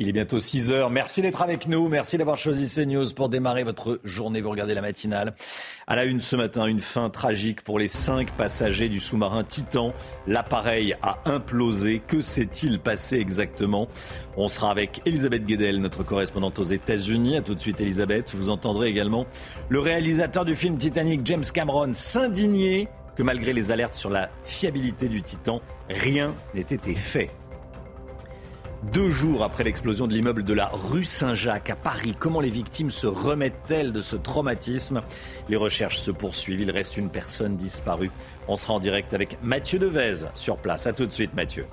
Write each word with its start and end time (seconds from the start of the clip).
Il 0.00 0.08
est 0.08 0.12
bientôt 0.12 0.38
6 0.38 0.70
heures. 0.70 0.90
Merci 0.90 1.22
d'être 1.22 1.42
avec 1.42 1.66
nous. 1.66 1.88
Merci 1.88 2.18
d'avoir 2.18 2.36
choisi 2.36 2.72
CNews 2.72 3.12
pour 3.16 3.28
démarrer 3.28 3.64
votre 3.64 3.98
journée. 4.04 4.40
Vous 4.40 4.50
regardez 4.50 4.72
la 4.72 4.80
matinale. 4.80 5.34
À 5.88 5.96
la 5.96 6.04
une 6.04 6.20
ce 6.20 6.36
matin, 6.36 6.66
une 6.66 6.78
fin 6.78 7.10
tragique 7.10 7.62
pour 7.62 7.80
les 7.80 7.88
cinq 7.88 8.30
passagers 8.30 8.88
du 8.88 9.00
sous-marin 9.00 9.42
Titan. 9.42 9.92
L'appareil 10.28 10.94
a 11.02 11.18
implosé. 11.24 12.00
Que 12.06 12.20
s'est-il 12.20 12.78
passé 12.78 13.16
exactement? 13.16 13.88
On 14.36 14.46
sera 14.46 14.70
avec 14.70 15.00
Elisabeth 15.04 15.44
Guedel, 15.44 15.80
notre 15.80 16.04
correspondante 16.04 16.60
aux 16.60 16.64
États-Unis. 16.64 17.36
À 17.36 17.42
tout 17.42 17.56
de 17.56 17.60
suite, 17.60 17.80
Elisabeth. 17.80 18.36
Vous 18.36 18.50
entendrez 18.50 18.86
également 18.90 19.26
le 19.68 19.80
réalisateur 19.80 20.44
du 20.44 20.54
film 20.54 20.78
Titanic, 20.78 21.22
James 21.24 21.44
Cameron, 21.52 21.92
s'indigner 21.92 22.86
que 23.16 23.24
malgré 23.24 23.52
les 23.52 23.72
alertes 23.72 23.94
sur 23.94 24.10
la 24.10 24.30
fiabilité 24.44 25.08
du 25.08 25.22
Titan, 25.22 25.60
rien 25.90 26.36
n'ait 26.54 26.60
été 26.60 26.94
fait. 26.94 27.30
Deux 28.84 29.10
jours 29.10 29.42
après 29.42 29.64
l'explosion 29.64 30.06
de 30.06 30.14
l'immeuble 30.14 30.44
de 30.44 30.54
la 30.54 30.70
rue 30.72 31.04
Saint-Jacques 31.04 31.70
à 31.70 31.74
Paris, 31.74 32.14
comment 32.16 32.40
les 32.40 32.48
victimes 32.48 32.90
se 32.90 33.08
remettent-elles 33.08 33.92
de 33.92 34.00
ce 34.00 34.14
traumatisme? 34.14 35.02
Les 35.48 35.56
recherches 35.56 35.98
se 35.98 36.12
poursuivent, 36.12 36.60
il 36.60 36.70
reste 36.70 36.96
une 36.96 37.10
personne 37.10 37.56
disparue. 37.56 38.12
On 38.46 38.54
sera 38.54 38.74
en 38.74 38.80
direct 38.80 39.14
avec 39.14 39.36
Mathieu 39.42 39.80
Devez 39.80 40.28
sur 40.34 40.58
place. 40.58 40.86
A 40.86 40.92
tout 40.92 41.06
de 41.06 41.12
suite 41.12 41.34
Mathieu. 41.34 41.66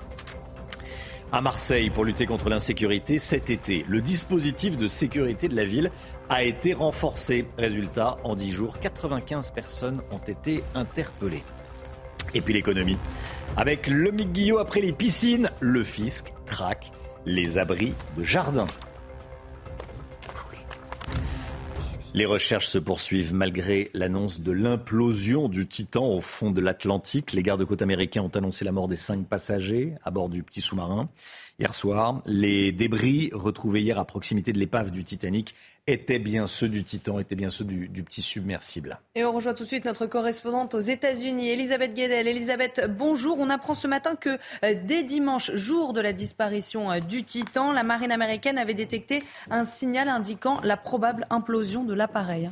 À 1.30 1.40
Marseille, 1.40 1.90
pour 1.90 2.04
lutter 2.04 2.26
contre 2.26 2.48
l'insécurité, 2.48 3.20
cet 3.20 3.50
été, 3.50 3.84
le 3.88 4.00
dispositif 4.00 4.76
de 4.76 4.88
sécurité 4.88 5.46
de 5.46 5.54
la 5.54 5.64
ville 5.64 5.92
a 6.28 6.42
été 6.42 6.74
renforcé. 6.74 7.46
Résultat, 7.56 8.16
en 8.24 8.34
10 8.34 8.50
jours, 8.50 8.80
95 8.80 9.52
personnes 9.52 10.02
ont 10.10 10.18
été 10.18 10.64
interpellées. 10.74 11.44
Et 12.34 12.40
puis 12.40 12.52
l'économie. 12.52 12.98
Avec 13.56 13.86
le 13.86 14.10
Guillot 14.10 14.58
après 14.58 14.80
les 14.80 14.92
piscines, 14.92 15.50
le 15.60 15.84
fisc 15.84 16.32
traque 16.46 16.90
les 17.26 17.58
abris 17.58 17.92
de 18.16 18.22
jardin. 18.22 18.66
Les 22.14 22.24
recherches 22.24 22.68
se 22.68 22.78
poursuivent 22.78 23.34
malgré 23.34 23.90
l'annonce 23.92 24.40
de 24.40 24.52
l'implosion 24.52 25.50
du 25.50 25.66
Titan 25.66 26.06
au 26.06 26.22
fond 26.22 26.50
de 26.50 26.62
l'Atlantique. 26.62 27.32
Les 27.32 27.42
gardes-côtes 27.42 27.82
américains 27.82 28.22
ont 28.22 28.30
annoncé 28.34 28.64
la 28.64 28.72
mort 28.72 28.88
des 28.88 28.96
cinq 28.96 29.26
passagers 29.26 29.92
à 30.02 30.10
bord 30.10 30.30
du 30.30 30.42
petit 30.42 30.62
sous-marin. 30.62 31.10
Hier 31.58 31.74
soir, 31.74 32.20
les 32.26 32.70
débris 32.70 33.30
retrouvés 33.32 33.80
hier 33.80 33.98
à 33.98 34.04
proximité 34.04 34.52
de 34.52 34.58
l'épave 34.58 34.90
du 34.90 35.04
Titanic 35.04 35.54
étaient 35.86 36.18
bien 36.18 36.46
ceux 36.46 36.68
du 36.68 36.84
Titan, 36.84 37.18
étaient 37.18 37.34
bien 37.34 37.48
ceux 37.48 37.64
du, 37.64 38.02
petit 38.02 38.20
submersible. 38.20 38.98
Et 39.14 39.24
on 39.24 39.32
rejoint 39.32 39.54
tout 39.54 39.62
de 39.62 39.68
suite 39.68 39.86
notre 39.86 40.04
correspondante 40.04 40.74
aux 40.74 40.80
États-Unis, 40.80 41.48
Elisabeth 41.48 41.94
Guedel. 41.94 42.28
Elisabeth, 42.28 42.86
bonjour. 42.98 43.38
On 43.40 43.48
apprend 43.48 43.72
ce 43.72 43.86
matin 43.86 44.16
que 44.16 44.38
euh, 44.64 44.74
dès 44.84 45.02
dimanche, 45.02 45.50
jour 45.54 45.94
de 45.94 46.02
la 46.02 46.12
disparition 46.12 46.92
euh, 46.92 46.98
du 46.98 47.24
Titan, 47.24 47.72
la 47.72 47.84
marine 47.84 48.12
américaine 48.12 48.58
avait 48.58 48.74
détecté 48.74 49.22
un 49.50 49.64
signal 49.64 50.10
indiquant 50.10 50.60
la 50.62 50.76
probable 50.76 51.26
implosion 51.30 51.84
de 51.84 51.94
l'appareil. 51.94 52.50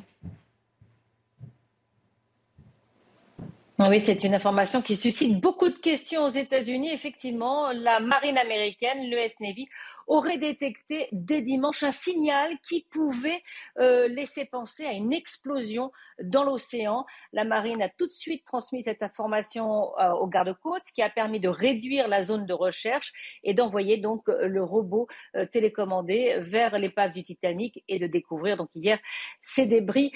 Oui, 3.88 4.00
c'est 4.00 4.24
une 4.24 4.34
information 4.34 4.82
qui 4.82 4.96
suscite 4.96 5.40
beaucoup 5.40 5.68
de 5.68 5.78
questions 5.78 6.24
aux 6.24 6.30
États-Unis. 6.30 6.90
Effectivement, 6.92 7.72
la 7.72 8.00
marine 8.00 8.38
américaine, 8.38 9.10
l'US 9.10 9.32
Navy, 9.40 9.68
aurait 10.06 10.38
détecté 10.38 11.08
dès 11.12 11.42
dimanche 11.42 11.82
un 11.82 11.92
signal 11.92 12.58
qui 12.66 12.86
pouvait 12.90 13.42
euh, 13.78 14.08
laisser 14.08 14.44
penser 14.44 14.84
à 14.84 14.92
une 14.92 15.12
explosion 15.12 15.92
dans 16.22 16.44
l'océan. 16.44 17.04
La 17.32 17.44
marine 17.44 17.82
a 17.82 17.88
tout 17.88 18.06
de 18.06 18.12
suite 18.12 18.44
transmis 18.44 18.82
cette 18.82 19.02
information 19.02 19.98
euh, 19.98 20.12
aux 20.12 20.26
gardes-côtes, 20.26 20.82
ce 20.84 20.92
qui 20.92 21.02
a 21.02 21.10
permis 21.10 21.40
de 21.40 21.48
réduire 21.48 22.08
la 22.08 22.22
zone 22.22 22.46
de 22.46 22.52
recherche 22.52 23.12
et 23.42 23.54
d'envoyer 23.54 23.96
donc 23.96 24.22
le 24.28 24.62
robot 24.62 25.08
euh, 25.36 25.46
télécommandé 25.46 26.36
vers 26.40 26.78
l'épave 26.78 27.12
du 27.12 27.22
Titanic 27.22 27.82
et 27.88 27.98
de 27.98 28.06
découvrir 28.06 28.56
donc 28.56 28.70
hier 28.74 28.98
ces 29.40 29.66
débris 29.66 30.12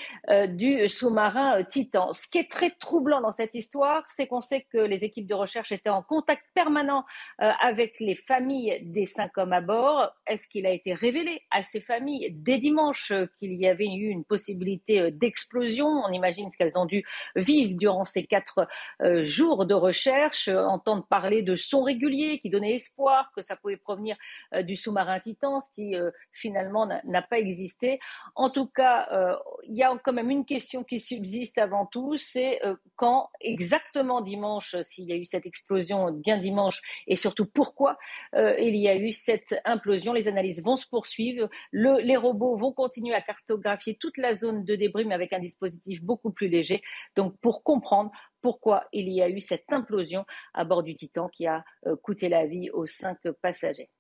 du 0.49 0.89
sous-marin 0.89 1.63
Titan. 1.65 2.13
Ce 2.13 2.27
qui 2.27 2.39
est 2.39 2.51
très 2.51 2.71
troublant 2.71 3.21
dans 3.21 3.33
cette 3.33 3.55
histoire, 3.55 4.05
c'est 4.09 4.27
qu'on 4.27 4.41
sait 4.41 4.67
que 4.71 4.79
les 4.79 5.05
équipes 5.05 5.27
de 5.27 5.35
recherche 5.35 5.73
étaient 5.73 5.91
en 5.91 6.03
contact 6.03 6.45
permanent 6.55 7.05
avec 7.39 8.01
les 8.01 8.15
familles 8.15 8.81
des 8.83 9.07
cinq 9.07 9.37
hommes 9.39 9.53
à 9.53 9.61
bord 9.61 9.78
est-ce 10.27 10.49
qu'il 10.49 10.67
a 10.67 10.71
été 10.71 10.95
révélé 10.95 11.43
à 11.51 11.63
ces 11.63 11.81
familles 11.81 12.31
dès 12.33 12.59
dimanche 12.59 13.13
qu'il 13.39 13.55
y 13.55 13.67
avait 13.67 13.87
eu 13.87 14.09
une 14.11 14.25
possibilité 14.25 15.01
euh, 15.01 15.11
d'explosion? 15.11 15.87
On 15.87 16.13
imagine 16.13 16.51
ce 16.51 16.57
qu'elles 16.57 16.79
ont 16.79 16.87
dû 16.87 17.05
vivre 17.37 17.77
durant 17.77 18.05
ces 18.05 18.25
quatre 18.25 18.67
euh, 19.03 19.25
jours 19.25 19.67
de 19.67 19.75
recherche, 19.75 20.49
euh, 20.49 20.65
entendre 20.65 21.07
parler 21.07 21.43
de 21.43 21.57
sons 21.57 21.83
réguliers 21.83 22.39
qui 22.39 22.51
donnaient 22.51 22.75
espoir 22.75 23.31
que 23.35 23.43
ça 23.43 23.57
pouvait 23.57 23.77
provenir 23.77 24.17
du 24.63 24.77
sous-marin 24.77 25.21
Titan, 25.21 25.61
ce 25.61 25.71
qui 25.71 25.95
finalement 26.33 26.87
n'a 26.87 27.23
pas 27.23 27.39
existé. 27.39 27.99
En 28.35 28.51
tout 28.51 28.67
cas, 28.67 29.09
il 29.65 29.75
y 29.77 29.83
a 29.83 29.97
quand 30.03 30.13
même 30.13 30.31
une 30.31 30.45
question 30.45 30.85
qui 30.85 30.99
subsiste 30.99 31.59
avant 31.59 31.87
tout, 31.87 32.17
c'est 32.17 32.61
quand 32.97 33.31
exactement 33.41 34.21
dimanche, 34.21 34.77
s'il 34.83 35.07
y 35.07 35.13
a 35.13 35.17
eu 35.17 35.25
cette 35.25 35.47
explosion 35.47 36.11
bien 36.11 36.39
dimanche, 36.39 36.83
et 37.07 37.17
surtout 37.17 37.47
pourquoi 37.47 37.99
il 38.35 38.77
y 38.77 38.89
a 38.89 38.97
eu 38.97 39.13
cette 39.13 39.55
implosion. 39.69 40.13
Les 40.13 40.29
analyses 40.29 40.63
vont 40.63 40.77
se 40.77 40.87
poursuivre. 40.87 41.49
les 41.73 42.17
robots 42.17 42.57
vont 42.57 42.73
continuer 42.73 43.15
à 43.15 43.21
cartographier 43.21 43.97
toute 43.99 44.17
la 44.17 44.35
zone 44.35 44.65
de 44.65 44.75
débris, 44.77 45.05
mais 45.05 45.15
avec 45.15 45.33
un 45.33 45.39
dispositif 45.39 46.03
beaucoup 46.03 46.33
plus 46.33 46.49
léger. 46.49 46.83
Donc, 47.17 47.39
pour 47.41 47.63
comprendre 47.63 48.11
pourquoi 48.41 48.87
il 48.93 49.09
y 49.09 49.23
a 49.23 49.29
eu 49.29 49.41
cette 49.41 49.71
implosion 49.73 50.25
à 50.55 50.65
bord 50.65 50.83
du 50.83 50.95
Titan 50.95 51.29
qui 51.29 51.47
a 51.47 51.65
euh, 51.87 51.97
coûté 51.97 52.29
la 52.29 52.47
vie 52.47 52.71
aux 52.71 52.87
cinq 52.87 53.19
passagers. 53.43 53.91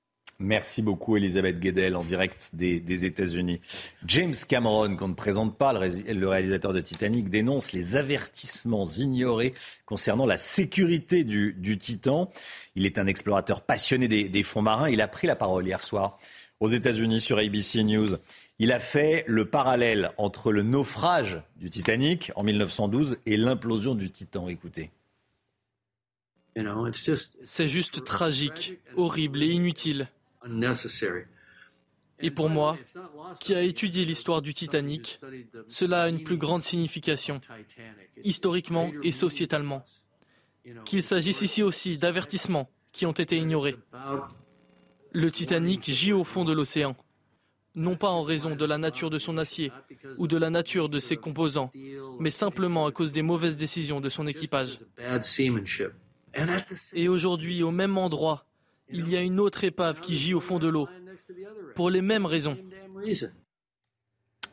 Merci 0.41 0.83
beaucoup, 0.83 1.17
Elisabeth 1.17 1.59
Guedel, 1.59 1.97
en 1.97 2.05
direct 2.05 2.51
des, 2.53 3.05
États-Unis. 3.05 3.61
James 4.07 4.37
Cameron, 4.49 4.95
qu'on 4.95 5.09
ne 5.09 5.15
présente 5.15 5.59
pas, 5.59 5.73
le, 5.73 6.29
réalisateur 6.29 6.73
de 6.73 6.81
Titanic, 6.81 7.29
dénonce 7.29 7.73
les 7.73 7.97
avertissements 7.97 8.85
ignorés 8.85 9.53
concernant 9.85 10.27
la 10.27 10.37
sécurité 10.37 11.25
du, 11.25 11.79
Titan. 11.79 12.29
Il 12.77 12.87
est 12.87 13.01
un 13.01 13.09
explorateur 13.09 13.63
passionné 13.63 14.07
des, 14.07 14.43
fonds 14.45 14.63
marins. 14.63 14.89
Il 14.89 15.01
a 15.01 15.09
pris 15.09 15.27
la 15.27 15.35
parole 15.35 15.67
hier 15.67 15.83
soir 15.83 16.17
aux 16.61 16.69
États-Unis 16.69 17.21
sur 17.21 17.39
ABC 17.39 17.83
News. 17.83 18.17
Il 18.61 18.71
a 18.71 18.79
fait 18.79 19.25
le 19.27 19.45
parallèle 19.45 20.13
entre 20.19 20.53
le 20.53 20.63
naufrage 20.63 21.43
du 21.57 21.69
Titanic 21.69 22.31
en 22.37 22.45
1912 22.45 23.19
et 23.27 23.37
l'implosion 23.37 23.97
du 23.97 24.09
Titan. 24.09 24.47
Écoutez. 24.47 24.93
C'est 27.43 27.69
juste 27.69 28.05
tragique, 28.05 28.79
horrible 28.97 29.43
et 29.43 29.49
inutile. 29.49 30.09
Et 32.21 32.31
pour 32.31 32.49
moi, 32.49 32.77
qui 33.41 33.55
a 33.55 33.63
étudié 33.63 34.05
l'histoire 34.05 34.43
du 34.43 34.55
Titanic, 34.55 35.21
cela 35.69 36.05
a 36.05 36.09
une 36.09 36.25
plus 36.25 36.37
grande 36.37 36.65
signification, 36.65 37.41
historiquement 38.25 38.91
et 39.03 39.13
sociétalement. 39.13 39.85
Qu'il 40.85 41.03
s'agisse 41.03 41.43
ici 41.43 41.63
aussi 41.63 41.97
d'avertissements 41.97 42.69
qui 42.93 43.07
ont 43.07 43.13
été 43.13 43.37
ignorés. 43.37 43.77
Le 45.13 45.31
Titanic 45.31 45.89
gît 45.89 46.13
au 46.13 46.25
fond 46.25 46.45
de 46.45 46.53
l'océan, 46.53 46.97
non 47.75 47.95
pas 47.95 48.11
en 48.11 48.23
raison 48.23 48.57
de 48.57 48.65
la 48.65 48.77
nature 48.77 49.09
de 49.09 49.19
son 49.19 49.39
acier 49.39 49.71
ou 50.19 50.27
de 50.27 50.37
la 50.37 50.51
nature 50.51 50.89
de 50.89 50.99
ses 50.99 51.17
composants, 51.17 51.71
mais 52.19 52.31
simplement 52.31 52.87
à 52.87 52.93
cause 52.93 53.13
des 53.13 53.23
mauvaises 53.23 53.57
décisions 53.57 54.01
de 54.01 54.09
son 54.09 54.27
équipage. 54.27 54.79
Et 56.93 57.09
aujourd'hui, 57.09 57.63
au 57.63 57.71
même 57.71 57.97
endroit, 57.97 58.48
il 58.91 59.09
y 59.09 59.17
a 59.17 59.21
une 59.21 59.41
autre 59.41 59.65
épave 59.65 60.01
qui 60.01 60.17
gît 60.17 60.35
au 60.35 60.41
fond 60.41 60.59
de 60.59 60.69
l'eau, 60.69 60.89
pour 61.75 61.91
les 61.91 62.03
mêmes 62.03 62.27
raisons. 62.27 62.57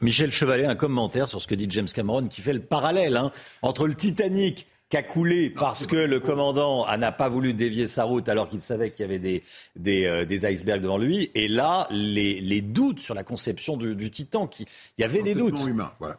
Michel 0.02 0.32
Chevalet, 0.32 0.66
un 0.66 0.76
commentaire 0.76 1.28
sur 1.28 1.42
ce 1.42 1.48
que 1.48 1.56
dit 1.56 1.68
James 1.70 1.88
Cameron 1.88 2.28
qui 2.28 2.42
fait 2.42 2.54
le 2.54 2.62
parallèle 2.62 3.16
hein, 3.16 3.32
entre 3.62 3.88
le 3.88 3.96
Titanic 3.96 4.68
qui 4.90 4.98
a 4.98 5.04
coulé 5.04 5.50
parce 5.50 5.88
que 5.88 5.96
le 5.96 6.20
commandant 6.20 6.86
n'a 6.98 7.12
pas 7.12 7.28
voulu 7.28 7.54
dévier 7.54 7.88
sa 7.88 8.04
route 8.04 8.30
alors 8.30 8.48
qu'il 8.48 8.62
savait 8.62 8.92
qu'il 8.92 9.04
y 9.04 9.06
avait 9.06 9.20
des, 9.20 9.44
des, 9.76 10.06
euh, 10.06 10.50
icebergs 10.50 10.82
devant 10.82 10.98
lui. 10.98 11.32
Et 11.34 11.48
là, 11.48 11.88
les, 11.90 12.62
doutes 12.62 13.00
sur 13.00 13.16
la 13.16 13.24
conception 13.24 13.78
du, 13.78 14.12
Titan, 14.12 14.48
qui, 14.48 14.68
il 14.98 15.02
y 15.02 15.04
avait 15.04 15.24
des 15.24 15.34
doutes. 15.34 15.60
humain, 15.66 15.92
voilà, 16.00 16.18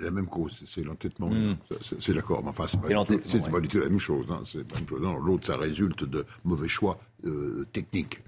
la 0.00 0.10
même 0.10 0.26
cause, 0.26 0.62
c'est 0.66 0.82
l'entêtement 0.82 1.30
humain. 1.30 1.58
Hmm. 1.70 1.76
C'est 2.00 2.14
d'accord, 2.14 2.42
mais 2.42 2.50
enfin, 2.50 2.66
c'est 2.66 2.80
pas, 2.80 2.88
pas, 2.88 3.60
du 3.60 3.68
tout 3.68 3.78
la 3.78 3.88
même 3.88 4.00
chose. 4.00 4.26
Hein, 4.30 4.42
L'autre, 5.24 5.46
ça 5.46 5.56
résulte 5.56 6.04
de 6.04 6.24
mauvais 6.44 6.68
choix 6.68 6.98
euh, 7.26 7.66
techniques. 7.72 8.20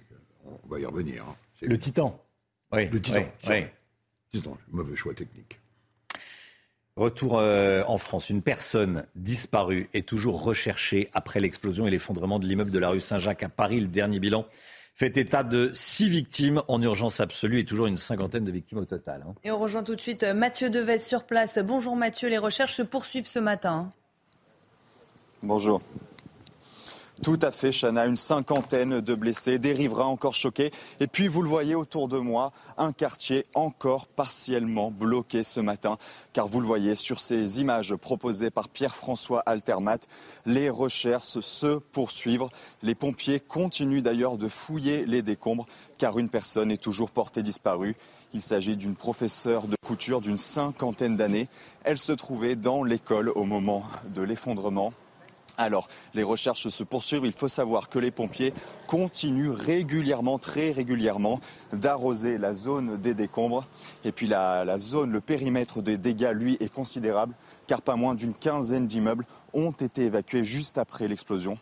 On 0.44 0.68
va 0.68 0.78
y 0.78 0.84
revenir. 0.84 1.24
Hein. 1.24 1.36
Le 1.62 1.78
Titan. 1.78 2.20
Oui. 2.72 2.88
Le 2.88 3.00
Titan. 3.00 3.24
Oui. 3.48 3.64
Titan, 4.30 4.58
mauvais 4.70 4.96
choix 4.96 5.14
technique. 5.14 5.58
Retour 6.96 7.38
euh, 7.38 7.82
en 7.88 7.98
France. 7.98 8.30
Une 8.30 8.40
personne 8.40 9.04
disparue 9.16 9.88
est 9.94 10.06
toujours 10.06 10.44
recherchée 10.44 11.10
après 11.12 11.40
l'explosion 11.40 11.88
et 11.88 11.90
l'effondrement 11.90 12.38
de 12.38 12.46
l'immeuble 12.46 12.70
de 12.70 12.78
la 12.78 12.90
rue 12.90 13.00
Saint-Jacques 13.00 13.42
à 13.42 13.48
Paris. 13.48 13.80
Le 13.80 13.88
dernier 13.88 14.20
bilan 14.20 14.46
fait 14.94 15.16
état 15.16 15.42
de 15.42 15.72
six 15.74 16.08
victimes 16.08 16.62
en 16.68 16.80
urgence 16.80 17.18
absolue 17.18 17.58
et 17.58 17.64
toujours 17.64 17.86
une 17.86 17.98
cinquantaine 17.98 18.44
de 18.44 18.52
victimes 18.52 18.78
au 18.78 18.84
total. 18.84 19.24
Hein. 19.26 19.34
Et 19.42 19.50
on 19.50 19.58
rejoint 19.58 19.82
tout 19.82 19.96
de 19.96 20.00
suite 20.00 20.22
euh, 20.22 20.34
Mathieu 20.34 20.70
Deves 20.70 20.98
sur 20.98 21.24
place. 21.24 21.58
Bonjour 21.58 21.96
Mathieu, 21.96 22.28
les 22.28 22.38
recherches 22.38 22.74
se 22.74 22.82
poursuivent 22.82 23.26
ce 23.26 23.40
matin. 23.40 23.90
Bonjour. 25.42 25.82
Tout 27.22 27.38
à 27.42 27.52
fait, 27.52 27.70
Chana, 27.70 28.06
une 28.06 28.16
cinquantaine 28.16 29.00
de 29.00 29.14
blessés, 29.14 29.60
des 29.60 29.72
riverains 29.72 30.06
encore 30.06 30.34
choqués. 30.34 30.72
Et 30.98 31.06
puis, 31.06 31.28
vous 31.28 31.42
le 31.42 31.48
voyez 31.48 31.76
autour 31.76 32.08
de 32.08 32.18
moi, 32.18 32.50
un 32.76 32.92
quartier 32.92 33.46
encore 33.54 34.08
partiellement 34.08 34.90
bloqué 34.90 35.44
ce 35.44 35.60
matin. 35.60 35.96
Car 36.32 36.48
vous 36.48 36.60
le 36.60 36.66
voyez 36.66 36.96
sur 36.96 37.20
ces 37.20 37.60
images 37.60 37.94
proposées 37.94 38.50
par 38.50 38.68
Pierre-François 38.68 39.40
Altermat, 39.46 39.98
les 40.44 40.68
recherches 40.68 41.38
se 41.40 41.78
poursuivent. 41.78 42.48
Les 42.82 42.96
pompiers 42.96 43.38
continuent 43.38 44.02
d'ailleurs 44.02 44.36
de 44.36 44.48
fouiller 44.48 45.06
les 45.06 45.22
décombres 45.22 45.66
car 45.98 46.18
une 46.18 46.28
personne 46.28 46.72
est 46.72 46.82
toujours 46.82 47.12
portée 47.12 47.42
disparue. 47.42 47.94
Il 48.32 48.42
s'agit 48.42 48.76
d'une 48.76 48.96
professeure 48.96 49.68
de 49.68 49.76
couture 49.86 50.20
d'une 50.20 50.38
cinquantaine 50.38 51.16
d'années. 51.16 51.48
Elle 51.84 51.98
se 51.98 52.12
trouvait 52.12 52.56
dans 52.56 52.82
l'école 52.82 53.28
au 53.28 53.44
moment 53.44 53.84
de 54.12 54.22
l'effondrement. 54.22 54.92
Alors, 55.56 55.88
les 56.14 56.24
recherches 56.24 56.68
se 56.68 56.82
poursuivent. 56.82 57.24
Il 57.24 57.32
faut 57.32 57.48
savoir 57.48 57.88
que 57.88 57.98
les 57.98 58.10
pompiers 58.10 58.52
continuent 58.88 59.52
régulièrement, 59.52 60.38
très 60.38 60.72
régulièrement, 60.72 61.40
d'arroser 61.72 62.38
la 62.38 62.54
zone 62.54 62.96
des 62.96 63.14
décombres. 63.14 63.64
Et 64.04 64.10
puis 64.10 64.26
la, 64.26 64.78
zone, 64.78 65.12
le 65.12 65.20
périmètre 65.20 65.80
des 65.80 65.96
dégâts, 65.96 66.32
lui, 66.34 66.56
est 66.60 66.72
considérable, 66.72 67.34
car 67.66 67.82
pas 67.82 67.96
moins 67.96 68.14
d'une 68.14 68.34
quinzaine 68.34 68.86
d'immeubles 68.86 69.26
ont 69.52 69.70
été 69.70 70.06
évacués 70.06 70.44
juste 70.44 70.78
après 70.78 71.06
l'explosion. 71.06 71.56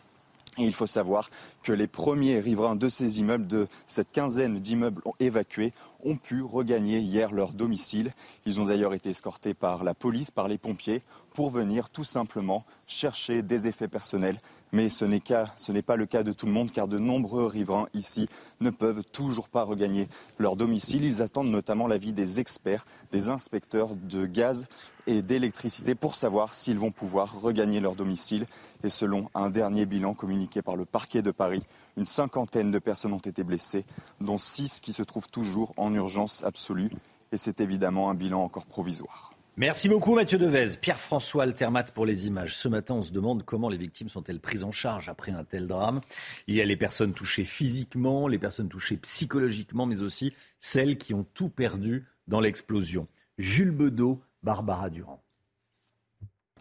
Et 0.57 0.65
il 0.65 0.73
faut 0.73 0.87
savoir 0.87 1.29
que 1.63 1.71
les 1.71 1.87
premiers 1.87 2.39
riverains 2.39 2.75
de 2.75 2.89
ces 2.89 3.19
immeubles, 3.19 3.47
de 3.47 3.67
cette 3.87 4.11
quinzaine 4.11 4.59
d'immeubles 4.59 5.01
évacués, 5.19 5.71
ont 6.03 6.17
pu 6.17 6.41
regagner 6.41 6.99
hier 6.99 7.31
leur 7.31 7.53
domicile. 7.53 8.11
Ils 8.45 8.59
ont 8.59 8.65
d'ailleurs 8.65 8.93
été 8.93 9.09
escortés 9.09 9.53
par 9.53 9.83
la 9.83 9.93
police, 9.93 10.31
par 10.31 10.47
les 10.47 10.57
pompiers, 10.57 11.01
pour 11.33 11.49
venir 11.49 11.89
tout 11.89 12.03
simplement 12.03 12.63
chercher 12.87 13.41
des 13.41 13.67
effets 13.67 13.87
personnels. 13.87 14.39
Mais 14.73 14.89
ce 14.89 15.05
n'est, 15.05 15.83
pas 15.83 15.95
le 15.95 16.07
cas 16.07 16.23
de 16.23 16.31
tout 16.31 16.47
le 16.47 16.51
monde, 16.51 16.71
car 16.71 16.87
de 16.87 16.97
nombreux 16.97 17.45
riverains 17.45 17.87
ici 17.93 18.27
ne 18.59 18.71
peuvent 18.71 19.03
toujours 19.03 19.47
pas 19.47 19.61
regagner 19.61 20.07
leur 20.39 20.55
domicile. 20.55 21.03
Ils 21.03 21.21
attendent 21.21 21.51
notamment 21.51 21.85
l'avis 21.85 22.11
des 22.11 22.39
experts, 22.39 22.87
des 23.11 23.29
inspecteurs 23.29 23.95
de 23.95 24.25
gaz 24.25 24.65
et 25.05 25.21
d'électricité 25.21 25.93
pour 25.93 26.15
savoir 26.15 26.55
s'ils 26.55 26.79
vont 26.79 26.89
pouvoir 26.89 27.39
regagner 27.39 27.79
leur 27.81 27.93
domicile. 27.93 28.47
Et 28.83 28.89
selon 28.89 29.29
un 29.35 29.51
dernier 29.51 29.85
bilan 29.85 30.15
communiqué 30.15 30.63
par 30.63 30.75
le 30.75 30.85
parquet 30.85 31.21
de 31.21 31.29
Paris, 31.29 31.61
une 31.97 32.05
cinquantaine 32.05 32.71
de 32.71 32.79
personnes 32.79 33.13
ont 33.13 33.19
été 33.19 33.43
blessées, 33.43 33.85
dont 34.21 34.37
six 34.37 34.79
qui 34.79 34.93
se 34.93 35.03
trouvent 35.03 35.29
toujours 35.29 35.73
en 35.77 35.93
urgence 35.93 36.43
absolue. 36.43 36.89
Et 37.31 37.37
c'est 37.37 37.61
évidemment 37.61 38.09
un 38.09 38.13
bilan 38.13 38.43
encore 38.43 38.65
provisoire. 38.65 39.33
Merci 39.55 39.87
beaucoup 39.87 40.15
Mathieu 40.15 40.39
Devez. 40.39 40.77
Pierre-François 40.81 41.43
Altermat 41.43 41.83
pour 41.83 42.07
les 42.07 42.25
images. 42.25 42.55
Ce 42.55 42.67
matin, 42.67 42.95
on 42.95 43.03
se 43.03 43.11
demande 43.11 43.43
comment 43.43 43.69
les 43.69 43.77
victimes 43.77 44.09
sont-elles 44.09 44.39
prises 44.39 44.63
en 44.63 44.71
charge 44.71 45.09
après 45.09 45.31
un 45.31 45.43
tel 45.43 45.67
drame. 45.67 46.01
Il 46.47 46.55
y 46.55 46.61
a 46.61 46.65
les 46.65 46.75
personnes 46.75 47.13
touchées 47.13 47.45
physiquement, 47.45 48.27
les 48.27 48.39
personnes 48.39 48.67
touchées 48.67 48.97
psychologiquement, 48.97 49.85
mais 49.85 50.01
aussi 50.01 50.33
celles 50.59 50.97
qui 50.97 51.13
ont 51.13 51.25
tout 51.35 51.49
perdu 51.49 52.07
dans 52.27 52.39
l'explosion. 52.39 53.07
Jules 53.37 53.71
Bedeau, 53.71 54.23
Barbara 54.41 54.89
Durand. 54.89 55.21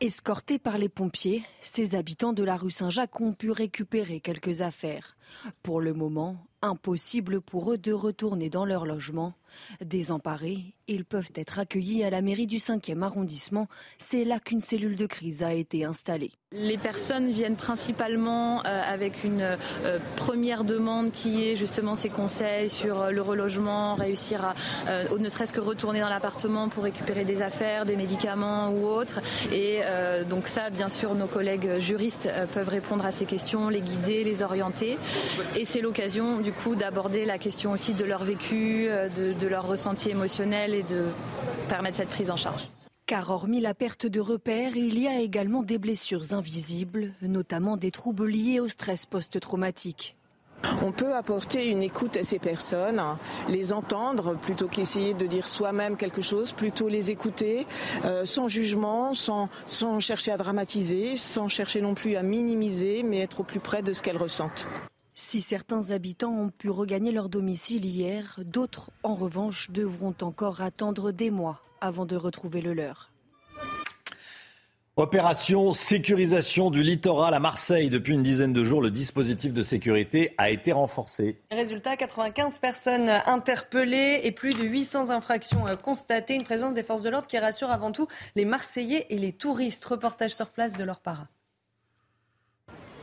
Escortés 0.02 0.58
par 0.58 0.76
les 0.76 0.88
pompiers, 0.88 1.44
ces 1.60 1.94
habitants 1.94 2.32
de 2.32 2.42
la 2.42 2.56
rue 2.56 2.72
Saint-Jacques 2.72 3.20
ont 3.20 3.32
pu 3.32 3.50
récupérer 3.50 4.20
quelques 4.20 4.60
affaires. 4.60 5.16
Pour 5.62 5.80
le 5.80 5.94
moment, 5.94 6.46
impossible 6.62 7.40
pour 7.40 7.72
eux 7.72 7.78
de 7.78 7.92
retourner 7.92 8.48
dans 8.48 8.64
leur 8.64 8.86
logement. 8.86 9.34
Désemparés, 9.84 10.74
ils 10.88 11.04
peuvent 11.04 11.30
être 11.34 11.58
accueillis 11.58 12.04
à 12.04 12.10
la 12.10 12.22
mairie 12.22 12.46
du 12.46 12.56
5e 12.56 13.02
arrondissement. 13.02 13.68
C'est 13.98 14.24
là 14.24 14.38
qu'une 14.38 14.60
cellule 14.60 14.96
de 14.96 15.06
crise 15.06 15.42
a 15.42 15.52
été 15.52 15.84
installée. 15.84 16.30
Les 16.52 16.78
personnes 16.78 17.30
viennent 17.30 17.56
principalement 17.56 18.60
euh, 18.60 18.82
avec 18.82 19.24
une 19.24 19.40
euh, 19.40 19.98
première 20.16 20.64
demande 20.64 21.10
qui 21.10 21.44
est 21.44 21.56
justement 21.56 21.94
ces 21.94 22.08
conseils 22.08 22.68
sur 22.68 23.00
euh, 23.00 23.10
le 23.10 23.22
relogement, 23.22 23.94
réussir 23.94 24.44
à 24.44 24.54
ne 25.18 25.28
serait-ce 25.28 25.52
que 25.52 25.60
retourner 25.60 26.00
dans 26.00 26.08
l'appartement 26.08 26.68
pour 26.68 26.84
récupérer 26.84 27.24
des 27.24 27.42
affaires, 27.42 27.84
des 27.86 27.96
médicaments 27.96 28.70
ou 28.70 28.86
autres. 28.86 29.20
Et 29.52 29.80
donc 30.28 30.48
ça, 30.48 30.70
bien 30.70 30.88
sûr, 30.88 31.14
nos 31.14 31.26
collègues 31.26 31.78
juristes 31.78 32.28
peuvent 32.52 32.68
répondre 32.68 33.04
à 33.04 33.12
ces 33.12 33.24
questions, 33.24 33.68
les 33.68 33.80
guider, 33.80 34.24
les 34.24 34.42
orienter. 34.42 34.98
Et 35.56 35.64
c'est 35.64 35.80
l'occasion 35.80 36.40
du 36.40 36.52
coup 36.52 36.74
d'aborder 36.74 37.24
la 37.24 37.38
question 37.38 37.72
aussi 37.72 37.94
de 37.94 38.04
leur 38.04 38.24
vécu, 38.24 38.88
de, 38.88 39.32
de 39.32 39.46
leur 39.46 39.66
ressenti 39.66 40.10
émotionnel 40.10 40.74
et 40.74 40.82
de 40.82 41.04
permettre 41.68 41.96
cette 41.98 42.08
prise 42.08 42.30
en 42.30 42.36
charge. 42.36 42.68
Car 43.06 43.30
hormis 43.30 43.60
la 43.60 43.74
perte 43.74 44.06
de 44.06 44.20
repères, 44.20 44.76
il 44.76 44.98
y 44.98 45.08
a 45.08 45.20
également 45.20 45.62
des 45.62 45.78
blessures 45.78 46.32
invisibles, 46.32 47.12
notamment 47.20 47.76
des 47.76 47.90
troubles 47.90 48.28
liés 48.28 48.60
au 48.60 48.68
stress 48.68 49.06
post-traumatique. 49.06 50.16
On 50.82 50.92
peut 50.92 51.14
apporter 51.14 51.68
une 51.68 51.82
écoute 51.82 52.16
à 52.16 52.22
ces 52.22 52.38
personnes, 52.38 53.02
les 53.48 53.72
entendre 53.72 54.36
plutôt 54.36 54.68
qu'essayer 54.68 55.12
de 55.12 55.26
dire 55.26 55.48
soi-même 55.48 55.96
quelque 55.96 56.22
chose, 56.22 56.52
plutôt 56.52 56.88
les 56.88 57.10
écouter 57.10 57.66
euh, 58.04 58.24
sans 58.24 58.46
jugement, 58.48 59.12
sans, 59.14 59.48
sans 59.66 59.98
chercher 59.98 60.30
à 60.30 60.36
dramatiser, 60.36 61.16
sans 61.16 61.48
chercher 61.48 61.80
non 61.80 61.94
plus 61.94 62.14
à 62.14 62.22
minimiser, 62.22 63.02
mais 63.02 63.18
être 63.18 63.40
au 63.40 63.44
plus 63.44 63.60
près 63.60 63.82
de 63.82 63.92
ce 63.92 64.02
qu'elles 64.02 64.16
ressentent. 64.16 64.68
Si 65.32 65.40
certains 65.40 65.92
habitants 65.92 66.34
ont 66.34 66.50
pu 66.50 66.68
regagner 66.68 67.10
leur 67.10 67.30
domicile 67.30 67.86
hier, 67.86 68.38
d'autres, 68.44 68.90
en 69.02 69.14
revanche, 69.14 69.70
devront 69.70 70.14
encore 70.20 70.60
attendre 70.60 71.10
des 71.10 71.30
mois 71.30 71.62
avant 71.80 72.04
de 72.04 72.16
retrouver 72.16 72.60
le 72.60 72.74
leur. 72.74 73.10
Opération 74.96 75.72
sécurisation 75.72 76.70
du 76.70 76.82
littoral 76.82 77.32
à 77.32 77.40
Marseille. 77.40 77.88
Depuis 77.88 78.12
une 78.12 78.22
dizaine 78.22 78.52
de 78.52 78.62
jours, 78.62 78.82
le 78.82 78.90
dispositif 78.90 79.54
de 79.54 79.62
sécurité 79.62 80.34
a 80.36 80.50
été 80.50 80.70
renforcé. 80.70 81.40
Résultat, 81.50 81.96
95 81.96 82.58
personnes 82.58 83.08
interpellées 83.24 84.20
et 84.24 84.32
plus 84.32 84.52
de 84.52 84.64
800 84.64 85.08
infractions 85.08 85.64
constatées. 85.82 86.34
Une 86.34 86.44
présence 86.44 86.74
des 86.74 86.82
forces 86.82 87.04
de 87.04 87.08
l'ordre 87.08 87.26
qui 87.26 87.38
rassure 87.38 87.70
avant 87.70 87.90
tout 87.90 88.06
les 88.36 88.44
Marseillais 88.44 89.06
et 89.08 89.16
les 89.16 89.32
touristes. 89.32 89.86
Reportage 89.86 90.34
sur 90.34 90.50
place 90.50 90.76
de 90.76 90.84
leur 90.84 91.00
para. 91.00 91.26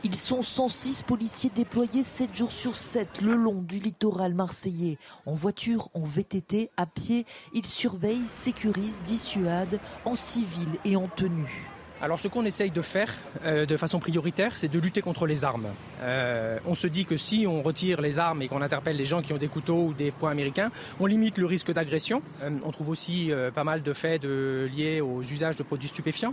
Ils 0.02 0.16
sont 0.16 0.40
106 0.40 1.02
policiers 1.02 1.50
déployés 1.54 2.02
7 2.02 2.34
jours 2.34 2.52
sur 2.52 2.74
7 2.74 3.20
le 3.20 3.34
long 3.34 3.60
du 3.60 3.78
littoral 3.78 4.32
marseillais. 4.32 4.96
En 5.26 5.34
voiture, 5.34 5.90
en 5.92 6.00
VTT, 6.00 6.70
à 6.78 6.86
pied, 6.86 7.26
ils 7.52 7.66
surveillent, 7.66 8.26
sécurisent, 8.26 9.02
dissuadent, 9.02 9.78
en 10.06 10.14
civil 10.14 10.68
et 10.86 10.96
en 10.96 11.06
tenue. 11.06 11.68
Alors 12.02 12.18
ce 12.18 12.28
qu'on 12.28 12.46
essaye 12.46 12.70
de 12.70 12.80
faire 12.80 13.14
euh, 13.44 13.66
de 13.66 13.76
façon 13.76 13.98
prioritaire, 13.98 14.56
c'est 14.56 14.68
de 14.68 14.78
lutter 14.78 15.02
contre 15.02 15.26
les 15.26 15.44
armes. 15.44 15.66
Euh, 16.00 16.58
on 16.64 16.74
se 16.74 16.86
dit 16.86 17.04
que 17.04 17.18
si 17.18 17.46
on 17.46 17.62
retire 17.62 18.00
les 18.00 18.18
armes 18.18 18.40
et 18.40 18.48
qu'on 18.48 18.62
interpelle 18.62 18.96
les 18.96 19.04
gens 19.04 19.20
qui 19.20 19.34
ont 19.34 19.36
des 19.36 19.48
couteaux 19.48 19.88
ou 19.88 19.92
des 19.92 20.10
poings 20.10 20.30
américains, 20.30 20.70
on 20.98 21.04
limite 21.04 21.36
le 21.36 21.44
risque 21.44 21.70
d'agression. 21.70 22.22
Euh, 22.42 22.58
on 22.64 22.72
trouve 22.72 22.88
aussi 22.88 23.32
pas 23.54 23.64
mal 23.64 23.82
de 23.82 23.92
faits 23.92 24.24
liés 24.24 25.02
aux 25.02 25.22
usages 25.22 25.56
de 25.56 25.62
produits 25.62 25.88
stupéfiants. 25.88 26.32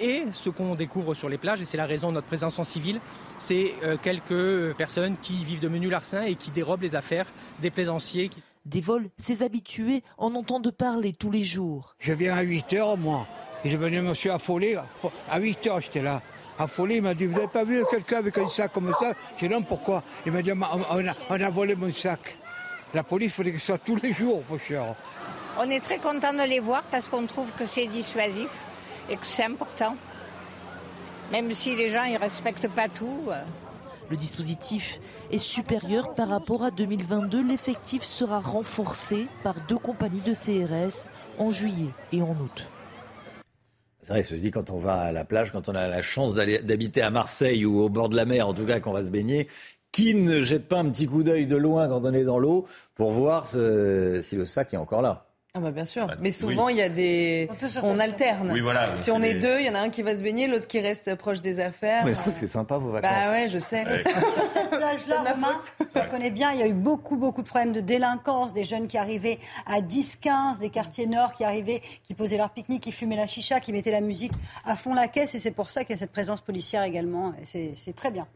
Et 0.00 0.24
ce 0.32 0.50
qu'on 0.50 0.74
découvre 0.74 1.14
sur 1.14 1.30
les 1.30 1.38
plages, 1.38 1.62
et 1.62 1.64
c'est 1.64 1.76
la 1.78 1.86
raison 1.86 2.08
de 2.08 2.14
notre 2.14 2.26
présence 2.26 2.58
en 2.58 2.64
civil, 2.64 3.00
c'est 3.38 3.74
quelques 4.02 4.74
personnes 4.76 5.16
qui 5.20 5.44
vivent 5.44 5.60
de 5.60 5.68
menus 5.68 5.90
larcins 5.90 6.22
et 6.22 6.34
qui 6.34 6.50
dérobent 6.50 6.82
les 6.82 6.96
affaires 6.96 7.26
des 7.60 7.70
plaisanciers. 7.70 8.30
Des 8.66 8.80
vols, 8.80 9.08
ces 9.16 9.42
habitués 9.42 10.02
en 10.18 10.34
entendent 10.34 10.70
parler 10.70 11.12
tous 11.12 11.30
les 11.30 11.44
jours. 11.44 11.96
Je 11.98 12.12
viens 12.12 12.34
à 12.34 12.42
8 12.42 12.72
heures, 12.74 12.96
moi. 12.98 13.26
Il 13.64 13.72
est 13.72 13.76
venu 13.76 14.00
monsieur 14.02 14.32
affolé. 14.32 14.76
À 15.28 15.40
8 15.40 15.66
heures, 15.66 15.80
j'étais 15.80 16.02
là. 16.02 16.22
Affolé, 16.58 16.96
il 16.96 17.02
m'a 17.02 17.14
dit 17.14 17.26
Vous 17.26 17.34
n'avez 17.34 17.48
pas 17.48 17.64
vu 17.64 17.84
quelqu'un 17.90 18.18
avec 18.18 18.38
un 18.38 18.48
sac 18.48 18.72
comme 18.72 18.92
ça? 18.98 19.12
J'ai 19.38 19.48
dit 19.48 19.54
Non, 19.54 19.62
pourquoi? 19.62 20.02
Il 20.26 20.32
m'a 20.32 20.42
dit 20.42 20.52
on 20.52 21.42
a, 21.42 21.50
volé 21.50 21.74
mon 21.74 21.90
sac. 21.90 22.36
La 22.94 23.02
police, 23.02 23.32
il 23.32 23.34
faudrait 23.34 23.52
que 23.52 23.58
ce 23.58 23.66
soit 23.66 23.78
tous 23.78 23.96
les 23.96 24.12
jours, 24.12 24.42
mon 24.48 24.58
cher. 24.58 24.94
On 25.58 25.68
est 25.70 25.80
très 25.80 25.98
content 25.98 26.32
de 26.32 26.48
les 26.48 26.60
voir 26.60 26.82
parce 26.82 27.08
qu'on 27.08 27.26
trouve 27.26 27.50
que 27.52 27.66
c'est 27.66 27.86
dissuasif 27.86 28.48
et 29.10 29.16
que 29.16 29.26
c'est 29.26 29.44
important. 29.44 29.96
Même 31.32 31.50
si 31.52 31.74
les 31.74 31.90
gens 31.90 32.08
ne 32.08 32.18
respectent 32.18 32.68
pas 32.68 32.88
tout. 32.88 33.24
Euh. 33.28 33.42
Le 34.08 34.16
dispositif 34.16 35.00
est 35.30 35.38
supérieur 35.38 36.14
par 36.14 36.28
rapport 36.28 36.64
à 36.64 36.70
2022. 36.70 37.42
L'effectif 37.42 38.02
sera 38.02 38.40
renforcé 38.40 39.26
par 39.42 39.54
deux 39.68 39.78
compagnies 39.78 40.22
de 40.22 40.32
CRS 40.32 41.08
en 41.38 41.50
juillet 41.50 41.90
et 42.12 42.22
en 42.22 42.30
août. 42.30 42.68
C'est 44.08 44.14
vrai, 44.14 44.24
ceci 44.24 44.40
dit, 44.40 44.50
quand 44.50 44.70
on 44.70 44.78
va 44.78 44.94
à 45.00 45.12
la 45.12 45.26
plage, 45.26 45.52
quand 45.52 45.68
on 45.68 45.74
a 45.74 45.86
la 45.86 46.00
chance 46.00 46.34
d'habiter 46.34 47.02
à 47.02 47.10
Marseille 47.10 47.66
ou 47.66 47.80
au 47.80 47.90
bord 47.90 48.08
de 48.08 48.16
la 48.16 48.24
mer, 48.24 48.48
en 48.48 48.54
tout 48.54 48.64
cas, 48.64 48.80
qu'on 48.80 48.94
va 48.94 49.04
se 49.04 49.10
baigner, 49.10 49.48
qui 49.92 50.14
ne 50.14 50.40
jette 50.40 50.66
pas 50.66 50.78
un 50.78 50.88
petit 50.88 51.06
coup 51.06 51.22
d'œil 51.22 51.46
de 51.46 51.56
loin 51.56 51.88
quand 51.88 52.06
on 52.06 52.14
est 52.14 52.24
dans 52.24 52.38
l'eau 52.38 52.66
pour 52.94 53.10
voir 53.10 53.46
si 53.46 53.56
le 53.58 54.44
sac 54.46 54.72
est 54.72 54.78
encore 54.78 55.02
là? 55.02 55.27
Ah 55.54 55.60
bah 55.60 55.70
bien 55.70 55.86
sûr, 55.86 56.06
mais 56.20 56.30
souvent 56.30 56.68
il 56.68 56.76
y 56.76 56.82
a 56.82 56.90
des, 56.90 57.48
on 57.82 57.98
alterne. 57.98 58.50
Oui, 58.52 58.60
voilà, 58.60 59.00
si 59.00 59.10
on 59.10 59.22
est 59.22 59.32
deux, 59.32 59.60
il 59.60 59.66
y 59.66 59.70
en 59.70 59.74
a 59.74 59.80
un 59.80 59.88
qui 59.88 60.02
va 60.02 60.14
se 60.14 60.22
baigner, 60.22 60.46
l'autre 60.46 60.66
qui 60.66 60.78
reste 60.78 61.14
proche 61.14 61.40
des 61.40 61.58
affaires. 61.58 62.04
Mais 62.04 62.12
que 62.12 62.38
c'est 62.38 62.46
sympa 62.46 62.76
vos 62.76 62.90
vacances. 62.90 63.10
Bah 63.10 63.32
ouais, 63.32 63.48
je 63.48 63.58
sais. 63.58 63.84
Sur 64.02 64.46
cette 64.46 64.68
plage-là, 64.68 65.22
Romain, 65.32 65.58
je 65.80 66.10
connais 66.10 66.30
bien, 66.30 66.52
il 66.52 66.60
y 66.60 66.62
a 66.62 66.66
eu 66.66 66.74
beaucoup, 66.74 67.16
beaucoup 67.16 67.40
de 67.40 67.48
problèmes 67.48 67.72
de 67.72 67.80
délinquance, 67.80 68.52
des 68.52 68.64
jeunes 68.64 68.86
qui 68.88 68.98
arrivaient 68.98 69.38
à 69.66 69.80
10-15, 69.80 70.58
des 70.58 70.68
quartiers 70.68 71.06
nord 71.06 71.32
qui 71.32 71.44
arrivaient, 71.44 71.80
qui 72.04 72.12
posaient 72.12 72.36
leur 72.36 72.50
pique-nique, 72.50 72.82
qui 72.82 72.92
fumaient 72.92 73.16
la 73.16 73.26
chicha, 73.26 73.58
qui 73.58 73.72
mettaient 73.72 73.90
la 73.90 74.02
musique 74.02 74.32
à 74.66 74.76
fond 74.76 74.92
la 74.92 75.08
caisse, 75.08 75.34
et 75.34 75.38
c'est 75.38 75.50
pour 75.50 75.70
ça 75.70 75.82
qu'il 75.82 75.92
y 75.92 75.94
a 75.94 75.98
cette 75.98 76.12
présence 76.12 76.42
policière 76.42 76.82
également. 76.82 77.32
C'est 77.44 77.96
très 77.96 78.10
bien. 78.10 78.26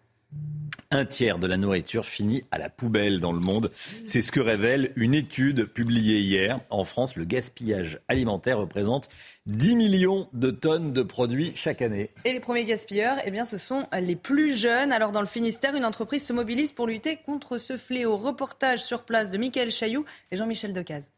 Un 0.93 1.07
tiers 1.07 1.39
de 1.39 1.47
la 1.47 1.57
nourriture 1.57 2.05
finit 2.05 2.45
à 2.51 2.59
la 2.59 2.69
poubelle 2.69 3.19
dans 3.19 3.33
le 3.33 3.41
monde. 3.41 3.73
C'est 4.05 4.21
ce 4.21 4.31
que 4.31 4.41
révèle 4.41 4.93
une 4.95 5.15
étude 5.15 5.65
publiée 5.65 6.21
hier. 6.21 6.61
En 6.69 6.85
France, 6.85 7.17
le 7.17 7.25
gaspillage 7.25 7.99
alimentaire 8.09 8.59
représente 8.59 9.09
10 9.47 9.75
millions 9.75 10.29
de 10.35 10.51
tonnes 10.51 10.93
de 10.93 11.03
produits 11.03 11.53
chaque 11.55 11.81
année. 11.81 12.11
Et 12.25 12.33
les 12.33 12.41
premiers 12.41 12.65
gaspilleurs, 12.65 13.17
eh 13.25 13.31
bien, 13.31 13.47
ce 13.47 13.57
sont 13.57 13.87
les 13.99 14.17
plus 14.17 14.55
jeunes. 14.55 14.93
Alors, 14.93 15.13
dans 15.13 15.23
le 15.23 15.27
Finistère, 15.27 15.75
une 15.75 15.87
entreprise 15.87 16.27
se 16.27 16.35
mobilise 16.35 16.73
pour 16.73 16.87
lutter 16.87 17.17
contre 17.25 17.57
ce 17.57 17.79
fléau. 17.79 18.17
Reportage 18.17 18.83
sur 18.85 19.05
place 19.05 19.31
de 19.31 19.39
Michael 19.39 19.71
Chailloux 19.71 20.05
et 20.31 20.37
Jean-Michel 20.37 20.75
Decaze. 20.75 21.11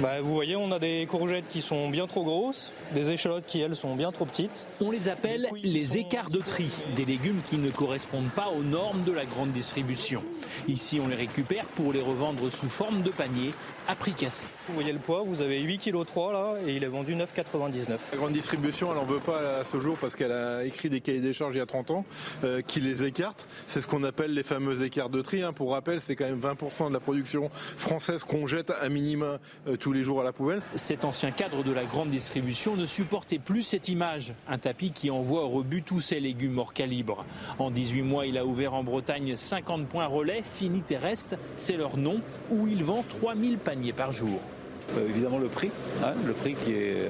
Bah, 0.00 0.20
vous 0.20 0.34
voyez, 0.34 0.56
on 0.56 0.72
a 0.72 0.80
des 0.80 1.06
courgettes 1.08 1.46
qui 1.48 1.62
sont 1.62 1.88
bien 1.88 2.08
trop 2.08 2.24
grosses, 2.24 2.72
des 2.94 3.10
échalotes 3.10 3.46
qui, 3.46 3.60
elles, 3.60 3.76
sont 3.76 3.94
bien 3.94 4.10
trop 4.10 4.24
petites. 4.24 4.66
On 4.80 4.90
les 4.90 5.08
appelle 5.08 5.48
les 5.62 5.98
écarts 5.98 6.30
de 6.30 6.40
tri, 6.40 6.68
des 6.96 7.04
légumes 7.04 7.40
qui 7.42 7.58
ne 7.58 7.70
correspondent 7.70 8.30
pas 8.30 8.48
aux 8.48 8.64
normes 8.64 9.04
de 9.04 9.12
la 9.12 9.24
grande 9.24 9.52
distribution. 9.52 10.22
Ici, 10.66 11.00
on 11.02 11.06
les 11.06 11.14
récupère 11.14 11.66
pour 11.66 11.92
les 11.92 12.00
revendre 12.00 12.50
sous 12.50 12.68
forme 12.68 13.02
de 13.02 13.10
panier 13.10 13.52
à 13.88 13.94
prix 13.94 14.12
cassé. 14.12 14.46
Vous 14.68 14.74
voyez 14.74 14.92
le 14.92 14.98
poids, 14.98 15.22
vous 15.26 15.42
avez 15.42 15.60
8 15.60 15.78
kg 15.78 16.04
3 16.04 16.32
là 16.32 16.54
et 16.66 16.76
il 16.76 16.84
est 16.84 16.88
vendu 16.88 17.14
9,99. 17.14 17.98
La 18.12 18.16
grande 18.16 18.32
distribution, 18.32 18.90
elle 18.90 18.96
n'en 18.96 19.04
veut 19.04 19.20
pas 19.20 19.58
à 19.58 19.64
ce 19.64 19.78
jour 19.78 19.98
parce 20.00 20.16
qu'elle 20.16 20.32
a 20.32 20.64
écrit 20.64 20.88
des 20.88 21.00
cahiers 21.00 21.20
des 21.20 21.34
charges 21.34 21.54
il 21.54 21.58
y 21.58 21.60
a 21.60 21.66
30 21.66 21.90
ans 21.90 22.04
euh, 22.44 22.62
qui 22.62 22.80
les 22.80 23.04
écartent. 23.04 23.46
C'est 23.66 23.82
ce 23.82 23.86
qu'on 23.86 24.04
appelle 24.04 24.32
les 24.32 24.42
fameux 24.42 24.82
écarts 24.82 25.10
de 25.10 25.20
tri. 25.20 25.42
Hein. 25.42 25.52
Pour 25.52 25.72
rappel, 25.72 26.00
c'est 26.00 26.16
quand 26.16 26.24
même 26.24 26.40
20% 26.40 26.88
de 26.88 26.94
la 26.94 27.00
production 27.00 27.50
française 27.52 28.24
qu'on 28.24 28.46
jette 28.46 28.70
à 28.70 28.88
minima 28.88 29.38
euh, 29.68 29.76
tous 29.76 29.92
les 29.92 30.02
jours 30.02 30.22
à 30.22 30.24
la 30.24 30.32
poubelle. 30.32 30.62
Cet 30.76 31.04
ancien 31.04 31.30
cadre 31.30 31.62
de 31.62 31.72
la 31.72 31.84
grande 31.84 32.08
distribution 32.08 32.76
ne 32.76 32.86
supportait 32.86 33.38
plus 33.38 33.62
cette 33.62 33.88
image. 33.88 34.32
Un 34.48 34.56
tapis 34.58 34.92
qui 34.92 35.10
envoie 35.10 35.44
au 35.44 35.48
rebut 35.48 35.82
tous 35.82 36.00
ses 36.00 36.20
légumes 36.20 36.58
hors 36.58 36.72
calibre. 36.72 37.26
En 37.58 37.70
18 37.70 38.02
mois, 38.02 38.24
il 38.24 38.38
a 38.38 38.46
ouvert 38.46 38.72
en 38.72 38.82
Bretagne 38.82 39.36
50 39.36 39.88
points 39.88 40.06
relais. 40.06 40.42
Fini 40.42 40.82
reste, 40.96 41.36
c'est 41.56 41.76
leur 41.76 41.96
nom, 41.96 42.20
où 42.50 42.66
il 42.66 42.84
vend 42.84 43.04
3000 43.20 43.58
paniers 43.58 43.73
par 43.92 44.12
jour. 44.12 44.53
Euh, 44.96 45.08
évidemment 45.08 45.38
le 45.38 45.48
prix, 45.48 45.70
hein, 46.02 46.12
le 46.26 46.32
prix 46.32 46.54
qui 46.54 46.72
est, 46.72 46.94
euh, 46.94 47.08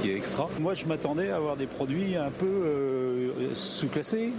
qui 0.00 0.10
est 0.10 0.16
extra. 0.16 0.48
Moi 0.60 0.74
je 0.74 0.84
m'attendais 0.84 1.30
à 1.30 1.36
avoir 1.36 1.56
des 1.56 1.66
produits 1.66 2.16
un 2.16 2.30
peu 2.30 2.46
euh, 2.46 3.54
sous-classés. 3.54 4.32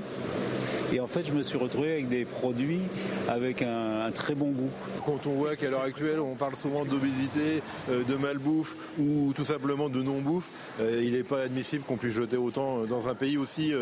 Et 0.94 1.00
en 1.00 1.08
fait 1.08 1.26
je 1.26 1.32
me 1.32 1.42
suis 1.42 1.58
retrouvé 1.58 1.92
avec 1.94 2.10
des 2.10 2.26
produits 2.26 2.82
avec 3.28 3.62
un, 3.62 4.12
très 4.14 4.36
bon 4.36 4.52
goût. 4.52 4.70
Quand 5.06 5.26
on 5.26 5.32
voit 5.32 5.56
qu'à 5.56 5.70
l'heure 5.70 5.84
actuelle 5.84 6.20
on 6.20 6.36
parle 6.36 6.56
souvent 6.56 6.84
d'obésité, 6.86 7.64
de 7.90 8.16
malbouffe 8.16 8.76
ou 9.00 9.32
tout 9.34 9.46
simplement 9.46 9.88
de 9.90 10.02
non-bouffe, 10.02 10.50
il 10.82 11.14
n'est 11.14 11.24
pas 11.24 11.44
admissible 11.44 11.86
qu'on 11.86 11.96
puisse 11.96 12.14
jeter 12.14 12.36
autant 12.36 12.86
dans 12.86 13.08
un 13.08 13.16
pays 13.16 13.38
aussi 13.38 13.74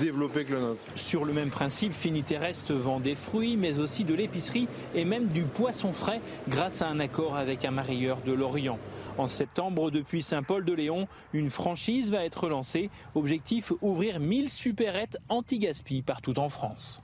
développé 0.00 0.44
que 0.44 0.54
le 0.54 0.60
nôtre. 0.60 0.80
Sur 0.94 1.26
le 1.26 1.34
même 1.34 1.50
principe, 1.50 1.92
Finiterrestre 1.92 2.72
vend 2.72 2.98
des 2.98 3.14
fruits 3.14 3.58
mais 3.58 3.78
aussi 3.78 4.04
de 4.04 4.14
l'épicerie 4.14 4.66
et 4.94 5.04
même 5.04 5.26
du 5.26 5.42
poisson 5.42 5.92
frais 5.92 6.22
grâce 6.48 6.80
à 6.80 6.88
un 6.88 6.98
accord 6.98 7.36
avec 7.36 7.64
un 7.66 7.72
marieur 7.72 8.13
de 8.22 8.32
l'Orient. 8.32 8.78
En 9.18 9.28
septembre, 9.28 9.90
depuis 9.90 10.22
Saint-Paul-de-Léon, 10.22 11.08
une 11.32 11.50
franchise 11.50 12.10
va 12.10 12.24
être 12.24 12.48
lancée. 12.48 12.90
Objectif 13.14 13.72
ouvrir 13.80 14.20
1000 14.20 14.50
supérettes 14.50 15.16
anti-gaspi 15.28 16.02
partout 16.02 16.38
en 16.38 16.48
France. 16.48 17.02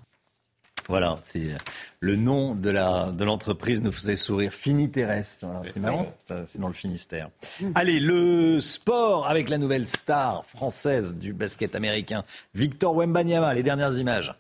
Voilà, 0.88 1.19
c'est 1.23 1.57
le 2.00 2.17
nom 2.17 2.57
de 2.57 2.69
la 2.69 3.12
de 3.12 3.25
l'entreprise 3.25 3.81
nous 3.81 3.93
faisait 3.93 4.17
sourire. 4.17 4.52
Fini 4.52 4.90
terrestre, 4.90 5.47
c'est 5.64 5.79
marrant, 5.79 6.12
c'est 6.47 6.59
dans 6.59 6.67
le 6.67 6.75
Finistère. 6.75 7.31
Allez, 7.76 8.00
le 8.00 8.61
sport 8.61 9.29
avec 9.29 9.50
la 9.50 9.59
nouvelle 9.59 9.87
star 9.87 10.45
française 10.45 11.14
du 11.14 11.33
basket 11.33 11.76
américain, 11.76 12.25
Victor 12.55 12.97
Wembanyama. 12.97 13.55
Les 13.55 13.62
dernières 13.62 13.97
images. 13.99 14.35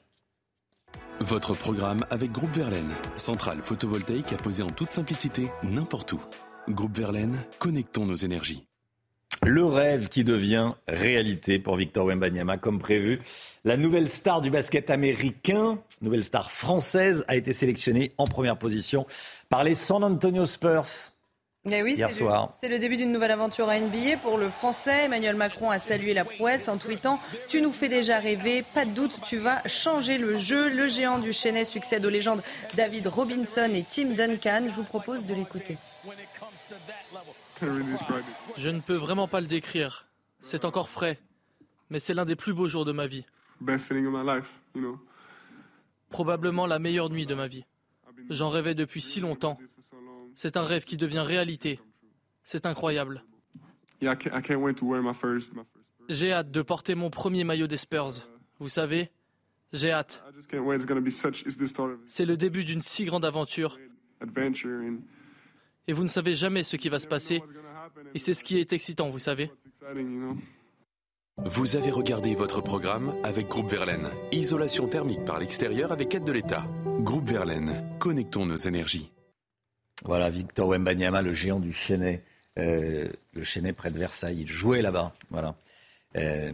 Votre 1.20 1.54
programme 1.54 2.04
avec 2.10 2.32
Groupe 2.32 2.56
Verlaine, 2.56 2.90
centrale 3.16 3.60
photovoltaïque 3.60 4.32
à 4.32 4.36
poser 4.36 4.62
en 4.62 4.70
toute 4.70 4.90
simplicité 4.90 5.50
n'importe 5.62 6.14
où. 6.14 6.20
Groupe 6.68 6.96
Verlaine, 6.96 7.36
connectons 7.58 8.06
nos 8.06 8.16
énergies. 8.16 8.66
Le 9.42 9.64
rêve 9.64 10.08
qui 10.08 10.22
devient 10.22 10.72
réalité 10.86 11.58
pour 11.58 11.76
Victor 11.76 12.06
Wembanyama, 12.06 12.58
comme 12.58 12.78
prévu. 12.78 13.20
La 13.64 13.78
nouvelle 13.78 14.08
star 14.08 14.42
du 14.42 14.50
basket 14.50 14.90
américain, 14.90 15.78
nouvelle 16.02 16.24
star 16.24 16.50
française, 16.50 17.24
a 17.26 17.36
été 17.36 17.54
sélectionnée 17.54 18.12
en 18.18 18.24
première 18.24 18.58
position 18.58 19.06
par 19.48 19.64
les 19.64 19.74
San 19.74 20.04
Antonio 20.04 20.44
Spurs. 20.44 21.12
Mais 21.64 21.82
oui, 21.82 21.94
hier 21.94 22.10
soir. 22.10 22.54
C'est 22.58 22.68
le 22.68 22.78
début 22.78 22.96
d'une 22.96 23.12
nouvelle 23.12 23.30
aventure 23.30 23.68
à 23.68 23.78
NBA 23.78 24.18
pour 24.22 24.38
le 24.38 24.48
Français. 24.48 25.04
Emmanuel 25.04 25.36
Macron 25.36 25.70
a 25.70 25.78
salué 25.78 26.14
la 26.14 26.24
prouesse 26.24 26.68
en 26.68 26.78
tweetant 26.78 27.18
Tu 27.48 27.60
nous 27.60 27.72
fais 27.72 27.88
déjà 27.88 28.18
rêver, 28.18 28.62
pas 28.74 28.86
de 28.86 28.90
doute, 28.90 29.18
tu 29.24 29.36
vas 29.36 29.62
changer 29.66 30.16
le 30.16 30.38
jeu. 30.38 30.70
Le 30.70 30.88
géant 30.88 31.18
du 31.18 31.34
Chenet 31.34 31.66
succède 31.66 32.04
aux 32.06 32.10
légendes 32.10 32.42
David 32.76 33.06
Robinson 33.08 33.70
et 33.74 33.84
Tim 33.88 34.14
Duncan. 34.14 34.64
Je 34.68 34.74
vous 34.74 34.84
propose 34.84 35.26
de 35.26 35.34
l'écouter. 35.34 35.76
Je 38.56 38.68
ne 38.68 38.80
peux 38.80 38.94
vraiment 38.94 39.28
pas 39.28 39.40
le 39.40 39.46
décrire. 39.46 40.06
C'est 40.40 40.64
encore 40.64 40.88
frais, 40.88 41.18
mais 41.90 41.98
c'est 41.98 42.14
l'un 42.14 42.24
des 42.24 42.36
plus 42.36 42.54
beaux 42.54 42.68
jours 42.68 42.84
de 42.84 42.92
ma 42.92 43.06
vie. 43.06 43.24
Probablement 46.08 46.66
la 46.66 46.78
meilleure 46.78 47.10
nuit 47.10 47.26
de 47.26 47.34
ma 47.34 47.46
vie. 47.46 47.64
J'en 48.30 48.50
rêvais 48.50 48.74
depuis 48.74 49.00
si 49.00 49.20
longtemps. 49.20 49.58
C'est 50.34 50.56
un 50.56 50.62
rêve 50.62 50.84
qui 50.84 50.96
devient 50.96 51.20
réalité. 51.20 51.80
C'est 52.44 52.66
incroyable. 52.66 53.24
J'ai 56.08 56.32
hâte 56.32 56.50
de 56.50 56.62
porter 56.62 56.94
mon 56.94 57.10
premier 57.10 57.44
maillot 57.44 57.66
des 57.66 57.76
Spurs. 57.76 58.26
Vous 58.58 58.68
savez, 58.68 59.10
j'ai 59.72 59.92
hâte. 59.92 60.22
C'est 62.06 62.24
le 62.24 62.36
début 62.36 62.64
d'une 62.64 62.82
si 62.82 63.04
grande 63.04 63.24
aventure. 63.24 63.78
Et 65.88 65.92
vous 65.92 66.02
ne 66.02 66.08
savez 66.08 66.34
jamais 66.34 66.62
ce 66.62 66.76
qui 66.76 66.88
va 66.88 67.00
se 67.00 67.08
passer. 67.08 67.42
Et 68.14 68.18
c'est 68.18 68.34
ce 68.34 68.44
qui 68.44 68.58
est 68.58 68.72
excitant, 68.72 69.10
vous 69.10 69.18
savez. 69.18 69.50
Vous 71.38 71.76
avez 71.76 71.90
regardé 71.90 72.34
votre 72.34 72.60
programme 72.60 73.14
avec 73.24 73.48
Groupe 73.48 73.70
Verlaine. 73.70 74.08
Isolation 74.30 74.88
thermique 74.88 75.24
par 75.24 75.38
l'extérieur 75.38 75.90
avec 75.90 76.14
aide 76.14 76.24
de 76.24 76.32
l'État. 76.32 76.66
Groupe 77.00 77.26
Verlaine, 77.26 77.82
connectons 77.98 78.44
nos 78.44 78.56
énergies. 78.56 79.10
Voilà, 80.04 80.28
Victor 80.28 80.68
Wembanyama, 80.68 81.22
le 81.22 81.32
géant 81.32 81.60
du 81.60 81.72
Chenet. 81.72 82.22
Euh, 82.58 83.08
le 83.32 83.44
Chenet 83.44 83.72
près 83.72 83.90
de 83.90 83.98
Versailles. 83.98 84.40
Il 84.40 84.48
jouait 84.48 84.82
là-bas. 84.82 85.14
Voilà. 85.30 85.54
Euh, 86.16 86.52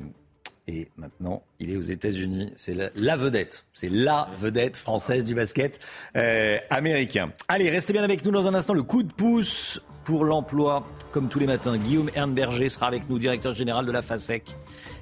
et 0.68 0.88
maintenant, 0.96 1.44
il 1.60 1.70
est 1.70 1.76
aux 1.76 1.80
États-Unis. 1.80 2.52
C'est 2.56 2.74
la, 2.74 3.16
vedette. 3.16 3.66
C'est 3.72 3.88
la 3.88 4.28
vedette 4.36 4.76
française 4.76 5.24
du 5.24 5.34
basket 5.34 5.78
euh, 6.16 6.58
américain. 6.70 7.30
Allez, 7.46 7.70
restez 7.70 7.92
bien 7.92 8.02
avec 8.02 8.24
nous 8.24 8.32
dans 8.32 8.48
un 8.48 8.54
instant. 8.54 8.74
Le 8.74 8.82
coup 8.82 9.04
de 9.04 9.12
pouce 9.12 9.80
pour 10.04 10.24
l'emploi, 10.24 10.84
comme 11.12 11.28
tous 11.28 11.38
les 11.38 11.46
matins. 11.46 11.76
Guillaume 11.76 12.10
Ernberger 12.16 12.68
sera 12.68 12.88
avec 12.88 13.08
nous, 13.08 13.18
directeur 13.20 13.54
général 13.54 13.86
de 13.86 13.92
la 13.92 14.02
FASEC, 14.02 14.44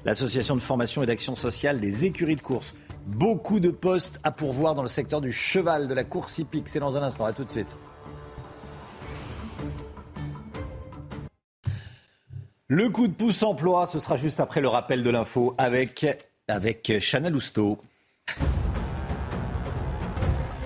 l'association 0.04 0.54
de 0.54 0.60
formation 0.60 1.02
et 1.02 1.06
d'action 1.06 1.34
sociale 1.34 1.80
des 1.80 2.04
écuries 2.04 2.36
de 2.36 2.42
course. 2.42 2.74
Beaucoup 3.06 3.58
de 3.58 3.70
postes 3.70 4.20
à 4.22 4.32
pourvoir 4.32 4.74
dans 4.74 4.82
le 4.82 4.88
secteur 4.88 5.22
du 5.22 5.32
cheval, 5.32 5.88
de 5.88 5.94
la 5.94 6.04
course 6.04 6.38
hippique. 6.38 6.68
C'est 6.68 6.80
dans 6.80 6.98
un 6.98 7.02
instant. 7.02 7.24
À 7.24 7.32
tout 7.32 7.44
de 7.44 7.50
suite. 7.50 7.78
Le 12.76 12.88
coup 12.88 13.06
de 13.06 13.12
pouce 13.12 13.44
emploi, 13.44 13.86
ce 13.86 14.00
sera 14.00 14.16
juste 14.16 14.40
après 14.40 14.60
le 14.60 14.66
rappel 14.66 15.04
de 15.04 15.10
l'info 15.10 15.54
avec, 15.58 16.04
avec 16.48 16.92
Chanel 16.98 17.36
Housteau. 17.36 17.78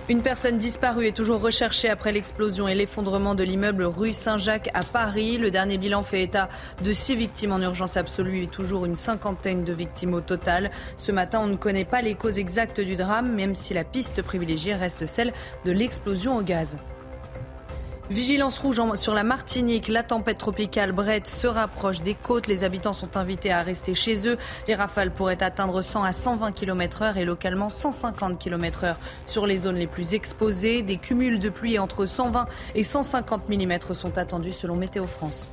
Une 0.08 0.22
personne 0.22 0.56
disparue 0.56 1.08
est 1.08 1.14
toujours 1.14 1.42
recherchée 1.42 1.90
après 1.90 2.12
l'explosion 2.12 2.66
et 2.66 2.74
l'effondrement 2.74 3.34
de 3.34 3.44
l'immeuble 3.44 3.84
rue 3.84 4.14
Saint-Jacques 4.14 4.70
à 4.72 4.84
Paris. 4.84 5.36
Le 5.36 5.50
dernier 5.50 5.76
bilan 5.76 6.02
fait 6.02 6.22
état 6.22 6.48
de 6.82 6.94
six 6.94 7.14
victimes 7.14 7.52
en 7.52 7.60
urgence 7.60 7.98
absolue 7.98 8.44
et 8.44 8.46
toujours 8.46 8.86
une 8.86 8.96
cinquantaine 8.96 9.62
de 9.62 9.74
victimes 9.74 10.14
au 10.14 10.22
total. 10.22 10.70
Ce 10.96 11.12
matin, 11.12 11.40
on 11.42 11.46
ne 11.48 11.56
connaît 11.56 11.84
pas 11.84 12.00
les 12.00 12.14
causes 12.14 12.38
exactes 12.38 12.80
du 12.80 12.96
drame, 12.96 13.34
même 13.34 13.54
si 13.54 13.74
la 13.74 13.84
piste 13.84 14.22
privilégiée 14.22 14.74
reste 14.74 15.04
celle 15.04 15.34
de 15.66 15.72
l'explosion 15.72 16.38
au 16.38 16.42
gaz. 16.42 16.78
Vigilance 18.10 18.58
rouge 18.58 18.80
sur 18.94 19.12
la 19.12 19.22
Martinique. 19.22 19.88
La 19.88 20.02
tempête 20.02 20.38
tropicale 20.38 20.92
Brett 20.92 21.26
se 21.26 21.46
rapproche 21.46 22.00
des 22.00 22.14
côtes. 22.14 22.46
Les 22.46 22.64
habitants 22.64 22.94
sont 22.94 23.18
invités 23.18 23.52
à 23.52 23.62
rester 23.62 23.94
chez 23.94 24.26
eux. 24.26 24.38
Les 24.66 24.74
rafales 24.74 25.10
pourraient 25.10 25.42
atteindre 25.42 25.82
100 25.82 26.04
à 26.04 26.12
120 26.14 26.52
km 26.52 27.02
heure 27.02 27.16
et 27.18 27.26
localement 27.26 27.68
150 27.68 28.38
km 28.38 28.84
heure 28.84 28.96
sur 29.26 29.46
les 29.46 29.58
zones 29.58 29.76
les 29.76 29.86
plus 29.86 30.14
exposées. 30.14 30.82
Des 30.82 30.96
cumuls 30.96 31.38
de 31.38 31.50
pluie 31.50 31.78
entre 31.78 32.06
120 32.06 32.46
et 32.74 32.82
150 32.82 33.46
mm 33.50 33.78
sont 33.92 34.16
attendus 34.16 34.52
selon 34.52 34.76
Météo 34.76 35.06
France. 35.06 35.50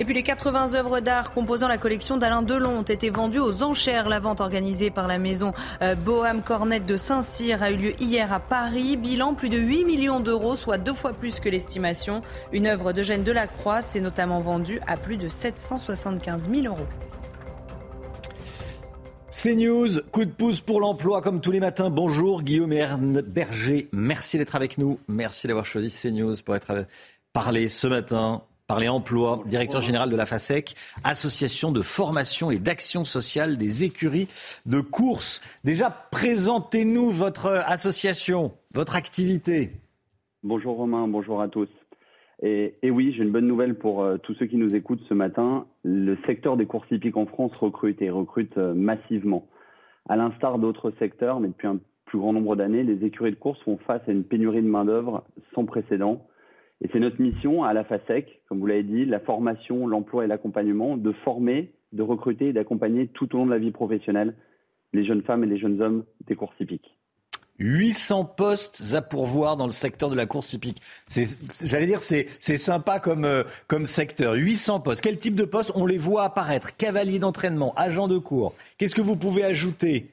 Et 0.00 0.04
puis 0.04 0.14
les 0.14 0.22
80 0.22 0.72
œuvres 0.72 1.00
d'art 1.00 1.30
composant 1.30 1.68
la 1.68 1.76
collection 1.76 2.16
d'Alain 2.16 2.40
Delon 2.40 2.78
ont 2.78 2.82
été 2.82 3.10
vendues 3.10 3.38
aux 3.38 3.62
enchères. 3.62 4.08
La 4.08 4.18
vente 4.18 4.40
organisée 4.40 4.90
par 4.90 5.06
la 5.06 5.18
maison 5.18 5.52
euh, 5.82 5.94
Boham 5.94 6.40
Cornette 6.40 6.86
de 6.86 6.96
Saint-Cyr 6.96 7.62
a 7.62 7.70
eu 7.70 7.76
lieu 7.76 7.92
hier 8.00 8.32
à 8.32 8.40
Paris. 8.40 8.96
Bilan 8.96 9.34
plus 9.34 9.50
de 9.50 9.58
8 9.58 9.84
millions 9.84 10.20
d'euros, 10.20 10.56
soit 10.56 10.78
deux 10.78 10.94
fois 10.94 11.12
plus 11.12 11.38
que 11.38 11.50
l'estimation. 11.50 12.22
Une 12.50 12.66
œuvre 12.66 12.94
d'Eugène 12.94 13.24
Delacroix 13.24 13.82
s'est 13.82 14.00
notamment 14.00 14.40
vendue 14.40 14.80
à 14.86 14.96
plus 14.96 15.18
de 15.18 15.28
775 15.28 16.48
000 16.50 16.64
euros. 16.64 16.86
C'est 19.28 19.54
News, 19.54 20.00
coup 20.12 20.24
de 20.24 20.30
pouce 20.30 20.62
pour 20.62 20.80
l'emploi 20.80 21.20
comme 21.20 21.42
tous 21.42 21.50
les 21.50 21.60
matins. 21.60 21.90
Bonjour 21.90 22.42
Guillaume 22.42 23.20
Berger, 23.20 23.90
merci 23.92 24.38
d'être 24.38 24.56
avec 24.56 24.78
nous. 24.78 24.98
Merci 25.08 25.46
d'avoir 25.46 25.66
choisi 25.66 25.90
CNews 25.90 26.36
pour 26.42 26.56
être 26.56 26.86
parler 27.34 27.68
ce 27.68 27.86
matin 27.86 28.42
parler 28.70 28.88
emploi, 28.88 29.42
directeur 29.46 29.80
général 29.80 30.10
de 30.10 30.16
la 30.16 30.26
FASEC, 30.26 30.76
association 31.02 31.72
de 31.72 31.82
formation 31.82 32.52
et 32.52 32.60
d'action 32.60 33.04
sociale 33.04 33.56
des 33.56 33.82
écuries 33.82 34.28
de 34.64 34.80
course. 34.80 35.40
Déjà, 35.64 35.90
présentez-nous 35.90 37.10
votre 37.10 37.46
association, 37.66 38.52
votre 38.72 38.94
activité. 38.94 39.72
Bonjour 40.44 40.76
Romain, 40.76 41.08
bonjour 41.08 41.40
à 41.40 41.48
tous. 41.48 41.68
Et, 42.44 42.76
oui, 42.84 43.12
j'ai 43.12 43.24
une 43.24 43.32
bonne 43.32 43.48
nouvelle 43.48 43.74
pour 43.74 44.04
euh, 44.04 44.18
tous 44.18 44.34
ceux 44.34 44.46
qui 44.46 44.56
nous 44.56 44.72
écoutent 44.72 45.02
ce 45.08 45.14
matin. 45.14 45.66
Le 45.82 46.16
secteur 46.24 46.56
des 46.56 46.66
courses 46.66 46.88
hippiques 46.92 47.16
en 47.16 47.26
France 47.26 47.56
recrute 47.56 48.00
et 48.00 48.08
recrute 48.08 48.56
euh, 48.56 48.72
massivement. 48.72 49.48
À 50.08 50.14
l'instar 50.14 50.60
d'autres 50.60 50.92
secteurs, 51.00 51.40
mais 51.40 51.48
depuis 51.48 51.66
un 51.66 51.80
plus 52.04 52.20
grand 52.20 52.32
nombre 52.32 52.54
d'années, 52.54 52.84
les 52.84 53.04
écuries 53.04 53.32
de 53.32 53.36
course 53.36 53.60
font 53.64 53.78
face 53.78 54.02
à 54.06 54.12
une 54.12 54.22
pénurie 54.22 54.62
de 54.62 54.68
main-d'œuvre 54.68 55.24
sans 55.56 55.64
précédent. 55.64 56.24
Et 56.82 56.88
c'est 56.92 57.00
notre 57.00 57.20
mission 57.20 57.62
à 57.62 57.72
la 57.72 57.84
FASEC, 57.84 58.40
comme 58.48 58.60
vous 58.60 58.66
l'avez 58.66 58.82
dit, 58.82 59.04
la 59.04 59.20
formation, 59.20 59.86
l'emploi 59.86 60.24
et 60.24 60.26
l'accompagnement, 60.26 60.96
de 60.96 61.12
former, 61.24 61.72
de 61.92 62.02
recruter 62.02 62.48
et 62.48 62.52
d'accompagner 62.52 63.08
tout 63.08 63.34
au 63.34 63.38
long 63.38 63.46
de 63.46 63.50
la 63.50 63.58
vie 63.58 63.70
professionnelle 63.70 64.34
les 64.92 65.04
jeunes 65.04 65.22
femmes 65.22 65.44
et 65.44 65.46
les 65.46 65.58
jeunes 65.58 65.80
hommes 65.82 66.04
des 66.26 66.34
courses 66.34 66.58
hippiques. 66.58 66.96
800 67.60 68.24
postes 68.24 68.94
à 68.94 69.02
pourvoir 69.02 69.56
dans 69.58 69.66
le 69.66 69.70
secteur 69.70 70.08
de 70.08 70.16
la 70.16 70.24
course 70.24 70.54
hippique. 70.54 70.80
J'allais 71.64 71.86
dire, 71.86 72.00
c'est 72.00 72.26
sympa 72.40 73.00
comme, 73.00 73.26
euh, 73.26 73.44
comme 73.68 73.84
secteur. 73.84 74.32
800 74.32 74.80
postes. 74.80 75.02
Quel 75.02 75.18
type 75.18 75.34
de 75.34 75.44
postes? 75.44 75.70
On 75.74 75.84
les 75.84 75.98
voit 75.98 76.24
apparaître. 76.24 76.74
Cavalier 76.76 77.18
d'entraînement, 77.18 77.74
agent 77.76 78.08
de 78.08 78.16
cours. 78.16 78.54
Qu'est-ce 78.78 78.94
que 78.94 79.02
vous 79.02 79.16
pouvez 79.16 79.44
ajouter 79.44 80.08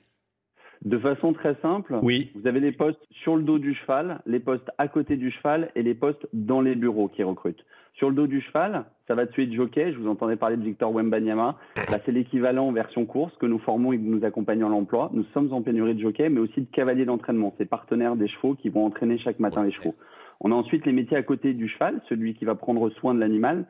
de 0.85 0.97
façon 0.97 1.33
très 1.33 1.55
simple, 1.61 1.97
oui. 2.01 2.31
vous 2.35 2.47
avez 2.47 2.59
les 2.59 2.71
postes 2.71 3.01
sur 3.11 3.35
le 3.35 3.43
dos 3.43 3.59
du 3.59 3.73
cheval, 3.73 4.21
les 4.25 4.39
postes 4.39 4.69
à 4.77 4.87
côté 4.87 5.17
du 5.17 5.31
cheval 5.31 5.71
et 5.75 5.83
les 5.83 5.95
postes 5.95 6.27
dans 6.33 6.61
les 6.61 6.75
bureaux 6.75 7.07
qui 7.07 7.23
recrutent. 7.23 7.65
Sur 7.93 8.09
le 8.09 8.15
dos 8.15 8.27
du 8.27 8.41
cheval, 8.41 8.85
ça 9.07 9.15
va 9.15 9.25
tuer 9.25 9.47
de 9.47 9.55
jockey. 9.55 9.91
Je 9.91 9.97
vous 9.97 10.07
entendais 10.07 10.35
parler 10.35 10.55
de 10.55 10.63
Victor 10.63 10.93
Wembanyama. 10.93 11.57
Bah, 11.89 11.97
c'est 12.05 12.11
l'équivalent 12.11 12.71
version 12.71 13.05
course 13.07 13.35
que 13.37 13.47
nous 13.47 13.57
formons 13.57 13.91
et 13.91 13.97
que 13.97 14.03
nous 14.03 14.23
accompagnons 14.23 14.67
à 14.67 14.69
l'emploi. 14.69 15.09
Nous 15.13 15.23
sommes 15.33 15.51
en 15.51 15.63
pénurie 15.63 15.95
de 15.95 16.01
jockey, 16.01 16.29
mais 16.29 16.39
aussi 16.39 16.61
de 16.61 16.67
cavaliers 16.71 17.05
d'entraînement. 17.05 17.55
Ces 17.57 17.65
partenaires 17.65 18.15
des 18.15 18.27
chevaux 18.27 18.53
qui 18.53 18.69
vont 18.69 18.85
entraîner 18.85 19.17
chaque 19.17 19.39
matin 19.39 19.63
les 19.63 19.71
chevaux. 19.71 19.95
On 20.41 20.51
a 20.51 20.55
ensuite 20.55 20.85
les 20.85 20.91
métiers 20.91 21.17
à 21.17 21.23
côté 21.23 21.53
du 21.55 21.67
cheval, 21.67 21.99
celui 22.07 22.35
qui 22.35 22.45
va 22.45 22.53
prendre 22.53 22.87
soin 22.91 23.15
de 23.15 23.19
l'animal, 23.19 23.65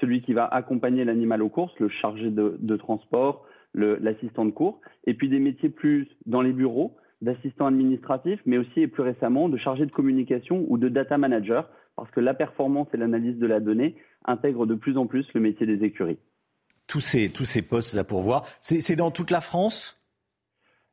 celui 0.00 0.22
qui 0.22 0.32
va 0.32 0.46
accompagner 0.46 1.04
l'animal 1.04 1.42
aux 1.42 1.48
courses, 1.48 1.78
le 1.78 1.88
chargé 1.88 2.30
de, 2.30 2.76
transport, 2.76 3.44
l'assistant 3.74 4.44
de 4.44 4.50
cours, 4.50 4.80
et 5.04 5.14
puis 5.14 5.28
des 5.28 5.38
métiers 5.38 5.68
plus 5.68 6.08
dans 6.26 6.42
les 6.42 6.52
bureaux, 6.52 6.96
d'assistant 7.20 7.66
administratif, 7.66 8.40
mais 8.46 8.58
aussi 8.58 8.80
et 8.80 8.88
plus 8.88 9.02
récemment 9.02 9.48
de 9.48 9.56
chargé 9.56 9.86
de 9.86 9.90
communication 9.90 10.64
ou 10.68 10.78
de 10.78 10.88
data 10.88 11.18
manager 11.18 11.68
parce 11.96 12.10
que 12.12 12.20
la 12.20 12.32
performance 12.32 12.86
et 12.94 12.96
l'analyse 12.96 13.38
de 13.38 13.46
la 13.46 13.58
donnée 13.58 13.96
intègrent 14.24 14.66
de 14.66 14.76
plus 14.76 14.96
en 14.96 15.06
plus 15.06 15.26
le 15.34 15.40
métier 15.40 15.66
des 15.66 15.84
écuries. 15.84 16.18
Tous 16.86 17.00
ces, 17.00 17.28
tous 17.30 17.44
ces 17.44 17.60
postes 17.60 17.98
à 17.98 18.04
pourvoir, 18.04 18.44
c'est 18.60 18.94
dans 18.94 19.10
toute 19.10 19.32
la 19.32 19.40
France? 19.40 20.00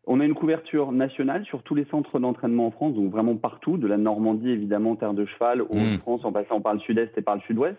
On 0.08 0.20
a 0.20 0.25
une 0.25 0.34
couverture 0.34 0.91
nationale 0.91 1.46
sur 1.46 1.63
tous 1.63 1.75
les 1.75 1.86
centres 1.86 2.20
d'entraînement 2.20 2.67
en 2.67 2.72
France, 2.72 2.96
donc 2.96 3.12
vraiment 3.12 3.36
partout, 3.36 3.77
de 3.77 3.88
la 3.88 3.98
Normandie 3.98 4.50
évidemment, 4.50 4.96
terre 4.96 5.13
de 5.13 5.25
cheval, 5.25 5.62
au 5.62 5.75
mmh. 5.75 6.00
France, 6.00 6.25
en 6.25 6.32
passant 6.32 6.60
par 6.60 6.74
le 6.74 6.79
sud-est 6.79 7.15
et 7.17 7.22
par 7.22 7.36
le 7.36 7.41
sud-ouest. 7.41 7.77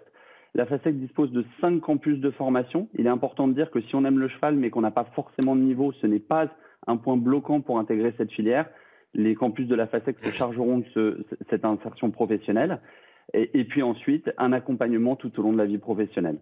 La 0.57 0.65
FASEC 0.65 0.99
dispose 0.99 1.31
de 1.33 1.45
cinq 1.61 1.81
campus 1.81 2.19
de 2.19 2.31
formation. 2.31 2.89
Il 2.95 3.07
est 3.07 3.11
important 3.11 3.47
de 3.47 3.53
dire 3.53 3.71
que 3.71 3.83
si 3.83 3.95
on 3.95 4.07
aime 4.07 4.19
le 4.19 4.29
cheval 4.29 4.57
mais 4.57 4.71
qu'on 4.71 4.81
n'a 4.81 4.91
pas 4.91 5.05
forcément 5.15 5.55
de 5.55 5.61
niveau, 5.61 5.93
ce 6.01 6.07
n'est 6.07 6.19
pas 6.19 6.49
un 6.87 6.97
point 6.97 7.19
bloquant 7.19 7.61
pour 7.61 7.79
intégrer 7.79 8.15
cette 8.17 8.33
filière. 8.33 8.67
Les 9.13 9.35
campus 9.35 9.69
de 9.69 9.75
la 9.75 9.87
FASEC 9.87 10.17
se 10.25 10.31
chargeront 10.33 10.83
de 10.95 11.27
cette 11.51 11.67
insertion 11.67 12.11
professionnelle 12.11 12.81
et, 13.35 13.65
puis 13.65 13.83
ensuite 13.83 14.31
un 14.39 14.55
accompagnement 14.55 15.15
tout 15.15 15.39
au 15.39 15.43
long 15.43 15.53
de 15.53 15.59
la 15.59 15.67
vie 15.67 15.77
professionnelle. 15.77 16.39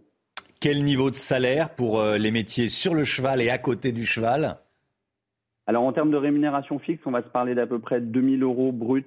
Quel 0.61 0.85
niveau 0.85 1.11
de 1.11 1.17
salaire 1.17 1.71
pour 1.71 1.99
euh, 1.99 2.17
les 2.17 2.31
métiers 2.31 2.69
sur 2.69 2.95
le 2.95 3.03
cheval 3.03 3.43
et 3.43 3.51
à 3.51 3.59
côté 3.59 3.91
du 3.91 4.07
cheval? 4.07 4.59
Alors 5.67 5.83
en 5.83 5.93
termes 5.93 6.13
de 6.13 6.17
rémunération 6.17 6.79
fixe, 6.79 7.03
on 7.05 7.11
va 7.11 7.23
se 7.23 7.29
parler 7.29 7.57
d'à 7.57 7.67
peu 7.67 7.81
près 7.81 8.01
2000 8.01 8.45
euros 8.45 8.71
bruts 8.71 9.05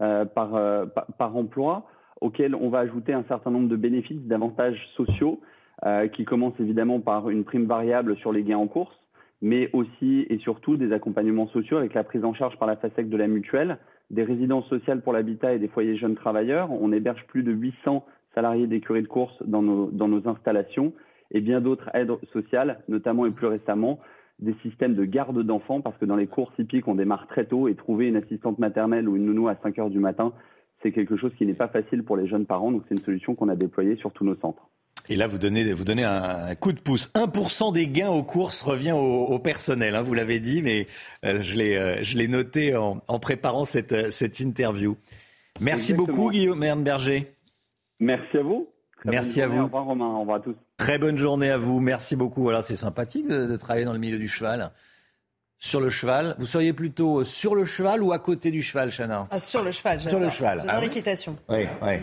euh, 0.00 0.24
par, 0.24 0.56
euh, 0.56 0.86
par, 1.16 1.36
emploi, 1.36 1.86
auquel 2.20 2.54
on 2.54 2.68
va 2.68 2.80
ajouter 2.80 3.12
un 3.12 3.24
certain 3.28 3.50
nombre 3.50 3.68
de 3.68 3.76
bénéfices, 3.76 4.22
d'avantages 4.22 4.80
sociaux, 4.96 5.40
qui 6.12 6.24
commencent 6.24 6.58
évidemment 6.58 6.98
par 6.98 7.30
une 7.30 7.44
prime 7.44 7.66
variable 7.66 8.16
sur 8.16 8.32
les 8.32 8.42
gains 8.42 8.58
en 8.58 8.66
course, 8.66 8.98
mais 9.42 9.70
aussi 9.72 10.26
et 10.28 10.38
surtout 10.38 10.76
des 10.76 10.92
accompagnements 10.92 11.46
sociaux 11.48 11.76
avec 11.76 11.94
la 11.94 12.02
prise 12.02 12.24
en 12.24 12.34
charge 12.34 12.58
par 12.58 12.66
la 12.66 12.76
FASEC 12.76 13.08
de 13.08 13.16
la 13.16 13.28
mutuelle, 13.28 13.78
des 14.10 14.24
résidences 14.24 14.66
sociales 14.68 15.02
pour 15.02 15.12
l'habitat 15.12 15.54
et 15.54 15.58
des 15.58 15.68
foyers 15.68 15.96
jeunes 15.96 16.16
travailleurs. 16.16 16.72
On 16.72 16.92
héberge 16.92 17.24
plus 17.28 17.42
de 17.42 17.52
800 17.52 18.04
salariés 18.34 18.66
d'écuries 18.66 19.02
de 19.02 19.08
course 19.08 19.36
dans 19.46 19.62
nos, 19.62 19.90
dans 19.90 20.08
nos 20.08 20.26
installations 20.28 20.92
et 21.30 21.40
bien 21.40 21.60
d'autres 21.60 21.90
aides 21.94 22.10
sociales, 22.32 22.80
notamment 22.88 23.26
et 23.26 23.30
plus 23.30 23.46
récemment 23.46 24.00
des 24.40 24.54
systèmes 24.62 24.94
de 24.94 25.04
garde 25.04 25.42
d'enfants, 25.42 25.80
parce 25.80 25.96
que 25.98 26.04
dans 26.04 26.16
les 26.16 26.28
courses 26.28 26.56
hippiques, 26.58 26.86
on 26.88 26.94
démarre 26.94 27.26
très 27.26 27.44
tôt 27.44 27.68
et 27.68 27.74
trouver 27.74 28.06
une 28.06 28.16
assistante 28.16 28.58
maternelle 28.58 29.08
ou 29.08 29.16
une 29.16 29.26
nounou 29.26 29.48
à 29.48 29.56
5 29.62 29.78
heures 29.78 29.90
du 29.90 29.98
matin, 29.98 30.32
c'est 30.82 30.92
quelque 30.92 31.16
chose 31.16 31.32
qui 31.36 31.46
n'est 31.46 31.54
pas 31.54 31.68
facile 31.68 32.02
pour 32.04 32.16
les 32.16 32.28
jeunes 32.28 32.46
parents, 32.46 32.70
donc 32.70 32.82
c'est 32.88 32.94
une 32.94 33.02
solution 33.02 33.34
qu'on 33.34 33.48
a 33.48 33.56
déployée 33.56 33.96
sur 33.96 34.12
tous 34.12 34.24
nos 34.24 34.36
centres. 34.36 34.68
Et 35.10 35.16
là, 35.16 35.26
vous 35.26 35.38
donnez, 35.38 35.72
vous 35.72 35.84
donnez 35.84 36.04
un 36.04 36.54
coup 36.54 36.72
de 36.72 36.80
pouce. 36.80 37.10
1% 37.14 37.72
des 37.72 37.88
gains 37.88 38.10
aux 38.10 38.22
courses 38.22 38.62
revient 38.62 38.92
au, 38.92 39.38
personnel. 39.38 39.96
Hein, 39.96 40.02
vous 40.02 40.12
l'avez 40.12 40.38
dit, 40.38 40.60
mais 40.60 40.86
euh, 41.24 41.40
euh, 41.56 41.98
je 42.02 42.18
l'ai 42.18 42.28
noté 42.28 42.76
en, 42.76 43.18
préparant 43.18 43.64
cette, 43.64 43.92
euh, 43.92 44.10
cette 44.10 44.40
interview. 44.40 44.96
Merci 45.60 45.94
beaucoup, 45.94 46.30
Guillaume 46.30 46.60
Berger. 46.82 47.32
Merci 48.00 48.36
à 48.36 48.42
vous. 48.42 48.68
Merci 49.04 49.40
à 49.40 49.48
vous. 49.48 49.60
Au 49.60 49.64
revoir, 49.64 49.84
Romain. 49.86 50.06
Au 50.06 50.20
revoir 50.20 50.36
à 50.38 50.40
tous. 50.40 50.56
Très 50.76 50.98
bonne 50.98 51.18
journée 51.18 51.50
à 51.50 51.58
vous. 51.58 51.80
Merci 51.80 52.14
beaucoup. 52.14 52.42
Voilà, 52.42 52.62
c'est 52.62 52.76
sympathique 52.76 53.28
de, 53.28 53.56
travailler 53.56 53.84
dans 53.84 53.92
le 53.92 53.98
milieu 53.98 54.18
du 54.18 54.28
cheval. 54.28 54.70
Sur 55.58 55.80
le 55.80 55.90
cheval, 55.90 56.36
vous 56.38 56.46
seriez 56.46 56.72
plutôt 56.72 57.24
sur 57.24 57.54
le 57.54 57.64
cheval 57.64 58.02
ou 58.02 58.12
à 58.12 58.20
côté 58.20 58.50
du 58.50 58.62
cheval, 58.62 58.92
Chana? 58.92 59.26
Ah, 59.30 59.40
Sur 59.40 59.62
le 59.62 59.72
cheval, 59.72 60.00
Sur 60.00 60.20
le 60.20 60.30
cheval. 60.30 60.58
Dans 60.58 60.68
ah 60.68 60.80
l'équitation. 60.80 61.36
Oui, 61.48 61.66
oui. 61.82 61.94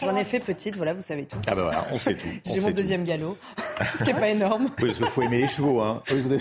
J'en 0.00 0.16
ai 0.16 0.24
fait 0.24 0.40
petite, 0.40 0.76
voilà, 0.76 0.92
vous 0.92 1.02
savez 1.02 1.24
tout. 1.24 1.36
Ah 1.46 1.54
ben 1.54 1.62
voilà, 1.62 1.86
on 1.92 1.98
sait 1.98 2.16
tout. 2.16 2.26
J'ai 2.44 2.60
mon 2.60 2.72
deuxième 2.72 3.04
galop, 3.04 3.38
ce 3.98 4.02
qui 4.02 4.12
n'est 4.12 4.18
pas 4.18 4.28
énorme. 4.28 4.64
Oui, 4.78 4.86
parce 4.86 4.96
qu'il 4.96 5.06
faut 5.06 5.22
aimer 5.22 5.38
les 5.38 5.46
chevaux. 5.46 5.80
Hein. 5.80 6.02
vous 6.08 6.36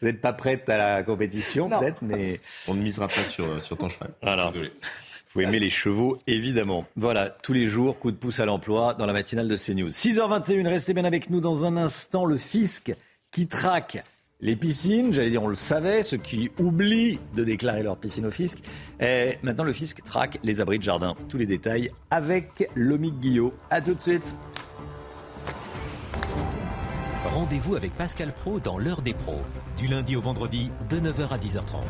n'êtes 0.00 0.20
pas 0.22 0.32
prête 0.32 0.66
à 0.70 0.78
la 0.78 1.02
compétition, 1.02 1.68
peut-être, 1.68 1.98
mais... 2.00 2.40
On 2.66 2.72
ne 2.72 2.80
misera 2.80 3.08
pas 3.08 3.24
sur, 3.24 3.60
sur 3.62 3.76
ton 3.76 3.90
cheval. 3.90 4.10
Voilà. 4.22 4.46
Désolé. 4.48 4.72
Faut 5.26 5.40
aimer 5.40 5.58
les 5.58 5.68
chevaux, 5.68 6.18
évidemment. 6.26 6.86
Voilà, 6.96 7.28
tous 7.28 7.52
les 7.52 7.66
jours, 7.66 7.98
coup 7.98 8.10
de 8.10 8.16
pouce 8.16 8.40
à 8.40 8.46
l'emploi 8.46 8.94
dans 8.94 9.04
la 9.04 9.12
matinale 9.12 9.48
de 9.48 9.56
CNews. 9.56 9.90
6h21, 9.90 10.66
restez 10.68 10.94
bien 10.94 11.04
avec 11.04 11.28
nous 11.28 11.40
dans 11.40 11.66
un 11.66 11.76
instant. 11.76 12.24
Le 12.24 12.38
fisc 12.38 12.94
qui 13.32 13.48
traque 13.48 14.02
les 14.40 14.56
piscines, 14.56 15.14
j'allais 15.14 15.30
dire, 15.30 15.42
on 15.42 15.48
le 15.48 15.54
savait, 15.54 16.02
ceux 16.02 16.16
qui 16.16 16.50
oublient 16.58 17.18
de 17.34 17.44
déclarer 17.44 17.82
leur 17.82 17.96
piscine 17.96 18.26
au 18.26 18.30
fisc. 18.30 18.58
Et 19.00 19.38
maintenant, 19.42 19.64
le 19.64 19.72
fisc 19.72 20.02
traque 20.04 20.38
les 20.42 20.60
abris 20.60 20.78
de 20.78 20.82
jardin. 20.82 21.16
Tous 21.28 21.38
les 21.38 21.46
détails 21.46 21.90
avec 22.10 22.68
Lomique 22.74 23.20
Guillot. 23.20 23.54
A 23.70 23.80
tout 23.80 23.94
de 23.94 24.00
suite. 24.00 24.34
Rendez-vous 27.26 27.74
avec 27.74 27.92
Pascal 27.96 28.32
Pro 28.32 28.60
dans 28.60 28.78
l'heure 28.78 29.02
des 29.02 29.14
pros, 29.14 29.42
du 29.76 29.88
lundi 29.88 30.14
au 30.14 30.20
vendredi 30.20 30.70
de 30.88 30.98
9h 30.98 31.28
à 31.30 31.38
10h30. 31.38 31.82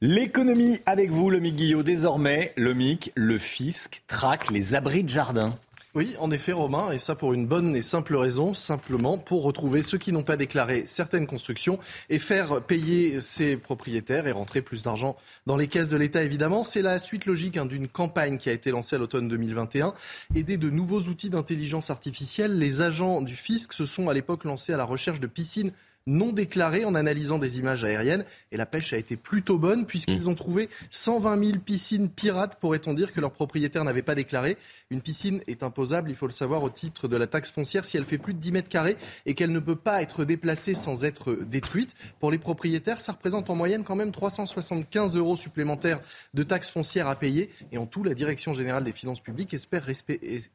L'économie 0.00 0.78
avec 0.86 1.10
vous, 1.10 1.30
Lomique 1.30 1.56
Guillot. 1.56 1.82
Désormais, 1.82 2.52
Lomique, 2.56 3.10
le 3.16 3.38
fisc 3.38 4.02
traque 4.06 4.50
les 4.50 4.74
abris 4.74 5.02
de 5.02 5.08
jardin. 5.08 5.58
Oui, 5.94 6.14
en 6.18 6.30
effet, 6.30 6.52
Romain, 6.52 6.92
et 6.92 6.98
ça 6.98 7.14
pour 7.14 7.32
une 7.32 7.46
bonne 7.46 7.74
et 7.74 7.80
simple 7.80 8.14
raison, 8.14 8.52
simplement 8.52 9.16
pour 9.16 9.42
retrouver 9.42 9.80
ceux 9.80 9.96
qui 9.96 10.12
n'ont 10.12 10.22
pas 10.22 10.36
déclaré 10.36 10.84
certaines 10.84 11.26
constructions 11.26 11.78
et 12.10 12.18
faire 12.18 12.60
payer 12.60 13.22
ces 13.22 13.56
propriétaires 13.56 14.26
et 14.26 14.32
rentrer 14.32 14.60
plus 14.60 14.82
d'argent 14.82 15.16
dans 15.46 15.56
les 15.56 15.66
caisses 15.66 15.88
de 15.88 15.96
l'État, 15.96 16.22
évidemment. 16.22 16.62
C'est 16.62 16.82
la 16.82 16.98
suite 16.98 17.24
logique 17.24 17.56
hein, 17.56 17.64
d'une 17.64 17.88
campagne 17.88 18.36
qui 18.36 18.50
a 18.50 18.52
été 18.52 18.70
lancée 18.70 18.96
à 18.96 18.98
l'automne 18.98 19.28
2021. 19.28 19.94
Aider 20.34 20.58
de 20.58 20.68
nouveaux 20.68 21.00
outils 21.00 21.30
d'intelligence 21.30 21.88
artificielle, 21.88 22.58
les 22.58 22.82
agents 22.82 23.22
du 23.22 23.34
fisc 23.34 23.72
se 23.72 23.86
sont 23.86 24.10
à 24.10 24.14
l'époque 24.14 24.44
lancés 24.44 24.74
à 24.74 24.76
la 24.76 24.84
recherche 24.84 25.20
de 25.20 25.26
piscines 25.26 25.72
non 26.08 26.32
déclarés 26.32 26.84
en 26.84 26.94
analysant 26.94 27.38
des 27.38 27.58
images 27.58 27.84
aériennes. 27.84 28.24
Et 28.50 28.56
la 28.56 28.66
pêche 28.66 28.92
a 28.92 28.96
été 28.96 29.16
plutôt 29.16 29.58
bonne 29.58 29.86
puisqu'ils 29.86 30.24
mmh. 30.24 30.28
ont 30.28 30.34
trouvé 30.34 30.68
120 30.90 31.44
000 31.44 31.58
piscines 31.64 32.08
pirates, 32.08 32.58
pourrait-on 32.58 32.94
dire, 32.94 33.12
que 33.12 33.20
leurs 33.20 33.32
propriétaires 33.32 33.84
n'avaient 33.84 34.02
pas 34.02 34.14
déclarées. 34.14 34.56
Une 34.90 35.02
piscine 35.02 35.42
est 35.46 35.62
imposable, 35.62 36.10
il 36.10 36.16
faut 36.16 36.26
le 36.26 36.32
savoir, 36.32 36.62
au 36.62 36.70
titre 36.70 37.08
de 37.08 37.16
la 37.16 37.26
taxe 37.26 37.50
foncière 37.50 37.84
si 37.84 37.96
elle 37.96 38.04
fait 38.04 38.18
plus 38.18 38.34
de 38.34 38.38
10 38.38 38.52
mètres 38.52 38.68
carrés 38.68 38.96
et 39.26 39.34
qu'elle 39.34 39.52
ne 39.52 39.60
peut 39.60 39.76
pas 39.76 40.02
être 40.02 40.24
déplacée 40.24 40.74
sans 40.74 41.04
être 41.04 41.34
détruite. 41.34 41.94
Pour 42.20 42.30
les 42.30 42.38
propriétaires, 42.38 43.00
ça 43.00 43.12
représente 43.12 43.50
en 43.50 43.54
moyenne 43.54 43.84
quand 43.84 43.96
même 43.96 44.10
375 44.10 45.16
euros 45.16 45.36
supplémentaires 45.36 46.00
de 46.32 46.42
taxes 46.42 46.70
foncières 46.70 47.06
à 47.06 47.16
payer. 47.16 47.50
Et 47.70 47.78
en 47.78 47.86
tout, 47.86 48.02
la 48.02 48.14
Direction 48.14 48.54
générale 48.54 48.84
des 48.84 48.92
finances 48.92 49.20
publiques 49.20 49.52
espère, 49.52 49.86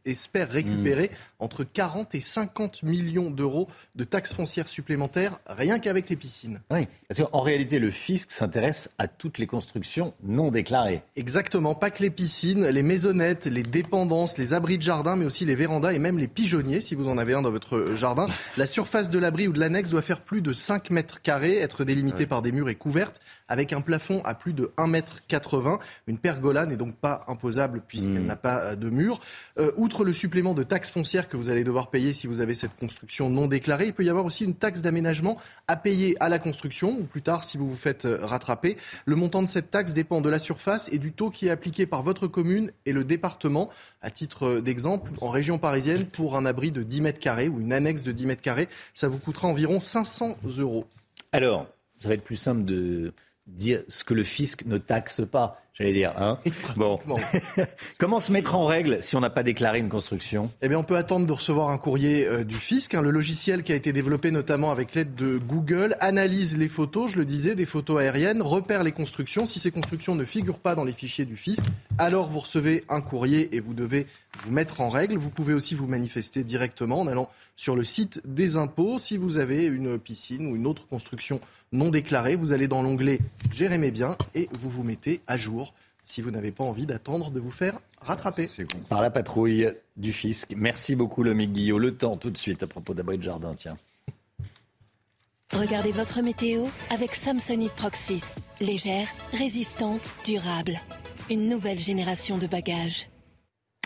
espère 0.06 0.50
récupérer 0.50 1.12
mmh. 1.12 1.44
entre 1.44 1.64
40 1.64 2.16
et 2.16 2.20
50 2.20 2.84
millions 2.84 3.30
d'euros 3.30 3.68
de 3.96 4.04
taxes 4.04 4.34
foncières 4.34 4.68
supplémentaires 4.68 5.40
rien 5.48 5.80
qu'avec 5.80 6.10
les 6.10 6.16
piscines. 6.16 6.62
Oui, 6.72 6.88
parce 7.08 7.22
qu'en 7.22 7.42
réalité, 7.42 7.80
le 7.80 7.92
fisc 7.92 8.32
s'intéresse 8.32 8.92
à 8.98 9.08
toutes 9.08 9.38
les 9.38 9.48
constructions 9.48 10.14
non 10.24 10.52
déclarées. 10.52 11.02
Exactement, 11.16 11.76
pas 11.76 11.92
que 11.92 12.02
les 12.02 12.10
piscines, 12.10 12.68
les 12.68 12.84
maisonnettes, 12.84 13.46
les 13.46 13.64
dépendances, 13.64 14.38
les 14.38 14.54
abris 14.54 14.78
de 14.78 14.84
jardin, 14.84 15.16
mais 15.16 15.26
aussi 15.26 15.46
les 15.46 15.56
vérandas 15.56 15.94
et 15.94 16.00
même 16.00 16.18
les 16.18 16.28
pigeonniers, 16.28 16.82
si 16.82 16.96
vous 16.96 17.08
en 17.08 17.18
avez 17.18 17.34
un 17.34 17.42
dans 17.42 17.52
votre 17.52 17.96
jardin. 17.96 18.28
La 18.58 18.66
surface 18.66 19.10
de 19.10 19.20
l'abri 19.20 19.48
ou 19.48 19.54
de 19.54 19.60
l'annexe 19.60 19.90
doit 19.90 20.02
faire 20.02 20.22
plus 20.22 20.42
de 20.42 20.54
5 20.54 20.90
mètres 20.90 21.22
carrés, 21.22 21.58
être 21.58 21.84
délimitée 21.84 22.26
par 22.26 22.42
des 22.42 22.52
murs 22.52 22.70
et 22.70 22.76
couverte 22.76 23.20
avec 23.48 23.74
un 23.74 23.82
plafond 23.82 24.22
à 24.24 24.34
plus 24.34 24.54
de 24.54 24.72
1,80 24.78 25.74
m. 25.74 25.78
Une 26.08 26.18
pergola 26.18 26.66
n'est 26.66 26.78
donc 26.78 26.96
pas 26.96 27.26
imposable 27.28 27.82
puisqu'elle 27.88 28.24
hmm. 28.24 28.28
n'a 28.28 28.36
pas 28.36 28.62
euh, 28.62 28.76
de 28.76 28.90
mur. 28.90 29.20
Euh, 29.60 29.72
outre 29.78 30.04
le 30.04 30.14
supplément 30.14 30.54
de 30.54 30.64
taxes 30.64 30.92
foncières 30.92 31.28
que 31.28 31.38
vous 31.38 31.50
allez 31.50 31.64
devoir 31.64 31.90
payer 31.90 32.14
si 32.14 32.28
vous 32.28 32.42
avez 32.42 32.54
cette 32.54 32.76
construction 32.76 33.30
non 33.30 33.48
déclarée, 33.48 33.88
il 33.88 33.94
peut 33.94 34.04
y 34.04 34.10
avoir 34.10 34.26
aussi 34.26 34.44
une 34.44 34.56
taxe 34.56 34.82
d'aménagement 34.82 35.38
à 35.68 35.76
payer 35.76 36.16
à 36.20 36.30
la 36.30 36.40
construction 36.40 36.98
ou 37.00 37.04
plus 37.04 37.22
tard 37.22 37.44
si 37.44 37.58
vous 37.58 37.68
vous 37.68 37.76
faites 37.76 38.06
euh, 38.06 38.26
rattraper. 38.26 38.78
Le 39.06 39.16
montant 39.16 39.42
de 39.42 39.48
cette 39.48 39.70
taxe 39.70 39.94
dépend 39.94 40.22
de 40.22 40.30
la 40.30 40.40
surface 40.40 40.90
et 40.92 40.98
du 40.98 41.12
taux 41.12 41.30
qui 41.30 41.48
est 41.48 41.52
appliqué 41.52 41.86
par 41.86 42.04
votre 42.04 42.28
commune 42.28 42.72
et 42.86 42.94
le 42.94 43.04
département. 43.04 43.70
À 44.02 44.10
titre 44.10 44.60
d'exemple, 44.60 45.12
en 45.22 45.30
région 45.30 45.58
parisienne, 45.58 46.06
pour 46.06 46.36
un 46.36 46.46
abri 46.46 46.72
de 46.72 46.84
10 46.84 47.02
mètres 47.02 47.20
carrés 47.20 47.48
ou 47.48 47.62
une 47.62 47.74
annexe 47.74 48.04
de 48.04 48.12
10 48.12 48.26
mètres 48.26 48.42
carrés, 48.42 48.68
ça 48.94 49.08
vous 49.08 49.20
coûtera 49.20 49.48
environ 49.48 49.80
500 49.80 50.38
euros. 50.60 50.86
Alors, 51.32 51.68
ça 52.00 52.08
va 52.10 52.16
être 52.16 52.24
plus 52.24 52.36
simple 52.36 52.66
de 52.66 53.14
dire 53.48 53.84
ce 53.88 54.04
que 54.04 54.14
le 54.14 54.24
fisc 54.24 54.66
ne 54.66 54.78
taxe 54.78 55.22
pas 55.30 55.64
j'allais 55.74 55.94
dire. 55.94 56.14
Hein 56.18 56.38
bon. 56.76 57.00
Comment 58.00 58.20
se 58.20 58.32
mettre 58.32 58.56
en 58.56 58.66
règle 58.66 59.02
si 59.02 59.16
on 59.16 59.20
n'a 59.20 59.30
pas 59.30 59.44
déclaré 59.44 59.80
une 59.80 59.90
construction? 59.90 60.50
Eh 60.62 60.70
bien, 60.70 60.78
on 60.78 60.84
peut 60.84 60.98
attendre 60.98 61.26
de 61.26 61.34
recevoir 61.34 61.70
un 61.70 61.78
courrier 61.78 62.26
euh, 62.28 62.44
du 62.44 62.56
fisc. 62.56 62.94
Hein. 62.94 63.02
Le 63.02 63.12
logiciel 63.12 63.64
qui 63.64 63.72
a 63.72 63.76
été 63.76 63.92
développé 63.92 64.32
notamment 64.32 64.72
avec 64.72 64.96
l'aide 64.96 65.16
de 65.16 65.38
Google 65.38 65.96
analyse 66.00 66.58
les 66.58 66.70
photos, 66.70 67.12
je 67.12 67.18
le 67.18 67.26
disais, 67.26 67.56
des 67.56 67.66
photos 67.66 68.00
aériennes, 68.00 68.42
repère 68.42 68.84
les 68.84 68.92
constructions. 68.92 69.46
Si 69.46 69.60
ces 69.60 69.72
constructions 69.72 70.16
ne 70.16 70.26
figurent 70.26 70.60
pas 70.60 70.76
dans 70.76 70.84
les 70.84 70.94
fichiers 70.94 71.26
du 71.26 71.36
fisc, 71.36 71.64
alors 71.98 72.30
vous 72.30 72.40
recevez 72.40 72.84
un 72.90 73.02
courrier 73.02 73.56
et 73.56 73.60
vous 73.60 73.74
devez 73.74 74.08
vous 74.40 74.52
mettre 74.52 74.82
en 74.82 74.90
règle. 74.90 75.18
Vous 75.18 75.30
pouvez 75.30 75.54
aussi 75.54 75.76
vous 75.76 75.88
manifester 75.88 76.44
directement 76.44 77.02
en 77.02 77.08
allant 77.08 77.30
sur 77.56 77.76
le 77.76 77.84
site 77.84 78.22
des 78.26 78.58
impôts. 78.58 79.00
Si 79.00 79.18
vous 79.18 79.38
avez 79.38 79.66
une 79.66 79.98
piscine 79.98 80.48
ou 80.48 80.56
une 80.56 80.68
autre 80.68 80.88
construction 80.88 81.40
non 81.72 81.90
déclarée, 81.90 82.36
vous 82.36 82.54
allez 82.54 82.68
dans 82.68 82.82
l'onglet 82.82 83.20
Gérer 83.52 83.78
mes 83.78 83.92
biens 83.92 84.18
et 84.36 84.50
vous 84.60 84.70
vous 84.70 84.84
mettez 84.84 85.22
à 85.28 85.38
jour 85.38 85.74
si 86.04 86.22
vous 86.22 86.32
n'avez 86.32 86.52
pas 86.52 86.64
envie 86.64 86.86
d'attendre 86.86 87.32
de 87.32 87.40
vous 87.40 87.52
faire 87.52 87.80
rattraper. 88.02 88.50
Par 88.90 89.02
la 89.02 89.10
patrouille 89.10 89.72
du 89.96 90.12
fisc. 90.12 90.54
Merci 90.58 90.96
beaucoup, 90.96 91.24
le 91.24 91.34
Guillot. 91.34 91.80
Le 91.80 91.96
temps 91.96 92.18
tout 92.18 92.30
de 92.30 92.38
suite 92.38 92.64
à 92.64 92.68
propos 92.68 92.94
d'abri 92.94 93.18
de 93.18 93.24
jardin, 93.24 93.54
tiens. 93.54 93.78
Regardez 95.54 95.92
votre 95.92 96.22
météo 96.22 96.66
avec 96.90 97.14
Samsonite 97.14 97.74
Proxys. 97.74 98.36
Légère, 98.60 99.08
résistante, 99.34 100.14
durable. 100.26 100.80
Une 101.30 101.48
nouvelle 101.48 101.80
génération 101.80 102.38
de 102.38 102.48
bagages. 102.48 103.08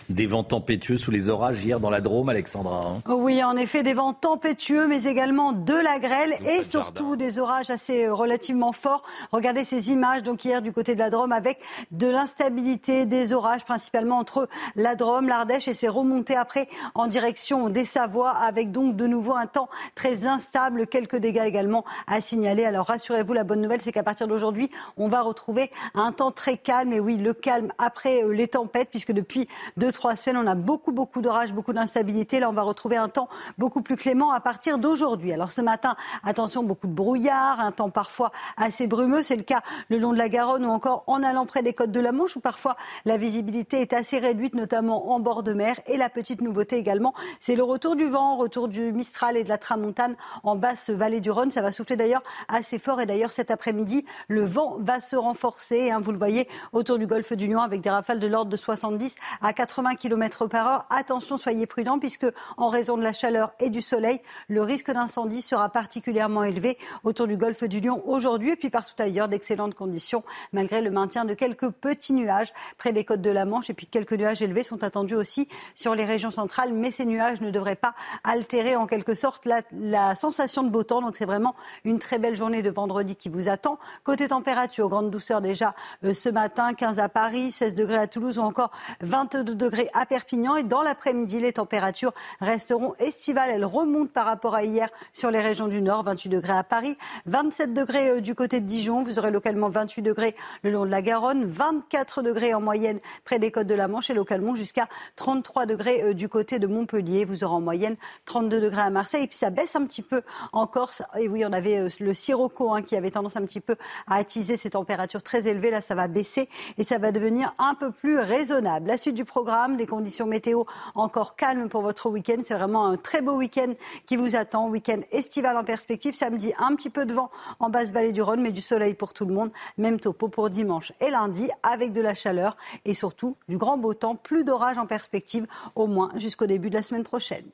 Des 0.08 0.24
vents 0.24 0.42
tempétueux 0.42 0.96
sous 0.96 1.10
les 1.10 1.28
orages 1.28 1.62
hier 1.62 1.80
dans 1.80 1.90
la 1.90 2.00
Drôme, 2.00 2.30
Alexandra. 2.30 2.94
Hein. 3.06 3.14
oui, 3.14 3.44
en 3.44 3.56
effet, 3.56 3.82
des 3.82 3.92
vents 3.92 4.14
tempétueux, 4.14 4.86
mais 4.86 5.04
également 5.04 5.52
de 5.52 5.74
la 5.74 5.98
grêle 5.98 6.34
et 6.46 6.62
surtout 6.62 7.14
des 7.14 7.38
orages 7.38 7.68
assez 7.68 8.04
euh, 8.04 8.14
relativement 8.14 8.72
forts. 8.72 9.02
Regardez 9.32 9.64
ces 9.64 9.92
images, 9.92 10.22
donc 10.22 10.46
hier 10.46 10.62
du 10.62 10.72
côté 10.72 10.94
de 10.94 10.98
la 10.98 11.10
Drôme, 11.10 11.32
avec 11.32 11.60
de 11.90 12.06
l'instabilité, 12.06 13.04
des 13.04 13.34
orages 13.34 13.66
principalement 13.66 14.16
entre 14.16 14.48
la 14.76 14.94
Drôme, 14.94 15.28
l'Ardèche, 15.28 15.68
et 15.68 15.74
c'est 15.74 15.88
remonté 15.88 16.34
après 16.34 16.68
en 16.94 17.06
direction 17.06 17.68
des 17.68 17.84
Savoies, 17.84 18.30
avec 18.30 18.72
donc 18.72 18.96
de 18.96 19.06
nouveau 19.06 19.34
un 19.34 19.46
temps 19.46 19.68
très 19.94 20.26
instable, 20.26 20.86
quelques 20.86 21.16
dégâts 21.16 21.44
également 21.44 21.84
à 22.06 22.22
signaler. 22.22 22.64
Alors 22.64 22.86
rassurez-vous, 22.86 23.34
la 23.34 23.44
bonne 23.44 23.60
nouvelle, 23.60 23.82
c'est 23.82 23.92
qu'à 23.92 24.02
partir 24.02 24.26
d'aujourd'hui, 24.26 24.70
on 24.96 25.08
va 25.08 25.20
retrouver 25.20 25.70
un 25.94 26.12
temps 26.12 26.32
très 26.32 26.56
calme, 26.56 26.94
et 26.94 27.00
oui, 27.00 27.18
le 27.18 27.34
calme 27.34 27.72
après 27.76 28.24
euh, 28.24 28.32
les 28.32 28.48
tempêtes, 28.48 28.88
puisque 28.90 29.12
depuis 29.12 29.48
deux 29.76 29.87
trois 29.90 30.16
semaines, 30.16 30.36
on 30.36 30.46
a 30.46 30.54
beaucoup, 30.54 30.92
beaucoup 30.92 31.20
d'orages, 31.20 31.52
beaucoup 31.52 31.72
d'instabilité. 31.72 32.40
Là, 32.40 32.48
on 32.48 32.52
va 32.52 32.62
retrouver 32.62 32.96
un 32.96 33.08
temps 33.08 33.28
beaucoup 33.56 33.82
plus 33.82 33.96
clément 33.96 34.32
à 34.32 34.40
partir 34.40 34.78
d'aujourd'hui. 34.78 35.32
Alors 35.32 35.52
ce 35.52 35.60
matin, 35.60 35.96
attention, 36.24 36.62
beaucoup 36.62 36.86
de 36.86 36.92
brouillard, 36.92 37.60
un 37.60 37.72
temps 37.72 37.90
parfois 37.90 38.32
assez 38.56 38.86
brumeux. 38.86 39.22
C'est 39.22 39.36
le 39.36 39.42
cas 39.42 39.62
le 39.88 39.98
long 39.98 40.12
de 40.12 40.18
la 40.18 40.28
Garonne 40.28 40.64
ou 40.64 40.70
encore 40.70 41.04
en 41.06 41.22
allant 41.22 41.46
près 41.46 41.62
des 41.62 41.72
côtes 41.72 41.90
de 41.90 42.00
la 42.00 42.12
Manche 42.12 42.36
où 42.36 42.40
parfois 42.40 42.76
la 43.04 43.16
visibilité 43.16 43.80
est 43.80 43.92
assez 43.92 44.18
réduite, 44.18 44.54
notamment 44.54 45.12
en 45.12 45.20
bord 45.20 45.42
de 45.42 45.52
mer. 45.52 45.76
Et 45.86 45.96
la 45.96 46.08
petite 46.10 46.40
nouveauté 46.40 46.76
également, 46.76 47.14
c'est 47.40 47.56
le 47.56 47.62
retour 47.62 47.96
du 47.96 48.06
vent, 48.06 48.36
retour 48.36 48.68
du 48.68 48.92
Mistral 48.92 49.36
et 49.36 49.44
de 49.44 49.48
la 49.48 49.58
Tramontane 49.58 50.16
en 50.42 50.56
basse 50.56 50.90
vallée 50.90 51.20
du 51.20 51.30
Rhône. 51.30 51.50
Ça 51.50 51.62
va 51.62 51.72
souffler 51.72 51.96
d'ailleurs 51.96 52.22
assez 52.48 52.78
fort. 52.78 53.00
Et 53.00 53.06
d'ailleurs, 53.06 53.32
cet 53.32 53.50
après-midi, 53.50 54.04
le 54.28 54.44
vent 54.44 54.76
va 54.80 55.00
se 55.00 55.16
renforcer. 55.16 55.90
Hein, 55.90 56.00
vous 56.00 56.12
le 56.12 56.18
voyez 56.18 56.48
autour 56.72 56.98
du 56.98 57.06
golfe 57.06 57.32
du 57.32 57.46
Lion 57.46 57.60
avec 57.60 57.80
des 57.80 57.90
rafales 57.90 58.20
de 58.20 58.26
l'ordre 58.26 58.50
de 58.50 58.56
70 58.56 59.16
à 59.42 59.52
80 59.52 59.77
km 59.94 60.46
par 60.46 60.68
heure. 60.68 60.86
Attention, 60.90 61.38
soyez 61.38 61.66
prudents 61.66 61.98
puisque 61.98 62.26
en 62.56 62.68
raison 62.68 62.96
de 62.96 63.02
la 63.02 63.12
chaleur 63.12 63.52
et 63.60 63.70
du 63.70 63.82
soleil, 63.82 64.20
le 64.48 64.62
risque 64.62 64.90
d'incendie 64.90 65.42
sera 65.42 65.68
particulièrement 65.68 66.44
élevé 66.44 66.78
autour 67.04 67.26
du 67.26 67.36
golfe 67.36 67.64
du 67.64 67.80
Lion 67.80 68.02
aujourd'hui 68.06 68.52
et 68.52 68.56
puis 68.56 68.70
partout 68.70 68.94
ailleurs 68.98 69.28
d'excellentes 69.28 69.74
conditions 69.74 70.24
malgré 70.52 70.82
le 70.82 70.90
maintien 70.90 71.24
de 71.24 71.34
quelques 71.34 71.70
petits 71.70 72.12
nuages 72.12 72.52
près 72.76 72.92
des 72.92 73.04
côtes 73.04 73.20
de 73.20 73.30
la 73.30 73.44
Manche 73.44 73.70
et 73.70 73.74
puis 73.74 73.86
quelques 73.86 74.12
nuages 74.12 74.42
élevés 74.42 74.62
sont 74.62 74.82
attendus 74.82 75.14
aussi 75.14 75.48
sur 75.74 75.94
les 75.94 76.04
régions 76.04 76.30
centrales 76.30 76.72
mais 76.72 76.90
ces 76.90 77.04
nuages 77.04 77.40
ne 77.40 77.50
devraient 77.50 77.76
pas 77.76 77.94
altérer 78.24 78.76
en 78.76 78.86
quelque 78.86 79.14
sorte 79.14 79.46
la, 79.46 80.14
sensation 80.14 80.62
de 80.62 80.70
beau 80.70 80.82
temps 80.82 81.00
donc 81.00 81.16
c'est 81.16 81.26
vraiment 81.26 81.54
une 81.84 81.98
très 81.98 82.18
belle 82.18 82.36
journée 82.36 82.62
de 82.62 82.70
vendredi 82.70 83.16
qui 83.16 83.28
vous 83.28 83.48
attend. 83.48 83.78
Côté 84.04 84.28
température, 84.28 84.88
grande 84.88 85.10
douceur 85.10 85.40
déjà 85.40 85.74
euh, 86.04 86.14
ce 86.14 86.28
matin, 86.28 86.74
15 86.74 86.98
à 86.98 87.08
Paris, 87.08 87.52
16 87.52 87.74
degrés 87.74 87.98
à 87.98 88.06
Toulouse 88.06 88.38
ou 88.38 88.42
encore 88.42 88.70
22 89.00 89.44
degrés 89.44 89.67
à 89.94 90.06
Perpignan. 90.06 90.56
Et 90.56 90.62
dans 90.62 90.82
l'après-midi, 90.82 91.40
les 91.40 91.52
températures 91.52 92.12
resteront 92.40 92.94
estivales. 92.98 93.50
Elles 93.50 93.64
remontent 93.64 94.12
par 94.12 94.26
rapport 94.26 94.54
à 94.54 94.64
hier 94.64 94.88
sur 95.12 95.30
les 95.30 95.40
régions 95.40 95.68
du 95.68 95.82
Nord. 95.82 96.02
28 96.02 96.28
degrés 96.28 96.52
à 96.52 96.64
Paris, 96.64 96.96
27 97.26 97.74
degrés 97.74 98.10
euh, 98.10 98.20
du 98.20 98.34
côté 98.34 98.60
de 98.60 98.66
Dijon. 98.66 99.02
Vous 99.02 99.18
aurez 99.18 99.30
localement 99.30 99.68
28 99.68 100.02
degrés 100.02 100.34
le 100.62 100.70
long 100.70 100.84
de 100.84 100.90
la 100.90 101.02
Garonne, 101.02 101.44
24 101.44 102.22
degrés 102.22 102.54
en 102.54 102.60
moyenne 102.60 103.00
près 103.24 103.38
des 103.38 103.50
côtes 103.50 103.66
de 103.66 103.74
la 103.74 103.88
Manche 103.88 104.10
et 104.10 104.14
localement 104.14 104.54
jusqu'à 104.54 104.88
33 105.16 105.66
degrés 105.66 106.02
euh, 106.02 106.14
du 106.14 106.28
côté 106.28 106.58
de 106.58 106.66
Montpellier. 106.66 107.24
Vous 107.24 107.44
aurez 107.44 107.54
en 107.54 107.60
moyenne 107.60 107.96
32 108.24 108.60
degrés 108.60 108.82
à 108.82 108.90
Marseille. 108.90 109.24
Et 109.24 109.28
puis 109.28 109.38
ça 109.38 109.50
baisse 109.50 109.76
un 109.76 109.84
petit 109.84 110.02
peu 110.02 110.22
en 110.52 110.66
Corse. 110.66 111.02
Et 111.18 111.28
oui, 111.28 111.44
on 111.44 111.52
avait 111.52 111.78
euh, 111.78 111.88
le 112.00 112.14
Sirocco 112.14 112.72
hein, 112.72 112.82
qui 112.82 112.96
avait 112.96 113.10
tendance 113.10 113.36
un 113.36 113.42
petit 113.42 113.60
peu 113.60 113.76
à 114.06 114.16
attiser 114.16 114.56
ces 114.56 114.70
températures 114.70 115.22
très 115.22 115.48
élevées. 115.48 115.70
Là, 115.70 115.80
ça 115.80 115.94
va 115.94 116.08
baisser 116.08 116.48
et 116.78 116.84
ça 116.84 116.98
va 116.98 117.12
devenir 117.12 117.54
un 117.58 117.74
peu 117.74 117.90
plus 117.90 118.18
raisonnable. 118.18 118.86
La 118.86 118.96
suite 118.96 119.14
du 119.14 119.24
programme 119.24 119.57
des 119.66 119.86
conditions 119.86 120.26
météo 120.26 120.64
encore 120.94 121.36
calmes 121.36 121.68
pour 121.68 121.82
votre 121.82 122.08
week-end. 122.08 122.36
C'est 122.42 122.54
vraiment 122.54 122.86
un 122.86 122.96
très 122.96 123.22
beau 123.22 123.34
week-end 123.34 123.74
qui 124.06 124.16
vous 124.16 124.36
attend. 124.36 124.68
Week-end 124.68 125.00
estival 125.10 125.56
en 125.56 125.64
perspective. 125.64 126.14
Samedi, 126.14 126.52
un 126.58 126.74
petit 126.76 126.90
peu 126.90 127.04
de 127.04 127.12
vent 127.12 127.30
en 127.58 127.70
basse 127.70 127.92
vallée 127.92 128.12
du 128.12 128.22
Rhône, 128.22 128.42
mais 128.42 128.52
du 128.52 128.60
soleil 128.60 128.94
pour 128.94 129.12
tout 129.12 129.24
le 129.24 129.34
monde. 129.34 129.50
Même 129.76 129.98
topo 129.98 130.28
pour 130.28 130.50
dimanche 130.50 130.92
et 131.00 131.10
lundi 131.10 131.50
avec 131.62 131.92
de 131.92 132.00
la 132.00 132.14
chaleur 132.14 132.56
et 132.84 132.94
surtout 132.94 133.36
du 133.48 133.58
grand 133.58 133.78
beau 133.78 133.94
temps. 133.94 134.16
Plus 134.16 134.44
d'orage 134.44 134.78
en 134.78 134.86
perspective, 134.86 135.46
au 135.74 135.86
moins 135.86 136.10
jusqu'au 136.16 136.46
début 136.46 136.70
de 136.70 136.74
la 136.74 136.82
semaine 136.82 137.04
prochaine. 137.04 137.44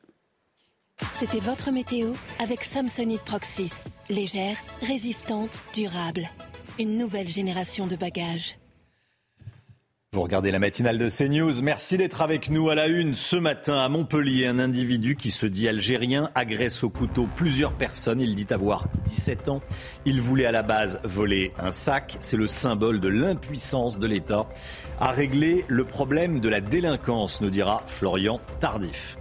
C'était 1.12 1.40
votre 1.40 1.70
météo 1.70 2.12
avec 2.40 2.62
Samsonite 2.62 3.22
Proxys. 3.22 3.84
Légère, 4.08 4.56
résistante, 4.82 5.62
durable. 5.74 6.28
Une 6.78 6.98
nouvelle 6.98 7.28
génération 7.28 7.86
de 7.86 7.96
bagages. 7.96 8.58
Vous 10.14 10.22
regardez 10.22 10.52
la 10.52 10.60
matinale 10.60 10.96
de 10.96 11.08
CNews. 11.08 11.60
Merci 11.60 11.96
d'être 11.96 12.22
avec 12.22 12.48
nous 12.48 12.70
à 12.70 12.76
la 12.76 12.86
une. 12.86 13.16
Ce 13.16 13.34
matin, 13.34 13.78
à 13.78 13.88
Montpellier, 13.88 14.46
un 14.46 14.60
individu 14.60 15.16
qui 15.16 15.32
se 15.32 15.44
dit 15.44 15.66
algérien 15.66 16.30
agresse 16.36 16.84
au 16.84 16.88
couteau 16.88 17.26
plusieurs 17.34 17.72
personnes. 17.72 18.20
Il 18.20 18.36
dit 18.36 18.46
avoir 18.50 18.86
17 19.06 19.48
ans. 19.48 19.60
Il 20.04 20.20
voulait 20.20 20.46
à 20.46 20.52
la 20.52 20.62
base 20.62 21.00
voler 21.02 21.52
un 21.58 21.72
sac. 21.72 22.16
C'est 22.20 22.36
le 22.36 22.46
symbole 22.46 23.00
de 23.00 23.08
l'impuissance 23.08 23.98
de 23.98 24.06
l'État 24.06 24.46
à 25.00 25.10
régler 25.10 25.64
le 25.66 25.84
problème 25.84 26.38
de 26.38 26.48
la 26.48 26.60
délinquance, 26.60 27.40
nous 27.40 27.50
dira 27.50 27.82
Florian 27.88 28.38
Tardif. 28.60 29.18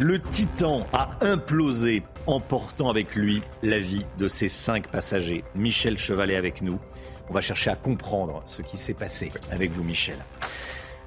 Le 0.00 0.18
Titan 0.18 0.84
a 0.92 1.10
implosé, 1.20 2.02
emportant 2.26 2.90
avec 2.90 3.14
lui 3.14 3.40
la 3.62 3.78
vie 3.78 4.04
de 4.18 4.26
ses 4.26 4.48
cinq 4.48 4.88
passagers. 4.88 5.44
Michel 5.54 5.96
Chevalet 5.96 6.34
avec 6.34 6.60
nous. 6.60 6.80
On 7.30 7.34
va 7.34 7.40
chercher 7.40 7.70
à 7.70 7.76
comprendre 7.76 8.42
ce 8.46 8.62
qui 8.62 8.76
s'est 8.76 8.94
passé 8.94 9.32
avec 9.50 9.70
vous, 9.70 9.84
Michel. 9.84 10.16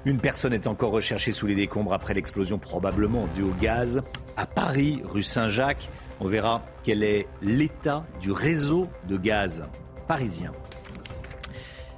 Une 0.04 0.18
personne 0.18 0.52
est 0.52 0.66
encore 0.66 0.90
recherchée 0.90 1.32
sous 1.32 1.46
les 1.46 1.54
décombres 1.54 1.92
après 1.92 2.14
l'explosion 2.14 2.58
probablement 2.58 3.26
due 3.34 3.42
au 3.42 3.54
gaz 3.60 4.02
à 4.36 4.46
Paris, 4.46 5.00
rue 5.04 5.22
Saint-Jacques. 5.22 5.88
On 6.20 6.26
verra 6.26 6.62
quel 6.82 7.04
est 7.04 7.26
l'état 7.40 8.04
du 8.20 8.32
réseau 8.32 8.88
de 9.08 9.16
gaz 9.16 9.64
parisien. 10.08 10.52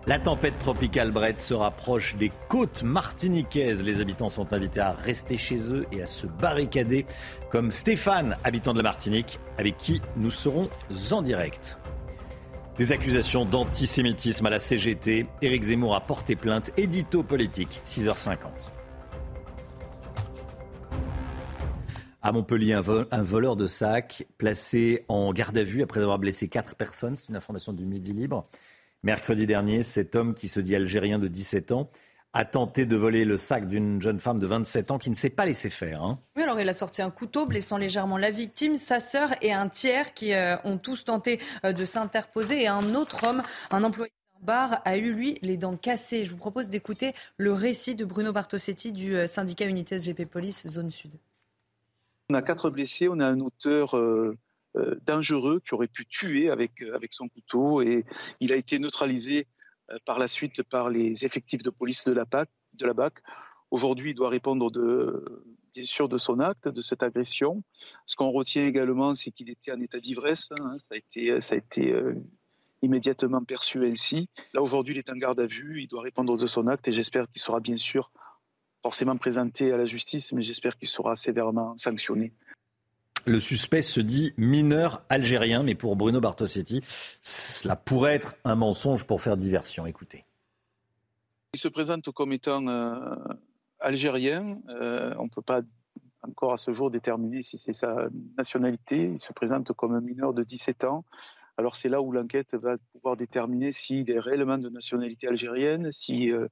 La 0.07 0.19
tempête 0.19 0.59
tropicale 0.59 1.13
Brett 1.13 1.41
se 1.41 1.55
rapproche 1.55 2.15
des 2.17 2.31
côtes 2.49 2.83
martiniquaises. 2.83 3.83
Les 3.83 4.03
habitants 4.03 4.29
sont 4.29 4.53
invités 4.53 4.81
à 4.81 4.93
rester 4.93 5.39
chez 5.39 5.73
eux 5.73 5.87
et 5.93 6.03
à 6.03 6.07
se 6.07 6.27
barricader, 6.27 7.07
comme 7.49 7.71
Stéphane, 7.71 8.37
habitant 8.45 8.73
de 8.73 8.79
la 8.79 8.83
Martinique, 8.83 9.39
avec 9.57 9.79
qui 9.79 10.03
nous 10.17 10.31
serons 10.31 10.69
en 11.11 11.23
direct. 11.23 11.79
Des 12.77 12.91
accusations 12.91 13.45
d'antisémitisme 13.45 14.47
à 14.47 14.51
la 14.51 14.59
CGT. 14.59 15.27
Éric 15.43 15.63
Zemmour 15.63 15.95
a 15.95 16.01
porté 16.01 16.35
plainte. 16.35 16.73
Édito 16.77 17.23
politique, 17.23 17.81
6h50. 17.87 18.49
À 22.21 22.33
Montpellier, 22.33 22.73
un, 22.73 23.23
voleur 23.23 23.55
de 23.55 23.69
sac 23.69 24.27
placé 24.39 25.05
en 25.07 25.33
garde 25.33 25.57
à 25.57 25.63
vue 25.63 25.85
après 25.85 26.01
avoir 26.01 26.19
blessé 26.19 26.49
quatre 26.49 26.75
personnes. 26.75 27.15
C'est 27.15 27.29
une 27.29 27.37
information 27.37 27.73
du 27.73 27.85
Midi 27.85 28.13
Libre. 28.13 28.49
Mercredi 29.05 29.47
dernier, 29.47 29.85
cet 29.85 30.17
homme 30.17 30.35
qui 30.35 30.49
se 30.49 30.59
dit 30.59 30.75
algérien 30.75 31.21
de 31.21 31.29
17 31.29 31.71
ans 31.71 31.91
a 32.35 32.45
tenté 32.45 32.85
de 32.85 32.97
voler 32.97 33.25
le 33.25 33.37
sac 33.37 33.69
d'une 33.69 34.03
jeune 34.03 34.19
femme 34.19 34.41
de 34.41 34.47
27 34.47 34.91
ans 34.91 34.99
qui 34.99 35.09
ne 35.09 35.15
s'est 35.15 35.31
pas 35.31 35.47
laissé 35.47 35.71
faire. 35.71 36.03
Hein. 36.03 36.19
Oui, 36.37 36.43
alors 36.43 36.61
il 36.61 36.69
a 36.69 36.73
sorti 36.73 37.01
un 37.01 37.11
couteau, 37.11 37.47
blessant 37.47 37.79
légèrement 37.79 38.19
la 38.19 38.33
victime, 38.33 38.75
sa 38.75 38.99
sœur 38.99 39.31
et 39.41 39.53
un 39.53 39.69
tiers 39.69 40.15
qui 40.15 40.35
euh, 40.35 40.57
ont 40.65 40.77
tous 40.77 41.05
tenté 41.05 41.41
euh, 41.65 41.73
de 41.73 41.85
s'interposer. 41.85 42.63
Et 42.63 42.67
un 42.67 42.97
autre 42.97 43.25
homme, 43.25 43.43
un 43.71 43.85
employé 43.85 44.11
d'un 44.35 44.47
bar, 44.47 44.83
a 44.85 44.97
eu, 44.97 45.13
lui, 45.13 45.39
les 45.43 45.57
dents 45.57 45.77
cassées. 45.77 46.25
Je 46.25 46.33
vous 46.33 46.37
propose 46.37 46.71
d'écouter 46.71 47.15
le 47.37 47.53
récit 47.53 47.95
de 47.95 48.05
Bruno 48.05 48.33
Bartosetti 48.33 48.91
du 48.91 49.15
euh, 49.15 49.29
syndicat 49.29 49.67
Unité 49.67 50.01
SGP 50.01 50.25
Police 50.25 50.67
Zone 50.67 50.91
Sud. 50.91 51.13
On 52.31 52.35
a 52.35 52.43
quatre 52.43 52.69
blessés, 52.69 53.09
on 53.09 53.21
a 53.21 53.27
un 53.27 53.39
auteur 53.41 53.95
dangereux 55.07 55.61
qui 55.65 55.75
aurait 55.75 55.87
pu 55.89 56.07
tuer 56.07 56.51
avec, 56.51 56.83
avec 56.95 57.13
son 57.13 57.29
couteau 57.29 57.83
et 57.83 58.07
il 58.41 58.51
a 58.51 58.57
été 58.57 58.79
neutralisé 58.79 59.41
euh, 59.41 59.54
par 60.05 60.19
la 60.19 60.29
suite 60.29 60.63
par 60.63 60.91
les 60.91 61.25
effectifs 61.25 61.63
de 61.63 61.71
police 61.71 62.05
de 62.05 62.13
la, 62.13 62.27
PAC, 62.27 62.49
de 62.75 62.87
la 62.87 62.95
BAC. 62.95 63.15
Aujourd'hui, 63.71 64.11
il 64.11 64.15
doit 64.15 64.29
répondre 64.29 64.71
de, 64.71 65.45
bien 65.75 65.85
sûr 65.85 66.09
de 66.09 66.19
son 66.19 66.41
acte, 66.41 66.69
de 66.69 66.81
cette 66.81 67.03
agression. 67.03 67.63
Ce 68.07 68.17
qu'on 68.17 68.31
retient 68.31 68.67
également, 68.67 69.15
c'est 69.15 69.31
qu'il 69.31 69.51
était 69.51 69.73
en 69.73 69.81
état 69.81 70.01
d'ivresse. 70.01 70.51
Hein. 70.61 70.79
ça 70.79 70.95
a 70.95 70.97
été, 70.97 71.37
été 71.37 71.93
euh, 71.93 72.15
immédiatement 72.83 73.43
perçu 73.45 73.85
ainsi. 73.85 74.29
Là, 74.53 74.63
aujourd'hui, 74.63 74.95
il 74.95 74.99
est 74.99 75.11
en 75.11 75.17
garde 75.17 75.41
à 75.41 75.47
vue. 75.47 75.83
Il 75.83 75.89
doit 75.89 76.03
répondre 76.03 76.37
de 76.37 76.47
son 76.47 76.67
acte 76.67 76.87
et 76.89 76.93
j'espère 76.93 77.29
qu'il 77.29 77.43
sera 77.43 77.61
bien 77.61 77.77
sûr 77.77 78.11
forcément 78.83 79.17
présenté 79.17 79.73
à 79.73 79.77
la 79.77 79.87
justice, 79.87 80.33
mais 80.33 80.43
j'espère 80.43 80.77
qu'il 80.77 80.89
sera 80.89 81.17
sévèrement 81.17 81.77
sanctionné. 81.79 82.35
Le 83.27 83.41
suspect 83.41 83.83
se 83.83 84.01
dit 84.01 84.35
mineur 84.37 85.03
algérien, 85.09 85.63
mais 85.63 85.75
pour 85.75 85.97
Bruno 85.97 86.21
Bartosetti, 86.21 86.83
cela 87.23 87.77
pourrait 87.77 88.15
être 88.15 88.35
un 88.45 88.55
mensonge 88.55 89.05
pour 89.05 89.21
faire 89.21 89.37
diversion. 89.37 89.87
Écoutez. 89.87 90.25
Il 91.55 91.61
se 91.61 91.69
présente 91.69 92.11
comme 92.11 92.33
étant 92.33 92.67
euh, 92.67 93.15
algérien. 93.81 94.59
Euh, 94.69 95.15
on 95.19 95.25
ne 95.25 95.29
peut 95.31 95.43
pas 95.43 95.63
encore 96.23 96.53
à 96.53 96.57
ce 96.57 96.73
jour 96.73 96.91
déterminer 96.91 97.43
si 97.43 97.59
c'est 97.59 97.73
sa 97.73 98.09
nationalité. 98.37 99.11
Il 99.13 99.19
se 99.19 99.33
présente 99.33 99.73
comme 99.73 99.95
un 99.95 100.01
mineur 100.01 100.35
de 100.35 100.43
17 100.43 100.85
ans. 100.85 101.05
Alors 101.57 101.77
c'est 101.77 101.89
là 101.89 102.03
où 102.03 102.11
l'enquête 102.11 102.55
va 102.55 102.75
pouvoir 102.93 103.17
déterminer 103.17 103.71
s'il 103.71 104.11
est 104.11 104.19
réellement 104.19 104.59
de 104.59 104.69
nationalité 104.69 105.29
algérienne, 105.29 105.87
euh, 105.87 106.49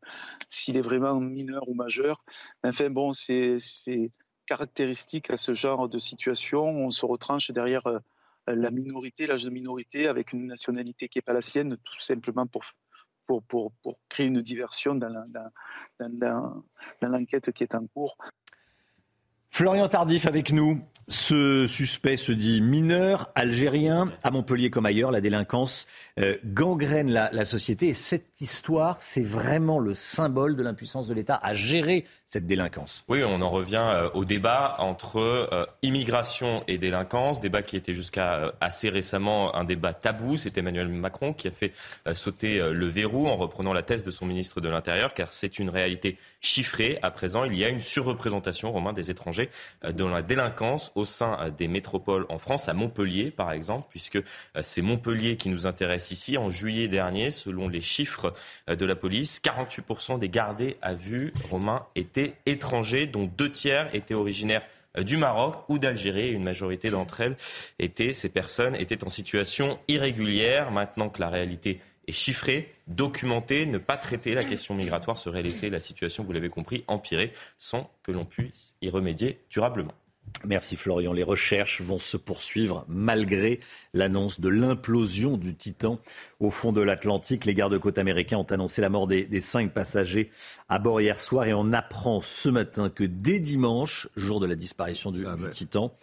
s'il 0.49 0.77
est 0.77 0.81
vraiment 0.81 1.19
mineur 1.19 1.69
ou 1.69 1.75
majeur. 1.75 2.23
Enfin 2.63 2.89
bon, 2.89 3.13
c'est 3.13 3.59
caractéristique 4.47 5.31
à 5.31 5.37
ce 5.37 5.55
genre 5.55 5.89
de 5.89 5.99
situation. 5.99 6.65
On 6.65 6.91
se 6.91 7.07
retranche 7.07 7.51
derrière 7.51 7.87
euh, 7.87 7.99
la 8.47 8.71
minorité, 8.71 9.27
l'âge 9.27 9.45
de 9.45 9.51
minorité, 9.51 10.09
avec 10.09 10.33
une 10.33 10.47
nationalité 10.47 11.09
qui 11.09 11.19
n'est 11.19 11.23
pas 11.23 11.33
la 11.33 11.43
sienne, 11.43 11.77
tout 11.77 12.01
simplement 12.01 12.47
pour, 12.47 12.65
pour, 13.27 13.43
pour, 13.83 13.99
créer 14.09 14.27
une 14.27 14.43
diversion 14.43 14.95
dans 14.95 15.25
l'enquête 17.01 17.53
qui 17.53 17.63
est 17.63 17.75
en 17.75 17.87
cours. 17.87 18.17
Florian 19.55 19.87
Tardif 19.87 20.27
avec 20.27 20.51
nous. 20.51 20.81
Ce 21.09 21.67
suspect 21.67 22.17
se 22.17 22.33
dit 22.33 22.63
mineur, 22.63 23.31
algérien, 23.35 24.11
à 24.23 24.31
Montpellier 24.31 24.71
comme 24.71 24.87
ailleurs, 24.87 25.11
la 25.11 25.21
délinquance 25.21 25.87
euh, 26.19 26.39
gangrène 26.43 27.11
la, 27.11 27.45
société. 27.45 27.89
Et 27.89 27.95
cette 27.95 28.41
histoire, 28.41 28.97
c'est 29.01 29.23
vraiment 29.23 29.79
le 29.79 29.93
symbole 29.93 30.57
de 30.57 30.63
l'impuissance 30.63 31.07
de 31.07 31.13
l'État 31.13 31.39
à 31.43 31.53
gérer 31.53 32.07
cette 32.33 32.47
délinquance. 32.47 33.05
Oui, 33.09 33.23
on 33.25 33.43
en 33.43 33.51
revient 33.51 33.85
euh, 33.85 34.09
au 34.15 34.25
débat 34.25 34.77
entre 34.79 35.19
euh, 35.19 35.67
immigration 35.83 36.65
et 36.67 36.79
délinquance, 36.79 37.41
débat 37.41 37.61
qui 37.61 37.77
était 37.77 37.93
jusqu'à 37.93 38.55
assez 38.63 38.89
récemment 38.89 39.55
un 39.55 39.65
débat 39.65 39.93
tabou. 39.93 40.39
C'est 40.39 40.57
Emmanuel 40.57 40.89
Macron 40.89 41.35
qui 41.35 41.49
a 41.49 41.51
fait 41.51 41.73
sauter 42.15 42.59
le 42.59 42.87
verrou 42.87 43.29
en 43.29 43.37
reprenant 43.37 43.73
la 43.73 43.83
thèse 43.83 44.05
de 44.05 44.11
son 44.11 44.25
ministre 44.25 44.61
de 44.61 44.69
l'Intérieur, 44.69 45.15
car 45.15 45.33
c'est 45.33 45.59
une 45.59 45.69
réalité 45.69 46.19
chiffrée. 46.41 46.99
À 47.03 47.11
présent, 47.11 47.45
il 47.45 47.57
y 47.57 47.65
a 47.65 47.69
une 47.69 47.81
surreprésentation, 47.81 48.73
Romain, 48.73 48.93
des 48.93 49.11
étrangers 49.11 49.51
dans 49.95 50.09
la 50.09 50.23
délinquance 50.23 50.93
au 50.95 51.05
sein 51.05 51.51
des 51.57 51.69
métropoles 51.69 52.27
en 52.29 52.39
France, 52.39 52.69
à 52.69 52.75
Montpellier 52.75 53.31
par 53.31 53.53
exemple, 53.53 53.89
puisque 53.91 54.21
c'est 54.63 54.83
Montpellier 54.83 55.37
qui 55.37 55.49
nous 55.49 55.67
intéresse 55.67 56.11
ici. 56.11 56.39
En 56.39 56.51
juillet 56.51 56.89
dernier, 56.89 57.31
selon 57.31 57.69
les 57.69 57.81
chiffres 57.81 58.33
de 58.69 58.87
la 58.87 58.97
police, 58.97 59.41
48% 59.45 60.19
des 60.19 60.29
gardés 60.29 60.77
à 60.83 60.95
vue, 60.95 61.33
Romain, 61.51 61.87
étaient 61.95 62.22
étrangers, 62.47 63.07
dont 63.07 63.25
deux 63.25 63.51
tiers 63.51 63.95
étaient 63.95 64.15
originaires 64.15 64.63
euh, 64.99 65.03
du 65.03 65.17
Maroc 65.17 65.57
ou 65.69 65.79
d'Algérie. 65.79 66.33
Une 66.33 66.43
majorité 66.43 66.91
d'entre 66.91 67.21
elles 67.21 67.37
étaient, 67.79 68.13
ces 68.13 68.29
personnes 68.29 68.75
étaient 68.77 69.05
en 69.05 69.09
situation 69.09 69.79
irrégulière. 69.89 70.71
Maintenant 70.71 71.09
que 71.09 71.21
la 71.21 71.29
réalité 71.29 71.81
est 72.07 72.13
chiffrée, 72.13 72.73
documentée, 72.89 73.67
ne 73.67 73.79
pas 73.79 73.97
traiter 73.97 74.35
la 74.35 74.45
question 74.45 74.75
migratoire 74.75 75.19
serait 75.19 75.43
laisser 75.43 75.71
la 75.71 75.81
situation, 75.81 76.25
vous 76.25 76.33
l'avez 76.33 76.49
compris, 76.49 76.85
empirer 76.89 77.33
sans 77.59 77.91
que 78.03 78.11
l'on 78.11 78.25
puisse 78.25 78.75
y 78.83 78.91
remédier 78.91 79.39
durablement. 79.51 79.95
Merci 80.45 80.77
Florian. 80.77 81.13
Les 81.13 81.23
recherches 81.23 81.83
vont 81.83 81.99
se 81.99 82.17
poursuivre 82.17 82.85
malgré 82.89 83.61
l'annonce 83.95 84.41
de 84.41 84.49
l'implosion 84.49 85.37
du 85.37 85.55
Titan 85.55 86.01
au 86.41 86.51
fond 86.51 86.73
de 86.73 86.81
l'Atlantique. 86.81 87.45
Les 87.45 87.55
gardes-côtes 87.55 87.99
américains 87.99 88.39
ont 88.39 88.51
annoncé 88.51 88.81
la 88.81 88.89
mort 88.89 89.07
des, 89.07 89.41
cinq 89.41 89.73
passagers 89.73 90.31
à 90.69 90.79
bord 90.79 91.01
hier 91.01 91.21
soir 91.21 91.45
et 91.45 91.55
on 91.55 91.73
apprend 91.73 92.21
ce 92.21 92.49
matin 92.49 92.91
que 92.91 93.05
dès 93.05 93.39
dimanche, 93.39 94.09
jour 94.17 94.41
de 94.41 94.47
la 94.47 94.57
disparition 94.57 95.13
du, 95.13 95.25
ah 95.27 95.37
Titan, 95.53 95.95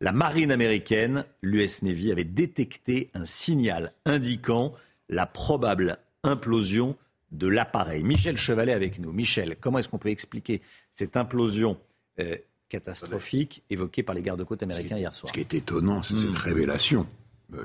la 0.00 0.12
marine 0.12 0.50
américaine, 0.50 1.24
l'US 1.40 1.82
Navy, 1.82 2.10
avait 2.10 2.24
détecté 2.24 3.10
un 3.14 3.24
signal 3.24 3.92
indiquant 4.04 4.72
la 5.08 5.26
probable 5.26 5.98
implosion 6.24 6.96
de 7.30 7.46
l'appareil. 7.46 8.02
Michel 8.02 8.36
Chevalet 8.36 8.72
avec 8.72 8.98
nous. 8.98 9.12
Michel, 9.12 9.56
comment 9.60 9.78
est-ce 9.78 9.88
qu'on 9.88 9.98
peut 9.98 10.10
expliquer 10.10 10.62
cette 10.90 11.16
implosion 11.16 11.78
euh, 12.18 12.36
catastrophique 12.74 13.62
évoquée 13.70 14.02
par 14.02 14.14
les 14.14 14.22
gardes-côtes 14.22 14.62
américains 14.62 14.96
hier 14.96 15.14
soir. 15.14 15.28
Ce 15.30 15.34
qui 15.34 15.40
est 15.40 15.54
étonnant, 15.54 16.02
c'est 16.02 16.16
cette 16.16 16.30
hmm. 16.30 16.36
révélation. 16.36 17.06
Euh, 17.54 17.64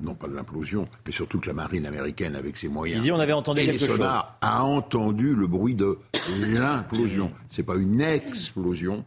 non, 0.00 0.14
pas 0.14 0.28
de 0.28 0.34
l'implosion, 0.34 0.86
mais 1.04 1.12
surtout 1.12 1.40
que 1.40 1.48
la 1.48 1.54
marine 1.54 1.86
américaine, 1.86 2.36
avec 2.36 2.56
ses 2.56 2.68
moyens. 2.68 3.00
Il 3.00 3.02
dit 3.02 3.12
on 3.12 3.18
avait 3.18 3.32
entendu 3.32 3.62
et 3.62 3.66
quelque 3.66 3.86
chose. 3.86 4.00
a 4.00 4.62
entendu 4.62 5.34
le 5.34 5.46
bruit 5.46 5.74
de 5.74 5.98
l'implosion. 6.38 7.32
C'est 7.50 7.62
pas 7.62 7.76
une 7.76 8.00
explosion, 8.00 9.04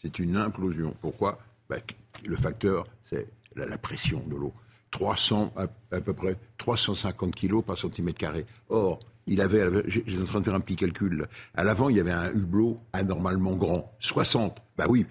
c'est 0.00 0.18
une 0.18 0.36
implosion. 0.36 0.96
Pourquoi? 1.00 1.38
Bah, 1.68 1.76
Le 2.24 2.36
facteur, 2.36 2.86
c'est 3.04 3.28
la, 3.54 3.78
pression 3.78 4.24
de 4.26 4.34
l'eau. 4.34 4.52
300, 4.90 5.52
à, 5.56 5.66
à, 5.94 6.00
peu 6.00 6.14
près 6.14 6.36
350 6.58 7.34
kilos 7.34 7.64
par 7.64 7.78
centimètre 7.78 8.18
carré. 8.18 8.46
Or, 8.70 8.98
il 9.30 9.40
avait, 9.40 9.64
j'étais 9.86 10.20
en 10.20 10.24
train 10.24 10.40
de 10.40 10.44
faire 10.44 10.54
un 10.54 10.60
petit 10.60 10.76
calcul. 10.76 11.28
À 11.54 11.62
l'avant, 11.62 11.88
il 11.88 11.96
y 11.96 12.00
avait 12.00 12.10
un 12.10 12.30
hublot 12.32 12.80
anormalement 12.92 13.54
grand, 13.54 13.94
60. 14.00 14.62
Bah 14.76 14.86
oui, 14.88 15.06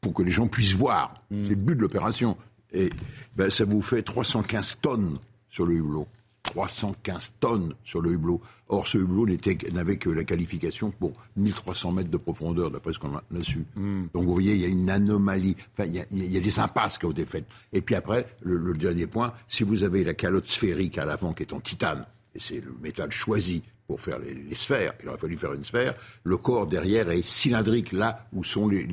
pour 0.00 0.12
que 0.12 0.22
les 0.22 0.32
gens 0.32 0.48
puissent 0.48 0.74
voir. 0.74 1.22
Hmm. 1.30 1.44
C'est 1.44 1.50
le 1.50 1.54
but 1.56 1.76
de 1.76 1.80
l'opération. 1.80 2.36
Et 2.72 2.90
ben, 3.36 3.48
ça 3.48 3.64
vous 3.64 3.82
fait 3.82 4.02
315 4.02 4.78
tonnes 4.82 5.16
sur 5.48 5.64
le 5.64 5.74
hublot. 5.74 6.08
315 6.42 7.34
tonnes 7.38 7.74
sur 7.84 8.00
le 8.00 8.12
hublot. 8.12 8.40
Or, 8.68 8.88
ce 8.88 8.98
hublot 8.98 9.28
n'avait 9.72 9.96
que 9.96 10.10
la 10.10 10.24
qualification 10.24 10.90
pour 10.90 11.12
1300 11.36 11.92
mètres 11.92 12.10
de 12.10 12.16
profondeur, 12.16 12.72
d'après 12.72 12.92
ce 12.92 12.98
qu'on 12.98 13.14
a, 13.14 13.22
su. 13.42 13.64
Hmm. 13.76 14.06
Donc, 14.12 14.24
vous 14.24 14.32
voyez, 14.32 14.54
il 14.54 14.60
y 14.60 14.64
a 14.64 14.68
une 14.68 14.90
anomalie. 14.90 15.56
Enfin, 15.72 15.88
il 15.88 15.94
y, 16.32 16.36
a, 16.36 16.40
des 16.40 16.58
impasses 16.58 16.98
qui 16.98 17.06
ont 17.06 17.12
été 17.12 17.26
faites. 17.26 17.46
Et 17.72 17.80
puis 17.80 17.94
après, 17.94 18.26
le, 18.42 18.56
le 18.56 18.72
dernier 18.72 19.06
point, 19.06 19.34
si 19.48 19.62
vous 19.62 19.84
avez 19.84 20.02
la 20.02 20.14
calotte 20.14 20.46
sphérique 20.46 20.98
à 20.98 21.04
l'avant 21.04 21.32
qui 21.32 21.44
est 21.44 21.52
en 21.52 21.60
titane, 21.60 22.04
et 22.34 22.40
c'est 22.40 22.60
le 22.60 22.74
métal 22.80 23.10
choisi 23.10 23.62
pour 23.86 24.00
faire 24.00 24.20
les, 24.20 24.54
sphères. 24.54 24.94
Il 25.02 25.08
aurait 25.08 25.18
fallu 25.18 25.36
faire 25.36 25.52
une 25.52 25.64
sphère. 25.64 25.94
Le 26.22 26.36
corps 26.36 26.66
derrière 26.66 27.10
est 27.10 27.24
cylindrique, 27.24 27.90
là 27.90 28.26
où 28.32 28.44
sont 28.44 28.68
les, 28.68 28.86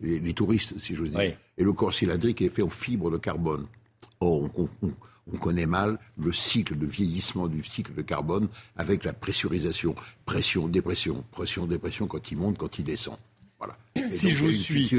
les, 0.00 0.34
touristes, 0.34 0.78
si 0.78 0.94
j'ose 0.94 1.10
dire. 1.10 1.36
Et 1.58 1.64
le 1.64 1.72
corps 1.72 1.92
cylindrique 1.92 2.40
est 2.40 2.48
fait 2.48 2.62
en 2.62 2.68
fibre 2.68 3.10
de 3.10 3.16
carbone. 3.16 3.66
Or, 4.20 4.48
on, 4.56 5.36
connaît 5.38 5.66
mal 5.66 5.98
le 6.18 6.32
cycle 6.32 6.76
de 6.76 6.86
vieillissement 6.86 7.46
du 7.46 7.62
cycle 7.62 7.94
de 7.94 8.02
carbone 8.02 8.48
avec 8.76 9.04
la 9.04 9.12
pressurisation. 9.12 9.94
Pression, 10.26 10.68
dépression, 10.68 11.24
pression, 11.32 11.66
dépression 11.66 12.06
quand 12.06 12.30
il 12.30 12.38
monte, 12.38 12.58
quand 12.58 12.78
il 12.78 12.84
descend. 12.84 13.16
Voilà. 13.58 13.76
si 14.10 14.30
je 14.30 14.44
vous 14.44 14.52
suis. 14.52 14.90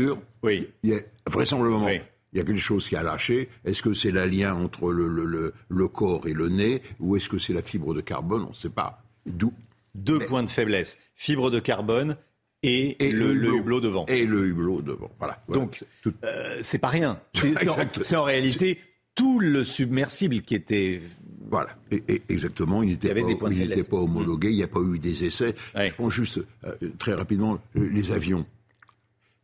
oui. 0.44 0.70
Il 0.84 0.90
y 0.90 0.96
a 0.96 1.00
vraisemblablement. 1.30 1.88
Il 2.34 2.40
y 2.40 2.42
a 2.42 2.46
quelque 2.46 2.60
chose 2.60 2.88
qui 2.88 2.96
a 2.96 3.04
lâché. 3.04 3.50
Est-ce 3.66 3.82
que 3.82 3.94
c'est 3.94 4.12
le 4.12 4.26
lien 4.26 4.56
entre 4.56 4.92
le, 4.92 5.08
le, 5.08 5.54
le, 5.68 5.88
corps 5.88 6.28
et 6.28 6.34
le 6.34 6.50
nez 6.50 6.82
ou 7.00 7.18
est-ce 7.18 7.28
que 7.28 7.38
c'est 7.38 7.54
la 7.54 7.62
fibre 7.62 7.94
de 7.94 8.02
carbone? 8.02 8.44
On 8.44 8.50
ne 8.50 8.56
sait 8.56 8.70
pas. 8.70 9.04
D'où? 9.26 9.54
Deux 9.96 10.20
points 10.20 10.44
de 10.44 10.50
faiblesse. 10.50 10.98
Fibre 11.16 11.52
de 11.52 11.60
carbone 11.60 12.16
et, 12.64 12.96
le, 13.12 13.34
hublot. 13.34 13.82
devant. 13.82 14.06
Et 14.06 14.26
le 14.26 14.48
hublot 14.48 14.82
devant. 14.82 15.12
Voilà. 15.20 15.44
Donc, 15.50 15.84
euh, 16.24 16.60
c'est 16.62 16.78
pas 16.78 16.90
rien. 16.90 17.20
C'est 17.34 18.16
en, 18.16 18.24
réalité 18.24 18.80
tout 19.16 19.40
le 19.40 19.64
submersible 19.64 20.42
qui 20.42 20.56
était. 20.56 21.02
Voilà, 21.50 21.76
et, 21.92 22.22
exactement. 22.30 22.82
Il 22.84 22.92
n'était 22.92 23.14
pas, 23.14 23.90
pas, 23.90 23.98
homologué, 23.98 24.52
il 24.52 24.58
n'y 24.58 24.64
a 24.64 24.68
pas 24.68 24.80
eu 24.80 25.00
des 25.00 25.26
essais. 25.26 25.56
Je 25.76 25.94
prends 25.94 26.10
juste 26.10 26.40
euh, 26.64 26.76
très 26.98 27.14
rapidement 27.14 27.60
les 27.76 28.12
avions. 28.12 28.46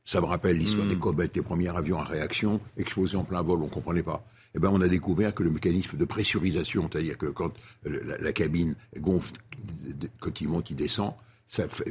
Ça 0.07 0.21
me 0.21 0.25
rappelle 0.25 0.57
l'histoire 0.57 0.85
hmm. 0.85 0.89
des 0.91 0.95
Comet, 0.95 1.27
des 1.27 1.41
premiers 1.41 1.67
avions 1.67 1.99
à 1.99 2.05
réaction, 2.05 2.61
explosés 2.77 3.17
en 3.17 3.25
plein 3.25 3.41
vol, 3.41 3.59
on 3.59 3.65
ne 3.65 3.69
comprenait 3.69 4.03
pas. 4.03 4.25
Eh 4.55 4.59
ben, 4.59 4.69
on 4.71 4.79
a 4.79 4.87
découvert 4.87 5.35
que 5.35 5.43
le 5.43 5.51
mécanisme 5.51 5.97
de 5.97 6.05
pressurisation, 6.05 6.87
c'est-à-dire 6.89 7.17
que 7.17 7.25
quand 7.25 7.51
la, 7.83 8.31
cabine 8.31 8.75
gonfle, 9.01 9.33
quand 10.21 10.39
il 10.39 10.47
monte, 10.47 10.71
il 10.71 10.77
descend, 10.77 11.11
ça 11.49 11.67
fait 11.67 11.83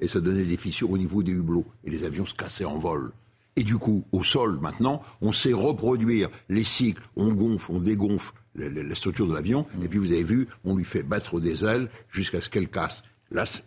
et 0.00 0.08
ça 0.08 0.20
donnait 0.20 0.44
des 0.44 0.56
fissures 0.56 0.90
au 0.90 0.96
niveau 0.96 1.22
des 1.22 1.32
hublots, 1.32 1.66
et 1.84 1.90
les 1.90 2.04
avions 2.04 2.24
se 2.24 2.34
cassaient 2.34 2.64
en 2.64 2.78
vol. 2.78 3.12
Et 3.54 3.64
du 3.64 3.76
coup, 3.76 4.02
au 4.12 4.22
sol, 4.22 4.58
maintenant, 4.62 5.02
on 5.20 5.32
sait 5.32 5.52
reproduire 5.52 6.30
les 6.48 6.64
cycles, 6.64 7.02
on 7.16 7.34
gonfle, 7.34 7.72
on 7.72 7.80
dégonfle 7.80 8.32
la, 8.54 8.94
structure 8.94 9.26
de 9.26 9.34
l'avion, 9.34 9.66
hmm. 9.76 9.84
et 9.84 9.88
puis 9.88 9.98
vous 9.98 10.12
avez 10.12 10.24
vu, 10.24 10.48
on 10.64 10.74
lui 10.74 10.86
fait 10.86 11.02
battre 11.02 11.38
des 11.38 11.66
ailes 11.66 11.90
jusqu'à 12.10 12.40
ce 12.40 12.48
qu'elle 12.48 12.70
casse. 12.70 13.02
Là, 13.30 13.44
ce 13.44 13.62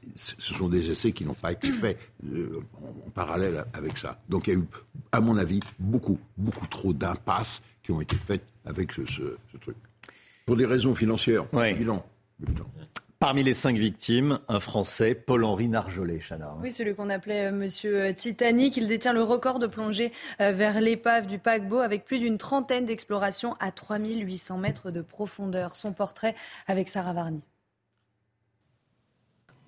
sont 0.53 0.69
des 0.69 0.89
essais 0.89 1.11
qui 1.11 1.23
n'ont 1.23 1.35
pas 1.35 1.51
été 1.51 1.71
faits 1.71 1.97
euh, 2.25 2.63
en, 3.05 3.09
parallèle 3.11 3.63
avec 3.73 3.97
ça. 3.97 4.19
Donc 4.27 4.47
il 4.47 4.53
y 4.53 4.57
a 4.57 4.59
eu, 4.59 4.63
à 5.11 5.21
mon 5.21 5.37
avis, 5.37 5.59
beaucoup, 5.77 6.19
beaucoup 6.35 6.65
trop 6.65 6.93
d'impasses 6.93 7.61
qui 7.83 7.91
ont 7.91 8.01
été 8.01 8.15
faites 8.15 8.45
avec 8.65 8.91
ce, 8.93 9.37
truc. 9.59 9.77
Pour 10.47 10.55
des 10.55 10.65
raisons 10.65 10.95
financières, 10.95 11.45
évident. 11.63 12.03
Parmi 13.19 13.43
les 13.43 13.53
cinq 13.53 13.77
victimes, 13.77 14.39
un 14.47 14.59
Français, 14.59 15.13
Paul-Henri 15.13 15.67
Narjolet, 15.67 16.17
Chana. 16.27 16.55
Oui, 16.59 16.71
celui 16.71 16.95
qu'on 16.95 17.11
appelait 17.11 17.45
euh, 17.45 17.51
Monsieur 17.51 18.01
euh, 18.01 18.13
Titanic. 18.13 18.77
Il 18.77 18.87
détient 18.87 19.13
le 19.13 19.21
record 19.21 19.59
de 19.59 19.67
plongée 19.67 20.11
vers 20.39 20.81
l'épave 20.81 21.27
du 21.27 21.37
paquebot 21.37 21.81
avec 21.81 22.03
plus 22.03 22.17
d'une 22.17 22.39
trentaine 22.39 22.85
d'explorations 22.85 23.55
à 23.59 23.71
3800 23.71 24.57
mètres 24.57 24.89
de 24.89 25.03
profondeur. 25.03 25.75
Son 25.75 25.93
portrait 25.93 26.33
avec 26.65 26.87
Sarah 26.87 27.13
Varny. 27.13 27.43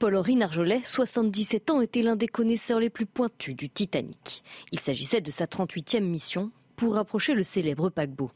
Paul-Henri 0.04 0.36
Narjolet, 0.36 0.82
77 0.84 1.70
ans, 1.70 1.80
était 1.80 2.02
l'un 2.02 2.18
des 2.18 2.28
connaisseurs 2.28 2.82
les 2.82 2.89
plus 2.89 3.06
pointus 3.06 3.56
du 3.56 3.70
Titanic. 3.70 4.44
Il 4.74 4.80
s'agissait 4.82 5.22
de 5.22 5.32
sa 5.32 5.46
38e 5.46 6.04
mission 6.04 6.52
pour 6.76 6.96
rapprocher 6.96 7.34
le 7.34 7.42
célèbre 7.42 7.89
paquebot. 7.89 8.30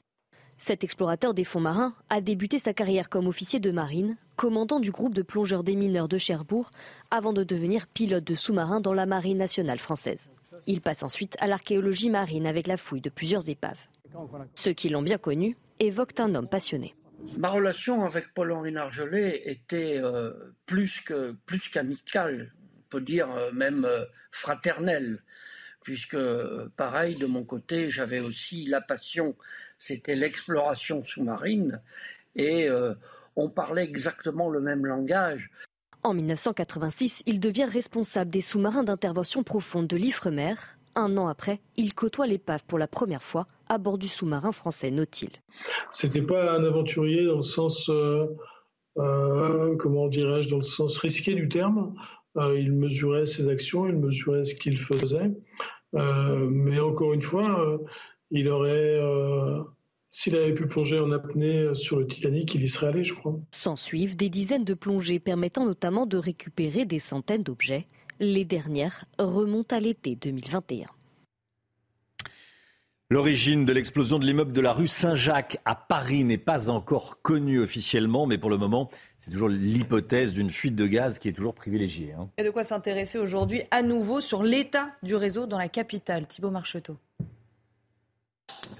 Cet 0.58 0.86
explorateur 0.86 1.34
des 1.34 1.44
fonds 1.44 1.60
marins 1.60 1.94
a 2.10 2.22
débuté 2.22 2.58
sa 2.58 2.74
carrière 2.74 3.10
comme 3.10 3.28
officier 3.28 3.60
de 3.60 3.72
marine, 3.72 4.16
commandant 4.38 4.80
du 4.80 4.92
groupe 4.92 5.14
de 5.14 5.24
plongeurs 5.24 5.66
des 5.66 5.76
mineurs 5.76 6.08
de 6.08 6.18
Cherbourg, 6.18 6.72
avant 7.12 7.34
de 7.34 7.44
devenir 7.44 7.88
pilote 7.88 8.24
de 8.24 8.36
sous-marin 8.36 8.80
dans 8.80 8.94
la 8.94 9.06
marine 9.06 9.38
nationale 9.38 9.80
française. 9.80 10.30
Il 10.68 10.80
passe 10.80 11.04
ensuite 11.04 11.36
à 11.42 11.48
l'archéologie 11.48 12.10
marine 12.10 12.48
avec 12.48 12.68
la 12.68 12.78
fouille 12.78 13.02
de 13.02 13.10
plusieurs 13.10 13.50
épaves. 13.50 13.90
Ceux 14.56 14.72
qui 14.72 14.88
l'ont 14.88 15.02
bien 15.02 15.18
connu 15.18 15.58
évoquent 15.82 16.22
un 16.22 16.34
homme 16.34 16.48
passionné. 16.48 16.96
Ma 17.38 17.50
relation 17.50 18.04
avec 18.04 18.34
Paul-Henri 18.34 18.72
Nargelet 18.72 19.42
était 19.46 20.00
euh, 20.02 20.34
plus 20.66 21.02
que 21.02 21.36
plus 21.46 21.70
qu'amicale, 21.70 22.54
on 22.78 22.90
peut 22.90 23.02
dire 23.02 23.30
euh, 23.32 23.52
même 23.52 23.86
euh, 23.86 24.06
fraternelle, 24.32 25.24
puisque 25.82 26.18
pareil 26.76 27.16
de 27.16 27.26
mon 27.26 27.44
côté, 27.44 27.90
j'avais 27.90 28.20
aussi 28.20 28.66
la 28.66 28.82
passion, 28.82 29.36
c'était 29.78 30.16
l'exploration 30.16 31.04
sous-marine, 31.04 31.82
et 32.36 32.70
on 33.38 33.50
parlait 33.50 33.86
exactement 33.86 34.50
le 34.50 34.60
même 34.60 34.86
langage. 34.86 35.50
En 36.04 36.14
1986, 36.14 37.24
il 37.26 37.40
devient 37.40 37.66
responsable 37.66 38.30
des 38.30 38.42
sous-marins 38.42 38.84
d'intervention 38.84 39.44
profonde 39.44 39.88
de 39.88 39.96
l'Ifremer. 39.96 40.56
Un 40.98 41.16
an 41.18 41.28
après, 41.28 41.60
il 41.76 41.94
côtoie 41.94 42.26
l'épave 42.26 42.66
pour 42.66 42.80
la 42.80 42.88
première 42.88 43.22
fois 43.22 43.46
à 43.70 43.78
bord 43.78 44.00
du 44.00 44.08
sous-marin 44.08 44.52
français 44.52 44.90
Nautil. 44.90 45.30
C'était 45.92 46.24
pas 46.24 46.54
un 46.54 46.64
aventurier 46.64 47.24
dans 47.24 47.36
le 47.36 47.44
sens, 47.44 47.88
euh, 47.90 48.26
euh, 48.98 49.76
comment 49.78 50.08
dirais-je, 50.08 50.50
dans 50.50 50.58
le 50.58 50.64
sens 50.64 50.98
risqué 50.98 51.36
du 51.36 51.50
terme. 51.50 51.94
Euh, 52.38 52.60
il 52.60 52.72
mesurait 52.72 53.28
ses 53.28 53.48
actions, 53.48 53.88
il 53.88 53.96
mesurait 53.96 54.44
ce 54.44 54.56
qu'il 54.56 54.76
faisait. 54.76 55.32
mais 55.94 56.80
encore 56.80 57.14
une 57.14 57.22
fois, 57.22 57.80
il 58.32 58.50
aurait, 58.50 59.00
s'il 60.08 60.36
avait 60.36 60.56
pu 60.56 60.66
plonger 60.66 61.00
en 61.00 61.12
apnée 61.12 61.76
sur 61.76 62.00
le 62.00 62.08
Titanic, 62.08 62.56
il 62.56 62.64
y 62.64 62.68
serait 62.68 62.88
allé, 62.88 63.04
je 63.04 63.14
crois. 63.14 63.40
S'en 63.52 63.76
suivent 63.76 64.16
des 64.16 64.30
dizaines 64.30 64.66
de 64.66 64.74
plongées 64.74 65.20
permettant 65.20 65.64
notamment 65.64 66.08
de 66.08 66.18
récupérer 66.18 66.86
des 66.86 67.00
centaines 67.00 67.44
d'objets. 67.44 67.86
Les 68.20 68.46
dernières 68.46 69.06
remontent 69.20 69.76
à 69.76 69.80
l'été 69.80 70.16
2021. 70.16 70.88
L'origine 73.10 73.64
de 73.64 73.72
l'explosion 73.72 74.18
de 74.18 74.26
l'immeuble 74.26 74.52
de 74.54 74.60
la 74.60 74.74
rue 74.74 74.88
Saint-Jacques 74.88 75.60
à 75.66 75.76
Paris 75.76 76.24
n'est 76.24 76.40
pas 76.40 76.70
encore 76.70 77.22
connue 77.22 77.62
officiellement, 77.62 78.26
mais 78.26 78.40
pour 78.40 78.50
le 78.50 78.58
moment, 78.58 78.90
c'est 79.20 79.32
toujours 79.32 79.50
l'hypothèse 79.50 80.34
d'une 80.34 80.50
fuite 80.50 80.76
de 80.76 80.88
gaz 80.88 81.20
qui 81.20 81.30
est 81.30 81.34
toujours 81.34 81.54
privilégiée. 81.54 82.14
Hein. 82.14 82.28
Et 82.38 82.44
de 82.44 82.50
quoi 82.50 82.64
s'intéresser 82.64 83.20
aujourd'hui 83.20 83.62
à 83.70 83.84
nouveau 83.84 84.20
sur 84.20 84.42
l'état 84.42 84.90
du 85.04 85.16
réseau 85.16 85.46
dans 85.46 85.60
la 85.60 85.70
capitale. 85.70 86.26
Thibault 86.26 86.52
Marcheteau? 86.52 86.98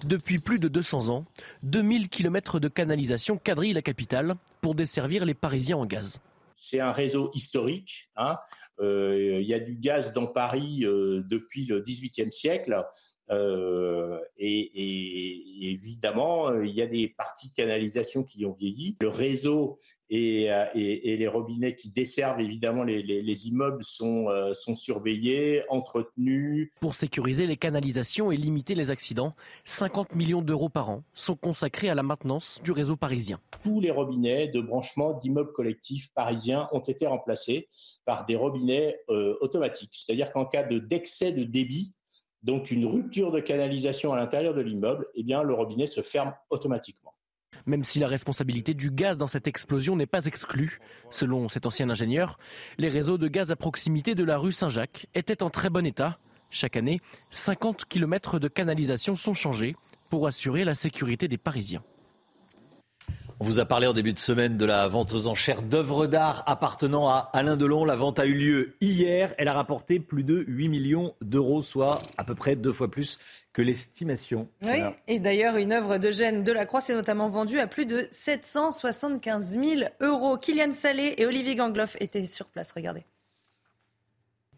Depuis 0.08 0.40
plus 0.40 0.60
de 0.60 0.68
200 0.68 1.10
ans, 1.10 1.26
2000 1.64 2.10
km 2.10 2.60
de 2.60 2.68
canalisation 2.68 3.38
quadrillent 3.38 3.74
la 3.74 3.82
capitale 3.84 4.36
pour 4.62 4.74
desservir 4.74 5.26
les 5.26 5.36
Parisiens 5.36 5.78
en 5.78 5.86
gaz. 5.86 6.20
C'est 6.60 6.80
un 6.80 6.92
réseau 6.92 7.30
historique. 7.36 8.10
Hein. 8.16 8.36
Euh, 8.80 9.40
il 9.40 9.48
y 9.48 9.54
a 9.54 9.60
du 9.60 9.76
gaz 9.76 10.12
dans 10.12 10.26
Paris 10.26 10.80
euh, 10.86 11.22
depuis 11.30 11.66
le 11.66 11.82
XVIIIe 11.82 12.32
siècle. 12.32 12.84
Euh, 13.30 14.20
et, 14.38 15.72
évidemment, 15.72 16.54
il 16.62 16.72
y 16.72 16.82
a 16.82 16.88
des 16.88 17.10
parties 17.10 17.50
de 17.50 17.56
canalisation 17.56 18.24
qui 18.24 18.46
ont 18.46 18.54
vieilli. 18.54 18.96
Le 19.02 19.10
réseau 19.10 19.78
et, 20.10 20.50
les 20.76 21.28
robinets 21.28 21.76
qui 21.76 21.92
desservent 21.92 22.40
évidemment 22.40 22.84
les, 22.84 23.48
immeubles 23.48 23.84
sont, 23.84 24.28
sont 24.54 24.76
surveillés, 24.76 25.64
entretenus. 25.70 26.72
Pour 26.80 26.96
sécuriser 26.96 27.48
les 27.48 27.58
canalisations 27.58 28.32
et 28.32 28.38
limiter 28.38 28.76
les 28.76 28.92
accidents, 28.92 29.34
50 29.66 30.16
millions 30.16 30.42
d'euros 30.42 30.70
par 30.70 30.90
an 30.90 31.04
sont 31.14 31.36
consacrés 31.36 31.90
à 31.90 31.96
la 31.96 32.04
maintenance 32.04 32.62
du 32.64 32.72
réseau 32.72 32.96
parisien. 32.96 33.40
Tous 33.64 33.82
les 33.82 33.92
robinets 33.92 34.48
de 34.48 34.62
branchement 34.62 35.14
d'immeubles 35.14 35.52
collectifs 35.52 36.14
parisiens 36.14 36.70
ont 36.72 36.80
été 36.80 37.08
remplacés 37.08 37.68
par 38.06 38.26
des 38.26 38.36
robinets 38.36 38.98
automatiques. 39.08 39.94
C'est-à-dire 39.94 40.32
qu'en 40.32 40.46
cas 40.46 40.64
d'excès 40.64 41.32
de 41.34 41.44
débit, 41.44 41.94
donc 42.44 42.72
une 42.72 42.86
rupture 42.86 43.32
de 43.32 43.40
canalisation 43.40 44.14
à 44.14 44.18
l'intérieur 44.18 44.54
de 44.54 44.62
l'immeuble, 44.62 45.08
eh 45.16 45.24
bien 45.24 45.44
le 45.44 45.54
robinet 45.54 45.88
se 45.88 46.02
ferme 46.02 46.34
automatiquement. 46.50 47.14
Même 47.66 47.84
si 47.84 48.00
la 48.00 48.08
responsabilité 48.08 48.74
du 48.74 48.92
gaz 48.92 49.18
dans 49.18 49.28
cette 49.28 49.48
explosion 49.48 49.96
n'est 49.96 50.06
pas 50.06 50.26
exclue, 50.26 50.80
selon 51.12 51.50
cet 51.50 51.66
ancien 51.66 51.90
ingénieur, 51.90 52.38
les 52.78 52.90
réseaux 52.90 53.18
de 53.18 53.28
gaz 53.28 53.52
à 53.52 53.56
proximité 53.56 54.16
de 54.16 54.24
la 54.24 54.38
rue 54.38 54.52
Saint-Jacques 54.52 55.08
étaient 55.16 55.44
en 55.44 55.50
très 55.50 55.70
bon 55.70 55.86
état. 55.86 56.18
Chaque 56.50 56.78
année, 56.78 57.02
50 57.32 57.86
km 57.86 58.40
de 58.40 58.48
canalisation 58.48 59.16
sont 59.16 59.34
changés 59.34 59.76
pour 60.10 60.28
assurer 60.28 60.64
la 60.64 60.74
sécurité 60.74 61.28
des 61.28 61.38
Parisiens. 61.38 61.84
On 63.40 63.46
vous 63.46 63.60
a 63.60 63.66
parlé 63.66 63.86
en 63.86 63.94
début 63.94 64.14
de 64.14 64.20
semaine 64.20 64.58
de 64.58 64.66
la 64.66 64.88
vente 64.88 65.14
aux 65.14 65.28
enchères 65.28 65.62
d'œuvres 65.62 66.08
d'art 66.08 66.42
appartenant 66.48 67.08
à 67.08 67.30
Alain 67.34 67.56
Delon. 67.56 67.86
La 67.86 67.94
vente 67.94 68.18
a 68.18 68.26
eu 68.26 68.34
lieu 68.34 68.76
hier. 68.82 69.36
Elle 69.38 69.48
a 69.48 69.54
rapporté 69.54 70.00
plus 70.00 70.24
de 70.24 70.44
8 70.48 70.70
millions 70.70 71.14
d'euros, 71.22 71.62
soit 71.62 72.00
à 72.18 72.24
peu 72.24 72.34
près 72.34 72.56
deux 72.56 72.72
fois 72.74 72.90
plus 72.90 73.20
que 73.54 73.62
l'estimation. 73.62 74.48
Oui, 74.64 74.80
et 75.08 75.20
d'ailleurs, 75.20 75.56
une 75.58 75.72
œuvre 75.72 76.00
d'Eugène 76.00 76.44
Delacroix 76.44 76.82
s'est 76.82 76.96
notamment 76.96 77.30
vendue 77.30 77.60
à 77.60 77.68
plus 77.68 77.86
de 77.86 78.08
775 78.10 79.50
000 79.64 79.82
euros. 80.02 80.40
Kylian 80.40 80.72
Salé 80.72 81.14
et 81.20 81.28
Olivier 81.28 81.56
Gangloff 81.56 81.96
étaient 82.00 82.26
sur 82.26 82.48
place. 82.48 82.72
Regardez. 82.72 83.06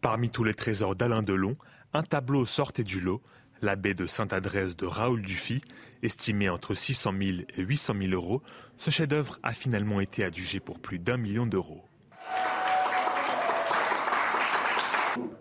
Parmi 0.00 0.30
tous 0.30 0.42
les 0.42 0.54
trésors 0.54 0.96
d'Alain 0.96 1.22
Delon, 1.22 1.58
un 1.92 2.02
tableau 2.02 2.46
sortait 2.46 2.84
du 2.84 3.00
lot 3.00 3.20
L'abbé 3.62 3.92
de 3.92 4.06
Sainte-Adresse 4.06 4.76
de 4.76 4.86
Raoul 4.86 5.20
Dufy, 5.20 5.60
estimé 6.02 6.48
entre 6.48 6.74
600 6.74 7.12
000 7.18 7.38
et 7.56 7.62
800 7.62 7.94
000 8.00 8.12
euros, 8.12 8.42
ce 8.78 8.90
chef-d'œuvre 8.90 9.38
a 9.42 9.52
finalement 9.52 10.00
été 10.00 10.24
adjugé 10.24 10.60
pour 10.60 10.78
plus 10.78 10.98
d'un 10.98 11.18
million 11.18 11.46
d'euros. 11.46 11.84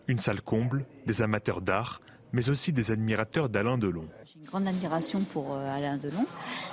Une 0.07 0.19
salle 0.19 0.41
comble, 0.41 0.85
des 1.05 1.21
amateurs 1.21 1.61
d'art, 1.61 2.01
mais 2.33 2.49
aussi 2.49 2.71
des 2.73 2.91
admirateurs 2.91 3.49
d'Alain 3.49 3.77
Delon. 3.77 4.07
J'ai 4.25 4.39
une 4.39 4.45
grande 4.45 4.67
admiration 4.67 5.21
pour 5.21 5.55
euh, 5.55 5.75
Alain 5.75 5.97
Delon, 5.97 6.25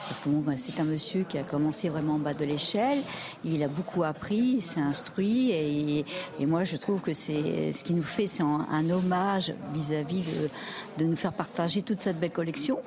parce 0.07 0.21
que 0.21 0.29
bon, 0.29 0.45
c'est 0.57 0.81
un 0.81 0.85
monsieur 0.85 1.25
qui 1.25 1.39
a 1.39 1.43
commencé 1.43 1.89
vraiment 1.89 2.15
en 2.15 2.19
bas 2.19 2.35
de 2.35 2.45
l'échelle. 2.45 2.99
Il 3.45 3.63
a 3.63 3.69
beaucoup 3.69 4.05
appris, 4.05 4.57
il 4.57 4.63
s'est 4.63 4.81
instruit, 4.81 5.51
et, 5.51 6.05
et, 6.41 6.47
moi 6.47 6.65
je 6.65 6.77
trouve 6.77 7.01
que 7.01 7.13
c'est 7.13 7.73
ce 7.73 7.85
qu'il 7.85 7.97
nous 7.97 8.03
fait, 8.03 8.27
c'est 8.27 8.43
un, 8.43 8.67
un, 8.71 8.91
hommage 8.91 9.55
vis-à-vis 9.73 10.25
de, 10.27 10.49
de 11.03 11.09
nous 11.09 11.17
faire 11.17 11.33
partager 11.33 11.83
toute 11.83 12.01
cette 12.01 12.21
belle 12.21 12.33
collection. 12.33 12.81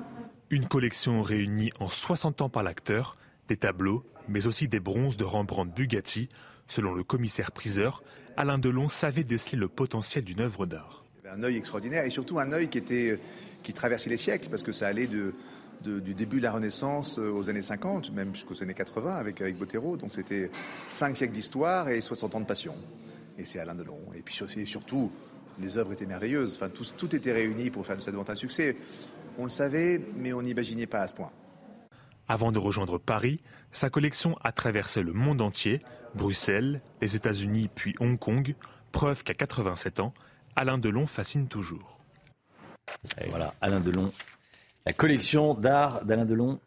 Une 0.50 0.66
collection 0.66 1.22
réunie 1.22 1.72
en 1.78 1.88
60 1.88 2.42
ans 2.42 2.48
par 2.48 2.62
l'acteur, 2.62 3.16
des 3.48 3.56
tableaux, 3.56 4.04
mais 4.28 4.46
aussi 4.46 4.68
des 4.68 4.80
bronzes 4.80 5.16
de 5.16 5.24
Rembrandt 5.24 5.74
Bugatti. 5.74 6.28
Selon 6.68 6.94
le 6.94 7.02
commissaire 7.02 7.50
priseur, 7.50 8.02
Alain 8.36 8.58
Delon 8.58 8.88
savait 8.88 9.24
déceler 9.24 9.58
le 9.58 9.68
potentiel 9.68 10.24
d'une 10.24 10.40
œuvre 10.40 10.66
d'art. 10.66 11.04
Un 11.32 11.42
œil 11.42 11.56
extraordinaire 11.56 12.04
et 12.04 12.10
surtout 12.10 12.38
un 12.38 12.52
œil 12.52 12.68
qui, 12.68 12.82
qui 13.62 13.72
traversait 13.72 14.10
les 14.10 14.16
siècles 14.16 14.48
parce 14.48 14.62
que 14.62 14.72
ça 14.72 14.88
allait 14.88 15.06
du 15.06 16.14
début 16.14 16.38
de 16.38 16.42
la 16.42 16.52
Renaissance 16.52 17.18
aux 17.18 17.48
années 17.48 17.62
50, 17.62 18.12
même 18.12 18.34
jusqu'aux 18.34 18.62
années 18.62 18.74
80 18.74 19.14
avec, 19.16 19.40
avec 19.40 19.56
Bottero. 19.56 19.96
Donc 19.96 20.10
c'était 20.12 20.50
5 20.88 21.16
siècles 21.16 21.34
d'histoire 21.34 21.88
et 21.88 22.00
60 22.00 22.34
ans 22.34 22.40
de 22.40 22.46
passion. 22.46 22.74
Et 23.38 23.44
c'est 23.44 23.58
Alain 23.58 23.74
Delon. 23.74 24.00
Et 24.14 24.22
puis 24.22 24.34
surtout, 24.66 25.10
les 25.60 25.78
œuvres 25.78 25.92
étaient 25.92 26.06
merveilleuses. 26.06 26.56
Enfin, 26.56 26.68
tout, 26.68 26.84
tout 26.96 27.14
était 27.14 27.32
réuni 27.32 27.70
pour 27.70 27.86
faire 27.86 27.96
de 27.96 28.02
cette 28.02 28.14
vente 28.14 28.30
un 28.30 28.34
succès. 28.34 28.76
On 29.38 29.44
le 29.44 29.50
savait, 29.50 30.00
mais 30.16 30.32
on 30.32 30.42
n'imaginait 30.42 30.86
pas 30.86 31.00
à 31.00 31.06
ce 31.06 31.14
point. 31.14 31.30
Avant 32.28 32.52
de 32.52 32.58
rejoindre 32.58 32.98
Paris, 32.98 33.40
sa 33.72 33.90
collection 33.90 34.36
a 34.42 34.52
traversé 34.52 35.02
le 35.02 35.12
monde 35.12 35.40
entier, 35.40 35.82
Bruxelles, 36.14 36.80
les 37.00 37.16
États-Unis 37.16 37.68
puis 37.74 37.94
Hong 37.98 38.18
Kong, 38.18 38.54
preuve 38.92 39.24
qu'à 39.24 39.34
87 39.34 40.00
ans, 40.00 40.14
Alain 40.56 40.78
Delon 40.78 41.06
fascine 41.06 41.48
toujours. 41.48 41.98
Et 43.20 43.28
voilà, 43.28 43.54
Alain 43.60 43.80
Delon. 43.80 44.12
La 44.86 44.92
collection 44.92 45.54
d'art 45.54 46.04
d'Alain 46.04 46.24
Delon 46.24 46.60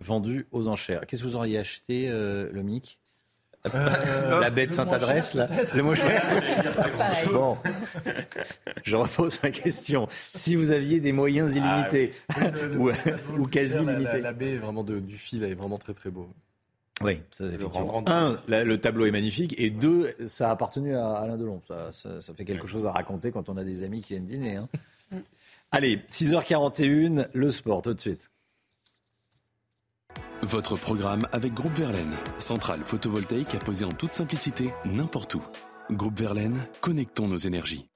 vendue 0.00 0.46
aux 0.50 0.68
enchères. 0.68 1.06
Qu'est-ce 1.06 1.22
que 1.22 1.28
vous 1.28 1.36
auriez 1.36 1.58
acheté, 1.58 2.08
euh, 2.08 2.48
le 2.52 2.62
MIC 2.62 2.98
euh, 3.74 4.40
la 4.40 4.48
bête 4.48 4.72
Sainte-Adresse, 4.72 5.34
là. 5.34 5.46
Bon, 7.30 7.58
je 8.84 8.96
repose 8.96 9.38
ma 9.42 9.50
question. 9.50 10.08
Si 10.32 10.56
vous 10.56 10.70
aviez 10.70 10.98
des 10.98 11.12
moyens 11.12 11.54
illimités, 11.54 12.14
ah, 12.30 12.46
ou, 12.78 12.88
le, 12.88 12.94
ou, 13.38 13.46
quasi 13.46 13.74
illimités. 13.74 14.12
La, 14.12 14.20
la, 14.20 14.32
baie 14.32 14.56
vraiment 14.56 14.82
de, 14.82 14.98
du 14.98 15.18
fil 15.18 15.44
est 15.44 15.52
vraiment 15.52 15.78
très 15.78 15.92
très 15.92 16.10
beau. 16.10 16.30
Oui, 17.02 17.22
ça, 17.30 17.46
effectivement. 17.46 18.04
Un, 18.08 18.36
la, 18.46 18.62
le 18.64 18.78
tableau 18.78 19.06
est 19.06 19.10
magnifique, 19.10 19.54
et 19.58 19.70
deux, 19.70 20.14
ça 20.26 20.48
a 20.48 20.52
appartenu 20.52 20.94
à 20.94 21.14
Alain 21.14 21.36
Delon. 21.36 21.62
Ça, 21.66 21.92
ça, 21.92 22.20
ça 22.20 22.34
fait 22.34 22.44
quelque 22.44 22.66
chose 22.66 22.86
à 22.86 22.92
raconter 22.92 23.32
quand 23.32 23.48
on 23.48 23.56
a 23.56 23.64
des 23.64 23.82
amis 23.82 24.02
qui 24.02 24.12
viennent 24.12 24.26
dîner. 24.26 24.56
Hein. 24.56 24.68
Allez, 25.70 25.98
6h41, 26.10 27.28
le 27.32 27.50
sport, 27.50 27.82
tout 27.82 27.94
de 27.94 28.00
suite. 28.00 28.30
Votre 30.42 30.76
programme 30.76 31.26
avec 31.32 31.54
Groupe 31.54 31.76
Verlaine, 31.76 32.14
centrale 32.38 32.82
photovoltaïque 32.82 33.54
à 33.54 33.58
poser 33.58 33.84
en 33.84 33.92
toute 33.92 34.14
simplicité 34.14 34.70
n'importe 34.84 35.34
où. 35.34 35.42
Groupe 35.90 36.18
Verlaine, 36.18 36.66
connectons 36.80 37.28
nos 37.28 37.36
énergies. 37.36 37.88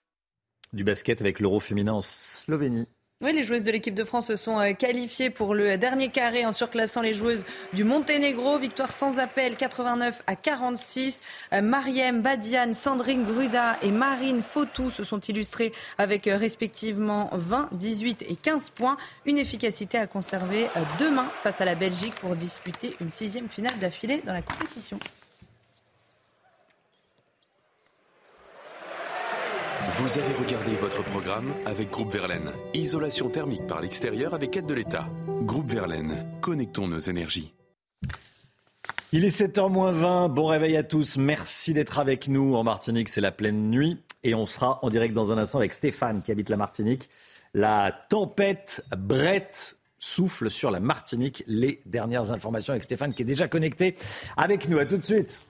Du 0.73 0.85
basket 0.85 1.21
avec 1.21 1.41
l'Euro 1.41 1.61
féminin 1.61 1.95
en 1.95 2.01
Slovénie. 2.01 2.87
Oui, 3.25 3.33
les 3.33 3.43
joueuses 3.43 3.63
de 3.63 3.71
l'équipe 3.71 3.95
de 3.95 4.05
France 4.05 4.27
se 4.27 4.37
sont 4.37 4.61
qualifiées 4.75 5.31
pour 5.31 5.55
le 5.55 5.79
dernier 5.79 6.11
carré 6.11 6.45
en 6.45 6.53
surclassant 6.53 7.01
les 7.01 7.15
joueuses 7.15 7.47
du 7.73 7.83
Monténégro. 7.83 8.59
Victoire 8.59 8.93
sans 8.93 9.19
appel, 9.19 9.57
89 9.57 10.23
à 10.27 10.37
46. 10.37 11.23
Mariem 11.63 12.21
Badian, 12.21 12.75
Sandrine 12.75 13.25
Gruda 13.25 13.79
et 13.81 13.93
Marine 13.93 14.43
Fautou 14.43 14.91
se 14.91 15.05
sont 15.05 15.21
illustrées 15.21 15.73
avec 15.97 16.27
respectivement 16.27 17.31
20, 17.33 17.71
18 17.73 18.27
et 18.29 18.37
15 18.37 18.69
points. 18.69 18.99
Une 19.25 19.39
efficacité 19.39 19.97
à 19.97 20.07
conserver 20.07 20.67
demain 21.01 21.27
face 21.43 21.63
à 21.63 21.65
la 21.65 21.77
Belgique 21.77 22.17
pour 22.17 22.37
disputer 22.37 22.95
une 23.01 23.09
sixième 23.09 23.49
finale 23.49 23.79
d'affilée 23.79 24.21
dans 24.27 24.35
la 24.35 24.43
compétition. 24.43 25.01
Vous 29.97 30.19
avez 30.19 30.35
regardé 30.35 30.73
votre 30.73 31.05
programme 31.05 31.55
avec 31.67 31.89
Groupe 31.89 32.11
Verlaine. 32.11 32.51
Isolation 32.75 33.31
thermique 33.31 33.65
par 33.69 33.81
l'extérieur 33.81 34.35
avec 34.35 34.57
aide 34.57 34.67
de 34.67 34.75
l'État. 34.75 35.09
Groupe 35.43 35.71
Verlaine, 35.71 36.27
connectons 36.41 36.89
nos 36.89 36.99
énergies. 36.99 37.55
Il 39.13 39.25
est 39.25 39.29
7h20, 39.29 40.31
bon 40.31 40.47
réveil 40.47 40.77
à 40.77 40.83
tous, 40.83 41.17
merci 41.17 41.75
d'être 41.75 42.01
avec 42.01 42.27
nous. 42.27 42.57
En 42.57 42.65
Martinique, 42.65 43.09
c'est 43.09 43.21
la 43.21 43.31
pleine 43.31 43.71
nuit 43.71 44.03
et 44.25 44.35
on 44.35 44.47
sera 44.47 44.81
en 44.83 44.89
direct 44.89 45.15
dans 45.15 45.31
un 45.31 45.39
instant 45.39 45.59
avec 45.59 45.73
Stéphane 45.73 46.23
qui 46.23 46.33
habite 46.33 46.51
la 46.51 46.57
Martinique. 46.57 47.09
La 47.55 47.93
tempête 47.93 48.85
Brett 48.97 49.79
souffle 50.01 50.51
sur 50.51 50.73
la 50.73 50.81
Martinique. 50.81 51.45
Les 51.47 51.83
dernières 51.87 52.33
informations 52.33 52.73
avec 52.73 52.83
Stéphane 52.83 53.15
qui 53.15 53.23
est 53.23 53.27
déjà 53.27 53.47
connecté 53.47 53.97
avec 54.37 54.69
nous. 54.69 54.79
À 54.79 54.87
tout 54.87 54.97
de 54.97 55.05
suite. 55.05 55.41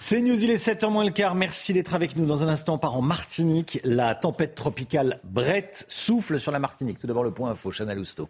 C'est 0.00 0.20
News, 0.20 0.42
il 0.42 0.50
est 0.50 0.56
7h 0.56 0.90
moins 0.90 1.04
le 1.04 1.10
quart. 1.10 1.34
Merci 1.34 1.72
d'être 1.72 1.94
avec 1.94 2.16
nous. 2.16 2.26
Dans 2.26 2.42
un 2.42 2.48
instant, 2.48 2.74
on 2.74 2.78
part 2.78 2.96
en 2.96 3.02
Martinique. 3.02 3.80
La 3.84 4.14
tempête 4.14 4.54
tropicale 4.54 5.20
Brett 5.24 5.86
souffle 5.88 6.38
sur 6.40 6.52
la 6.52 6.58
Martinique. 6.58 6.98
Tout 6.98 7.06
d'abord, 7.06 7.24
le 7.24 7.32
point 7.32 7.50
info, 7.50 7.70
Chanel 7.70 7.98
Housteau. 7.98 8.28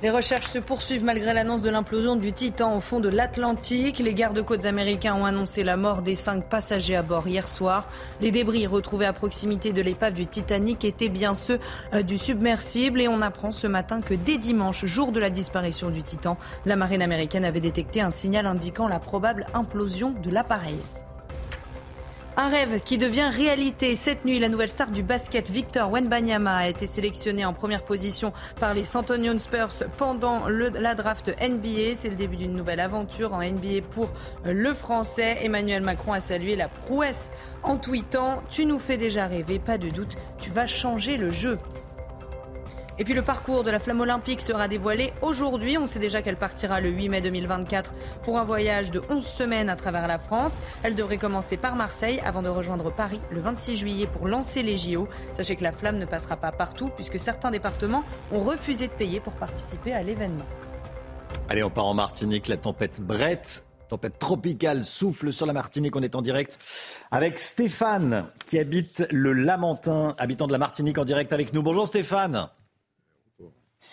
Les 0.00 0.10
recherches 0.10 0.46
se 0.46 0.60
poursuivent 0.60 1.02
malgré 1.02 1.34
l'annonce 1.34 1.62
de 1.62 1.70
l'implosion 1.70 2.14
du 2.14 2.32
Titan 2.32 2.76
au 2.76 2.80
fond 2.80 3.00
de 3.00 3.08
l'Atlantique. 3.08 3.98
Les 3.98 4.14
gardes-côtes 4.14 4.64
américains 4.64 5.16
ont 5.16 5.24
annoncé 5.24 5.64
la 5.64 5.76
mort 5.76 6.02
des 6.02 6.14
cinq 6.14 6.48
passagers 6.48 6.94
à 6.94 7.02
bord 7.02 7.26
hier 7.26 7.48
soir. 7.48 7.88
Les 8.20 8.30
débris 8.30 8.68
retrouvés 8.68 9.06
à 9.06 9.12
proximité 9.12 9.72
de 9.72 9.82
l'épave 9.82 10.14
du 10.14 10.28
Titanic 10.28 10.84
étaient 10.84 11.08
bien 11.08 11.34
ceux 11.34 11.58
du 12.06 12.16
submersible. 12.16 13.00
Et 13.00 13.08
on 13.08 13.22
apprend 13.22 13.50
ce 13.50 13.66
matin 13.66 14.00
que 14.00 14.14
dès 14.14 14.38
dimanche, 14.38 14.84
jour 14.84 15.10
de 15.10 15.18
la 15.18 15.30
disparition 15.30 15.90
du 15.90 16.04
Titan, 16.04 16.38
la 16.64 16.76
marine 16.76 17.02
américaine 17.02 17.44
avait 17.44 17.58
détecté 17.58 18.00
un 18.00 18.12
signal 18.12 18.46
indiquant 18.46 18.86
la 18.86 19.00
probable 19.00 19.46
implosion 19.52 20.12
de 20.12 20.30
l'appareil. 20.30 20.78
Un 22.40 22.50
rêve 22.50 22.80
qui 22.84 22.98
devient 22.98 23.28
réalité. 23.32 23.96
Cette 23.96 24.24
nuit, 24.24 24.38
la 24.38 24.48
nouvelle 24.48 24.68
star 24.68 24.92
du 24.92 25.02
basket, 25.02 25.50
Victor 25.50 25.90
Wenbanyama, 25.90 26.54
a 26.54 26.68
été 26.68 26.86
sélectionné 26.86 27.44
en 27.44 27.52
première 27.52 27.82
position 27.82 28.32
par 28.60 28.74
les 28.74 28.84
San 28.84 29.00
Antonio 29.00 29.36
Spurs 29.38 29.88
pendant 29.96 30.46
la 30.46 30.94
draft 30.94 31.34
NBA. 31.42 31.96
C'est 31.96 32.10
le 32.10 32.14
début 32.14 32.36
d'une 32.36 32.54
nouvelle 32.54 32.78
aventure 32.78 33.34
en 33.34 33.42
NBA 33.42 33.82
pour 33.90 34.12
le 34.44 34.72
Français. 34.72 35.38
Emmanuel 35.42 35.82
Macron 35.82 36.12
a 36.12 36.20
salué 36.20 36.54
la 36.54 36.68
prouesse 36.68 37.32
en 37.64 37.76
tweetant 37.76 38.44
Tu 38.50 38.66
nous 38.66 38.78
fais 38.78 38.98
déjà 38.98 39.26
rêver, 39.26 39.58
pas 39.58 39.76
de 39.76 39.88
doute, 39.88 40.16
tu 40.40 40.50
vas 40.50 40.68
changer 40.68 41.16
le 41.16 41.30
jeu. 41.30 41.58
Et 43.00 43.04
puis 43.04 43.14
le 43.14 43.22
parcours 43.22 43.62
de 43.62 43.70
la 43.70 43.78
flamme 43.78 44.00
olympique 44.00 44.40
sera 44.40 44.66
dévoilé 44.66 45.12
aujourd'hui. 45.22 45.78
On 45.78 45.86
sait 45.86 46.00
déjà 46.00 46.20
qu'elle 46.20 46.36
partira 46.36 46.80
le 46.80 46.88
8 46.88 47.08
mai 47.08 47.20
2024 47.20 47.94
pour 48.24 48.38
un 48.38 48.44
voyage 48.44 48.90
de 48.90 49.00
11 49.08 49.24
semaines 49.24 49.68
à 49.68 49.76
travers 49.76 50.08
la 50.08 50.18
France. 50.18 50.60
Elle 50.82 50.96
devrait 50.96 51.16
commencer 51.16 51.56
par 51.56 51.76
Marseille 51.76 52.20
avant 52.24 52.42
de 52.42 52.48
rejoindre 52.48 52.92
Paris 52.92 53.20
le 53.30 53.40
26 53.40 53.76
juillet 53.76 54.06
pour 54.08 54.26
lancer 54.26 54.64
les 54.64 54.76
JO. 54.76 55.06
Sachez 55.32 55.54
que 55.54 55.62
la 55.62 55.70
flamme 55.70 55.98
ne 55.98 56.06
passera 56.06 56.36
pas 56.36 56.50
partout 56.50 56.90
puisque 56.96 57.20
certains 57.20 57.52
départements 57.52 58.02
ont 58.32 58.40
refusé 58.40 58.88
de 58.88 58.92
payer 58.92 59.20
pour 59.20 59.34
participer 59.34 59.92
à 59.92 60.02
l'événement. 60.02 60.46
Allez, 61.48 61.62
on 61.62 61.70
part 61.70 61.86
en 61.86 61.94
Martinique. 61.94 62.48
La 62.48 62.56
tempête 62.56 63.00
Brett 63.00 63.62
Tempête 63.88 64.18
tropicale 64.18 64.84
souffle 64.84 65.32
sur 65.32 65.46
la 65.46 65.54
Martinique. 65.54 65.96
On 65.96 66.02
est 66.02 66.14
en 66.14 66.20
direct 66.20 66.58
avec 67.10 67.38
Stéphane 67.38 68.26
qui 68.44 68.58
habite 68.58 69.06
le 69.10 69.32
Lamentin, 69.32 70.14
habitant 70.18 70.46
de 70.46 70.52
la 70.52 70.58
Martinique 70.58 70.98
en 70.98 71.06
direct 71.06 71.32
avec 71.32 71.54
nous. 71.54 71.62
Bonjour 71.62 71.86
Stéphane. 71.86 72.48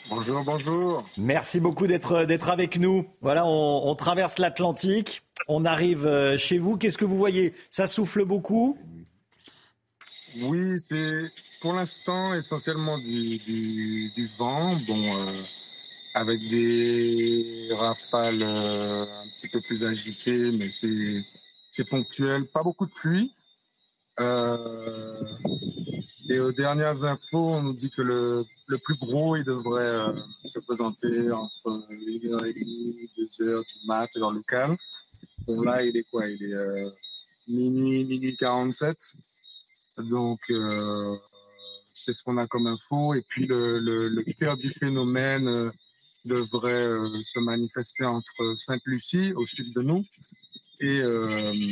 Bonjour, 0.07 0.43
bonjour. 0.43 1.03
Merci 1.17 1.59
beaucoup 1.59 1.87
d'être 1.87 2.25
d'être 2.25 2.49
avec 2.49 2.77
nous. 2.77 3.07
Voilà, 3.21 3.45
on, 3.47 3.87
on 3.87 3.95
traverse 3.95 4.37
l'Atlantique, 4.37 5.23
on 5.47 5.65
arrive 5.65 6.37
chez 6.37 6.59
vous. 6.59 6.77
Qu'est-ce 6.77 6.97
que 6.97 7.05
vous 7.05 7.17
voyez? 7.17 7.53
Ça 7.71 7.87
souffle 7.87 8.23
beaucoup? 8.23 8.77
Oui, 10.37 10.77
c'est 10.77 11.31
pour 11.61 11.73
l'instant 11.73 12.35
essentiellement 12.35 12.99
du, 12.99 13.37
du, 13.39 14.11
du 14.11 14.29
vent, 14.37 14.75
bon, 14.85 15.15
euh, 15.17 15.41
avec 16.13 16.39
des 16.49 17.69
rafales 17.71 18.43
euh, 18.43 19.05
un 19.05 19.27
petit 19.35 19.47
peu 19.47 19.61
plus 19.61 19.83
agitées, 19.83 20.51
mais 20.51 20.69
c'est 20.69 21.83
ponctuel. 21.89 22.45
Pas 22.45 22.61
beaucoup 22.61 22.85
de 22.85 22.91
pluie. 22.91 23.33
Euh, 24.19 25.23
et 26.29 26.39
aux 26.39 26.51
dernières 26.51 27.03
infos, 27.03 27.49
on 27.49 27.63
nous 27.63 27.73
dit 27.73 27.89
que 27.89 28.01
le, 28.01 28.45
le 28.67 28.77
plus 28.79 28.95
gros, 28.97 29.35
il 29.35 29.43
devrait 29.43 29.83
euh, 29.83 30.13
se 30.45 30.59
présenter 30.59 31.31
entre 31.31 31.85
1h30 31.89 33.09
2h 33.17 33.63
du 33.63 33.87
mat 33.87 34.09
dans 34.15 34.31
le 34.31 34.41
calme. 34.43 34.77
Bon, 35.45 35.61
là, 35.61 35.83
il 35.83 35.95
est 35.95 36.05
quoi? 36.09 36.27
Il 36.27 36.43
est 36.43 36.53
euh, 36.53 36.89
minuit, 37.47 38.03
minuit 38.05 38.35
47. 38.35 38.97
Donc, 39.97 40.39
euh, 40.49 41.15
c'est 41.93 42.13
ce 42.13 42.23
qu'on 42.23 42.37
a 42.37 42.47
comme 42.47 42.67
info. 42.67 43.13
Et 43.13 43.21
puis, 43.27 43.45
le, 43.45 43.79
le, 43.79 44.23
cœur 44.33 44.57
du 44.57 44.71
phénomène 44.71 45.71
devrait 46.25 47.21
se 47.21 47.39
manifester 47.39 48.05
entre 48.05 48.55
Sainte-Lucie, 48.55 49.33
au 49.33 49.45
sud 49.45 49.73
de 49.75 49.81
nous, 49.81 50.03
et 50.81 51.01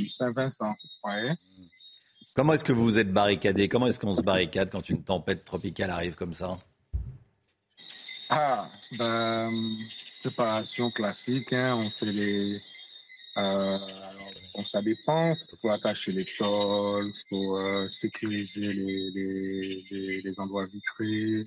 Saint-Vincent. 0.08 0.76
Ouais. 1.04 1.36
Comment 2.36 2.54
est-ce 2.54 2.64
que 2.64 2.72
vous 2.72 2.84
vous 2.84 3.00
êtes 3.00 3.12
barricadé? 3.12 3.68
Comment 3.68 3.88
est-ce 3.88 4.00
qu'on 4.00 4.16
se 4.16 4.22
barricade 4.22 4.72
quand 4.72 4.90
une 4.90 5.04
tempête 5.04 5.44
tropicale 5.44 5.90
arrive 5.90 6.16
comme 6.16 6.34
ça? 6.34 6.58
Ah, 8.36 8.68
ben, 8.94 9.78
préparation 10.22 10.90
classique. 10.90 11.54
Hein, 11.54 11.76
on 11.76 11.92
fait 11.92 12.12
les. 12.12 12.62
Euh, 13.38 13.80
ça 14.64 14.82
dépend. 14.82 15.34
Il 15.34 15.58
faut 15.62 15.70
attacher 15.70 16.12
les 16.12 16.26
tôles, 16.38 17.12
il 17.14 17.28
faut 17.30 17.58
euh, 17.58 17.88
sécuriser 17.90 18.74
les, 18.74 20.22
les, 20.24 20.40
endroits 20.40 20.66
vitrés. 20.66 21.46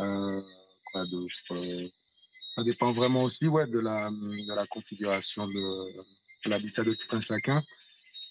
Euh, 0.00 0.40
quoi 0.90 1.04
d'autre 1.04 1.34
Ça 2.54 2.62
dépend 2.62 2.92
vraiment 2.92 3.24
aussi 3.24 3.46
ouais, 3.46 3.66
de, 3.66 3.78
la, 3.78 4.10
de 4.10 4.54
la 4.54 4.66
configuration 4.66 5.46
de, 5.46 6.02
de 6.44 6.50
l'habitat 6.50 6.82
de 6.82 6.94
tout 6.94 7.14
un 7.14 7.20
chacun 7.20 7.62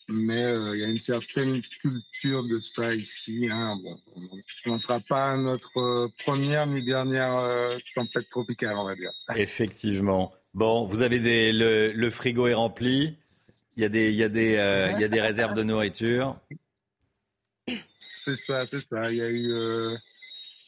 mais 0.07 0.43
euh, 0.43 0.75
il 0.75 0.81
y 0.81 0.83
a 0.83 0.87
une 0.87 0.99
certaine 0.99 1.61
culture 1.81 2.43
de 2.43 2.59
ça 2.59 2.93
ici. 2.93 3.47
Hein. 3.51 3.79
on 4.65 4.73
ne 4.73 4.77
sera 4.77 4.99
pas 4.99 5.35
notre 5.35 5.77
euh, 5.77 6.07
première 6.19 6.67
ni 6.67 6.83
dernière 6.83 7.35
euh, 7.35 7.77
tempête 7.95 8.29
tropicale, 8.29 8.75
on 8.75 8.85
va 8.85 8.95
dire. 8.95 9.11
Effectivement. 9.35 10.31
Bon, 10.53 10.85
vous 10.85 11.01
avez 11.01 11.19
des, 11.19 11.51
le, 11.51 12.09
frigo 12.09 12.47
est 12.47 12.53
rempli. 12.53 13.17
Il 13.77 13.81
y 13.81 13.85
a 13.85 13.89
des, 13.89 14.09
il 14.09 14.15
y 14.15 14.23
a 14.23 14.29
des, 14.29 14.91
il 14.95 15.01
y 15.01 15.03
a 15.03 15.07
des 15.07 15.21
réserves 15.21 15.53
de 15.53 15.63
nourriture. 15.63 16.39
C'est 17.99 18.35
ça, 18.35 18.65
c'est 18.65 18.79
ça. 18.79 19.11
Il 19.11 19.17
y 19.17 19.21
a 19.21 19.29
eu, 19.29 19.97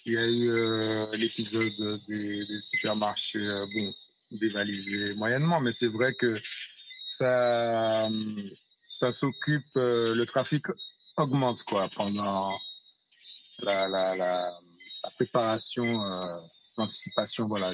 il 0.06 0.14
y 0.14 0.18
a 0.18 0.26
eu 0.26 1.18
l'épisode 1.18 1.72
des, 2.10 2.46
des, 2.46 2.62
supermarchés, 2.64 3.48
bon, 3.74 3.94
dévalisés 4.32 5.14
moyennement, 5.14 5.62
mais 5.62 5.72
c'est 5.72 5.88
vrai 5.88 6.16
que 6.16 6.38
ça 7.06 8.10
ça 8.88 9.12
s'occupe, 9.12 9.66
euh, 9.76 10.16
le 10.16 10.26
trafic 10.26 10.66
augmente 11.18 11.64
quoi 11.64 11.90
pendant 11.96 12.58
la, 13.60 13.88
la, 13.88 14.16
la, 14.16 14.52
préparation, 15.16 16.04
euh, 16.04 16.38
l'anticipation 16.78 17.48
voilà, 17.48 17.72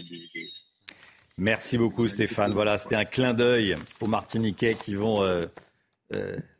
Merci 1.38 1.78
beaucoup 1.78 2.08
Stéphane. 2.08 2.54
Voilà, 2.54 2.78
c'était 2.78 2.96
un 2.96 3.06
clin 3.06 3.34
d'œil 3.34 3.76
aux 4.00 4.08
Martiniquais 4.08 4.76
qui 4.76 4.96
vont 4.96 5.24
euh, 5.24 5.48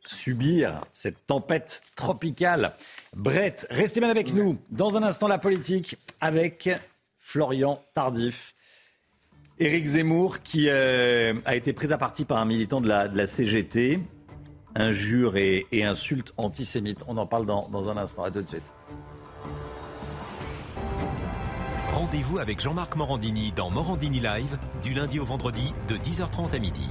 subir 0.04 0.84
cette 0.94 1.26
tempête 1.26 1.82
tropicale. 1.94 2.74
Brett, 3.14 3.66
restez 3.70 4.00
bien 4.00 4.10
avec 4.10 4.34
nous. 4.34 4.58
Dans 4.70 4.96
un 4.96 5.02
instant, 5.02 5.28
la 5.28 5.38
politique 5.38 5.96
avec 6.20 6.68
Florian 7.18 7.82
Tardif. 7.94 8.54
Éric 9.60 9.86
Zemmour 9.86 10.42
qui 10.42 10.68
a 10.68 11.54
été 11.54 11.72
pris 11.72 11.92
à 11.92 11.98
partie 11.98 12.24
par 12.24 12.38
un 12.38 12.44
militant 12.44 12.80
de 12.80 12.88
la, 12.88 13.06
de 13.06 13.16
la 13.16 13.28
CGT 13.28 14.00
injures 14.74 15.36
et, 15.36 15.66
insultes 15.72 16.32
antisémites. 16.36 17.04
On 17.08 17.16
en 17.16 17.26
parle 17.26 17.46
dans, 17.46 17.68
dans 17.68 17.90
un 17.90 17.96
instant. 17.96 18.24
À 18.24 18.30
tout 18.30 18.42
de 18.42 18.48
suite. 18.48 18.72
Rendez-vous 21.92 22.38
avec 22.38 22.60
Jean-Marc 22.60 22.96
Morandini 22.96 23.52
dans 23.52 23.70
Morandini 23.70 24.20
Live 24.20 24.58
du 24.82 24.94
lundi 24.94 25.20
au 25.20 25.24
vendredi 25.24 25.72
de 25.88 25.96
10h30 25.96 26.54
à 26.54 26.58
midi. 26.58 26.88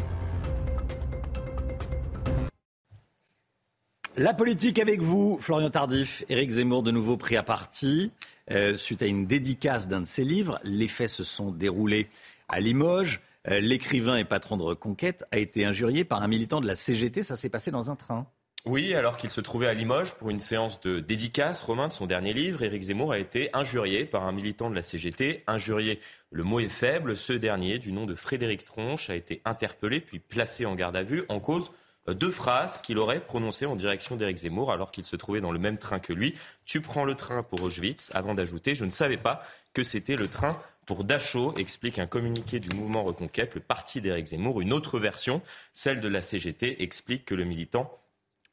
La 4.15 4.35
politique 4.35 4.77
avec 4.77 5.01
vous, 5.01 5.39
Florian 5.41 5.71
Tardif, 5.71 6.23
Éric 6.29 6.51
Zemmour 6.51 6.83
de 6.83 6.91
nouveau 6.91 7.17
pris 7.17 7.35
à 7.35 7.41
partie 7.41 8.11
euh, 8.51 8.77
suite 8.77 9.01
à 9.01 9.07
une 9.07 9.25
dédicace 9.25 9.87
d'un 9.87 10.01
de 10.01 10.05
ses 10.05 10.23
livres. 10.23 10.59
Les 10.63 10.87
faits 10.87 11.09
se 11.09 11.23
sont 11.23 11.51
déroulés 11.51 12.07
à 12.47 12.59
Limoges. 12.59 13.21
Euh, 13.49 13.59
l'écrivain 13.59 14.15
et 14.15 14.25
patron 14.25 14.57
de 14.57 14.63
Reconquête 14.63 15.25
a 15.31 15.37
été 15.37 15.65
injurié 15.65 16.05
par 16.05 16.23
un 16.23 16.27
militant 16.27 16.61
de 16.61 16.67
la 16.67 16.75
CGT. 16.75 17.23
Ça 17.23 17.35
s'est 17.35 17.49
passé 17.49 17.71
dans 17.71 17.91
un 17.91 17.95
train. 17.95 18.27
Oui, 18.65 18.95
alors 18.95 19.17
qu'il 19.17 19.29
se 19.29 19.41
trouvait 19.41 19.67
à 19.67 19.73
Limoges 19.73 20.13
pour 20.13 20.29
une 20.29 20.39
séance 20.39 20.79
de 20.79 21.01
dédicace, 21.01 21.61
Romain, 21.61 21.87
de 21.87 21.91
son 21.91 22.05
dernier 22.05 22.31
livre, 22.31 22.63
Éric 22.63 22.83
Zemmour 22.83 23.11
a 23.11 23.19
été 23.19 23.49
injurié 23.53 24.05
par 24.05 24.23
un 24.23 24.31
militant 24.31 24.69
de 24.69 24.75
la 24.75 24.81
CGT. 24.81 25.43
Injurié, 25.47 25.99
le 26.31 26.43
mot 26.43 26.61
est 26.61 26.69
faible. 26.69 27.17
Ce 27.17 27.33
dernier, 27.33 27.77
du 27.77 27.91
nom 27.91 28.05
de 28.05 28.15
Frédéric 28.15 28.63
Tronche, 28.63 29.09
a 29.09 29.15
été 29.15 29.41
interpellé 29.43 29.99
puis 29.99 30.19
placé 30.19 30.65
en 30.65 30.75
garde 30.75 30.95
à 30.95 31.03
vue 31.03 31.25
en 31.27 31.41
cause 31.41 31.71
euh, 32.07 32.13
deux 32.13 32.31
phrases 32.31 32.81
qu'il 32.81 32.99
aurait 32.99 33.19
prononcées 33.19 33.65
en 33.65 33.75
direction 33.75 34.15
d'Éric 34.15 34.37
Zemmour 34.37 34.71
alors 34.71 34.91
qu'il 34.91 35.03
se 35.03 35.17
trouvait 35.17 35.41
dans 35.41 35.51
le 35.51 35.59
même 35.59 35.77
train 35.77 35.99
que 35.99 36.13
lui. 36.13 36.35
Tu 36.63 36.79
prends 36.79 37.03
le 37.03 37.15
train 37.15 37.43
pour 37.43 37.61
Auschwitz, 37.63 38.11
avant 38.13 38.33
d'ajouter 38.33 38.75
Je 38.75 38.85
ne 38.85 38.91
savais 38.91 39.17
pas 39.17 39.43
que 39.73 39.83
c'était 39.83 40.15
le 40.15 40.29
train 40.29 40.57
pour 40.85 41.03
Dachau, 41.03 41.53
explique 41.57 41.99
un 41.99 42.05
communiqué 42.05 42.59
du 42.59 42.75
mouvement 42.75 43.03
Reconquête, 43.03 43.55
le 43.55 43.61
parti 43.61 44.01
d'Éric 44.01 44.27
Zemmour. 44.27 44.61
Une 44.61 44.73
autre 44.73 44.99
version, 44.99 45.41
celle 45.73 46.01
de 46.01 46.07
la 46.07 46.21
CGT, 46.21 46.83
explique 46.83 47.25
que 47.25 47.35
le 47.35 47.45
militant 47.45 47.99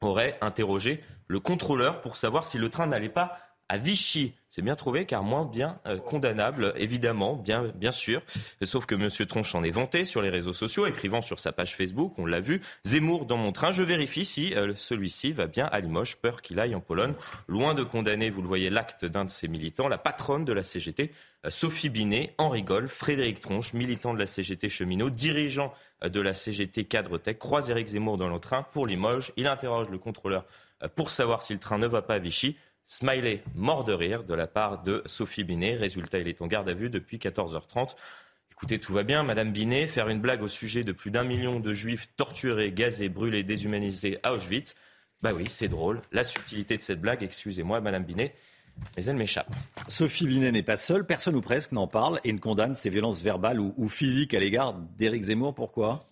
aurait 0.01 0.39
interrogé 0.41 1.03
le 1.29 1.41
contrôleur 1.41 2.01
pour 2.01 2.17
savoir 2.17 2.45
si 2.45 2.59
le 2.59 2.71
train 2.71 2.87
n'allait 2.87 3.09
pas 3.09 3.39
à 3.71 3.77
Vichy. 3.77 4.35
C'est 4.49 4.63
bien 4.63 4.75
trouvé, 4.75 5.07
car 5.07 5.23
moins 5.23 5.45
bien 5.45 5.79
euh, 5.87 5.97
condamnable, 5.97 6.75
évidemment, 6.77 7.37
bien, 7.37 7.93
sûr. 7.93 8.21
Sauf 8.63 8.85
que 8.85 8.97
M. 8.97 9.09
Tronche 9.29 9.55
en 9.55 9.63
est 9.63 9.71
vanté 9.71 10.05
sur 10.05 10.23
les 10.23 10.29
réseaux 10.29 10.53
sociaux, 10.53 10.87
écrivant 10.87 11.23
sur 11.23 11.39
sa 11.39 11.53
page 11.53 11.77
Facebook, 11.77 12.15
on 12.19 12.27
l'a 12.27 12.41
vu, 12.41 12.63
Zemmour 12.85 13.27
dans 13.27 13.37
mon 13.37 13.53
train, 13.53 13.71
je 13.71 13.85
vérifie 13.85 14.25
si 14.25 14.55
euh, 14.55 14.73
celui-ci 14.75 15.31
va 15.33 15.47
bien 15.47 15.67
à 15.67 15.79
Limoges, 15.79 16.17
peur 16.17 16.43
qu'il 16.43 16.59
aille 16.59 16.75
en 16.75 16.81
Pologne. 16.81 17.15
Loin 17.47 17.75
de 17.75 17.85
condamner, 17.85 18.29
vous 18.29 18.43
le 18.43 18.49
voyez, 18.49 18.71
l'acte 18.71 19.05
d'un 19.05 19.25
de 19.25 19.31
ses 19.31 19.47
militants, 19.47 19.87
la 19.87 19.99
patronne 19.99 20.45
de 20.45 20.53
la 20.53 20.65
CGT, 20.65 21.13
Sophie 21.49 21.89
Binet, 21.89 22.35
en 22.37 22.51
rigole, 22.51 22.89
Frédéric 22.89 23.41
Tronche, 23.41 23.73
militant 23.73 24.13
de 24.13 24.19
la 24.19 24.27
CGT 24.27 24.69
cheminot, 24.69 25.09
dirigeant 25.09 25.73
de 26.03 26.21
la 26.21 26.35
CGT 26.35 26.85
Cadre 26.85 27.17
Tech, 27.17 27.39
croise 27.39 27.71
Éric 27.71 27.89
Zemmour 27.89 28.19
dans 28.19 28.29
le 28.29 28.39
train 28.39 28.63
pour 28.63 28.87
Limoges. 28.87 29.33
Il 29.37 29.47
interroge 29.47 29.89
le 29.89 29.97
contrôleur 29.97 30.45
pour 30.97 31.09
savoir 31.09 31.43
si 31.43 31.55
le 31.55 31.59
train 31.59 31.79
ne 31.79 31.87
va 31.87 32.03
pas 32.03 32.17
à 32.17 32.19
Vichy. 32.19 32.57
Smiley 32.85 33.43
mort 33.55 33.85
de 33.85 33.93
rire 33.95 34.25
de 34.25 34.35
la 34.35 34.47
part 34.47 34.83
de 34.83 35.03
Sophie 35.07 35.45
Binet. 35.45 35.77
Résultat, 35.77 36.19
il 36.19 36.29
est 36.29 36.43
en 36.43 36.47
garde 36.47 36.69
à 36.69 36.75
vue 36.75 36.91
depuis 36.91 37.17
14h30. 37.17 37.95
Écoutez, 38.53 38.79
tout 38.79 38.93
va 38.93 39.03
bien, 39.03 39.23
Madame 39.23 39.53
Binet. 39.53 39.87
Faire 39.87 40.09
une 40.09 40.21
blague 40.21 40.43
au 40.43 40.49
sujet 40.49 40.85
de 40.85 40.93
plus 40.93 41.11
d'un 41.11 41.25
million 41.25 41.59
de 41.59 41.73
juifs 41.73 42.11
torturés, 42.17 42.71
gazés, 42.71 43.09
brûlés, 43.09 43.45
déshumanisés 43.45 44.19
à 44.23 44.35
Auschwitz. 44.35 44.75
Bah 45.23 45.33
oui, 45.35 45.47
c'est 45.49 45.69
drôle. 45.69 46.03
La 46.13 46.25
subtilité 46.25 46.77
de 46.77 46.83
cette 46.83 47.01
blague, 47.01 47.23
excusez-moi, 47.23 47.81
Madame 47.81 48.05
Binet, 48.05 48.35
mais 48.97 49.05
elle 49.05 49.17
m'échappe. 49.17 49.51
Sophie 49.89 50.27
Binet 50.27 50.53
n'est 50.53 50.63
pas 50.63 50.77
seule, 50.77 51.07
personne 51.07 51.37
ou 51.37 51.41
presque 51.41 51.73
n'en 51.73 51.87
parle 51.87 52.21
et 52.25 52.33
ne 52.33 52.39
condamne 52.39 52.75
ces 52.75 52.91
violences 52.91 53.23
verbales 53.23 53.61
ou, 53.61 53.75
ou 53.77 53.89
physiques 53.89 54.35
à 54.35 54.41
l'égard 54.41 54.75
d'Éric 54.97 55.25
Zemmour. 55.25 55.55
Pourquoi? 55.55 56.07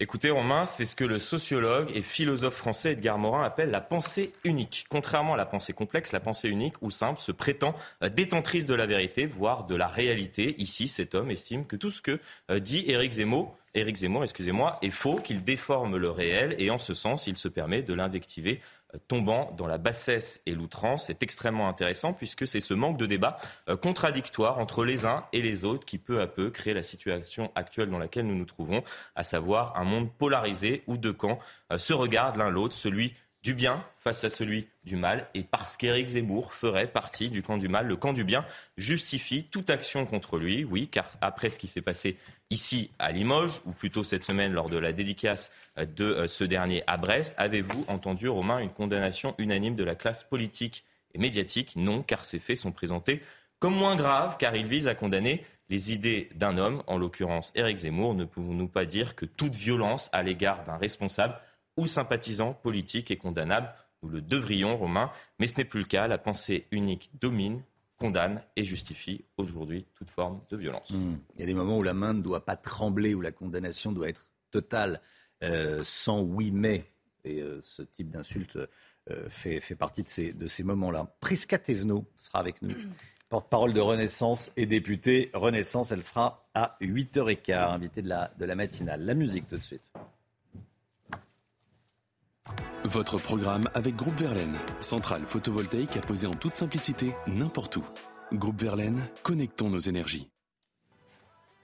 Écoutez, 0.00 0.30
Romain, 0.30 0.66
c'est 0.66 0.86
ce 0.86 0.96
que 0.96 1.04
le 1.04 1.20
sociologue 1.20 1.88
et 1.94 2.02
philosophe 2.02 2.56
français 2.56 2.92
Edgar 2.92 3.16
Morin 3.16 3.44
appelle 3.44 3.70
la 3.70 3.80
pensée 3.80 4.32
unique. 4.42 4.86
Contrairement 4.88 5.34
à 5.34 5.36
la 5.36 5.46
pensée 5.46 5.72
complexe, 5.72 6.10
la 6.10 6.18
pensée 6.18 6.48
unique 6.48 6.74
ou 6.82 6.90
simple 6.90 7.20
se 7.20 7.30
prétend 7.30 7.76
euh, 8.02 8.08
détentrice 8.08 8.66
de 8.66 8.74
la 8.74 8.86
vérité, 8.86 9.24
voire 9.24 9.66
de 9.66 9.76
la 9.76 9.86
réalité. 9.86 10.60
Ici, 10.60 10.88
cet 10.88 11.14
homme 11.14 11.30
estime 11.30 11.64
que 11.64 11.76
tout 11.76 11.92
ce 11.92 12.02
que 12.02 12.18
euh, 12.50 12.58
dit 12.58 12.84
Éric 12.88 13.12
Zemmour, 13.12 13.56
Éric 13.74 13.96
Zemmour, 13.96 14.24
excusez-moi, 14.24 14.78
est 14.82 14.90
faux, 14.90 15.16
qu'il 15.16 15.44
déforme 15.44 15.96
le 15.96 16.10
réel 16.10 16.56
et 16.58 16.70
en 16.70 16.78
ce 16.78 16.92
sens, 16.92 17.28
il 17.28 17.36
se 17.36 17.48
permet 17.48 17.82
de 17.82 17.94
l'invectiver 17.94 18.60
tombant 19.08 19.52
dans 19.56 19.66
la 19.66 19.78
bassesse 19.78 20.40
et 20.46 20.54
l'outrance. 20.54 21.06
C'est 21.06 21.22
extrêmement 21.22 21.68
intéressant 21.68 22.12
puisque 22.12 22.46
c'est 22.46 22.60
ce 22.60 22.74
manque 22.74 22.96
de 22.96 23.06
débat 23.06 23.38
euh, 23.68 23.76
contradictoire 23.76 24.58
entre 24.58 24.84
les 24.84 25.06
uns 25.06 25.24
et 25.32 25.42
les 25.42 25.64
autres 25.64 25.84
qui 25.84 25.98
peu 25.98 26.20
à 26.20 26.26
peu 26.26 26.50
crée 26.50 26.74
la 26.74 26.82
situation 26.82 27.50
actuelle 27.54 27.90
dans 27.90 27.98
laquelle 27.98 28.26
nous 28.26 28.34
nous 28.34 28.44
trouvons, 28.44 28.82
à 29.14 29.22
savoir 29.22 29.76
un 29.76 29.84
monde 29.84 30.12
polarisé 30.12 30.82
où 30.86 30.96
deux 30.96 31.12
camps 31.12 31.38
euh, 31.72 31.78
se 31.78 31.92
regardent 31.92 32.36
l'un 32.36 32.50
l'autre, 32.50 32.74
celui 32.74 33.14
du 33.44 33.52
bien 33.52 33.84
face 33.98 34.24
à 34.24 34.30
celui 34.30 34.68
du 34.84 34.96
mal. 34.96 35.28
Et 35.34 35.42
parce 35.42 35.76
qu'Éric 35.76 36.08
Zemmour 36.08 36.54
ferait 36.54 36.86
partie 36.86 37.28
du 37.28 37.42
camp 37.42 37.58
du 37.58 37.68
mal, 37.68 37.86
le 37.86 37.96
camp 37.96 38.14
du 38.14 38.24
bien 38.24 38.44
justifie 38.76 39.44
toute 39.44 39.70
action 39.70 40.06
contre 40.06 40.38
lui. 40.38 40.64
Oui, 40.64 40.88
car 40.88 41.10
après 41.20 41.50
ce 41.50 41.58
qui 41.58 41.66
s'est 41.66 41.82
passé 41.82 42.16
ici 42.54 42.92
à 43.00 43.10
Limoges, 43.10 43.60
ou 43.66 43.72
plutôt 43.72 44.04
cette 44.04 44.22
semaine 44.22 44.52
lors 44.52 44.70
de 44.70 44.78
la 44.78 44.92
dédicace 44.92 45.50
de 45.76 46.04
euh, 46.04 46.26
ce 46.28 46.44
dernier 46.44 46.84
à 46.86 46.96
Brest, 46.96 47.34
avez-vous 47.36 47.84
entendu, 47.88 48.28
Romain, 48.28 48.60
une 48.60 48.70
condamnation 48.70 49.34
unanime 49.38 49.74
de 49.74 49.82
la 49.82 49.96
classe 49.96 50.22
politique 50.22 50.84
et 51.14 51.18
médiatique? 51.18 51.74
Non, 51.74 52.02
car 52.02 52.24
ces 52.24 52.38
faits 52.38 52.56
sont 52.56 52.70
présentés 52.70 53.20
comme 53.58 53.74
moins 53.74 53.96
graves, 53.96 54.36
car 54.38 54.54
ils 54.54 54.68
visent 54.68 54.86
à 54.86 54.94
condamner 54.94 55.44
les 55.68 55.92
idées 55.92 56.28
d'un 56.36 56.56
homme, 56.56 56.84
en 56.86 56.96
l'occurrence 56.96 57.50
Éric 57.56 57.78
Zemmour. 57.78 58.14
Ne 58.14 58.24
pouvons-nous 58.24 58.68
pas 58.68 58.84
dire 58.84 59.16
que 59.16 59.26
toute 59.26 59.56
violence 59.56 60.08
à 60.12 60.22
l'égard 60.22 60.64
d'un 60.64 60.76
responsable 60.76 61.36
ou 61.76 61.88
sympathisants 61.88 62.52
politiques 62.52 63.10
est 63.10 63.16
condamnable? 63.16 63.68
Nous 64.02 64.10
le 64.10 64.20
devrions, 64.20 64.76
Romain, 64.76 65.10
mais 65.40 65.48
ce 65.48 65.56
n'est 65.56 65.64
plus 65.64 65.80
le 65.80 65.86
cas. 65.86 66.06
La 66.06 66.18
pensée 66.18 66.66
unique 66.70 67.10
domine, 67.20 67.62
condamne 68.04 68.42
et 68.54 68.66
justifie 68.66 69.24
aujourd'hui 69.38 69.86
toute 69.94 70.10
forme 70.10 70.42
de 70.50 70.58
violence. 70.58 70.90
Hmm. 70.90 71.16
Il 71.36 71.40
y 71.40 71.42
a 71.42 71.46
des 71.46 71.54
moments 71.54 71.78
où 71.78 71.82
la 71.82 71.94
main 71.94 72.12
ne 72.12 72.20
doit 72.20 72.44
pas 72.44 72.54
trembler, 72.54 73.14
où 73.14 73.22
la 73.22 73.32
condamnation 73.32 73.92
doit 73.92 74.10
être 74.10 74.28
totale, 74.50 75.00
euh, 75.42 75.80
sans 75.84 76.20
oui 76.20 76.50
mais. 76.50 76.84
Et 77.24 77.40
euh, 77.40 77.62
ce 77.62 77.80
type 77.80 78.10
d'insulte 78.10 78.58
euh, 79.10 79.30
fait, 79.30 79.58
fait, 79.60 79.74
partie 79.74 80.02
de 80.02 80.10
ces, 80.10 80.34
de 80.34 80.46
ces 80.46 80.64
moments-là. 80.64 81.16
Prisca 81.20 81.58
Thévenot 81.58 82.04
sera 82.18 82.40
avec 82.40 82.60
nous. 82.60 82.74
Porte-parole 83.30 83.72
de 83.72 83.80
Renaissance 83.80 84.52
et 84.58 84.66
députée 84.66 85.30
Renaissance, 85.32 85.90
elle 85.90 86.02
sera 86.02 86.42
à 86.52 86.76
8h15, 86.82 87.72
invitée 87.72 88.02
de 88.02 88.08
la, 88.10 88.30
de 88.38 88.44
la 88.44 88.54
matinale. 88.54 89.02
La 89.02 89.14
musique 89.14 89.46
tout 89.46 89.56
de 89.56 89.62
suite. 89.62 89.90
Votre 92.84 93.18
programme 93.18 93.68
avec 93.74 93.96
Groupe 93.96 94.20
Verlaine, 94.20 94.56
centrale 94.80 95.24
photovoltaïque 95.24 95.96
à 95.96 96.00
poser 96.00 96.26
en 96.26 96.34
toute 96.34 96.56
simplicité 96.56 97.14
n'importe 97.26 97.76
où. 97.76 97.84
Groupe 98.32 98.60
Verlaine, 98.60 99.00
connectons 99.22 99.70
nos 99.70 99.80
énergies. 99.80 100.33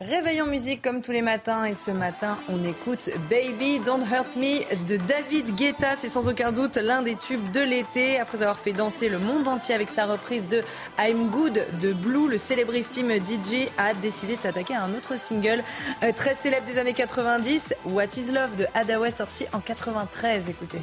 Réveillons 0.00 0.46
musique 0.46 0.80
comme 0.80 1.02
tous 1.02 1.12
les 1.12 1.20
matins 1.20 1.66
et 1.66 1.74
ce 1.74 1.90
matin 1.90 2.38
on 2.48 2.64
écoute 2.64 3.10
Baby 3.28 3.80
Don't 3.80 4.00
Hurt 4.00 4.34
Me 4.34 4.60
de 4.86 4.96
David 4.96 5.54
Guetta. 5.56 5.94
C'est 5.94 6.08
sans 6.08 6.26
aucun 6.26 6.52
doute 6.52 6.76
l'un 6.78 7.02
des 7.02 7.16
tubes 7.16 7.50
de 7.52 7.60
l'été. 7.60 8.18
Après 8.18 8.40
avoir 8.40 8.58
fait 8.58 8.72
danser 8.72 9.10
le 9.10 9.18
monde 9.18 9.46
entier 9.46 9.74
avec 9.74 9.90
sa 9.90 10.06
reprise 10.06 10.48
de 10.48 10.62
I'm 10.98 11.28
Good 11.28 11.66
de 11.82 11.92
Blue, 11.92 12.30
le 12.30 12.38
célébrissime 12.38 13.12
DJ 13.16 13.68
a 13.76 13.92
décidé 13.92 14.36
de 14.36 14.40
s'attaquer 14.40 14.74
à 14.74 14.84
un 14.84 14.94
autre 14.94 15.18
single 15.18 15.62
euh, 16.02 16.12
très 16.16 16.34
célèbre 16.34 16.64
des 16.64 16.78
années 16.78 16.94
90, 16.94 17.74
What 17.84 18.16
Is 18.16 18.32
Love 18.32 18.56
de 18.56 18.66
Hadaway 18.72 19.10
sorti 19.10 19.44
en 19.52 19.60
93. 19.60 20.48
Écoutez. 20.48 20.80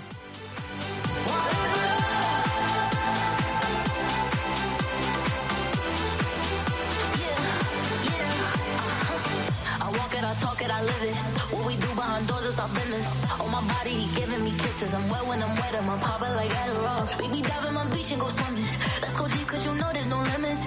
I 10.72 10.82
live 10.82 11.04
it. 11.04 11.16
What 11.54 11.66
we 11.66 11.76
do 11.76 11.88
behind 11.96 12.28
doors 12.28 12.46
is 12.46 12.60
our 12.60 12.70
business. 12.70 13.08
On 13.40 13.50
my 13.52 13.62
body, 13.74 13.92
he 13.92 14.16
giving 14.16 14.44
me 14.44 14.52
kisses. 14.58 14.94
I'm 14.94 15.10
wet 15.10 15.26
when 15.26 15.42
I'm 15.42 15.56
wet, 15.56 15.76
I'm 15.76 15.90
a 15.90 15.98
popper 15.98 16.30
like 16.36 16.52
Adderall. 16.52 17.18
Baby, 17.20 17.42
dive 17.42 17.66
in 17.66 17.74
my 17.74 17.86
beach 17.90 18.12
and 18.12 18.22
go 18.22 18.28
swimming. 18.28 18.66
Let's 19.02 19.16
go 19.18 19.28
deep, 19.28 19.48
cause 19.48 19.66
you 19.66 19.74
know 19.76 19.90
there's 19.94 20.08
no 20.08 20.22
limits. 20.34 20.66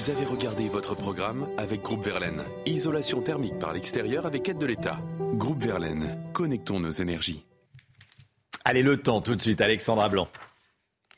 Vous 0.00 0.08
avez 0.08 0.24
regardé 0.24 0.66
votre 0.70 0.94
programme 0.94 1.46
avec 1.58 1.82
Groupe 1.82 2.02
Verlaine. 2.02 2.42
Isolation 2.64 3.20
thermique 3.20 3.58
par 3.58 3.74
l'extérieur 3.74 4.24
avec 4.24 4.48
aide 4.48 4.56
de 4.56 4.64
l'État. 4.64 4.98
Groupe 5.34 5.60
Verlaine, 5.62 6.18
connectons 6.32 6.80
nos 6.80 6.90
énergies. 6.90 7.44
Allez, 8.64 8.82
le 8.82 8.96
temps 8.96 9.20
tout 9.20 9.34
de 9.34 9.42
suite, 9.42 9.60
Alexandra 9.60 10.08
Blanc. 10.08 10.26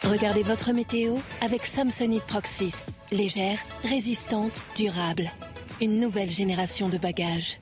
Regardez 0.02 0.42
votre 0.42 0.72
météo 0.72 1.14
avec 1.42 1.64
Samsonite 1.64 2.24
Proxys. 2.24 2.86
Légère, 3.12 3.60
résistante, 3.84 4.66
durable. 4.74 5.30
Une 5.80 6.00
nouvelle 6.00 6.30
génération 6.30 6.88
de 6.88 6.98
bagages. 6.98 7.60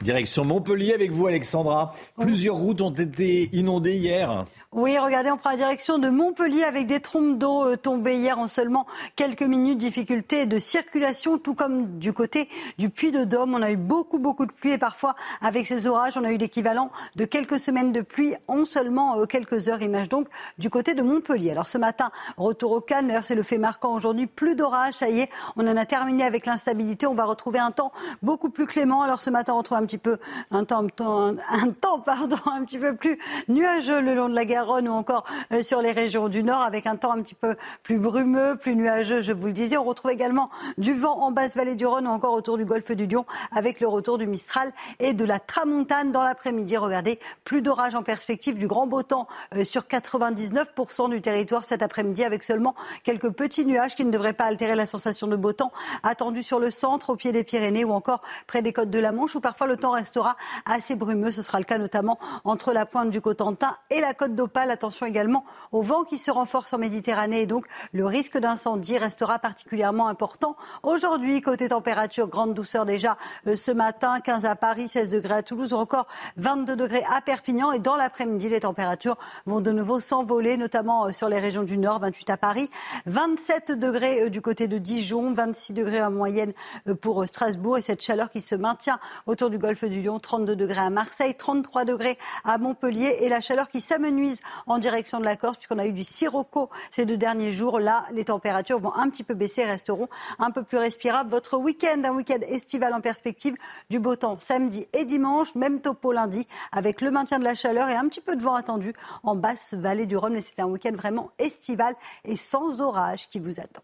Direction 0.00 0.46
Montpellier 0.46 0.94
avec 0.94 1.10
vous, 1.10 1.26
Alexandra. 1.26 1.94
Plusieurs 2.18 2.56
routes 2.56 2.80
ont 2.80 2.94
été 2.94 3.50
inondées 3.52 3.98
hier. 3.98 4.46
Oui, 4.74 4.98
regardez, 4.98 5.30
on 5.30 5.36
prend 5.36 5.50
la 5.50 5.56
direction 5.56 5.98
de 5.98 6.08
Montpellier 6.08 6.64
avec 6.64 6.86
des 6.86 7.00
trompes 7.00 7.36
d'eau 7.36 7.66
euh, 7.66 7.76
tombées 7.76 8.16
hier 8.16 8.38
en 8.38 8.46
seulement 8.46 8.86
quelques 9.16 9.42
minutes. 9.42 9.76
Difficulté 9.76 10.46
de 10.46 10.58
circulation, 10.58 11.36
tout 11.36 11.52
comme 11.52 11.98
du 11.98 12.14
côté 12.14 12.48
du 12.78 12.88
Puy-de-Dôme. 12.88 13.54
On 13.54 13.60
a 13.60 13.70
eu 13.70 13.76
beaucoup, 13.76 14.18
beaucoup 14.18 14.46
de 14.46 14.52
pluie 14.52 14.70
et 14.70 14.78
parfois, 14.78 15.14
avec 15.42 15.66
ces 15.66 15.86
orages, 15.86 16.16
on 16.16 16.24
a 16.24 16.32
eu 16.32 16.38
l'équivalent 16.38 16.90
de 17.16 17.26
quelques 17.26 17.60
semaines 17.60 17.92
de 17.92 18.00
pluie 18.00 18.34
en 18.48 18.64
seulement 18.64 19.18
euh, 19.18 19.26
quelques 19.26 19.68
heures. 19.68 19.82
Image 19.82 20.08
donc 20.08 20.28
du 20.56 20.70
côté 20.70 20.94
de 20.94 21.02
Montpellier. 21.02 21.50
Alors 21.50 21.68
ce 21.68 21.76
matin, 21.76 22.10
retour 22.38 22.72
au 22.72 22.80
calme. 22.80 23.08
D'ailleurs, 23.08 23.26
c'est 23.26 23.34
le 23.34 23.42
fait 23.42 23.58
marquant 23.58 23.92
aujourd'hui. 23.92 24.26
Plus 24.26 24.54
d'orage, 24.54 24.94
ça 24.94 25.10
y 25.10 25.20
est, 25.20 25.30
on 25.56 25.68
en 25.68 25.76
a 25.76 25.84
terminé 25.84 26.24
avec 26.24 26.46
l'instabilité. 26.46 27.06
On 27.06 27.14
va 27.14 27.26
retrouver 27.26 27.58
un 27.58 27.72
temps 27.72 27.92
beaucoup 28.22 28.48
plus 28.48 28.64
clément. 28.64 29.02
Alors 29.02 29.20
ce 29.20 29.28
matin, 29.28 29.52
on 29.52 29.58
retrouve 29.58 29.76
un 29.76 29.84
petit 29.84 29.98
peu 29.98 30.16
un 30.50 30.64
temps, 30.64 30.82
un 30.82 30.88
temps, 30.88 31.34
un 31.50 31.70
temps 31.78 32.00
pardon, 32.00 32.38
un 32.46 32.64
petit 32.64 32.78
peu 32.78 32.96
plus 32.96 33.18
nuageux 33.48 34.00
le 34.00 34.14
long 34.14 34.30
de 34.30 34.34
la 34.34 34.46
Garonne 34.62 34.88
ou 34.88 34.92
encore 34.92 35.24
euh, 35.52 35.64
sur 35.64 35.82
les 35.82 35.90
régions 35.90 36.28
du 36.28 36.44
Nord 36.44 36.62
avec 36.62 36.86
un 36.86 36.94
temps 36.94 37.10
un 37.10 37.20
petit 37.20 37.34
peu 37.34 37.56
plus 37.82 37.98
brumeux, 37.98 38.56
plus 38.56 38.76
nuageux, 38.76 39.20
je 39.20 39.32
vous 39.32 39.48
le 39.48 39.52
disais. 39.52 39.76
On 39.76 39.82
retrouve 39.82 40.12
également 40.12 40.50
du 40.78 40.94
vent 40.94 41.18
en 41.18 41.32
basse 41.32 41.56
vallée 41.56 41.74
du 41.74 41.84
Rhône 41.84 42.06
ou 42.06 42.10
encore 42.10 42.32
autour 42.32 42.58
du 42.58 42.64
golfe 42.64 42.92
du 42.92 43.08
Lion 43.08 43.26
avec 43.50 43.80
le 43.80 43.88
retour 43.88 44.18
du 44.18 44.28
Mistral 44.28 44.72
et 45.00 45.14
de 45.14 45.24
la 45.24 45.40
Tramontane 45.40 46.12
dans 46.12 46.22
l'après-midi. 46.22 46.76
Regardez, 46.76 47.18
plus 47.42 47.60
d'orage 47.60 47.96
en 47.96 48.04
perspective, 48.04 48.56
du 48.56 48.68
grand 48.68 48.86
beau 48.86 49.02
temps 49.02 49.26
sur 49.64 49.82
99% 49.82 51.10
du 51.10 51.20
territoire 51.20 51.64
cet 51.64 51.82
après-midi 51.82 52.22
avec 52.22 52.44
seulement 52.44 52.76
quelques 53.02 53.30
petits 53.30 53.64
nuages 53.64 53.96
qui 53.96 54.04
ne 54.04 54.12
devraient 54.12 54.32
pas 54.32 54.44
altérer 54.44 54.76
la 54.76 54.86
sensation 54.86 55.26
de 55.26 55.34
beau 55.34 55.52
temps 55.52 55.72
attendue 56.04 56.44
sur 56.44 56.60
le 56.60 56.70
centre, 56.70 57.10
au 57.10 57.16
pied 57.16 57.32
des 57.32 57.42
Pyrénées 57.42 57.84
ou 57.84 57.92
encore 57.92 58.22
près 58.46 58.62
des 58.62 58.72
côtes 58.72 58.90
de 58.90 58.98
la 59.00 59.10
Manche 59.10 59.34
où 59.34 59.40
parfois 59.40 59.66
le 59.66 59.76
temps 59.76 59.90
restera 59.90 60.36
assez 60.66 60.94
brumeux. 60.94 61.32
Ce 61.32 61.42
sera 61.42 61.58
le 61.58 61.64
cas 61.64 61.78
notamment 61.78 62.20
entre 62.44 62.72
la 62.72 62.86
pointe 62.86 63.10
du 63.10 63.20
Cotentin 63.20 63.76
et 63.90 64.00
la 64.00 64.14
côte 64.14 64.34
d'Opale. 64.52 64.70
Attention 64.70 65.06
également 65.06 65.44
au 65.72 65.82
vent 65.82 66.04
qui 66.04 66.18
se 66.18 66.30
renforce 66.30 66.72
en 66.72 66.78
Méditerranée 66.78 67.42
et 67.42 67.46
donc 67.46 67.66
le 67.92 68.04
risque 68.06 68.38
d'incendie 68.38 68.98
restera 68.98 69.38
particulièrement 69.38 70.08
important. 70.08 70.56
Aujourd'hui, 70.82 71.40
côté 71.40 71.68
température, 71.68 72.28
grande 72.28 72.54
douceur 72.54 72.84
déjà 72.84 73.16
euh, 73.46 73.56
ce 73.56 73.70
matin, 73.70 74.16
15 74.22 74.44
à 74.44 74.54
Paris, 74.54 74.88
16 74.88 75.08
degrés 75.08 75.34
à 75.34 75.42
Toulouse 75.42 75.72
ou 75.72 75.76
encore 75.76 76.06
22 76.36 76.76
degrés 76.76 77.04
à 77.10 77.20
Perpignan. 77.20 77.72
Et 77.72 77.78
dans 77.78 77.96
l'après-midi, 77.96 78.48
les 78.48 78.60
températures 78.60 79.16
vont 79.46 79.60
de 79.60 79.72
nouveau 79.72 80.00
s'envoler, 80.00 80.56
notamment 80.56 81.06
euh, 81.06 81.12
sur 81.12 81.28
les 81.28 81.38
régions 81.38 81.62
du 81.62 81.78
Nord, 81.78 82.00
28 82.00 82.30
à 82.30 82.36
Paris, 82.36 82.68
27 83.06 83.72
degrés 83.72 84.24
euh, 84.24 84.28
du 84.28 84.42
côté 84.42 84.68
de 84.68 84.78
Dijon, 84.78 85.32
26 85.32 85.72
degrés 85.72 86.02
en 86.02 86.10
moyenne 86.10 86.52
pour 87.00 87.26
Strasbourg 87.26 87.78
et 87.78 87.82
cette 87.82 88.02
chaleur 88.02 88.28
qui 88.28 88.40
se 88.40 88.54
maintient 88.54 88.98
autour 89.26 89.48
du 89.48 89.58
golfe 89.58 89.84
du 89.84 90.02
Lion, 90.02 90.18
32 90.18 90.56
degrés 90.56 90.80
à 90.80 90.90
Marseille, 90.90 91.34
33 91.34 91.84
degrés 91.84 92.18
à 92.44 92.58
Montpellier 92.58 93.18
et 93.20 93.28
la 93.28 93.40
chaleur 93.40 93.68
qui 93.68 93.80
s'amenuise 93.80 94.41
en 94.66 94.78
direction 94.78 95.20
de 95.20 95.24
la 95.24 95.36
Corse 95.36 95.56
puisqu'on 95.56 95.78
a 95.78 95.86
eu 95.86 95.92
du 95.92 96.04
sirocco 96.04 96.70
ces 96.90 97.06
deux 97.06 97.16
derniers 97.16 97.52
jours. 97.52 97.78
Là, 97.78 98.04
les 98.12 98.24
températures 98.24 98.80
vont 98.80 98.94
un 98.94 99.08
petit 99.10 99.24
peu 99.24 99.34
baisser 99.34 99.62
et 99.62 99.66
resteront 99.66 100.08
un 100.38 100.50
peu 100.50 100.62
plus 100.62 100.78
respirables. 100.78 101.30
Votre 101.30 101.56
week-end, 101.56 102.02
un 102.04 102.12
week-end 102.12 102.40
estival 102.46 102.94
en 102.94 103.00
perspective, 103.00 103.54
du 103.90 103.98
beau 103.98 104.16
temps 104.16 104.38
samedi 104.38 104.86
et 104.92 105.04
dimanche, 105.04 105.54
même 105.54 105.80
topo 105.80 106.12
lundi 106.12 106.46
avec 106.72 107.00
le 107.00 107.10
maintien 107.10 107.38
de 107.38 107.44
la 107.44 107.54
chaleur 107.54 107.88
et 107.88 107.94
un 107.94 108.08
petit 108.08 108.20
peu 108.20 108.36
de 108.36 108.42
vent 108.42 108.54
attendu 108.54 108.92
en 109.22 109.36
basse 109.36 109.74
vallée 109.74 110.06
du 110.06 110.16
Rhône. 110.16 110.34
Mais 110.34 110.40
c'était 110.40 110.62
un 110.62 110.66
week-end 110.66 110.94
vraiment 110.94 111.30
estival 111.38 111.94
et 112.24 112.36
sans 112.36 112.80
orage 112.80 113.28
qui 113.28 113.40
vous 113.40 113.60
attend. 113.60 113.82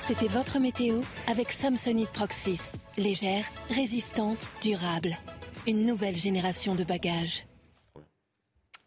C'était 0.00 0.28
votre 0.28 0.58
météo 0.58 1.00
avec 1.28 1.52
Samsonite 1.52 2.10
Proxys. 2.10 2.72
Légère, 2.96 3.44
résistante, 3.70 4.50
durable. 4.62 5.16
Une 5.66 5.84
nouvelle 5.84 6.16
génération 6.16 6.74
de 6.74 6.84
bagages. 6.84 7.46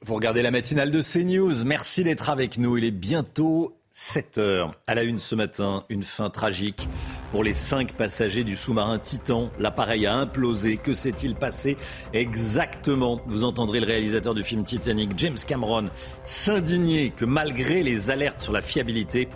Vous 0.06 0.14
regardez 0.14 0.44
la 0.44 0.52
matinale 0.52 0.92
de 0.92 1.02
CNews. 1.02 1.66
Merci 1.66 2.04
d'être 2.04 2.30
avec 2.30 2.60
nous. 2.60 2.78
Il 2.78 2.86
est 2.86 2.92
bientôt 2.92 3.76
7 3.94 4.38
heures. 4.38 4.76
À 4.86 4.94
la 4.94 5.02
une 5.02 5.20
ce 5.20 5.34
matin, 5.34 5.86
une 5.90 6.04
fin 6.04 6.30
tragique 6.30 6.88
pour 7.32 7.44
les 7.44 7.54
cinq 7.54 7.94
passagers 7.94 8.44
du 8.44 8.56
sous-marin 8.56 9.00
Titan. 9.00 9.50
L'appareil 9.58 10.06
a 10.06 10.14
implosé. 10.14 10.78
Que 10.78 10.94
s'est-il 10.94 11.34
passé 11.34 11.78
exactement? 12.14 13.20
Vous 13.26 13.44
entendrez 13.44 13.80
le 13.80 13.88
réalisateur 13.88 14.36
du 14.36 14.44
film 14.44 14.64
Titanic, 14.64 15.18
James 15.18 15.40
Cameron, 15.48 15.90
s'indigner 16.26 17.10
que 17.10 17.26
malgré 17.26 17.82
les 17.82 18.12
alertes 18.12 18.40
sur 18.40 18.54
la 18.54 18.62
fiabilité 18.62 19.30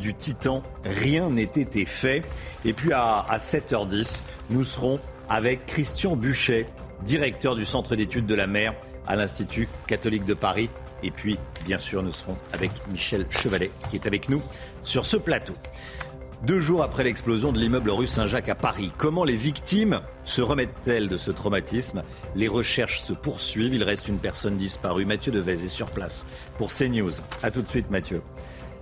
du 0.00 0.14
Titan, 0.14 0.62
rien 0.82 1.28
n'ait 1.28 1.42
été 1.42 1.84
fait. 1.84 2.22
Et 2.64 2.72
puis 2.72 2.94
à, 2.94 3.18
à 3.28 3.36
7h10, 3.36 4.24
nous 4.48 4.64
serons 4.64 4.98
avec 5.28 5.66
Christian 5.66 6.16
Buchet, 6.16 6.66
directeur 7.04 7.54
du 7.54 7.66
Centre 7.66 7.96
d'études 7.96 8.26
de 8.26 8.34
la 8.34 8.46
mer 8.46 8.72
à 9.06 9.16
l'Institut 9.16 9.68
catholique 9.86 10.24
de 10.24 10.34
Paris. 10.34 10.70
Et 11.02 11.10
puis, 11.10 11.38
bien 11.64 11.78
sûr, 11.78 12.02
nous 12.02 12.12
serons 12.12 12.36
avec 12.52 12.70
Michel 12.90 13.26
Chevalet, 13.30 13.70
qui 13.90 13.96
est 13.96 14.06
avec 14.06 14.28
nous 14.28 14.42
sur 14.82 15.04
ce 15.04 15.16
plateau. 15.16 15.54
Deux 16.42 16.60
jours 16.60 16.82
après 16.82 17.02
l'explosion 17.02 17.50
de 17.50 17.58
l'immeuble 17.58 17.90
rue 17.90 18.06
Saint-Jacques 18.06 18.50
à 18.50 18.54
Paris, 18.54 18.92
comment 18.98 19.24
les 19.24 19.36
victimes 19.36 20.00
se 20.24 20.42
remettent-elles 20.42 21.08
de 21.08 21.16
ce 21.16 21.30
traumatisme? 21.30 22.02
Les 22.34 22.46
recherches 22.46 23.00
se 23.00 23.14
poursuivent. 23.14 23.74
Il 23.74 23.82
reste 23.82 24.06
une 24.08 24.18
personne 24.18 24.56
disparue. 24.56 25.06
Mathieu 25.06 25.32
Devez 25.32 25.64
est 25.64 25.68
sur 25.68 25.90
place 25.90 26.26
pour 26.58 26.70
CNews. 26.70 27.12
A 27.42 27.50
tout 27.50 27.62
de 27.62 27.68
suite, 27.68 27.90
Mathieu. 27.90 28.22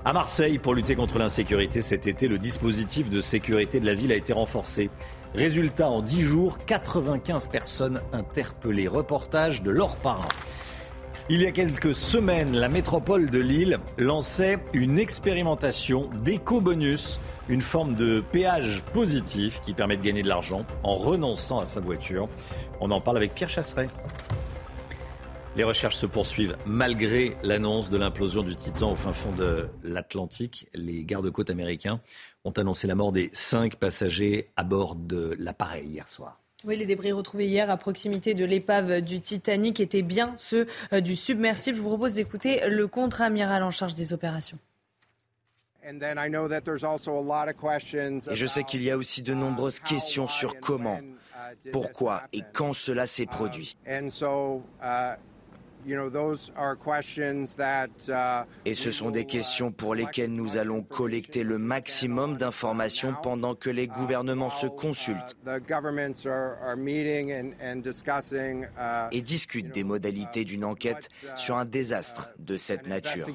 À 0.06 0.12
Marseille, 0.12 0.58
pour 0.58 0.74
lutter 0.74 0.96
contre 0.96 1.18
l'insécurité 1.18 1.80
cet 1.80 2.06
été, 2.06 2.28
le 2.28 2.36
dispositif 2.36 3.08
de 3.08 3.22
sécurité 3.22 3.80
de 3.80 3.86
la 3.86 3.94
ville 3.94 4.12
a 4.12 4.16
été 4.16 4.34
renforcé. 4.34 4.90
Résultat, 5.34 5.88
en 5.88 6.02
10 6.02 6.20
jours, 6.20 6.58
95 6.66 7.48
personnes 7.48 8.02
interpellées. 8.12 8.86
Reportage 8.86 9.62
de 9.62 9.70
Laure 9.70 9.96
Parra. 9.96 10.28
Il 11.30 11.40
y 11.40 11.46
a 11.46 11.52
quelques 11.52 11.94
semaines, 11.94 12.54
la 12.54 12.68
métropole 12.68 13.30
de 13.30 13.38
Lille 13.38 13.78
lançait 13.96 14.58
une 14.74 14.98
expérimentation 14.98 16.10
d'éco-bonus, 16.22 17.18
une 17.48 17.62
forme 17.62 17.94
de 17.94 18.22
péage 18.30 18.82
positif 18.92 19.62
qui 19.62 19.72
permet 19.72 19.96
de 19.96 20.02
gagner 20.02 20.22
de 20.22 20.28
l'argent 20.28 20.66
en 20.82 20.96
renonçant 20.96 21.60
à 21.60 21.66
sa 21.66 21.80
voiture. 21.80 22.28
On 22.78 22.90
en 22.90 23.00
parle 23.00 23.16
avec 23.16 23.32
Pierre 23.34 23.48
Chasseret. 23.48 23.88
Les 25.56 25.62
recherches 25.62 25.94
se 25.94 26.06
poursuivent 26.06 26.56
malgré 26.66 27.36
l'annonce 27.44 27.88
de 27.88 27.96
l'implosion 27.96 28.42
du 28.42 28.56
Titan 28.56 28.90
au 28.90 28.96
fin 28.96 29.12
fond 29.12 29.30
de 29.30 29.68
l'Atlantique. 29.84 30.68
Les 30.74 31.04
gardes-côtes 31.04 31.48
américains 31.48 32.00
ont 32.44 32.50
annoncé 32.50 32.88
la 32.88 32.96
mort 32.96 33.12
des 33.12 33.30
cinq 33.32 33.76
passagers 33.76 34.50
à 34.56 34.64
bord 34.64 34.96
de 34.96 35.36
l'appareil 35.38 35.86
hier 35.86 36.08
soir. 36.08 36.40
Oui, 36.64 36.76
les 36.76 36.86
débris 36.86 37.12
retrouvés 37.12 37.46
hier 37.46 37.70
à 37.70 37.76
proximité 37.76 38.34
de 38.34 38.44
l'épave 38.44 39.00
du 39.00 39.20
Titanic 39.20 39.78
étaient 39.78 40.02
bien 40.02 40.34
ceux 40.38 40.66
euh, 40.92 41.00
du 41.00 41.14
submersible. 41.14 41.76
Je 41.76 41.82
vous 41.82 41.88
propose 41.88 42.14
d'écouter 42.14 42.68
le 42.68 42.88
contre-amiral 42.88 43.62
en 43.62 43.70
charge 43.70 43.94
des 43.94 44.12
opérations. 44.12 44.58
Et 45.84 45.92
je 48.36 48.46
sais 48.46 48.64
qu'il 48.64 48.82
y 48.82 48.90
a 48.90 48.96
aussi 48.96 49.22
de 49.22 49.34
nombreuses 49.34 49.78
questions 49.78 50.26
sur 50.26 50.58
comment, 50.58 50.98
pourquoi 51.70 52.22
et 52.32 52.42
quand 52.52 52.72
cela 52.72 53.06
s'est 53.06 53.26
produit. 53.26 53.76
Et 58.64 58.74
ce 58.74 58.90
sont 58.90 59.10
des 59.10 59.24
questions 59.24 59.72
pour 59.72 59.94
lesquelles 59.94 60.34
nous 60.34 60.56
allons 60.56 60.82
collecter 60.82 61.42
le 61.42 61.58
maximum 61.58 62.36
d'informations 62.36 63.14
pendant 63.22 63.54
que 63.54 63.70
les 63.70 63.86
gouvernements 63.86 64.50
se 64.50 64.66
consultent 64.66 65.36
et 69.12 69.22
discutent 69.22 69.72
des 69.72 69.84
modalités 69.84 70.44
d'une 70.44 70.64
enquête 70.64 71.08
sur 71.36 71.56
un 71.56 71.64
désastre 71.64 72.30
de 72.38 72.56
cette 72.56 72.86
nature. 72.86 73.26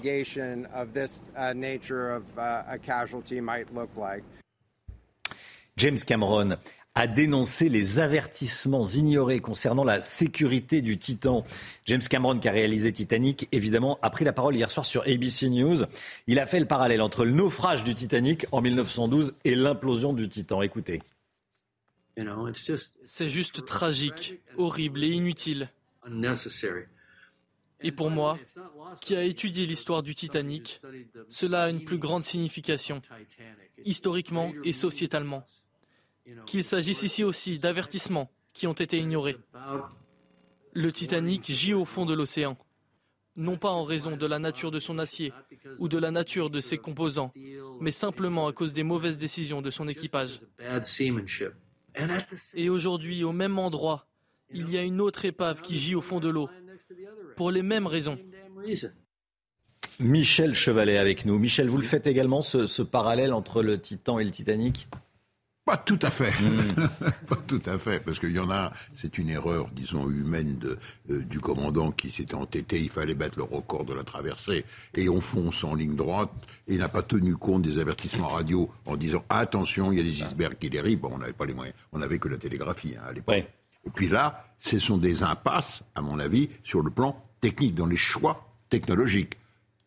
James 5.77 5.99
Cameron 6.05 6.57
a 6.99 7.07
dénoncé 7.07 7.69
les 7.69 7.99
avertissements 8.01 8.85
ignorés 8.85 9.39
concernant 9.39 9.85
la 9.85 10.01
sécurité 10.01 10.81
du 10.81 10.97
Titan. 10.97 11.45
James 11.85 12.01
Cameron, 12.01 12.37
qui 12.39 12.49
a 12.49 12.51
réalisé 12.51 12.91
Titanic, 12.91 13.47
évidemment, 13.53 13.97
a 14.01 14.09
pris 14.09 14.25
la 14.25 14.33
parole 14.33 14.57
hier 14.57 14.69
soir 14.69 14.85
sur 14.85 15.03
ABC 15.03 15.49
News. 15.49 15.85
Il 16.27 16.39
a 16.39 16.45
fait 16.45 16.59
le 16.59 16.65
parallèle 16.65 17.01
entre 17.01 17.23
le 17.23 17.31
naufrage 17.31 17.85
du 17.85 17.93
Titanic 17.93 18.47
en 18.51 18.59
1912 18.59 19.33
et 19.45 19.55
l'implosion 19.55 20.11
du 20.11 20.27
Titan. 20.27 20.61
Écoutez. 20.61 21.01
C'est 23.05 23.29
juste 23.29 23.65
tragique, 23.65 24.41
horrible 24.57 25.01
et 25.05 25.11
inutile. 25.11 25.69
Et 27.79 27.93
pour 27.93 28.09
moi, 28.09 28.37
qui 28.99 29.15
a 29.15 29.23
étudié 29.23 29.65
l'histoire 29.65 30.03
du 30.03 30.15
Titanic, 30.15 30.81
cela 31.29 31.63
a 31.63 31.69
une 31.69 31.85
plus 31.85 31.97
grande 31.97 32.25
signification, 32.25 33.01
historiquement 33.85 34.51
et 34.65 34.73
sociétalement 34.73 35.45
qu'il 36.45 36.63
s'agisse 36.63 37.03
ici 37.03 37.23
aussi 37.23 37.59
d'avertissements 37.59 38.29
qui 38.53 38.67
ont 38.67 38.73
été 38.73 38.97
ignorés. 38.97 39.37
Le 40.73 40.91
Titanic 40.91 41.51
gît 41.51 41.73
au 41.73 41.85
fond 41.85 42.05
de 42.05 42.13
l'océan, 42.13 42.57
non 43.35 43.57
pas 43.57 43.69
en 43.69 43.83
raison 43.83 44.17
de 44.17 44.25
la 44.25 44.39
nature 44.39 44.71
de 44.71 44.79
son 44.79 44.99
acier 44.99 45.33
ou 45.79 45.87
de 45.87 45.97
la 45.97 46.11
nature 46.11 46.49
de 46.49 46.59
ses 46.59 46.77
composants, 46.77 47.33
mais 47.79 47.91
simplement 47.91 48.47
à 48.47 48.53
cause 48.53 48.73
des 48.73 48.83
mauvaises 48.83 49.17
décisions 49.17 49.61
de 49.61 49.71
son 49.71 49.87
équipage. 49.87 50.39
Et 52.53 52.69
aujourd'hui, 52.69 53.23
au 53.23 53.31
même 53.31 53.57
endroit, 53.57 54.07
il 54.51 54.69
y 54.69 54.77
a 54.77 54.83
une 54.83 55.01
autre 55.01 55.25
épave 55.25 55.61
qui 55.61 55.77
gît 55.77 55.95
au 55.95 56.01
fond 56.01 56.19
de 56.19 56.29
l'eau, 56.29 56.49
pour 57.35 57.51
les 57.51 57.61
mêmes 57.61 57.87
raisons. 57.87 58.17
Michel 59.99 60.55
Chevalet 60.55 60.97
avec 60.97 61.25
nous. 61.25 61.37
Michel, 61.39 61.67
vous 61.67 61.77
le 61.77 61.83
faites 61.83 62.07
également, 62.07 62.41
ce, 62.41 62.67
ce 62.67 62.81
parallèle 62.81 63.33
entre 63.33 63.61
le 63.61 63.79
Titan 63.79 64.19
et 64.19 64.23
le 64.23 64.31
Titanic? 64.31 64.87
Pas 65.69 65.77
tout 65.77 65.99
à 66.01 66.09
fait. 66.09 66.31
Mm. 66.41 66.89
pas 67.27 67.35
tout 67.45 67.61
à 67.67 67.77
fait. 67.77 68.03
Parce 68.03 68.17
qu'il 68.17 68.31
y 68.31 68.39
en 68.39 68.49
a, 68.49 68.73
c'est 68.97 69.19
une 69.19 69.29
erreur, 69.29 69.69
disons, 69.71 70.09
humaine 70.09 70.57
de, 70.57 70.79
euh, 71.11 71.23
du 71.23 71.39
commandant 71.39 71.91
qui 71.91 72.09
s'était 72.09 72.33
entêté. 72.33 72.81
Il 72.81 72.89
fallait 72.89 73.13
battre 73.13 73.37
le 73.37 73.43
record 73.43 73.85
de 73.85 73.93
la 73.93 74.03
traversée. 74.03 74.65
Et 74.95 75.09
on 75.09 75.21
fonce 75.21 75.63
en 75.63 75.75
ligne 75.75 75.95
droite. 75.95 76.31
Et 76.67 76.73
il 76.73 76.79
n'a 76.79 76.89
pas 76.89 77.03
tenu 77.03 77.35
compte 77.35 77.61
des 77.61 77.77
avertissements 77.77 78.29
radio 78.29 78.67
en 78.87 78.97
disant 78.97 79.23
attention, 79.29 79.91
il 79.91 79.99
y 79.99 80.01
a 80.01 80.03
des 80.03 80.23
icebergs 80.23 80.57
qui 80.57 80.71
dérivent. 80.71 81.01
Bon, 81.01 81.11
on 81.13 81.19
n'avait 81.19 81.33
pas 81.33 81.45
les 81.45 81.53
moyens. 81.53 81.75
On 81.91 81.99
n'avait 81.99 82.17
que 82.17 82.29
la 82.29 82.37
télégraphie 82.37 82.95
hein, 82.97 83.03
à 83.07 83.13
l'époque. 83.13 83.45
Et 83.85 83.91
puis 83.93 84.09
là, 84.09 84.47
ce 84.57 84.79
sont 84.79 84.97
des 84.97 85.21
impasses, 85.21 85.83
à 85.93 86.01
mon 86.01 86.17
avis, 86.17 86.49
sur 86.63 86.81
le 86.81 86.89
plan 86.89 87.23
technique, 87.41 87.75
dans 87.75 87.85
les 87.85 87.95
choix 87.95 88.55
technologiques. 88.69 89.35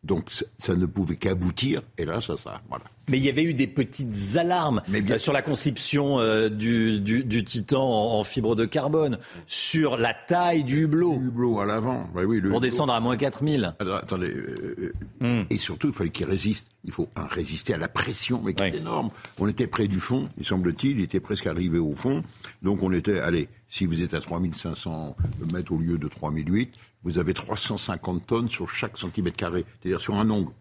Donc 0.03 0.31
ça 0.57 0.75
ne 0.75 0.85
pouvait 0.85 1.15
qu'aboutir, 1.15 1.81
et 1.97 2.05
là, 2.05 2.19
ça, 2.19 2.35
ça, 2.35 2.61
voilà. 2.67 2.83
Mais 3.09 3.17
il 3.17 3.25
y 3.25 3.29
avait 3.29 3.43
eu 3.43 3.53
des 3.53 3.67
petites 3.67 4.37
alarmes 4.37 4.81
euh, 4.93 5.17
sur 5.17 5.33
la 5.33 5.41
conception 5.41 6.19
euh, 6.19 6.49
du, 6.49 6.99
du, 7.01 7.43
Titan 7.43 7.83
en, 7.83 8.23
fibre 8.23 8.55
de 8.55 8.63
carbone, 8.65 9.17
sur 9.45 9.97
la 9.97 10.13
taille 10.13 10.63
du 10.63 10.83
hublot. 10.83 11.17
Du 11.17 11.27
hublot 11.27 11.59
à 11.59 11.65
l'avant, 11.65 12.09
oui, 12.15 12.41
Pour 12.41 12.61
descendre 12.61 12.93
à 12.93 12.99
moins 13.01 13.17
4000. 13.17 13.75
attendez, 13.79 14.31
euh, 14.31 14.93
hmm. 15.19 15.43
et 15.49 15.57
surtout, 15.57 15.87
il 15.87 15.93
fallait 15.93 16.11
qu'il 16.11 16.25
résiste. 16.25 16.67
Il 16.85 16.91
faut 16.91 17.09
un, 17.15 17.27
résister 17.27 17.73
à 17.73 17.77
la 17.77 17.89
pression, 17.89 18.41
mais 18.43 18.53
qui 18.53 18.63
est 18.63 18.75
énorme. 18.75 19.09
On 19.39 19.47
était 19.47 19.67
près 19.67 19.87
du 19.87 19.99
fond, 19.99 20.29
il 20.37 20.45
semble-t-il, 20.45 20.99
il 20.99 21.03
était 21.03 21.19
presque 21.21 21.47
arrivé 21.47 21.79
au 21.79 21.93
fond. 21.93 22.23
Donc 22.61 22.83
on 22.83 22.91
était, 22.91 23.19
allez, 23.19 23.49
si 23.69 23.85
vous 23.85 24.01
êtes 24.01 24.13
à 24.13 24.21
3500 24.21 25.15
mètres 25.51 25.71
au 25.73 25.77
lieu 25.77 25.97
de 25.97 26.07
3008, 26.07 26.73
vous 27.03 27.17
avez 27.17 27.33
350 27.33 28.25
tonnes 28.25 28.47
sur 28.47 28.69
chaque 28.69 28.97
centimètre 28.97 29.37
carré, 29.37 29.65
c'est-à-dire 29.79 30.01
sur 30.01 30.15
un 30.15 30.29
ongle. 30.29 30.51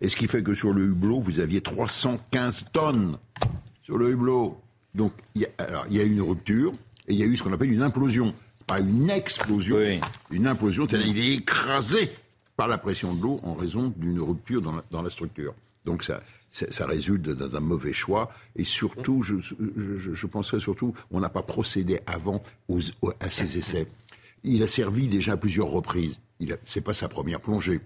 Et 0.00 0.08
ce 0.08 0.16
qui 0.16 0.28
fait 0.28 0.42
que 0.42 0.54
sur 0.54 0.72
le 0.72 0.84
hublot, 0.84 1.20
vous 1.20 1.40
aviez 1.40 1.60
315 1.60 2.66
tonnes 2.72 3.18
sur 3.82 3.98
le 3.98 4.10
hublot. 4.10 4.60
Donc, 4.94 5.12
il 5.34 5.42
y, 5.42 6.00
a, 6.00 6.04
eu 6.04 6.10
une 6.10 6.22
rupture 6.22 6.72
et 7.08 7.14
il 7.14 7.18
y 7.18 7.22
a 7.22 7.26
eu 7.26 7.36
ce 7.36 7.42
qu'on 7.42 7.52
appelle 7.52 7.72
une 7.72 7.82
implosion. 7.82 8.34
Pas 8.66 8.80
une 8.80 9.10
explosion, 9.10 9.78
une 10.30 10.46
implosion, 10.46 10.86
c'est-à-dire 10.88 11.08
il 11.08 11.18
est 11.18 11.34
écrasé 11.36 12.12
par 12.56 12.68
la 12.68 12.76
pression 12.76 13.14
de 13.14 13.22
l'eau 13.22 13.40
en 13.42 13.54
raison 13.54 13.92
d'une 13.96 14.20
rupture 14.20 14.60
dans 14.60 14.72
la, 14.72 14.84
dans 14.90 15.00
la, 15.00 15.10
structure. 15.10 15.54
Donc 15.86 16.02
ça, 16.02 16.20
ça 16.50 16.86
résulte 16.86 17.22
d'un 17.22 17.60
mauvais 17.60 17.94
choix. 17.94 18.30
Et 18.56 18.64
surtout, 18.64 19.22
je, 19.22 19.36
je, 19.40 20.12
je 20.12 20.26
penserais 20.26 20.60
surtout, 20.60 20.92
on 21.10 21.20
n'a 21.20 21.30
pas 21.30 21.42
procédé 21.42 22.00
avant 22.06 22.42
aux, 22.68 22.80
à 23.20 23.30
ces 23.30 23.56
essais. 23.56 23.86
Il 24.44 24.62
a 24.62 24.68
servi 24.68 25.08
déjà 25.08 25.32
à 25.32 25.36
plusieurs 25.36 25.68
reprises. 25.68 26.18
Ce 26.64 26.78
n'est 26.78 26.84
pas 26.84 26.94
sa 26.94 27.08
première 27.08 27.40
plongée. 27.40 27.80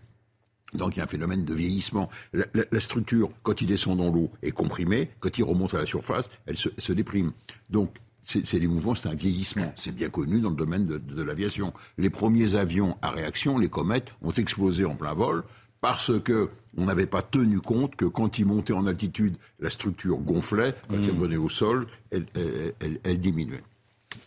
Donc 0.75 0.97
il 0.97 0.99
y 0.99 1.01
a 1.01 1.05
un 1.05 1.09
phénomène 1.09 1.45
de 1.45 1.55
vieillissement. 1.55 2.09
La, 2.33 2.81
structure, 2.81 3.31
quand 3.43 3.61
il 3.61 3.67
descend 3.67 3.99
dans 3.99 4.11
l'eau, 4.11 4.31
est 4.43 4.53
comprimée. 4.53 5.11
Quand 5.21 5.37
il 5.39 5.45
remonte 5.45 5.75
à 5.75 5.79
la 5.79 5.87
surface, 5.87 6.31
elle 6.47 6.57
se, 6.57 6.93
déprime. 6.93 7.33
Donc 7.71 7.95
c'est 8.23 8.59
des 8.59 8.69
mouvements, 8.69 8.95
c'est 8.95 9.09
un 9.09 9.15
vieillissement. 9.15 9.73
C'est 9.77 9.95
bien 9.95 10.09
connu 10.09 10.41
dans 10.41 10.51
le 10.51 10.57
domaine 10.57 10.87
de, 10.87 11.23
l'aviation. 11.23 11.73
Les 11.99 12.11
premiers 12.11 12.55
avions 12.55 12.97
à 13.03 13.11
réaction, 13.11 13.59
les 13.59 13.69
comètes, 13.69 14.13
ont 14.23 14.33
explosé 14.33 14.85
en 14.85 14.95
plein 14.95 15.15
vol 15.15 15.45
parce 15.81 16.13
que 16.23 16.51
on 16.77 16.87
n'avait 16.87 17.07
pas 17.07 17.23
tenu 17.23 17.61
compte 17.61 17.97
que 17.97 18.05
quand 18.05 18.39
ils 18.39 18.47
montaient 18.47 18.73
en 18.73 18.87
altitude, 18.87 19.37
la 19.61 19.69
structure 19.69 20.17
gonflait. 20.19 20.75
Quand 20.89 20.97
mmh. 20.97 21.05
ils 21.05 21.11
revenaient 21.11 21.37
au 21.37 21.51
sol, 21.51 21.87
elle 22.11 23.21
diminuait. 23.21 23.63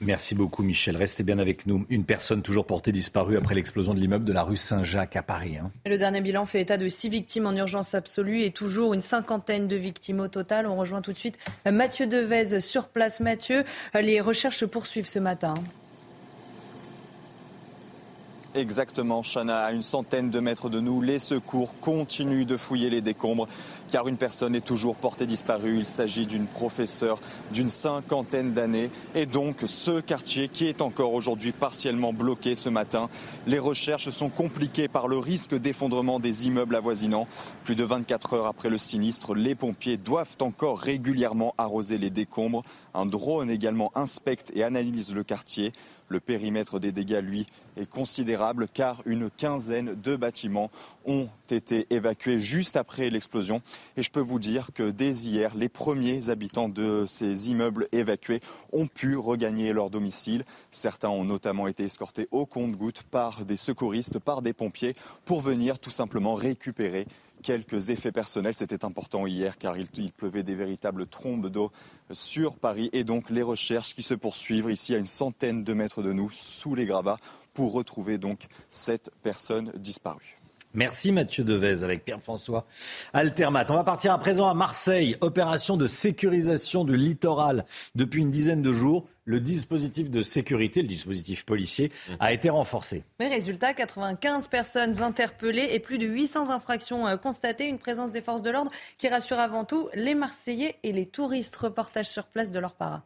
Merci 0.01 0.35
beaucoup 0.35 0.61
Michel. 0.63 0.97
Restez 0.97 1.23
bien 1.23 1.39
avec 1.39 1.65
nous. 1.65 1.85
Une 1.89 2.03
personne 2.03 2.41
toujours 2.41 2.65
portée 2.65 2.91
disparue 2.91 3.37
après 3.37 3.55
l'explosion 3.55 3.93
de 3.93 3.99
l'immeuble 3.99 4.25
de 4.25 4.33
la 4.33 4.43
rue 4.43 4.57
Saint-Jacques 4.57 5.15
à 5.15 5.23
Paris. 5.23 5.57
Hein. 5.57 5.71
Le 5.85 5.97
dernier 5.97 6.21
bilan 6.21 6.45
fait 6.45 6.61
état 6.61 6.77
de 6.77 6.87
six 6.89 7.09
victimes 7.09 7.45
en 7.45 7.53
urgence 7.53 7.95
absolue 7.95 8.43
et 8.43 8.51
toujours 8.51 8.93
une 8.93 9.01
cinquantaine 9.01 9.67
de 9.67 9.75
victimes 9.75 10.19
au 10.19 10.27
total. 10.27 10.67
On 10.67 10.75
rejoint 10.75 11.01
tout 11.01 11.13
de 11.13 11.17
suite 11.17 11.37
Mathieu 11.69 12.07
Devez 12.07 12.59
sur 12.59 12.87
place. 12.87 13.19
Mathieu, 13.19 13.63
les 13.93 14.19
recherches 14.19 14.57
se 14.57 14.65
poursuivent 14.65 15.07
ce 15.07 15.19
matin. 15.19 15.55
Exactement, 18.55 19.21
Chana, 19.21 19.65
à 19.65 19.71
une 19.73 19.81
centaine 19.81 20.29
de 20.29 20.39
mètres 20.39 20.69
de 20.69 20.79
nous, 20.79 21.01
les 21.01 21.19
secours 21.19 21.77
continuent 21.81 22.45
de 22.45 22.55
fouiller 22.55 22.89
les 22.89 23.01
décombres 23.01 23.49
car 23.91 24.07
une 24.07 24.17
personne 24.17 24.55
est 24.55 24.65
toujours 24.65 24.95
portée 24.95 25.25
disparue. 25.25 25.77
Il 25.77 25.85
s'agit 25.85 26.25
d'une 26.25 26.47
professeure 26.47 27.19
d'une 27.51 27.69
cinquantaine 27.69 28.53
d'années 28.53 28.89
et 29.13 29.25
donc 29.25 29.57
ce 29.65 30.01
quartier 30.01 30.47
qui 30.47 30.67
est 30.67 30.81
encore 30.81 31.13
aujourd'hui 31.13 31.51
partiellement 31.51 32.13
bloqué 32.13 32.55
ce 32.55 32.69
matin. 32.69 33.09
Les 33.47 33.59
recherches 33.59 34.09
sont 34.09 34.29
compliquées 34.29 34.87
par 34.87 35.07
le 35.07 35.17
risque 35.17 35.55
d'effondrement 35.55 36.19
des 36.19 36.47
immeubles 36.47 36.75
avoisinants. 36.75 37.27
Plus 37.63 37.75
de 37.75 37.83
24 37.83 38.33
heures 38.33 38.45
après 38.45 38.69
le 38.69 38.77
sinistre, 38.77 39.35
les 39.35 39.55
pompiers 39.55 39.97
doivent 39.97 40.37
encore 40.41 40.79
régulièrement 40.79 41.53
arroser 41.57 41.97
les 41.97 42.09
décombres. 42.09 42.63
Un 42.93 43.05
drone 43.05 43.49
également 43.49 43.91
inspecte 43.95 44.51
et 44.55 44.63
analyse 44.63 45.13
le 45.13 45.23
quartier. 45.23 45.73
Le 46.07 46.19
périmètre 46.19 46.79
des 46.79 46.91
dégâts, 46.91 47.21
lui, 47.21 47.47
est 47.77 47.89
considérable 47.89 48.67
car 48.71 49.01
une 49.05 49.31
quinzaine 49.31 49.95
de 49.99 50.15
bâtiments 50.15 50.69
ont 51.05 51.27
été 51.49 51.87
évacués 51.89 52.39
juste 52.39 52.77
après 52.77 53.09
l'explosion. 53.09 53.61
Et 53.97 54.03
je 54.03 54.11
peux 54.11 54.19
vous 54.19 54.39
dire 54.39 54.69
que 54.73 54.91
dès 54.91 55.11
hier, 55.11 55.55
les 55.55 55.69
premiers 55.69 56.29
habitants 56.29 56.69
de 56.69 57.05
ces 57.07 57.49
immeubles 57.49 57.87
évacués 57.91 58.41
ont 58.71 58.87
pu 58.87 59.15
regagner 59.17 59.73
leur 59.73 59.89
domicile. 59.89 60.43
Certains 60.71 61.09
ont 61.09 61.23
notamment 61.23 61.67
été 61.67 61.85
escortés 61.85 62.27
au 62.31 62.45
compte-gouttes 62.45 63.03
par 63.03 63.45
des 63.45 63.57
secouristes, 63.57 64.19
par 64.19 64.41
des 64.41 64.53
pompiers, 64.53 64.93
pour 65.25 65.41
venir 65.41 65.79
tout 65.79 65.91
simplement 65.91 66.35
récupérer 66.35 67.07
quelques 67.45 67.91
effets 67.91 68.11
personnels. 68.11 68.55
C'était 68.55 68.83
important 68.83 69.27
hier 69.27 69.57
car 69.57 69.77
il, 69.77 69.87
pleuvait 70.11 70.43
des 70.43 70.55
véritables 70.55 71.05
trombes 71.05 71.49
d'eau 71.49 71.71
sur 72.11 72.57
Paris 72.57 72.89
et 72.91 73.03
donc 73.03 73.29
les 73.29 73.43
recherches 73.43 73.93
qui 73.93 74.01
se 74.01 74.15
poursuivent 74.15 74.71
ici 74.71 74.95
à 74.95 74.97
une 74.97 75.05
centaine 75.05 75.63
de 75.63 75.73
mètres 75.73 76.01
de 76.01 76.11
nous 76.11 76.31
sous 76.31 76.73
les 76.73 76.85
gravats 76.85 77.17
pour 77.53 77.73
retrouver 77.73 78.17
donc 78.17 78.47
cette 78.71 79.11
personne 79.21 79.71
disparue. 79.75 80.37
Merci 80.75 81.13
Mathieu 81.13 81.45
Devez 81.45 81.83
avec 81.83 82.03
Pierre-François 82.03 82.65
Altermat. 83.13 83.65
On 83.69 83.75
va 83.75 83.85
partir 83.85 84.11
à 84.11 84.19
présent 84.19 84.49
à 84.49 84.53
Marseille. 84.53 85.15
Opération 85.21 85.77
de 85.77 85.87
sécurisation 85.87 86.83
du 86.83 86.97
littoral 86.97 87.63
depuis 87.95 88.21
une 88.21 88.29
dizaine 88.29 88.61
de 88.61 88.73
jours. 88.73 89.07
Le 89.23 89.39
dispositif 89.39 90.11
de 90.11 90.21
sécurité, 90.21 90.81
le 90.81 90.87
dispositif 90.87 91.45
policier, 91.45 91.91
a 92.19 92.33
été 92.33 92.49
renforcé. 92.49 93.03
Mais 93.19 93.29
résultat, 93.29 93.73
95 93.73 94.49
personnes 94.49 95.01
interpellées 95.01 95.69
et 95.71 95.79
plus 95.79 95.97
de 95.97 96.05
800 96.05 96.51
infractions 96.51 97.07
euh, 97.07 97.17
constatées. 97.17 97.67
Une 97.67 97.79
présence 97.79 98.11
des 98.11 98.21
forces 98.21 98.43
de 98.43 98.51
l'ordre 98.51 98.71
qui 98.99 99.07
rassure 99.07 99.39
avant 99.39 99.63
tout 99.63 99.89
les 99.95 100.13
Marseillais 100.13 100.75
et 100.83 100.91
les 100.91 101.07
touristes. 101.07 101.55
Reportage 101.55 102.09
sur 102.09 102.25
place 102.25 102.51
de 102.51 102.59
leur 102.59 102.75
para. 102.75 103.03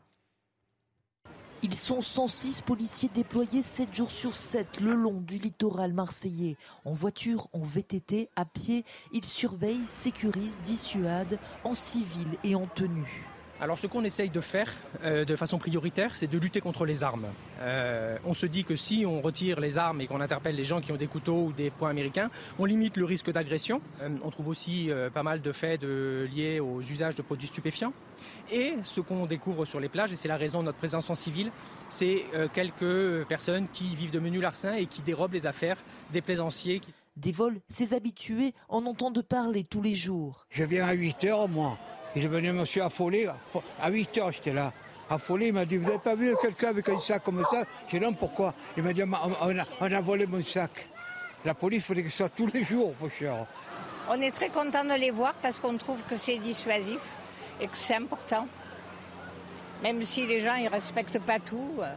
Ils 1.62 1.76
sont 1.76 2.00
106 2.00 2.62
policiers 2.62 3.10
déployés 3.14 3.62
7 3.62 3.94
jours 3.94 4.12
sur 4.12 4.34
7 4.34 4.80
le 4.80 4.94
long 4.94 5.20
du 5.20 5.38
littoral 5.38 5.92
marseillais. 5.92 6.56
En 6.86 6.94
voiture, 6.94 7.50
en 7.52 7.60
VTT, 7.60 8.30
à 8.38 8.46
pied, 8.46 8.86
ils 9.12 9.26
surveillent, 9.26 9.86
sécurisent, 9.86 10.62
dissuadent, 10.62 11.38
en 11.66 11.74
civil 11.74 12.28
et 12.46 12.56
en 12.56 12.66
tenue. 12.66 13.28
Alors 13.62 13.78
ce 13.78 13.88
qu'on 13.88 14.06
essaye 14.06 14.30
de 14.30 14.40
faire 14.40 14.74
euh, 15.04 15.26
de 15.26 15.36
façon 15.36 15.58
prioritaire, 15.58 16.16
c'est 16.16 16.28
de 16.28 16.38
lutter 16.38 16.62
contre 16.62 16.86
les 16.86 17.04
armes. 17.04 17.28
Euh, 17.60 18.18
on 18.24 18.34
se 18.34 18.46
dit 18.46 18.64
que 18.64 18.78
si 18.78 19.06
on 19.06 19.20
retire 19.20 19.60
les 19.60 19.78
armes 19.78 20.00
et 20.00 20.08
qu'on 20.08 20.22
interpelle 20.22 20.56
les 20.56 20.64
gens 20.64 20.80
qui 20.80 20.94
ont 20.94 20.96
des 20.96 21.08
couteaux 21.08 21.48
ou 21.48 21.52
des 21.52 21.70
poings 21.70 21.90
américains, 21.90 22.30
on 22.58 22.64
limite 22.64 22.96
le 22.96 23.04
risque 23.04 23.30
d'agression. 23.32 23.82
Euh, 24.02 24.16
on 24.24 24.32
trouve 24.32 24.48
aussi 24.48 24.90
pas 25.14 25.24
mal 25.24 25.42
de 25.42 25.52
faits 25.52 25.84
liés 25.84 26.60
aux 26.62 26.82
usages 26.82 27.16
de 27.16 27.22
produits 27.22 27.48
stupéfiants. 27.48 27.92
Et 28.52 28.76
ce 28.84 29.02
qu'on 29.02 29.26
découvre 29.26 29.66
sur 29.66 29.82
les 29.82 29.90
plages, 29.90 30.14
et 30.14 30.16
c'est 30.16 30.28
la 30.28 30.38
raison 30.38 30.60
de 30.60 30.66
notre 30.66 30.78
présence 30.78 31.10
en 31.10 31.16
civil, 31.16 31.52
c'est 31.90 32.26
quelques 32.54 33.26
personnes 33.28 33.68
qui 33.72 33.96
vivent 33.96 34.12
de 34.12 34.20
menus 34.20 34.42
larcins 34.42 34.74
et 34.74 34.86
qui 34.86 35.02
dérobent 35.02 35.34
les 35.34 35.48
affaires 35.48 35.78
des 36.12 36.22
plaisanciers. 36.22 36.82
Des 37.18 37.32
vols, 37.32 37.60
ces 37.68 37.94
habitués 37.94 38.54
en 38.70 38.86
entendent 38.86 39.22
parler 39.22 39.64
tous 39.64 39.82
les 39.82 39.96
jours. 39.96 40.46
Je 40.50 40.64
viens 40.64 40.88
à 40.88 40.94
8 40.94 41.24
heures, 41.26 41.50
moi. 41.50 41.78
Il 42.16 42.24
est 42.24 42.28
venu 42.28 42.52
monsieur 42.52 42.84
affolé. 42.84 43.30
À 43.80 43.90
8 43.90 44.18
heures, 44.18 44.32
j'étais 44.32 44.54
là. 44.54 44.74
Affolé, 45.10 45.48
il 45.48 45.54
m'a 45.54 45.66
dit 45.66 45.78
Vous 45.78 45.86
n'avez 45.86 46.00
pas 46.00 46.16
vu 46.16 46.36
quelqu'un 46.42 46.70
avec 46.70 46.90
un 46.90 47.00
sac 47.00 47.24
comme 47.24 47.44
ça? 47.50 47.64
J'ai 47.88 48.00
dit 48.00 48.06
Non, 48.06 48.14
pourquoi? 48.14 48.54
Il 48.78 48.84
m'a 48.84 48.94
dit 48.94 49.04
on 49.04 49.94
a, 49.94 50.02
volé 50.02 50.26
mon 50.26 50.42
sac. 50.42 50.88
La 51.46 51.54
police, 51.54 51.84
il 51.84 51.86
faudrait 51.86 52.04
que 52.04 52.10
ça 52.10 52.18
soit 52.18 52.30
tous 52.30 52.48
les 52.48 52.64
jours, 52.64 52.94
mon 53.00 53.10
cher. 53.10 53.46
On 54.10 54.20
est 54.22 54.32
très 54.32 54.50
content 54.50 54.84
de 54.84 55.00
les 55.00 55.12
voir 55.12 55.34
parce 55.34 55.60
qu'on 55.60 55.78
trouve 55.78 56.02
que 56.04 56.18
c'est 56.18 56.38
dissuasif 56.38 57.00
et 57.62 57.68
que 57.68 57.78
c'est 57.78 57.96
important. 57.96 58.48
Même 59.84 60.02
si 60.04 60.26
les 60.26 60.42
gens 60.42 60.58
ne 60.58 60.70
respectent 60.70 61.20
pas 61.20 61.40
tout. 61.40 61.72
Euh. 61.80 61.94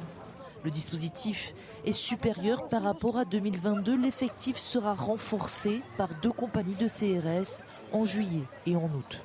Le 0.64 0.70
dispositif 0.70 1.54
est 1.84 1.92
supérieur 1.92 2.68
par 2.68 2.82
rapport 2.82 3.18
à 3.18 3.24
2022. 3.24 3.96
L'effectif 3.96 4.56
sera 4.56 4.94
renforcé 4.94 5.82
par 5.96 6.08
deux 6.22 6.30
compagnies 6.30 6.76
de 6.76 6.86
CRS 6.86 7.62
en 7.92 8.04
juillet 8.04 8.44
et 8.66 8.76
en 8.76 8.84
août. 8.84 9.22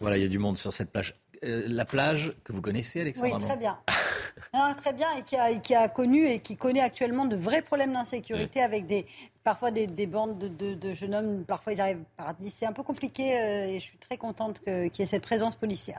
Voilà, 0.00 0.16
il 0.16 0.22
y 0.22 0.26
a 0.26 0.28
du 0.28 0.38
monde 0.38 0.56
sur 0.56 0.72
cette 0.72 0.90
plage. 0.90 1.14
Euh, 1.44 1.64
la 1.68 1.84
plage 1.84 2.32
que 2.44 2.52
vous 2.52 2.60
connaissez, 2.60 3.00
Alexandre 3.00 3.36
Oui, 3.36 3.44
très 3.44 3.56
bien. 3.56 3.78
très 4.76 4.92
bien, 4.92 5.08
et 5.16 5.22
qui, 5.22 5.36
a, 5.36 5.54
qui, 5.54 5.74
a, 5.74 5.88
connu 5.88 6.26
et 6.26 6.40
qui 6.40 6.56
connaît 6.56 6.80
actuellement 6.80 7.24
de 7.24 7.36
vrais 7.36 7.62
problèmes 7.62 7.92
d'insécurité 7.92 8.60
avec 8.60 8.86
des, 8.86 9.06
parfois 9.44 9.70
des, 9.70 10.06
bandes 10.06 10.38
de, 10.38 10.92
jeunes 10.92 11.14
hommes. 11.14 11.44
Parfois, 11.44 11.72
ils 11.72 11.80
arrivent 11.80 12.04
par 12.16 12.34
C'est 12.40 12.66
un 12.66 12.72
peu 12.72 12.82
compliqué 12.82 13.38
euh, 13.38 13.66
et 13.66 13.80
je 13.80 13.84
suis 13.84 13.98
très 13.98 14.16
contente 14.16 14.60
qu'il 14.64 14.98
y 14.98 15.02
ait 15.02 15.06
cette 15.06 15.22
présence 15.22 15.54
policière. 15.54 15.98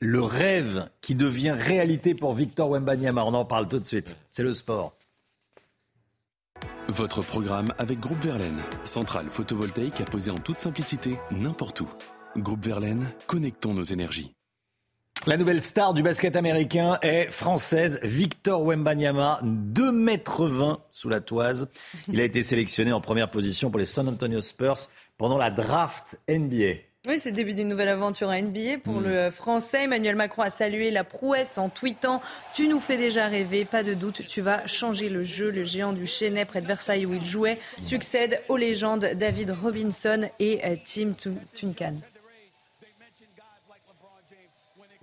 Le 0.00 0.20
rêve 0.20 0.88
qui 1.00 1.14
devient 1.14 1.54
réalité 1.56 2.16
pour 2.16 2.32
Victor 2.32 2.68
Wembanyama, 2.68 3.24
on 3.24 3.34
en 3.34 3.44
parle 3.44 3.68
tout 3.68 3.78
de 3.78 3.86
suite. 3.86 4.16
C'est 4.32 4.42
le 4.42 4.52
sport. 4.52 4.96
Votre 6.88 7.22
programme 7.22 7.72
avec 7.78 8.00
Groupe 8.00 8.22
Verlaine, 8.22 8.60
centrale 8.84 9.30
photovoltaïque 9.30 10.00
à 10.00 10.04
poser 10.04 10.32
en 10.32 10.38
toute 10.38 10.60
simplicité 10.60 11.18
n'importe 11.30 11.82
où. 11.82 11.88
Groupe 12.36 12.64
Verlaine, 12.64 13.12
connectons 13.26 13.74
nos 13.74 13.84
énergies. 13.84 14.34
La 15.26 15.36
nouvelle 15.36 15.60
star 15.60 15.94
du 15.94 16.02
basket 16.02 16.34
américain 16.34 16.98
est 17.00 17.30
française, 17.30 18.00
Victor 18.02 18.64
Wembanyama, 18.64 19.38
2 19.44 19.92
mètres 19.92 20.46
20 20.46 20.80
sous 20.90 21.08
la 21.08 21.20
toise. 21.20 21.68
Il 22.08 22.20
a 22.20 22.24
été 22.24 22.42
sélectionné 22.42 22.92
en 22.92 23.00
première 23.00 23.30
position 23.30 23.70
pour 23.70 23.78
les 23.78 23.84
San 23.84 24.08
Antonio 24.08 24.40
Spurs 24.40 24.88
pendant 25.18 25.38
la 25.38 25.52
draft 25.52 26.20
NBA. 26.28 26.80
Oui, 27.06 27.18
c'est 27.18 27.30
le 27.30 27.36
début 27.36 27.54
d'une 27.54 27.68
nouvelle 27.68 27.88
aventure 27.88 28.30
à 28.30 28.40
NBA 28.40 28.78
pour 28.82 29.00
hmm. 29.00 29.04
le 29.04 29.30
français. 29.30 29.84
Emmanuel 29.84 30.16
Macron 30.16 30.42
a 30.42 30.50
salué 30.50 30.90
la 30.90 31.04
prouesse 31.04 31.56
en 31.56 31.68
tweetant 31.68 32.20
Tu 32.54 32.66
nous 32.66 32.80
fais 32.80 32.96
déjà 32.96 33.28
rêver, 33.28 33.64
pas 33.64 33.84
de 33.84 33.94
doute, 33.94 34.26
tu 34.26 34.40
vas 34.40 34.66
changer 34.66 35.08
le 35.08 35.22
jeu. 35.22 35.50
Le 35.50 35.62
géant 35.62 35.92
du 35.92 36.06
Chesnay, 36.06 36.44
près 36.44 36.60
de 36.60 36.66
Versailles 36.66 37.06
où 37.06 37.14
il 37.14 37.24
jouait, 37.24 37.58
succède 37.80 38.40
aux 38.48 38.56
légendes 38.56 39.04
David 39.14 39.50
Robinson 39.50 40.28
et 40.40 40.64
euh, 40.64 40.76
Tim 40.84 41.12
Tuncan. 41.54 41.94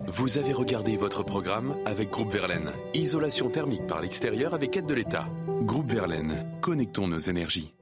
Vous 0.06 0.38
avez 0.38 0.54
regardé 0.54 0.96
votre 0.96 1.22
programme 1.22 1.76
avec 1.84 2.08
Groupe 2.08 2.32
Verlaine. 2.32 2.72
Isolation 2.94 3.50
thermique 3.50 3.86
par 3.86 4.00
l'extérieur 4.00 4.54
avec 4.54 4.74
aide 4.76 4.86
de 4.86 4.94
l'État. 4.94 5.28
Groupe 5.62 5.90
Verlaine, 5.90 6.46
connectons 6.62 7.06
nos 7.06 7.18
énergies. 7.18 7.74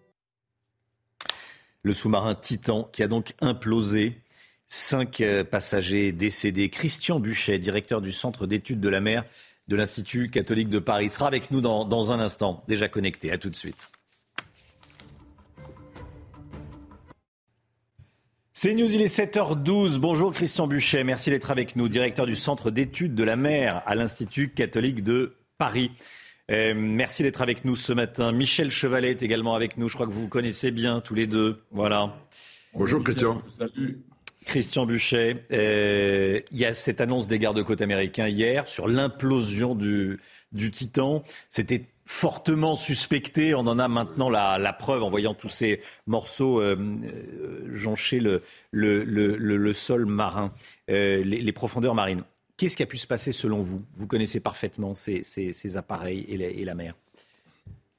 Le 1.83 1.95
sous-marin 1.95 2.35
Titan 2.35 2.89
qui 2.93 3.05
a 3.05 3.09
donc 3.09 3.35
implosé. 3.41 4.21
Cinq 4.67 5.21
euh, 5.21 5.45
passagers 5.45 6.11
décédés. 6.11 6.71
Christian 6.71 7.21
Buchet, 7.21 7.59
directeur 7.61 8.01
du 8.01 8.11
Centre 8.11 8.47
d'études 8.47 8.81
de 8.81 8.89
la 8.89 9.01
mer 9.01 9.25
de 9.69 9.77
l'Institut 9.77 10.29
catholique 10.29 10.69
de 10.69 10.81
Paris, 10.81 11.11
sera 11.11 11.29
avec 11.29 11.51
nous 11.51 11.61
dans, 11.61 11.85
dans 11.85 12.11
un 12.11 12.19
instant. 12.19 12.65
Déjà 12.67 12.89
connecté. 12.89 13.31
À 13.31 13.39
tout 13.39 13.49
de 13.49 13.57
suite. 13.57 13.91
C'est 18.61 18.75
News, 18.75 18.93
il 18.93 19.01
est 19.01 19.17
7h12. 19.17 19.99
Bonjour 19.99 20.33
Christian 20.33 20.67
Buchet, 20.67 21.05
merci 21.05 21.31
d'être 21.31 21.53
avec 21.53 21.77
nous, 21.77 21.89
directeur 21.89 22.27
du 22.27 22.35
Centre 22.35 22.73
d'études 22.73 23.15
de 23.15 23.23
la 23.23 23.37
mer 23.37 23.85
à 23.87 23.95
l'Institut 23.95 24.49
catholique 24.49 25.05
de 25.05 25.37
Paris. 25.59 25.93
Euh, 26.51 26.75
merci 26.77 27.23
d'être 27.23 27.41
avec 27.41 27.65
nous 27.65 27.77
ce 27.77 27.93
matin. 27.93 28.33
Michel 28.33 28.73
Chevalet 28.73 29.13
est 29.13 29.23
également 29.23 29.55
avec 29.55 29.77
nous. 29.77 29.89
Je 29.89 29.95
crois 29.95 30.09
que 30.09 30.13
vous 30.13 30.23
vous 30.23 30.29
connaissez 30.29 30.73
bien 30.73 31.01
tous 31.01 31.15
les 31.15 31.29
deux. 31.29 31.63
Voilà. 31.71 32.17
Bonjour 32.75 33.05
Christian. 33.05 33.41
Salut. 33.57 34.01
Christian 34.45 34.87
Buchet, 34.87 35.45
euh, 35.53 36.41
il 36.51 36.59
y 36.59 36.65
a 36.65 36.75
cette 36.75 37.01
annonce 37.01 37.29
des 37.29 37.39
gardes-côtes 37.39 37.81
américains 37.81 38.27
hier 38.27 38.67
sur 38.67 38.89
l'implosion 38.89 39.77
du, 39.77 40.19
du 40.51 40.73
Titan. 40.73 41.23
C'était 41.49 41.85
fortement 42.09 42.75
suspecté. 42.75 43.55
On 43.55 43.61
en 43.61 43.79
a 43.79 43.87
maintenant 43.87 44.31
la, 44.31 44.73
preuve 44.73 45.03
en 45.03 45.11
voyant 45.11 45.35
tous 45.35 45.51
ces 45.51 45.81
morceaux 46.07 46.59
euh, 46.59 46.75
euh, 46.75 47.77
joncher 47.77 48.19
le, 48.19 48.41
le, 48.73 49.73
sol 49.75 50.07
marin, 50.07 50.51
euh, 50.89 51.23
les, 51.23 51.53
profondeurs 51.53 51.95
marines. 51.95 52.23
Qu'est-ce 52.57 52.79
qui 52.79 52.83
a 52.83 52.87
pu 52.87 52.97
se 52.97 53.07
passer 53.07 53.31
selon 53.31 53.63
vous? 53.63 53.85
Vous 53.99 54.07
connaissez 54.07 54.41
parfaitement 54.41 54.95
ces, 54.95 55.77
appareils 55.77 56.25
et 56.31 56.65
la, 56.65 56.75
mer. 56.75 56.95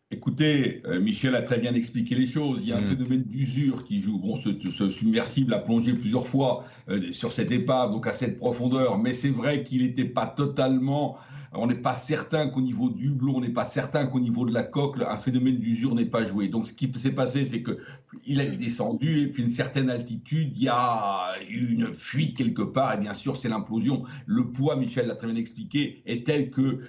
Écoutez, 0.10 0.82
Michel 1.00 1.36
a 1.36 1.44
très 1.44 1.60
bien 1.60 1.76
expliqué 1.76 2.16
les 2.16 2.26
choses. 2.26 2.62
Il 2.64 2.70
y 2.70 2.74
a 2.74 2.78
un 2.78 2.82
mm. 2.82 2.90
phénomène 2.90 3.24
d'usure 3.26 3.84
qui 3.84 4.02
joue. 4.02 4.18
Bon, 4.18 4.38
ce, 4.38 4.90
submersible 4.90 5.54
a 5.54 5.60
plongé 5.60 5.94
plusieurs 5.94 6.28
fois 6.28 6.66
sur 7.12 7.32
cette 7.32 7.52
épave, 7.52 7.92
donc 7.92 8.08
à 8.08 8.14
cette 8.14 8.40
profondeur, 8.40 8.98
mais 8.98 9.14
c'est 9.14 9.30
vrai 9.30 9.64
qu'il 9.64 9.84
n'était 9.84 10.04
pas 10.04 10.26
totalement 10.26 11.20
on 11.54 11.68
n'est 11.68 11.76
pas 11.76 11.94
certain 11.94 12.50
qu'au 12.50 12.62
niveau 12.62 12.90
du 12.90 13.08
hublot, 13.08 13.34
on 13.36 13.42
n'est 13.42 13.50
pas 13.50 13.66
certain 13.66 14.06
qu'au 14.06 14.20
niveau 14.20 14.46
de 14.46 14.54
la 14.54 14.64
coque, 14.64 15.02
un 15.02 15.18
phénomène 15.18 15.58
d'usure 15.58 15.96
n'est 15.96 16.06
pas 16.06 16.26
joué. 16.26 16.48
Donc 16.48 16.68
ce 16.68 16.74
qui 16.74 16.92
s'est 16.96 17.12
passé, 17.12 17.46
c'est 17.46 17.64
qu'il 17.64 18.40
a 18.40 18.46
descendu 18.46 19.22
et 19.22 19.28
puis 19.28 19.44
une 19.44 19.50
certaine 19.50 19.90
altitude, 19.90 20.52
il 20.56 20.64
y 20.64 20.70
a 20.70 21.34
une 21.50 21.92
fuite 21.94 22.38
quelque 22.38 22.62
part 22.62 22.94
et 22.94 22.98
bien 22.98 23.14
sûr 23.14 23.38
c'est 23.38 23.50
l'implosion. 23.50 24.04
Le 24.26 24.52
poids, 24.52 24.76
Michel 24.76 25.08
l'a 25.08 25.16
très 25.16 25.28
bien 25.28 25.36
expliqué, 25.36 26.04
est 26.06 26.26
tel 26.26 26.52
que 26.52 26.82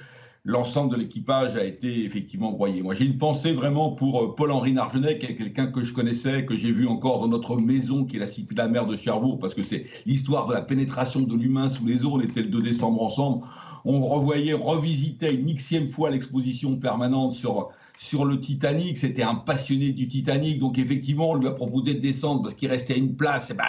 l'ensemble 0.44 0.92
de 0.92 0.96
l'équipage 0.96 1.56
a 1.56 1.64
été 1.64 2.04
effectivement 2.04 2.52
broyé. 2.52 2.82
Moi, 2.82 2.94
j'ai 2.94 3.04
une 3.04 3.18
pensée 3.18 3.52
vraiment 3.52 3.90
pour 3.92 4.22
euh, 4.22 4.34
Paul-Henri 4.34 4.72
Nargenet, 4.72 5.18
qui 5.18 5.26
est 5.26 5.36
quelqu'un 5.36 5.66
que 5.66 5.82
je 5.82 5.92
connaissais, 5.92 6.46
que 6.46 6.56
j'ai 6.56 6.72
vu 6.72 6.86
encore 6.86 7.20
dans 7.20 7.28
notre 7.28 7.56
maison, 7.56 8.04
qui 8.04 8.16
est 8.16 8.20
la 8.20 8.26
cité 8.26 8.54
de 8.54 8.58
la 8.58 8.68
mer 8.68 8.86
de 8.86 8.96
Cherbourg, 8.96 9.38
parce 9.38 9.54
que 9.54 9.62
c'est 9.62 9.84
l'histoire 10.06 10.46
de 10.46 10.54
la 10.54 10.62
pénétration 10.62 11.20
de 11.20 11.36
l'humain 11.36 11.68
sous 11.68 11.84
les 11.84 12.04
eaux. 12.04 12.12
On 12.14 12.20
était 12.20 12.40
le 12.40 12.48
2 12.48 12.62
décembre 12.62 13.02
ensemble 13.02 13.44
on 13.84 14.06
revoyait, 14.06 14.52
revisitait 14.52 15.34
une 15.34 15.56
xième 15.56 15.88
fois 15.88 16.10
l'exposition 16.10 16.76
permanente 16.76 17.32
sur, 17.32 17.70
sur 17.98 18.24
le 18.24 18.40
Titanic. 18.40 18.98
C'était 18.98 19.22
un 19.22 19.34
passionné 19.34 19.92
du 19.92 20.08
Titanic. 20.08 20.58
Donc, 20.58 20.78
effectivement, 20.78 21.30
on 21.30 21.34
lui 21.34 21.48
a 21.48 21.52
proposé 21.52 21.94
de 21.94 22.00
descendre 22.00 22.42
parce 22.42 22.54
qu'il 22.54 22.68
restait 22.68 22.94
à 22.94 22.96
une 22.96 23.16
place. 23.16 23.50
Et 23.50 23.54
ben, 23.54 23.64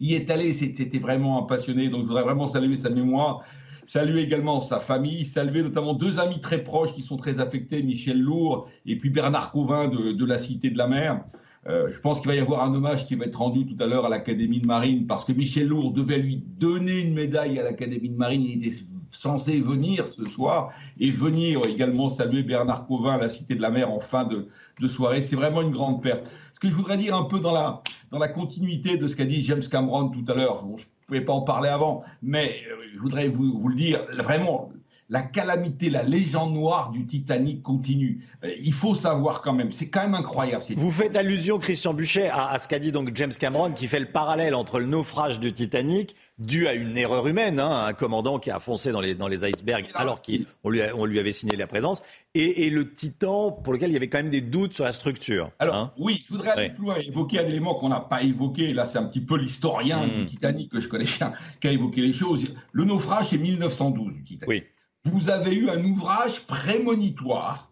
il, 0.00 0.12
est 0.12 0.30
allé. 0.30 0.52
C'était 0.52 0.98
vraiment 0.98 1.42
un 1.42 1.46
passionné. 1.46 1.88
Donc, 1.88 2.02
je 2.02 2.08
voudrais 2.08 2.24
vraiment 2.24 2.46
saluer 2.46 2.76
sa 2.76 2.90
mémoire. 2.90 3.42
Saluer 3.86 4.22
également 4.22 4.62
sa 4.62 4.80
famille, 4.80 5.26
saluer 5.26 5.62
notamment 5.62 5.92
deux 5.92 6.18
amis 6.18 6.40
très 6.40 6.64
proches 6.64 6.94
qui 6.94 7.02
sont 7.02 7.18
très 7.18 7.38
affectés, 7.38 7.82
Michel 7.82 8.18
Lourd 8.18 8.66
et 8.86 8.96
puis 8.96 9.10
Bernard 9.10 9.52
Covin 9.52 9.88
de, 9.88 10.12
de 10.12 10.24
la 10.24 10.38
Cité 10.38 10.70
de 10.70 10.78
la 10.78 10.88
Mer. 10.88 11.22
Euh, 11.66 11.88
je 11.90 11.98
pense 12.00 12.20
qu'il 12.20 12.28
va 12.28 12.34
y 12.34 12.40
avoir 12.40 12.62
un 12.64 12.74
hommage 12.74 13.06
qui 13.06 13.14
va 13.14 13.24
être 13.24 13.36
rendu 13.36 13.66
tout 13.66 13.82
à 13.82 13.86
l'heure 13.86 14.04
à 14.04 14.08
l'Académie 14.08 14.60
de 14.60 14.66
Marine 14.66 15.06
parce 15.06 15.24
que 15.24 15.32
Michel 15.32 15.68
Lourd 15.68 15.92
devait 15.92 16.18
lui 16.18 16.36
donner 16.36 17.00
une 17.00 17.14
médaille 17.14 17.58
à 17.58 17.62
l'Académie 17.62 18.10
de 18.10 18.16
Marine. 18.16 18.42
Il 18.42 18.56
était 18.56 18.74
censé 19.14 19.60
venir 19.60 20.06
ce 20.08 20.24
soir 20.24 20.72
et 20.98 21.10
venir 21.10 21.60
également 21.68 22.10
saluer 22.10 22.42
Bernard 22.42 22.86
Covin 22.86 23.14
à 23.14 23.18
la 23.18 23.28
Cité 23.28 23.54
de 23.54 23.62
la 23.62 23.70
Mer 23.70 23.90
en 23.90 24.00
fin 24.00 24.24
de, 24.24 24.48
soirée. 24.88 25.22
C'est 25.22 25.36
vraiment 25.36 25.62
une 25.62 25.70
grande 25.70 26.02
perte. 26.02 26.24
Ce 26.52 26.60
que 26.60 26.68
je 26.68 26.74
voudrais 26.74 26.96
dire 26.96 27.16
un 27.16 27.24
peu 27.24 27.40
dans 27.40 27.52
la, 27.52 27.82
dans 28.10 28.18
la 28.18 28.28
continuité 28.28 28.96
de 28.96 29.08
ce 29.08 29.16
qu'a 29.16 29.24
dit 29.24 29.42
James 29.44 29.62
Cameron 29.70 30.08
tout 30.08 30.24
à 30.28 30.34
l'heure, 30.34 30.62
bon, 30.62 30.76
je 30.76 30.84
ne 30.84 31.06
pouvais 31.06 31.20
pas 31.20 31.32
en 31.32 31.42
parler 31.42 31.68
avant, 31.68 32.02
mais 32.22 32.62
euh, 32.70 32.76
je 32.92 32.98
voudrais 32.98 33.28
vous 33.28 33.68
le 33.68 33.74
dire, 33.74 34.04
vraiment, 34.18 34.70
la 35.08 35.22
calamité, 35.22 35.90
la 35.90 36.02
légende 36.02 36.54
noire 36.54 36.90
du 36.90 37.04
Titanic 37.06 37.62
continue. 37.62 38.20
Euh, 38.44 38.50
il 38.60 38.72
faut 38.72 38.94
savoir 38.94 39.42
quand 39.42 39.52
même, 39.52 39.70
c'est 39.72 39.88
quand 39.88 40.00
même 40.02 40.14
incroyable. 40.14 40.64
Vous 40.76 40.90
faites 40.90 41.14
allusion, 41.16 41.58
Christian 41.58 41.94
Buchet, 41.94 42.28
à, 42.28 42.48
à 42.50 42.58
ce 42.58 42.68
qu'a 42.68 42.78
dit 42.78 42.90
donc 42.92 43.10
James 43.14 43.32
Cameron, 43.38 43.72
qui 43.72 43.86
fait 43.86 44.00
le 44.00 44.06
parallèle 44.06 44.54
entre 44.54 44.78
le 44.80 44.86
naufrage 44.86 45.40
du 45.40 45.52
Titanic, 45.52 46.16
dû 46.38 46.66
à 46.66 46.72
une 46.74 46.96
erreur 46.96 47.26
humaine, 47.28 47.60
hein, 47.60 47.84
un 47.86 47.92
commandant 47.92 48.38
qui 48.38 48.50
a 48.50 48.58
foncé 48.58 48.92
dans 48.92 49.00
les, 49.00 49.14
dans 49.14 49.28
les 49.28 49.44
icebergs 49.48 49.86
alors 49.94 50.20
qu'on 50.22 50.70
lui, 50.70 50.82
a- 50.82 50.96
on 50.96 51.04
lui 51.04 51.18
avait 51.18 51.32
signé 51.32 51.56
la 51.56 51.66
présence, 51.66 52.02
et, 52.34 52.66
et 52.66 52.70
le 52.70 52.92
Titan 52.92 53.52
pour 53.52 53.72
lequel 53.72 53.90
il 53.90 53.94
y 53.94 53.96
avait 53.96 54.08
quand 54.08 54.18
même 54.18 54.30
des 54.30 54.40
doutes 54.40 54.74
sur 54.74 54.84
la 54.84 54.92
structure. 54.92 55.50
Alors, 55.58 55.76
hein. 55.76 55.92
oui, 55.98 56.22
je 56.26 56.32
voudrais 56.32 56.50
aller 56.50 56.70
plus 56.70 56.84
loin 56.84 56.96
évoquer 56.96 57.40
un 57.40 57.46
élément 57.46 57.74
qu'on 57.74 57.88
n'a 57.90 58.00
pas 58.00 58.22
évoqué. 58.22 58.72
Là, 58.72 58.84
c'est 58.86 58.98
un 58.98 59.04
petit 59.04 59.20
peu 59.20 59.36
l'historien 59.36 60.06
du 60.06 60.26
Titanic 60.26 60.70
que 60.70 60.80
je 60.80 60.88
connais 60.88 61.04
bien 61.04 61.32
qui 61.60 61.68
a 61.68 61.72
évoqué 61.72 62.00
les 62.00 62.12
choses. 62.12 62.46
Le 62.72 62.84
naufrage, 62.84 63.26
c'est 63.30 63.38
1912 63.38 64.12
du 64.14 64.24
Titanic. 64.24 64.64
Vous 65.04 65.28
avez 65.28 65.54
eu 65.54 65.68
un 65.68 65.84
ouvrage 65.84 66.46
prémonitoire 66.46 67.70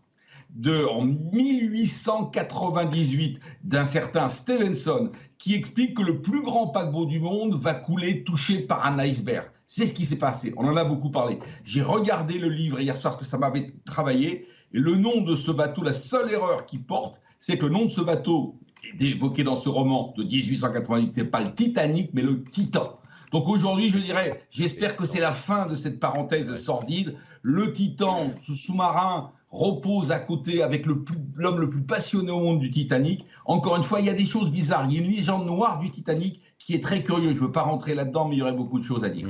de, 0.51 0.85
en 0.85 1.07
1898 1.07 3.41
d'un 3.65 3.87
certain 3.87 4.29
Stevenson 4.29 5.11
qui 5.39 5.55
explique 5.55 5.97
que 5.97 6.03
le 6.03 6.21
plus 6.21 6.43
grand 6.43 6.69
paquebot 6.69 7.07
du 7.07 7.21
monde 7.21 7.55
va 7.55 7.73
couler 7.73 8.23
touché 8.25 8.59
par 8.59 8.85
un 8.85 8.99
iceberg. 8.99 9.47
C'est 9.67 9.87
ce 9.87 9.95
qui 9.95 10.05
s'est 10.05 10.17
passé. 10.17 10.53
On 10.59 10.67
en 10.67 10.77
a 10.77 10.85
beaucoup 10.85 11.11
parlé. 11.11 11.39
J'ai 11.65 11.81
regardé 11.81 12.39
le 12.39 12.51
livre 12.51 12.81
hier 12.81 12.95
soir 12.95 13.15
parce 13.15 13.25
que 13.25 13.31
ça 13.31 13.39
m'avait 13.39 13.73
travaillé. 13.87 14.47
Et 14.75 14.79
le 14.79 14.97
nom 14.97 15.23
de 15.23 15.35
ce 15.35 15.51
bateau, 15.51 15.83
la 15.83 15.95
seule 15.95 16.31
erreur 16.31 16.67
qu'il 16.67 16.83
porte, 16.83 17.23
c'est 17.41 17.57
que 17.57 17.65
le 17.65 17.73
nom 17.73 17.87
de 17.87 17.91
ce 17.91 18.03
bateau, 18.03 18.59
évoqué 19.01 19.43
dans 19.43 19.57
ce 19.57 19.71
roman 19.71 20.13
de 20.19 20.25
1888, 20.25 21.13
c'est 21.13 21.25
pas 21.25 21.41
le 21.41 21.55
Titanic, 21.55 22.11
mais 22.13 22.21
le 22.21 22.45
Titan. 22.45 22.99
Donc 23.33 23.49
aujourd'hui, 23.49 23.91
je 23.91 23.99
dirais, 23.99 24.45
j'espère 24.51 24.97
que 24.97 25.07
c'est 25.07 25.21
la 25.21 25.33
fin 25.33 25.67
de 25.67 25.75
cette 25.75 25.99
parenthèse 25.99 26.55
sordide. 26.57 27.17
Le 27.41 27.73
Titan, 27.73 28.31
ce 28.47 28.55
sous-marin, 28.55 29.33
repose 29.51 30.13
à 30.13 30.19
côté 30.19 30.63
avec 30.63 30.87
l'homme 30.87 31.61
le 31.61 31.71
plus 31.71 31.83
passionné 31.83 32.31
au 32.31 32.41
monde 32.41 32.61
du 32.61 32.71
Titanic. 32.71 33.27
Encore 33.45 33.77
une 33.77 33.83
fois, 33.83 34.01
il 34.01 34.07
y 34.07 34.11
a 34.11 34.15
des 34.15 34.27
choses 34.27 34.51
bizarres. 34.51 34.87
Il 34.89 34.97
y 34.97 34.99
a 34.99 35.03
une 35.03 35.11
légende 35.11 35.47
noire 35.47 35.79
du 35.79 35.91
Titanic 35.91 36.41
qui 36.59 36.75
est 36.75 36.83
très 36.83 37.03
curieuse. 37.03 37.35
Je 37.35 37.41
ne 37.41 37.47
veux 37.47 37.53
pas 37.53 37.63
rentrer 37.63 37.95
là-dedans, 37.95 38.29
mais 38.29 38.37
il 38.37 38.39
y 38.39 38.43
aurait 38.43 38.53
beaucoup 38.53 38.79
de 38.79 38.85
choses 38.85 39.05
à 39.05 39.09
dire. 39.09 39.27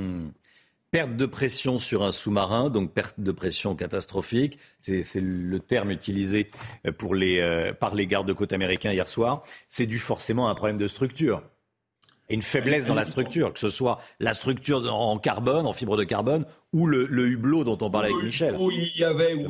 Perte 0.91 1.17
de 1.17 1.27
pression 1.27 1.79
sur 1.79 2.03
un 2.03 2.11
sous-marin, 2.11 2.69
donc 2.71 2.93
perte 2.93 3.19
de 3.19 3.33
pression 3.33 3.75
catastrophique. 3.75 4.59
C'est 4.79 5.03
c'est 5.03 5.23
le 5.23 5.59
terme 5.59 5.91
utilisé 5.91 6.51
pour 6.99 7.15
les, 7.15 7.41
euh, 7.41 7.73
par 7.73 7.95
les 7.95 8.07
gardes-côtes 8.07 8.53
américains 8.53 8.93
hier 8.93 9.09
soir. 9.09 9.43
C'est 9.71 9.87
dû 9.87 9.99
forcément 9.99 10.49
à 10.49 10.51
un 10.51 10.55
problème 10.55 10.79
de 10.79 10.89
structure. 10.89 11.43
Et 12.33 12.35
une 12.35 12.41
faiblesse 12.43 12.87
dans 12.87 12.95
la 12.95 13.05
structure, 13.05 13.53
que 13.53 13.59
ce 13.59 13.69
soit 13.69 13.99
la 14.19 14.33
structure 14.33 14.83
en 14.91 15.19
carbone, 15.19 15.67
en 15.67 15.75
fibre 15.75 15.99
de 15.99 16.05
carbone, 16.05 16.47
ou 16.73 16.87
le, 16.87 17.07
le 17.11 17.29
hublot 17.29 17.65
dont 17.65 17.77
on 17.83 17.91
parlait 17.91 18.09
avec 18.11 18.25
Michel. 18.25 18.57
Il 18.59 18.99
y 18.99 19.05
avait, 19.05 19.35
oui, 19.35 19.45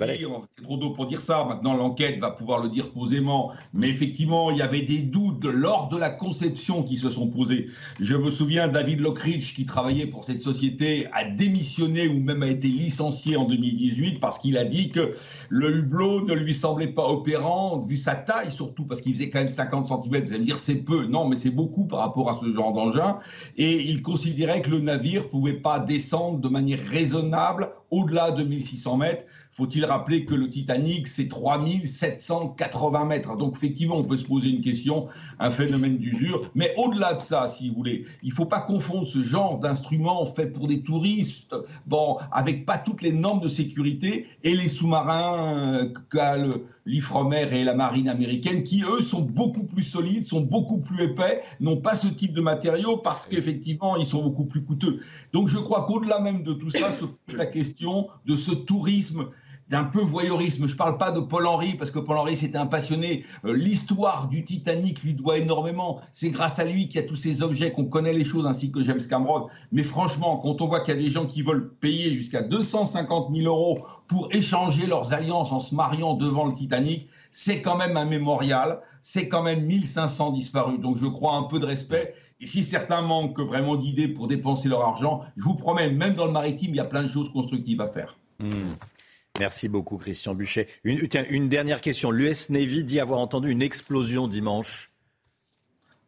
c'est 0.48 0.62
trop 0.62 0.76
tôt 0.76 0.90
pour 0.90 1.06
dire 1.06 1.20
ça. 1.20 1.44
Maintenant, 1.48 1.76
l'enquête 1.76 2.18
va 2.18 2.32
pouvoir 2.32 2.60
le 2.60 2.68
dire 2.68 2.90
posément. 2.90 3.52
Mais 3.72 3.88
effectivement, 3.88 4.50
il 4.50 4.56
y 4.56 4.62
avait 4.62 4.82
des 4.82 4.98
doutes 4.98 5.44
lors 5.44 5.88
de 5.88 5.96
la 5.96 6.10
conception 6.10 6.82
qui 6.82 6.96
se 6.96 7.10
sont 7.10 7.28
posés. 7.28 7.68
Je 8.00 8.16
me 8.16 8.28
souviens, 8.28 8.66
David 8.66 9.00
Lockridge, 9.00 9.54
qui 9.54 9.66
travaillait 9.66 10.08
pour 10.08 10.24
cette 10.24 10.40
société, 10.40 11.06
a 11.12 11.24
démissionné 11.24 12.08
ou 12.08 12.18
même 12.18 12.42
a 12.42 12.48
été 12.48 12.66
licencié 12.66 13.36
en 13.36 13.44
2018 13.44 14.18
parce 14.18 14.40
qu'il 14.40 14.58
a 14.58 14.64
dit 14.64 14.90
que 14.90 15.14
le 15.48 15.76
hublot 15.76 16.26
ne 16.26 16.34
lui 16.34 16.54
semblait 16.54 16.88
pas 16.88 17.06
opérant, 17.06 17.78
vu 17.78 17.98
sa 17.98 18.16
taille 18.16 18.50
surtout, 18.50 18.84
parce 18.84 19.00
qu'il 19.00 19.14
faisait 19.14 19.30
quand 19.30 19.38
même 19.38 19.48
50 19.48 19.86
cm. 19.86 20.00
Vous 20.02 20.16
allez 20.16 20.40
me 20.40 20.44
dire, 20.44 20.58
c'est 20.58 20.74
peu. 20.74 21.06
Non, 21.06 21.28
mais 21.28 21.36
c'est 21.36 21.50
beaucoup 21.50 21.84
par 21.84 22.00
rapport 22.00 22.30
à 22.30 22.40
ce 22.42 22.52
genre 22.52 22.72
d'engin. 22.72 23.20
Et 23.56 23.80
il 23.88 24.02
considérait 24.02 24.60
que 24.60 24.70
le 24.70 24.80
navire 24.80 25.28
pouvait 25.28 25.52
pas 25.52 25.78
descendre 25.78 26.38
de 26.40 26.48
manière 26.48 26.80
raisonnable 26.80 27.11
au-delà 27.14 28.30
de 28.30 28.42
1600 28.42 28.96
mètres. 28.96 29.24
Faut-il 29.54 29.84
rappeler 29.84 30.24
que 30.24 30.34
le 30.34 30.48
Titanic, 30.48 31.06
c'est 31.06 31.28
3780 31.28 33.04
mètres. 33.04 33.36
Donc, 33.36 33.54
effectivement, 33.54 33.98
on 33.98 34.04
peut 34.04 34.16
se 34.16 34.24
poser 34.24 34.48
une 34.48 34.62
question, 34.62 35.08
un 35.38 35.50
phénomène 35.50 35.98
d'usure. 35.98 36.50
Mais 36.54 36.74
au-delà 36.78 37.12
de 37.14 37.20
ça, 37.20 37.48
si 37.48 37.68
vous 37.68 37.74
voulez, 37.76 38.06
il 38.22 38.30
ne 38.30 38.34
faut 38.34 38.46
pas 38.46 38.60
confondre 38.60 39.06
ce 39.06 39.22
genre 39.22 39.58
d'instrument 39.58 40.24
fait 40.24 40.46
pour 40.46 40.68
des 40.68 40.82
touristes, 40.82 41.54
bon, 41.86 42.16
avec 42.32 42.64
pas 42.64 42.78
toutes 42.78 43.02
les 43.02 43.12
normes 43.12 43.40
de 43.40 43.48
sécurité, 43.48 44.26
et 44.42 44.54
les 44.54 44.68
sous-marins 44.70 45.86
qu'a 46.10 46.38
le- 46.38 46.64
l'Ifremer 46.86 47.48
et 47.52 47.64
la 47.64 47.74
marine 47.74 48.08
américaine, 48.08 48.62
qui, 48.62 48.82
eux, 48.82 49.02
sont 49.02 49.22
beaucoup 49.22 49.64
plus 49.64 49.84
solides, 49.84 50.26
sont 50.26 50.40
beaucoup 50.40 50.78
plus 50.78 51.04
épais, 51.04 51.42
n'ont 51.60 51.76
pas 51.76 51.94
ce 51.94 52.08
type 52.08 52.32
de 52.32 52.40
matériaux 52.40 52.96
parce 52.96 53.26
qu'effectivement, 53.26 53.96
ils 53.96 54.06
sont 54.06 54.22
beaucoup 54.22 54.44
plus 54.44 54.64
coûteux. 54.64 55.00
Donc, 55.32 55.48
je 55.48 55.58
crois 55.58 55.86
qu'au-delà 55.86 56.20
même 56.20 56.42
de 56.42 56.52
tout 56.52 56.70
ça, 56.70 56.90
se 56.92 57.04
pose 57.04 57.36
la 57.36 57.46
question 57.46 58.08
de 58.26 58.36
ce 58.36 58.52
tourisme 58.52 59.28
d'un 59.68 59.84
peu 59.84 60.00
voyeurisme. 60.00 60.66
Je 60.66 60.72
ne 60.72 60.76
parle 60.76 60.98
pas 60.98 61.10
de 61.10 61.20
Paul 61.20 61.46
Henry, 61.46 61.74
parce 61.74 61.90
que 61.90 61.98
Paul 61.98 62.18
Henry, 62.18 62.36
c'était 62.36 62.58
un 62.58 62.66
passionné. 62.66 63.24
Euh, 63.44 63.54
L'histoire 63.54 64.28
du 64.28 64.44
Titanic 64.44 65.02
lui 65.02 65.14
doit 65.14 65.38
énormément. 65.38 66.00
C'est 66.12 66.30
grâce 66.30 66.58
à 66.58 66.64
lui 66.64 66.88
qu'il 66.88 67.00
y 67.00 67.04
a 67.04 67.06
tous 67.06 67.16
ces 67.16 67.42
objets, 67.42 67.72
qu'on 67.72 67.86
connaît 67.86 68.12
les 68.12 68.24
choses, 68.24 68.46
ainsi 68.46 68.70
que 68.70 68.82
James 68.82 69.00
Cameron. 69.08 69.48
Mais 69.70 69.82
franchement, 69.82 70.38
quand 70.38 70.60
on 70.60 70.66
voit 70.66 70.80
qu'il 70.80 70.94
y 70.94 70.98
a 70.98 71.00
des 71.00 71.10
gens 71.10 71.26
qui 71.26 71.42
veulent 71.42 71.72
payer 71.80 72.14
jusqu'à 72.14 72.42
250 72.42 73.34
000 73.34 73.46
euros 73.46 73.84
pour 74.08 74.28
échanger 74.32 74.86
leurs 74.86 75.12
alliances 75.12 75.52
en 75.52 75.60
se 75.60 75.74
mariant 75.74 76.14
devant 76.14 76.46
le 76.46 76.54
Titanic, 76.54 77.08
c'est 77.30 77.62
quand 77.62 77.76
même 77.76 77.96
un 77.96 78.04
mémorial. 78.04 78.80
C'est 79.00 79.28
quand 79.28 79.42
même 79.42 79.64
1500 79.64 80.32
disparus. 80.32 80.80
Donc 80.80 80.96
je 80.96 81.06
crois 81.06 81.34
un 81.34 81.44
peu 81.44 81.58
de 81.58 81.66
respect. 81.66 82.14
Et 82.40 82.46
si 82.46 82.64
certains 82.64 83.02
manquent 83.02 83.40
vraiment 83.40 83.76
d'idées 83.76 84.08
pour 84.08 84.28
dépenser 84.28 84.68
leur 84.68 84.82
argent, 84.82 85.22
je 85.36 85.44
vous 85.44 85.54
promets, 85.54 85.90
même 85.90 86.14
dans 86.14 86.26
le 86.26 86.32
maritime, 86.32 86.70
il 86.70 86.76
y 86.76 86.80
a 86.80 86.84
plein 86.84 87.04
de 87.04 87.08
choses 87.08 87.32
constructives 87.32 87.80
à 87.80 87.86
faire. 87.86 88.16
Hmm. 88.40 88.74
Merci 89.40 89.68
beaucoup, 89.68 89.96
Christian 89.96 90.34
Buchet. 90.34 90.68
Une, 90.84 91.08
tiens, 91.08 91.24
une 91.30 91.48
dernière 91.48 91.80
question. 91.80 92.10
L'US 92.10 92.50
Navy 92.50 92.84
dit 92.84 93.00
avoir 93.00 93.18
entendu 93.20 93.50
une 93.50 93.62
explosion 93.62 94.28
dimanche. 94.28 94.90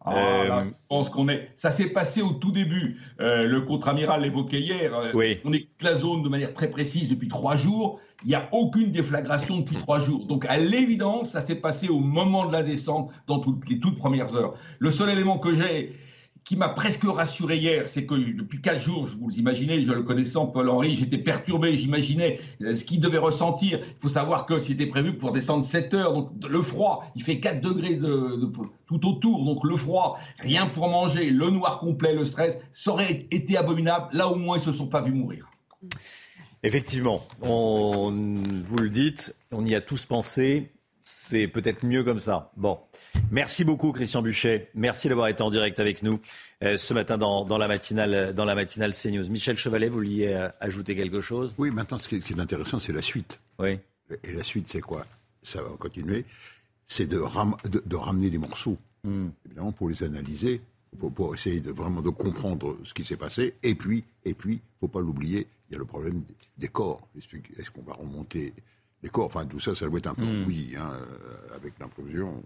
Ah, 0.04 0.14
Euh, 0.14 0.48
là, 0.48 0.64
je 0.66 0.70
pense 0.88 1.08
qu'on 1.08 1.30
est. 1.30 1.48
Ça 1.56 1.70
s'est 1.70 1.88
passé 1.88 2.20
au 2.20 2.32
tout 2.32 2.52
début. 2.52 3.00
Euh, 3.20 3.46
le 3.46 3.62
contre-amiral 3.62 4.20
l'évoquait 4.20 4.60
hier. 4.60 4.94
Euh, 4.94 5.10
Oui. 5.14 5.38
On 5.44 5.52
est 5.54 5.68
la 5.80 5.96
zone 5.96 6.22
de 6.22 6.28
manière 6.28 6.52
très 6.52 6.68
précise 6.68 7.08
depuis 7.08 7.28
trois 7.28 7.56
jours. 7.56 7.98
Il 8.24 8.28
n'y 8.28 8.34
a 8.34 8.46
aucune 8.52 8.90
déflagration 8.92 9.58
depuis 9.60 9.76
trois 9.76 10.00
jours. 10.00 10.26
Donc, 10.26 10.44
à 10.46 10.58
l'évidence, 10.58 11.30
ça 11.30 11.40
s'est 11.40 11.54
passé 11.56 11.88
au 11.88 12.00
moment 12.00 12.44
de 12.46 12.52
la 12.52 12.62
descente, 12.62 13.10
dans 13.26 13.38
toutes 13.38 13.66
les 13.70 13.80
toutes 13.80 13.96
premières 13.96 14.34
heures. 14.36 14.54
Le 14.78 14.90
seul 14.90 15.08
élément 15.08 15.38
que 15.38 15.56
j'ai 15.56 15.94
qui 16.44 16.56
m'a 16.56 16.68
presque 16.68 17.04
rassuré 17.04 17.56
hier, 17.56 17.88
c'est 17.88 18.04
que 18.04 18.14
depuis 18.14 18.60
quatre 18.60 18.82
jours, 18.82 19.06
je 19.08 19.16
vous 19.16 19.30
imaginez, 19.38 19.82
je 19.82 19.90
le 19.90 20.02
connaissant, 20.02 20.46
Paul 20.46 20.68
Henry, 20.68 20.94
j'étais 20.94 21.16
perturbé, 21.18 21.76
j'imaginais 21.76 22.38
euh, 22.60 22.74
ce 22.74 22.84
qu'il 22.84 23.00
devait 23.00 23.18
ressentir. 23.18 23.78
Il 23.82 24.00
faut 24.02 24.08
savoir 24.08 24.44
que 24.44 24.58
c'était 24.58 24.86
prévu 24.86 25.14
pour 25.16 25.32
descendre 25.32 25.64
7 25.64 25.94
heures, 25.94 26.12
donc 26.12 26.30
le 26.46 26.60
froid, 26.60 27.04
il 27.16 27.22
fait 27.22 27.40
4 27.40 27.62
degrés 27.62 27.94
de, 27.94 28.36
de- 28.36 28.52
tout 28.86 29.08
autour, 29.08 29.42
donc 29.44 29.64
le 29.64 29.76
froid, 29.76 30.18
rien 30.38 30.66
pour 30.66 30.88
manger, 30.90 31.30
le 31.30 31.48
noir 31.48 31.78
complet, 31.78 32.12
le 32.14 32.26
stress, 32.26 32.58
ça 32.72 32.90
aurait 32.92 33.26
été 33.30 33.56
abominable. 33.56 34.08
Là, 34.12 34.28
au 34.28 34.36
moins, 34.36 34.58
ils 34.58 34.66
ne 34.66 34.72
se 34.72 34.76
sont 34.76 34.86
pas 34.86 35.00
vus 35.00 35.12
mourir. 35.12 35.48
Effectivement, 36.62 37.26
on, 37.42 38.10
vous 38.10 38.76
le 38.78 38.90
dites, 38.90 39.34
on 39.52 39.64
y 39.64 39.74
a 39.74 39.80
tous 39.80 40.04
pensé. 40.06 40.70
C'est 41.06 41.48
peut-être 41.48 41.84
mieux 41.84 42.02
comme 42.02 42.18
ça. 42.18 42.50
Bon, 42.56 42.78
merci 43.30 43.62
beaucoup 43.62 43.92
Christian 43.92 44.22
Buchet. 44.22 44.70
Merci 44.74 45.10
d'avoir 45.10 45.28
été 45.28 45.42
en 45.42 45.50
direct 45.50 45.78
avec 45.78 46.02
nous 46.02 46.18
euh, 46.62 46.78
ce 46.78 46.94
matin 46.94 47.18
dans, 47.18 47.44
dans 47.44 47.58
la 47.58 47.68
matinale, 47.68 48.32
dans 48.32 48.46
la 48.46 48.54
matinale 48.54 48.94
CNews. 48.94 49.28
Michel 49.28 49.58
Chevalet, 49.58 49.88
vous 49.88 49.96
vouliez 49.96 50.28
euh, 50.28 50.48
ajouter 50.60 50.96
quelque 50.96 51.20
chose? 51.20 51.52
Oui, 51.58 51.70
maintenant, 51.70 51.98
ce 51.98 52.08
qui 52.08 52.16
est, 52.16 52.20
ce 52.20 52.24
qui 52.24 52.32
est 52.32 52.40
intéressant, 52.40 52.78
c'est 52.78 52.94
la 52.94 53.02
suite. 53.02 53.38
Oui. 53.58 53.78
Et 54.22 54.32
la 54.32 54.42
suite, 54.42 54.66
c'est 54.66 54.80
quoi? 54.80 55.04
Ça 55.42 55.62
va 55.62 55.68
continuer. 55.78 56.24
C'est 56.86 57.06
de, 57.06 57.18
ram- 57.18 57.56
de, 57.70 57.82
de 57.84 57.96
ramener 57.96 58.30
des 58.30 58.38
morceaux, 58.38 58.78
Hmm. 59.06 59.28
évidemment, 59.44 59.72
pour 59.72 59.90
les 59.90 60.02
analyser, 60.02 60.62
pour, 60.98 61.12
pour 61.12 61.34
essayer 61.34 61.60
de 61.60 61.70
vraiment 61.70 62.00
de 62.00 62.08
comprendre 62.08 62.78
ce 62.84 62.94
qui 62.94 63.04
s'est 63.04 63.18
passé. 63.18 63.52
Et 63.62 63.74
puis, 63.74 64.04
et 64.24 64.32
puis, 64.32 64.62
faut 64.80 64.88
pas 64.88 65.00
l'oublier, 65.00 65.46
il 65.68 65.74
y 65.74 65.76
a 65.76 65.78
le 65.78 65.84
problème 65.84 66.22
des, 66.22 66.34
des 66.56 66.68
corps. 66.68 67.06
Est-ce 67.18 67.70
qu'on 67.70 67.82
va 67.82 67.92
remonter 67.92 68.54
D'accord, 69.04 69.26
enfin 69.26 69.44
tout 69.44 69.60
ça, 69.60 69.74
ça 69.74 69.86
doit 69.86 69.98
être 69.98 70.06
un 70.06 70.14
peu 70.14 70.24
oui, 70.46 70.74
hein, 70.78 70.92
euh, 70.94 71.54
avec 71.54 71.78
l'implosion. 71.78 72.42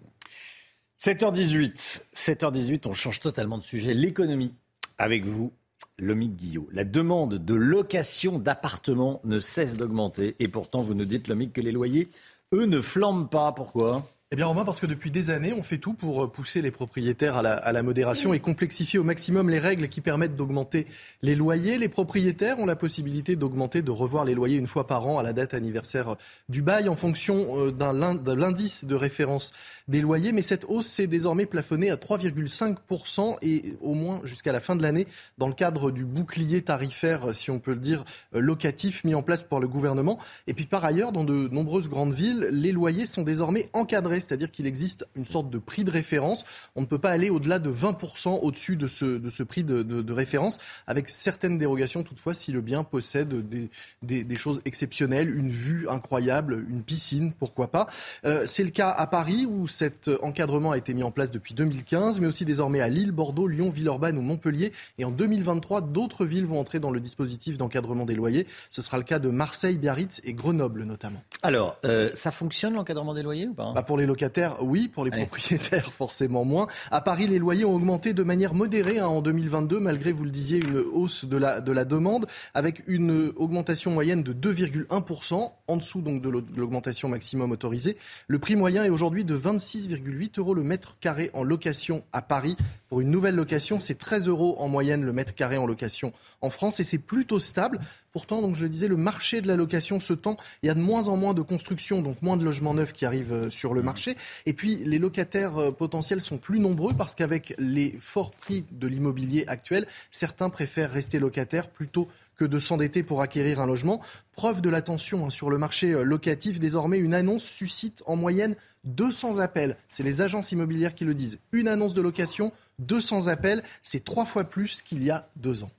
7h18, 1.00 2.02
7h18, 2.12 2.88
on 2.88 2.94
change 2.94 3.20
totalement 3.20 3.58
de 3.58 3.62
sujet. 3.62 3.94
L'économie, 3.94 4.52
avec 4.98 5.24
vous, 5.24 5.52
Lomique 5.98 6.34
Guillot. 6.34 6.68
La 6.72 6.82
demande 6.82 7.34
de 7.34 7.54
location 7.54 8.40
d'appartements 8.40 9.20
ne 9.22 9.38
cesse 9.38 9.76
d'augmenter. 9.76 10.34
Et 10.40 10.48
pourtant, 10.48 10.82
vous 10.82 10.94
nous 10.94 11.04
dites, 11.04 11.28
Lomique, 11.28 11.52
que 11.52 11.60
les 11.60 11.70
loyers, 11.70 12.08
eux, 12.52 12.66
ne 12.66 12.80
flambent 12.80 13.30
pas. 13.30 13.52
Pourquoi? 13.52 14.04
Eh 14.30 14.36
bien 14.36 14.44
Romain, 14.44 14.66
parce 14.66 14.78
que 14.78 14.84
depuis 14.84 15.10
des 15.10 15.30
années, 15.30 15.54
on 15.54 15.62
fait 15.62 15.78
tout 15.78 15.94
pour 15.94 16.24
euh, 16.24 16.30
pousser 16.30 16.60
les 16.60 16.70
propriétaires 16.70 17.38
à 17.38 17.72
la, 17.72 17.82
modération 17.82 18.34
et 18.34 18.40
complexifier 18.40 18.98
au 18.98 19.02
maximum 19.02 19.48
les 19.48 19.58
règles 19.58 19.88
qui 19.88 20.02
permettent 20.02 20.36
d'augmenter 20.36 20.86
les 21.22 21.34
loyers. 21.34 21.78
Les 21.78 21.88
propriétaires 21.88 22.58
ont 22.58 22.66
la 22.66 22.76
possibilité 22.76 23.36
d'augmenter, 23.36 23.80
de 23.80 23.90
revoir 23.90 24.26
les 24.26 24.34
loyers 24.34 24.58
une 24.58 24.66
fois 24.66 24.86
par 24.86 25.06
an 25.06 25.16
à 25.18 25.22
la 25.22 25.32
date 25.32 25.54
anniversaire 25.54 26.16
du 26.50 26.60
bail 26.60 26.90
en 26.90 26.94
fonction 26.94 27.68
euh, 27.68 27.72
de 27.72 28.32
l'indice 28.32 28.84
de 28.84 28.94
référence 28.94 29.54
des 29.88 30.02
loyers. 30.02 30.32
Mais 30.32 30.42
cette 30.42 30.66
hausse 30.68 30.88
s'est 30.88 31.06
désormais 31.06 31.46
plafonnée 31.46 31.88
à 31.88 31.96
3,5% 31.96 33.38
et 33.40 33.78
au 33.80 33.94
moins 33.94 34.20
jusqu'à 34.24 34.52
la 34.52 34.60
fin 34.60 34.76
de 34.76 34.82
l'année 34.82 35.06
dans 35.38 35.48
le 35.48 35.54
cadre 35.54 35.90
du 35.90 36.04
bouclier 36.04 36.60
tarifaire, 36.60 37.34
si 37.34 37.50
on 37.50 37.60
peut 37.60 37.72
le 37.72 37.80
dire, 37.80 38.04
euh, 38.34 38.40
locatif 38.40 39.04
mis 39.04 39.14
en 39.14 39.22
place 39.22 39.42
par 39.42 39.58
le 39.58 39.68
gouvernement. 39.68 40.18
Et 40.46 40.52
puis 40.52 40.66
par 40.66 40.84
ailleurs, 40.84 41.12
dans 41.12 41.24
de 41.24 41.48
nombreuses 41.48 41.88
grandes 41.88 42.12
villes, 42.12 42.50
les 42.52 42.72
loyers 42.72 43.06
sont 43.06 43.22
désormais 43.22 43.70
encadrés 43.72 44.17
c'est-à-dire 44.20 44.50
qu'il 44.50 44.66
existe 44.66 45.06
une 45.16 45.26
sorte 45.26 45.50
de 45.50 45.58
prix 45.58 45.84
de 45.84 45.90
référence. 45.90 46.44
On 46.76 46.82
ne 46.82 46.86
peut 46.86 46.98
pas 46.98 47.10
aller 47.10 47.30
au-delà 47.30 47.58
de 47.58 47.70
20% 47.70 48.40
au-dessus 48.42 48.76
de 48.76 48.86
ce, 48.86 49.04
de 49.04 49.30
ce 49.30 49.42
prix 49.42 49.64
de, 49.64 49.82
de, 49.82 50.12
référence, 50.12 50.58
avec 50.86 51.08
certaines 51.08 51.58
dérogations 51.58 52.02
toutefois 52.02 52.34
si 52.34 52.52
le 52.52 52.60
bien 52.60 52.84
possède 52.84 53.48
des, 53.48 53.70
des, 54.02 54.24
des 54.24 54.36
choses 54.36 54.60
exceptionnelles, 54.64 55.34
une 55.34 55.50
vue 55.50 55.88
incroyable, 55.88 56.64
une 56.68 56.82
piscine, 56.82 57.32
pourquoi 57.32 57.70
pas. 57.70 57.86
Euh, 58.24 58.44
c'est 58.46 58.64
le 58.64 58.70
cas 58.70 58.90
à 58.90 59.06
Paris 59.06 59.46
où 59.46 59.68
cet 59.68 60.10
encadrement 60.22 60.72
a 60.72 60.78
été 60.78 60.94
mis 60.94 61.02
en 61.02 61.10
place 61.10 61.30
depuis 61.30 61.54
2015, 61.54 62.20
mais 62.20 62.26
aussi 62.26 62.44
désormais 62.44 62.80
à 62.80 62.88
Lille, 62.88 63.12
Bordeaux, 63.12 63.46
Lyon, 63.46 63.70
Villeurbanne 63.70 64.18
ou 64.18 64.22
Montpellier. 64.22 64.72
Et 64.98 65.04
en 65.04 65.10
2023, 65.10 65.82
d'autres 65.82 66.24
villes 66.24 66.46
vont 66.46 66.60
entrer 66.60 66.80
dans 66.80 66.90
le 66.90 67.00
dispositif 67.00 67.58
d'encadrement 67.58 68.04
des 68.04 68.14
loyers. 68.14 68.46
Ce 68.70 68.82
sera 68.82 68.98
le 68.98 69.04
cas 69.04 69.18
de 69.18 69.28
Marseille, 69.28 69.78
Biarritz 69.78 70.20
et 70.24 70.32
Grenoble 70.32 70.84
notamment. 70.84 71.22
Alors, 71.42 71.76
euh, 71.84 72.10
ça 72.14 72.30
fonctionne 72.30 72.74
l'encadrement 72.74 73.14
des 73.14 73.22
loyers 73.22 73.46
ou 73.46 73.54
pas? 73.54 73.72
Bah 73.72 73.82
Pour 73.82 73.96
les 73.96 74.06
locataires, 74.08 74.56
oui. 74.62 74.88
Pour 74.88 75.04
les 75.04 75.12
propriétaires, 75.12 75.92
forcément 75.92 76.44
moins. 76.44 76.66
À 76.90 77.00
Paris, 77.00 77.28
les 77.28 77.38
loyers 77.38 77.64
ont 77.64 77.74
augmenté 77.74 78.12
de 78.12 78.22
manière 78.24 78.54
modérée 78.54 78.98
hein, 78.98 79.06
en 79.06 79.22
2022, 79.22 79.78
malgré, 79.78 80.10
vous 80.10 80.24
le 80.24 80.30
disiez, 80.30 80.58
une 80.58 80.78
hausse 80.78 81.24
de 81.24 81.36
la, 81.36 81.60
de 81.60 81.70
la 81.70 81.84
demande, 81.84 82.26
avec 82.54 82.82
une 82.88 83.32
augmentation 83.36 83.92
moyenne 83.92 84.22
de 84.22 84.32
2,1%, 84.32 85.52
en 85.68 85.76
dessous 85.76 86.00
donc 86.00 86.22
de 86.22 86.30
l'augmentation 86.56 87.08
maximum 87.08 87.52
autorisée. 87.52 87.96
Le 88.26 88.38
prix 88.38 88.56
moyen 88.56 88.84
est 88.84 88.88
aujourd'hui 88.88 89.24
de 89.24 89.38
26,8 89.38 90.38
euros 90.38 90.54
le 90.54 90.62
mètre 90.62 90.96
carré 91.00 91.30
en 91.34 91.44
location 91.44 92.02
à 92.12 92.22
Paris. 92.22 92.56
Pour 92.88 93.00
une 93.00 93.10
nouvelle 93.10 93.34
location, 93.34 93.80
c'est 93.80 93.98
13 93.98 94.28
euros 94.28 94.56
en 94.58 94.68
moyenne 94.68 95.04
le 95.04 95.12
mètre 95.12 95.34
carré 95.34 95.58
en 95.58 95.66
location 95.66 96.12
en 96.40 96.50
France 96.50 96.80
et 96.80 96.84
c'est 96.84 96.98
plutôt 96.98 97.38
stable. 97.38 97.80
Pourtant, 98.18 98.42
donc 98.42 98.56
je 98.56 98.66
disais, 98.66 98.88
le 98.88 98.96
marché 98.96 99.42
de 99.42 99.46
la 99.46 99.54
location 99.54 100.00
se 100.00 100.12
tend. 100.12 100.36
Il 100.64 100.66
y 100.66 100.70
a 100.70 100.74
de 100.74 100.80
moins 100.80 101.06
en 101.06 101.16
moins 101.16 101.34
de 101.34 101.40
construction, 101.40 102.02
donc 102.02 102.20
moins 102.20 102.36
de 102.36 102.44
logements 102.44 102.74
neufs 102.74 102.92
qui 102.92 103.06
arrivent 103.06 103.32
euh, 103.32 103.48
sur 103.48 103.74
le 103.74 103.80
marché. 103.80 104.16
Et 104.44 104.54
puis, 104.54 104.78
les 104.84 104.98
locataires 104.98 105.56
euh, 105.56 105.70
potentiels 105.70 106.20
sont 106.20 106.36
plus 106.36 106.58
nombreux 106.58 106.94
parce 106.94 107.14
qu'avec 107.14 107.54
les 107.58 107.96
forts 108.00 108.32
prix 108.32 108.64
de 108.72 108.88
l'immobilier 108.88 109.44
actuel, 109.46 109.86
certains 110.10 110.50
préfèrent 110.50 110.90
rester 110.90 111.20
locataires 111.20 111.70
plutôt 111.70 112.08
que 112.34 112.44
de 112.44 112.58
s'endetter 112.58 113.04
pour 113.04 113.22
acquérir 113.22 113.60
un 113.60 113.68
logement. 113.68 114.00
Preuve 114.32 114.62
de 114.62 114.68
l'attention 114.68 115.24
hein, 115.24 115.30
sur 115.30 115.48
le 115.48 115.56
marché 115.56 115.92
euh, 115.92 116.02
locatif, 116.02 116.58
désormais 116.58 116.98
une 116.98 117.14
annonce 117.14 117.44
suscite 117.44 118.02
en 118.04 118.16
moyenne 118.16 118.56
200 118.82 119.38
appels. 119.38 119.76
C'est 119.88 120.02
les 120.02 120.22
agences 120.22 120.50
immobilières 120.50 120.96
qui 120.96 121.04
le 121.04 121.14
disent. 121.14 121.38
Une 121.52 121.68
annonce 121.68 121.94
de 121.94 122.02
location, 122.02 122.50
200 122.80 123.28
appels, 123.28 123.62
c'est 123.84 124.02
trois 124.02 124.24
fois 124.24 124.42
plus 124.42 124.82
qu'il 124.82 125.04
y 125.04 125.10
a 125.12 125.28
deux 125.36 125.62
ans. 125.62 125.70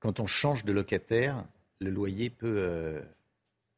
Quand 0.00 0.18
on 0.18 0.26
change 0.26 0.64
de 0.64 0.72
locataire, 0.72 1.44
le 1.80 1.90
loyer 1.90 2.30
peut, 2.30 2.56
euh, 2.58 3.00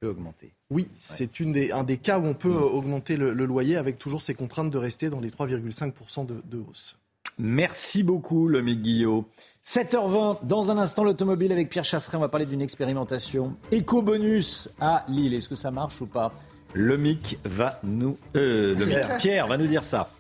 peut 0.01 0.09
augmenter. 0.09 0.55
Oui, 0.71 0.89
c'est 0.97 1.31
un 1.73 1.85
des 1.85 1.99
cas 1.99 2.19
où 2.19 2.25
on 2.25 2.35
peut 2.35 2.49
mm. 2.49 2.63
augmenter 2.63 3.17
le, 3.17 3.33
loyer 3.33 3.77
avec 3.77 3.99
toujours 3.99 4.23
ces 4.23 4.35
contraintes 4.35 4.71
de 4.71 4.79
rester 4.79 5.11
dans 5.11 5.21
les 5.21 5.31
3,5% 5.31 6.27
de, 6.27 6.43
de, 6.45 6.59
hausse. 6.59 6.97
Merci 7.39 8.03
beaucoup, 8.03 8.47
Lomique 8.47 8.83
Guillot. 8.83 9.27
7h20, 9.65 10.45
dans 10.45 10.71
un 10.71 10.79
instant, 10.79 11.03
l'automobile 11.03 11.51
avec 11.51 11.71
Pierre 11.71 11.85
Chasseret. 11.85 12.19
On 12.19 12.21
va 12.21 12.29
parler 12.29 12.47
d'une 12.47 12.63
expérimentation 12.63 13.57
éco-bonus 13.71 14.69
à 14.81 15.05
Lille. 15.09 15.35
Est-ce 15.35 15.49
que 15.49 15.55
ça 15.55 15.71
marche 15.71 16.01
ou 16.01 16.07
pas? 16.07 16.33
Lomique 16.75 17.39
va 17.45 17.81
nous. 17.83 18.17
Euh, 18.37 18.75
Pierre. 18.75 19.19
Pierre 19.19 19.47
va 19.47 19.57
nous 19.57 19.67
dire 19.67 19.85
ça. 19.85 20.11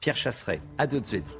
Pierre 0.00 0.16
Chasseret, 0.16 0.60
à 0.78 0.86
tout 0.86 1.00
de 1.00 1.06
suite. 1.06 1.34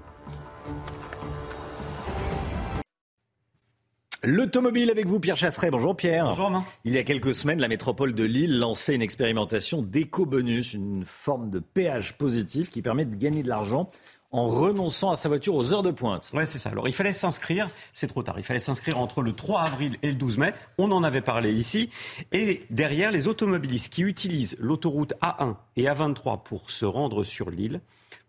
L'automobile 4.27 4.91
avec 4.91 5.07
vous, 5.07 5.21
Pierre 5.21 5.37
Chasseret. 5.37 5.71
Bonjour 5.71 5.97
Pierre. 5.97 6.25
Bonjour 6.25 6.47
Romain. 6.47 6.65
Il 6.85 6.93
y 6.93 6.99
a 6.99 7.05
quelques 7.05 7.33
semaines, 7.33 7.61
la 7.61 7.69
métropole 7.69 8.13
de 8.13 8.25
Lille 8.25 8.59
lançait 8.59 8.97
une 8.97 9.03
expérimentation 9.03 9.83
d'éco-bonus, 9.83 10.75
une 10.75 11.05
forme 11.05 11.49
de 11.49 11.61
péage 11.61 12.19
positif 12.19 12.69
qui 12.69 12.83
permet 12.83 13.05
de 13.05 13.15
gagner 13.15 13.45
de 13.45 13.49
l'argent 13.49 13.89
en 14.33 14.49
renonçant 14.49 15.13
à 15.13 15.17
sa 15.17 15.29
voiture 15.29 15.55
aux 15.55 15.73
heures 15.73 15.85
de 15.85 15.93
pointe. 15.93 16.33
Ouais, 16.35 16.45
c'est 16.45 16.59
ça. 16.59 16.71
Alors, 16.71 16.89
il 16.89 16.93
fallait 16.93 17.13
s'inscrire, 17.13 17.71
c'est 17.93 18.09
trop 18.09 18.25
tard, 18.25 18.35
il 18.37 18.43
fallait 18.43 18.59
s'inscrire 18.59 18.99
entre 18.99 19.23
le 19.23 19.33
3 19.33 19.61
avril 19.61 19.97
et 20.03 20.09
le 20.09 20.17
12 20.17 20.39
mai. 20.39 20.55
On 20.77 20.91
en 20.91 21.05
avait 21.05 21.21
parlé 21.21 21.53
ici. 21.53 21.91
Et 22.33 22.65
derrière, 22.69 23.13
les 23.13 23.29
automobilistes 23.29 23.93
qui 23.93 24.03
utilisent 24.03 24.57
l'autoroute 24.59 25.15
A1 25.23 25.55
et 25.77 25.85
A23 25.85 26.43
pour 26.43 26.73
se 26.73 26.85
rendre 26.85 27.23
sur 27.23 27.49
l'île 27.49 27.81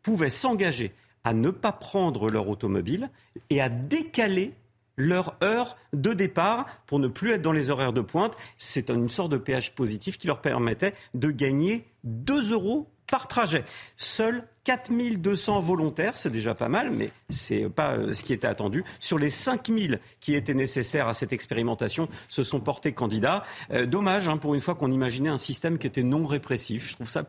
pouvaient 0.04 0.30
s'engager 0.30 0.93
à 1.24 1.34
ne 1.34 1.50
pas 1.50 1.72
prendre 1.72 2.30
leur 2.30 2.50
automobile 2.50 3.10
et 3.50 3.62
à 3.62 3.70
décaler 3.70 4.54
leur 4.98 5.36
heure 5.43 5.78
de 5.93 6.14
départ 6.14 6.66
pour 6.88 7.00
ne 7.00 7.08
plus 7.08 7.32
être 7.32 7.41
dans 7.41 7.52
les 7.52 7.70
horaires 7.70 7.93
de 7.93 8.02
pointe. 8.02 8.36
C'est 8.58 8.89
une 8.89 9.10
sorte 9.10 9.32
de 9.32 9.38
péage 9.38 9.74
positif 9.74 10.18
qui 10.18 10.28
leur 10.28 10.41
permettait 10.41 10.93
de 11.14 11.30
gagner 11.32 11.86
2 12.04 12.54
euros 12.54 12.89
par 13.10 13.28
trajet. 13.28 13.64
Seuls 13.95 14.43
4200 14.66 15.62
volontaires, 15.62 16.18
c'est 16.18 16.30
déjà 16.30 16.54
pas 16.54 16.68
mal, 16.68 16.91
mais 16.91 17.12
c'est 17.30 17.70
pas 17.70 17.93
euh, 17.93 18.12
ce 18.12 18.22
qui 18.22 18.34
était 18.34 18.48
attendu. 18.48 18.84
Sur 19.00 19.18
les 19.18 19.30
5000 19.30 20.00
qui 20.20 20.36
étaient 20.36 20.54
nécessaires 20.54 21.08
à 21.08 21.14
cette 21.14 21.32
expérimentation, 21.32 22.10
se 22.28 22.43
sont 22.43 22.60
portés 22.60 22.91
candidats. 22.91 23.45
Euh, 23.72 23.86
dommage, 23.86 24.28
hein, 24.28 24.36
pour 24.36 24.56
une 24.56 24.62
fois 24.62 24.76
qu'on 24.76 24.91
imaginait 24.91 25.30
un 25.30 25.38
système 25.38 25.78
qui 25.78 25.88
était 25.88 26.04
non 26.04 26.26
répressif. 26.26 26.89
Je 26.89 26.95
trouve 26.95 27.10
ça 27.10 27.24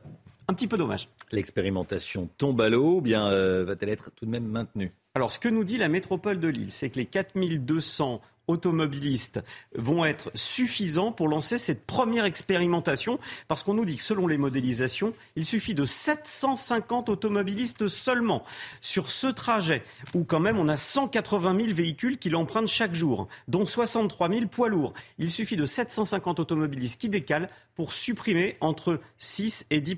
un 0.48 0.54
petit 0.54 0.66
peu 0.66 0.76
dommage. 0.76 1.08
L'expérimentation 1.30 2.28
tombe 2.38 2.60
à 2.60 2.68
l'eau, 2.68 3.00
bien 3.00 3.28
euh, 3.28 3.64
va-t-elle 3.64 3.90
être 3.90 4.10
tout 4.16 4.26
de 4.26 4.30
même 4.30 4.46
maintenue? 4.46 4.92
Alors, 5.14 5.32
ce 5.32 5.38
que 5.38 5.48
nous 5.48 5.64
dit 5.64 5.78
la 5.78 5.88
métropole 5.88 6.38
de 6.38 6.48
Lille, 6.48 6.70
c'est 6.70 6.90
que 6.90 6.96
les 6.96 7.06
4200 7.06 8.20
automobilistes 8.48 9.40
vont 9.74 10.04
être 10.04 10.30
suffisants 10.34 11.12
pour 11.12 11.28
lancer 11.28 11.58
cette 11.58 11.86
première 11.86 12.24
expérimentation 12.24 13.20
parce 13.46 13.62
qu'on 13.62 13.74
nous 13.74 13.84
dit 13.84 13.96
que 13.96 14.02
selon 14.02 14.26
les 14.26 14.38
modélisations, 14.38 15.14
il 15.36 15.44
suffit 15.44 15.74
de 15.74 15.84
750 15.84 17.08
automobilistes 17.08 17.86
seulement 17.86 18.44
sur 18.80 19.10
ce 19.10 19.28
trajet 19.28 19.82
où 20.14 20.24
quand 20.24 20.40
même 20.40 20.58
on 20.58 20.68
a 20.68 20.76
180 20.76 21.56
000 21.60 21.74
véhicules 21.74 22.18
qui 22.18 22.30
l'empruntent 22.30 22.68
chaque 22.68 22.94
jour, 22.94 23.28
dont 23.46 23.66
63 23.66 24.28
000 24.30 24.46
poids 24.46 24.68
lourds. 24.68 24.94
Il 25.18 25.30
suffit 25.30 25.56
de 25.56 25.66
750 25.66 26.40
automobilistes 26.40 27.00
qui 27.00 27.08
décalent 27.08 27.48
pour 27.74 27.92
supprimer 27.92 28.56
entre 28.60 29.00
6 29.18 29.66
et 29.70 29.80
10 29.80 29.96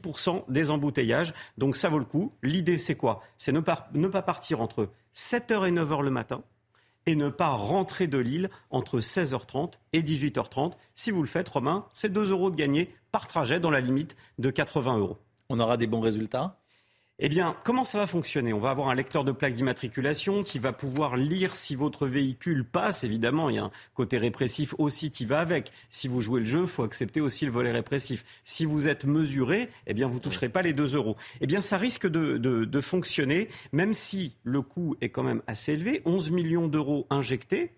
des 0.49 0.71
embouteillages. 0.71 1.33
Donc 1.57 1.77
ça 1.77 1.89
vaut 1.89 1.99
le 1.99 2.05
coup. 2.05 2.33
L'idée 2.43 2.79
c'est 2.79 2.97
quoi? 2.97 3.23
C'est 3.37 3.53
ne 3.53 3.61
pas, 3.61 3.89
ne 3.95 4.09
pas 4.09 4.23
partir 4.23 4.61
entre 4.61 4.91
7h 5.15 5.67
et 5.67 5.73
9h 5.73 6.03
le 6.03 6.11
matin 6.11 6.43
et 7.11 7.17
ne 7.17 7.29
pas 7.29 7.51
rentrer 7.51 8.07
de 8.07 8.19
Lille 8.19 8.51
entre 8.71 9.01
16h30 9.01 9.75
et 9.93 10.03
18h30. 10.03 10.75
Si 10.95 11.11
vous 11.11 11.23
le 11.23 11.29
faites, 11.29 11.49
Romain, 11.49 11.87
c'est 11.93 12.13
2 12.13 12.31
euros 12.31 12.51
de 12.51 12.57
gagné 12.57 12.95
par 13.11 13.27
trajet 13.27 13.59
dans 13.59 13.71
la 13.71 13.81
limite 13.81 14.17
de 14.39 14.51
80 14.51 14.99
euros. 14.99 15.19
On 15.49 15.59
aura 15.59 15.77
des 15.77 15.89
bons 15.89 16.01
résultats? 16.01 16.61
Eh 17.23 17.29
bien, 17.29 17.55
comment 17.65 17.85
ça 17.85 17.99
va 17.99 18.07
fonctionner? 18.07 18.55
On 18.55 18.59
va 18.59 18.71
avoir 18.71 18.89
un 18.89 18.95
lecteur 18.95 19.25
de 19.25 19.33
plaque 19.33 19.53
d'immatriculation 19.53 20.43
qui 20.43 20.59
va 20.59 20.73
pouvoir 20.73 21.17
lire 21.17 21.55
si 21.55 21.75
votre 21.75 22.07
véhicule 22.07 22.65
passe. 22.65 23.05
Évidemment, 23.05 23.51
il 23.51 23.57
y 23.57 23.59
a 23.59 23.65
un 23.65 23.71
côté 23.93 24.17
répressif 24.17 24.75
aussi 24.79 25.11
qui 25.11 25.27
va 25.27 25.41
avec. 25.41 25.71
Si 25.91 26.09
vous 26.09 26.23
jouez 26.23 26.41
le 26.41 26.47
jeu, 26.47 26.63
il 26.63 26.67
faut 26.67 26.83
accepter 26.83 27.21
aussi 27.21 27.45
le 27.45 27.51
volet 27.51 27.73
répressif. 27.73 28.25
Si 28.45 28.65
vous 28.65 28.89
êtes 28.89 29.05
mesuré, 29.05 29.69
eh 29.87 29.93
bien, 29.93 30.07
vous 30.07 30.15
ne 30.15 30.21
toucherez 30.21 30.49
pas 30.49 30.63
les 30.63 30.73
2 30.73 30.95
euros. 30.95 31.19
Eh 31.43 31.47
bien, 31.47 31.61
ça 31.61 31.77
risque 31.77 32.07
de, 32.07 32.39
de, 32.39 32.81
fonctionner, 32.81 33.49
même 33.73 33.93
si 33.93 34.33
le 34.43 34.63
coût 34.63 34.97
est 35.03 35.11
quand 35.11 35.23
même 35.23 35.43
assez 35.47 35.75
élevé. 35.75 36.01
11 36.07 36.31
millions 36.31 36.69
d'euros 36.69 37.07
injectés. 37.11 37.73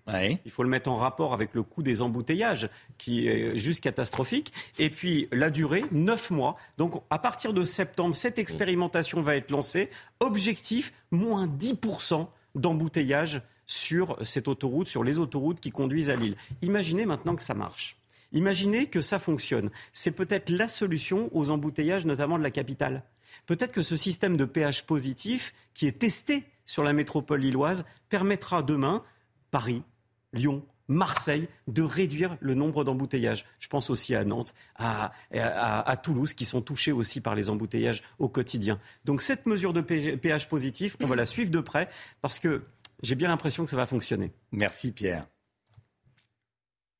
Il 0.44 0.52
faut 0.52 0.62
le 0.62 0.68
mettre 0.68 0.88
en 0.88 0.98
rapport 0.98 1.34
avec 1.34 1.52
le 1.54 1.64
coût 1.64 1.82
des 1.82 2.00
embouteillages, 2.00 2.68
qui 2.96 3.26
est 3.26 3.58
juste 3.58 3.82
catastrophique. 3.82 4.52
Et 4.78 4.88
puis, 4.88 5.26
la 5.32 5.50
durée, 5.50 5.82
9 5.90 6.30
mois. 6.30 6.56
Donc, 6.78 7.02
à 7.10 7.18
partir 7.18 7.52
de 7.52 7.64
septembre, 7.64 8.14
cette 8.14 8.38
expérimentation 8.38 9.20
va 9.20 9.31
être 9.36 9.50
lancé. 9.50 9.90
Objectif, 10.20 10.92
moins 11.10 11.46
10% 11.46 12.28
d'embouteillage 12.54 13.42
sur 13.66 14.18
cette 14.22 14.48
autoroute, 14.48 14.88
sur 14.88 15.04
les 15.04 15.18
autoroutes 15.18 15.60
qui 15.60 15.70
conduisent 15.70 16.10
à 16.10 16.16
Lille. 16.16 16.36
Imaginez 16.60 17.06
maintenant 17.06 17.36
que 17.36 17.42
ça 17.42 17.54
marche. 17.54 17.96
Imaginez 18.32 18.86
que 18.86 19.00
ça 19.00 19.18
fonctionne. 19.18 19.70
C'est 19.92 20.12
peut-être 20.12 20.50
la 20.50 20.68
solution 20.68 21.28
aux 21.32 21.50
embouteillages, 21.50 22.06
notamment 22.06 22.38
de 22.38 22.42
la 22.42 22.50
capitale. 22.50 23.02
Peut-être 23.46 23.72
que 23.72 23.82
ce 23.82 23.96
système 23.96 24.36
de 24.36 24.44
péage 24.44 24.86
positif, 24.86 25.54
qui 25.74 25.86
est 25.86 25.98
testé 25.98 26.44
sur 26.64 26.82
la 26.82 26.92
métropole 26.92 27.40
lilloise, 27.40 27.84
permettra 28.08 28.62
demain, 28.62 29.02
Paris, 29.50 29.82
Lyon, 30.32 30.64
Marseille 30.92 31.48
de 31.66 31.82
réduire 31.82 32.36
le 32.40 32.54
nombre 32.54 32.84
d'embouteillages. 32.84 33.44
Je 33.58 33.68
pense 33.68 33.90
aussi 33.90 34.14
à 34.14 34.24
Nantes, 34.24 34.54
à, 34.76 35.12
à, 35.32 35.96
Toulouse, 35.96 36.34
qui 36.34 36.44
sont 36.44 36.60
touchés 36.60 36.92
aussi 36.92 37.20
par 37.20 37.34
les 37.34 37.50
embouteillages 37.50 38.02
au 38.18 38.28
quotidien. 38.28 38.78
Donc 39.04 39.22
cette 39.22 39.46
mesure 39.46 39.72
de 39.72 39.80
péage 39.80 40.48
positif, 40.48 40.96
on 41.02 41.06
va 41.06 41.16
la 41.16 41.24
suivre 41.24 41.50
de 41.50 41.60
près 41.60 41.88
parce 42.20 42.38
que 42.38 42.62
j'ai 43.02 43.14
bien 43.14 43.28
l'impression 43.28 43.64
que 43.64 43.70
ça 43.70 43.76
va 43.76 43.86
fonctionner. 43.86 44.32
Merci 44.52 44.92
Pierre. 44.92 45.26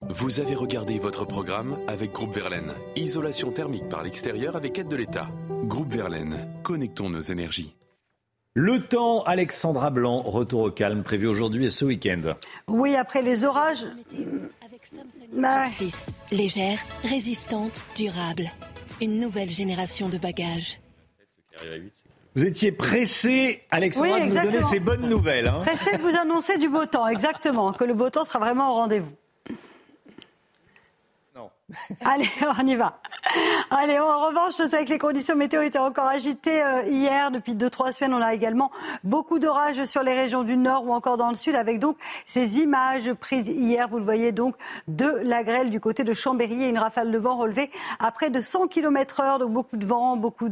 Vous 0.09 0.40
avez 0.40 0.56
regardé 0.56 0.98
votre 0.98 1.24
programme 1.24 1.78
avec 1.86 2.10
Groupe 2.10 2.35
Verlaine. 2.35 2.73
Isolation 2.97 3.52
thermique 3.52 3.89
par 3.89 4.02
l'extérieur 4.02 4.56
avec 4.56 4.77
aide 4.77 4.89
de 4.89 4.97
l'État. 4.97 5.31
Groupe 5.64 5.93
Verlaine, 5.93 6.48
connectons 6.64 7.09
nos 7.09 7.20
énergies. 7.20 7.77
Le 8.55 8.81
temps, 8.81 9.23
Alexandra 9.23 9.89
Blanc, 9.89 10.20
retour 10.20 10.61
au 10.61 10.70
calme 10.70 11.03
prévu 11.03 11.27
aujourd'hui 11.27 11.65
et 11.65 11.70
ce 11.70 11.87
week-end. 11.87 12.35
Oui, 12.69 12.97
après 12.97 13.23
les 13.23 13.47
orages. 13.47 13.87
Bah 15.33 15.65
légère, 16.31 16.79
résistante, 17.03 17.87
durable. 17.97 18.51
Une 19.01 19.20
nouvelle 19.20 19.49
génération 19.49 20.11
de 20.11 20.19
bagages. 20.19 20.81
Vous 22.35 22.45
étiez 22.45 22.73
pressé, 22.73 23.62
Alexandra, 23.70 24.20
de 24.20 24.27
nous 24.27 24.35
donner 24.35 24.62
ces 24.62 24.81
bonnes 24.81 25.09
nouvelles. 25.09 25.49
Hein. 25.49 25.61
pressé 25.61 25.97
de 25.97 26.03
vous 26.03 26.16
annoncer 26.19 26.59
du 26.59 26.69
beau 26.69 26.85
temps, 26.85 27.09
exactement, 27.09 27.73
que 27.73 27.85
le 27.85 27.95
beau 27.95 28.11
temps 28.11 28.24
sera 28.24 28.39
vraiment 28.39 28.73
au 28.73 28.74
rendez-vous. 28.74 29.15
Allez, 32.05 32.28
on 32.59 32.66
y 32.66 32.74
va. 32.74 32.99
Allez, 33.70 33.99
en 33.99 34.27
revanche, 34.27 34.55
sais 34.55 34.85
que 34.85 34.90
les 34.90 34.99
conditions 34.99 35.36
météo 35.36 35.62
étaient 35.62 35.78
encore 35.78 36.07
agitées 36.07 36.62
euh, 36.62 36.82
hier. 36.86 37.31
Depuis 37.31 37.55
deux, 37.55 37.70
trois 37.70 37.93
semaines, 37.93 38.15
on 38.15 38.20
a 38.20 38.35
également 38.35 38.70
beaucoup 39.05 39.39
d'orages 39.39 39.85
sur 39.85 40.03
les 40.03 40.15
régions 40.15 40.43
du 40.43 40.57
nord 40.57 40.86
ou 40.86 40.93
encore 40.93 41.16
dans 41.16 41.28
le 41.28 41.35
sud, 41.35 41.55
avec 41.55 41.78
donc 41.78 41.97
ces 42.27 42.61
images 42.61 43.12
prises 43.15 43.49
hier, 43.49 43.89
vous 43.89 43.99
le 43.99 44.05
voyez 44.05 44.32
donc, 44.32 44.55
de 44.89 45.07
la 45.23 45.44
grêle 45.44 45.70
du 45.70 45.81
côté 45.81 46.05
de 46.05 46.12
Chambéry 46.12 46.65
et 46.65 46.69
une 46.69 46.78
rafale 46.78 47.11
de 47.11 47.19
vent 47.19 47.36
relevée 47.36 47.70
à 48.01 48.11
près 48.11 48.28
de 48.28 48.40
100 48.40 48.69
km 48.69 49.20
heure. 49.20 49.39
Donc 49.39 49.53
beaucoup 49.53 49.77
de 49.77 49.86
vent, 49.86 50.16
beaucoup 50.16 50.49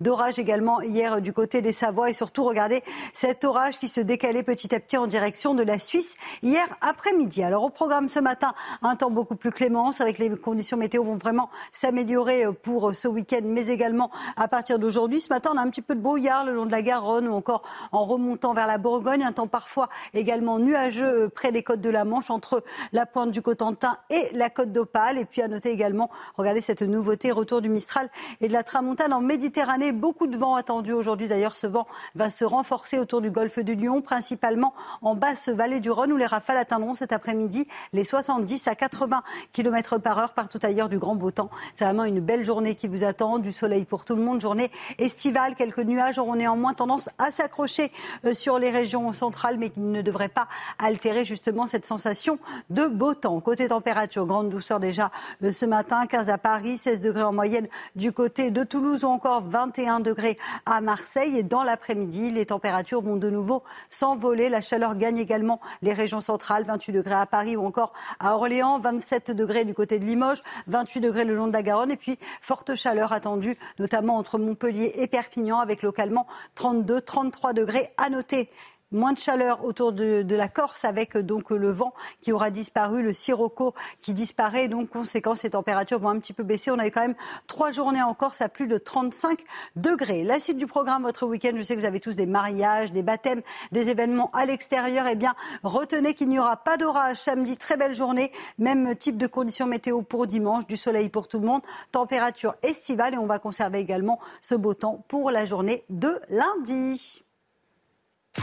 d'orages 0.00 0.38
également 0.38 0.80
hier 0.80 1.20
du 1.20 1.32
côté 1.32 1.62
des 1.62 1.72
Savoies. 1.72 2.10
Et 2.10 2.14
surtout, 2.14 2.42
regardez 2.42 2.82
cet 3.12 3.44
orage 3.44 3.78
qui 3.78 3.88
se 3.88 4.00
décalait 4.00 4.42
petit 4.42 4.74
à 4.74 4.80
petit 4.80 4.96
en 4.96 5.06
direction 5.06 5.54
de 5.54 5.62
la 5.62 5.78
Suisse 5.78 6.16
hier 6.42 6.66
après-midi. 6.80 7.42
Alors 7.42 7.64
au 7.64 7.70
programme 7.70 8.08
ce 8.08 8.18
matin, 8.18 8.54
un 8.82 8.96
temps 8.96 9.10
beaucoup 9.10 9.36
plus 9.36 9.52
clément 9.52 9.90
avec 10.00 10.18
les 10.18 10.30
conditions 10.30 10.63
conditions 10.64 10.76
météo 10.78 11.04
vont 11.04 11.16
vraiment 11.16 11.50
s'améliorer 11.72 12.46
euh, 12.46 12.52
pour 12.52 12.88
euh, 12.88 12.94
ce 12.94 13.06
week-end, 13.06 13.40
mais 13.44 13.66
également 13.66 14.10
à 14.36 14.48
partir 14.48 14.78
d'aujourd'hui. 14.78 15.20
Ce 15.20 15.28
matin, 15.28 15.50
on 15.52 15.58
a 15.58 15.60
un 15.60 15.68
petit 15.68 15.82
peu 15.82 15.94
de 15.94 16.00
brouillard 16.00 16.46
le 16.46 16.54
long 16.54 16.64
de 16.64 16.70
la 16.70 16.80
Garonne 16.80 17.28
ou 17.28 17.34
encore 17.34 17.64
en 17.92 18.04
remontant 18.04 18.54
vers 18.54 18.66
la 18.66 18.78
Bourgogne. 18.78 19.22
Un 19.22 19.32
temps 19.32 19.46
parfois 19.46 19.90
également 20.14 20.58
nuageux 20.58 21.24
euh, 21.24 21.28
près 21.28 21.52
des 21.52 21.62
côtes 21.62 21.82
de 21.82 21.90
la 21.90 22.06
Manche, 22.06 22.30
entre 22.30 22.64
la 22.92 23.04
pointe 23.04 23.30
du 23.30 23.42
Cotentin 23.42 23.98
et 24.08 24.30
la 24.32 24.48
côte 24.48 24.72
d'Opale. 24.72 25.18
Et 25.18 25.26
puis 25.26 25.42
à 25.42 25.48
noter 25.48 25.70
également, 25.70 26.08
regardez 26.38 26.62
cette 26.62 26.80
nouveauté, 26.80 27.30
retour 27.30 27.60
du 27.60 27.68
Mistral 27.68 28.08
et 28.40 28.48
de 28.48 28.52
la 28.54 28.62
Tramontane 28.62 29.12
en 29.12 29.20
Méditerranée. 29.20 29.92
Beaucoup 29.92 30.26
de 30.26 30.36
vent 30.38 30.54
attendu 30.54 30.92
aujourd'hui. 30.92 31.28
D'ailleurs, 31.28 31.56
ce 31.56 31.66
vent 31.66 31.86
va 32.14 32.30
se 32.30 32.46
renforcer 32.46 32.98
autour 32.98 33.20
du 33.20 33.30
golfe 33.30 33.58
du 33.58 33.74
Lion, 33.74 34.00
principalement 34.00 34.72
en 35.02 35.14
basse 35.14 35.50
vallée 35.50 35.80
du 35.80 35.90
Rhône, 35.90 36.12
où 36.12 36.16
les 36.16 36.24
rafales 36.24 36.56
atteindront 36.56 36.94
cet 36.94 37.12
après-midi 37.12 37.68
les 37.92 38.04
70 38.04 38.66
à 38.68 38.74
80 38.74 39.22
km 39.52 39.98
par 39.98 40.18
heure 40.18 40.32
partout 40.32 40.53
tout 40.54 40.64
ailleurs 40.64 40.88
du 40.88 40.98
grand 40.98 41.16
beau 41.16 41.32
temps. 41.32 41.50
C'est 41.74 41.84
vraiment 41.84 42.04
une 42.04 42.20
belle 42.20 42.44
journée 42.44 42.76
qui 42.76 42.86
vous 42.86 43.02
attend, 43.02 43.40
du 43.40 43.50
soleil 43.50 43.84
pour 43.84 44.04
tout 44.04 44.14
le 44.14 44.22
monde, 44.22 44.40
journée 44.40 44.70
estivale. 44.98 45.56
Quelques 45.56 45.80
nuages 45.80 46.20
auront 46.20 46.36
néanmoins 46.36 46.74
tendance 46.74 47.10
à 47.18 47.32
s'accrocher 47.32 47.90
euh, 48.24 48.34
sur 48.34 48.60
les 48.60 48.70
régions 48.70 49.12
centrales, 49.12 49.58
mais 49.58 49.70
qui 49.70 49.80
ne 49.80 50.00
devraient 50.00 50.28
pas 50.28 50.46
altérer 50.78 51.24
justement 51.24 51.66
cette 51.66 51.84
sensation 51.84 52.38
de 52.70 52.86
beau 52.86 53.14
temps. 53.14 53.40
Côté 53.40 53.66
température, 53.66 54.26
grande 54.26 54.48
douceur 54.48 54.78
déjà 54.78 55.10
euh, 55.42 55.50
ce 55.50 55.66
matin, 55.66 56.06
15 56.06 56.28
à 56.30 56.38
Paris, 56.38 56.78
16 56.78 57.00
degrés 57.00 57.24
en 57.24 57.32
moyenne 57.32 57.66
du 57.96 58.12
côté 58.12 58.52
de 58.52 58.62
Toulouse 58.62 59.02
ou 59.02 59.08
encore 59.08 59.42
21 59.42 59.98
degrés 59.98 60.38
à 60.66 60.80
Marseille. 60.80 61.36
Et 61.36 61.42
dans 61.42 61.64
l'après-midi, 61.64 62.30
les 62.30 62.46
températures 62.46 63.02
vont 63.02 63.16
de 63.16 63.28
nouveau 63.28 63.64
s'envoler. 63.90 64.48
La 64.48 64.60
chaleur 64.60 64.94
gagne 64.94 65.18
également 65.18 65.60
les 65.82 65.92
régions 65.92 66.20
centrales, 66.20 66.62
28 66.62 66.92
degrés 66.92 67.16
à 67.16 67.26
Paris 67.26 67.56
ou 67.56 67.66
encore 67.66 67.92
à 68.20 68.36
Orléans, 68.36 68.78
27 68.78 69.32
degrés 69.32 69.64
du 69.64 69.74
côté 69.74 69.98
de 69.98 70.04
Limoges, 70.04 70.33
28 70.66 71.00
degrés 71.00 71.24
le 71.24 71.34
long 71.34 71.46
de 71.46 71.52
la 71.52 71.62
Garonne 71.62 71.90
et 71.90 71.96
puis 71.96 72.18
forte 72.40 72.74
chaleur 72.74 73.12
attendue, 73.12 73.56
notamment 73.78 74.16
entre 74.16 74.38
Montpellier 74.38 74.92
et 74.96 75.06
Perpignan, 75.06 75.58
avec 75.60 75.82
localement 75.82 76.26
32, 76.54 77.00
33 77.00 77.52
degrés 77.52 77.90
à 77.96 78.10
noter 78.10 78.50
moins 78.94 79.12
de 79.12 79.18
chaleur 79.18 79.64
autour 79.64 79.92
de, 79.92 80.24
la 80.34 80.48
Corse 80.48 80.84
avec 80.84 81.16
donc 81.16 81.50
le 81.50 81.70
vent 81.70 81.92
qui 82.20 82.32
aura 82.32 82.50
disparu, 82.50 83.02
le 83.02 83.12
sirocco 83.12 83.74
qui 84.00 84.14
disparaît. 84.14 84.68
Donc, 84.68 84.90
conséquence, 84.90 85.42
les 85.42 85.50
températures 85.50 85.98
vont 85.98 86.08
un 86.08 86.18
petit 86.18 86.32
peu 86.32 86.42
baisser. 86.42 86.70
On 86.70 86.78
avait 86.78 86.90
quand 86.90 87.02
même 87.02 87.14
trois 87.46 87.70
journées 87.70 88.02
en 88.02 88.14
Corse 88.14 88.40
à 88.40 88.48
plus 88.48 88.66
de 88.66 88.78
35 88.78 89.38
degrés. 89.76 90.24
La 90.24 90.40
suite 90.40 90.56
du 90.56 90.66
programme, 90.66 91.02
votre 91.02 91.26
week-end, 91.26 91.52
je 91.56 91.62
sais 91.62 91.74
que 91.74 91.80
vous 91.80 91.86
avez 91.86 92.00
tous 92.00 92.16
des 92.16 92.26
mariages, 92.26 92.92
des 92.92 93.02
baptêmes, 93.02 93.42
des 93.72 93.88
événements 93.88 94.30
à 94.32 94.46
l'extérieur. 94.46 95.06
Eh 95.10 95.16
bien, 95.16 95.34
retenez 95.62 96.14
qu'il 96.14 96.28
n'y 96.28 96.38
aura 96.38 96.56
pas 96.56 96.76
d'orage 96.76 97.16
samedi. 97.16 97.58
Très 97.58 97.76
belle 97.76 97.94
journée. 97.94 98.32
Même 98.58 98.96
type 98.96 99.18
de 99.18 99.26
conditions 99.26 99.66
météo 99.66 100.02
pour 100.02 100.26
dimanche, 100.26 100.66
du 100.66 100.76
soleil 100.76 101.08
pour 101.08 101.28
tout 101.28 101.38
le 101.38 101.46
monde. 101.46 101.62
Température 101.92 102.54
estivale 102.62 103.14
et 103.14 103.18
on 103.18 103.26
va 103.26 103.38
conserver 103.38 103.78
également 103.78 104.20
ce 104.40 104.54
beau 104.54 104.74
temps 104.74 105.04
pour 105.08 105.30
la 105.30 105.46
journée 105.46 105.84
de 105.90 106.20
lundi. 106.28 107.24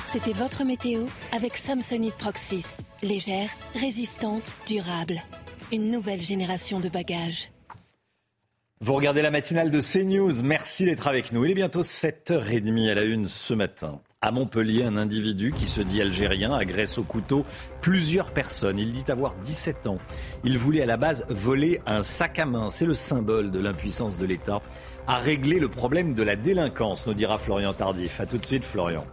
C'était 0.08 0.34
votre 0.34 0.64
météo 0.64 1.06
avec 1.34 1.56
Samsonite 1.58 2.16
Proxys. 2.16 2.78
Légère, 3.04 3.50
résistante, 3.76 4.56
durable. 4.68 5.22
Une 5.72 5.92
nouvelle 5.92 6.22
génération 6.22 6.80
de 6.80 6.90
bagages. 6.90 7.52
Vous 8.80 8.94
regardez 8.94 9.22
la 9.22 9.32
matinale 9.32 9.70
de 9.70 9.80
CNews. 9.80 10.42
Merci 10.44 10.86
d'être 10.86 11.08
avec 11.08 11.32
nous. 11.32 11.46
Il 11.46 11.52
est 11.52 11.56
bientôt 11.56 11.82
7h30 11.82 12.90
à 12.90 12.96
la 12.96 13.04
une 13.04 13.28
ce 13.28 13.54
matin. 13.54 14.02
À 14.22 14.32
Montpellier, 14.32 14.84
un 14.84 14.98
individu 14.98 15.52
qui 15.52 15.66
se 15.66 15.82
dit 15.82 16.02
algérien 16.02 16.54
agresse 16.54 16.98
au 16.98 17.04
couteau 17.04 17.46
plusieurs 17.82 18.32
personnes. 18.32 18.80
Il 18.80 18.92
dit 18.94 19.12
avoir 19.12 19.36
17 19.36 19.88
ans. 19.88 19.98
Il 20.44 20.58
voulait 20.58 20.82
à 20.82 20.88
la 20.88 20.98
base 20.98 21.26
voler 21.30 21.80
un 21.86 22.02
sac 22.02 22.40
à 22.40 22.46
main. 22.46 22.70
C'est 22.70 22.86
le 22.86 22.94
symbole 22.94 23.52
de 23.52 23.60
l'impuissance 23.60 24.18
de 24.18 24.26
l'État 24.26 24.62
à 25.08 25.18
régler 25.18 25.60
le 25.60 25.70
problème 25.70 26.14
de 26.14 26.24
la 26.24 26.36
délinquance, 26.36 27.08
nous 27.08 27.14
dira 27.14 27.38
Florian 27.38 27.74
Tardif. 27.74 28.20
A 28.20 28.26
tout 28.26 28.38
de 28.38 28.46
suite, 28.46 28.64
Florian. 28.64 29.06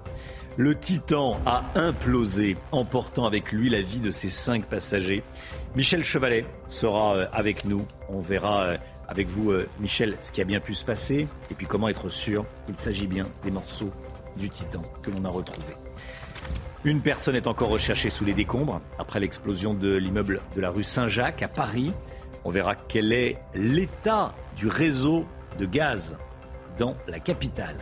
Le 0.58 0.74
Titan 0.74 1.38
a 1.46 1.62
implosé, 1.76 2.56
emportant 2.72 3.26
avec 3.26 3.52
lui 3.52 3.70
la 3.70 3.80
vie 3.80 4.00
de 4.00 4.10
ses 4.10 4.28
cinq 4.28 4.64
passagers. 4.64 5.22
Michel 5.76 6.02
Chevalet 6.02 6.44
sera 6.66 7.14
euh, 7.14 7.26
avec 7.32 7.64
nous. 7.64 7.86
On 8.08 8.20
verra 8.20 8.62
euh, 8.62 8.76
avec 9.06 9.28
vous, 9.28 9.52
euh, 9.52 9.68
Michel, 9.78 10.16
ce 10.20 10.32
qui 10.32 10.40
a 10.40 10.44
bien 10.44 10.58
pu 10.58 10.74
se 10.74 10.84
passer 10.84 11.28
et 11.48 11.54
puis 11.54 11.68
comment 11.68 11.88
être 11.88 12.08
sûr 12.08 12.44
qu'il 12.66 12.76
s'agit 12.76 13.06
bien 13.06 13.26
des 13.44 13.52
morceaux 13.52 13.92
du 14.36 14.50
Titan 14.50 14.82
que 15.00 15.12
l'on 15.12 15.24
a 15.26 15.28
retrouvés. 15.28 15.76
Une 16.82 17.02
personne 17.02 17.36
est 17.36 17.46
encore 17.46 17.68
recherchée 17.68 18.10
sous 18.10 18.24
les 18.24 18.34
décombres 18.34 18.80
après 18.98 19.20
l'explosion 19.20 19.74
de 19.74 19.94
l'immeuble 19.94 20.40
de 20.56 20.60
la 20.60 20.70
rue 20.70 20.82
Saint-Jacques 20.82 21.42
à 21.44 21.48
Paris. 21.48 21.92
On 22.44 22.50
verra 22.50 22.74
quel 22.74 23.12
est 23.12 23.38
l'état 23.54 24.34
du 24.56 24.66
réseau 24.66 25.24
de 25.56 25.66
gaz 25.66 26.16
dans 26.78 26.96
la 27.06 27.20
capitale. 27.20 27.76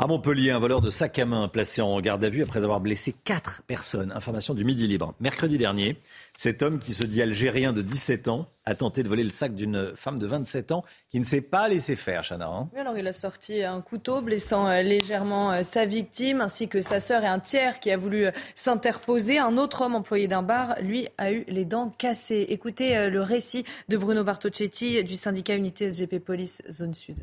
À 0.00 0.06
Montpellier, 0.06 0.52
un 0.52 0.60
voleur 0.60 0.80
de 0.80 0.90
sac 0.90 1.18
à 1.18 1.26
main 1.26 1.48
placé 1.48 1.82
en 1.82 2.00
garde 2.00 2.22
à 2.22 2.28
vue 2.28 2.44
après 2.44 2.62
avoir 2.62 2.78
blessé 2.78 3.12
quatre 3.24 3.64
personnes. 3.66 4.12
Information 4.12 4.54
du 4.54 4.62
Midi 4.62 4.86
Libre. 4.86 5.12
Mercredi 5.18 5.58
dernier, 5.58 5.96
cet 6.36 6.62
homme 6.62 6.78
qui 6.78 6.94
se 6.94 7.02
dit 7.02 7.20
algérien 7.20 7.72
de 7.72 7.82
17 7.82 8.28
ans 8.28 8.46
a 8.64 8.76
tenté 8.76 9.02
de 9.02 9.08
voler 9.08 9.24
le 9.24 9.30
sac 9.30 9.56
d'une 9.56 9.96
femme 9.96 10.20
de 10.20 10.26
27 10.28 10.70
ans 10.70 10.84
qui 11.08 11.18
ne 11.18 11.24
s'est 11.24 11.40
pas 11.40 11.68
laissé 11.68 11.96
faire, 11.96 12.22
Chana. 12.22 12.46
Hein. 12.46 12.68
alors 12.76 12.96
il 12.96 13.08
a 13.08 13.12
sorti 13.12 13.64
un 13.64 13.80
couteau 13.80 14.22
blessant 14.22 14.68
euh, 14.68 14.82
légèrement 14.82 15.50
euh, 15.50 15.62
sa 15.64 15.84
victime 15.84 16.42
ainsi 16.42 16.68
que 16.68 16.80
sa 16.80 17.00
sœur 17.00 17.24
et 17.24 17.28
un 17.28 17.40
tiers 17.40 17.80
qui 17.80 17.90
a 17.90 17.96
voulu 17.96 18.26
euh, 18.26 18.30
s'interposer. 18.54 19.40
Un 19.40 19.58
autre 19.58 19.82
homme 19.82 19.96
employé 19.96 20.28
d'un 20.28 20.42
bar, 20.42 20.76
lui, 20.80 21.08
a 21.18 21.32
eu 21.32 21.44
les 21.48 21.64
dents 21.64 21.90
cassées. 21.98 22.46
Écoutez 22.50 23.10
le 23.10 23.20
récit 23.20 23.64
de 23.88 23.96
Bruno 23.96 24.22
Bartocchetti 24.22 25.02
du 25.02 25.16
syndicat 25.16 25.56
Unité 25.56 25.90
SGP 25.90 26.20
Police 26.20 26.62
Zone 26.70 26.94
Sud. 26.94 27.18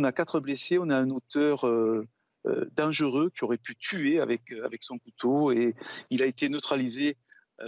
On 0.00 0.04
a 0.04 0.12
quatre 0.12 0.40
blessés, 0.40 0.78
on 0.78 0.90
a 0.90 0.96
un 0.96 1.10
auteur 1.10 1.66
euh, 1.68 2.06
euh, 2.46 2.64
dangereux 2.72 3.30
qui 3.30 3.44
aurait 3.44 3.58
pu 3.58 3.76
tuer 3.76 4.20
avec, 4.20 4.52
euh, 4.52 4.64
avec 4.64 4.82
son 4.82 4.98
couteau 4.98 5.52
et 5.52 5.76
il 6.10 6.20
a 6.22 6.26
été 6.26 6.48
neutralisé 6.48 7.16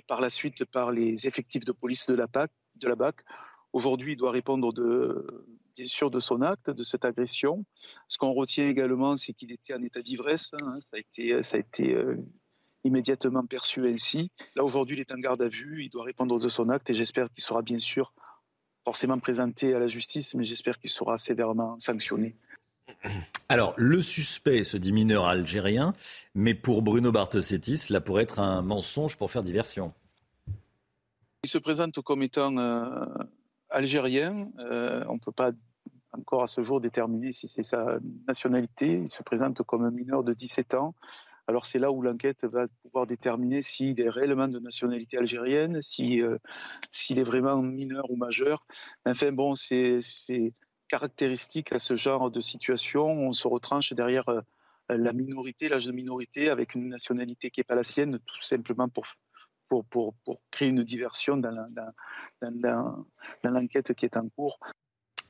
par 0.08 0.20
la 0.20 0.30
suite 0.30 0.64
par 0.64 0.90
les 0.90 1.28
effectifs 1.28 1.64
de 1.64 1.70
police 1.70 2.06
de 2.08 2.14
la, 2.14 2.26
PAC, 2.26 2.50
de 2.74 2.88
la 2.88 2.96
BAC. 2.96 3.22
Aujourd'hui, 3.72 4.14
il 4.14 4.16
doit 4.16 4.32
répondre 4.32 4.72
bien 5.76 5.86
sûr 5.86 6.10
de 6.10 6.18
son 6.18 6.42
acte, 6.42 6.70
de 6.70 6.82
cette 6.82 7.04
agression. 7.04 7.64
Ce 8.08 8.18
qu'on 8.18 8.32
retient 8.32 8.68
également, 8.68 9.16
c'est 9.16 9.32
qu'il 9.32 9.52
était 9.52 9.74
en 9.74 9.82
état 9.84 10.02
d'ivresse. 10.02 10.50
Hein. 10.60 10.80
ça 10.80 10.96
a 10.96 10.98
été, 10.98 11.40
ça 11.44 11.56
a 11.56 11.60
été 11.60 11.96
immédiatement 12.82 13.46
perçu 13.46 13.86
ainsi. 13.86 14.32
Là, 14.56 14.64
aujourd'hui, 14.64 14.96
il 14.96 15.00
est 15.00 15.12
en 15.12 15.18
garde 15.18 15.42
à 15.42 15.48
vue, 15.48 15.84
il 15.84 15.90
doit 15.90 16.02
répondre 16.02 16.40
de 16.40 16.48
son 16.48 16.68
acte 16.68 16.90
et 16.90 16.94
j'espère 16.94 17.30
qu'il 17.30 17.44
sera 17.44 17.62
bien 17.62 17.78
sûr 17.78 18.12
forcément 18.86 19.18
présenté 19.18 19.74
à 19.74 19.80
la 19.80 19.88
justice, 19.88 20.36
mais 20.36 20.44
j'espère 20.44 20.78
qu'il 20.78 20.90
sera 20.90 21.18
sévèrement 21.18 21.76
sanctionné. 21.80 22.36
Alors, 23.48 23.74
le 23.76 24.00
suspect 24.00 24.62
se 24.62 24.76
dit 24.76 24.92
mineur 24.92 25.26
algérien, 25.26 25.92
mais 26.36 26.54
pour 26.54 26.82
Bruno 26.82 27.10
Bartosetti, 27.10 27.78
cela 27.78 28.00
pourrait 28.00 28.22
être 28.22 28.38
un 28.38 28.62
mensonge 28.62 29.16
pour 29.16 29.32
faire 29.32 29.42
diversion. 29.42 29.92
Il 31.42 31.50
se 31.50 31.58
présente 31.58 32.00
comme 32.00 32.22
étant 32.22 32.56
euh, 32.58 33.06
algérien. 33.70 34.50
Euh, 34.60 35.04
on 35.08 35.14
ne 35.14 35.18
peut 35.18 35.32
pas 35.32 35.50
encore 36.12 36.44
à 36.44 36.46
ce 36.46 36.62
jour 36.62 36.80
déterminer 36.80 37.32
si 37.32 37.48
c'est 37.48 37.64
sa 37.64 37.98
nationalité. 38.28 39.00
Il 39.02 39.08
se 39.08 39.24
présente 39.24 39.62
comme 39.62 39.84
un 39.84 39.90
mineur 39.90 40.22
de 40.22 40.32
17 40.32 40.74
ans. 40.74 40.94
Alors 41.48 41.66
c'est 41.66 41.78
là 41.78 41.92
où 41.92 42.02
l'enquête 42.02 42.44
va 42.44 42.66
pouvoir 42.82 43.06
déterminer 43.06 43.62
s'il 43.62 44.00
est 44.00 44.08
réellement 44.08 44.48
de 44.48 44.58
nationalité 44.58 45.16
algérienne, 45.16 45.80
si, 45.80 46.20
euh, 46.20 46.38
s'il 46.90 47.20
est 47.20 47.24
vraiment 47.24 47.62
mineur 47.62 48.10
ou 48.10 48.16
majeur. 48.16 48.64
Enfin 49.04 49.32
bon, 49.32 49.54
c'est, 49.54 50.00
caractéristique 50.88 51.72
à 51.72 51.78
ce 51.78 51.96
genre 51.96 52.30
de 52.30 52.40
situation. 52.40 53.06
On 53.06 53.32
se 53.32 53.48
retranche 53.48 53.92
derrière 53.92 54.28
euh, 54.28 54.40
la 54.88 55.12
minorité, 55.12 55.68
l'âge 55.68 55.86
de 55.86 55.92
minorité, 55.92 56.48
avec 56.48 56.74
une 56.74 56.88
nationalité 56.88 57.50
qui 57.50 57.60
n'est 57.60 57.64
pas 57.64 57.74
la 57.74 57.84
sienne, 57.84 58.18
tout 58.24 58.42
simplement 58.42 58.88
pour, 58.88 59.06
pour, 59.68 59.84
pour, 59.84 60.40
créer 60.50 60.68
une 60.68 60.84
diversion 60.84 61.36
dans 61.36 61.68
l'enquête 63.42 63.94
qui 63.94 64.04
est 64.04 64.16
en 64.16 64.28
cours. 64.28 64.58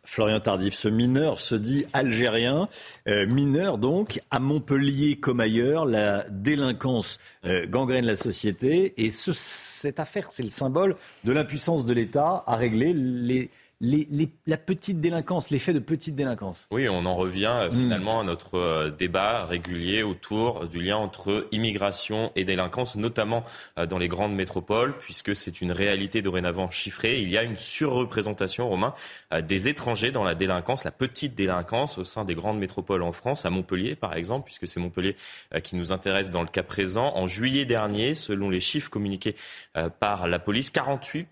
Florian 0.06 0.40
Tardif, 0.40 0.74
ce 0.74 0.88
mineur 0.88 1.40
se 1.40 1.54
dit 1.54 1.84
algérien, 1.92 2.68
euh, 3.08 3.26
mineur 3.26 3.76
donc, 3.76 4.20
à 4.30 4.38
Montpellier 4.38 5.16
comme 5.16 5.40
ailleurs, 5.40 5.84
la 5.84 6.24
délinquance 6.30 7.18
euh, 7.44 7.66
gangrène 7.66 8.06
la 8.06 8.16
société 8.16 8.94
et 8.96 9.10
ce, 9.10 9.32
cette 9.32 9.98
affaire, 9.98 10.28
c'est 10.30 10.44
le 10.44 10.48
symbole 10.48 10.96
de 11.24 11.32
l'impuissance 11.32 11.84
de 11.84 11.92
l'État 11.92 12.44
à 12.46 12.56
régler 12.56 12.92
les, 12.94 13.50
la 13.81 14.57
petite 14.57 15.01
délinquance, 15.01 15.51
l'effet 15.51 15.74
de 15.74 15.78
petite 15.81 16.15
délinquance. 16.15 16.66
Oui, 16.70 16.89
on 16.89 17.05
en 17.05 17.15
revient 17.15 17.53
euh, 17.55 17.69
hmm. 17.69 17.74
finalement 17.74 18.20
à 18.20 18.24
notre 18.24 18.55
euh, 18.55 18.90
débat 18.90 19.44
régulier 19.44 20.03
autour 20.03 20.66
du 20.66 20.81
lien 20.81 20.97
entre 20.97 21.47
immigration 21.53 22.32
et 22.36 22.44
délinquance, 22.44 22.97
notamment 22.97 23.44
euh, 23.78 23.85
dans 23.85 23.98
les 23.98 24.09
grandes 24.09 24.35
métropoles, 24.35 24.97
puisque 24.97 25.36
c'est 25.36 25.61
une 25.61 25.73
réalité 25.73 26.23
dorénavant 26.23 26.70
chiffrée. 26.70 27.20
Il 27.20 27.31
y 27.31 27.36
a 27.36 27.43
une 27.43 27.59
surreprésentation, 27.59 28.69
Romain, 28.69 28.94
des 29.43 29.69
étrangers 29.69 30.11
dans 30.11 30.24
la 30.24 30.35
délinquance, 30.35 30.85
la 30.85 30.90
petite 30.90 31.35
délinquance 31.35 31.98
au 31.98 32.05
sein 32.05 32.24
des 32.24 32.35
grandes 32.35 32.59
métropoles 32.59 33.03
en 33.03 33.12
France, 33.12 33.44
à 33.44 33.51
Montpellier 33.51 33.94
par 33.94 34.15
exemple, 34.15 34.47
puisque 34.47 34.66
c'est 34.66 34.81
Montpellier 34.81 35.16
qui 35.62 35.77
nous 35.77 35.93
intéresse 35.93 36.31
dans 36.31 36.43
le 36.43 36.48
cas 36.48 36.62
présent. 36.62 37.12
En 37.15 37.27
juillet 37.27 37.65
dernier, 37.65 38.15
selon 38.15 38.48
les 38.51 38.61
chiffres 38.61 38.90
communiqués 38.90 39.35
par 40.01 40.27
la 40.28 40.39
police, 40.39 40.70
48%, 40.70 41.27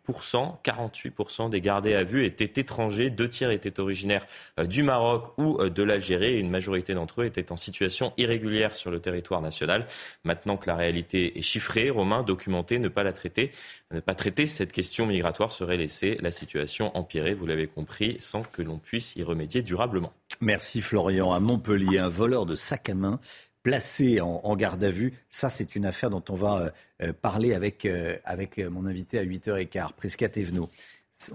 48% 0.62 1.50
des 1.50 1.60
gardés 1.60 1.94
à 1.94 2.04
vue 2.04 2.24
étaient 2.42 2.60
étrangers, 2.60 3.10
deux 3.10 3.28
tiers 3.28 3.50
étaient 3.50 3.78
originaires 3.80 4.26
euh, 4.58 4.66
du 4.66 4.82
Maroc 4.82 5.32
ou 5.38 5.58
euh, 5.60 5.70
de 5.70 5.82
l'Algérie 5.82 6.34
et 6.34 6.38
une 6.38 6.50
majorité 6.50 6.94
d'entre 6.94 7.22
eux 7.22 7.24
étaient 7.24 7.52
en 7.52 7.56
situation 7.56 8.12
irrégulière 8.16 8.76
sur 8.76 8.90
le 8.90 9.00
territoire 9.00 9.40
national. 9.40 9.86
Maintenant 10.24 10.56
que 10.56 10.66
la 10.66 10.76
réalité 10.76 11.38
est 11.38 11.42
chiffrée, 11.42 11.90
Romain, 11.90 12.22
documentée, 12.22 12.78
ne 12.78 12.88
pas 12.88 13.02
la 13.02 13.12
traiter, 13.12 13.50
ne 13.92 14.00
pas 14.00 14.14
traiter 14.14 14.46
cette 14.46 14.72
question 14.72 15.06
migratoire 15.06 15.52
serait 15.52 15.76
laisser 15.76 16.18
la 16.20 16.30
situation 16.30 16.96
empirer, 16.96 17.34
vous 17.34 17.46
l'avez 17.46 17.66
compris, 17.66 18.16
sans 18.18 18.42
que 18.42 18.62
l'on 18.62 18.78
puisse 18.78 19.14
y 19.16 19.22
remédier 19.22 19.62
durablement. 19.62 20.12
Merci 20.40 20.80
Florian. 20.80 21.32
À 21.32 21.40
Montpellier, 21.40 21.98
un 21.98 22.08
voleur 22.08 22.46
de 22.46 22.56
sac 22.56 22.88
à 22.88 22.94
main 22.94 23.20
placé 23.62 24.20
en, 24.20 24.56
garde 24.56 24.84
à 24.84 24.90
vue. 24.90 25.14
Ça, 25.30 25.48
c'est 25.48 25.74
une 25.74 25.86
affaire 25.86 26.10
dont 26.10 26.22
on 26.28 26.34
va 26.34 26.72
euh, 27.00 27.12
parler 27.14 27.54
avec, 27.54 27.88
avec 28.24 28.58
mon 28.58 28.84
invité 28.84 29.18
à 29.18 29.24
8h15, 29.24 29.94
Prescat 29.96 30.30
Evenot. 30.36 30.68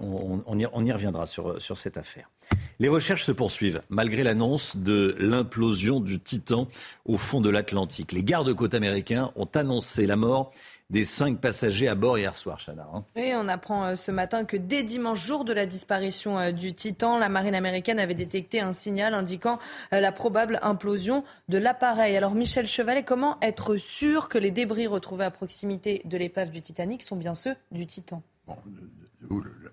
On, 0.00 0.58
y, 0.58 0.92
reviendra 0.92 1.26
sur, 1.26 1.60
sur 1.60 1.78
cette 1.78 1.96
affaire. 1.96 2.30
Les 2.78 2.88
recherches 2.88 3.24
se 3.24 3.32
poursuivent 3.32 3.82
malgré 3.88 4.22
l'annonce 4.22 4.76
de 4.76 5.16
l'implosion 5.18 6.00
du 6.00 6.20
Titan 6.20 6.68
au 7.04 7.16
fond 7.16 7.40
de 7.40 7.50
l'Atlantique. 7.50 8.12
Les 8.12 8.22
gardes-côtes 8.22 8.74
américains 8.74 9.30
ont 9.36 9.48
annoncé 9.54 10.06
la 10.06 10.16
mort 10.16 10.52
des 10.90 11.04
cinq 11.04 11.40
passagers 11.40 11.88
à 11.88 11.94
bord 11.94 12.18
hier 12.18 12.36
soir, 12.36 12.58
Chana. 12.58 12.86
Hein. 12.92 13.04
Oui, 13.16 13.32
on 13.34 13.48
apprend 13.48 13.84
euh, 13.84 13.94
ce 13.94 14.10
matin 14.10 14.44
que 14.44 14.56
dès 14.56 14.82
dimanche, 14.82 15.24
jour 15.24 15.44
de 15.44 15.52
la 15.52 15.64
disparition 15.64 16.38
euh, 16.38 16.50
du 16.50 16.74
Titan, 16.74 17.18
la 17.18 17.28
marine 17.28 17.54
américaine 17.54 18.00
avait 18.00 18.14
détecté 18.14 18.60
un 18.60 18.72
signal 18.72 19.14
indiquant 19.14 19.58
euh, 19.92 20.00
la 20.00 20.12
probable 20.12 20.58
implosion 20.62 21.24
de 21.48 21.58
l'appareil. 21.58 22.16
Alors, 22.16 22.34
Michel 22.34 22.66
Chevalet, 22.66 23.04
comment 23.04 23.38
être 23.40 23.76
sûr 23.76 24.28
que 24.28 24.38
les 24.38 24.50
débris 24.50 24.88
retrouvés 24.88 25.24
à 25.24 25.30
proximité 25.30 26.02
de 26.04 26.18
l'épave 26.18 26.50
du 26.50 26.60
Titanic 26.60 27.02
sont 27.02 27.16
bien 27.16 27.34
ceux 27.34 27.54
du 27.70 27.86
Titan? 27.86 28.22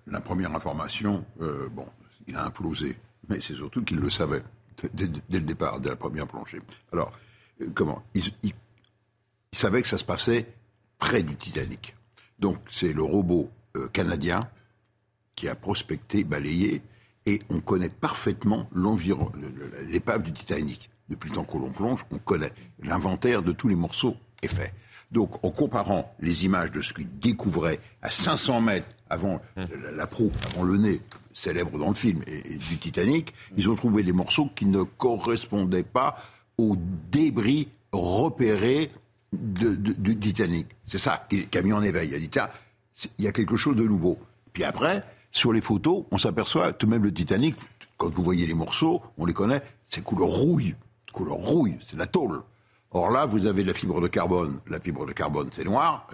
La 0.06 0.20
première 0.20 0.54
information, 0.54 1.24
euh, 1.40 1.68
bon, 1.68 1.86
il 2.26 2.36
a 2.36 2.44
implosé, 2.44 2.96
mais 3.28 3.40
c'est 3.40 3.54
surtout 3.54 3.82
qu'il 3.82 3.98
le 3.98 4.10
savait 4.10 4.42
dès, 4.92 5.06
le 5.06 5.44
départ, 5.44 5.80
dès 5.80 5.90
la 5.90 5.96
première 5.96 6.26
plongée. 6.26 6.60
Alors, 6.92 7.12
euh, 7.60 7.68
comment? 7.74 8.02
Il, 8.14 8.52
savait 9.52 9.82
que 9.82 9.88
ça 9.88 9.98
se 9.98 10.04
passait 10.04 10.46
près 10.98 11.22
du 11.22 11.34
Titanic. 11.36 11.96
Donc, 12.38 12.58
c'est 12.70 12.92
le 12.92 13.02
robot 13.02 13.50
euh, 13.76 13.88
canadien 13.88 14.48
qui 15.34 15.48
a 15.48 15.54
prospecté, 15.54 16.22
balayé, 16.24 16.82
et 17.26 17.42
on 17.50 17.60
connaît 17.60 17.88
parfaitement 17.88 18.68
l'épave 19.86 20.22
du 20.22 20.32
Titanic. 20.32 20.90
Depuis 21.08 21.30
le 21.30 21.36
temps 21.36 21.44
que 21.44 21.56
l'on 21.56 21.70
plonge, 21.70 22.04
on 22.10 22.18
connaît. 22.18 22.52
L'inventaire 22.82 23.42
de 23.42 23.52
tous 23.52 23.68
les 23.68 23.76
morceaux 23.76 24.16
est 24.42 24.48
fait. 24.48 24.74
Donc, 25.10 25.42
en 25.44 25.50
comparant 25.50 26.14
les 26.20 26.44
images 26.44 26.70
de 26.70 26.82
ce 26.82 26.92
qu'il 26.92 27.08
découvrait 27.18 27.80
à 28.02 28.10
500 28.10 28.60
mètres 28.60 28.86
avant 29.08 29.40
la, 29.94 30.06
proue, 30.06 30.30
avant 30.52 30.64
le 30.64 30.76
nez, 30.76 31.00
célèbre 31.32 31.78
dans 31.78 31.88
le 31.88 31.94
film, 31.94 32.22
et, 32.26 32.56
du 32.56 32.78
Titanic, 32.78 33.32
ils 33.56 33.70
ont 33.70 33.74
trouvé 33.74 34.02
des 34.02 34.12
morceaux 34.12 34.50
qui 34.54 34.66
ne 34.66 34.82
correspondaient 34.82 35.82
pas 35.82 36.16
aux 36.58 36.76
débris 37.10 37.68
repérés 37.92 38.90
du 39.32 40.18
Titanic. 40.18 40.66
C'est 40.86 40.98
ça 40.98 41.26
qui, 41.30 41.48
a 41.56 41.62
mis 41.62 41.72
en 41.72 41.82
éveil. 41.82 42.08
Il 42.10 42.14
a 42.14 42.18
dit, 42.18 42.28
tiens, 42.28 42.48
il 43.18 43.24
y 43.24 43.28
a 43.28 43.32
quelque 43.32 43.56
chose 43.56 43.76
de 43.76 43.84
nouveau. 43.84 44.18
Puis 44.52 44.64
après, 44.64 45.04
sur 45.32 45.52
les 45.52 45.60
photos, 45.60 46.04
on 46.10 46.18
s'aperçoit, 46.18 46.72
tout 46.72 46.86
de 46.86 46.90
même 46.90 47.04
le 47.04 47.12
Titanic, 47.12 47.56
quand 47.96 48.10
vous 48.10 48.22
voyez 48.22 48.46
les 48.46 48.54
morceaux, 48.54 49.02
on 49.16 49.24
les 49.24 49.32
connaît, 49.32 49.62
c'est 49.86 50.02
couleur 50.02 50.28
rouille. 50.28 50.74
Couleur 51.12 51.36
rouille, 51.36 51.76
c'est 51.80 51.96
la 51.96 52.06
tôle. 52.06 52.42
Or 52.90 53.10
là, 53.10 53.26
vous 53.26 53.46
avez 53.46 53.64
la 53.64 53.74
fibre 53.74 54.00
de 54.00 54.08
carbone. 54.08 54.60
La 54.68 54.80
fibre 54.80 55.04
de 55.04 55.12
carbone, 55.12 55.48
c'est 55.52 55.64
noir. 55.64 56.08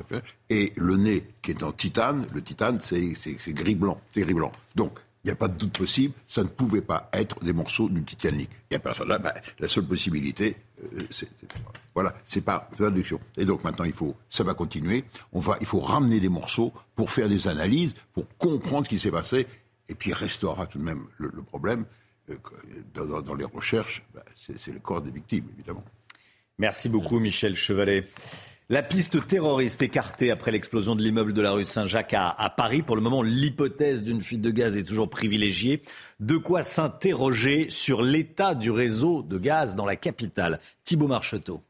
Et 0.51 0.73
le 0.77 0.97
nez, 0.97 1.25
qui 1.41 1.53
est 1.53 1.63
en 1.63 1.73
titane, 1.73 2.27
le 2.33 2.43
titane, 2.43 2.81
c'est 2.81 3.15
gris-blanc. 3.49 4.01
C'est 4.11 4.23
gris-blanc. 4.23 4.51
Donc, 4.75 4.99
il 5.25 5.29
n'y 5.29 5.33
a 5.33 5.37
pas 5.37 5.49
de 5.49 5.57
doute 5.57 5.79
possible, 5.79 6.13
ça 6.27 6.43
ne 6.43 6.49
pouvait 6.49 6.83
pas 6.83 7.09
être 7.15 7.43
des 7.43 7.55
morceaux 7.55 7.89
du 7.89 8.05
Titanic. 8.05 8.51
Il 8.71 8.75
n'y 8.75 8.77
a 8.77 8.81
personne 8.81 9.09
là. 9.09 9.19
Ben, 9.19 9.33
la 9.59 9.69
seule 9.69 9.87
possibilité, 9.87 10.55
euh, 10.83 10.99
c'est 11.11 11.29
voilà, 11.95 12.15
c'est 12.27 12.43
pas 12.43 12.69
traduction. 12.77 13.19
Et 13.39 13.47
donc 13.47 13.65
maintenant, 13.65 13.87
il 13.87 13.95
faut, 13.95 14.15
ça 14.29 14.45
va 14.45 14.53
continuer. 14.53 15.05
On 15.33 15.41
va, 15.41 15.57
il 15.61 15.67
faut 15.67 15.81
ramener 15.81 16.21
des 16.21 16.29
morceaux 16.29 16.75
pour 16.95 17.11
faire 17.11 17.29
des 17.29 17.49
analyses, 17.49 17.95
pour 18.13 18.27
comprendre 18.37 18.85
ce 18.85 18.91
qui 18.91 18.99
s'est 18.99 19.11
passé. 19.11 19.47
Et 19.89 19.95
puis 19.95 20.13
restera 20.13 20.67
tout 20.67 20.79
de 20.79 20.85
même 20.85 21.07
le, 21.17 21.31
problème 21.43 21.87
euh, 22.29 22.37
dans, 22.95 23.35
les 23.35 23.45
recherches. 23.45 24.05
Ben, 24.13 24.23
c'est 24.37 24.73
le 24.73 24.81
corps 24.81 25.01
des 25.01 25.11
victimes, 25.11 25.47
évidemment. 25.55 25.85
Merci 26.59 26.89
beaucoup, 26.89 27.19
Michel 27.19 27.57
Chevalet. 27.57 28.05
La 28.71 28.83
piste 28.83 29.27
terroriste 29.27 29.83
écartée 29.83 30.31
après 30.31 30.53
l'explosion 30.53 30.95
de 30.95 31.03
l'immeuble 31.03 31.33
de 31.33 31.43
la 31.43 31.51
rue 31.51 31.67
Saint-Jacques 31.67 32.15
à, 32.15 32.55
Paris. 32.57 32.83
Pour 32.83 32.97
le 32.97 33.03
moment, 33.03 33.23
l'hypothèse 33.23 34.05
d'une 34.05 34.23
fuite 34.23 34.41
de 34.41 34.51
gaz 34.51 34.77
est 34.77 34.85
toujours 34.85 35.11
privilégiée. 35.11 35.83
De 36.21 36.37
quoi 36.37 36.63
s'interroger 36.63 37.67
sur 37.69 38.03
l'état 38.03 38.55
du 38.55 38.71
réseau 38.71 39.23
de 39.23 39.37
gaz 39.37 39.75
dans 39.75 39.85
la 39.85 39.97
capitale. 39.97 40.61
Thibault 40.85 41.09
Marcheteau. 41.09 41.61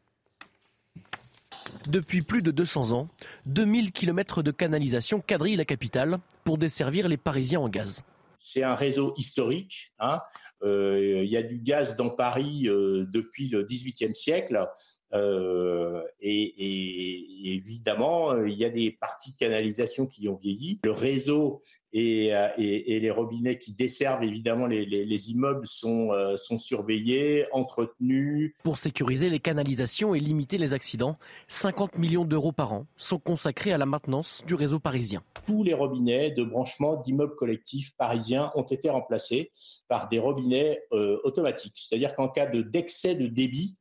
Depuis 1.88 2.20
plus 2.20 2.42
de 2.42 2.50
200 2.50 2.92
ans, 2.92 3.08
2000 3.46 3.90
km 3.90 4.42
de 4.42 4.50
canalisation 4.50 5.20
quadrillent 5.20 5.56
la 5.56 5.64
capitale 5.64 6.18
pour 6.44 6.58
desservir 6.58 7.08
les 7.08 7.16
Parisiens 7.16 7.60
en 7.60 7.68
gaz. 7.68 8.04
C'est 8.38 8.62
un 8.62 8.74
réseau 8.74 9.14
historique. 9.16 9.92
Hein. 9.98 10.20
Euh, 10.64 11.22
il 11.22 11.30
y 11.30 11.36
a 11.36 11.42
du 11.42 11.58
gaz 11.58 11.96
dans 11.96 12.10
Paris 12.10 12.68
euh, 12.68 13.06
depuis 13.12 13.48
le 13.48 13.64
XVIIIe 13.64 14.14
siècle. 14.14 14.68
Euh, 15.12 16.02
et, 16.20 17.52
évidemment, 17.54 18.42
il 18.44 18.54
y 18.54 18.64
a 18.64 18.70
des 18.70 18.90
parties 18.90 19.32
de 19.32 19.38
canalisation 19.38 20.06
qui 20.06 20.28
ont 20.28 20.34
vieilli. 20.34 20.80
Le 20.84 20.92
réseau 20.92 21.60
et, 21.92 22.32
les 22.56 23.10
robinets 23.10 23.58
qui 23.58 23.74
desservent 23.74 24.24
évidemment 24.24 24.66
les, 24.66 25.30
immeubles 25.30 25.66
sont, 25.66 26.10
sont 26.36 26.58
surveillés, 26.58 27.46
entretenus. 27.52 28.54
Pour 28.64 28.78
sécuriser 28.78 29.30
les 29.30 29.40
canalisations 29.40 30.14
et 30.14 30.20
limiter 30.20 30.58
les 30.58 30.72
accidents, 30.72 31.16
50 31.48 31.98
millions 31.98 32.24
d'euros 32.24 32.52
par 32.52 32.72
an 32.72 32.86
sont 32.96 33.18
consacrés 33.18 33.72
à 33.72 33.78
la 33.78 33.86
maintenance 33.86 34.42
du 34.46 34.54
réseau 34.54 34.78
parisien. 34.78 35.22
Tous 35.46 35.62
les 35.62 35.74
robinets 35.74 36.30
de 36.30 36.42
branchement 36.42 36.96
d'immeubles 36.96 37.36
collectifs 37.36 37.94
parisiens 37.96 38.50
ont 38.54 38.62
été 38.62 38.88
remplacés 38.90 39.50
par 39.88 40.08
des 40.08 40.18
robinets 40.18 40.82
euh, 40.92 41.18
automatiques. 41.24 41.76
C'est-à-dire 41.76 42.14
qu'en 42.14 42.28
cas 42.28 42.46
d'excès 42.46 43.14
de 43.14 43.26
débit, 43.26 43.76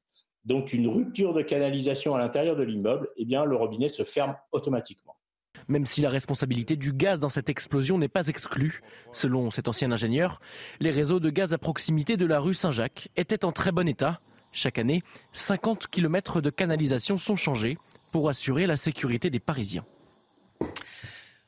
donc 0.46 0.74
une 0.74 0.88
rupture 0.88 1.34
de 1.34 1.42
canalisation 1.42 2.16
à 2.16 2.20
l'intérieur 2.20 2.56
de 2.56 2.64
l'immeuble, 2.64 3.10
eh 3.18 3.26
bien 3.26 3.46
le 3.46 3.56
robinet 3.56 3.90
se 3.90 4.04
ferme 4.04 4.36
automatiquement. 4.52 5.16
Même 5.68 5.86
si 5.86 6.02
la 6.02 6.10
responsabilité 6.10 6.76
du 6.76 6.92
gaz 6.92 7.20
dans 7.20 7.30
cette 7.30 7.50
explosion 7.50 7.98
n'est 7.98 8.10
pas 8.10 8.28
exclue, 8.28 8.82
selon 9.14 9.52
cet 9.52 9.68
ancien 9.68 9.92
ingénieur, 9.92 10.42
les 10.80 10.92
réseaux 10.92 11.20
de 11.20 11.30
gaz 11.30 11.54
à 11.54 11.58
proximité 11.58 12.18
de 12.18 12.26
la 12.26 12.40
rue 12.40 12.54
Saint-Jacques 12.54 13.10
étaient 13.16 13.46
en 13.46 13.52
très 13.52 13.72
bon 13.72 13.88
état. 13.88 14.20
Chaque 14.52 14.78
année, 14.78 15.04
50 15.34 15.88
km 15.88 16.42
de 16.42 16.50
canalisation 16.50 17.18
sont 17.18 17.36
changés 17.36 17.78
pour 18.12 18.30
assurer 18.30 18.68
la 18.68 18.76
sécurité 18.76 19.30
des 19.30 19.40
Parisiens. 19.40 19.86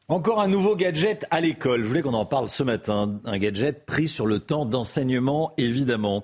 Encore 0.08 0.40
un 0.40 0.48
nouveau 0.48 0.76
gadget 0.76 1.26
à 1.32 1.42
l'école. 1.42 1.82
Je 1.82 1.88
voulais 1.88 2.04
qu'on 2.04 2.14
en 2.14 2.28
parle 2.28 2.48
ce 2.48 2.62
matin. 2.62 3.20
Un 3.26 3.38
gadget 3.40 3.88
pris 3.88 4.08
sur 4.08 4.28
le 4.28 4.38
temps 4.38 4.66
d'enseignement, 4.66 5.54
évidemment. 5.58 6.24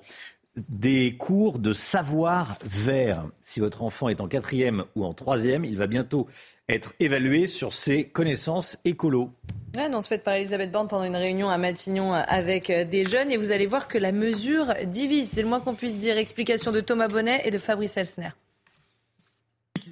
Des 0.68 1.16
cours 1.16 1.58
de 1.58 1.72
savoir 1.72 2.58
vert. 2.64 3.26
Si 3.40 3.60
votre 3.60 3.82
enfant 3.82 4.10
est 4.10 4.20
en 4.20 4.28
quatrième 4.28 4.84
ou 4.96 5.04
en 5.04 5.14
troisième, 5.14 5.64
il 5.64 5.78
va 5.78 5.86
bientôt 5.86 6.28
être 6.68 6.92
évalué 7.00 7.46
sur 7.46 7.72
ses 7.72 8.04
connaissances 8.04 8.78
écolo. 8.84 9.30
L'annonce 9.74 10.08
faite 10.08 10.22
par 10.22 10.34
Elisabeth 10.34 10.70
Borne 10.70 10.88
pendant 10.88 11.04
une 11.04 11.16
réunion 11.16 11.48
à 11.48 11.56
Matignon 11.56 12.12
avec 12.12 12.68
euh, 12.68 12.84
des 12.84 13.06
jeunes 13.06 13.32
et 13.32 13.38
vous 13.38 13.52
allez 13.52 13.66
voir 13.66 13.88
que 13.88 13.96
la 13.96 14.12
mesure 14.12 14.74
divise, 14.84 15.30
c'est 15.30 15.42
le 15.42 15.48
moins 15.48 15.60
qu'on 15.60 15.74
puisse 15.74 15.98
dire. 15.98 16.18
Explication 16.18 16.70
de 16.70 16.80
Thomas 16.80 17.08
Bonnet 17.08 17.42
et 17.46 17.50
de 17.50 17.58
Fabrice 17.58 17.96
Elsner. 17.96 18.30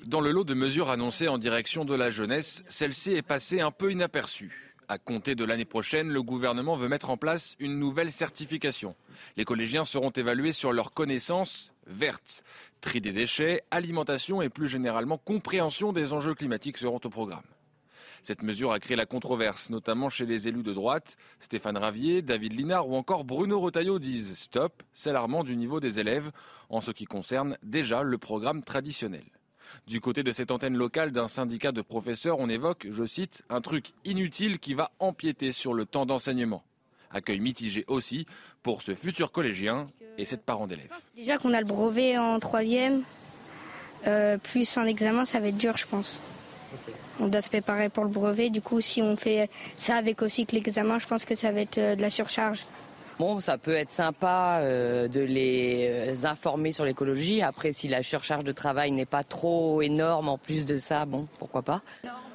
Dans 0.05 0.21
le 0.21 0.31
lot 0.31 0.45
de 0.45 0.55
mesures 0.55 0.91
annoncées 0.91 1.29
en 1.29 1.39
direction 1.39 1.85
de 1.85 1.95
la 1.95 2.11
jeunesse, 2.11 2.65
celle-ci 2.69 3.13
est 3.13 3.23
passée 3.23 3.61
un 3.61 3.71
peu 3.71 3.91
inaperçue. 3.91 4.70
À 4.91 4.99
compter 4.99 5.37
de 5.37 5.45
l'année 5.45 5.65
prochaine, 5.65 6.09
le 6.09 6.21
gouvernement 6.21 6.75
veut 6.75 6.89
mettre 6.89 7.11
en 7.11 7.17
place 7.17 7.55
une 7.61 7.79
nouvelle 7.79 8.11
certification. 8.11 8.97
Les 9.37 9.45
collégiens 9.45 9.85
seront 9.85 10.11
évalués 10.11 10.53
sur 10.53 10.73
leurs 10.73 10.93
connaissances 10.93 11.73
vertes. 11.87 12.43
Tri 12.81 13.01
des 13.01 13.13
déchets, 13.13 13.61
alimentation 13.71 14.43
et 14.43 14.49
plus 14.49 14.67
généralement 14.67 15.17
compréhension 15.17 15.93
des 15.93 16.13
enjeux 16.13 16.35
climatiques 16.35 16.77
seront 16.77 16.99
au 17.05 17.09
programme. 17.09 17.45
Cette 18.25 18.43
mesure 18.43 18.73
a 18.73 18.81
créé 18.81 18.97
la 18.97 19.07
controverse, 19.07 19.71
notamment 19.71 20.09
chez 20.09 20.27
les 20.27 20.49
élus 20.49 20.65
de 20.65 20.73
droite. 20.73 21.17
Stéphane 21.39 21.77
Ravier, 21.77 22.21
David 22.21 22.55
Linard 22.55 22.89
ou 22.89 22.97
encore 22.97 23.23
Bruno 23.23 23.61
Retailleau 23.61 24.01
disent 24.01 24.37
stop, 24.37 24.83
c'est 24.93 25.11
alarmant 25.11 25.45
du 25.45 25.55
niveau 25.55 25.79
des 25.79 26.01
élèves 26.01 26.33
en 26.69 26.81
ce 26.81 26.91
qui 26.91 27.05
concerne 27.05 27.57
déjà 27.63 28.03
le 28.03 28.19
programme 28.19 28.65
traditionnel. 28.65 29.23
Du 29.87 30.01
côté 30.01 30.23
de 30.23 30.33
cette 30.33 30.51
antenne 30.51 30.77
locale 30.77 31.13
d'un 31.13 31.29
syndicat 31.29 31.73
de 31.73 31.83
professeurs, 31.83 32.39
on 32.39 32.49
évoque, 32.49 32.87
je 32.91 33.05
cite, 33.05 33.43
un 33.51 33.61
truc 33.61 33.93
inutile 34.05 34.59
qui 34.59 34.75
va 34.75 34.91
empiéter 34.99 35.53
sur 35.53 35.75
le 35.75 35.85
temps 35.85 36.07
d'enseignement. 36.07 36.63
Accueil 37.11 37.41
mitigé 37.41 37.85
aussi 37.89 38.27
pour 38.63 38.83
ce 38.83 38.95
futur 38.95 39.33
collégien 39.33 39.87
et 40.19 40.25
cette 40.25 40.45
parent 40.45 40.67
d'élèves. 40.67 40.91
Déjà 41.17 41.39
qu'on 41.39 41.53
a 41.53 41.61
le 41.61 41.67
brevet 41.67 42.19
en 42.19 42.39
troisième, 42.39 43.03
euh, 44.07 44.39
plus 44.39 44.79
un 44.79 44.87
examen, 44.87 45.25
ça 45.25 45.41
va 45.41 45.49
être 45.49 45.59
dur, 45.59 45.77
je 45.77 45.87
pense. 45.87 46.23
On 47.19 47.27
doit 47.27 47.41
se 47.43 47.49
préparer 47.49 47.89
pour 47.89 48.05
le 48.05 48.11
brevet. 48.11 48.51
Du 48.51 48.63
coup, 48.63 48.81
si 48.81 49.03
on 49.03 49.17
fait 49.17 49.51
ça 49.77 49.97
avec 49.97 50.23
aussi 50.23 50.47
que 50.47 50.55
l'examen, 50.55 50.99
je 50.99 51.07
pense 51.07 51.25
que 51.25 51.35
ça 51.35 51.51
va 51.53 51.61
être 51.61 51.79
euh, 51.79 51.97
de 51.97 52.01
la 52.01 52.11
surcharge. 52.11 52.65
Bon, 53.21 53.39
ça 53.41 53.59
peut 53.59 53.75
être 53.75 53.91
sympa 53.91 54.61
euh, 54.63 55.07
de 55.07 55.21
les 55.21 56.25
informer 56.25 56.73
sur 56.73 56.87
l'écologie. 56.87 57.43
Après, 57.43 57.71
si 57.75 57.87
la 57.87 58.03
surcharge 58.03 58.45
de 58.45 58.53
travail 58.53 58.93
n'est 58.93 59.05
pas 59.05 59.25
trop 59.25 59.83
énorme 59.83 60.31
en 60.31 60.39
plus 60.39 60.65
de 60.65 60.77
ça, 60.77 61.05
bon, 61.05 61.29
pourquoi 61.39 61.61
pas. 61.61 61.83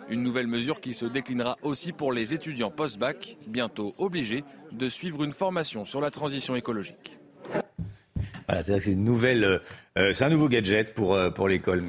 Une 0.09 0.21
nouvelle 0.21 0.45
mesure 0.45 0.79
qui 0.79 0.93
se 0.93 1.07
déclinera 1.07 1.57
aussi 1.63 1.91
pour 1.91 2.13
les 2.13 2.35
étudiants 2.35 2.69
post-bac, 2.69 3.35
bientôt 3.47 3.95
obligés 3.97 4.43
de 4.73 4.87
suivre 4.87 5.23
une 5.23 5.31
formation 5.31 5.85
sur 5.85 6.01
la 6.01 6.11
transition 6.11 6.55
écologique. 6.55 7.17
Voilà, 8.47 8.61
c'est 8.61 8.91
une 8.91 9.03
nouvelle, 9.03 9.61
euh, 9.97 10.13
c'est 10.13 10.23
un 10.23 10.29
nouveau 10.29 10.49
gadget 10.49 10.93
pour, 10.93 11.15
euh, 11.15 11.31
pour 11.31 11.47
l'école. 11.47 11.83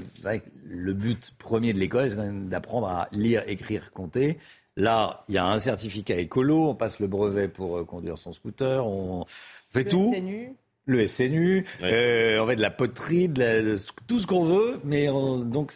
Le 0.64 0.94
but 0.94 1.34
premier 1.36 1.74
de 1.74 1.78
l'école, 1.78 2.08
c'est 2.08 2.16
quand 2.16 2.22
même 2.22 2.48
d'apprendre 2.48 2.88
à 2.88 3.08
lire, 3.12 3.42
écrire, 3.46 3.90
compter. 3.90 4.38
Là, 4.76 5.24
il 5.28 5.34
y 5.34 5.38
a 5.38 5.46
un 5.46 5.58
certificat 5.58 6.16
écolo, 6.16 6.68
on 6.68 6.74
passe 6.74 7.00
le 7.00 7.06
brevet 7.06 7.48
pour 7.48 7.78
euh, 7.78 7.84
conduire 7.84 8.18
son 8.18 8.32
scooter, 8.32 8.86
on 8.86 9.24
fait 9.70 9.84
Le 9.84 9.90
tout. 9.90 10.12
SNU. 10.14 10.52
Le 10.88 11.06
SNU, 11.08 11.66
euh, 11.82 12.38
on 12.40 12.46
fait 12.46 12.54
de 12.56 12.62
la 12.62 12.70
poterie, 12.70 13.28
de 13.28 13.40
la- 13.40 13.62
de 13.62 13.76
tout 14.06 14.20
ce 14.20 14.26
qu'on 14.26 14.42
veut, 14.44 14.78
mais 14.84 15.08
on- 15.08 15.38
donc 15.38 15.72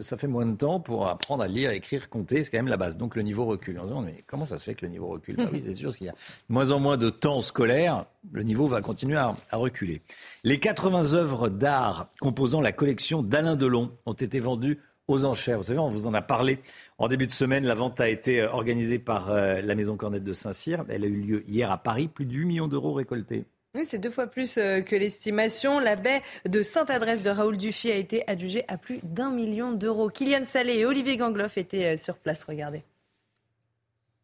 ça 0.00 0.16
fait 0.18 0.26
moins 0.26 0.44
de 0.44 0.54
temps 0.56 0.78
pour 0.78 1.08
apprendre 1.08 1.42
à 1.42 1.48
lire, 1.48 1.70
écrire, 1.70 2.10
compter, 2.10 2.44
c'est 2.44 2.50
quand 2.50 2.58
même 2.58 2.68
la 2.68 2.76
base. 2.76 2.96
Donc 2.98 3.16
le 3.16 3.22
niveau 3.22 3.46
recule. 3.46 3.78
On 3.78 3.84
se 3.84 3.88
demande, 3.88 4.04
mais 4.04 4.22
comment 4.26 4.44
ça 4.44 4.58
se 4.58 4.64
fait 4.64 4.74
que 4.74 4.84
le 4.84 4.92
niveau 4.92 5.06
recule? 5.08 5.36
Bah 5.36 5.48
Oui, 5.50 5.62
c'est 5.66 5.74
sûr, 5.74 5.94
s'il 5.94 6.06
y 6.06 6.10
a 6.10 6.12
de 6.12 6.18
moins 6.50 6.70
en 6.72 6.80
moins 6.80 6.98
de 6.98 7.08
temps 7.10 7.40
scolaire, 7.40 8.04
le 8.30 8.42
niveau 8.42 8.66
va 8.66 8.80
continuer 8.82 9.16
à, 9.16 9.34
à 9.50 9.56
reculer. 9.56 10.02
Les 10.44 10.60
80 10.60 11.14
œuvres 11.14 11.48
d'art 11.48 12.08
composant 12.20 12.60
la 12.60 12.72
collection 12.72 13.22
d'Alain 13.22 13.56
Delon 13.56 13.90
ont 14.04 14.12
été 14.12 14.38
vendues 14.38 14.80
aux 15.08 15.24
enchères. 15.24 15.58
Vous 15.58 15.64
savez, 15.64 15.78
on 15.78 15.88
vous 15.88 16.06
en 16.06 16.14
a 16.14 16.22
parlé 16.22 16.58
en 16.98 17.08
début 17.08 17.26
de 17.26 17.32
semaine. 17.32 17.64
La 17.64 17.74
vente 17.74 18.00
a 18.00 18.08
été 18.08 18.40
euh, 18.40 18.50
organisée 18.50 18.98
par 18.98 19.30
euh, 19.30 19.60
la 19.60 19.74
Maison 19.74 19.96
Cornette 19.96 20.24
de 20.24 20.32
Saint-Cyr. 20.32 20.84
Elle 20.88 21.04
a 21.04 21.06
eu 21.06 21.20
lieu 21.20 21.44
hier 21.48 21.70
à 21.70 21.78
Paris. 21.78 22.08
Plus 22.08 22.24
de 22.24 22.32
8 22.32 22.44
millions 22.44 22.68
d'euros 22.68 22.92
récoltés. 22.92 23.44
Oui, 23.74 23.84
c'est 23.84 23.98
deux 23.98 24.10
fois 24.10 24.26
plus 24.26 24.58
euh, 24.58 24.82
que 24.82 24.94
l'estimation. 24.94 25.78
La 25.80 25.96
baie 25.96 26.22
de 26.46 26.62
Sainte-Adresse 26.62 27.22
de 27.22 27.30
Raoul 27.30 27.56
Dufy 27.56 27.90
a 27.90 27.96
été 27.96 28.22
adjugée 28.28 28.64
à 28.68 28.76
plus 28.76 29.00
d'un 29.02 29.30
million 29.30 29.72
d'euros. 29.72 30.10
Kylian 30.10 30.44
Salé 30.44 30.74
et 30.74 30.86
Olivier 30.86 31.16
Gangloff 31.16 31.56
étaient 31.56 31.96
sur 31.96 32.18
place. 32.18 32.44
Regardez. 32.44 32.82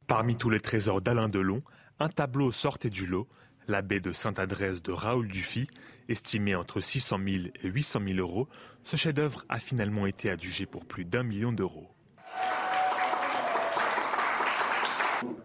Parmi 0.07 0.37
tous 0.37 0.51
les 0.51 0.61
trésors 0.61 1.01
d'Alain 1.01 1.29
Delon, 1.29 1.63
un 1.99 2.09
tableau 2.09 2.53
sortait 2.53 2.91
du 2.91 3.07
lot, 3.07 3.27
la 3.69 3.83
baie 3.83 4.01
de 4.01 4.13
Sainte-Adresse 4.13 4.83
de 4.83 4.93
Raoul 4.93 5.29
Dufy, 5.29 5.69
estimé 6.09 6.55
entre 6.55 6.81
600 6.81 7.19
000 7.25 7.45
et 7.63 7.69
800 7.69 8.01
000 8.07 8.19
euros. 8.19 8.49
Ce 8.83 8.97
chef-d'œuvre 8.97 9.45
a 9.49 9.61
finalement 9.61 10.07
été 10.07 10.31
adjugé 10.31 10.67
pour 10.67 10.87
plus 10.87 11.05
d'un 11.05 11.23
million 11.23 11.53
d'euros. 11.53 11.91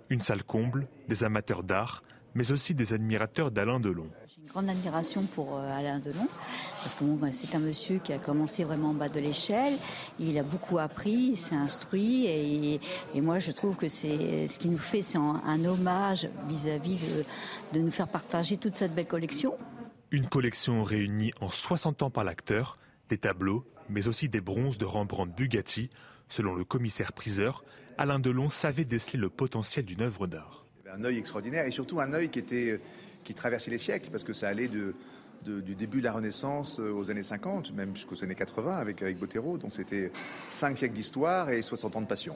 Une 0.10 0.22
salle 0.22 0.44
comble, 0.44 0.88
des 1.10 1.24
amateurs 1.24 1.64
d'art, 1.64 2.04
mais 2.34 2.52
aussi 2.52 2.74
des 2.74 2.94
admirateurs 2.94 3.52
d'Alain 3.52 3.80
Delon. 3.80 4.10
Une 4.44 4.50
grande 4.50 4.70
admiration 4.70 5.24
pour 5.24 5.58
euh, 5.58 5.80
Alain 5.80 6.00
Delon, 6.00 6.28
parce 6.82 6.96
que 6.96 7.04
bon, 7.06 7.32
c'est 7.32 7.56
un 7.56 7.60
monsieur 7.60 8.00
qui 8.00 8.12
a 8.12 8.20
commencé 8.20 8.66
vraiment 8.66 8.90
en 8.90 8.94
bas 8.94 9.08
de 9.08 9.22
l'échelle. 9.22 9.78
Il 10.20 10.38
a 10.38 10.44
beaucoup 10.44 10.80
appris, 10.80 11.14
il 11.32 11.38
s'est 11.38 11.56
instruit, 11.56 12.26
et, 12.26 12.80
et 13.16 13.22
moi 13.22 13.40
je 13.40 13.52
trouve 13.52 13.78
que 13.78 13.88
c'est 13.88 14.50
ce 14.50 14.60
qu'il 14.60 14.72
nous 14.72 14.78
fait, 14.78 15.02
c'est 15.02 15.18
un, 15.18 15.42
un 15.46 15.64
hommage 15.64 16.28
vis-à-vis 16.50 17.00
de, 17.00 17.80
de 17.80 17.84
nous 17.84 17.92
faire 17.92 18.10
partager 18.10 18.58
toute 18.58 18.76
cette 18.76 18.94
belle 18.94 19.08
collection. 19.08 19.58
Une 20.12 20.28
collection 20.28 20.84
réunie 20.84 21.32
en 21.40 21.50
60 21.50 22.04
ans 22.04 22.10
par 22.10 22.26
l'acteur, 22.26 22.78
des 23.08 23.18
tableaux, 23.18 23.64
mais 23.90 24.10
aussi 24.10 24.28
des 24.28 24.42
bronzes 24.42 24.78
de 24.78 24.86
Rembrandt 24.86 25.34
Bugatti. 25.34 25.90
Selon 26.28 26.54
le 26.54 26.66
commissaire 26.66 27.14
priseur, 27.14 27.64
Alain 27.98 28.20
Delon 28.20 28.50
savait 28.50 28.86
déceler 28.86 29.20
le 29.20 29.30
potentiel 29.30 29.86
d'une 29.86 30.02
œuvre 30.02 30.28
d'art. 30.28 30.66
Un 30.92 31.06
œil 31.06 31.18
extraordinaire 31.18 31.66
et 31.66 31.72
surtout 31.72 32.00
un 32.02 32.14
œil 32.14 32.30
qui, 32.30 32.40
était, 32.40 32.80
qui 33.24 33.34
traversait 33.34 33.72
les 33.72 33.78
siècles 33.78 34.10
parce 34.12 34.24
que 34.24 34.34
ça 34.34 34.48
allait 34.48 34.68
du 34.68 35.76
début 35.76 36.00
de 36.00 36.06
la 36.06 36.14
Renaissance 36.14 36.80
aux 36.80 37.12
années 37.12 37.24
50, 37.24 37.74
même 37.74 37.96
jusqu'aux 37.96 38.24
années 38.24 38.36
80 38.36 38.78
avec, 38.78 39.02
avec 39.02 39.18
Bottero. 39.18 39.58
Donc 39.58 39.72
c'était 39.74 40.12
cinq 40.48 40.78
siècles 40.78 40.96
d'histoire 40.96 41.50
et 41.50 41.62
60 41.62 41.96
ans 41.96 42.02
de 42.02 42.08
passion. 42.08 42.36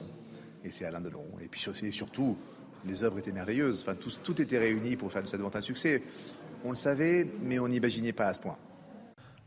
Et 0.64 0.70
c'est 0.70 0.84
Alain 0.84 1.00
Delon. 1.00 1.24
Et 1.40 1.46
puis 1.46 1.60
surtout, 1.92 2.36
les 2.84 3.04
œuvres 3.04 3.18
étaient 3.18 3.32
merveilleuses. 3.32 3.82
Enfin, 3.82 3.94
tout, 3.94 4.10
tout 4.22 4.40
était 4.40 4.58
réuni 4.58 4.96
pour 4.96 5.12
faire 5.12 5.22
de 5.22 5.28
cette 5.28 5.40
vente 5.40 5.56
un 5.56 5.60
succès. 5.60 6.02
On 6.64 6.70
le 6.70 6.76
savait, 6.76 7.26
mais 7.40 7.58
on 7.58 7.68
n'imaginait 7.68 8.12
pas 8.12 8.26
à 8.26 8.34
ce 8.34 8.40
point. 8.40 8.56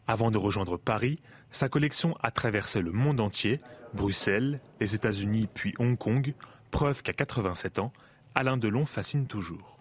Avant 0.07 0.31
de 0.31 0.37
rejoindre 0.37 0.77
Paris, 0.77 1.19
sa 1.51 1.69
collection 1.69 2.15
a 2.21 2.31
traversé 2.31 2.81
le 2.81 2.91
monde 2.91 3.19
entier, 3.19 3.59
Bruxelles, 3.93 4.59
les 4.79 4.95
États-Unis 4.95 5.47
puis 5.53 5.73
Hong 5.79 5.97
Kong, 5.97 6.33
preuve 6.71 7.03
qu'à 7.03 7.13
87 7.13 7.79
ans, 7.79 7.91
Alain 8.33 8.57
Delon 8.57 8.85
fascine 8.85 9.27
toujours. 9.27 9.77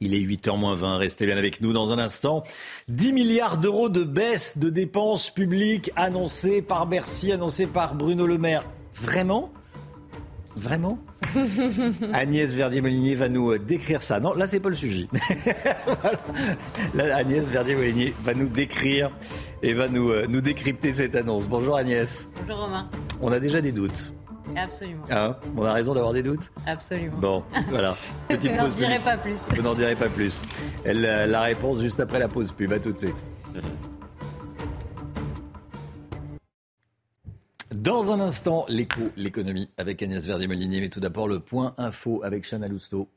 Il 0.00 0.14
est 0.14 0.20
8h 0.20 0.58
moins 0.58 0.74
20, 0.74 0.96
restez 0.98 1.26
bien 1.26 1.36
avec 1.36 1.60
nous 1.60 1.72
dans 1.72 1.92
un 1.92 1.98
instant. 1.98 2.42
10 2.88 3.12
milliards 3.12 3.58
d'euros 3.58 3.88
de 3.88 4.04
baisse 4.04 4.58
de 4.58 4.70
dépenses 4.70 5.30
publiques 5.30 5.90
annoncées 5.96 6.62
par 6.62 6.86
Bercy, 6.86 7.32
annoncées 7.32 7.66
par 7.66 7.94
Bruno 7.94 8.26
Le 8.26 8.38
Maire. 8.38 8.64
Vraiment? 8.94 9.52
Vraiment? 10.56 10.98
Agnès 12.12 12.52
Verdier-Molinier 12.52 13.14
va 13.14 13.28
nous 13.28 13.52
euh, 13.52 13.58
décrire 13.58 14.02
ça. 14.02 14.20
Non, 14.20 14.34
là, 14.34 14.46
c'est 14.46 14.60
pas 14.60 14.68
le 14.68 14.74
sujet. 14.74 15.06
Voilà. 15.86 16.18
Là, 16.94 17.16
Agnès 17.16 17.48
Verdier-Molinier 17.48 18.14
va 18.22 18.34
nous 18.34 18.48
décrire 18.48 19.10
et 19.62 19.72
va 19.74 19.88
nous, 19.88 20.10
euh, 20.10 20.26
nous 20.28 20.40
décrypter 20.40 20.92
cette 20.92 21.14
annonce. 21.14 21.48
Bonjour 21.48 21.76
Agnès. 21.76 22.28
Bonjour 22.40 22.64
Romain. 22.64 22.84
On 23.20 23.30
a 23.32 23.38
déjà 23.38 23.60
des 23.60 23.72
doutes. 23.72 24.12
Absolument. 24.56 25.04
Hein 25.10 25.36
On 25.56 25.64
a 25.64 25.72
raison 25.72 25.94
d'avoir 25.94 26.12
des 26.12 26.22
doutes 26.22 26.50
Absolument. 26.66 27.18
Bon, 27.18 27.44
voilà. 27.68 27.94
Petite 28.28 28.50
Je 28.50 28.56
n'en 28.56 28.64
pause 28.64 28.74
dirai 28.74 28.98
pas 28.98 29.16
plus. 29.16 29.36
Je 29.54 29.60
n'en 29.60 29.74
dirai 29.74 29.94
pas 29.94 30.08
plus. 30.08 30.42
Elle, 30.84 31.04
euh, 31.04 31.26
la 31.26 31.42
réponse 31.42 31.80
juste 31.80 32.00
après 32.00 32.18
la 32.18 32.28
pause 32.28 32.52
pub. 32.52 32.72
À 32.72 32.78
tout 32.78 32.92
de 32.92 32.98
suite. 32.98 33.22
Dans 37.76 38.12
un 38.12 38.20
instant, 38.20 38.66
l'écho, 38.68 39.00
l'économie 39.16 39.70
avec 39.78 40.02
Agnès 40.02 40.26
Verdier-Molinier. 40.26 40.80
Mais 40.80 40.88
tout 40.88 41.00
d'abord, 41.00 41.28
le 41.28 41.40
point 41.40 41.74
info 41.78 42.20
avec 42.24 42.44
Chana 42.48 42.68
Lousteau. 42.68 43.08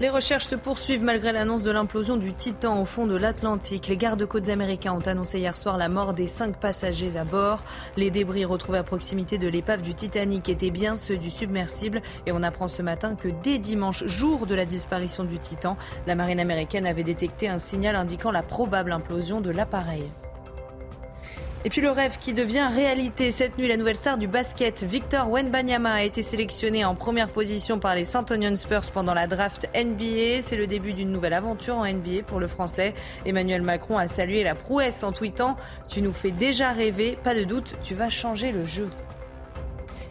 Les 0.00 0.08
recherches 0.08 0.46
se 0.46 0.54
poursuivent 0.54 1.04
malgré 1.04 1.30
l'annonce 1.30 1.62
de 1.62 1.70
l'implosion 1.70 2.16
du 2.16 2.32
Titan 2.32 2.80
au 2.80 2.86
fond 2.86 3.06
de 3.06 3.16
l'Atlantique. 3.16 3.86
Les 3.86 3.98
gardes-côtes 3.98 4.48
américains 4.48 4.94
ont 4.94 5.06
annoncé 5.06 5.40
hier 5.40 5.54
soir 5.54 5.76
la 5.76 5.90
mort 5.90 6.14
des 6.14 6.26
cinq 6.26 6.56
passagers 6.56 7.18
à 7.18 7.24
bord. 7.24 7.62
Les 7.98 8.10
débris 8.10 8.46
retrouvés 8.46 8.78
à 8.78 8.82
proximité 8.82 9.36
de 9.36 9.46
l'épave 9.46 9.82
du 9.82 9.94
Titanic 9.94 10.48
étaient 10.48 10.70
bien 10.70 10.96
ceux 10.96 11.18
du 11.18 11.30
submersible. 11.30 12.00
Et 12.24 12.32
on 12.32 12.42
apprend 12.42 12.68
ce 12.68 12.80
matin 12.80 13.14
que 13.14 13.28
dès 13.42 13.58
dimanche, 13.58 14.06
jour 14.06 14.46
de 14.46 14.54
la 14.54 14.64
disparition 14.64 15.24
du 15.24 15.38
Titan, 15.38 15.76
la 16.06 16.14
marine 16.14 16.40
américaine 16.40 16.86
avait 16.86 17.02
détecté 17.02 17.50
un 17.50 17.58
signal 17.58 17.94
indiquant 17.94 18.30
la 18.30 18.42
probable 18.42 18.92
implosion 18.92 19.42
de 19.42 19.50
l'appareil. 19.50 20.10
Et 21.62 21.68
puis 21.68 21.82
le 21.82 21.90
rêve 21.90 22.16
qui 22.16 22.32
devient 22.32 22.68
réalité. 22.74 23.30
Cette 23.30 23.58
nuit, 23.58 23.68
la 23.68 23.76
nouvelle 23.76 23.96
star 23.96 24.16
du 24.16 24.26
basket, 24.26 24.82
Victor 24.82 25.28
Wenbanyama, 25.28 25.92
a 25.92 26.02
été 26.02 26.22
sélectionné 26.22 26.86
en 26.86 26.94
première 26.94 27.28
position 27.28 27.78
par 27.78 27.94
les 27.94 28.04
St. 28.04 28.30
Onion 28.30 28.56
Spurs 28.56 28.90
pendant 28.92 29.12
la 29.12 29.26
draft 29.26 29.68
NBA. 29.74 30.40
C'est 30.40 30.56
le 30.56 30.66
début 30.66 30.94
d'une 30.94 31.12
nouvelle 31.12 31.34
aventure 31.34 31.76
en 31.76 31.84
NBA 31.86 32.22
pour 32.26 32.40
le 32.40 32.46
Français. 32.46 32.94
Emmanuel 33.26 33.60
Macron 33.60 33.98
a 33.98 34.08
salué 34.08 34.42
la 34.42 34.54
prouesse 34.54 35.02
en 35.02 35.12
tweetant 35.12 35.56
Tu 35.86 36.00
nous 36.00 36.14
fais 36.14 36.30
déjà 36.30 36.72
rêver, 36.72 37.18
pas 37.22 37.34
de 37.34 37.44
doute, 37.44 37.74
tu 37.82 37.94
vas 37.94 38.08
changer 38.08 38.52
le 38.52 38.64
jeu. 38.64 38.88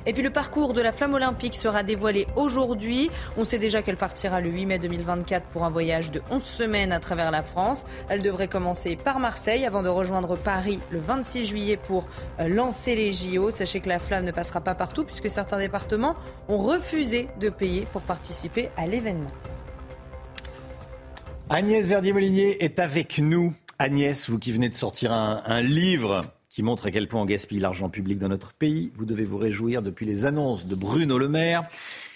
Et 0.09 0.13
puis 0.13 0.23
le 0.23 0.31
parcours 0.31 0.73
de 0.73 0.81
la 0.81 0.91
flamme 0.91 1.13
olympique 1.13 1.53
sera 1.53 1.83
dévoilé 1.83 2.25
aujourd'hui. 2.35 3.11
On 3.37 3.45
sait 3.45 3.59
déjà 3.59 3.83
qu'elle 3.83 3.95
partira 3.95 4.41
le 4.41 4.49
8 4.49 4.65
mai 4.65 4.79
2024 4.79 5.45
pour 5.49 5.65
un 5.65 5.69
voyage 5.69 6.09
de 6.09 6.23
11 6.31 6.41
semaines 6.41 6.91
à 6.91 6.99
travers 6.99 7.29
la 7.29 7.43
France. 7.43 7.85
Elle 8.09 8.23
devrait 8.23 8.47
commencer 8.47 8.95
par 8.95 9.19
Marseille 9.19 9.67
avant 9.67 9.83
de 9.83 9.87
rejoindre 9.87 10.35
Paris 10.35 10.79
le 10.89 10.97
26 10.97 11.45
juillet 11.45 11.77
pour 11.77 12.07
euh, 12.39 12.47
lancer 12.47 12.95
les 12.95 13.13
JO. 13.13 13.51
Sachez 13.51 13.81
que 13.81 13.89
la 13.89 13.99
flamme 13.99 14.25
ne 14.25 14.31
passera 14.31 14.61
pas 14.61 14.73
partout 14.73 15.03
puisque 15.03 15.29
certains 15.29 15.59
départements 15.59 16.15
ont 16.47 16.57
refusé 16.57 17.27
de 17.39 17.49
payer 17.49 17.85
pour 17.93 18.01
participer 18.01 18.71
à 18.77 18.87
l'événement. 18.87 19.29
Agnès 21.51 21.85
Verdier-Molinier 21.85 22.63
est 22.63 22.79
avec 22.79 23.19
nous. 23.19 23.53
Agnès, 23.77 24.27
vous 24.27 24.39
qui 24.39 24.53
venez 24.53 24.69
de 24.69 24.73
sortir 24.73 25.13
un, 25.13 25.43
un 25.45 25.61
livre 25.61 26.23
qui 26.49 26.63
montre 26.63 26.87
à 26.87 26.91
quel 26.91 27.07
point 27.07 27.21
on 27.21 27.25
gaspille 27.25 27.59
l'argent 27.59 27.89
public 27.89 28.17
dans 28.17 28.27
notre 28.27 28.53
pays. 28.53 28.91
Vous 28.95 29.05
devez 29.05 29.23
vous 29.23 29.37
réjouir 29.37 29.81
depuis 29.81 30.05
les 30.05 30.25
annonces 30.25 30.65
de 30.65 30.75
Bruno 30.75 31.17
Le 31.17 31.29
Maire, 31.29 31.63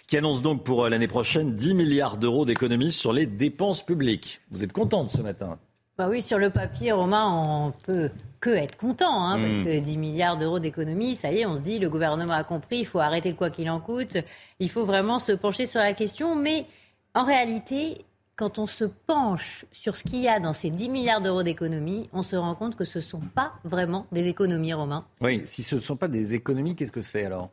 qui 0.08 0.18
annonce 0.18 0.42
donc 0.42 0.64
pour 0.64 0.84
euh, 0.84 0.90
l'année 0.90 1.08
prochaine 1.08 1.56
10 1.56 1.74
milliards 1.76 2.18
d'euros 2.18 2.46
d'économies 2.46 2.92
sur 2.92 3.14
les 3.14 3.26
dépenses 3.26 3.86
publiques. 3.86 4.42
Vous 4.52 4.64
êtes 4.64 4.74
contente 4.74 5.10
ce 5.10 5.22
matin? 5.22 5.60
Bah 5.96 6.08
oui, 6.10 6.24
sur 6.24 6.40
le 6.40 6.50
papier, 6.50 6.92
Romain, 6.92 7.28
on 7.32 7.72
peut 7.84 8.10
que 8.40 8.50
être 8.50 8.78
content, 8.78 9.26
hein, 9.26 9.40
parce 9.40 9.58
hmm. 9.58 9.64
que 9.64 9.80
10 9.80 9.98
milliards 9.98 10.38
d'euros 10.38 10.60
d'économies, 10.60 11.14
ça 11.14 11.32
y 11.32 11.42
est, 11.42 11.46
on 11.46 11.56
se 11.56 11.62
dit, 11.62 11.78
le 11.78 11.90
gouvernement 11.90 12.34
a 12.34 12.44
compris, 12.44 12.80
il 12.80 12.86
faut 12.86 13.00
arrêter 13.00 13.30
le 13.30 13.36
quoi 13.36 13.52
qu'il 13.52 13.70
en 13.70 13.80
coûte, 13.80 14.18
il 14.60 14.70
faut 14.72 14.86
vraiment 14.86 15.20
se 15.20 15.32
pencher 15.32 15.68
sur 15.68 15.80
la 15.80 15.94
question, 15.94 16.36
mais 16.36 16.66
en 17.14 17.24
réalité, 17.24 18.06
quand 18.36 18.58
on 18.60 18.66
se 18.66 18.86
penche 18.86 19.66
sur 19.72 19.96
ce 19.96 20.04
qu'il 20.04 20.20
y 20.20 20.28
a 20.28 20.40
dans 20.40 20.54
ces 20.54 20.70
10 20.70 20.90
milliards 20.90 21.22
d'euros 21.22 21.44
d'économies, 21.44 22.10
on 22.14 22.24
se 22.24 22.36
rend 22.36 22.56
compte 22.56 22.76
que 22.76 22.86
ce 22.86 22.98
ne 22.98 23.04
sont 23.04 23.20
pas 23.20 23.54
vraiment 23.64 24.08
des 24.12 24.28
économies, 24.28 24.74
Romain. 24.74 25.04
Oui, 25.22 25.42
si 25.46 25.64
ce 25.64 25.76
ne 25.76 25.82
sont 25.82 25.96
pas 25.96 26.08
des 26.08 26.34
économies, 26.34 26.76
qu'est-ce 26.76 26.92
que 26.92 27.02
c'est 27.02 27.26
alors? 27.26 27.52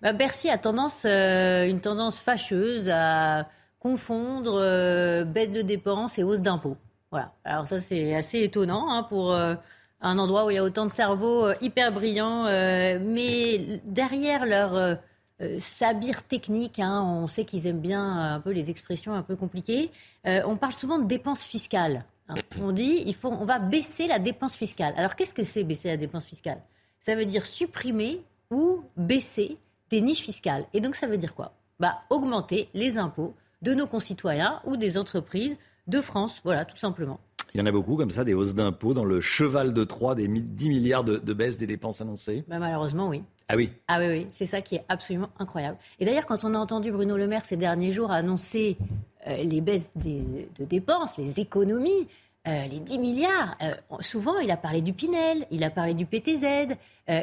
Bah, 0.00 0.12
Bercy 0.12 0.48
a 0.48 0.58
tendance, 0.58 1.04
euh, 1.04 1.66
une 1.68 1.80
tendance 1.80 2.18
fâcheuse 2.18 2.88
à 2.92 3.48
confondre 3.78 4.58
euh, 4.60 5.24
baisse 5.24 5.50
de 5.50 5.62
dépenses 5.62 6.18
et 6.18 6.22
hausse 6.22 6.40
d'impôts. 6.40 6.76
Voilà. 7.10 7.32
Alors 7.44 7.66
ça, 7.66 7.78
c'est 7.78 8.14
assez 8.14 8.40
étonnant 8.40 8.90
hein, 8.90 9.02
pour 9.02 9.32
euh, 9.32 9.54
un 10.00 10.18
endroit 10.18 10.46
où 10.46 10.50
il 10.50 10.54
y 10.54 10.58
a 10.58 10.64
autant 10.64 10.86
de 10.86 10.90
cerveaux 10.90 11.52
hyper 11.60 11.92
brillants. 11.92 12.44
mais 12.44 13.80
derrière 13.84 14.46
leur 14.46 14.98
euh, 15.42 15.58
sabir 15.60 16.22
technique. 16.22 16.78
Hein, 16.78 17.02
on 17.02 17.26
sait 17.26 17.44
qu'ils 17.44 17.66
aiment 17.66 17.80
bien 17.80 18.02
euh, 18.02 18.36
un 18.36 18.40
peu 18.40 18.50
les 18.50 18.70
expressions 18.70 19.14
un 19.14 19.22
peu 19.22 19.34
compliquées. 19.34 19.90
Euh, 20.26 20.42
on 20.46 20.56
parle 20.56 20.72
souvent 20.72 20.98
de 20.98 21.04
dépenses 21.04 21.42
fiscales. 21.42 22.04
Hein. 22.28 22.36
On 22.60 22.72
dit 22.72 23.02
il 23.04 23.14
faut, 23.14 23.30
on 23.30 23.44
va 23.44 23.58
baisser 23.58 24.06
la 24.06 24.18
dépense 24.18 24.54
fiscale. 24.54 24.94
Alors 24.96 25.16
qu'est-ce 25.16 25.34
que 25.34 25.42
c'est 25.42 25.64
baisser 25.64 25.88
la 25.88 25.96
dépense 25.96 26.24
fiscale? 26.24 26.60
Ça 27.00 27.16
veut 27.16 27.24
dire 27.24 27.46
supprimer 27.46 28.22
ou 28.50 28.82
baisser 28.96 29.58
des 29.90 30.00
niches 30.00 30.22
fiscales. 30.22 30.64
Et 30.72 30.80
donc 30.80 30.94
ça 30.94 31.08
veut 31.08 31.18
dire 31.18 31.34
quoi? 31.34 31.52
Bah 31.80 32.02
augmenter 32.10 32.68
les 32.74 32.96
impôts 32.96 33.34
de 33.62 33.74
nos 33.74 33.86
concitoyens 33.86 34.60
ou 34.64 34.76
des 34.76 34.96
entreprises 34.96 35.56
de 35.88 36.00
France. 36.00 36.40
Voilà, 36.44 36.64
tout 36.64 36.76
simplement. 36.76 37.18
Il 37.54 37.58
y 37.58 37.62
en 37.62 37.66
a 37.66 37.72
beaucoup 37.72 37.96
comme 37.96 38.10
ça, 38.10 38.24
des 38.24 38.32
hausses 38.32 38.54
d'impôts 38.54 38.94
dans 38.94 39.04
le 39.04 39.20
cheval 39.20 39.74
de 39.74 39.84
Troie, 39.84 40.14
des 40.14 40.26
10 40.26 40.68
milliards 40.68 41.04
de, 41.04 41.32
baisse 41.32 41.58
des 41.58 41.66
dépenses 41.66 42.00
annoncées 42.00 42.44
bah, 42.48 42.58
Malheureusement, 42.58 43.08
oui. 43.08 43.22
Ah 43.48 43.56
oui 43.56 43.70
Ah 43.88 43.98
oui, 44.00 44.06
oui. 44.08 44.26
c'est 44.30 44.46
ça 44.46 44.62
qui 44.62 44.76
est 44.76 44.84
absolument 44.88 45.28
incroyable. 45.38 45.76
Et 46.00 46.06
d'ailleurs, 46.06 46.24
quand 46.24 46.44
on 46.44 46.54
a 46.54 46.58
entendu 46.58 46.90
Bruno 46.90 47.16
Le 47.16 47.26
Maire 47.26 47.44
ces 47.44 47.56
derniers 47.56 47.92
jours 47.92 48.10
annoncer 48.10 48.78
euh, 49.26 49.36
les 49.36 49.60
baisses 49.60 49.92
de 49.96 50.64
dépenses, 50.64 51.18
les 51.18 51.40
économies, 51.40 52.08
euh, 52.48 52.66
les 52.66 52.80
10 52.80 52.98
milliards, 52.98 53.56
euh, 53.62 53.74
souvent 54.00 54.38
il 54.38 54.50
a 54.50 54.56
parlé 54.56 54.80
du 54.80 54.94
Pinel, 54.94 55.46
il 55.50 55.62
a 55.62 55.70
parlé 55.70 55.92
du 55.94 56.06
PTZ, 56.06 56.74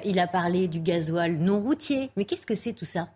il 0.06 0.20
a 0.20 0.28
parlé 0.28 0.68
du 0.68 0.80
gasoil 0.80 1.38
non 1.38 1.60
routier. 1.60 2.12
Mais 2.16 2.26
qu'est-ce 2.26 2.46
que 2.46 2.56
c'est 2.56 2.74
tout 2.74 2.86
ça? 2.86 3.10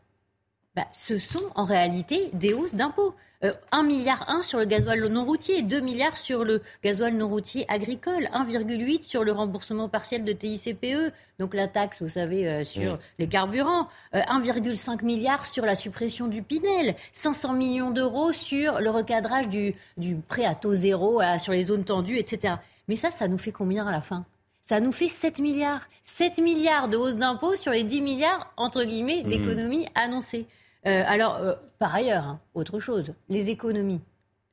Bah, 0.76 0.88
Ce 0.92 1.18
sont 1.18 1.52
en 1.56 1.66
réalité 1.66 2.30
des 2.34 2.54
hausses 2.54 2.76
d'impôts. 2.76 3.14
1 3.44 3.50
euh, 3.50 3.84
milliard 3.84 4.24
1 4.30 4.42
sur 4.42 4.58
le 4.58 4.64
gasoil 4.64 5.06
non 5.08 5.26
routier, 5.26 5.62
2 5.64 5.82
milliards 5.82 6.16
sur 6.16 6.46
le 6.46 6.62
gasoil 6.82 7.14
non 7.16 7.28
routier 7.28 7.66
agricole, 7.68 8.30
1,8 8.34 9.02
sur 9.02 9.26
le 9.26 9.34
remboursement 9.34 9.90
partiel 9.90 10.24
de 10.24 10.32
TICPE, 10.32 11.12
donc 11.40 11.54
la 11.54 11.68
taxe, 11.68 12.02
vous 12.02 12.08
savez, 12.08 12.48
euh, 12.48 12.64
sur 12.64 13.00
les 13.20 13.28
carburants, 13.28 13.90
1,5 14.14 15.04
euh, 15.04 15.06
milliard 15.06 15.46
sur 15.46 15.66
la 15.66 15.76
suppression 15.76 16.28
du 16.28 16.42
Pinel, 16.42 16.96
500 17.12 17.54
millions 17.54 17.92
d'euros 17.92 18.32
sur 18.32 18.80
le 18.80 18.90
recadrage 18.90 19.50
du, 19.50 19.76
du 19.98 20.16
prêt 20.16 20.46
à 20.46 20.56
taux 20.56 20.76
zéro 20.76 21.22
sur 21.38 21.52
les 21.52 21.64
zones 21.64 21.84
tendues, 21.84 22.20
etc. 22.20 22.56
Mais 22.88 22.96
ça, 22.96 23.12
ça 23.12 23.28
nous 23.28 23.38
fait 23.38 23.52
combien 23.52 23.86
à 23.86 23.92
la 23.92 24.02
fin? 24.02 24.26
Ça 24.62 24.80
nous 24.80 24.94
fait 24.94 25.10
7 25.10 25.40
milliards. 25.40 25.90
7 26.06 26.38
milliards 26.38 26.88
de 26.88 26.96
hausse 26.96 27.18
d'impôts 27.18 27.58
sur 27.58 27.74
les 27.74 27.84
10 27.84 28.02
milliards, 28.02 28.54
entre 28.56 28.86
guillemets, 28.86 29.24
mmh. 29.26 29.30
d'économies 29.30 29.88
annoncées. 29.96 30.48
Euh, 30.86 31.04
alors, 31.08 31.36
euh, 31.38 31.54
par 31.80 31.96
ailleurs, 31.96 32.28
hein, 32.28 32.40
autre 32.54 32.80
chose, 32.80 33.14
les 33.30 33.50
économies, 33.50 34.02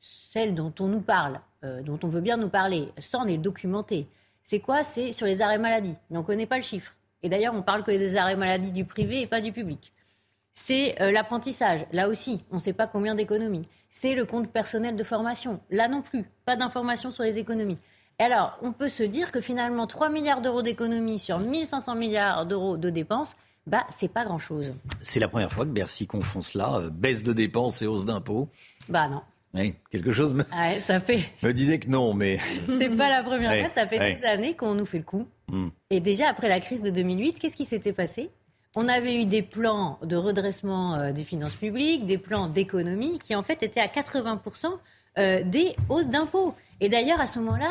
celles 0.01 0.55
dont 0.55 0.73
on 0.81 0.87
nous 0.87 1.01
parle, 1.01 1.41
euh, 1.65 1.83
dont 1.83 1.99
on 2.03 2.09
veut 2.09 2.21
bien 2.21 2.37
nous 2.37 2.49
parler, 2.49 2.89
sans 2.99 3.25
les 3.25 3.37
documenter, 3.37 4.07
c'est 4.43 4.61
quoi? 4.61 4.85
C'est 4.85 5.13
sur 5.13 5.27
les 5.27 5.43
arrêts 5.43 5.59
maladie. 5.59 5.95
Mais 6.09 6.19
on 6.19 6.21
ne 6.21 6.27
connaît 6.27 6.47
pas 6.47 6.57
le 6.57 6.63
chiffre. 6.63 6.95
Et 7.23 7.29
d'ailleurs, 7.29 7.55
on 7.55 7.63
parle 7.63 7.85
que 7.85 7.91
des 7.91 8.17
arrêts 8.17 8.37
maladie 8.37 8.73
du 8.73 8.85
privé 8.85 9.21
et 9.21 9.27
pas 9.27 9.41
du 9.41 9.53
public. 9.53 9.93
C'est 10.55 10.97
l'apprentissage. 11.13 11.87
Là 11.93 12.09
aussi, 12.09 12.43
on 12.51 12.57
ne 12.57 12.61
sait 12.61 12.73
pas 12.73 12.87
combien 12.87 13.15
d'économies. 13.15 13.69
C'est 13.91 14.15
le 14.15 14.25
compte 14.25 14.51
personnel 14.51 14.97
de 14.97 15.05
formation. 15.05 15.61
Là 15.71 15.87
non 15.87 16.03
plus, 16.03 16.25
pas 16.45 16.57
d'informations 16.57 17.11
sur 17.11 17.23
les 17.23 17.39
économies. 17.39 17.79
alors, 18.19 18.59
on 18.63 18.73
peut 18.73 18.89
se 18.89 19.03
dire 19.03 19.33
que 19.33 19.41
finalement, 19.41 19.87
3 19.87 20.09
milliards 20.09 20.41
d'euros 20.41 20.63
d'économies 20.63 21.19
sur 21.19 21.39
1500 21.39 21.95
milliards 21.95 22.47
d'euros 22.47 22.77
de 22.77 22.91
dépenses, 22.91 23.37
bah, 23.67 23.87
c'est 23.91 24.13
pas 24.13 24.25
grand-chose. 24.25 24.75
C'est 25.01 25.21
la 25.21 25.29
première 25.29 25.53
fois 25.53 25.65
que 25.65 25.71
Bercy 25.71 26.07
confond 26.07 26.43
cela, 26.43 26.77
euh, 26.77 26.91
baisse 26.91 27.23
de 27.23 27.33
dépenses 27.33 27.83
et 27.83 27.87
hausse 27.87 28.07
d'impôts. 28.07 28.49
Bah 28.89 29.09
non. 29.09 29.23
Oui, 29.53 29.75
quelque 29.91 30.13
chose 30.13 30.33
me, 30.33 30.45
ça 30.81 31.01
fait... 31.01 31.25
me 31.43 31.53
disait 31.53 31.81
que 31.81 31.89
non, 31.89 32.15
mais... 32.15 32.39
C'est 32.79 32.97
pas 32.97 33.09
la 33.09 33.23
première 33.23 33.59
fois, 33.61 33.69
ça 33.69 33.87
fait 33.87 34.17
des 34.17 34.25
années 34.25 34.55
qu'on 34.55 34.75
nous 34.75 34.87
fait 34.87 34.99
le 34.99 35.05
coup. 35.05 35.27
Hmm. 35.49 35.69
Et 35.91 36.01
déjà, 36.01 36.29
après 36.29 36.49
la 36.49 36.61
crise 36.61 36.83
de 36.83 36.91
2008, 36.91 37.39
qu'est-ce 37.39 37.57
qui 37.57 37.65
s'était 37.65 37.93
passé? 37.93 38.31
On 38.77 38.87
avait 38.87 39.21
eu 39.21 39.27
des 39.27 39.43
plans 39.43 39.99
de 40.03 40.15
redressement 40.15 40.95
euh, 40.95 41.13
des 41.13 41.25
finances 41.25 41.57
publiques, 41.57 42.07
des 42.07 42.19
plans 42.19 42.47
d'économie 42.47 43.19
qui 43.19 43.35
en 43.35 43.43
fait 43.43 43.65
étaient 43.65 43.81
à 43.81 43.89
80% 43.89 44.67
euh, 45.19 45.43
des 45.45 45.75
hausses 45.89 46.09
d'impôts. 46.09 46.55
Et 46.83 46.89
d'ailleurs, 46.89 47.21
à 47.21 47.27
ce 47.27 47.39
moment-là, 47.41 47.71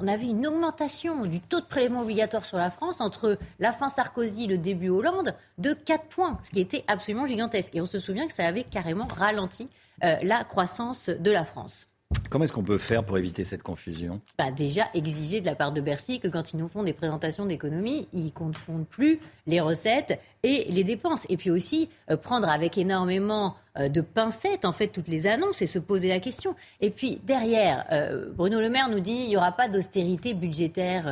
on 0.00 0.08
avait 0.08 0.26
une 0.26 0.46
augmentation 0.46 1.22
du 1.22 1.40
taux 1.40 1.60
de 1.60 1.66
prélèvement 1.66 2.00
obligatoire 2.00 2.44
sur 2.44 2.58
la 2.58 2.70
France 2.70 3.00
entre 3.00 3.38
la 3.60 3.72
fin 3.72 3.88
Sarkozy 3.88 4.44
et 4.44 4.48
le 4.48 4.58
début 4.58 4.88
Hollande 4.88 5.34
de 5.58 5.72
4 5.72 6.06
points, 6.06 6.38
ce 6.42 6.50
qui 6.50 6.60
était 6.60 6.84
absolument 6.88 7.26
gigantesque. 7.26 7.74
Et 7.76 7.80
on 7.80 7.86
se 7.86 8.00
souvient 8.00 8.26
que 8.26 8.32
ça 8.34 8.44
avait 8.44 8.64
carrément 8.64 9.06
ralenti 9.06 9.68
euh, 10.02 10.16
la 10.22 10.42
croissance 10.42 11.10
de 11.10 11.30
la 11.30 11.44
France. 11.44 11.86
Comment 12.32 12.44
est-ce 12.44 12.52
qu'on 12.54 12.62
peut 12.62 12.78
faire 12.78 13.04
pour 13.04 13.18
éviter 13.18 13.44
cette 13.44 13.62
confusion? 13.62 14.22
Bah 14.38 14.50
Déjà, 14.50 14.86
exiger 14.94 15.42
de 15.42 15.46
la 15.46 15.54
part 15.54 15.70
de 15.70 15.82
Bercy 15.82 16.18
que 16.18 16.28
quand 16.28 16.54
ils 16.54 16.56
nous 16.56 16.66
font 16.66 16.82
des 16.82 16.94
présentations 16.94 17.44
d'économie, 17.44 18.08
ils 18.14 18.24
ne 18.24 18.30
confondent 18.30 18.86
plus 18.86 19.20
les 19.46 19.60
recettes 19.60 20.18
et 20.42 20.64
les 20.70 20.82
dépenses. 20.82 21.26
Et 21.28 21.36
puis 21.36 21.50
aussi, 21.50 21.90
euh, 22.10 22.16
prendre 22.16 22.48
avec 22.48 22.78
énormément 22.78 23.54
euh, 23.78 23.90
de 23.90 24.00
pincettes, 24.00 24.64
en 24.64 24.72
fait, 24.72 24.88
toutes 24.88 25.08
les 25.08 25.26
annonces 25.26 25.60
et 25.60 25.66
se 25.66 25.78
poser 25.78 26.08
la 26.08 26.20
question. 26.20 26.54
Et 26.80 26.88
puis, 26.88 27.20
derrière, 27.24 27.84
euh, 27.92 28.30
Bruno 28.34 28.60
Le 28.60 28.70
Maire 28.70 28.88
nous 28.88 29.00
dit 29.00 29.12
il 29.12 29.28
n'y 29.28 29.36
aura 29.36 29.52
pas 29.52 29.68
d'austérité 29.68 30.32
budgétaire, 30.32 31.04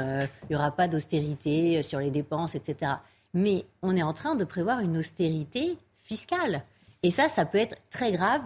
il 0.44 0.47
n'y 0.48 0.56
aura 0.56 0.70
pas 0.70 0.89
d'austérité 0.89 1.82
sur 1.82 1.98
les 1.98 2.10
dépenses, 2.10 2.55
etc. 2.55 2.93
Mais 3.35 3.66
on 3.82 3.94
est 3.94 4.02
en 4.02 4.14
train 4.14 4.36
de 4.36 4.44
prévoir 4.44 4.81
une 4.81 4.97
austérité 4.97 5.77
fiscale. 5.98 6.62
Et 7.02 7.10
ça, 7.10 7.28
ça 7.28 7.44
peut 7.44 7.59
être 7.59 7.77
très 7.90 8.12
grave 8.12 8.40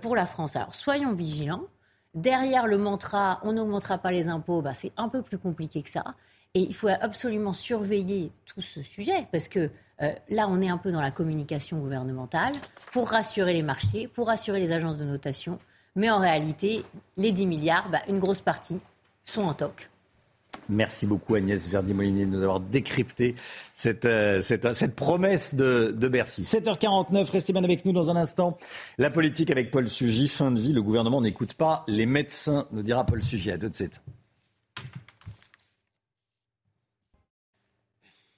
pour 0.00 0.16
la 0.16 0.26
France. 0.26 0.56
Alors, 0.56 0.74
soyons 0.74 1.12
vigilants. 1.12 1.62
Derrière 2.16 2.66
le 2.66 2.78
mantra 2.78 3.40
on 3.44 3.52
n'augmentera 3.52 3.98
pas 3.98 4.10
les 4.10 4.28
impôts, 4.28 4.62
bah, 4.62 4.74
c'est 4.74 4.92
un 4.96 5.08
peu 5.08 5.22
plus 5.22 5.38
compliqué 5.38 5.82
que 5.82 5.90
ça. 5.90 6.14
Et 6.54 6.60
il 6.60 6.74
faut 6.74 6.88
absolument 6.88 7.52
surveiller 7.52 8.32
tout 8.46 8.62
ce 8.62 8.82
sujet 8.82 9.28
parce 9.30 9.46
que 9.46 9.70
euh, 10.02 10.12
là, 10.30 10.46
on 10.48 10.60
est 10.60 10.68
un 10.68 10.78
peu 10.78 10.90
dans 10.90 11.00
la 11.00 11.10
communication 11.10 11.78
gouvernementale 11.78 12.52
pour 12.92 13.10
rassurer 13.10 13.52
les 13.52 13.62
marchés, 13.62 14.08
pour 14.08 14.26
rassurer 14.26 14.60
les 14.60 14.72
agences 14.72 14.96
de 14.96 15.04
notation. 15.04 15.58
Mais 15.94 16.10
en 16.10 16.18
réalité, 16.18 16.84
les 17.16 17.32
10 17.32 17.46
milliards, 17.46 17.88
bah, 17.90 18.00
une 18.08 18.18
grosse 18.18 18.40
partie 18.40 18.80
sont 19.24 19.42
en 19.42 19.54
toc. 19.54 19.90
Merci 20.68 21.06
beaucoup 21.06 21.34
Agnès 21.34 21.68
Verdi-Molinier 21.68 22.26
de 22.26 22.30
nous 22.30 22.42
avoir 22.42 22.60
décrypté 22.60 23.36
cette, 23.72 24.04
euh, 24.04 24.40
cette, 24.40 24.72
cette 24.74 24.96
promesse 24.96 25.54
de, 25.54 25.94
de, 25.96 26.08
Bercy. 26.08 26.42
7h49, 26.42 27.30
restez 27.30 27.52
bien 27.52 27.62
avec 27.62 27.84
nous 27.84 27.92
dans 27.92 28.10
un 28.10 28.16
instant. 28.16 28.56
La 28.98 29.10
politique 29.10 29.50
avec 29.50 29.70
Paul 29.70 29.88
Sugy, 29.88 30.28
fin 30.28 30.50
de 30.50 30.58
vie, 30.58 30.72
le 30.72 30.82
gouvernement 30.82 31.20
n'écoute 31.20 31.54
pas 31.54 31.84
les 31.86 32.06
médecins, 32.06 32.66
nous 32.72 32.82
dira 32.82 33.04
Paul 33.06 33.22
Sugy. 33.22 33.52
À 33.52 33.58
tout 33.58 33.68
de 33.68 33.74
suite. 33.74 34.00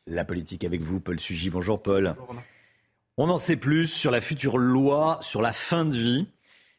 La 0.07 0.25
politique 0.25 0.65
avec 0.65 0.83
vous, 0.83 1.01
Paul 1.01 1.21
Sugy. 1.21 1.51
Bonjour 1.51 1.83
Paul. 1.83 2.15
On 3.17 3.31
en 3.31 3.39
sait 3.39 3.57
plus 3.57 3.87
sur 3.87 4.11
la 4.11 4.21
future 4.21 4.59
loi 4.59 5.19
sur 5.23 5.43
la 5.43 5.53
fin 5.53 5.85
de 5.85 5.97
vie. 5.97 6.27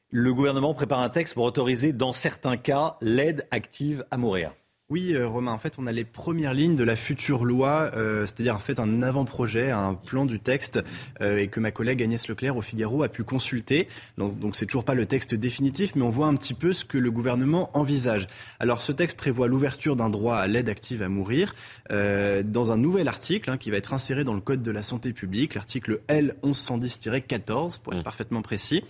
Le 0.10 0.34
gouvernement 0.34 0.74
prépare 0.74 1.00
un 1.00 1.10
texte 1.10 1.36
pour 1.36 1.44
autoriser, 1.44 1.94
dans 1.94 2.12
certains 2.12 2.58
cas, 2.58 2.98
l'aide 3.02 3.48
active 3.52 4.06
à 4.10 4.18
mourir. 4.18 4.54
Oui, 4.92 5.14
euh, 5.14 5.28
Romain, 5.28 5.52
en 5.52 5.60
fait, 5.60 5.76
on 5.78 5.86
a 5.86 5.92
les 5.92 6.04
premières 6.04 6.56
lignes 6.56 6.76
de 6.76 6.84
la 6.84 6.96
future 6.96 7.46
loi, 7.46 7.92
euh, 7.96 8.26
c'est-à-dire 8.26 8.56
en 8.56 8.60
fait 8.60 8.80
un 8.80 9.04
avant-projet, 9.04 9.70
un 9.70 9.94
plan 9.94 10.26
du 10.26 10.40
texte, 10.40 10.80
euh, 11.22 11.38
et 11.38 11.48
que 11.48 11.60
ma 11.60 11.70
collègue 11.70 12.02
Agnès 12.02 12.28
Leclerc 12.28 12.58
au 12.58 12.64
Figaro 12.64 13.04
a 13.04 13.08
pu 13.08 13.24
consulter. 13.24 13.88
Donc, 14.18 14.40
donc 14.40 14.56
c'est 14.56 14.66
toujours 14.66 14.84
pas 14.84 14.96
le 14.96 15.06
texte 15.06 15.36
définitif, 15.36 15.94
mais 15.96 16.02
on 16.02 16.10
voit 16.10 16.26
un 16.26 16.34
petit 16.34 16.56
peu 16.56 16.74
ce 16.74 16.86
que 16.86 16.98
le 16.98 17.12
gouvernement 17.12 17.70
envisage. 17.78 18.28
Alors, 18.60 18.82
ce 18.82 18.92
texte 18.92 19.16
prévoit 19.16 19.48
l'ouverture 19.48 19.96
d'un 19.96 20.10
droit 20.10 20.38
à 20.38 20.48
l'aide 20.48 20.70
active 20.70 21.04
à 21.04 21.10
mourir 21.10 21.54
dans 21.90 22.72
un 22.72 22.78
nouvel 22.78 23.08
article 23.08 23.52
hein, 23.52 23.58
qui 23.58 23.70
va 23.70 23.78
être 23.78 23.94
inséré 23.94 24.24
dans 24.24 24.34
le 24.34 24.42
Code 24.42 24.64
de 24.64 24.72
la 24.72 24.82
santé 24.82 25.14
publique, 25.14 25.54
l'article 25.54 26.02
L 26.08 26.36
1110-14, 26.44 27.80
pour 27.80 27.94
être 27.94 28.00
mmh. 28.00 28.04
parfaitement 28.04 28.42
précis. 28.42 28.84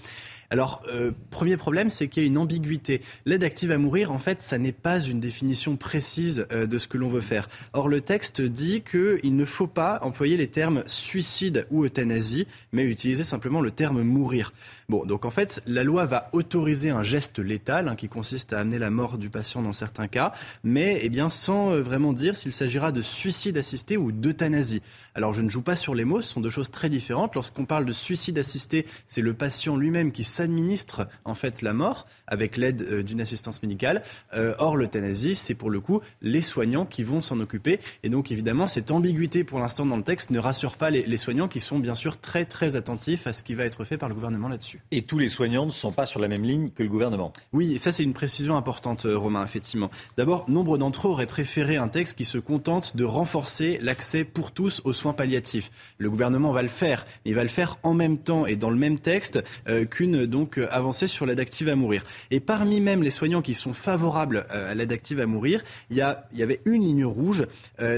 Alors, 0.52 0.82
euh, 0.92 1.12
premier 1.30 1.58
problème, 1.58 1.90
c'est 1.90 2.08
qu'il 2.08 2.24
y 2.24 2.26
a 2.26 2.28
une 2.28 2.38
ambiguïté. 2.38 3.02
L'aide 3.26 3.44
active 3.44 3.72
à 3.72 3.78
mourir, 3.78 4.12
en 4.12 4.18
fait, 4.18 4.42
ça 4.42 4.58
n'est 4.58 4.72
pas 4.72 5.00
une 5.00 5.20
définition 5.20 5.78
précise 5.78 6.48
euh, 6.52 6.66
de 6.66 6.78
ce 6.80 6.88
que 6.88 6.98
l'on 6.98 7.08
veut 7.08 7.22
faire. 7.22 7.48
Or, 7.74 7.88
le 7.88 8.02
texte 8.02 8.42
dit 8.42 8.82
qu'il 8.82 9.36
ne 9.36 9.46
faut 9.46 9.68
pas 9.68 10.00
employer 10.02 10.38
les 10.38 10.48
termes 10.48 10.84
suicide 10.88 11.68
ou 11.70 11.86
euthanasie, 11.86 12.48
mais 12.72 12.84
utiliser 12.84 13.24
simplement 13.24 13.62
le 13.62 13.70
terme 13.70 14.02
mourir. 14.02 14.52
Bon, 14.90 15.06
donc 15.06 15.24
en 15.24 15.30
fait, 15.30 15.62
la 15.68 15.84
loi 15.84 16.06
va 16.06 16.30
autoriser 16.34 16.90
un 16.90 17.04
geste 17.04 17.38
létal 17.38 17.88
hein, 17.88 17.96
qui 17.96 18.10
consiste 18.10 18.54
à 18.54 18.60
amener 18.60 18.80
la 18.80 18.90
mort 18.90 19.20
du 19.20 19.30
patient 19.30 19.62
dans 19.62 19.72
certains 19.72 20.08
cas, 20.08 20.34
mais 20.64 20.98
eh 21.04 21.10
bien 21.10 21.30
sans 21.30 21.74
euh, 21.74 21.82
vraiment 21.82 22.12
dire 22.12 22.36
s'il 22.36 22.54
s'agira 22.54 22.92
de 22.92 23.02
suicide 23.02 23.56
assisté 23.56 23.98
ou 23.98 24.12
d'euthanasie. 24.12 24.82
Alors 25.14 25.36
je 25.36 25.44
ne 25.44 25.50
joue 25.50 25.62
pas 25.62 25.76
sur 25.76 25.94
les 25.94 26.06
mots, 26.06 26.22
ce 26.22 26.32
sont 26.34 26.42
deux 26.42 26.50
choses 26.50 26.72
très 26.72 26.90
différentes. 26.90 27.36
Lorsqu'on 27.36 27.66
parle 27.66 27.86
de 27.86 27.92
suicide 27.92 28.40
assisté, 28.40 28.88
c'est 29.06 29.22
le 29.22 29.36
patient 29.36 29.78
lui-même 29.78 30.12
qui 30.12 30.24
s'administre 30.40 31.08
en 31.26 31.36
fait 31.36 31.62
la 31.62 31.74
mort 31.74 32.08
avec 32.28 32.56
l'aide 32.56 32.82
euh, 32.82 33.04
d'une 33.04 33.20
assistance 33.20 33.62
médicale. 33.62 34.04
Euh, 34.34 34.54
or 34.58 34.78
l'euthanasie, 34.78 35.36
c'est 35.36 35.54
pour 35.54 35.70
le 35.70 35.82
coup 35.82 36.00
les 36.22 36.42
soignants 36.42 36.86
qui 36.86 37.04
vont 37.04 37.22
s'en 37.22 37.40
occuper. 37.42 37.80
Et 38.04 38.10
donc 38.10 38.32
évidemment, 38.32 38.68
cette 38.68 38.90
ambiguïté 38.92 39.44
pour 39.44 39.60
l'instant 39.60 39.86
dans 39.86 39.98
le 39.98 40.04
texte 40.04 40.30
ne 40.30 40.40
rassure 40.40 40.78
pas 40.78 40.90
les, 40.90 41.04
les 41.04 41.18
soignants 41.18 41.50
qui 41.50 41.60
sont 41.60 41.78
bien 41.78 41.96
sûr 41.96 42.18
très 42.18 42.46
très 42.46 42.78
attentifs 42.78 43.28
à 43.28 43.34
ce 43.34 43.44
qui 43.44 43.54
va 43.54 43.66
être 43.66 43.84
fait 43.84 43.98
par 43.98 44.08
le 44.08 44.16
gouvernement 44.16 44.48
là-dessus. 44.48 44.82
Et 44.92 45.02
tous 45.02 45.20
les 45.20 45.28
soignants 45.28 45.66
ne 45.66 45.72
sont 45.72 45.92
pas 45.92 46.06
sur 46.06 46.22
la 46.22 46.30
même 46.30 46.44
ligne 46.44 46.70
que 46.70 46.84
le 46.84 46.90
gouvernement. 46.90 47.34
Oui, 47.52 47.74
et 47.74 47.78
ça 47.78 47.92
c'est 47.92 48.04
une 48.04 48.14
précision 48.14 48.56
importante, 48.56 49.06
euh, 49.06 49.18
Romain, 49.18 49.44
effectivement. 49.44 49.92
D'abord, 50.18 50.50
nombre 50.50 50.78
d'entre 50.78 51.08
eux 51.08 51.12
auraient 51.12 51.26
préféré 51.26 51.76
un 51.76 51.90
texte 51.90 52.18
qui 52.18 52.26
se 52.26 52.38
contente 52.38 52.96
de 52.96 53.04
renforcer 53.04 53.78
l'accès 53.82 54.24
pour 54.24 54.52
tous 54.52 54.82
aux 54.86 54.94
soins 54.94 55.14
palliatifs. 55.14 55.70
Le 55.98 56.10
gouvernement 56.10 56.52
va 56.54 56.62
le 56.62 56.70
faire, 56.70 57.06
mais 57.26 57.32
il 57.32 57.36
va 57.36 57.44
le 57.44 57.50
faire 57.50 57.78
en 57.84 57.94
même 57.94 58.18
temps 58.18 58.46
et 58.46 58.56
dans 58.56 58.70
le 58.70 58.78
même 58.78 59.00
texte 59.00 59.44
euh, 59.68 59.86
qu'une 59.86 60.26
donc 60.30 60.58
euh, 60.58 60.68
avancée 60.72 61.08
sur 61.08 61.26
l'aide 61.26 61.40
active 61.40 61.70
à 61.70 61.76
mourir. 61.76 62.04
Et 62.32 62.40
parmi 62.40 62.82
même 62.82 63.04
les 63.04 63.12
soignants 63.12 63.42
qui 63.42 63.54
sont 63.54 63.74
favorables 63.74 64.46
à 64.50 64.74
l'aide 64.74 64.92
active 64.92 65.20
à 65.20 65.26
mourir, 65.26 65.64
il 65.90 65.98
y, 65.98 66.02
a, 66.02 66.28
il 66.34 66.40
y 66.40 66.44
avait 66.44 66.62
une 66.66 66.84
ligne 66.84 67.06
rouge, 67.06 67.46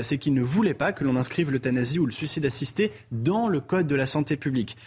c'est 0.01 0.17
qu'ils 0.17 0.33
ne 0.33 0.41
voulaient 0.41 0.73
pas 0.73 0.93
que 0.93 1.03
l'on 1.03 1.15
inscrive 1.15 1.51
l'euthanasie 1.51 1.99
ou 1.99 2.05
le 2.05 2.11
suicide 2.11 2.45
assisté 2.45 2.91
dans 3.11 3.47
le 3.47 3.59
code 3.59 3.87
de 3.87 3.95
la 3.95 4.05
santé 4.05 4.37
publique. 4.37 4.77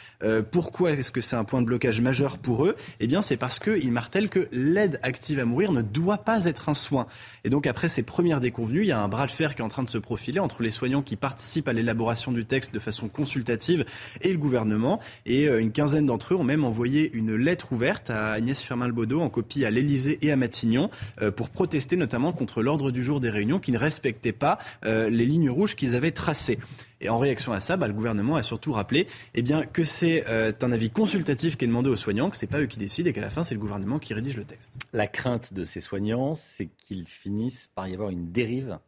pourquoi 0.51 0.93
est-ce 0.93 1.12
que 1.12 1.21
c'est 1.21 1.37
un 1.37 1.45
point 1.45 1.61
de 1.61 1.66
blocage 1.66 2.01
majeur 2.01 2.39
pour 2.39 2.65
eux, 2.65 2.77
eh 3.01 3.07
bien 3.07 3.23
c'est 3.23 3.37
parce 3.37 3.59
qu'ils 3.59 3.93
martèlent 3.93 4.29
que 4.29 4.49
l'aide 4.53 4.99
active 5.03 5.39
à 5.39 5.45
mourir 5.45 5.73
ne 5.73 5.83
doit 5.83 6.19
pas 6.19 6.45
être 6.45 6.69
un 6.69 6.75
soin. 6.75 7.07
Et 7.45 7.51
donc 7.51 7.66
après 7.66 7.89
ces 7.89 8.03
premières 8.03 8.41
déconvenues, 8.41 8.83
il 8.83 8.89
y 8.89 8.93
a 8.93 9.01
un 9.01 9.09
bras 9.09 9.27
de 9.27 9.31
fer 9.31 9.55
qui 9.55 9.62
est 9.62 9.65
en 9.65 9.69
train 9.69 9.83
de 9.83 9.89
se 9.89 9.99
profiler 9.99 10.41
entre 10.41 10.62
les 10.62 10.71
soignants 10.71 11.03
qui 11.03 11.16
participent 11.16 11.69
à 11.69 11.73
l'élaboration 11.73 12.33
du 12.33 12.45
texte 12.45 12.75
de 12.75 12.79
façon 12.79 13.09
consultative 13.09 13.85
et 14.21 14.33
le 14.33 14.39
gouvernement. 14.39 15.01
Et 15.27 15.49
euh, 15.49 15.61
une 15.61 15.73
quinzaine 15.73 16.07
d'entre 16.07 16.35
eux 16.35 16.37
ont 16.37 16.45
même 16.45 16.65
envoyé 16.65 17.11
une 17.12 17.34
lettre 17.36 17.73
ouverte 17.73 18.11
à 18.11 18.32
Agnès 18.32 18.61
Firmin-Lebaudot 18.61 19.20
en 19.20 19.31
copie 19.31 19.65
à 19.65 19.70
l'Elysée 19.70 20.19
et 20.23 20.32
à 20.32 20.36
Matignon 20.36 20.90
euh, 21.23 21.31
pour 21.31 21.51
protester 21.51 21.97
notamment 21.97 22.32
contre 22.32 22.62
l'ordre 22.62 22.90
du 22.90 23.02
jour 23.02 23.20
des 23.20 23.31
réunions 23.31 23.59
qui 23.59 23.73
ne 23.73 23.78
respectait 23.78 24.32
pas 24.32 24.59
euh, 24.85 25.11
les 25.11 25.27
lignes 25.27 25.51
rouges 25.51 25.77
qu'ils 25.77 25.94
avaient 25.94 26.11
tracées. 26.11 26.59
Et 27.01 27.09
en 27.09 27.19
réaction 27.19 27.52
à 27.52 27.61
ça, 27.61 27.77
bah, 27.77 27.86
le 27.86 27.93
gouvernement 27.93 28.36
a 28.36 28.43
surtout 28.43 28.73
rappelé 28.73 29.06
eh 29.35 29.44
que 29.73 29.85
c'est 29.85 30.24
euh, 30.28 30.52
un 30.62 30.73
avis 30.73 30.90
consultatif 30.90 31.56
qui 31.56 31.65
est 31.65 31.69
demandé 31.69 31.90
aux 31.90 31.97
soignants, 31.97 32.31
que 32.31 32.36
ce 32.36 32.44
n'est 32.44 32.51
pas 32.51 32.61
eux 32.61 32.66
qui 32.66 32.78
décident 32.78 33.11
et 33.11 33.12
qu'à 33.12 33.20
la 33.20 33.31
fin, 33.31 33.44
c'est 33.44 33.55
le 33.55 33.61
gouvernement 33.61 33.98
qui 33.98 34.15
rédige 34.15 34.36
le 34.36 34.44
texte. 34.44 34.73
La 34.93 35.06
crainte 35.06 35.52
de 35.52 35.65
ces 35.65 35.81
soignants, 35.81 36.35
c'est 36.35 36.66
qu'ils 36.66 37.06
finissent 37.06 37.70
par 37.74 37.89
y 37.89 37.93
avoir 37.93 38.11
une 38.11 38.32
dérive 38.32 38.78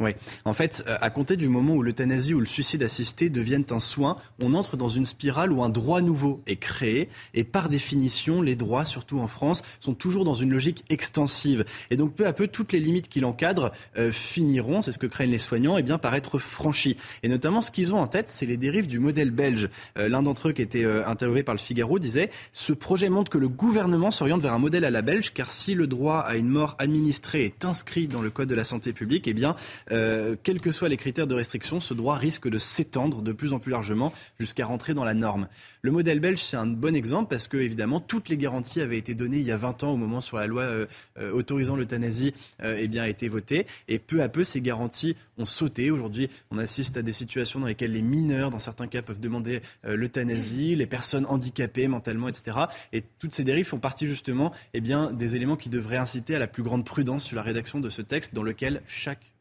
oui. 0.00 0.12
En 0.44 0.52
fait, 0.52 0.84
euh, 0.86 0.96
à 1.00 1.10
compter 1.10 1.36
du 1.36 1.48
moment 1.48 1.74
où 1.74 1.82
l'euthanasie 1.82 2.32
ou 2.32 2.38
le 2.38 2.46
suicide 2.46 2.84
assisté 2.84 3.30
deviennent 3.30 3.64
un 3.70 3.80
soin, 3.80 4.16
on 4.40 4.54
entre 4.54 4.76
dans 4.76 4.88
une 4.88 5.06
spirale 5.06 5.52
où 5.52 5.64
un 5.64 5.68
droit 5.68 6.00
nouveau 6.02 6.40
est 6.46 6.56
créé. 6.56 7.08
Et 7.34 7.42
par 7.42 7.68
définition, 7.68 8.40
les 8.40 8.54
droits, 8.54 8.84
surtout 8.84 9.18
en 9.18 9.26
France, 9.26 9.62
sont 9.80 9.94
toujours 9.94 10.24
dans 10.24 10.36
une 10.36 10.52
logique 10.52 10.84
extensive. 10.88 11.64
Et 11.90 11.96
donc, 11.96 12.14
peu 12.14 12.28
à 12.28 12.32
peu, 12.32 12.46
toutes 12.46 12.72
les 12.72 12.78
limites 12.78 13.08
qui 13.08 13.18
l'encadrent 13.18 13.72
euh, 13.98 14.12
finiront, 14.12 14.82
c'est 14.82 14.92
ce 14.92 14.98
que 14.98 15.08
craignent 15.08 15.32
les 15.32 15.38
soignants, 15.38 15.76
et 15.76 15.80
eh 15.80 15.82
bien, 15.82 15.98
par 15.98 16.14
être 16.14 16.38
franchies. 16.38 16.96
Et 17.24 17.28
notamment, 17.28 17.60
ce 17.60 17.72
qu'ils 17.72 17.92
ont 17.92 17.98
en 17.98 18.06
tête, 18.06 18.28
c'est 18.28 18.46
les 18.46 18.56
dérives 18.56 18.86
du 18.86 19.00
modèle 19.00 19.32
belge. 19.32 19.68
Euh, 19.98 20.08
l'un 20.08 20.22
d'entre 20.22 20.48
eux, 20.48 20.52
qui 20.52 20.62
était 20.62 20.84
interviewé 20.84 21.42
par 21.42 21.56
le 21.56 21.60
Figaro, 21.60 21.98
disait 21.98 22.30
Ce 22.52 22.72
projet 22.72 23.08
montre 23.08 23.32
que 23.32 23.38
le 23.38 23.48
gouvernement 23.48 24.12
s'oriente 24.12 24.42
vers 24.42 24.52
un 24.52 24.58
modèle 24.58 24.84
à 24.84 24.90
la 24.90 25.02
belge, 25.02 25.32
car 25.34 25.50
si 25.50 25.74
le 25.74 25.88
droit 25.88 26.20
à 26.20 26.36
une 26.36 26.48
mort 26.48 26.76
administrée 26.78 27.44
est 27.44 27.64
inscrit 27.64 28.06
dans 28.06 28.22
le 28.22 28.30
Code 28.30 28.48
de 28.48 28.54
la 28.54 28.64
santé 28.64 28.92
publique, 28.92 29.26
eh 29.26 29.34
bien, 29.34 29.56
euh, 29.92 30.36
quels 30.42 30.60
que 30.60 30.72
soient 30.72 30.88
les 30.88 30.96
critères 30.96 31.26
de 31.26 31.34
restriction, 31.34 31.80
ce 31.80 31.94
droit 31.94 32.16
risque 32.16 32.48
de 32.48 32.58
s'étendre 32.58 33.22
de 33.22 33.32
plus 33.32 33.52
en 33.52 33.58
plus 33.58 33.70
largement 33.70 34.12
jusqu'à 34.38 34.66
rentrer 34.66 34.94
dans 34.94 35.04
la 35.04 35.14
norme. 35.14 35.48
Le 35.82 35.90
modèle 35.90 36.20
belge, 36.20 36.40
c'est 36.40 36.56
un 36.56 36.66
bon 36.66 36.94
exemple 36.94 37.28
parce 37.30 37.48
que, 37.48 37.56
évidemment, 37.56 38.00
toutes 38.00 38.28
les 38.28 38.36
garanties 38.36 38.80
avaient 38.80 38.98
été 38.98 39.14
données 39.14 39.38
il 39.38 39.46
y 39.46 39.52
a 39.52 39.56
20 39.56 39.84
ans 39.84 39.92
au 39.92 39.96
moment 39.96 40.20
sur 40.20 40.36
la 40.36 40.46
loi 40.46 40.62
euh, 40.62 40.86
euh, 41.18 41.32
autorisant 41.32 41.76
l'euthanasie 41.76 42.34
eh 42.62 42.88
bien, 42.88 43.04
a 43.04 43.08
été 43.08 43.28
votée. 43.28 43.66
Et 43.88 43.98
peu 43.98 44.22
à 44.22 44.28
peu, 44.28 44.44
ces 44.44 44.60
garanties 44.60 45.16
ont 45.38 45.44
sauté. 45.44 45.90
Aujourd'hui, 45.90 46.28
on 46.50 46.58
assiste 46.58 46.96
à 46.96 47.02
des 47.02 47.12
situations 47.12 47.60
dans 47.60 47.66
lesquelles 47.66 47.92
les 47.92 48.02
mineurs, 48.02 48.50
dans 48.50 48.58
certains 48.58 48.86
cas, 48.86 49.02
peuvent 49.02 49.20
demander 49.20 49.60
l'euthanasie, 49.84 50.74
les 50.74 50.86
personnes 50.86 51.26
handicapées 51.26 51.88
mentalement, 51.88 52.28
etc. 52.28 52.58
Et 52.92 53.02
toutes 53.18 53.32
ces 53.32 53.44
dérives 53.44 53.66
font 53.66 53.78
partie 53.78 54.06
justement 54.06 54.52
eh 54.74 54.80
bien, 54.80 55.12
des 55.12 55.36
éléments 55.36 55.56
qui 55.56 55.68
devraient 55.68 55.96
inciter 55.96 56.34
à 56.34 56.38
la 56.38 56.46
plus 56.46 56.62
grande 56.62 56.84
prudence 56.84 57.24
sur 57.24 57.36
la 57.36 57.42
rédaction 57.42 57.80
de 57.80 57.88
ce 57.88 58.02
texte 58.02 58.34
dans 58.34 58.42
lequel 58.42 58.82
chaque 58.86 59.32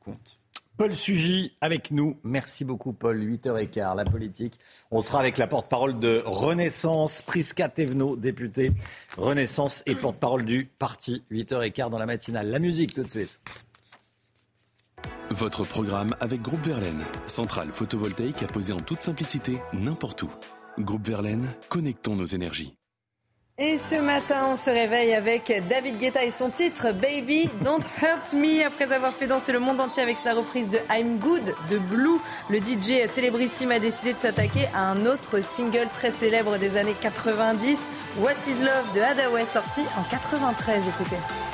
compte. 0.00 0.38
Paul 0.76 0.94
Sugy 0.94 1.52
avec 1.60 1.92
nous. 1.92 2.18
Merci 2.24 2.64
beaucoup, 2.64 2.92
Paul. 2.92 3.20
8h15, 3.20 3.96
la 3.96 4.04
politique. 4.04 4.58
On 4.90 5.02
sera 5.02 5.20
avec 5.20 5.38
la 5.38 5.46
porte-parole 5.46 6.00
de 6.00 6.22
Renaissance, 6.26 7.22
Prisca 7.22 7.68
Thévenot, 7.68 8.16
député 8.16 8.72
Renaissance 9.16 9.84
et 9.86 9.94
porte-parole 9.94 10.44
du 10.44 10.64
parti. 10.78 11.22
8h15 11.30 11.90
dans 11.90 11.98
la 11.98 12.06
matinale. 12.06 12.50
La 12.50 12.58
musique, 12.58 12.92
tout 12.92 13.04
de 13.04 13.10
suite. 13.10 13.40
Votre 15.30 15.64
programme 15.64 16.16
avec 16.20 16.42
Groupe 16.42 16.64
Verlaine, 16.66 17.04
centrale 17.26 17.70
photovoltaïque 17.70 18.42
à 18.42 18.46
poser 18.46 18.72
en 18.72 18.80
toute 18.80 19.02
simplicité 19.02 19.58
n'importe 19.72 20.22
où. 20.22 20.30
Groupe 20.78 21.06
Verlaine, 21.06 21.54
connectons 21.68 22.16
nos 22.16 22.26
énergies. 22.26 22.76
Et 23.56 23.78
ce 23.78 23.94
matin, 23.94 24.48
on 24.48 24.56
se 24.56 24.68
réveille 24.68 25.14
avec 25.14 25.52
David 25.68 25.98
Guetta 25.98 26.24
et 26.24 26.30
son 26.30 26.50
titre 26.50 26.88
Baby 26.90 27.48
Don't 27.62 27.84
Hurt 28.02 28.32
Me. 28.32 28.66
Après 28.66 28.90
avoir 28.92 29.12
fait 29.12 29.28
danser 29.28 29.52
le 29.52 29.60
monde 29.60 29.78
entier 29.78 30.02
avec 30.02 30.18
sa 30.18 30.34
reprise 30.34 30.68
de 30.70 30.78
I'm 30.90 31.20
Good 31.20 31.54
de 31.70 31.78
Blue, 31.78 32.18
le 32.50 32.58
DJ 32.58 33.06
célébrissime 33.06 33.70
a 33.70 33.78
décidé 33.78 34.12
de 34.12 34.18
s'attaquer 34.18 34.66
à 34.74 34.80
un 34.90 35.06
autre 35.06 35.40
single 35.40 35.86
très 35.94 36.10
célèbre 36.10 36.58
des 36.58 36.76
années 36.76 36.96
90, 37.00 37.92
What 38.18 38.32
Is 38.48 38.64
Love 38.64 38.92
de 38.92 39.00
Hadaway, 39.00 39.44
sorti 39.44 39.82
en 39.96 40.02
93. 40.10 40.82
Écoutez. 40.88 41.53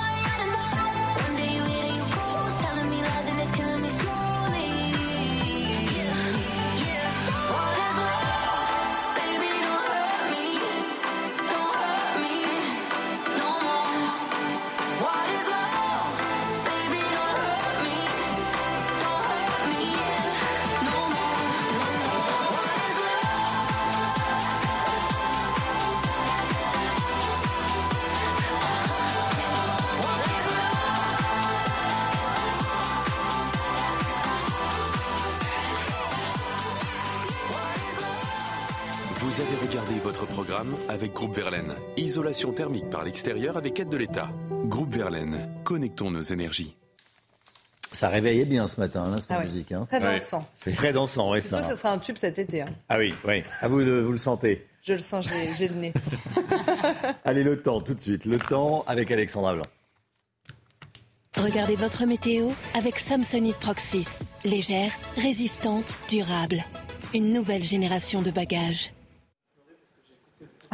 programme 40.51 40.75
avec 40.89 41.13
Groupe 41.13 41.33
Verlaine. 41.33 41.73
Isolation 41.95 42.51
thermique 42.51 42.89
par 42.89 43.05
l'extérieur 43.05 43.55
avec 43.55 43.79
aide 43.79 43.87
de 43.87 43.95
l'État. 43.95 44.29
Groupe 44.65 44.91
Verlaine, 44.91 45.47
connectons 45.63 46.11
nos 46.11 46.21
énergies. 46.21 46.75
Ça 47.93 48.09
réveillait 48.09 48.43
bien 48.43 48.67
ce 48.67 48.77
matin, 48.81 49.09
l'instant 49.09 49.35
Ah 49.37 49.41
oui. 49.41 49.45
musique. 49.45 49.71
Hein. 49.71 49.85
Très 49.89 50.01
dansant. 50.01 50.45
C'est 50.51 50.75
très 50.75 50.91
dansant, 50.91 51.31
oui, 51.31 51.41
C'est 51.41 51.47
ça. 51.49 51.57
sûr 51.59 51.67
que 51.69 51.73
ce 51.73 51.79
sera 51.81 51.93
un 51.93 51.99
tube 51.99 52.17
cet 52.17 52.37
été. 52.37 52.63
hein. 52.63 52.65
Ah 52.89 52.97
oui, 52.97 53.13
oui. 53.25 53.43
À 53.61 53.69
vous, 53.69 53.81
de, 53.81 54.01
vous 54.01 54.11
le 54.11 54.17
sentez. 54.17 54.67
Je 54.83 54.91
le 54.91 54.99
sens, 54.99 55.25
j'ai 55.29 55.53
j'ai 55.53 55.69
le 55.69 55.75
nez. 55.75 55.93
Allez, 57.23 57.43
le 57.43 57.61
temps, 57.61 57.79
tout 57.79 57.93
de 57.93 58.01
suite. 58.01 58.25
Le 58.25 58.37
temps 58.37 58.83
avec 58.87 59.09
Alexandra 59.09 59.53
Blanc. 59.53 59.65
Regardez 61.37 61.77
votre 61.77 62.05
météo 62.05 62.49
avec 62.73 62.99
Samsonite 62.99 63.55
Proxys. 63.57 64.19
Légère, 64.43 64.91
résistante, 65.15 65.97
durable. 66.09 66.61
Une 67.13 67.31
nouvelle 67.31 67.63
génération 67.63 68.21
de 68.21 68.31
bagages. 68.31 68.91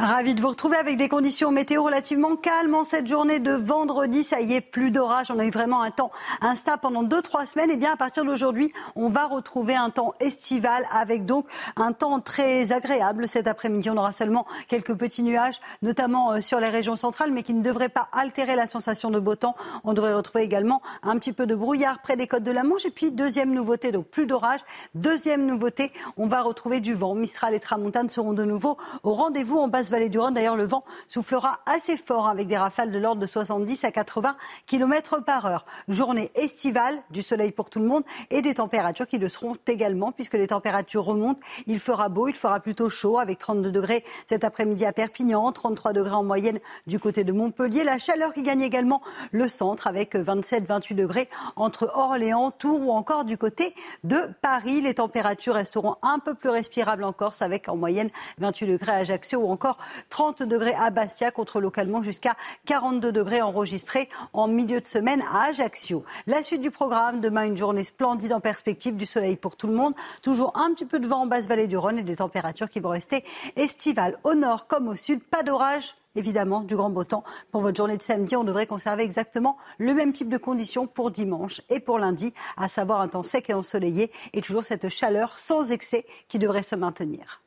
Ravi 0.00 0.36
de 0.36 0.40
vous 0.40 0.50
retrouver 0.50 0.76
avec 0.76 0.96
des 0.96 1.08
conditions 1.08 1.50
météo 1.50 1.82
relativement 1.82 2.36
calmes 2.36 2.76
en 2.76 2.84
cette 2.84 3.08
journée 3.08 3.40
de 3.40 3.50
vendredi. 3.50 4.22
Ça 4.22 4.40
y 4.40 4.52
est, 4.52 4.60
plus 4.60 4.92
d'orage. 4.92 5.32
On 5.32 5.40
a 5.40 5.44
eu 5.44 5.50
vraiment 5.50 5.82
un 5.82 5.90
temps 5.90 6.12
instable 6.40 6.78
pendant 6.80 7.02
deux, 7.02 7.20
trois 7.20 7.46
semaines. 7.46 7.68
Et 7.72 7.76
bien, 7.76 7.94
à 7.94 7.96
partir 7.96 8.24
d'aujourd'hui, 8.24 8.72
on 8.94 9.08
va 9.08 9.26
retrouver 9.26 9.74
un 9.74 9.90
temps 9.90 10.14
estival 10.20 10.84
avec 10.92 11.26
donc 11.26 11.46
un 11.74 11.92
temps 11.92 12.20
très 12.20 12.70
agréable 12.70 13.26
cet 13.26 13.48
après-midi. 13.48 13.90
On 13.90 13.96
aura 13.96 14.12
seulement 14.12 14.46
quelques 14.68 14.94
petits 14.94 15.24
nuages, 15.24 15.58
notamment 15.82 16.30
euh, 16.30 16.40
sur 16.42 16.60
les 16.60 16.68
régions 16.68 16.94
centrales, 16.94 17.32
mais 17.32 17.42
qui 17.42 17.52
ne 17.52 17.62
devraient 17.62 17.88
pas 17.88 18.08
altérer 18.12 18.54
la 18.54 18.68
sensation 18.68 19.10
de 19.10 19.18
beau 19.18 19.34
temps. 19.34 19.56
On 19.82 19.94
devrait 19.94 20.14
retrouver 20.14 20.44
également 20.44 20.80
un 21.02 21.18
petit 21.18 21.32
peu 21.32 21.44
de 21.44 21.56
brouillard 21.56 22.02
près 22.02 22.14
des 22.14 22.28
côtes 22.28 22.44
de 22.44 22.52
la 22.52 22.62
Manche. 22.62 22.86
Et 22.86 22.92
puis, 22.92 23.10
deuxième 23.10 23.52
nouveauté, 23.52 23.90
donc 23.90 24.06
plus 24.06 24.26
d'orage. 24.26 24.60
Deuxième 24.94 25.44
nouveauté, 25.44 25.90
on 26.16 26.28
va 26.28 26.40
retrouver 26.42 26.78
du 26.78 26.94
vent. 26.94 27.16
Mistral 27.16 27.52
et 27.52 27.58
Tramontane 27.58 28.08
seront 28.08 28.32
de 28.32 28.44
nouveau 28.44 28.76
au 29.02 29.14
rendez-vous 29.14 29.58
en 29.58 29.66
basse 29.66 29.87
vallée 29.90 30.08
du 30.08 30.18
Rhône. 30.18 30.34
D'ailleurs, 30.34 30.56
le 30.56 30.64
vent 30.64 30.84
soufflera 31.06 31.60
assez 31.66 31.96
fort 31.96 32.28
avec 32.28 32.46
des 32.46 32.56
rafales 32.56 32.90
de 32.90 32.98
l'ordre 32.98 33.20
de 33.20 33.26
70 33.26 33.84
à 33.84 33.90
80 33.90 34.36
km 34.66 35.24
par 35.24 35.46
heure. 35.46 35.66
Journée 35.88 36.30
estivale, 36.34 36.98
du 37.10 37.22
soleil 37.22 37.52
pour 37.52 37.70
tout 37.70 37.78
le 37.78 37.86
monde 37.86 38.04
et 38.30 38.42
des 38.42 38.54
températures 38.54 39.06
qui 39.06 39.18
le 39.18 39.28
seront 39.28 39.56
également 39.66 40.12
puisque 40.12 40.34
les 40.34 40.48
températures 40.48 41.04
remontent. 41.04 41.40
Il 41.66 41.78
fera 41.78 42.08
beau, 42.08 42.28
il 42.28 42.34
fera 42.34 42.60
plutôt 42.60 42.88
chaud 42.88 43.18
avec 43.18 43.38
32 43.38 43.70
degrés 43.70 44.04
cet 44.26 44.44
après-midi 44.44 44.84
à 44.84 44.92
Perpignan, 44.92 45.50
33 45.52 45.92
degrés 45.92 46.14
en 46.14 46.24
moyenne 46.24 46.58
du 46.86 46.98
côté 46.98 47.24
de 47.24 47.32
Montpellier. 47.32 47.84
La 47.84 47.98
chaleur 47.98 48.32
qui 48.32 48.42
gagne 48.42 48.62
également 48.62 49.02
le 49.32 49.48
centre 49.48 49.86
avec 49.86 50.14
27-28 50.14 50.94
degrés 50.94 51.28
entre 51.56 51.90
Orléans, 51.94 52.50
Tours 52.50 52.80
ou 52.80 52.90
encore 52.90 53.24
du 53.24 53.38
côté 53.38 53.74
de 54.04 54.28
Paris. 54.42 54.80
Les 54.80 54.94
températures 54.94 55.54
resteront 55.54 55.96
un 56.02 56.18
peu 56.18 56.34
plus 56.34 56.50
respirables 56.50 57.04
en 57.04 57.12
Corse 57.12 57.42
avec 57.42 57.68
en 57.68 57.76
moyenne 57.76 58.10
28 58.38 58.66
degrés 58.66 58.92
à 58.92 58.96
Ajaccio 58.96 59.40
ou 59.40 59.50
encore 59.50 59.77
30 60.10 60.42
degrés 60.42 60.74
à 60.74 60.90
Bastia 60.90 61.30
contre 61.30 61.60
localement 61.60 62.02
jusqu'à 62.02 62.36
42 62.66 63.12
degrés 63.12 63.42
enregistrés 63.42 64.08
en 64.32 64.48
milieu 64.48 64.80
de 64.80 64.86
semaine 64.86 65.22
à 65.32 65.44
Ajaccio. 65.44 66.04
La 66.26 66.42
suite 66.42 66.60
du 66.60 66.70
programme, 66.70 67.20
demain 67.20 67.44
une 67.44 67.56
journée 67.56 67.84
splendide 67.84 68.32
en 68.32 68.40
perspective 68.40 68.96
du 68.96 69.06
soleil 69.06 69.36
pour 69.36 69.56
tout 69.56 69.66
le 69.66 69.74
monde. 69.74 69.94
Toujours 70.22 70.56
un 70.56 70.72
petit 70.72 70.86
peu 70.86 70.98
de 70.98 71.06
vent 71.06 71.22
en 71.22 71.26
basse 71.26 71.46
vallée 71.46 71.66
du 71.66 71.76
Rhône 71.76 71.98
et 71.98 72.02
des 72.02 72.16
températures 72.16 72.70
qui 72.70 72.80
vont 72.80 72.90
rester 72.90 73.24
estivales 73.56 74.18
au 74.24 74.34
nord 74.34 74.66
comme 74.66 74.88
au 74.88 74.96
sud. 74.96 75.22
Pas 75.22 75.42
d'orage 75.42 75.94
évidemment 76.18 76.62
du 76.62 76.76
grand 76.76 76.90
beau 76.90 77.04
temps. 77.04 77.24
Pour 77.50 77.62
votre 77.62 77.76
journée 77.76 77.96
de 77.96 78.02
samedi, 78.02 78.36
on 78.36 78.44
devrait 78.44 78.66
conserver 78.66 79.04
exactement 79.04 79.56
le 79.78 79.94
même 79.94 80.12
type 80.12 80.28
de 80.28 80.38
conditions 80.38 80.86
pour 80.86 81.10
dimanche 81.10 81.60
et 81.68 81.80
pour 81.80 81.98
lundi, 81.98 82.34
à 82.56 82.68
savoir 82.68 83.00
un 83.00 83.08
temps 83.08 83.22
sec 83.22 83.48
et 83.50 83.54
ensoleillé 83.54 84.10
et 84.32 84.40
toujours 84.40 84.64
cette 84.64 84.88
chaleur 84.88 85.38
sans 85.38 85.70
excès 85.70 86.04
qui 86.28 86.38
devrait 86.38 86.62
se 86.62 86.74
maintenir. 86.74 87.42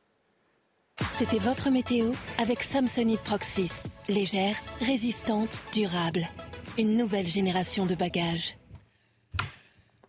C'était 1.11 1.39
votre 1.39 1.69
météo 1.69 2.11
avec 2.37 2.61
Samsonite 2.63 3.21
Proxys. 3.21 3.83
Légère, 4.07 4.55
résistante, 4.81 5.61
durable. 5.73 6.27
Une 6.77 6.97
nouvelle 6.97 7.25
génération 7.25 7.85
de 7.85 7.95
bagages. 7.95 8.57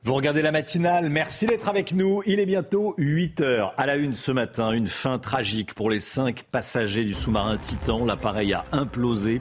Vous 0.04 0.14
regardez 0.14 0.42
la 0.42 0.52
matinale, 0.52 1.08
merci 1.08 1.46
d'être 1.46 1.68
avec 1.68 1.92
nous. 1.92 2.22
Il 2.26 2.40
est 2.40 2.46
bientôt 2.46 2.94
8 2.98 3.40
heures. 3.40 3.74
À 3.76 3.86
la 3.86 3.96
une 3.96 4.14
ce 4.14 4.32
matin, 4.32 4.72
une 4.72 4.88
fin 4.88 5.18
tragique 5.18 5.74
pour 5.74 5.90
les 5.90 6.00
cinq 6.00 6.44
passagers 6.50 7.04
du 7.04 7.14
sous-marin 7.14 7.56
Titan. 7.56 8.04
L'appareil 8.04 8.52
a 8.52 8.64
implosé. 8.72 9.40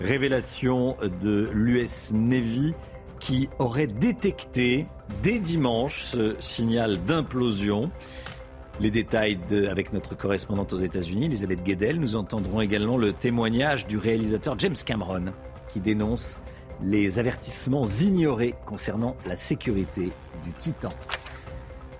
Révélation 0.00 0.96
de 1.22 1.48
l'US 1.52 2.12
Navy 2.12 2.74
qui 3.20 3.48
aurait 3.58 3.86
détecté 3.86 4.86
dès 5.22 5.38
dimanche 5.38 6.02
ce 6.02 6.34
signal 6.40 7.04
d'implosion. 7.04 7.90
Les 8.80 8.90
détails 8.90 9.38
de- 9.48 9.66
avec 9.66 9.92
notre 9.92 10.16
correspondante 10.16 10.72
aux 10.72 10.78
États-Unis, 10.78 11.26
Elisabeth 11.26 11.62
Guedel. 11.62 12.00
Nous 12.00 12.16
entendrons 12.16 12.60
également 12.62 12.96
le 12.96 13.12
témoignage 13.12 13.86
du 13.86 13.98
réalisateur 13.98 14.58
James 14.58 14.76
Cameron 14.86 15.26
qui 15.68 15.80
dénonce 15.80 16.40
les 16.82 17.18
avertissements 17.18 17.86
ignorés 17.86 18.54
concernant 18.64 19.16
la 19.26 19.36
sécurité 19.36 20.10
du 20.42 20.52
Titan. 20.54 20.88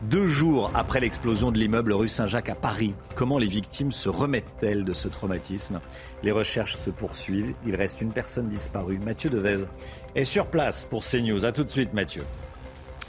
Deux 0.01 0.25
jours 0.25 0.71
après 0.73 0.99
l'explosion 1.01 1.53
de 1.53 1.59
l'immeuble 1.59 1.93
rue 1.93 2.09
Saint-Jacques 2.09 2.49
à 2.49 2.55
Paris, 2.55 2.95
comment 3.15 3.37
les 3.37 3.47
victimes 3.47 3.93
se 3.93 4.09
remettent-elles 4.09 4.87
de 4.87 4.95
ce 4.95 5.09
traumatisme? 5.09 5.81
Les 6.23 6.33
recherches 6.33 6.75
se 6.77 6.89
poursuivent. 6.89 7.53
Il 7.67 7.77
reste 7.77 8.01
une 8.01 8.11
personne 8.11 8.49
disparue. 8.49 8.99
Mathieu 9.05 9.29
Devez 9.29 9.67
est 10.15 10.25
sur 10.25 10.47
place 10.47 10.85
pour 10.85 11.05
CNews. 11.05 11.45
A 11.45 11.53
tout 11.53 11.65
de 11.65 11.71
suite, 11.71 11.93
Mathieu. 11.93 12.25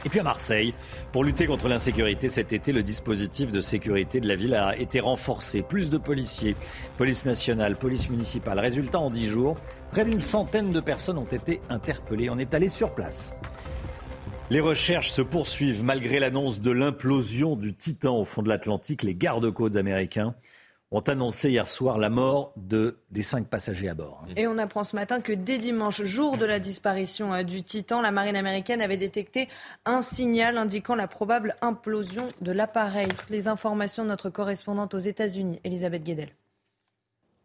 Et 0.03 0.09
puis 0.09 0.19
à 0.19 0.23
Marseille, 0.23 0.73
pour 1.11 1.23
lutter 1.23 1.45
contre 1.45 1.67
l'insécurité 1.67 2.27
cet 2.27 2.53
été, 2.53 2.71
le 2.71 2.81
dispositif 2.81 3.51
de 3.51 3.61
sécurité 3.61 4.19
de 4.19 4.27
la 4.27 4.35
ville 4.35 4.55
a 4.55 4.75
été 4.75 4.99
renforcé. 4.99 5.61
Plus 5.61 5.89
de 5.89 5.97
policiers, 5.97 6.55
police 6.97 7.25
nationale, 7.25 7.75
police 7.75 8.09
municipale. 8.09 8.59
Résultat, 8.59 8.99
en 8.99 9.11
dix 9.11 9.29
jours, 9.29 9.57
près 9.91 10.03
d'une 10.03 10.19
centaine 10.19 10.71
de 10.71 10.79
personnes 10.79 11.19
ont 11.19 11.25
été 11.25 11.61
interpellées. 11.69 12.29
On 12.31 12.39
est 12.39 12.53
allé 12.53 12.67
sur 12.67 12.95
place. 12.95 13.33
Les 14.49 14.59
recherches 14.59 15.11
se 15.11 15.21
poursuivent 15.21 15.83
malgré 15.83 16.19
l'annonce 16.19 16.59
de 16.59 16.71
l'implosion 16.71 17.55
du 17.55 17.73
Titan 17.73 18.17
au 18.17 18.25
fond 18.25 18.41
de 18.41 18.49
l'Atlantique. 18.49 19.03
Les 19.03 19.15
gardes-côtes 19.15 19.75
américains 19.75 20.33
ont 20.91 21.01
annoncé 21.01 21.49
hier 21.49 21.67
soir 21.67 21.97
la 21.97 22.09
mort 22.09 22.53
de, 22.57 22.97
des 23.11 23.23
cinq 23.23 23.47
passagers 23.47 23.89
à 23.89 23.93
bord. 23.93 24.25
Et 24.35 24.47
on 24.47 24.57
apprend 24.57 24.83
ce 24.83 24.95
matin 24.95 25.21
que 25.21 25.31
dès 25.31 25.57
dimanche, 25.57 26.03
jour 26.03 26.37
de 26.37 26.45
la 26.45 26.59
disparition 26.59 27.33
euh, 27.33 27.43
du 27.43 27.63
Titan, 27.63 28.01
la 28.01 28.11
marine 28.11 28.35
américaine 28.35 28.81
avait 28.81 28.97
détecté 28.97 29.47
un 29.85 30.01
signal 30.01 30.57
indiquant 30.57 30.95
la 30.95 31.07
probable 31.07 31.55
implosion 31.61 32.27
de 32.41 32.51
l'appareil. 32.51 33.07
Les 33.29 33.47
informations 33.47 34.03
de 34.03 34.09
notre 34.09 34.29
correspondante 34.29 34.93
aux 34.93 34.99
États-Unis, 34.99 35.59
Elisabeth 35.63 36.03
Guedel. 36.03 36.29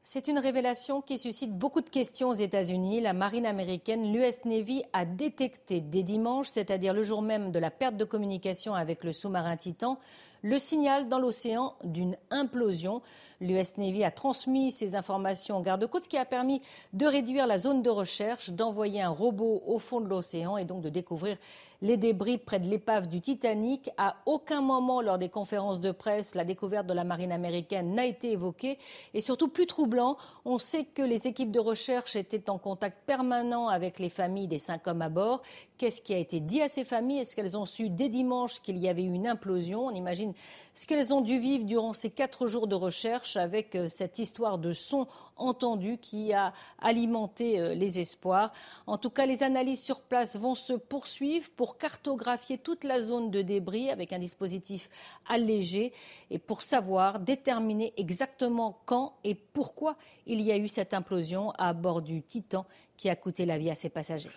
C'est 0.09 0.29
une 0.29 0.39
révélation 0.39 1.03
qui 1.03 1.19
suscite 1.19 1.51
beaucoup 1.51 1.81
de 1.81 1.91
questions 1.91 2.29
aux 2.29 2.35
États-Unis. 2.35 3.01
La 3.01 3.13
marine 3.13 3.45
américaine, 3.45 4.13
l'US 4.13 4.45
Navy, 4.45 4.85
a 4.93 5.05
détecté 5.05 5.81
dès 5.81 6.05
dimanche, 6.05 6.47
c'est-à-dire 6.47 6.95
le 6.95 7.03
jour 7.03 7.23
même 7.23 7.51
de 7.51 7.59
la 7.59 7.73
perte 7.73 7.97
de 7.97 8.05
communication 8.05 8.77
avec 8.77 9.03
le 9.03 9.13
sous-marin 9.13 9.57
Titan, 9.57 9.99
le 10.43 10.61
signal 10.61 11.09
dans 11.09 11.19
l'océan 11.19 11.75
d'une 11.83 12.17
implosion. 12.31 13.03
L'US 13.41 13.79
Navy 13.79 14.05
a 14.05 14.13
transmis 14.13 14.71
ces 14.71 14.95
informations 14.95 15.59
aux 15.59 15.63
gardes-côtes, 15.63 16.05
ce 16.05 16.09
qui 16.09 16.19
a 16.19 16.25
permis 16.25 16.63
de 16.93 17.07
réduire 17.07 17.49
la 17.49 17.59
zone 17.59 17.83
de 17.83 17.91
recherche, 17.91 18.51
d'envoyer 18.51 19.03
un 19.03 19.11
robot 19.11 19.61
au 19.67 19.81
fond 19.81 20.01
de 20.01 20.07
l'océan 20.07 20.57
et 20.57 20.65
donc 20.65 20.83
de 20.83 20.89
découvrir 20.89 21.37
les 21.83 21.97
débris 21.97 22.39
près 22.39 22.61
de 22.61 22.69
l'épave 22.69 23.09
du 23.09 23.21
Titanic. 23.21 23.91
À 23.97 24.17
aucun 24.27 24.61
moment 24.61 25.01
lors 25.01 25.19
des 25.19 25.29
conférences 25.29 25.81
de 25.81 25.93
presse, 25.93 26.35
la 26.35 26.45
découverte 26.45 26.87
de 26.87 26.93
la 26.93 27.05
marine 27.05 27.33
américaine 27.33 27.95
n'a 27.95 28.05
été 28.05 28.33
évoquée. 28.33 28.79
Et 29.15 29.21
surtout, 29.21 29.49
plus 29.49 29.67
troublant, 29.67 30.17
on 30.45 30.59
sait 30.59 30.85
que 30.85 31.03
les 31.03 31.27
équipes 31.27 31.51
de 31.51 31.61
recherche 31.61 32.17
étaient 32.17 32.51
en 32.51 32.59
contact 32.59 32.99
permanent 33.07 33.69
avec 33.69 33.99
les 33.99 34.11
familles 34.11 34.49
des 34.49 34.59
cinq 34.59 34.87
hommes 34.87 35.03
à 35.03 35.09
bord. 35.09 35.43
Qu'est-ce 35.79 36.01
qui 36.01 36.15
a 36.15 36.19
été 36.19 36.41
dit 36.41 36.63
à 36.63 36.69
ces 36.69 36.85
familles? 36.85 37.21
Est-ce 37.21 37.37
qu'elles 37.37 37.57
ont 37.57 37.67
su 37.67 37.91
dès 37.91 38.09
dimanche 38.09 38.61
qu'il 38.63 38.79
y 38.79 38.89
avait 38.89 39.03
eu 39.03 39.13
une 39.13 39.27
implosion? 39.27 39.87
On 39.87 39.91
imagine 39.91 40.33
ce 40.75 40.87
qu'elles 40.87 41.13
ont 41.13 41.21
dû 41.21 41.39
vivre 41.39 41.65
durant 41.65 41.93
ces 41.93 42.11
quatre 42.11 42.47
jours 42.47 42.67
de 42.67 42.75
recherche 42.75 43.37
avec 43.37 43.75
euh, 43.75 43.89
cette 43.89 44.19
histoire 44.19 44.59
de 44.59 44.73
son 44.73 45.07
entendu 45.37 45.99
qui 45.99 46.33
a 46.33 46.53
alimenté 46.81 47.61
euh, 47.61 47.75
les 47.75 48.01
espoirs. 48.01 48.53
En 48.87 48.99
tout 48.99 49.11
cas, 49.11 49.27
les 49.27 49.43
analyses 49.43 49.83
sur 49.83 50.01
place 50.01 50.37
vont 50.37 50.55
se 50.55 50.73
poursuivre 50.73 51.51
pour 51.57 51.79
cartographier 51.79 52.59
toute 52.59 52.85
la 52.85 53.01
zone 53.01 53.31
de 53.31 53.43
débris 53.43 53.91
avec 53.91 54.13
un 54.13 54.19
dispositif 54.19 54.89
allégé 55.29 55.93
et 56.31 56.39
pour 56.39 56.63
savoir 56.63 57.21
déterminer 57.21 57.93
exactement 57.97 58.79
quand 58.85 59.15
et 59.25 59.35
pourquoi 59.35 59.97
il 60.27 60.41
y 60.41 60.53
a 60.53 60.57
eu 60.57 60.69
cette 60.69 60.95
implosion 60.95 61.51
à 61.53 61.73
bord 61.73 62.03
du 62.03 62.23
Titan 62.23 62.67
qui 62.97 63.11
a 63.11 63.17
coûté 63.17 63.47
la 63.47 63.59
vie 63.59 63.71
à 63.71 63.75
ses 63.75 63.89
passagers. 63.89 64.31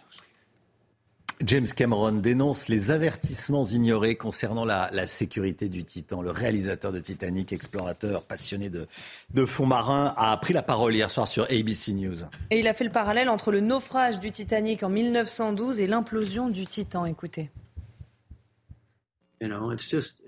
James 1.45 1.67
Cameron 1.67 2.13
dénonce 2.13 2.67
les 2.67 2.91
avertissements 2.91 3.63
ignorés 3.63 4.15
concernant 4.15 4.65
la, 4.65 4.89
la 4.91 5.05
sécurité 5.05 5.69
du 5.69 5.85
Titan. 5.85 6.21
Le 6.21 6.31
réalisateur 6.31 6.91
de 6.91 6.99
Titanic, 6.99 7.53
explorateur 7.53 8.23
passionné 8.23 8.69
de, 8.69 8.87
de 9.33 9.45
fonds 9.45 9.65
marins, 9.65 10.13
a 10.17 10.35
pris 10.35 10.53
la 10.53 10.61
parole 10.61 10.93
hier 10.93 11.09
soir 11.09 11.29
sur 11.29 11.45
ABC 11.45 11.93
News. 11.93 12.25
Et 12.49 12.59
il 12.59 12.67
a 12.67 12.73
fait 12.73 12.83
le 12.83 12.91
parallèle 12.91 13.29
entre 13.29 13.51
le 13.51 13.61
naufrage 13.61 14.19
du 14.19 14.31
Titanic 14.31 14.83
en 14.83 14.89
1912 14.89 15.79
et 15.79 15.87
l'implosion 15.87 16.49
du 16.49 16.65
Titan. 16.65 17.05
Écoutez. 17.05 17.49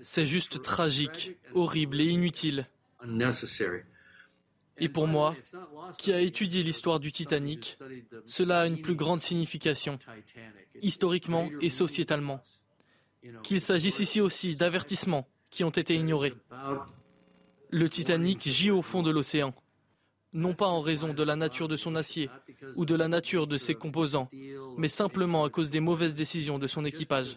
C'est 0.00 0.26
juste 0.26 0.62
tragique, 0.62 1.36
horrible 1.54 2.00
et 2.00 2.06
inutile. 2.06 2.66
Et 4.82 4.88
pour 4.88 5.06
moi, 5.06 5.36
qui 5.96 6.12
a 6.12 6.20
étudié 6.20 6.64
l'histoire 6.64 6.98
du 6.98 7.12
Titanic, 7.12 7.78
cela 8.26 8.62
a 8.62 8.66
une 8.66 8.82
plus 8.82 8.96
grande 8.96 9.22
signification, 9.22 9.96
historiquement 10.82 11.48
et 11.60 11.70
sociétalement. 11.70 12.42
Qu'il 13.44 13.60
s'agisse 13.60 14.00
ici 14.00 14.20
aussi 14.20 14.56
d'avertissements 14.56 15.28
qui 15.50 15.62
ont 15.62 15.70
été 15.70 15.94
ignorés. 15.94 16.34
Le 17.70 17.88
Titanic 17.88 18.40
gît 18.48 18.72
au 18.72 18.82
fond 18.82 19.04
de 19.04 19.12
l'océan, 19.12 19.54
non 20.32 20.52
pas 20.52 20.66
en 20.66 20.80
raison 20.80 21.14
de 21.14 21.22
la 21.22 21.36
nature 21.36 21.68
de 21.68 21.76
son 21.76 21.94
acier 21.94 22.28
ou 22.74 22.84
de 22.84 22.96
la 22.96 23.06
nature 23.06 23.46
de 23.46 23.58
ses 23.58 23.74
composants, 23.74 24.28
mais 24.76 24.88
simplement 24.88 25.44
à 25.44 25.50
cause 25.50 25.70
des 25.70 25.78
mauvaises 25.78 26.14
décisions 26.14 26.58
de 26.58 26.66
son 26.66 26.84
équipage. 26.84 27.36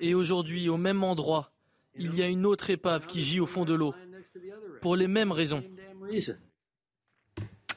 Et 0.00 0.14
aujourd'hui, 0.14 0.68
au 0.68 0.76
même 0.76 1.04
endroit, 1.04 1.52
il 1.94 2.16
y 2.16 2.22
a 2.22 2.26
une 2.26 2.46
autre 2.46 2.70
épave 2.70 3.06
qui 3.06 3.22
gît 3.22 3.40
au 3.40 3.46
fond 3.46 3.64
de 3.64 3.74
l'eau, 3.74 3.94
pour 4.80 4.96
les 4.96 5.08
mêmes 5.08 5.32
raisons. 5.32 5.62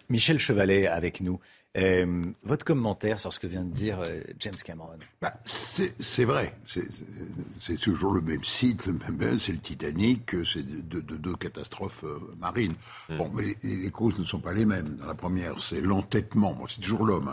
Michel 0.10 0.38
Chevalet 0.38 0.88
avec 0.88 1.22
nous. 1.22 1.40
Euh, 1.76 2.22
votre 2.44 2.64
commentaire 2.66 3.18
sur 3.18 3.34
ce 3.34 3.40
que 3.40 3.48
vient 3.48 3.66
de 3.66 3.74
dire 3.74 4.00
euh, 4.00 4.22
James 4.38 4.54
Cameron 4.64 5.00
bah, 5.20 5.34
C'est 5.44 6.24
vrai. 6.24 6.56
C'est 6.68 7.80
toujours 7.80 8.14
le 8.14 8.22
même 8.22 8.44
site, 8.44 8.86
le 8.86 8.94
même 8.94 9.40
c'est 9.40 9.54
le 9.54 9.58
Titanic, 9.58 10.36
c'est 10.46 10.64
deux 10.64 11.02
de, 11.02 11.34
catastrophes 11.34 12.04
euh, 12.04 12.20
marines. 12.38 12.76
Hmm. 13.10 13.18
Bon, 13.18 13.32
mais 13.34 13.56
les, 13.64 13.90
causes 13.90 14.20
ne 14.20 14.24
sont 14.24 14.40
pas 14.40 14.54
les 14.54 14.66
mêmes. 14.66 14.98
Dans 14.98 15.08
la 15.08 15.16
première, 15.16 15.60
c'est 15.64 15.82
l'entêtement. 15.82 16.56
c'est 16.68 16.82
toujours 16.82 17.06
l'homme. 17.06 17.28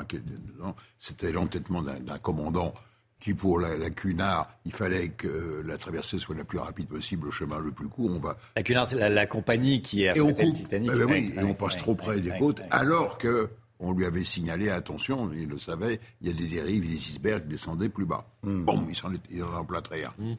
Hein, 0.63 0.75
C'était 0.99 1.33
l'entêtement 1.33 1.83
d'un 1.83 2.19
commandant 2.19 2.73
qui, 3.21 3.35
pour 3.35 3.61
la, 3.61 3.91
Cunard, 3.91 4.51
il 4.65 4.73
fallait 4.73 5.11
que 5.11 5.63
la 5.65 5.77
traversée 5.77 6.19
soit 6.19 6.35
la 6.35 6.45
plus 6.45 6.59
rapide 6.59 6.89
possible, 6.89 7.27
le 7.27 7.31
chemin 7.31 7.59
le 7.61 7.71
plus 7.71 7.89
court. 7.89 8.11
On 8.11 8.19
va... 8.19 8.37
La 8.57 8.63
Cunard, 8.63 8.87
c'est 8.87 9.09
la, 9.09 9.27
compagnie 9.27 9.83
qui 9.83 10.05
est 10.05 10.15
le 10.15 10.53
Titanic. 10.53 10.91
Bah, 10.91 10.97
bah 10.97 11.05
oui, 11.09 11.33
et 11.37 11.43
on 11.43 11.55
passe 11.55 11.77
trop 11.77 11.95
près 11.95 12.21
des 12.21 12.33
côtes, 12.39 12.63
alors 12.71 13.19
que 13.19 13.51
on 13.81 13.93
lui 13.93 14.05
avait 14.05 14.25
signalé, 14.25 14.69
attention, 14.69 15.31
il 15.33 15.49
le 15.49 15.59
savait, 15.59 16.01
il 16.21 16.29
y 16.29 16.31
a 16.31 16.35
des 16.35 16.47
dérives, 16.47 16.85
les 16.85 16.97
icebergs 16.97 17.47
descendaient 17.47 17.89
plus 17.89 18.05
bas. 18.05 18.27
Hmm. 18.43 18.65
Bon, 18.65 18.87
il 18.89 18.95
s'en 18.95 19.11
est 19.13 19.43
en 19.43 19.65
plâtré 19.65 20.05
hmm. 20.19 20.35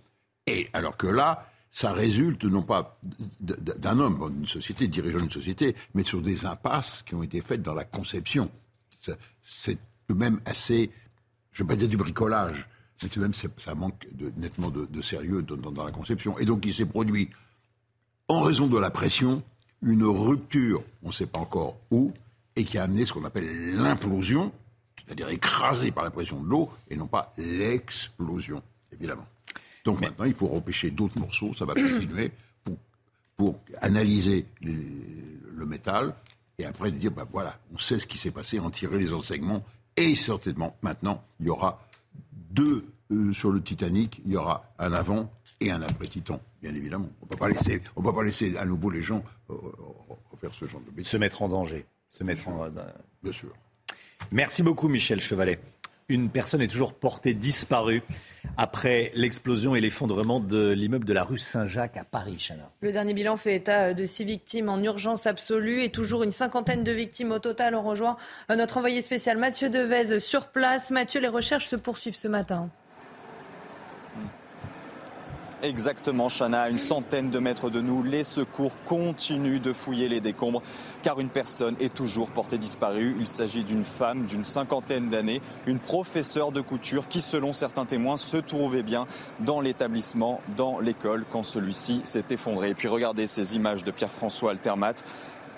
Et 0.48 0.68
alors 0.74 0.96
que 0.96 1.08
là, 1.08 1.48
ça 1.72 1.92
résulte 1.94 2.46
non 2.46 2.62
pas 2.62 3.00
d'un 3.40 4.00
homme, 4.00 4.32
d'une 4.32 4.48
société, 4.48 4.88
dirigeant 4.88 5.20
d'une 5.20 5.32
société, 5.32 5.76
mais 5.94 6.04
sur 6.04 6.22
des 6.22 6.46
impasses 6.46 7.04
qui 7.04 7.16
ont 7.16 7.24
été 7.24 7.42
faites 7.42 7.62
dans 7.62 7.74
la 7.74 7.86
conception. 7.86 8.52
C'est 9.42 9.76
tout 10.08 10.14
de 10.14 10.20
même 10.20 10.40
assez, 10.46 10.92
je 11.52 11.64
ne 11.64 11.68
vais 11.68 11.74
pas 11.74 11.80
dire 11.80 11.90
du 11.90 11.98
bricolage, 11.98 12.68
mais 13.02 13.10
tout 13.10 13.20
de 13.20 13.26
même 13.26 13.34
ça 13.34 13.76
manque 13.76 14.08
nettement 14.38 14.70
de, 14.70 15.02
sérieux 15.02 15.42
dans, 15.42 15.72
dans, 15.72 15.86
la 15.86 15.92
conception. 15.92 16.38
Et 16.38 16.46
donc 16.46 16.66
il 16.66 16.74
s'est 16.74 16.86
produit, 16.86 17.30
en 18.28 18.42
raison 18.42 18.68
de 18.68 18.78
la 18.78 18.90
pression, 18.90 19.44
une 19.82 20.04
rupture, 20.04 20.84
on 21.04 21.08
ne 21.08 21.14
sait 21.14 21.26
pas 21.26 21.40
encore 21.40 21.78
où, 21.90 22.14
et 22.56 22.64
qui 22.64 22.78
a 22.78 22.84
amené 22.84 23.06
ce 23.06 23.14
qu'on 23.14 23.26
appelle 23.26 23.76
l'implosion, 23.76 24.52
c'est-à-dire 25.04 25.30
écrasé 25.30 25.92
par 25.92 26.04
la 26.04 26.12
pression 26.12 26.42
de 26.42 26.48
l'eau, 26.48 26.70
et 26.90 26.96
non 26.96 27.08
pas 27.08 27.32
l'explosion, 27.38 28.62
évidemment. 28.92 29.26
Donc 29.84 30.00
maintenant, 30.00 30.26
il 30.26 30.34
faut 30.36 30.48
repêcher 30.48 30.92
d'autres 30.92 31.20
morceaux, 31.20 31.54
ça 31.58 31.66
va 31.66 31.74
continuer, 31.74 32.32
pour, 32.64 32.78
pour 33.36 33.60
analyser 33.82 34.46
le 34.62 35.66
métal, 35.66 36.14
et 36.60 36.66
après 36.66 36.92
dire, 36.92 37.12
ben 37.12 37.26
voilà, 37.32 37.60
on 37.74 37.78
sait 37.78 37.98
ce 37.98 38.06
qui 38.06 38.18
s'est 38.18 38.32
passé, 38.32 38.60
en 38.60 38.70
tirer 38.70 39.00
les 39.00 39.12
enseignements, 39.12 39.64
et 39.98 40.16
certainement, 40.16 40.76
maintenant, 40.82 41.24
il 41.40 41.48
y 41.48 41.50
aura 41.50 41.82
deux 42.32 42.86
euh, 43.12 43.34
sur 43.34 43.52
le 43.52 43.62
Titanic, 43.62 44.22
il 44.26 44.32
y 44.32 44.38
aura 44.38 44.66
un 44.80 44.94
avant 44.94 45.32
et 45.60 45.72
un 45.72 45.82
après 45.82 46.08
Titan, 46.08 46.40
bien 46.62 46.74
évidemment. 46.74 47.10
On 47.22 47.26
ne 47.26 47.30
peut 47.30 47.38
pas 47.38 48.24
laisser, 48.24 48.58
à 48.58 48.66
nouveau 48.66 48.90
les 48.90 49.04
gens 49.04 49.24
euh, 49.50 49.54
euh, 49.54 50.38
faire 50.40 50.54
ce 50.54 50.66
genre 50.66 50.82
de 50.82 50.92
bêtises. 50.92 51.12
Se 51.12 51.18
mettre 51.18 51.42
en 51.42 51.50
danger 51.50 51.86
se 52.12 52.24
mettre 52.24 52.48
en. 52.50 52.70
Bien 53.24 53.32
sûr. 53.32 53.50
Merci 54.32 54.64
beaucoup, 54.64 54.88
Michel 54.88 55.22
Chevalet. 55.22 55.60
Une 56.12 56.30
personne 56.30 56.62
est 56.62 56.68
toujours 56.68 56.94
portée 56.94 57.34
disparue 57.34 58.04
après 58.58 59.14
l'explosion 59.16 59.76
et 59.76 59.80
l'effondrement 59.80 60.42
de 60.42 60.72
l'immeuble 60.72 61.06
de 61.06 61.14
la 61.14 61.24
rue 61.24 61.38
Saint-Jacques 61.38 61.96
à 61.96 62.04
Paris. 62.04 62.50
Le 62.82 62.92
dernier 62.92 63.14
bilan 63.14 63.38
fait 63.38 63.56
état 63.56 63.94
de 63.94 64.06
six 64.06 64.26
victimes 64.26 64.68
en 64.68 64.84
urgence 64.84 65.26
absolue 65.26 65.84
et 65.84 65.90
toujours 65.90 66.24
une 66.24 66.32
cinquantaine 66.32 66.84
de 66.84 66.92
victimes 66.92 67.32
au 67.32 67.40
total. 67.40 67.76
On 67.76 67.82
rejoint 67.82 68.18
notre 68.50 68.76
envoyé 68.76 69.02
spécial 69.02 69.38
Mathieu 69.38 69.70
Devez 69.70 70.20
sur 70.20 70.48
place. 70.48 70.92
Mathieu, 70.92 71.22
les 71.22 71.30
recherches 71.30 71.68
se 71.68 71.78
poursuivent 71.78 72.18
ce 72.18 72.28
matin. 72.28 72.70
Exactement, 75.64 76.28
Chana, 76.28 76.64
à 76.64 76.70
une 76.70 76.80
centaine 76.80 77.30
de 77.30 77.38
mètres 77.38 77.70
de 77.70 77.82
nous, 77.82 78.02
les 78.02 78.24
secours 78.24 78.72
continuent 78.86 79.62
de 79.62 79.74
fouiller 79.74 80.10
les 80.10 80.20
décombres 80.20 80.64
car 81.04 81.20
une 81.20 81.30
personne 81.30 81.76
est 81.80 81.94
toujours 81.94 82.32
portée 82.32 82.58
disparue. 82.58 83.16
Il 83.20 83.28
s'agit 83.28 83.64
d'une 83.64 83.86
femme 83.86 84.26
d'une 84.26 84.44
cinquantaine 84.44 85.10
d'années, 85.10 85.40
une 85.68 85.78
professeure 85.78 86.52
de 86.52 86.62
couture 86.62 87.08
qui, 87.08 87.22
selon 87.22 87.54
certains 87.54 87.86
témoins, 87.86 88.18
se 88.18 88.38
trouvait 88.38 88.82
bien 88.82 89.06
dans 89.40 89.62
l'établissement, 89.62 90.42
dans 90.58 90.80
l'école, 90.80 91.26
quand 91.32 91.44
celui-ci 91.44 92.02
s'est 92.06 92.26
effondré. 92.32 92.70
Et 92.70 92.74
puis 92.74 92.88
regardez 92.88 93.28
ces 93.28 93.56
images 93.56 93.84
de 93.84 93.92
Pierre-François 93.92 94.52
Altermat. 94.52 94.96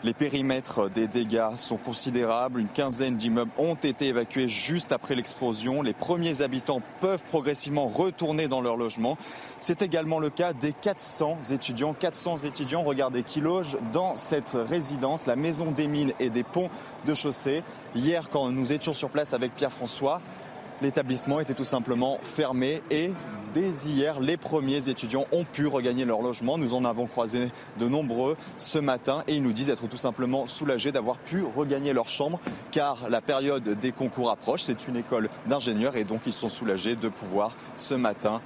Les 0.04 0.14
périmètres 0.14 0.90
des 0.90 1.08
dégâts 1.08 1.56
sont 1.56 1.78
considérables. 1.78 2.60
Une 2.60 2.68
quinzaine 2.68 3.16
d'immeubles 3.16 3.52
ont 3.58 3.76
été 3.76 4.08
évacués 4.08 4.50
juste 4.50 4.92
après 4.92 5.16
l'explosion. 5.16 5.82
Les 5.82 5.94
premiers 5.94 6.42
habitants 6.42 6.82
peuvent 7.00 7.24
progressivement 7.24 7.88
retourner 7.88 8.50
dans 8.50 8.60
leur 8.60 8.76
logement. 8.76 9.18
C'est 9.60 9.82
également 9.82 10.20
le 10.20 10.30
cas 10.30 10.52
des 10.52 10.74
400 10.74 11.38
étudiants. 11.52 11.94
400 11.94 12.40
étudiants, 12.40 12.84
regardez, 12.84 13.24
qui 13.24 13.40
logent 13.40 13.78
dans 13.94 14.16
cette 14.16 14.58
résidence, 14.58 15.26
la 15.26 15.38
maison 15.38 15.72
des 15.72 15.88
mines 15.88 16.12
et 16.20 16.30
des 16.30 16.44
ponts 16.44 16.70
de 17.06 17.14
chaussée. 17.14 17.64
Hier, 17.96 18.30
quand 18.30 18.50
nous 18.50 18.74
étions 18.74 18.92
sur 18.92 19.10
place 19.10 19.34
avec 19.34 19.56
Pierre-François, 19.56 20.22
l'établissement 20.82 21.40
était 21.40 21.54
tout 21.54 21.66
simplement 21.66 22.20
fermé 22.24 22.82
et 22.92 23.12
dès 23.54 23.70
hier, 23.86 24.20
les 24.20 24.38
premiers 24.38 24.90
étudiants 24.90 25.26
ont 25.32 25.44
pu 25.44 25.68
regagner 25.68 26.06
leur 26.06 26.22
logement. 26.22 26.58
Nous 26.58 26.74
en 26.74 26.86
avons 26.86 27.06
croisé 27.06 27.52
de 27.80 27.88
nombreux 27.88 28.36
ce 28.58 28.80
matin 28.80 29.24
et 29.28 29.36
ils 29.36 29.44
nous 29.44 29.54
disent 29.54 29.70
être 29.70 29.88
tout 29.88 29.98
simplement 29.98 30.48
soulagés 30.48 30.92
d'avoir 30.92 31.18
pu 31.18 31.44
regagner 31.56 31.94
leur 31.94 32.10
chambre 32.10 32.40
car 32.72 33.10
la 33.10 33.22
période 33.22 33.80
des 33.80 33.92
concours 33.92 34.32
approche. 34.32 34.64
C'est 34.64 34.88
une 34.88 34.98
école 34.98 35.30
d'ingénieurs 35.48 35.96
et 35.96 36.04
donc 36.04 36.22
ils 36.26 36.34
sont 36.34 36.50
soulagés 36.50 36.96
de 36.96 37.08
pouvoir 37.08 37.56
ce 37.76 37.94
matin 37.94 38.42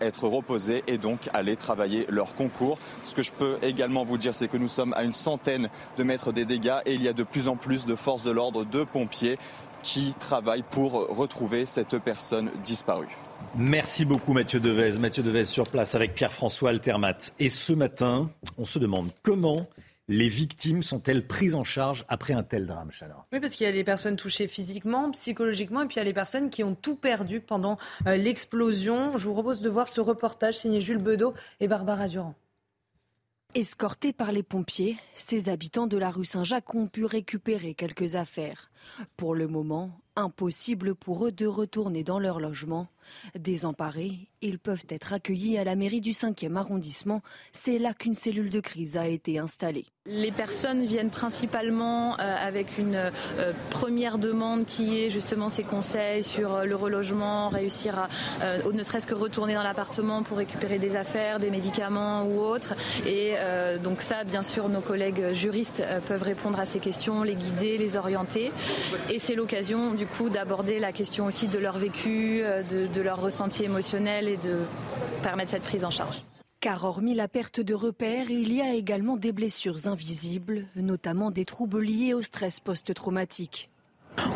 être 0.00 0.28
reposés 0.28 0.84
et 0.86 0.98
donc 0.98 1.28
aller 1.34 1.56
travailler 1.56 2.06
leur 2.08 2.34
concours. 2.34 2.78
Ce 3.02 3.14
que 3.14 3.22
je 3.22 3.32
peux 3.32 3.58
également 3.62 4.04
vous 4.04 4.18
dire, 4.18 4.34
c'est 4.34 4.48
que 4.48 4.56
nous 4.56 4.68
sommes 4.68 4.92
à 4.94 5.02
une 5.02 5.12
centaine 5.12 5.68
de 5.96 6.04
mètres 6.04 6.32
des 6.32 6.44
dégâts 6.44 6.78
et 6.86 6.94
il 6.94 7.02
y 7.02 7.08
a 7.08 7.12
de 7.12 7.22
plus 7.22 7.48
en 7.48 7.56
plus 7.56 7.86
de 7.86 7.94
forces 7.94 8.22
de 8.22 8.30
l'ordre, 8.30 8.64
de 8.64 8.84
pompiers 8.84 9.38
qui 9.82 10.14
travaillent 10.18 10.64
pour 10.70 10.92
retrouver 11.16 11.66
cette 11.66 11.98
personne 11.98 12.50
disparue. 12.64 13.08
Merci 13.56 14.04
beaucoup 14.04 14.32
Mathieu 14.32 14.60
Devez. 14.60 14.98
Mathieu 14.98 15.22
Devez 15.22 15.44
sur 15.44 15.68
place 15.68 15.94
avec 15.94 16.14
Pierre-François 16.14 16.70
Altermat. 16.70 17.18
Et 17.38 17.48
ce 17.48 17.72
matin, 17.72 18.30
on 18.58 18.64
se 18.64 18.78
demande 18.78 19.10
comment 19.22 19.66
les 20.08 20.28
victimes 20.28 20.82
sont-elles 20.82 21.26
prises 21.26 21.54
en 21.54 21.64
charge 21.64 22.04
après 22.08 22.32
un 22.32 22.42
tel 22.42 22.66
drame, 22.66 22.90
Chaleur 22.90 23.26
Oui, 23.32 23.40
parce 23.40 23.56
qu'il 23.56 23.66
y 23.66 23.68
a 23.68 23.72
les 23.72 23.84
personnes 23.84 24.16
touchées 24.16 24.48
physiquement, 24.48 25.10
psychologiquement, 25.10 25.82
et 25.82 25.86
puis 25.86 25.96
il 25.96 25.98
y 25.98 26.00
a 26.00 26.04
les 26.04 26.14
personnes 26.14 26.48
qui 26.48 26.64
ont 26.64 26.74
tout 26.74 26.96
perdu 26.96 27.40
pendant 27.40 27.76
euh, 28.06 28.16
l'explosion. 28.16 29.18
Je 29.18 29.28
vous 29.28 29.34
propose 29.34 29.60
de 29.60 29.68
voir 29.68 29.88
ce 29.88 30.00
reportage 30.00 30.54
signé 30.54 30.80
Jules 30.80 30.98
Bedeau 30.98 31.34
et 31.60 31.68
Barbara 31.68 32.08
Durand. 32.08 32.34
Escortés 33.54 34.12
par 34.12 34.30
les 34.30 34.42
pompiers, 34.42 34.98
ces 35.14 35.48
habitants 35.48 35.86
de 35.86 35.96
la 35.96 36.10
rue 36.10 36.26
Saint-Jacques 36.26 36.74
ont 36.74 36.86
pu 36.86 37.06
récupérer 37.06 37.72
quelques 37.72 38.14
affaires. 38.14 38.70
Pour 39.16 39.34
le 39.34 39.48
moment, 39.48 39.90
impossible 40.16 40.94
pour 40.94 41.26
eux 41.26 41.32
de 41.32 41.46
retourner 41.46 42.04
dans 42.04 42.18
leur 42.18 42.40
logement. 42.40 42.88
Désemparés, 43.38 44.28
ils 44.42 44.58
peuvent 44.58 44.84
être 44.88 45.12
accueillis 45.12 45.58
à 45.58 45.64
la 45.64 45.76
mairie 45.76 46.00
du 46.00 46.12
5e 46.12 46.56
arrondissement. 46.56 47.22
C'est 47.52 47.78
là 47.78 47.94
qu'une 47.94 48.14
cellule 48.14 48.50
de 48.50 48.60
crise 48.60 48.96
a 48.96 49.06
été 49.06 49.38
installée. 49.38 49.86
Les 50.10 50.32
personnes 50.32 50.86
viennent 50.86 51.10
principalement 51.10 52.14
euh, 52.14 52.34
avec 52.34 52.78
une 52.78 52.94
euh, 52.94 53.52
première 53.68 54.16
demande 54.16 54.64
qui 54.64 55.02
est 55.02 55.10
justement 55.10 55.50
ces 55.50 55.64
conseils 55.64 56.24
sur 56.24 56.54
euh, 56.54 56.64
le 56.64 56.76
relogement, 56.76 57.50
réussir 57.50 57.98
à 57.98 58.08
ne 58.72 58.82
serait-ce 58.82 59.06
que 59.06 59.14
retourner 59.14 59.54
dans 59.54 59.62
l'appartement 59.62 60.22
pour 60.22 60.38
récupérer 60.38 60.78
des 60.78 60.96
affaires, 60.96 61.40
des 61.40 61.50
médicaments 61.50 62.24
ou 62.24 62.40
autres. 62.40 62.74
Et 63.06 63.34
donc 63.82 64.02
ça, 64.02 64.24
bien 64.24 64.42
sûr, 64.42 64.68
nos 64.68 64.80
collègues 64.80 65.32
juristes 65.32 65.82
peuvent 66.06 66.22
répondre 66.22 66.60
à 66.60 66.64
ces 66.64 66.78
questions, 66.78 67.22
les 67.22 67.34
guider, 67.34 67.78
les 67.78 67.96
orienter. 67.96 68.52
Et 69.10 69.18
c'est 69.18 69.34
l'occasion 69.34 69.94
du 69.94 70.06
coup 70.06 70.28
d'aborder 70.28 70.78
la 70.78 70.92
question 70.92 71.26
aussi 71.26 71.48
de 71.48 71.58
leur 71.58 71.78
vécu, 71.78 72.42
de, 72.70 72.97
leur 73.00 73.20
ressenti 73.20 73.64
émotionnel 73.64 74.28
et 74.28 74.36
de 74.36 74.58
permettre 75.22 75.50
cette 75.52 75.62
prise 75.62 75.84
en 75.84 75.90
charge. 75.90 76.22
Car 76.60 76.84
hormis 76.84 77.14
la 77.14 77.28
perte 77.28 77.60
de 77.60 77.74
repères, 77.74 78.30
il 78.30 78.52
y 78.52 78.60
a 78.60 78.74
également 78.74 79.16
des 79.16 79.32
blessures 79.32 79.86
invisibles, 79.86 80.66
notamment 80.74 81.30
des 81.30 81.44
troubles 81.44 81.82
liés 81.82 82.14
au 82.14 82.22
stress 82.22 82.58
post-traumatique. 82.58 83.70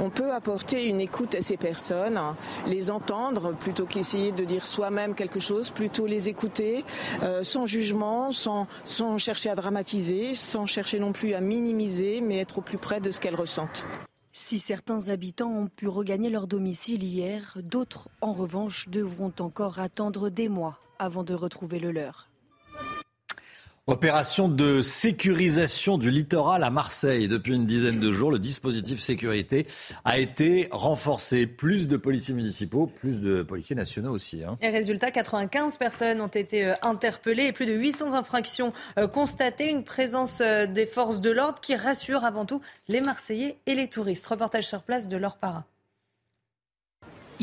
On 0.01 0.11
peut 0.11 0.33
apporter 0.33 0.87
une 0.87 1.01
écoute 1.01 1.35
à 1.35 1.43
ces 1.43 1.57
personnes, 1.57 2.21
les 2.69 2.91
entendre 2.91 3.53
plutôt 3.53 3.87
qu'essayer 3.87 4.31
de 4.31 4.45
dire 4.45 4.65
soi-même 4.65 5.15
quelque 5.15 5.41
chose, 5.41 5.71
plutôt 5.71 6.07
les 6.07 6.29
écouter 6.29 6.85
euh, 7.25 7.43
sans 7.43 7.67
jugement, 7.67 8.31
sans, 8.31 8.69
sans 8.85 9.19
chercher 9.19 9.51
à 9.51 9.57
dramatiser, 9.57 10.37
sans 10.37 10.67
chercher 10.67 11.01
non 11.01 11.13
plus 11.13 11.35
à 11.35 11.41
minimiser, 11.41 12.21
mais 12.21 12.39
être 12.39 12.59
au 12.59 12.63
plus 12.63 12.79
près 12.79 13.01
de 13.01 13.11
ce 13.11 13.19
qu'elles 13.19 13.35
ressentent. 13.35 13.85
Si 14.53 14.59
certains 14.59 15.09
habitants 15.09 15.51
ont 15.51 15.67
pu 15.67 15.89
regagner 15.89 16.29
leur 16.29 16.47
domicile 16.47 17.05
hier, 17.05 17.57
d'autres, 17.63 18.11
en 18.21 18.35
revanche, 18.35 18.87
devront 18.91 19.33
encore 19.39 19.79
attendre 19.79 20.29
des 20.29 20.51
mois 20.51 20.79
avant 20.99 21.25
de 21.25 21.33
retrouver 21.33 21.79
le 21.79 21.91
leur. 21.91 22.29
Opération 23.89 24.49
de 24.49 24.81
sécurisation 24.81 25.99
du 25.99 26.13
littoral 26.13 26.63
à 26.63 26.71
Marseille. 26.71 27.27
Depuis 27.27 27.53
une 27.53 27.67
dizaine 27.67 27.99
de 27.99 28.13
jours, 28.13 28.31
le 28.31 28.39
dispositif 28.39 29.01
sécurité 29.01 29.67
a 30.05 30.19
été 30.19 30.69
renforcé. 30.71 31.49
Plus 31.49 31.89
de 31.89 31.97
policiers 31.97 32.33
municipaux, 32.33 32.87
plus 32.87 33.21
de 33.21 33.43
policiers 33.43 33.75
nationaux 33.75 34.13
aussi. 34.13 34.45
Hein. 34.45 34.57
Et 34.61 34.69
résultat, 34.69 35.11
95 35.11 35.79
personnes 35.79 36.21
ont 36.21 36.29
été 36.29 36.65
euh, 36.65 36.75
interpellées 36.83 37.47
et 37.47 37.53
plus 37.53 37.67
de 37.67 37.73
800 37.73 38.15
infractions 38.15 38.73
euh, 39.01 39.09
constatées. 39.09 39.69
Une 39.69 39.83
présence 39.83 40.41
euh, 40.41 40.67
des 40.67 40.87
forces 40.87 41.21
de 41.21 41.33
l'ordre 41.33 41.59
qui 41.61 41.75
rassure 41.75 42.25
avant 42.25 42.47
tout 42.47 42.61
les 42.87 43.01
Marseillais 43.01 43.59
et 43.67 43.75
les 43.75 43.89
touristes. 43.89 44.29
Reportage 44.29 44.69
sur 44.69 44.83
place 44.85 45.09
de 45.09 45.17
Laure 45.17 45.39
Para. 45.39 45.65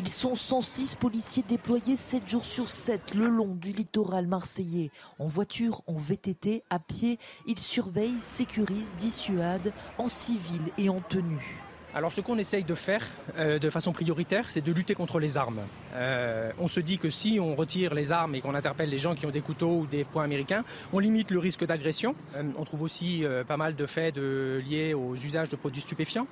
Ils 0.01 0.07
sont 0.07 0.33
106 0.33 0.95
policiers 0.95 1.43
déployés 1.45 1.97
7 1.97 2.25
jours 2.25 2.45
sur 2.45 2.69
7 2.69 3.15
le 3.15 3.27
long 3.27 3.53
du 3.53 3.73
littoral 3.73 4.27
marseillais. 4.27 4.91
En 5.19 5.27
voiture, 5.27 5.81
en 5.87 5.95
VTT, 5.95 6.63
à 6.69 6.79
pied, 6.79 7.19
ils 7.45 7.59
surveillent, 7.59 8.21
sécurisent, 8.21 8.95
dissuadent, 8.95 9.73
en 9.97 10.07
civil 10.07 10.61
et 10.77 10.87
en 10.87 11.01
tenue. 11.01 11.68
Alors 11.95 12.13
ce 12.13 12.21
qu'on 12.21 12.37
essaye 12.37 12.63
de 12.63 12.75
faire 12.75 13.03
euh, 13.39 13.57
de 13.57 13.69
façon 13.71 13.91
prioritaire, 13.93 14.47
c'est 14.47 14.61
de 14.61 14.71
lutter 14.71 14.93
contre 14.93 15.19
les 15.19 15.37
armes. 15.37 15.61
Euh, 15.95 16.51
on 16.59 16.67
se 16.67 16.79
dit 16.79 16.99
que 16.99 17.09
si 17.09 17.39
on 17.41 17.55
retire 17.55 17.95
les 17.95 18.11
armes 18.11 18.35
et 18.35 18.41
qu'on 18.41 18.53
interpelle 18.53 18.89
les 18.89 18.99
gens 18.99 19.15
qui 19.15 19.25
ont 19.25 19.31
des 19.31 19.41
couteaux 19.41 19.79
ou 19.79 19.85
des 19.87 20.03
poings 20.03 20.23
américains, 20.23 20.63
on 20.93 20.99
limite 20.99 21.31
le 21.31 21.39
risque 21.39 21.65
d'agression. 21.65 22.15
Euh, 22.35 22.43
on 22.57 22.63
trouve 22.63 22.83
aussi 22.83 23.23
pas 23.47 23.57
mal 23.57 23.75
de 23.75 23.85
faits 23.87 24.17
liés 24.17 24.93
aux 24.93 25.15
usages 25.15 25.49
de 25.49 25.55
produits 25.55 25.81
stupéfiants. 25.81 26.27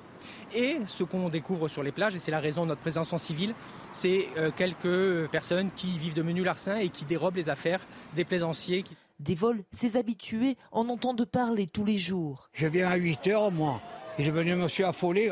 Et 0.54 0.76
ce 0.86 1.02
qu'on 1.02 1.28
découvre 1.28 1.66
sur 1.66 1.82
les 1.82 1.92
plages, 1.92 2.14
et 2.14 2.18
c'est 2.20 2.30
la 2.30 2.40
raison 2.40 2.62
de 2.62 2.68
notre 2.68 2.80
présence 2.80 3.12
en 3.12 3.18
civil, 3.18 3.54
c'est 3.92 4.28
quelques 4.56 5.28
personnes 5.30 5.70
qui 5.74 5.98
vivent 5.98 6.14
de 6.14 6.22
menus 6.22 6.44
larcins 6.44 6.76
et 6.76 6.88
qui 6.88 7.04
dérobent 7.04 7.36
les 7.36 7.50
affaires 7.50 7.80
des 8.14 8.24
plaisanciers. 8.24 8.84
Des 9.20 9.34
vols, 9.34 9.64
ces 9.72 9.96
habitués 9.96 10.56
en 10.70 10.88
entendent 10.88 11.24
parler 11.24 11.66
tous 11.66 11.84
les 11.84 11.98
jours. 11.98 12.48
Je 12.52 12.66
viens 12.66 12.88
à 12.88 12.96
8 12.96 13.26
heures, 13.28 13.50
moi. 13.50 13.80
Il 14.18 14.26
est 14.26 14.30
venu 14.30 14.56
monsieur 14.56 14.86
affolé. 14.86 15.30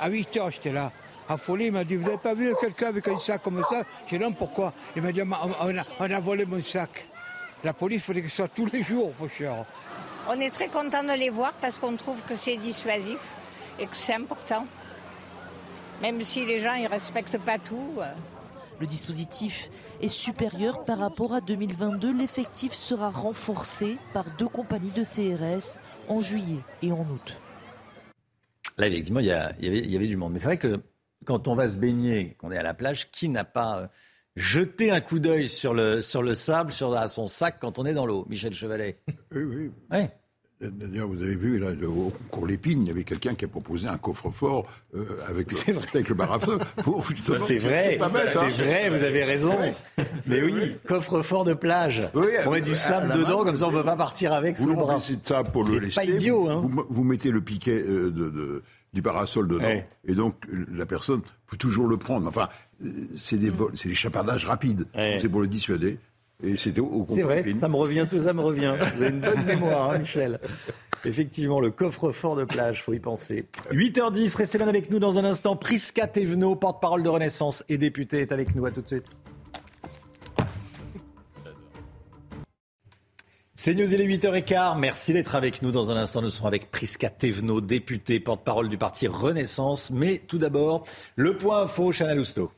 À 0.00 0.08
8 0.08 0.36
heures, 0.38 0.50
j'étais 0.50 0.72
là. 0.72 0.90
Affolé, 1.28 1.66
il 1.66 1.72
m'a 1.72 1.84
dit 1.84 1.96
Vous 1.96 2.04
n'avez 2.04 2.18
pas 2.18 2.34
vu 2.34 2.52
quelqu'un 2.60 2.88
avec 2.88 3.06
un 3.06 3.18
sac 3.18 3.42
comme 3.42 3.62
ça? 3.70 3.84
J'ai 4.08 4.18
dit 4.18 4.24
Non, 4.24 4.32
pourquoi? 4.32 4.72
Il 4.96 5.02
m'a 5.02 5.12
dit 5.12 5.22
on 5.22 6.10
a, 6.10 6.20
volé 6.20 6.44
mon 6.44 6.60
sac. 6.60 7.08
La 7.62 7.72
police, 7.72 8.02
il 8.02 8.06
faudrait 8.06 8.22
que 8.22 8.28
ce 8.28 8.36
soit 8.36 8.48
tous 8.48 8.66
les 8.66 8.82
jours, 8.82 9.12
mon 9.20 9.28
cher. 9.28 9.64
On 10.28 10.38
est 10.40 10.50
très 10.50 10.68
content 10.68 11.02
de 11.04 11.12
les 11.12 11.30
voir 11.30 11.52
parce 11.52 11.78
qu'on 11.78 11.96
trouve 11.96 12.20
que 12.22 12.34
c'est 12.34 12.56
dissuasif 12.56 13.18
et 13.78 13.86
que 13.86 13.96
c'est 13.96 14.14
important. 14.14 14.66
Même 16.02 16.20
si 16.20 16.44
les 16.44 16.60
gens 16.60 16.76
ne 16.76 16.88
respectent 16.88 17.38
pas 17.38 17.58
tout. 17.58 17.94
Euh. 17.98 18.04
Le 18.80 18.86
dispositif 18.86 19.70
est 20.02 20.08
supérieur 20.08 20.82
par 20.84 20.98
rapport 20.98 21.32
à 21.34 21.40
2022. 21.40 22.12
L'effectif 22.12 22.72
sera 22.72 23.10
renforcé 23.10 23.96
par 24.12 24.24
deux 24.36 24.48
compagnies 24.48 24.90
de 24.90 25.04
CRS 25.04 25.78
en 26.08 26.20
juillet 26.20 26.60
et 26.82 26.90
en 26.90 26.98
août. 27.00 27.38
Là, 28.76 28.88
effectivement, 28.88 29.20
il 29.20 29.26
y, 29.26 29.30
avait, 29.30 29.54
il 29.60 29.90
y 29.90 29.96
avait 29.96 30.08
du 30.08 30.16
monde. 30.16 30.32
Mais 30.32 30.38
c'est 30.38 30.46
vrai 30.46 30.58
que 30.58 30.80
quand 31.24 31.48
on 31.48 31.54
va 31.54 31.68
se 31.68 31.76
baigner, 31.76 32.34
qu'on 32.38 32.50
est 32.50 32.58
à 32.58 32.62
la 32.62 32.74
plage, 32.74 33.10
qui 33.10 33.28
n'a 33.28 33.44
pas 33.44 33.78
euh, 33.78 33.86
jeté 34.36 34.90
un 34.90 35.00
coup 35.00 35.20
d'œil 35.20 35.48
sur 35.48 35.74
le, 35.74 36.00
sur 36.00 36.22
le 36.22 36.34
sable, 36.34 36.72
sur 36.72 36.94
à 36.94 37.08
son 37.08 37.26
sac 37.26 37.58
quand 37.60 37.78
on 37.78 37.86
est 37.86 37.94
dans 37.94 38.06
l'eau 38.06 38.26
Michel 38.28 38.52
Chevalet? 38.52 38.98
Oui, 39.32 39.42
oui. 39.42 39.70
Ouais. 39.90 40.10
D'ailleurs, 40.60 41.08
vous 41.08 41.20
avez 41.20 41.34
vu, 41.34 41.58
là, 41.58 41.70
au 41.86 42.12
cours 42.30 42.46
l'épine, 42.46 42.82
il 42.82 42.88
y 42.88 42.90
avait 42.90 43.04
quelqu'un 43.04 43.34
qui 43.34 43.44
a 43.44 43.48
proposé 43.48 43.88
un 43.88 43.98
coffre-fort 43.98 44.66
euh, 44.94 45.04
avec, 45.28 45.50
le, 45.50 45.76
avec 45.76 46.08
le 46.08 46.14
bar 46.14 46.32
à 46.32 46.38
feu. 46.38 46.58
C'est 47.40 47.58
vrai, 47.58 47.98
c'est 48.32 48.62
vrai, 48.62 48.88
vous 48.88 49.02
avez 49.02 49.24
raison. 49.24 49.56
Mais 50.26 50.42
oui, 50.42 50.76
coffre-fort 50.86 51.44
de 51.44 51.54
plage. 51.54 52.08
on 52.46 52.50
met 52.50 52.60
du 52.60 52.76
sable 52.76 53.12
dedans, 53.18 53.44
comme 53.44 53.56
ça 53.56 53.66
on 53.66 53.72
ne 53.72 53.78
peut 53.78 53.84
pas 53.84 53.96
partir 53.96 54.32
avec 54.32 54.56
sous 54.56 54.68
le 54.68 54.74
bras. 54.74 55.00
C'est 55.00 55.26
ça 55.26 55.42
pour 55.42 55.64
le 55.64 55.92
pas 55.94 56.04
idiot. 56.04 56.48
Hein. 56.48 56.70
Vous, 56.88 57.04
mettez 57.04 57.30
le 57.30 57.40
piquet 57.40 57.82
euh, 57.86 58.10
de, 58.10 58.62
du 58.92 59.02
parasol 59.02 59.48
dedans, 59.48 59.82
et 60.06 60.14
donc 60.14 60.36
la 60.72 60.86
personne 60.86 61.22
peut 61.46 61.56
toujours 61.56 61.88
le 61.88 61.96
prendre. 61.96 62.28
Enfin, 62.28 62.48
euh, 62.84 62.90
c'est 63.16 63.38
des, 63.38 63.52
c'est 63.74 63.88
des 63.88 63.94
chapardages 63.94 64.46
rapides. 64.46 64.86
C'est 64.94 65.28
pour 65.28 65.40
le 65.40 65.48
dissuader. 65.48 65.98
Et 66.42 66.56
c'était 66.56 66.80
au 66.80 67.06
C'est 67.08 67.22
vrai, 67.22 67.44
ça 67.56 67.68
me 67.68 67.76
revient, 67.76 68.06
tout 68.08 68.20
ça 68.20 68.32
me 68.32 68.40
revient. 68.40 68.74
Vous 68.96 69.02
avez 69.02 69.14
une 69.14 69.20
bonne 69.20 69.44
mémoire, 69.44 69.90
hein, 69.90 69.98
Michel. 69.98 70.40
Effectivement, 71.04 71.60
le 71.60 71.70
coffre-fort 71.70 72.34
de 72.34 72.44
plage, 72.44 72.82
faut 72.82 72.92
y 72.92 72.98
penser. 72.98 73.46
8h10, 73.70 74.36
restez 74.36 74.58
là 74.58 74.66
avec 74.66 74.90
nous 74.90 74.98
dans 74.98 75.18
un 75.18 75.24
instant. 75.24 75.54
Prisca 75.54 76.06
Thévenot, 76.06 76.56
porte-parole 76.56 77.02
de 77.02 77.08
Renaissance 77.08 77.62
et 77.68 77.78
député, 77.78 78.20
est 78.20 78.32
avec 78.32 78.54
nous. 78.54 78.66
À 78.66 78.70
tout 78.70 78.82
de 78.82 78.86
suite. 78.86 79.10
C'est 83.56 83.74
News, 83.74 83.94
il 83.94 84.00
est 84.00 84.06
8h15. 84.06 84.78
Merci 84.78 85.12
d'être 85.12 85.36
avec 85.36 85.62
nous. 85.62 85.70
Dans 85.70 85.92
un 85.92 85.96
instant, 85.96 86.20
nous 86.20 86.30
serons 86.30 86.48
avec 86.48 86.70
Prisca 86.70 87.08
Thévenot, 87.08 87.60
député, 87.60 88.18
porte-parole 88.18 88.68
du 88.68 88.76
parti 88.76 89.06
Renaissance. 89.06 89.90
Mais 89.92 90.22
tout 90.26 90.38
d'abord, 90.38 90.84
le 91.14 91.36
point 91.36 91.62
info, 91.62 91.92
Chana 91.92 92.14
Lousteau. 92.14 92.50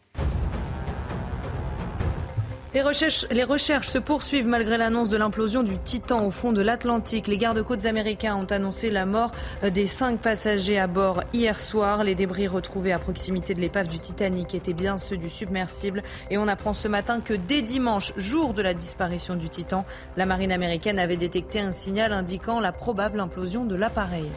Les 2.77 2.83
recherches, 2.83 3.89
se 3.89 3.97
poursuivent 3.97 4.47
malgré 4.47 4.77
l'annonce 4.77 5.09
de 5.09 5.17
l'implosion 5.17 5.63
du 5.63 5.79
Titan 5.79 6.27
au 6.27 6.31
fond 6.31 6.53
de 6.53 6.61
l'Atlantique. 6.61 7.27
Les 7.27 7.39
gardes-côtes 7.39 7.87
américains 7.87 8.37
ont 8.37 8.45
annoncé 8.45 8.91
la 8.91 9.07
mort 9.07 9.33
euh, 9.65 9.71
des 9.71 9.87
cinq 9.87 10.21
passagers 10.21 10.79
à 10.79 10.87
bord 10.87 11.23
hier 11.33 11.59
soir. 11.59 12.05
Les 12.05 12.15
débris 12.15 12.49
retrouvés 12.49 12.93
à 12.93 12.99
proximité 12.99 13.55
de 13.55 13.63
l'épave 13.63 13.89
du 13.89 13.99
Titanic 13.99 14.55
étaient 14.55 14.75
bien 14.75 14.99
ceux 14.99 15.17
du 15.17 15.31
submersible. 15.31 16.03
Et 16.31 16.37
on 16.37 16.49
apprend 16.49 16.75
ce 16.75 16.87
matin 16.87 17.23
que 17.23 17.33
dès 17.33 17.63
dimanche, 17.63 18.13
jour 18.19 18.53
de 18.53 18.61
la 18.61 18.75
disparition 18.75 19.37
du 19.37 19.49
Titan, 19.49 19.87
la 20.19 20.27
marine 20.27 20.53
américaine 20.53 20.99
avait 20.99 21.17
détecté 21.17 21.61
un 21.61 21.73
signal 21.73 22.13
indiquant 22.13 22.61
la 22.61 22.73
probable 22.73 23.21
implosion 23.21 23.65
de 23.65 23.75
l'appareil. 23.75 24.29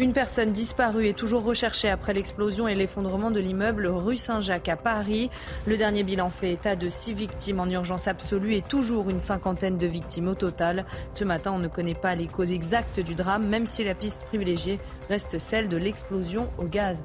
Une 0.00 0.12
personne 0.12 0.52
disparue 0.52 1.08
est 1.08 1.18
toujours 1.18 1.42
recherchée 1.42 1.90
après 1.90 2.14
l'explosion 2.14 2.68
et 2.68 2.76
l'effondrement 2.76 3.32
de 3.32 3.40
l'immeuble 3.40 3.88
rue 3.88 4.16
Saint-Jacques 4.16 4.68
à 4.68 4.76
Paris. 4.76 5.28
Le 5.66 5.76
dernier 5.76 6.04
bilan 6.04 6.30
fait 6.30 6.52
état 6.52 6.76
de 6.76 6.88
six 6.88 7.14
victimes 7.14 7.58
en 7.58 7.68
urgence 7.68 8.06
absolue 8.06 8.54
et 8.54 8.62
toujours 8.62 9.10
une 9.10 9.18
cinquantaine 9.18 9.76
de 9.76 9.88
victimes 9.88 10.28
au 10.28 10.36
total. 10.36 10.86
Ce 11.10 11.24
matin, 11.24 11.50
on 11.52 11.58
ne 11.58 11.66
connaît 11.66 11.94
pas 11.94 12.14
les 12.14 12.28
causes 12.28 12.52
exactes 12.52 13.00
du 13.00 13.16
drame, 13.16 13.48
même 13.48 13.66
si 13.66 13.82
la 13.82 13.96
piste 13.96 14.24
privilégiée 14.26 14.78
reste 15.08 15.38
celle 15.38 15.68
de 15.68 15.76
l'explosion 15.76 16.48
au 16.58 16.64
gaz. 16.66 17.02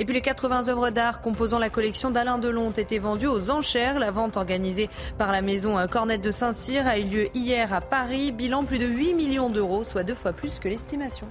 Et 0.00 0.06
puis 0.06 0.14
les 0.14 0.22
80 0.22 0.68
œuvres 0.68 0.88
d'art 0.88 1.20
composant 1.20 1.58
la 1.58 1.68
collection 1.68 2.10
d'Alain 2.10 2.38
Delon 2.38 2.68
ont 2.68 2.70
été 2.70 2.98
vendues 2.98 3.26
aux 3.26 3.50
enchères. 3.50 3.98
La 3.98 4.10
vente 4.10 4.38
organisée 4.38 4.88
par 5.18 5.30
la 5.30 5.42
maison 5.42 5.76
Cornette 5.88 6.22
de 6.22 6.30
Saint-Cyr 6.30 6.86
a 6.86 6.98
eu 6.98 7.04
lieu 7.04 7.28
hier 7.34 7.74
à 7.74 7.82
Paris. 7.82 8.32
Bilan 8.32 8.64
plus 8.64 8.78
de 8.78 8.86
8 8.86 9.12
millions 9.12 9.50
d'euros, 9.50 9.84
soit 9.84 10.02
deux 10.02 10.14
fois 10.14 10.32
plus 10.32 10.58
que 10.58 10.68
l'estimation. 10.68 11.26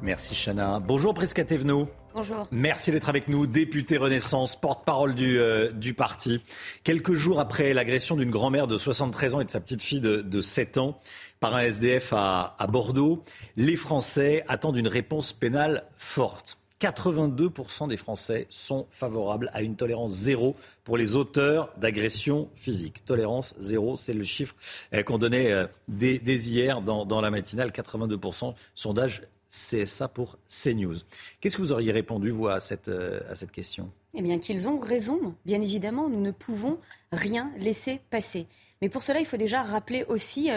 Merci 0.00 0.34
Chana. 0.34 0.80
Bonjour 0.80 1.12
Prisca 1.12 1.44
Thévenot. 1.44 1.86
Bonjour. 2.14 2.48
Merci 2.50 2.92
d'être 2.92 3.10
avec 3.10 3.28
nous, 3.28 3.46
député 3.46 3.98
Renaissance, 3.98 4.56
porte-parole 4.58 5.14
du, 5.14 5.38
euh, 5.38 5.70
du 5.70 5.92
parti. 5.92 6.40
Quelques 6.82 7.12
jours 7.12 7.40
après 7.40 7.74
l'agression 7.74 8.16
d'une 8.16 8.30
grand-mère 8.30 8.66
de 8.66 8.78
73 8.78 9.34
ans 9.34 9.40
et 9.40 9.44
de 9.44 9.50
sa 9.50 9.60
petite 9.60 9.82
fille 9.82 10.00
de, 10.00 10.22
de 10.22 10.40
7 10.40 10.78
ans 10.78 10.98
par 11.40 11.54
un 11.54 11.60
SDF 11.60 12.14
à, 12.14 12.56
à 12.58 12.66
Bordeaux, 12.66 13.22
les 13.56 13.76
Français 13.76 14.44
attendent 14.48 14.78
une 14.78 14.88
réponse 14.88 15.34
pénale 15.34 15.84
forte. 15.98 16.56
82% 16.82 17.86
des 17.86 17.96
Français 17.96 18.46
sont 18.50 18.86
favorables 18.90 19.50
à 19.52 19.62
une 19.62 19.76
tolérance 19.76 20.10
zéro 20.10 20.56
pour 20.82 20.96
les 20.96 21.14
auteurs 21.14 21.72
d'agressions 21.76 22.48
physiques. 22.56 23.04
Tolérance 23.04 23.54
zéro, 23.58 23.96
c'est 23.96 24.14
le 24.14 24.24
chiffre 24.24 24.56
euh, 24.92 25.04
qu'on 25.04 25.18
donnait 25.18 25.52
euh, 25.52 25.66
dès, 25.86 26.16
hier 26.16 26.82
dans, 26.82 27.20
la 27.20 27.30
matinale. 27.30 27.70
82% 27.70 28.54
sondage 28.74 29.22
CSA 29.48 30.08
pour 30.08 30.38
CNews. 30.48 30.96
Qu'est-ce 31.40 31.56
que 31.56 31.62
vous 31.62 31.72
auriez 31.72 31.92
répondu, 31.92 32.30
vous, 32.30 32.48
à 32.48 32.58
cette, 32.58 32.88
euh, 32.88 33.20
à 33.30 33.36
cette 33.36 33.52
question? 33.52 33.92
Eh 34.14 34.22
bien, 34.22 34.40
qu'ils 34.40 34.66
ont 34.66 34.78
raison. 34.80 35.36
Bien 35.46 35.60
évidemment, 35.60 36.08
nous 36.08 36.20
ne 36.20 36.32
pouvons 36.32 36.78
rien 37.12 37.52
laisser 37.58 38.00
passer. 38.10 38.46
Mais 38.80 38.88
pour 38.88 39.04
cela, 39.04 39.20
il 39.20 39.26
faut 39.26 39.36
déjà 39.36 39.62
rappeler 39.62 40.04
aussi 40.08 40.50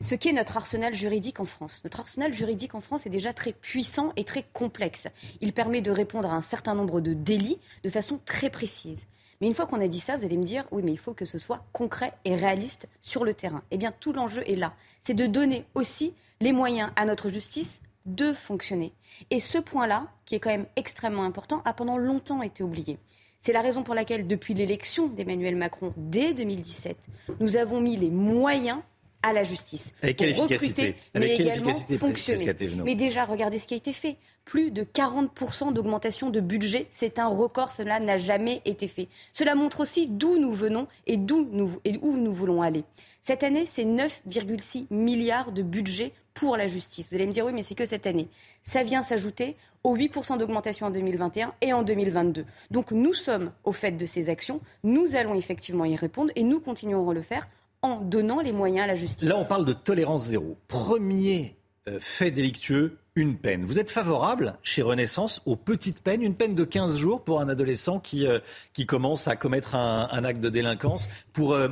ce 0.00 0.14
qu'est 0.14 0.32
notre 0.32 0.56
arsenal 0.56 0.94
juridique 0.94 1.40
en 1.40 1.44
France. 1.44 1.80
Notre 1.84 2.00
arsenal 2.00 2.32
juridique 2.32 2.74
en 2.74 2.80
France 2.80 3.06
est 3.06 3.10
déjà 3.10 3.32
très 3.32 3.52
puissant 3.52 4.12
et 4.16 4.24
très 4.24 4.44
complexe. 4.52 5.08
Il 5.40 5.52
permet 5.52 5.80
de 5.80 5.90
répondre 5.90 6.30
à 6.30 6.34
un 6.34 6.42
certain 6.42 6.74
nombre 6.74 7.00
de 7.00 7.14
délits 7.14 7.58
de 7.82 7.90
façon 7.90 8.20
très 8.24 8.50
précise. 8.50 9.06
Mais 9.40 9.46
une 9.46 9.54
fois 9.54 9.66
qu'on 9.66 9.80
a 9.80 9.88
dit 9.88 10.00
ça, 10.00 10.16
vous 10.16 10.24
allez 10.24 10.36
me 10.36 10.44
dire, 10.44 10.66
oui, 10.70 10.82
mais 10.84 10.92
il 10.92 10.98
faut 10.98 11.14
que 11.14 11.24
ce 11.24 11.38
soit 11.38 11.64
concret 11.72 12.12
et 12.24 12.34
réaliste 12.34 12.88
sur 13.00 13.24
le 13.24 13.34
terrain. 13.34 13.62
Eh 13.70 13.78
bien, 13.78 13.92
tout 13.92 14.12
l'enjeu 14.12 14.42
est 14.48 14.56
là. 14.56 14.74
C'est 15.00 15.14
de 15.14 15.26
donner 15.26 15.64
aussi 15.74 16.14
les 16.40 16.52
moyens 16.52 16.90
à 16.96 17.04
notre 17.04 17.28
justice 17.28 17.80
de 18.06 18.32
fonctionner. 18.32 18.92
Et 19.30 19.40
ce 19.40 19.58
point-là, 19.58 20.08
qui 20.24 20.34
est 20.34 20.40
quand 20.40 20.50
même 20.50 20.66
extrêmement 20.76 21.24
important, 21.24 21.62
a 21.64 21.72
pendant 21.72 21.96
longtemps 21.96 22.42
été 22.42 22.62
oublié. 22.62 22.98
C'est 23.40 23.52
la 23.52 23.60
raison 23.60 23.82
pour 23.82 23.94
laquelle, 23.94 24.26
depuis 24.26 24.54
l'élection 24.54 25.08
d'Emmanuel 25.08 25.56
Macron 25.56 25.92
dès 25.96 26.32
2017, 26.32 27.08
nous 27.40 27.56
avons 27.56 27.80
mis 27.80 27.96
les 27.96 28.10
moyens 28.10 28.80
à 29.24 29.32
la 29.32 29.42
justice. 29.42 29.94
Avec 30.02 30.18
quelle 30.18 30.34
pour 30.34 30.44
efficacité 30.44 30.82
recruter, 30.82 31.00
Avec 31.14 31.30
mais 31.30 31.36
quelle 31.36 31.46
également 31.46 31.72
fonctionner. 31.98 32.54
Mais 32.84 32.94
déjà, 32.94 33.24
regardez 33.24 33.58
ce 33.58 33.66
qui 33.66 33.74
a 33.74 33.76
été 33.76 33.92
fait. 33.92 34.16
Plus 34.44 34.70
de 34.70 34.84
40% 34.84 35.72
d'augmentation 35.72 36.28
de 36.28 36.40
budget, 36.40 36.86
c'est 36.90 37.18
un 37.18 37.28
record, 37.28 37.72
cela 37.72 37.98
n'a 37.98 38.18
jamais 38.18 38.60
été 38.66 38.88
fait. 38.88 39.08
Cela 39.32 39.54
montre 39.54 39.80
aussi 39.80 40.06
d'où 40.06 40.38
nous 40.38 40.52
venons 40.52 40.86
et, 41.06 41.16
d'où 41.16 41.48
nous, 41.50 41.80
et 41.86 41.98
où 42.02 42.18
nous 42.18 42.32
voulons 42.32 42.60
aller. 42.60 42.84
Cette 43.22 43.42
année, 43.42 43.64
c'est 43.64 43.84
9,6 43.84 44.86
milliards 44.90 45.52
de 45.52 45.62
budget 45.62 46.12
pour 46.34 46.58
la 46.58 46.66
justice. 46.66 47.08
Vous 47.08 47.14
allez 47.14 47.26
me 47.26 47.32
dire, 47.32 47.46
oui, 47.46 47.52
mais 47.54 47.62
c'est 47.62 47.74
que 47.74 47.86
cette 47.86 48.06
année. 48.06 48.28
Ça 48.64 48.82
vient 48.82 49.02
s'ajouter 49.02 49.56
aux 49.82 49.96
8% 49.96 50.36
d'augmentation 50.36 50.86
en 50.86 50.90
2021 50.90 51.54
et 51.62 51.72
en 51.72 51.82
2022. 51.82 52.44
Donc 52.70 52.90
nous 52.90 53.14
sommes 53.14 53.52
au 53.64 53.72
fait 53.72 53.92
de 53.92 54.04
ces 54.04 54.28
actions, 54.28 54.60
nous 54.82 55.16
allons 55.16 55.34
effectivement 55.34 55.84
y 55.86 55.96
répondre 55.96 56.32
et 56.36 56.42
nous 56.42 56.60
continuerons 56.60 57.10
à 57.10 57.14
le 57.14 57.22
faire 57.22 57.48
en 57.84 58.00
donnant 58.00 58.40
les 58.40 58.52
moyens 58.52 58.84
à 58.84 58.86
la 58.88 58.96
justice. 58.96 59.28
Là, 59.28 59.36
on 59.36 59.44
parle 59.44 59.64
de 59.66 59.74
tolérance 59.74 60.24
zéro. 60.24 60.56
Premier 60.68 61.54
euh, 61.86 61.98
fait 62.00 62.30
délictueux, 62.30 62.96
une 63.14 63.36
peine. 63.36 63.64
Vous 63.64 63.78
êtes 63.78 63.90
favorable, 63.90 64.54
chez 64.62 64.82
Renaissance, 64.82 65.42
aux 65.44 65.54
petites 65.56 66.00
peines, 66.02 66.22
une 66.22 66.34
peine 66.34 66.54
de 66.54 66.64
15 66.64 66.96
jours 66.96 67.22
pour 67.22 67.40
un 67.40 67.48
adolescent 67.48 68.00
qui, 68.00 68.26
euh, 68.26 68.38
qui 68.72 68.86
commence 68.86 69.28
à 69.28 69.36
commettre 69.36 69.74
un, 69.74 70.08
un 70.10 70.24
acte 70.24 70.40
de 70.40 70.48
délinquance, 70.48 71.08
pour 71.34 71.52
euh, 71.52 71.68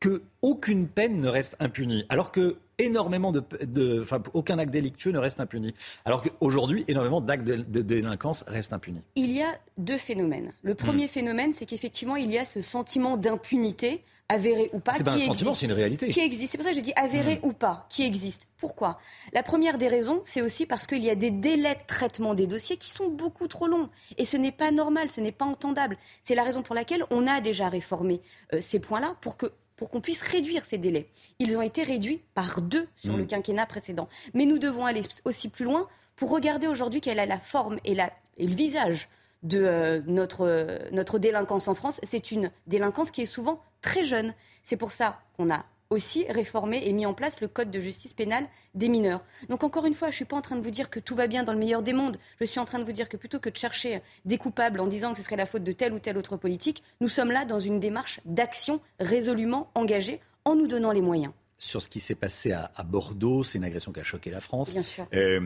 que 0.00 0.22
aucune 0.42 0.88
peine 0.88 1.20
ne 1.20 1.28
reste 1.28 1.56
impunie, 1.60 2.04
alors 2.08 2.32
que 2.32 2.56
énormément 2.78 3.30
de, 3.30 3.42
de 3.64 4.00
enfin, 4.02 4.20
aucun 4.34 4.58
acte 4.58 4.72
délictueux 4.72 5.12
ne 5.12 5.18
reste 5.18 5.38
impuni, 5.38 5.72
alors 6.04 6.20
qu'aujourd'hui, 6.20 6.84
énormément 6.88 7.20
d'actes 7.20 7.44
de, 7.44 7.54
de 7.56 7.82
délinquance 7.82 8.42
restent 8.48 8.72
impunis. 8.72 9.00
Il 9.14 9.30
y 9.30 9.42
a 9.42 9.56
deux 9.78 9.96
phénomènes. 9.96 10.52
Le 10.62 10.72
Hmm. 10.72 10.76
premier 10.76 11.06
phénomène, 11.08 11.52
c'est 11.54 11.64
qu'effectivement, 11.66 12.16
il 12.16 12.30
y 12.32 12.36
a 12.38 12.44
ce 12.44 12.60
sentiment 12.60 13.16
d'impunité, 13.16 14.02
avéré 14.28 14.70
ou 14.72 14.80
pas, 14.80 14.94
C'est 14.96 15.04
pas 15.04 15.12
un 15.12 15.18
sentiment, 15.18 15.54
c'est 15.54 15.66
une 15.66 15.72
réalité. 15.72 16.08
Qui 16.08 16.20
existe. 16.20 16.52
C'est 16.52 16.58
pour 16.58 16.66
ça 16.66 16.72
que 16.72 16.78
je 16.78 16.82
dis 16.82 16.92
avéré 16.96 17.40
ou 17.42 17.52
pas, 17.52 17.86
qui 17.90 18.04
existe. 18.04 18.46
Pourquoi? 18.56 18.98
La 19.32 19.42
première 19.42 19.78
des 19.78 19.88
raisons, 19.88 20.22
c'est 20.24 20.40
aussi 20.40 20.66
parce 20.66 20.86
qu'il 20.86 21.02
y 21.02 21.10
a 21.10 21.14
des 21.14 21.30
délais 21.30 21.74
de 21.74 21.86
traitement 21.86 22.34
des 22.34 22.46
dossiers 22.46 22.76
qui 22.76 22.90
sont 22.90 23.08
beaucoup 23.08 23.48
trop 23.48 23.66
longs. 23.66 23.90
Et 24.16 24.24
ce 24.24 24.36
n'est 24.36 24.52
pas 24.52 24.70
normal, 24.70 25.10
ce 25.10 25.20
n'est 25.20 25.32
pas 25.32 25.44
entendable. 25.44 25.98
C'est 26.22 26.34
la 26.34 26.42
raison 26.42 26.62
pour 26.62 26.74
laquelle 26.74 27.04
on 27.10 27.26
a 27.26 27.40
déjà 27.40 27.68
réformé 27.68 28.20
euh, 28.52 28.60
ces 28.60 28.78
points-là 28.78 29.16
pour 29.20 29.36
que 29.36 29.52
pour 29.76 29.90
qu'on 29.90 30.00
puisse 30.00 30.22
réduire 30.22 30.64
ces 30.64 30.78
délais. 30.78 31.08
Ils 31.40 31.56
ont 31.56 31.62
été 31.62 31.82
réduits 31.82 32.22
par 32.34 32.60
deux 32.60 32.86
sur 32.94 33.16
le 33.16 33.24
quinquennat 33.24 33.66
précédent. 33.66 34.08
Mais 34.32 34.46
nous 34.46 34.58
devons 34.60 34.86
aller 34.86 35.00
aussi 35.24 35.48
plus 35.48 35.64
loin 35.64 35.88
pour 36.14 36.30
regarder 36.30 36.68
aujourd'hui 36.68 37.00
quelle 37.00 37.18
est 37.18 37.26
la 37.26 37.40
forme 37.40 37.78
et, 37.84 37.96
la, 37.96 38.12
et 38.38 38.46
le 38.46 38.54
visage 38.54 39.08
de 39.42 39.62
euh, 39.62 40.00
notre, 40.06 40.46
euh, 40.46 40.78
notre 40.92 41.18
délinquance 41.18 41.68
en 41.68 41.74
France. 41.74 42.00
C'est 42.02 42.30
une 42.30 42.50
délinquance 42.66 43.10
qui 43.10 43.22
est 43.22 43.26
souvent 43.26 43.62
très 43.84 44.02
jeune. 44.02 44.34
C'est 44.62 44.78
pour 44.78 44.92
ça 44.92 45.20
qu'on 45.36 45.50
a 45.50 45.64
aussi 45.90 46.24
réformé 46.30 46.82
et 46.86 46.92
mis 46.94 47.04
en 47.04 47.12
place 47.12 47.40
le 47.42 47.48
code 47.48 47.70
de 47.70 47.78
justice 47.78 48.14
pénale 48.14 48.46
des 48.74 48.88
mineurs. 48.88 49.22
Donc 49.50 49.62
encore 49.62 49.84
une 49.84 49.92
fois, 49.94 50.08
je 50.08 50.14
ne 50.14 50.16
suis 50.16 50.24
pas 50.24 50.36
en 50.36 50.40
train 50.40 50.56
de 50.56 50.62
vous 50.62 50.70
dire 50.70 50.88
que 50.88 50.98
tout 50.98 51.14
va 51.14 51.26
bien 51.26 51.44
dans 51.44 51.52
le 51.52 51.58
meilleur 51.58 51.82
des 51.82 51.92
mondes. 51.92 52.16
Je 52.40 52.46
suis 52.46 52.58
en 52.58 52.64
train 52.64 52.78
de 52.78 52.84
vous 52.84 52.92
dire 52.92 53.08
que 53.08 53.18
plutôt 53.18 53.38
que 53.38 53.50
de 53.50 53.56
chercher 53.56 54.00
des 54.24 54.38
coupables 54.38 54.80
en 54.80 54.86
disant 54.86 55.12
que 55.12 55.18
ce 55.18 55.24
serait 55.24 55.36
la 55.36 55.46
faute 55.46 55.62
de 55.62 55.72
telle 55.72 55.92
ou 55.92 55.98
telle 55.98 56.16
autre 56.16 56.36
politique, 56.38 56.82
nous 57.00 57.08
sommes 57.08 57.30
là 57.30 57.44
dans 57.44 57.60
une 57.60 57.78
démarche 57.78 58.20
d'action 58.24 58.80
résolument 58.98 59.70
engagée 59.74 60.20
en 60.46 60.56
nous 60.56 60.66
donnant 60.66 60.90
les 60.90 61.02
moyens. 61.02 61.32
Sur 61.58 61.82
ce 61.82 61.88
qui 61.90 62.00
s'est 62.00 62.14
passé 62.14 62.52
à, 62.52 62.72
à 62.74 62.82
Bordeaux, 62.82 63.44
c'est 63.44 63.58
une 63.58 63.64
agression 63.64 63.92
qui 63.92 64.00
a 64.00 64.04
choqué 64.04 64.30
la 64.30 64.40
France. 64.40 64.72
Bien 64.72 64.82
sûr. 64.82 65.06
Euh, 65.12 65.40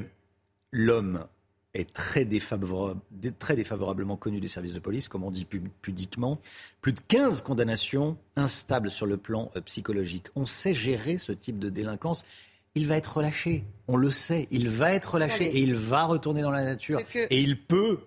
L'homme 0.71 1.27
est 1.75 1.93
très, 1.93 2.25
défavorable- 2.25 3.01
dé- 3.11 3.33
très 3.33 3.55
défavorablement 3.57 4.17
connu 4.17 4.41
des 4.41 4.49
services 4.49 4.73
de 4.75 4.79
police, 4.81 5.09
comme 5.09 5.23
on 5.25 5.31
dit 5.31 5.45
pu- 5.45 5.61
pudiquement. 5.83 6.39
Plus 6.81 6.93
de 6.93 7.01
15 7.09 7.43
condamnations 7.43 8.17
instables 8.37 8.91
sur 8.91 9.07
le 9.07 9.17
plan 9.17 9.51
euh, 9.57 9.61
psychologique. 9.61 10.27
On 10.35 10.45
sait 10.47 10.75
gérer 10.75 11.19
ce 11.19 11.33
type 11.33 11.59
de 11.59 11.69
délinquance. 11.69 12.25
Il 12.75 12.87
va 12.87 12.97
être 12.97 13.17
relâché. 13.19 13.65
On 13.87 13.97
le 13.97 14.11
sait. 14.11 14.47
Il 14.51 14.69
va 14.69 14.93
être 14.95 15.15
relâché 15.15 15.45
et 15.47 15.59
il 15.61 15.75
va 15.75 16.05
retourner 16.05 16.43
dans 16.43 16.51
la 16.51 16.65
nature. 16.65 17.05
Que- 17.07 17.27
Et 17.31 17.41
il 17.41 17.61
peut 17.61 18.01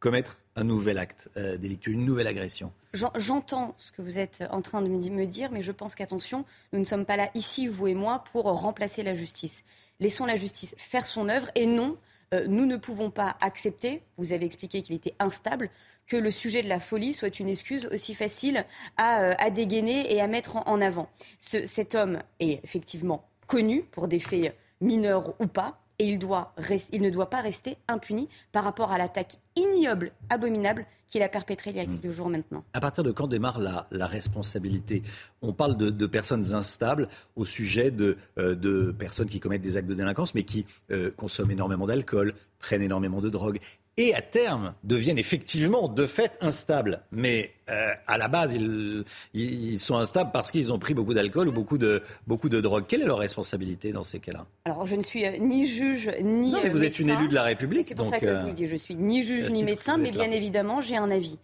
commettre 0.00 0.40
un 0.54 0.64
nouvel 0.64 0.98
acte 0.98 1.28
euh, 1.36 1.56
délictueux, 1.56 1.92
une 1.92 2.04
nouvelle 2.04 2.26
agression. 2.26 2.72
J'en- 2.94 3.12
J'entends 3.16 3.74
ce 3.78 3.90
que 3.92 4.00
vous 4.02 4.18
êtes 4.18 4.44
en 4.50 4.60
train 4.62 4.80
de 4.82 4.88
me 4.88 5.24
dire, 5.26 5.50
mais 5.52 5.62
je 5.62 5.72
pense 5.72 5.94
qu'attention, 5.94 6.44
nous 6.72 6.78
ne 6.80 6.84
sommes 6.84 7.04
pas 7.04 7.16
là 7.16 7.30
ici, 7.34 7.66
vous 7.68 7.86
et 7.88 7.94
moi, 7.94 8.22
pour 8.32 8.44
remplacer 8.44 9.02
la 9.02 9.14
justice. 9.14 9.64
Laissons 10.00 10.24
la 10.26 10.36
justice 10.36 10.74
faire 10.78 11.06
son 11.06 11.28
œuvre 11.28 11.48
et 11.56 11.66
non, 11.66 11.96
euh, 12.34 12.46
nous 12.48 12.66
ne 12.66 12.76
pouvons 12.76 13.10
pas 13.10 13.36
accepter, 13.40 14.02
vous 14.16 14.32
avez 14.32 14.46
expliqué 14.46 14.82
qu'il 14.82 14.94
était 14.94 15.14
instable, 15.18 15.70
que 16.06 16.16
le 16.16 16.30
sujet 16.30 16.62
de 16.62 16.68
la 16.68 16.78
folie 16.78 17.14
soit 17.14 17.38
une 17.40 17.48
excuse 17.48 17.86
aussi 17.92 18.14
facile 18.14 18.64
à, 18.96 19.22
euh, 19.22 19.50
dégainer 19.50 20.12
et 20.14 20.20
à 20.20 20.26
mettre 20.26 20.56
en, 20.56 20.80
avant. 20.80 21.08
Ce- 21.38 21.66
cet 21.66 21.94
homme 21.94 22.20
est 22.40 22.62
effectivement 22.64 23.28
connu 23.46 23.82
pour 23.82 24.08
des 24.08 24.18
faits 24.18 24.54
mineurs 24.80 25.34
ou 25.40 25.46
pas, 25.46 25.80
et 25.98 26.06
il, 26.06 26.18
doit 26.18 26.52
res- 26.58 26.88
il 26.92 27.02
ne 27.02 27.10
doit 27.10 27.30
pas 27.30 27.40
rester 27.40 27.76
impuni 27.88 28.28
par 28.52 28.64
rapport 28.64 28.92
à 28.92 28.98
l'attaque 28.98 29.36
ignoble, 29.56 30.12
abominable 30.30 30.86
qu'il 31.08 31.22
a 31.22 31.28
perpétrée 31.28 31.70
il 31.70 31.76
y 31.76 31.80
a 31.80 31.86
quelques 31.86 32.10
jours 32.10 32.28
maintenant. 32.28 32.62
À 32.74 32.80
partir 32.80 33.02
de 33.02 33.10
quand 33.12 33.26
démarre 33.28 33.58
la, 33.58 33.86
la 33.90 34.06
responsabilité? 34.06 35.02
On 35.42 35.52
parle 35.52 35.76
de, 35.76 35.90
de 35.90 36.06
personnes 36.06 36.54
instables 36.54 37.08
au 37.34 37.44
sujet 37.44 37.90
de, 37.90 38.16
euh, 38.38 38.54
de 38.54 38.92
personnes 38.92 39.28
qui 39.28 39.40
commettent 39.40 39.62
des 39.62 39.76
actes 39.76 39.88
de 39.88 39.94
délinquance, 39.94 40.34
mais 40.34 40.42
qui 40.44 40.66
euh, 40.90 41.10
consomment 41.10 41.50
énormément 41.52 41.86
d'alcool, 41.86 42.34
prennent 42.58 42.82
énormément 42.82 43.20
de 43.20 43.30
drogue, 43.30 43.58
et 43.98 44.14
à 44.14 44.22
terme 44.22 44.74
deviennent 44.84 45.18
effectivement 45.18 45.88
de 45.88 46.06
fait 46.06 46.38
instables. 46.40 47.02
Mais 47.10 47.50
euh, 47.68 47.92
à 48.06 48.16
la 48.16 48.28
base, 48.28 48.54
ils, 48.54 49.04
ils 49.34 49.78
sont 49.80 49.96
instables 49.96 50.30
parce 50.32 50.50
qu'ils 50.52 50.72
ont 50.72 50.78
pris 50.78 50.94
beaucoup 50.94 51.12
d'alcool 51.12 51.48
ou 51.48 51.52
beaucoup 51.52 51.76
de, 51.76 52.02
beaucoup 52.26 52.48
de 52.48 52.60
drogue. 52.60 52.84
Quelle 52.86 53.02
est 53.02 53.06
leur 53.06 53.18
responsabilité 53.18 53.92
dans 53.92 54.04
ces 54.04 54.20
cas-là? 54.20 54.46
Alors, 54.64 54.86
je 54.86 54.94
ne 54.94 55.02
suis 55.02 55.26
euh, 55.26 55.36
ni 55.38 55.66
juge 55.66 56.10
ni. 56.22 56.52
Non, 56.52 56.60
mais 56.62 56.70
euh, 56.70 56.72
vous 56.72 56.84
êtes 56.84 56.98
une 57.00 57.08
médecin. 57.08 57.20
élue 57.20 57.28
de 57.28 57.34
la 57.34 57.42
République. 57.42 57.86
C'est 57.88 57.96
pour 57.96 58.04
donc, 58.04 58.14
ça 58.14 58.20
que 58.20 58.32
je 58.32 58.40
vous 58.40 58.52
dis. 58.52 58.68
Je 58.68 58.76
suis 58.76 58.94
ni 58.94 59.24
juge 59.24 59.50
ni 59.50 59.64
médecin, 59.64 59.98
mais 59.98 60.12
là. 60.12 60.24
bien 60.24 60.30
évidemment, 60.30 60.80
j'ai 60.80 60.96
un 60.96 61.10
avis. 61.10 61.36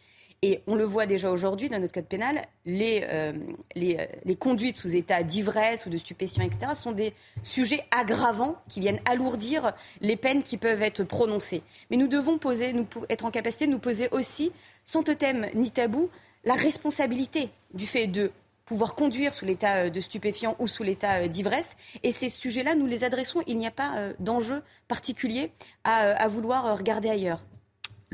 Et 0.46 0.60
on 0.66 0.74
le 0.74 0.84
voit 0.84 1.06
déjà 1.06 1.30
aujourd'hui 1.30 1.70
dans 1.70 1.78
notre 1.78 1.94
code 1.94 2.04
pénal, 2.04 2.42
les, 2.66 3.02
euh, 3.08 3.32
euh, 3.78 4.34
conduites 4.38 4.76
sous 4.76 4.94
état 4.94 5.22
d'ivresse 5.22 5.86
ou 5.86 5.88
de 5.88 5.96
stupéfiants, 5.96 6.44
etc., 6.44 6.72
sont 6.74 6.92
des 6.92 7.14
sujets 7.42 7.82
aggravants 7.90 8.56
qui 8.68 8.80
viennent 8.80 9.00
alourdir 9.06 9.72
les 10.02 10.16
peines 10.16 10.42
qui 10.42 10.58
peuvent 10.58 10.82
être 10.82 11.02
prononcées. 11.02 11.62
Mais 11.90 11.96
nous 11.96 12.08
devons 12.08 12.36
poser, 12.36 12.74
nous, 12.74 12.86
être 13.08 13.24
en 13.24 13.30
capacité 13.30 13.64
de 13.64 13.70
nous 13.70 13.78
poser 13.78 14.10
aussi, 14.10 14.52
sans 14.84 15.02
totem 15.02 15.46
ni 15.54 15.70
tabou, 15.70 16.10
la 16.44 16.52
responsabilité 16.52 17.48
du 17.72 17.86
fait 17.86 18.06
de 18.06 18.30
pouvoir 18.66 18.94
conduire 18.94 19.32
sous 19.32 19.46
l'état 19.46 19.76
euh, 19.76 19.88
de 19.88 19.98
stupéfiant 19.98 20.56
ou 20.58 20.66
sous 20.66 20.82
l'état 20.82 21.26
d'ivresse. 21.26 21.74
Et 22.02 22.12
ces 22.12 22.28
sujets-là, 22.28 22.74
nous 22.74 22.86
les 22.86 23.02
adressons. 23.02 23.40
Il 23.46 23.56
n'y 23.56 23.66
a 23.66 23.70
pas 23.70 24.10
d'enjeu 24.18 24.62
particulier 24.88 25.52
à, 25.84 26.28
vouloir 26.28 26.76
regarder 26.76 27.08
ailleurs. 27.08 27.40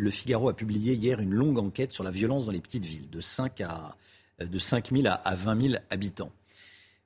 Le 0.00 0.10
Figaro 0.10 0.48
a 0.48 0.54
publié 0.56 0.94
hier 0.94 1.20
une 1.20 1.34
longue 1.34 1.58
enquête 1.58 1.92
sur 1.92 2.02
la 2.04 2.10
violence 2.10 2.46
dans 2.46 2.52
les 2.52 2.60
petites 2.60 2.84
villes, 2.86 3.10
de 3.10 3.20
5, 3.20 3.60
à, 3.60 3.96
de 4.38 4.58
5 4.58 4.90
000 4.92 5.06
à, 5.06 5.12
à 5.12 5.34
20 5.34 5.62
000 5.70 5.74
habitants. 5.90 6.32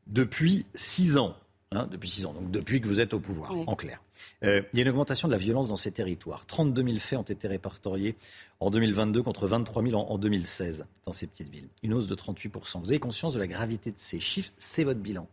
Depuis 0.07 0.67
6 0.75 1.17
ans, 1.19 1.35
hein, 1.73 1.89
depuis 1.91 2.11
6 2.11 2.27
ans, 2.27 2.35
donc 2.35 2.51
depuis 2.51 2.81
que 2.81 2.87
vous 2.87 3.01
êtes 3.01 3.15
au 3.15 3.21
pouvoir, 3.21 3.53
Oui. 3.53 3.65
en 3.67 3.75
clair, 3.75 4.01
euh, 4.45 4.63
il 4.73 4.79
y 4.79 4.81
a 4.81 4.85
une 4.85 4.91
augmentation 4.91 5.29
de 5.29 5.33
la 5.33 5.39
violence 5.39 5.69
dans 5.69 5.77
ces 5.77 5.91
territoires. 5.91 6.47
32 6.47 6.85
000 6.85 6.99
faits 6.99 7.19
ont 7.19 7.23
été 7.23 7.49
répertoriés 7.49 8.15
en 8.61 8.71
2022 8.71 9.23
contre 9.23 9.47
23 9.47 9.83
000 9.83 9.95
en, 10.01 10.11
en 10.11 10.19
2016 10.19 10.87
dans 11.07 11.13
ces 11.13 11.27
petites 11.27 11.49
villes. 11.49 11.69
Une 11.83 11.95
hausse 11.95 12.07
de 12.09 12.15
38% 12.15 12.81
Vous 12.81 12.91
avez 12.91 12.99
conscience 13.01 13.35
de 13.35 13.39
la 13.39 13.47
gravité 13.47 13.91
de 13.91 13.99
ces 13.99 14.21
chiffres? 14.21 14.53
C'est 14.57 14.85
votre 14.85 15.01
bilan. 15.01 15.27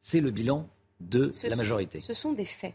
C'est 0.00 0.20
le 0.20 0.30
bilan 0.30 0.68
de 1.00 1.30
Ce 1.32 1.46
la 1.46 1.52
sont- 1.52 1.56
majorité. 1.56 2.00
Ce 2.00 2.14
sont 2.14 2.32
des 2.32 2.44
faits. 2.44 2.74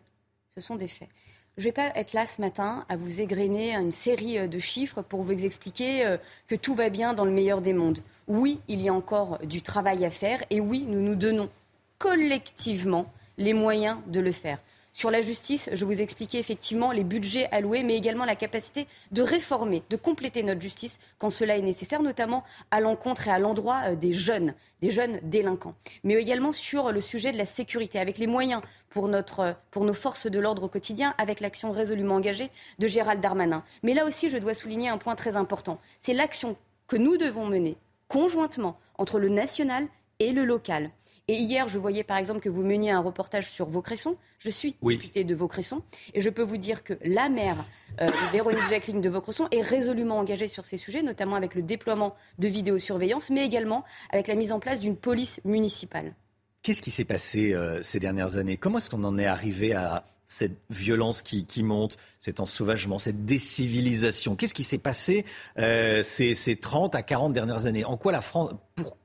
Ce 0.55 0.61
sont 0.61 0.75
des 0.75 0.87
faits. 0.87 1.09
Je 1.57 1.63
ne 1.63 1.67
vais 1.67 1.73
pas 1.73 1.91
être 1.95 2.13
là 2.13 2.25
ce 2.25 2.39
matin 2.39 2.85
à 2.87 2.95
vous 2.95 3.19
égrener 3.19 3.75
une 3.75 3.91
série 3.91 4.39
euh, 4.39 4.47
de 4.47 4.57
chiffres 4.57 5.01
pour 5.01 5.23
vous 5.23 5.45
expliquer 5.45 6.05
euh, 6.05 6.17
que 6.47 6.55
tout 6.55 6.73
va 6.75 6.89
bien 6.89 7.13
dans 7.13 7.25
le 7.25 7.31
meilleur 7.31 7.61
des 7.61 7.73
mondes. 7.73 7.99
Oui, 8.27 8.61
il 8.69 8.79
y 8.79 8.87
a 8.87 8.93
encore 8.93 9.37
du 9.39 9.61
travail 9.61 10.05
à 10.05 10.09
faire 10.09 10.41
et 10.49 10.61
oui, 10.61 10.85
nous 10.87 11.01
nous 11.01 11.15
donnons 11.15 11.49
collectivement 11.97 13.11
les 13.37 13.53
moyens 13.53 13.97
de 14.07 14.21
le 14.21 14.31
faire. 14.31 14.59
Sur 14.93 15.09
la 15.09 15.21
justice, 15.21 15.69
je 15.71 15.85
vous 15.85 16.01
expliquais 16.01 16.39
effectivement 16.39 16.91
les 16.91 17.05
budgets 17.05 17.47
alloués, 17.51 17.81
mais 17.81 17.95
également 17.95 18.25
la 18.25 18.35
capacité 18.35 18.87
de 19.11 19.21
réformer, 19.21 19.83
de 19.89 19.95
compléter 19.95 20.43
notre 20.43 20.59
justice 20.59 20.99
quand 21.17 21.29
cela 21.29 21.57
est 21.57 21.61
nécessaire, 21.61 22.01
notamment 22.01 22.43
à 22.71 22.81
l'encontre 22.81 23.29
et 23.29 23.31
à 23.31 23.39
l'endroit 23.39 23.81
euh, 23.85 23.95
des 23.95 24.11
jeunes, 24.11 24.53
des 24.81 24.91
jeunes 24.91 25.19
délinquants. 25.23 25.75
Mais 26.03 26.15
également 26.15 26.51
sur 26.51 26.91
le 26.91 26.99
sujet 26.99 27.31
de 27.31 27.37
la 27.37 27.45
sécurité, 27.45 27.99
avec 27.99 28.17
les 28.17 28.27
moyens 28.27 28.61
pour, 28.89 29.07
euh, 29.07 29.53
pour 29.71 29.85
nos 29.85 29.93
forces 29.93 30.27
de 30.27 30.39
l'ordre 30.39 30.63
au 30.63 30.67
quotidien, 30.67 31.15
avec 31.17 31.39
l'action 31.39 31.71
résolument 31.71 32.15
engagée 32.15 32.51
de 32.79 32.87
Gérald 32.87 33.21
Darmanin. 33.21 33.63
Mais 33.83 33.93
là 33.93 34.05
aussi, 34.05 34.29
je 34.29 34.37
dois 34.37 34.53
souligner 34.53 34.89
un 34.89 34.97
point 34.97 35.15
très 35.15 35.37
important. 35.37 35.79
C'est 36.01 36.13
l'action 36.13 36.57
que 36.87 36.97
nous 36.97 37.15
devons 37.15 37.45
mener 37.45 37.77
conjointement 38.09 38.77
entre 38.97 39.19
le 39.19 39.29
national 39.29 39.87
et 40.19 40.33
le 40.33 40.43
local. 40.43 40.91
Et 41.27 41.35
hier, 41.35 41.69
je 41.69 41.77
voyais 41.77 42.03
par 42.03 42.17
exemple 42.17 42.39
que 42.39 42.49
vous 42.49 42.63
meniez 42.63 42.91
un 42.91 42.99
reportage 42.99 43.49
sur 43.49 43.67
Vaucresson. 43.67 44.17
Je 44.39 44.49
suis 44.49 44.75
députée 44.81 45.23
de 45.23 45.35
Vaucresson. 45.35 45.81
Et 46.13 46.21
je 46.21 46.29
peux 46.29 46.41
vous 46.41 46.57
dire 46.57 46.83
que 46.83 46.93
la 47.05 47.29
maire, 47.29 47.63
euh, 48.01 48.09
Véronique 48.31 48.67
Jacqueline 48.69 49.01
de 49.01 49.09
Vaucresson, 49.09 49.47
est 49.51 49.61
résolument 49.61 50.17
engagée 50.17 50.47
sur 50.47 50.65
ces 50.65 50.77
sujets, 50.77 51.03
notamment 51.03 51.35
avec 51.35 51.55
le 51.55 51.61
déploiement 51.61 52.15
de 52.39 52.47
vidéosurveillance, 52.47 53.29
mais 53.29 53.45
également 53.45 53.83
avec 54.11 54.27
la 54.27 54.35
mise 54.35 54.51
en 54.51 54.59
place 54.59 54.79
d'une 54.79 54.97
police 54.97 55.39
municipale. 55.45 56.15
Qu'est-ce 56.63 56.81
qui 56.81 56.91
s'est 56.91 57.05
passé 57.05 57.53
euh, 57.53 57.81
ces 57.81 57.99
dernières 57.99 58.37
années? 58.37 58.57
Comment 58.57 58.77
est-ce 58.77 58.89
qu'on 58.89 59.03
en 59.03 59.17
est 59.17 59.25
arrivé 59.25 59.73
à 59.73 60.03
cette 60.27 60.57
violence 60.69 61.21
qui, 61.21 61.63
monte, 61.63 61.97
cet 62.19 62.39
ensauvagement, 62.39 62.99
cette 62.99 63.25
décivilisation? 63.25 64.35
Qu'est-ce 64.35 64.53
qui 64.53 64.63
s'est 64.63 64.77
passé 64.77 65.25
euh, 65.57 66.03
ces, 66.03 66.35
ces, 66.35 66.55
30 66.55 66.93
à 66.93 67.01
40 67.01 67.33
dernières 67.33 67.65
années? 67.65 67.85
En 67.85 67.97
quoi 67.97 68.11
la 68.11 68.21
France... 68.21 68.51
Pour, 68.75 68.97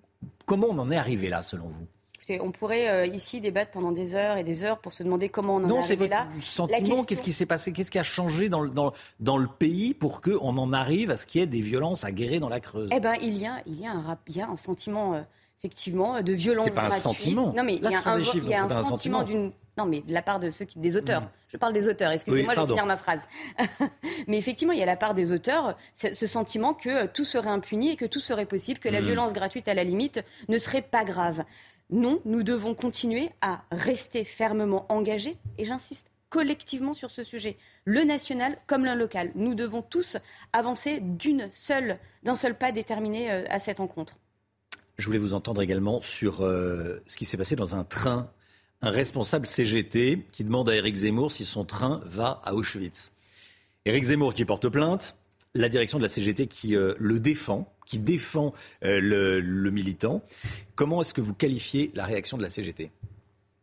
comment 0.44 0.66
on 0.70 0.78
en 0.78 0.90
est 0.90 0.96
arrivé 0.96 1.28
là, 1.28 1.42
selon 1.42 1.68
vous? 1.68 1.86
On 2.40 2.50
pourrait 2.50 2.88
euh, 2.88 3.06
ici 3.06 3.40
débattre 3.40 3.70
pendant 3.70 3.92
des 3.92 4.14
heures 4.14 4.36
et 4.36 4.44
des 4.44 4.64
heures 4.64 4.78
pour 4.78 4.92
se 4.92 5.02
demander 5.02 5.28
comment 5.28 5.56
on 5.56 5.64
en 5.64 5.70
est 5.70 5.78
arrivé 5.78 6.08
là. 6.08 6.24
Non, 6.24 6.30
c'est 6.34 6.36
votre 6.36 6.44
sentiment. 6.44 7.04
Qu'est-ce 7.04 7.22
qui 7.22 7.32
s'est 7.32 7.46
passé 7.46 7.72
Qu'est-ce 7.72 7.90
qui 7.90 7.98
a 7.98 8.02
changé 8.02 8.48
dans 8.48 8.60
le, 8.60 8.70
dans, 8.70 8.92
dans 9.20 9.36
le 9.36 9.46
pays 9.46 9.94
pour 9.94 10.20
qu'on 10.20 10.58
en 10.58 10.72
arrive 10.72 11.10
à 11.10 11.16
ce 11.16 11.26
qu'il 11.26 11.40
y 11.40 11.44
ait 11.44 11.46
des 11.46 11.60
violences 11.60 12.04
aguerrées 12.04 12.40
dans 12.40 12.48
la 12.48 12.60
Creuse? 12.60 12.90
Eh 12.92 13.00
ben, 13.00 13.14
il 13.22 13.36
y 13.36 13.46
a, 13.46 13.62
il 13.66 13.80
y 13.80 13.86
a, 13.86 13.92
un, 13.92 14.18
il 14.28 14.36
y 14.36 14.40
a 14.40 14.48
un 14.48 14.56
sentiment 14.56 15.24
effectivement, 15.60 16.22
de 16.22 16.32
violence 16.32 16.66
C'est 16.66 16.74
pas 16.74 16.86
un 16.86 16.90
sentiment. 16.90 17.52
Non, 17.56 17.64
mais 17.64 17.76
il 17.76 17.90
y 17.90 17.94
a 17.94 18.02
un, 18.04 18.20
il 18.20 18.48
y 18.48 18.54
a 18.54 18.64
un 18.64 18.82
sentiment 18.82 19.22
d'une. 19.22 19.52
Non, 19.78 19.84
mais 19.84 20.00
de 20.00 20.12
la 20.14 20.22
part 20.22 20.40
de 20.40 20.50
ceux 20.50 20.64
qui, 20.64 20.78
des 20.78 20.96
auteurs. 20.96 21.22
Mm. 21.22 21.28
Je 21.48 21.56
parle 21.58 21.74
des 21.74 21.86
auteurs. 21.86 22.10
Excusez-moi, 22.10 22.54
je 22.54 22.60
vais 22.60 22.66
finir 22.66 22.86
ma 22.86 22.96
phrase. 22.96 23.28
mais 24.26 24.38
effectivement, 24.38 24.72
il 24.72 24.78
y 24.78 24.82
a 24.82 24.86
la 24.86 24.96
part 24.96 25.12
des 25.12 25.32
auteurs 25.32 25.76
ce 25.94 26.26
sentiment 26.26 26.72
que 26.72 27.06
tout 27.06 27.26
serait 27.26 27.50
impuni 27.50 27.90
et 27.90 27.96
que 27.96 28.06
tout 28.06 28.20
serait 28.20 28.46
possible, 28.46 28.80
que 28.80 28.88
la 28.88 29.02
mm. 29.02 29.04
violence 29.04 29.32
gratuite, 29.34 29.68
à 29.68 29.74
la 29.74 29.84
limite, 29.84 30.22
ne 30.48 30.56
serait 30.56 30.82
pas 30.82 31.04
grave. 31.04 31.44
Non, 31.90 32.20
nous 32.24 32.42
devons 32.42 32.74
continuer 32.74 33.30
à 33.40 33.64
rester 33.70 34.24
fermement 34.24 34.86
engagés, 34.88 35.36
et 35.56 35.64
j'insiste, 35.64 36.10
collectivement 36.30 36.94
sur 36.94 37.10
ce 37.10 37.22
sujet, 37.22 37.56
le 37.84 38.02
national 38.02 38.58
comme 38.66 38.84
le 38.84 38.94
local. 38.94 39.30
Nous 39.36 39.54
devons 39.54 39.82
tous 39.82 40.16
avancer 40.52 41.00
d'un 41.00 41.48
seul 42.34 42.58
pas 42.58 42.72
déterminé 42.72 43.30
euh, 43.30 43.44
à 43.48 43.60
cette 43.60 43.78
rencontre. 43.78 44.18
Je 44.98 45.06
voulais 45.06 45.18
vous 45.18 45.34
entendre 45.34 45.62
également 45.62 46.00
sur 46.00 46.42
euh, 46.42 47.02
ce 47.06 47.16
qui 47.16 47.24
s'est 47.24 47.36
passé 47.36 47.54
dans 47.54 47.76
un 47.76 47.84
train. 47.84 48.30
Un 48.82 48.90
responsable 48.90 49.46
CGT 49.46 50.26
qui 50.32 50.44
demande 50.44 50.68
à 50.68 50.74
Éric 50.74 50.96
Zemmour 50.96 51.32
si 51.32 51.44
son 51.44 51.64
train 51.64 52.02
va 52.04 52.40
à 52.44 52.54
Auschwitz. 52.54 53.12
Éric 53.84 54.04
Zemmour 54.04 54.34
qui 54.34 54.44
porte 54.44 54.68
plainte, 54.68 55.16
la 55.54 55.68
direction 55.68 55.98
de 55.98 56.02
la 56.02 56.08
CGT 56.08 56.48
qui 56.48 56.74
euh, 56.74 56.94
le 56.98 57.20
défend, 57.20 57.72
qui 57.86 57.98
défend 57.98 58.52
euh, 58.84 59.00
le, 59.00 59.70
militant. 59.70 60.22
Comment 60.74 61.00
est-ce 61.00 61.14
que 61.14 61.22
vous 61.22 61.34
qualifiez 61.34 61.90
la 61.94 62.04
réaction 62.04 62.36
de 62.36 62.42
la 62.42 62.50
CGT 62.50 62.90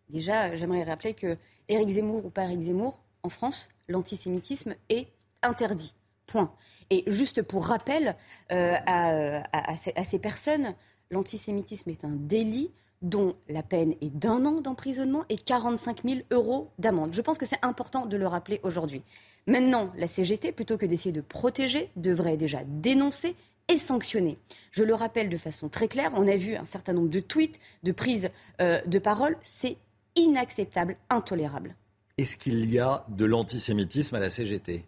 Déjà, 0.09 0.55
j'aimerais 0.55 0.83
rappeler 0.83 1.13
que 1.13 1.37
Éric 1.67 1.89
Zemmour 1.89 2.25
ou 2.25 2.29
pas 2.29 2.45
Éric 2.45 2.61
Zemmour, 2.61 2.99
en 3.21 3.29
France, 3.29 3.69
l'antisémitisme 3.87 4.75
est 4.89 5.07
interdit. 5.41 5.93
Point. 6.25 6.51
Et 6.89 7.03
juste 7.07 7.41
pour 7.41 7.65
rappel 7.65 8.15
à, 8.49 9.75
ces 9.75 10.19
personnes, 10.19 10.73
L'antisémitisme 11.13 11.91
est 11.91 12.05
un 12.05 12.15
délit 12.15 12.71
dont 13.03 13.35
la 13.47 13.61
peine 13.61 13.93
est 14.01 14.09
d'un 14.09 14.45
an 14.45 14.61
d'emprisonnement 14.61 15.25
et 15.29 15.37
45 15.37 16.03
000 16.03 16.21
euros 16.31 16.71
d'amende. 16.79 17.13
Je 17.13 17.21
pense 17.21 17.37
que 17.37 17.45
c'est 17.45 17.63
important 17.63 18.07
de 18.07 18.17
le 18.17 18.25
rappeler 18.25 18.59
aujourd'hui. 18.63 19.03
Maintenant, 19.45 19.91
la 19.95 20.07
CGT, 20.07 20.53
plutôt 20.53 20.77
que 20.77 20.87
d'essayer 20.87 21.11
de 21.11 21.21
protéger, 21.21 21.91
devrait 21.97 22.37
déjà 22.37 22.63
dénoncer 22.65 23.35
et 23.69 23.77
sanctionner. 23.77 24.37
Je 24.71 24.83
le 24.83 24.93
rappelle 24.93 25.29
de 25.29 25.37
façon 25.37 25.69
très 25.69 25.87
claire, 25.87 26.11
on 26.15 26.27
a 26.27 26.35
vu 26.35 26.55
un 26.55 26.65
certain 26.65 26.93
nombre 26.93 27.09
de 27.09 27.19
tweets, 27.19 27.59
de 27.83 27.91
prises 27.91 28.29
euh, 28.61 28.81
de 28.85 28.99
parole, 28.99 29.37
c'est 29.41 29.77
inacceptable, 30.15 30.97
intolérable. 31.09 31.75
Est-ce 32.17 32.37
qu'il 32.37 32.69
y 32.71 32.79
a 32.79 33.05
de 33.09 33.25
l'antisémitisme 33.25 34.15
à 34.15 34.19
la 34.19 34.29
CGT 34.29 34.85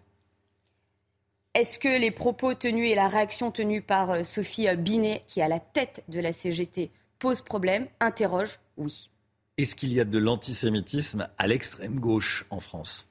est-ce 1.56 1.80
que 1.80 1.88
les 1.88 2.12
propos 2.12 2.54
tenus 2.54 2.92
et 2.92 2.96
la 2.96 3.08
réaction 3.08 3.50
tenue 3.50 3.82
par 3.82 4.12
euh, 4.12 4.24
Sophie 4.26 4.68
euh, 4.68 4.76
Binet, 4.76 5.24
qui 5.26 5.40
est 5.40 5.44
à 5.44 5.48
la 5.48 5.62
tête 5.62 6.04
de 6.10 6.20
la 6.20 6.34
CGT, 6.34 6.92
posent 7.18 7.42
problème? 7.42 7.88
Interroge, 8.02 8.60
oui. 8.76 9.10
Est-ce 9.58 9.74
qu'il 9.74 9.94
y 9.94 10.02
a 10.02 10.04
de 10.04 10.18
l'antisémitisme 10.18 11.30
à 11.38 11.48
l'extrême 11.48 11.98
gauche 11.98 12.46
en 12.50 12.60
France? 12.60 13.08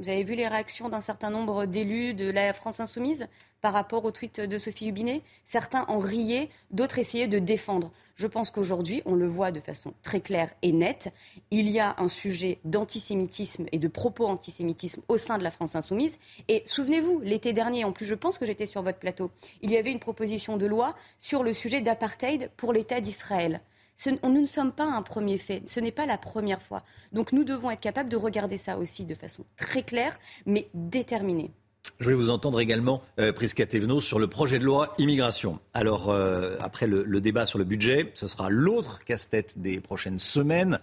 Vous 0.00 0.08
avez 0.08 0.22
vu 0.22 0.36
les 0.36 0.46
réactions 0.46 0.88
d'un 0.88 1.00
certain 1.00 1.28
nombre 1.28 1.66
d'élus 1.66 2.14
de 2.14 2.30
la 2.30 2.52
France 2.52 2.78
insoumise 2.78 3.26
par 3.60 3.72
rapport 3.72 4.04
au 4.04 4.12
tweet 4.12 4.40
de 4.40 4.56
Sophie 4.56 4.90
Hubinet? 4.90 5.22
Certains 5.44 5.84
en 5.88 5.98
riaient, 5.98 6.50
d'autres 6.70 7.00
essayaient 7.00 7.26
de 7.26 7.40
défendre. 7.40 7.90
Je 8.14 8.28
pense 8.28 8.52
qu'aujourd'hui, 8.52 9.02
on 9.06 9.16
le 9.16 9.26
voit 9.26 9.50
de 9.50 9.58
façon 9.58 9.92
très 10.04 10.20
claire 10.20 10.52
et 10.62 10.70
nette, 10.70 11.12
il 11.50 11.68
y 11.68 11.80
a 11.80 11.96
un 11.98 12.06
sujet 12.06 12.60
d'antisémitisme 12.64 13.66
et 13.72 13.80
de 13.80 13.88
propos 13.88 14.28
antisémitisme 14.28 15.02
au 15.08 15.18
sein 15.18 15.36
de 15.36 15.42
la 15.42 15.50
France 15.50 15.74
insoumise. 15.74 16.20
Et 16.46 16.62
souvenez-vous, 16.66 17.18
l'été 17.24 17.52
dernier, 17.52 17.82
en 17.82 17.90
plus 17.90 18.06
je 18.06 18.14
pense 18.14 18.38
que 18.38 18.46
j'étais 18.46 18.66
sur 18.66 18.82
votre 18.82 19.00
plateau, 19.00 19.32
il 19.62 19.72
y 19.72 19.76
avait 19.76 19.90
une 19.90 19.98
proposition 19.98 20.56
de 20.56 20.66
loi 20.66 20.94
sur 21.18 21.42
le 21.42 21.52
sujet 21.52 21.80
d'apartheid 21.80 22.52
pour 22.56 22.72
l'État 22.72 23.00
d'Israël 23.00 23.62
nous 24.06 24.40
ne 24.40 24.46
sommes 24.46 24.72
pas 24.72 24.84
un 24.84 25.02
premier 25.02 25.38
fait, 25.38 25.62
ce 25.66 25.80
n'est 25.80 25.92
pas 25.92 26.06
la 26.06 26.18
première 26.18 26.62
fois. 26.62 26.82
Donc 27.12 27.32
nous 27.32 27.44
devons 27.44 27.70
être 27.70 27.80
capables 27.80 28.08
de 28.08 28.16
regarder 28.16 28.58
ça 28.58 28.78
aussi 28.78 29.04
de 29.04 29.14
façon 29.14 29.44
très 29.56 29.82
claire, 29.82 30.18
mais 30.46 30.68
déterminée. 30.74 31.50
Je 31.98 32.04
voulais 32.04 32.16
vous 32.16 32.30
entendre 32.30 32.60
également, 32.60 33.02
euh, 33.18 33.32
Prisca 33.32 33.64
sur 34.00 34.18
le 34.20 34.26
projet 34.28 34.60
de 34.60 34.64
loi 34.64 34.94
immigration. 34.98 35.58
Alors, 35.74 36.10
euh, 36.10 36.56
après 36.60 36.86
le, 36.86 37.20
débat 37.20 37.44
sur 37.44 37.58
le 37.58 37.64
budget, 37.64 38.12
ce 38.14 38.28
sera 38.28 38.50
l'autre 38.50 39.04
casse-tête 39.04 39.58
des 39.58 39.80
prochaines 39.80 40.20
semaines 40.20 40.78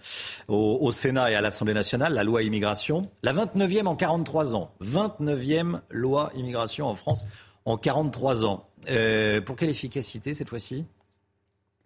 au, 0.48 0.78
au 0.80 0.92
Sénat 0.92 1.30
et 1.30 1.34
à 1.34 1.40
l'Assemblée 1.40 1.72
nationale, 1.72 2.12
la 2.12 2.22
loi 2.22 2.42
immigration. 2.42 3.02
La 3.22 3.32
29e 3.32 3.86
en 3.86 3.96
43 3.96 4.56
ans. 4.56 4.72
29e 4.82 5.80
loi 5.90 6.32
immigration 6.34 6.86
en 6.86 6.94
France 6.94 7.26
en 7.64 7.78
43 7.78 8.44
ans. 8.44 8.68
Euh, 8.88 9.40
pour 9.40 9.56
quelle 9.56 9.70
efficacité 9.70 10.34
cette 10.34 10.48
fois-ci? 10.50 10.84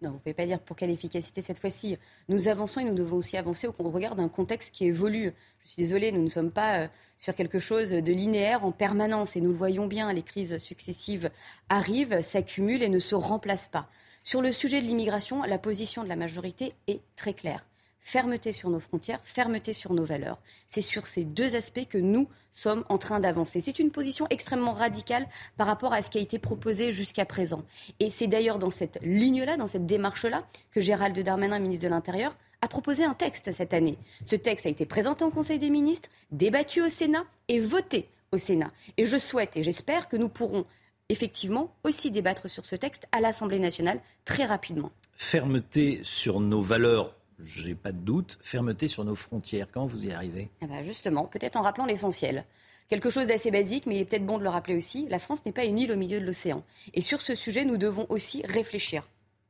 Non, 0.01 0.09
vous 0.09 0.15
ne 0.15 0.19
pouvez 0.19 0.33
pas 0.33 0.47
dire 0.47 0.59
pour 0.59 0.75
quelle 0.75 0.89
efficacité 0.89 1.41
cette 1.43 1.59
fois-ci. 1.59 1.97
Nous 2.27 2.47
avançons 2.47 2.79
et 2.79 2.83
nous 2.83 2.95
devons 2.95 3.17
aussi 3.17 3.37
avancer 3.37 3.67
au 3.67 3.89
regard 3.89 4.15
d'un 4.15 4.29
contexte 4.29 4.73
qui 4.73 4.85
évolue. 4.85 5.31
Je 5.63 5.69
suis 5.69 5.83
désolée, 5.83 6.11
nous 6.11 6.23
ne 6.23 6.29
sommes 6.29 6.51
pas 6.51 6.79
euh, 6.79 6.87
sur 7.17 7.35
quelque 7.35 7.59
chose 7.59 7.91
de 7.91 8.11
linéaire 8.11 8.65
en 8.65 8.71
permanence 8.71 9.35
et 9.35 9.41
nous 9.41 9.51
le 9.51 9.55
voyons 9.55 9.85
bien, 9.85 10.11
les 10.11 10.23
crises 10.23 10.57
successives 10.57 11.29
arrivent, 11.69 12.21
s'accumulent 12.21 12.81
et 12.81 12.89
ne 12.89 12.99
se 12.99 13.13
remplacent 13.13 13.67
pas. 13.67 13.87
Sur 14.23 14.41
le 14.41 14.51
sujet 14.51 14.81
de 14.81 14.87
l'immigration, 14.87 15.43
la 15.43 15.59
position 15.59 16.03
de 16.03 16.09
la 16.09 16.15
majorité 16.15 16.73
est 16.87 17.01
très 17.15 17.33
claire 17.33 17.65
fermeté 18.01 18.51
sur 18.51 18.69
nos 18.69 18.79
frontières, 18.79 19.19
fermeté 19.23 19.73
sur 19.73 19.93
nos 19.93 20.03
valeurs. 20.03 20.39
C'est 20.67 20.81
sur 20.81 21.07
ces 21.07 21.23
deux 21.23 21.55
aspects 21.55 21.87
que 21.87 21.97
nous 21.97 22.27
sommes 22.53 22.83
en 22.89 22.97
train 22.97 23.19
d'avancer. 23.19 23.61
C'est 23.61 23.79
une 23.79 23.91
position 23.91 24.27
extrêmement 24.29 24.73
radicale 24.73 25.27
par 25.57 25.67
rapport 25.67 25.93
à 25.93 26.01
ce 26.01 26.09
qui 26.09 26.17
a 26.17 26.21
été 26.21 26.39
proposé 26.39 26.91
jusqu'à 26.91 27.25
présent. 27.25 27.63
Et 27.99 28.09
c'est 28.09 28.27
d'ailleurs 28.27 28.59
dans 28.59 28.69
cette 28.69 28.99
ligne-là, 29.01 29.57
dans 29.57 29.67
cette 29.67 29.85
démarche-là, 29.85 30.43
que 30.71 30.81
Gérald 30.81 31.17
Darmanin, 31.19 31.59
ministre 31.59 31.85
de 31.85 31.89
l'Intérieur, 31.89 32.35
a 32.61 32.67
proposé 32.67 33.03
un 33.03 33.13
texte 33.13 33.51
cette 33.51 33.73
année. 33.73 33.97
Ce 34.23 34.35
texte 34.35 34.65
a 34.65 34.69
été 34.69 34.85
présenté 34.85 35.23
en 35.23 35.31
Conseil 35.31 35.59
des 35.59 35.69
ministres, 35.69 36.09
débattu 36.31 36.81
au 36.81 36.89
Sénat 36.89 37.25
et 37.47 37.59
voté 37.59 38.07
au 38.31 38.37
Sénat. 38.37 38.71
Et 38.97 39.05
je 39.05 39.17
souhaite 39.17 39.57
et 39.57 39.63
j'espère 39.63 40.07
que 40.07 40.17
nous 40.17 40.29
pourrons 40.29 40.65
effectivement 41.09 41.73
aussi 41.83 42.11
débattre 42.11 42.49
sur 42.49 42.65
ce 42.65 42.75
texte 42.75 43.07
à 43.11 43.19
l'Assemblée 43.19 43.59
nationale 43.59 43.99
très 44.25 44.45
rapidement. 44.45 44.91
Fermeté 45.13 45.99
sur 46.03 46.39
nos 46.39 46.61
valeurs 46.61 47.15
j'ai 47.43 47.75
pas 47.75 47.91
de 47.91 47.99
doute, 47.99 48.37
fermeté 48.41 48.87
sur 48.87 49.03
nos 49.03 49.15
frontières. 49.15 49.67
Quand 49.71 49.85
vous 49.85 50.05
y 50.05 50.11
arrivez? 50.11 50.49
Eh 50.61 50.67
ben 50.67 50.83
Justement, 50.83 51.25
peut-être 51.25 51.55
en 51.55 51.61
rappelant 51.61 51.85
l'essentiel. 51.85 52.45
Quelque 52.89 53.09
chose 53.09 53.27
d'assez 53.27 53.51
basique, 53.51 53.85
mais 53.85 53.95
il 53.95 54.01
est 54.01 54.05
peut-être 54.05 54.25
bon 54.25 54.37
de 54.37 54.43
le 54.43 54.49
rappeler 54.49 54.75
aussi, 54.75 55.07
la 55.09 55.19
France 55.19 55.45
n'est 55.45 55.53
pas 55.53 55.63
une 55.63 55.79
île 55.79 55.91
au 55.91 55.95
milieu 55.95 56.19
de 56.19 56.25
l'océan. 56.25 56.63
Et 56.93 57.01
sur 57.01 57.21
ce 57.21 57.35
sujet, 57.35 57.63
nous 57.63 57.77
devons 57.77 58.05
aussi 58.09 58.43
réfléchir 58.45 59.07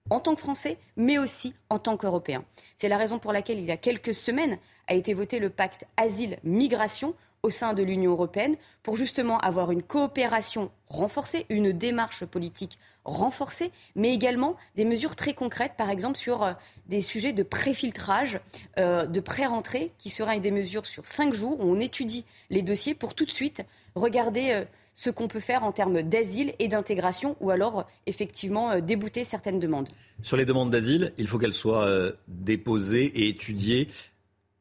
en 0.09 0.19
tant 0.19 0.35
que 0.35 0.41
Français, 0.41 0.77
mais 0.97 1.17
aussi 1.17 1.53
en 1.69 1.79
tant 1.79 1.97
qu'Européens. 1.97 2.43
C'est 2.75 2.89
la 2.89 2.97
raison 2.97 3.17
pour 3.19 3.33
laquelle, 3.33 3.59
il 3.59 3.65
y 3.65 3.71
a 3.71 3.77
quelques 3.77 4.13
semaines, 4.13 4.57
a 4.87 4.93
été 4.93 5.13
voté 5.13 5.39
le 5.39 5.49
pacte 5.49 5.85
Asile-Migration 5.97 7.15
au 7.43 7.49
sein 7.49 7.73
de 7.73 7.81
l'Union 7.81 8.11
européenne 8.11 8.55
pour 8.83 8.95
justement 8.95 9.39
avoir 9.39 9.71
une 9.71 9.81
coopération 9.81 10.71
renforcée, 10.87 11.45
une 11.49 11.71
démarche 11.71 12.25
politique 12.25 12.77
renforcée, 13.03 13.71
mais 13.95 14.13
également 14.13 14.55
des 14.75 14.85
mesures 14.85 15.15
très 15.15 15.33
concrètes, 15.33 15.73
par 15.77 15.89
exemple 15.89 16.17
sur 16.17 16.43
euh, 16.43 16.53
des 16.87 17.01
sujets 17.01 17.33
de 17.33 17.41
préfiltrage, 17.41 18.39
euh, 18.77 19.07
de 19.07 19.19
pré-rentrée, 19.19 19.91
qui 19.97 20.11
seraient 20.11 20.39
des 20.39 20.51
mesures 20.51 20.85
sur 20.85 21.07
cinq 21.07 21.33
jours 21.33 21.59
où 21.59 21.63
on 21.63 21.79
étudie 21.79 22.25
les 22.51 22.61
dossiers 22.61 22.93
pour 22.93 23.15
tout 23.15 23.25
de 23.25 23.31
suite 23.31 23.63
regarder 23.95 24.51
euh, 24.51 24.65
ce 24.93 25.09
qu'on 25.09 25.27
peut 25.27 25.39
faire 25.39 25.63
en 25.63 25.71
termes 25.71 26.03
d'asile 26.03 26.53
et 26.59 26.67
d'intégration, 26.67 27.35
ou 27.39 27.49
alors 27.49 27.87
effectivement 28.05 28.79
débouter 28.81 29.23
certaines 29.23 29.57
demandes. 29.57 29.87
Sur 30.21 30.37
les 30.37 30.45
demandes 30.45 30.69
d'asile, 30.69 31.13
il 31.17 31.27
faut 31.27 31.39
qu'elles 31.39 31.53
soient 31.53 31.89
déposées 32.27 33.05
et 33.05 33.29
étudiées 33.29 33.87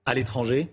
à 0.07 0.15
l'étranger 0.15 0.69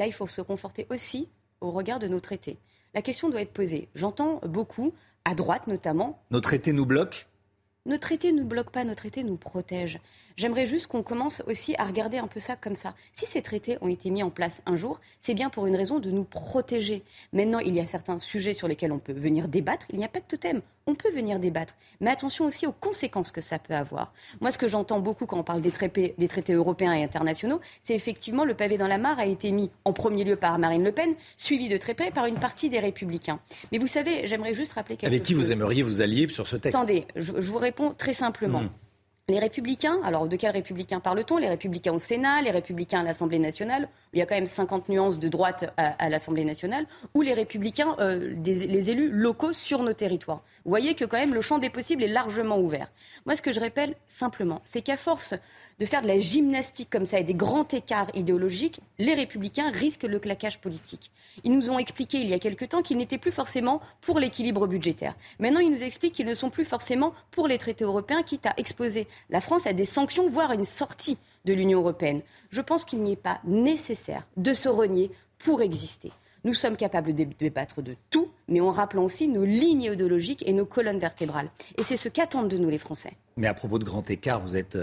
Là, 0.00 0.06
il 0.06 0.12
faut 0.12 0.26
se 0.26 0.40
conforter 0.40 0.86
aussi 0.88 1.28
au 1.60 1.72
regard 1.72 1.98
de 1.98 2.08
nos 2.08 2.20
traités. 2.20 2.56
La 2.94 3.02
question 3.02 3.28
doit 3.28 3.42
être 3.42 3.52
posée. 3.52 3.90
J'entends 3.94 4.40
beaucoup, 4.46 4.94
à 5.26 5.34
droite 5.34 5.66
notamment. 5.66 6.22
Nos 6.30 6.40
traités 6.40 6.72
nous 6.72 6.86
bloquent? 6.86 7.18
Nos 7.84 7.98
traités 7.98 8.32
ne 8.32 8.40
nous 8.40 8.46
bloquent 8.46 8.70
pas, 8.70 8.84
nos 8.84 8.94
traités 8.94 9.22
nous 9.22 9.36
protègent. 9.36 10.00
J'aimerais 10.38 10.66
juste 10.66 10.86
qu'on 10.86 11.02
commence 11.02 11.42
aussi 11.46 11.74
à 11.76 11.84
regarder 11.84 12.16
un 12.16 12.28
peu 12.28 12.40
ça 12.40 12.56
comme 12.56 12.76
ça. 12.76 12.94
Si 13.12 13.26
ces 13.26 13.42
traités 13.42 13.76
ont 13.82 13.88
été 13.88 14.08
mis 14.08 14.22
en 14.22 14.30
place 14.30 14.62
un 14.64 14.76
jour, 14.76 15.02
c'est 15.18 15.34
bien 15.34 15.50
pour 15.50 15.66
une 15.66 15.76
raison 15.76 15.98
de 15.98 16.10
nous 16.10 16.24
protéger. 16.24 17.02
Maintenant, 17.34 17.58
il 17.58 17.74
y 17.74 17.80
a 17.80 17.86
certains 17.86 18.18
sujets 18.20 18.54
sur 18.54 18.68
lesquels 18.68 18.92
on 18.92 18.98
peut 18.98 19.12
venir 19.12 19.48
débattre. 19.48 19.84
Il 19.90 19.98
n'y 19.98 20.04
a 20.06 20.08
pas 20.08 20.20
de 20.20 20.24
totem. 20.24 20.62
On 20.86 20.94
peut 20.94 21.10
venir 21.12 21.38
débattre. 21.38 21.74
Mais 22.00 22.10
attention 22.10 22.46
aussi 22.46 22.66
aux 22.66 22.72
conséquences 22.72 23.32
que 23.32 23.40
ça 23.40 23.58
peut 23.58 23.74
avoir. 23.74 24.12
Moi, 24.40 24.50
ce 24.50 24.58
que 24.58 24.66
j'entends 24.66 25.00
beaucoup 25.00 25.26
quand 25.26 25.38
on 25.38 25.42
parle 25.44 25.60
des 25.60 25.70
traités, 25.70 26.14
des 26.18 26.28
traités 26.28 26.52
européens 26.52 26.92
et 26.94 27.04
internationaux, 27.04 27.60
c'est 27.82 27.94
effectivement 27.94 28.44
le 28.44 28.54
pavé 28.54 28.78
dans 28.78 28.88
la 28.88 28.98
mare 28.98 29.18
a 29.18 29.26
été 29.26 29.50
mis 29.52 29.70
en 29.84 29.92
premier 29.92 30.24
lieu 30.24 30.36
par 30.36 30.58
Marine 30.58 30.82
Le 30.82 30.92
Pen, 30.92 31.14
suivi 31.36 31.68
de 31.68 31.76
très 31.76 31.94
près 31.94 32.10
par 32.10 32.26
une 32.26 32.38
partie 32.38 32.70
des 32.70 32.80
Républicains. 32.80 33.40
Mais 33.72 33.78
vous 33.78 33.86
savez, 33.86 34.26
j'aimerais 34.26 34.54
juste 34.54 34.72
rappeler 34.72 34.96
quelque 34.96 35.10
chose. 35.10 35.14
Avec 35.14 35.22
qui 35.22 35.34
vous 35.34 35.52
aimeriez 35.52 35.82
vous 35.82 36.02
allier 36.02 36.28
sur 36.28 36.46
ce 36.46 36.56
texte? 36.56 36.76
Attendez, 36.76 37.06
je, 37.14 37.32
je 37.36 37.50
vous 37.50 37.58
réponds 37.58 37.94
très 37.96 38.14
simplement. 38.14 38.60
Mmh. 38.60 38.70
Les 39.30 39.38
républicains, 39.38 40.00
alors 40.02 40.26
de 40.26 40.34
quels 40.34 40.50
républicains 40.50 40.98
parle-t-on? 40.98 41.36
Les 41.36 41.46
républicains 41.48 41.92
au 41.92 42.00
Sénat, 42.00 42.42
les 42.42 42.50
républicains 42.50 42.98
à 42.98 43.02
l'Assemblée 43.04 43.38
nationale, 43.38 43.88
il 44.12 44.18
y 44.18 44.22
a 44.22 44.26
quand 44.26 44.34
même 44.34 44.46
50 44.46 44.88
nuances 44.88 45.20
de 45.20 45.28
droite 45.28 45.72
à, 45.76 46.08
l'Assemblée 46.08 46.44
nationale, 46.44 46.84
ou 47.14 47.22
les 47.22 47.32
républicains, 47.32 47.94
euh, 48.00 48.34
les 48.44 48.90
élus 48.90 49.08
locaux 49.08 49.52
sur 49.52 49.84
nos 49.84 49.92
territoires. 49.92 50.42
Vous 50.64 50.70
voyez 50.70 50.96
que 50.96 51.04
quand 51.04 51.16
même 51.16 51.32
le 51.32 51.42
champ 51.42 51.58
des 51.58 51.70
possibles 51.70 52.02
est 52.02 52.08
largement 52.08 52.58
ouvert. 52.58 52.90
Moi, 53.24 53.36
ce 53.36 53.42
que 53.42 53.52
je 53.52 53.60
rappelle 53.60 53.94
simplement, 54.08 54.60
c'est 54.64 54.82
qu'à 54.82 54.96
force 54.96 55.34
de 55.80 55.86
faire 55.86 56.02
de 56.02 56.08
la 56.08 56.18
gymnastique 56.18 56.90
comme 56.90 57.06
ça 57.06 57.18
et 57.18 57.24
des 57.24 57.34
grands 57.34 57.66
écarts 57.66 58.10
idéologiques, 58.14 58.80
les 58.98 59.14
républicains 59.14 59.70
risquent 59.70 60.04
le 60.04 60.20
claquage 60.20 60.60
politique. 60.60 61.10
Ils 61.42 61.52
nous 61.52 61.70
ont 61.70 61.78
expliqué 61.78 62.18
il 62.18 62.28
y 62.28 62.34
a 62.34 62.38
quelque 62.38 62.66
temps 62.66 62.82
qu'ils 62.82 62.98
n'étaient 62.98 63.16
plus 63.16 63.32
forcément 63.32 63.80
pour 64.02 64.18
l'équilibre 64.18 64.66
budgétaire. 64.66 65.16
Maintenant, 65.38 65.60
ils 65.60 65.72
nous 65.72 65.82
expliquent 65.82 66.14
qu'ils 66.14 66.26
ne 66.26 66.34
sont 66.34 66.50
plus 66.50 66.66
forcément 66.66 67.14
pour 67.30 67.48
les 67.48 67.56
traités 67.56 67.84
européens, 67.84 68.22
quitte 68.22 68.44
à 68.44 68.54
exposer 68.58 69.08
la 69.30 69.40
France 69.40 69.66
à 69.66 69.72
des 69.72 69.86
sanctions, 69.86 70.28
voire 70.28 70.52
une 70.52 70.66
sortie 70.66 71.16
de 71.46 71.54
l'Union 71.54 71.80
européenne. 71.80 72.20
Je 72.50 72.60
pense 72.60 72.84
qu'il 72.84 73.02
n'est 73.02 73.16
pas 73.16 73.40
nécessaire 73.44 74.26
de 74.36 74.52
se 74.52 74.68
renier 74.68 75.10
pour 75.38 75.62
exister. 75.62 76.12
Nous 76.44 76.54
sommes 76.54 76.76
capables 76.76 77.14
de 77.14 77.24
débattre 77.38 77.82
de 77.82 77.94
tout, 78.10 78.28
mais 78.48 78.60
en 78.60 78.70
rappelant 78.70 79.04
aussi 79.04 79.28
nos 79.28 79.44
lignes 79.44 79.90
idéologiques 79.92 80.42
et 80.46 80.52
nos 80.52 80.64
colonnes 80.64 80.98
vertébrales. 80.98 81.50
Et 81.76 81.82
c'est 81.82 81.96
ce 81.96 82.08
qu'attendent 82.08 82.48
de 82.48 82.56
nous 82.56 82.70
les 82.70 82.78
Français. 82.78 83.12
Mais 83.36 83.46
à 83.46 83.54
propos 83.54 83.78
de 83.78 83.84
grand 83.84 84.08
écart, 84.10 84.40
vous 84.40 84.56
êtes 84.56 84.78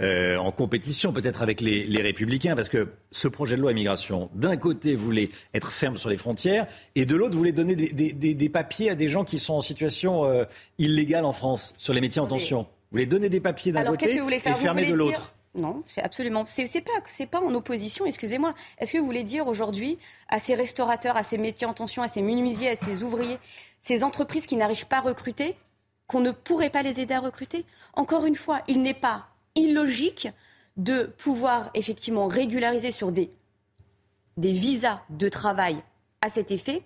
euh, 0.00 0.36
en 0.36 0.52
compétition 0.52 1.12
peut-être 1.12 1.42
avec 1.42 1.60
les, 1.60 1.84
les, 1.84 2.02
républicains, 2.02 2.54
parce 2.56 2.68
que 2.68 2.88
ce 3.10 3.28
projet 3.28 3.56
de 3.56 3.60
loi 3.62 3.72
immigration, 3.72 4.30
d'un 4.34 4.56
côté, 4.56 4.94
voulait 4.94 5.30
être 5.54 5.72
ferme 5.72 5.96
sur 5.96 6.10
les 6.10 6.16
frontières, 6.16 6.66
et 6.94 7.06
de 7.06 7.14
l'autre, 7.14 7.36
voulait 7.36 7.52
donner 7.52 7.76
des, 7.76 7.92
des, 7.92 8.34
des, 8.34 8.48
papiers 8.48 8.90
à 8.90 8.94
des 8.94 9.08
gens 9.08 9.24
qui 9.24 9.38
sont 9.38 9.54
en 9.54 9.60
situation 9.60 10.24
euh, 10.24 10.44
illégale 10.78 11.24
en 11.24 11.32
France, 11.32 11.74
sur 11.78 11.94
les 11.94 12.00
métiers 12.00 12.20
en 12.20 12.26
tension. 12.26 12.62
Vous 12.62 12.96
voulez 12.96 13.06
donner 13.06 13.28
des 13.28 13.40
papiers 13.40 13.72
d'un 13.72 13.84
côté 13.84 14.06
que 14.06 14.18
vous 14.18 14.24
voulez 14.24 14.38
faire? 14.38 14.56
Et 14.56 14.60
fermer 14.60 14.90
de 14.90 14.94
l'autre 14.94 15.34
non, 15.54 15.82
c'est 15.86 16.02
absolument. 16.02 16.44
C'est, 16.46 16.80
pas, 16.80 16.92
c'est 17.06 17.26
pas 17.26 17.40
en 17.40 17.54
opposition. 17.54 18.06
Excusez-moi. 18.06 18.54
Est-ce 18.78 18.92
que 18.92 18.98
vous 18.98 19.04
voulez 19.04 19.22
dire 19.22 19.46
aujourd'hui 19.46 19.98
à 20.28 20.38
ces 20.38 20.54
restaurateurs, 20.54 21.16
à 21.16 21.22
ces 21.22 21.36
métiers 21.36 21.66
en 21.66 21.74
tension, 21.74 22.02
à 22.02 22.08
ces 22.08 22.22
menuisiers, 22.22 22.70
à 22.70 22.76
ces 22.76 23.02
ouvriers, 23.02 23.38
ces 23.78 24.02
entreprises 24.02 24.46
qui 24.46 24.56
n'arrivent 24.56 24.86
pas 24.86 24.98
à 24.98 25.02
recruter, 25.02 25.56
qu'on 26.06 26.20
ne 26.20 26.30
pourrait 26.30 26.70
pas 26.70 26.82
les 26.82 27.00
aider 27.00 27.12
à 27.12 27.20
recruter? 27.20 27.66
Encore 27.92 28.24
une 28.24 28.36
fois, 28.36 28.62
il 28.66 28.80
n'est 28.82 28.94
pas 28.94 29.26
illogique 29.54 30.28
de 30.78 31.04
pouvoir 31.18 31.68
effectivement 31.74 32.28
régulariser 32.28 32.90
sur 32.90 33.12
des 33.12 33.30
des 34.38 34.52
visas 34.52 35.02
de 35.10 35.28
travail 35.28 35.76
à 36.22 36.30
cet 36.30 36.50
effet 36.50 36.82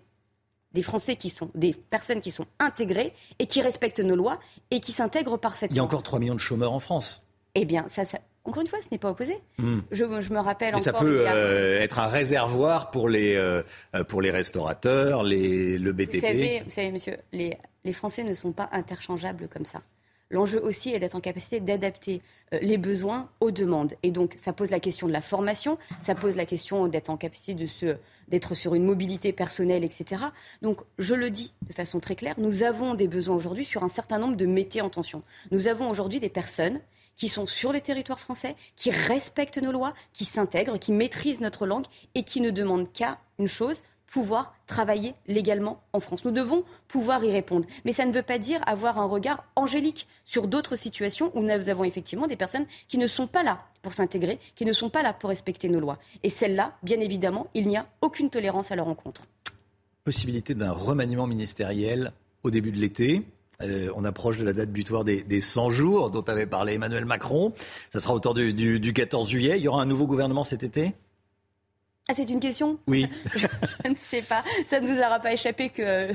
des 0.72 0.82
Français 0.82 1.16
qui 1.16 1.30
sont 1.30 1.50
des 1.54 1.72
personnes 1.72 2.20
qui 2.20 2.30
sont 2.30 2.46
intégrées 2.58 3.14
et 3.38 3.46
qui 3.46 3.62
respectent 3.62 4.00
nos 4.00 4.16
lois 4.16 4.38
et 4.70 4.80
qui 4.80 4.92
s'intègrent 4.92 5.38
parfaitement. 5.38 5.74
Il 5.74 5.78
y 5.78 5.80
a 5.80 5.84
encore 5.84 6.02
3 6.02 6.18
millions 6.18 6.34
de 6.34 6.40
chômeurs 6.40 6.72
en 6.72 6.80
France. 6.80 7.22
Eh 7.54 7.64
bien, 7.64 7.88
ça, 7.88 8.04
ça 8.04 8.18
encore 8.46 8.62
une 8.62 8.68
fois, 8.68 8.80
ce 8.80 8.88
n'est 8.92 8.98
pas 8.98 9.10
opposé. 9.10 9.36
Mmh. 9.58 9.80
Je, 9.90 10.04
je, 10.20 10.32
me 10.32 10.38
rappelle 10.38 10.74
Mais 10.74 10.80
encore. 10.80 11.00
Ça 11.00 11.04
peut 11.04 11.24
euh, 11.26 11.80
être 11.80 11.98
un 11.98 12.06
réservoir 12.06 12.90
pour 12.90 13.08
les, 13.08 13.34
euh, 13.34 13.62
pour 14.08 14.22
les 14.22 14.30
restaurateurs, 14.30 15.22
les, 15.22 15.78
le 15.78 15.92
BTP. 15.92 16.14
Vous 16.14 16.20
savez, 16.20 16.62
vous 16.64 16.70
savez 16.70 16.90
monsieur, 16.92 17.16
les, 17.32 17.56
les 17.84 17.92
Français 17.92 18.24
ne 18.24 18.34
sont 18.34 18.52
pas 18.52 18.68
interchangeables 18.72 19.48
comme 19.48 19.64
ça. 19.64 19.82
L'enjeu 20.30 20.60
aussi 20.60 20.90
est 20.90 20.98
d'être 20.98 21.14
en 21.14 21.20
capacité 21.20 21.60
d'adapter 21.60 22.20
euh, 22.52 22.58
les 22.60 22.78
besoins 22.78 23.28
aux 23.40 23.52
demandes. 23.52 23.94
Et 24.02 24.10
donc, 24.10 24.34
ça 24.36 24.52
pose 24.52 24.70
la 24.70 24.80
question 24.80 25.06
de 25.06 25.12
la 25.12 25.20
formation, 25.20 25.78
ça 26.02 26.16
pose 26.16 26.34
la 26.36 26.46
question 26.46 26.88
d'être 26.88 27.10
en 27.10 27.16
capacité 27.16 27.54
de 27.54 27.66
se, 27.66 27.96
d'être 28.28 28.54
sur 28.54 28.74
une 28.74 28.84
mobilité 28.84 29.32
personnelle, 29.32 29.84
etc. 29.84 30.24
Donc, 30.62 30.80
je 30.98 31.14
le 31.14 31.30
dis 31.30 31.52
de 31.68 31.72
façon 31.72 32.00
très 32.00 32.16
claire, 32.16 32.34
nous 32.38 32.64
avons 32.64 32.94
des 32.94 33.06
besoins 33.06 33.36
aujourd'hui 33.36 33.64
sur 33.64 33.84
un 33.84 33.88
certain 33.88 34.18
nombre 34.18 34.36
de 34.36 34.46
métiers 34.46 34.80
en 34.80 34.90
tension. 34.90 35.22
Nous 35.52 35.68
avons 35.68 35.88
aujourd'hui 35.88 36.18
des 36.18 36.28
personnes 36.28 36.80
qui 37.16 37.28
sont 37.28 37.46
sur 37.46 37.72
les 37.72 37.80
territoires 37.80 38.20
français, 38.20 38.56
qui 38.76 38.90
respectent 38.90 39.58
nos 39.58 39.72
lois, 39.72 39.94
qui 40.12 40.24
s'intègrent, 40.24 40.78
qui 40.78 40.92
maîtrisent 40.92 41.40
notre 41.40 41.66
langue 41.66 41.86
et 42.14 42.22
qui 42.22 42.40
ne 42.40 42.50
demandent 42.50 42.90
qu'à 42.92 43.18
une 43.38 43.48
chose, 43.48 43.82
pouvoir 44.06 44.54
travailler 44.66 45.14
légalement 45.26 45.82
en 45.92 46.00
France. 46.00 46.24
Nous 46.24 46.30
devons 46.30 46.64
pouvoir 46.88 47.24
y 47.24 47.30
répondre. 47.30 47.66
Mais 47.84 47.92
ça 47.92 48.06
ne 48.06 48.12
veut 48.12 48.22
pas 48.22 48.38
dire 48.38 48.60
avoir 48.66 48.98
un 48.98 49.04
regard 49.04 49.44
angélique 49.56 50.06
sur 50.24 50.46
d'autres 50.46 50.76
situations 50.76 51.30
où 51.34 51.42
nous 51.42 51.68
avons 51.68 51.84
effectivement 51.84 52.26
des 52.26 52.36
personnes 52.36 52.66
qui 52.88 52.98
ne 52.98 53.06
sont 53.06 53.26
pas 53.26 53.42
là 53.42 53.66
pour 53.82 53.92
s'intégrer, 53.92 54.38
qui 54.54 54.64
ne 54.64 54.72
sont 54.72 54.90
pas 54.90 55.02
là 55.02 55.12
pour 55.12 55.30
respecter 55.30 55.68
nos 55.68 55.80
lois. 55.80 55.98
Et 56.22 56.30
celles-là, 56.30 56.76
bien 56.82 57.00
évidemment, 57.00 57.48
il 57.54 57.68
n'y 57.68 57.76
a 57.76 57.86
aucune 58.00 58.30
tolérance 58.30 58.70
à 58.70 58.76
leur 58.76 58.88
encontre. 58.88 59.26
Possibilité 60.04 60.54
d'un 60.54 60.72
remaniement 60.72 61.26
ministériel 61.26 62.12
au 62.42 62.50
début 62.50 62.70
de 62.70 62.78
l'été. 62.78 63.22
Euh, 63.62 63.90
on 63.94 64.04
approche 64.04 64.38
de 64.38 64.44
la 64.44 64.52
date 64.52 64.70
butoir 64.70 65.04
des, 65.04 65.22
des 65.22 65.40
100 65.40 65.70
jours 65.70 66.10
dont 66.10 66.22
avait 66.22 66.46
parlé 66.46 66.74
Emmanuel 66.74 67.04
Macron. 67.04 67.52
Ça 67.90 68.00
sera 68.00 68.14
autour 68.14 68.34
du, 68.34 68.52
du, 68.52 68.80
du 68.80 68.92
14 68.92 69.28
juillet. 69.28 69.54
Il 69.56 69.62
y 69.62 69.68
aura 69.68 69.82
un 69.82 69.86
nouveau 69.86 70.06
gouvernement 70.06 70.44
cet 70.44 70.62
été? 70.62 70.94
Ah, 72.08 72.14
c'est 72.14 72.30
une 72.30 72.38
question? 72.38 72.78
Oui. 72.86 73.08
je, 73.34 73.46
je, 73.84 73.90
ne 73.90 73.96
sais 73.96 74.22
pas. 74.22 74.44
Ça 74.64 74.80
ne 74.80 74.88
nous 74.88 74.98
aura 75.00 75.18
pas 75.18 75.32
échappé 75.32 75.70
que 75.70 76.14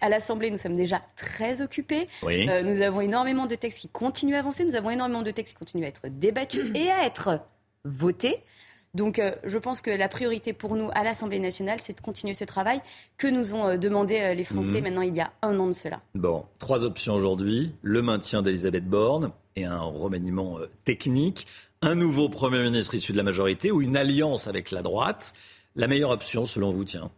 à 0.00 0.08
l'Assemblée, 0.08 0.50
nous 0.50 0.58
sommes 0.58 0.76
déjà 0.76 1.00
très 1.16 1.62
occupés. 1.62 2.08
Oui. 2.22 2.48
Euh, 2.48 2.62
nous 2.62 2.80
avons 2.80 3.00
énormément 3.00 3.46
de 3.46 3.54
textes 3.54 3.78
qui 3.80 3.88
continuent 3.88 4.36
à 4.36 4.40
avancer. 4.40 4.64
Nous 4.64 4.76
avons 4.76 4.90
énormément 4.90 5.22
de 5.22 5.30
textes 5.30 5.54
qui 5.54 5.58
continuent 5.58 5.84
à 5.84 5.88
être 5.88 6.08
débattus 6.08 6.70
et 6.74 6.90
à 6.90 7.04
être 7.04 7.40
votés. 7.84 8.42
Donc, 8.94 9.18
euh, 9.18 9.32
je 9.44 9.56
pense 9.56 9.80
que 9.80 9.90
la 9.90 10.08
priorité 10.08 10.52
pour 10.52 10.76
nous 10.76 10.90
à 10.94 11.02
l'Assemblée 11.02 11.38
nationale, 11.38 11.80
c'est 11.80 11.96
de 11.96 12.02
continuer 12.02 12.34
ce 12.34 12.44
travail 12.44 12.80
que 13.16 13.26
nous 13.26 13.54
ont 13.54 13.66
euh, 13.68 13.76
demandé 13.78 14.20
euh, 14.20 14.34
les 14.34 14.44
Français 14.44 14.78
Mhm. 14.78 14.82
maintenant 14.82 15.00
il 15.02 15.16
y 15.16 15.20
a 15.20 15.32
un 15.40 15.58
an 15.58 15.66
de 15.68 15.72
cela. 15.72 16.02
Bon, 16.14 16.44
trois 16.58 16.84
options 16.84 17.14
aujourd'hui. 17.14 17.74
Le 17.80 18.02
maintien 18.02 18.42
d'Elisabeth 18.42 18.86
Borne 18.86 19.32
et 19.56 19.64
un 19.64 19.80
remaniement 19.80 20.58
technique. 20.84 21.46
Un 21.80 21.94
nouveau 21.94 22.28
Premier 22.28 22.62
ministre 22.62 22.94
issu 22.94 23.12
de 23.12 23.16
la 23.16 23.22
majorité 23.22 23.70
ou 23.72 23.80
une 23.80 23.96
alliance 23.96 24.46
avec 24.46 24.70
la 24.70 24.82
droite. 24.82 25.32
La 25.74 25.86
meilleure 25.86 26.10
option, 26.10 26.44
selon 26.44 26.70
vous, 26.70 26.84
tiens? 26.84 27.10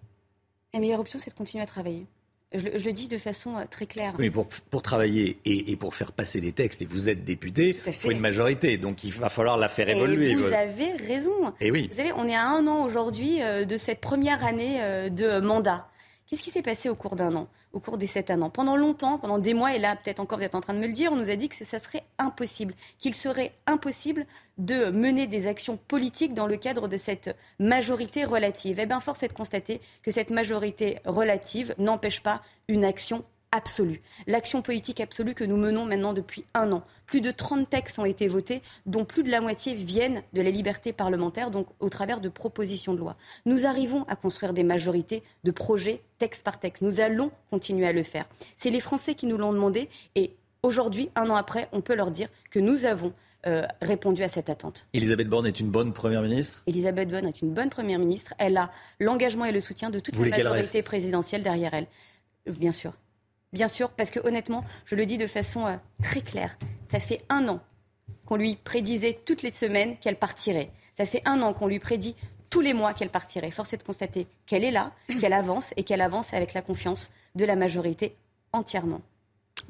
La 0.73 0.79
meilleure 0.81 1.01
option, 1.01 1.19
c'est 1.19 1.31
de 1.31 1.35
continuer 1.37 1.63
à 1.65 1.67
travailler. 1.67 2.07
Je, 2.53 2.65
le- 2.65 2.79
je 2.79 2.85
le 2.85 2.93
dis 2.93 3.09
de 3.09 3.19
façon 3.19 3.57
euh, 3.57 3.65
très 3.69 3.87
claire. 3.87 4.15
Oui, 4.19 4.31
pour, 4.31 4.47
pour 4.71 4.81
travailler 4.83 5.39
et, 5.45 5.73
et 5.73 5.77
pour 5.77 5.95
faire 5.95 6.13
passer 6.13 6.41
les 6.41 6.53
textes, 6.53 6.83
et 6.83 6.85
vous 6.85 7.11
êtes 7.11 7.25
député, 7.25 7.77
il 7.87 7.93
faut 7.93 8.11
une 8.13 8.21
majorité. 8.21 8.79
Donc 8.79 9.03
il 9.03 9.11
va 9.13 9.29
falloir 9.29 9.57
la 9.57 9.69
faire 9.69 9.89
Et 9.89 9.93
évoluer. 9.97 10.35
vous 10.35 10.43
Voilà. 10.43 10.61
avez 10.61 10.93
raison. 10.93 11.53
Eh 11.61 11.71
oui. 11.73 11.89
Vous 11.91 11.97
savez, 11.97 12.13
on 12.17 12.29
est 12.29 12.35
à 12.37 12.47
un 12.47 12.67
an 12.69 12.85
aujourd'hui 12.85 13.43
euh, 13.43 13.65
de 13.65 13.77
cette 13.77 14.01
première 14.01 14.45
année 14.45 14.79
euh, 14.83 15.09
de 15.09 15.41
mandat. 15.41 15.89
Qu'est-ce 16.27 16.43
qui 16.43 16.51
s'est 16.51 16.63
passé 16.63 16.89
au 16.89 16.95
cours 16.95 17.17
d'un 17.17 17.35
an, 17.35 17.49
au 17.75 17.81
cours 17.81 17.99
des 17.99 18.07
sept 18.07 18.31
un 18.31 18.41
an 18.43 18.51
Pendant 18.51 18.77
longtemps, 18.77 19.19
pendant 19.19 19.39
des 19.39 19.53
mois, 19.53 19.75
et 19.75 19.79
là 19.79 19.97
peut-être 19.97 20.21
encore 20.21 20.39
vous 20.39 20.45
êtes 20.45 20.55
en 20.55 20.61
train 20.61 20.75
de 20.75 20.79
me 20.79 20.87
le 20.87 20.93
dire, 20.93 21.13
on 21.13 21.17
nous 21.17 21.31
a 21.31 21.37
dit 21.37 21.49
que 21.49 21.57
ça 21.57 21.79
serait 21.79 22.05
impossible, 22.19 22.75
qu'il 22.99 23.15
serait 23.15 23.53
impossible 23.67 24.27
de 24.59 24.91
mener 24.91 25.27
des 25.27 25.47
actions 25.47 25.77
politiques 25.77 26.35
dans 26.35 26.47
le 26.47 26.57
cadre 26.57 26.89
de 26.89 26.97
cette 26.97 27.37
majorité 27.59 28.25
relative. 28.25 28.79
Eh 28.81 28.87
bien, 28.87 29.01
force 29.01 29.23
est 29.23 29.29
de 29.29 29.33
constater 29.33 29.81
que 30.03 30.11
cette 30.11 30.31
majorité 30.31 30.99
relative 31.05 31.75
n'empêche 31.79 32.23
pas 32.23 32.41
une 32.69 32.85
action 32.85 33.25
absolue. 33.55 34.03
L'action 34.27 34.63
politique 34.63 35.01
absolue 35.01 35.35
que 35.35 35.45
nous 35.45 35.57
menons 35.57 35.87
maintenant 35.87 36.13
depuis 36.13 36.45
un 36.55 36.73
an. 36.73 36.83
Plus 37.07 37.21
de 37.21 37.31
30 37.31 37.71
textes 37.71 37.99
ont 37.99 38.05
été 38.05 38.27
votés, 38.27 38.63
dont 38.85 39.05
plus 39.05 39.23
de 39.23 39.31
la 39.31 39.41
moitié 39.41 39.75
viennent 39.75 40.23
de 40.33 40.43
la 40.43 40.51
liberté 40.51 40.93
parlementaire, 40.93 41.51
donc 41.51 41.69
au 41.79 41.89
travers 41.89 42.21
de 42.21 42.29
propositions 42.29 42.95
de 42.95 42.99
loi. 42.99 43.17
Nous 43.47 43.65
arrivons 43.65 44.05
à 44.09 44.17
construire 44.17 44.53
des 44.53 44.65
majorités 44.65 45.23
de 45.45 45.51
projets 45.53 46.03
texte 46.19 46.43
par 46.43 46.59
texte. 46.59 46.83
Nous 46.83 47.01
allons 47.01 47.31
continuer 47.51 47.87
à 47.87 47.93
le 47.93 48.03
faire. 48.03 48.27
C'est 48.57 48.71
les 48.71 48.81
Français 48.81 49.15
qui 49.15 49.27
nous 49.27 49.37
l'ont 49.37 49.53
demandé 49.53 49.89
et 50.17 50.33
aujourd'hui, 50.63 51.11
un 51.15 51.31
an 51.31 51.37
après, 51.37 51.69
on 51.73 51.81
peut 51.81 51.95
leur 51.95 52.11
dire 52.11 52.29
que 52.51 52.59
nous 52.59 52.87
avons 52.87 53.13
euh, 53.47 53.67
répondu 53.83 54.23
à 54.25 54.29
cette 54.29 54.51
attente. 54.51 54.89
Elisabeth 54.95 55.29
Borne 55.29 55.47
est 55.47 55.61
une 55.61 55.71
bonne 55.71 55.93
première 55.93 56.23
ministre? 56.23 56.63
Elisabeth 56.67 57.09
Borne 57.09 57.27
est 57.27 57.41
une 57.43 57.53
bonne 57.53 57.71
première 57.71 58.01
ministre. 58.01 58.35
Elle 58.39 58.57
a 58.57 58.71
l'engagement 58.99 59.45
et 59.45 59.53
le 59.53 59.61
soutien 59.61 59.91
de 59.91 60.01
toute 60.01 60.17
Vous 60.17 60.25
la 60.25 60.31
majorité 60.31 60.83
présidentielle 60.83 61.43
derrière 61.43 61.75
elle. 61.75 61.87
Bien 62.47 62.73
sûr. 62.73 62.95
Bien 63.55 63.69
sûr, 63.69 63.91
parce 63.91 64.11
que 64.11 64.19
honnêtement, 64.27 64.65
je 64.85 64.97
le 64.97 65.07
dis 65.07 65.17
de 65.17 65.29
façon 65.29 65.65
euh, 65.67 65.77
très 66.03 66.21
claire, 66.21 66.59
ça 66.87 66.99
fait 66.99 67.23
un 67.29 67.47
an 67.47 67.61
qu'on 68.27 68.35
lui 68.35 68.57
prédisait 68.57 69.17
toutes 69.25 69.43
les 69.43 69.53
semaines 69.53 69.97
qu'elle 69.99 70.17
partirait. 70.17 70.73
Ça 70.99 71.07
fait 71.07 71.23
un 71.25 71.41
an 71.41 71.53
qu'on 71.53 71.69
lui 71.69 71.79
prédit 71.79 72.17
tous 72.51 72.61
les 72.61 72.75
mois 72.75 72.95
qu'elle 72.95 73.11
partirait. 73.11 73.53
Force 73.53 73.73
est 73.73 73.77
de 73.77 73.85
constater 73.85 74.27
qu'elle 74.47 74.65
est 74.65 74.73
là, 74.73 74.91
qu'elle 75.21 75.33
avance 75.33 75.73
et 75.77 75.85
qu'elle 75.85 76.01
avance 76.01 76.35
avec 76.35 76.53
la 76.53 76.63
confiance 76.63 77.13
de 77.37 77.45
la 77.45 77.55
majorité 77.55 78.17
entièrement. 78.53 79.03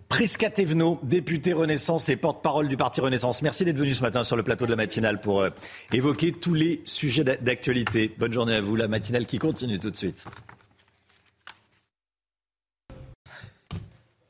Prisca 0.08 0.48
Thévenot, 0.48 0.98
député 1.02 1.52
Renaissance 1.52 2.08
et 2.08 2.16
porte-parole 2.16 2.68
du 2.68 2.78
parti 2.78 3.02
Renaissance. 3.02 3.42
Merci 3.42 3.66
d'être 3.66 3.78
venu 3.78 3.92
ce 3.92 4.02
matin 4.02 4.24
sur 4.24 4.36
le 4.36 4.42
plateau 4.42 4.64
de 4.64 4.70
la 4.70 4.76
matinale 4.76 5.20
pour 5.20 5.42
euh, 5.42 5.50
évoquer 5.92 6.32
tous 6.32 6.54
les 6.54 6.80
sujets 6.86 7.24
d'actualité. 7.24 8.14
Bonne 8.18 8.32
journée 8.32 8.54
à 8.54 8.62
vous, 8.62 8.76
la 8.76 8.88
matinale 8.88 9.26
qui 9.26 9.38
continue 9.38 9.78
tout 9.78 9.90
de 9.90 9.96
suite. 9.96 10.24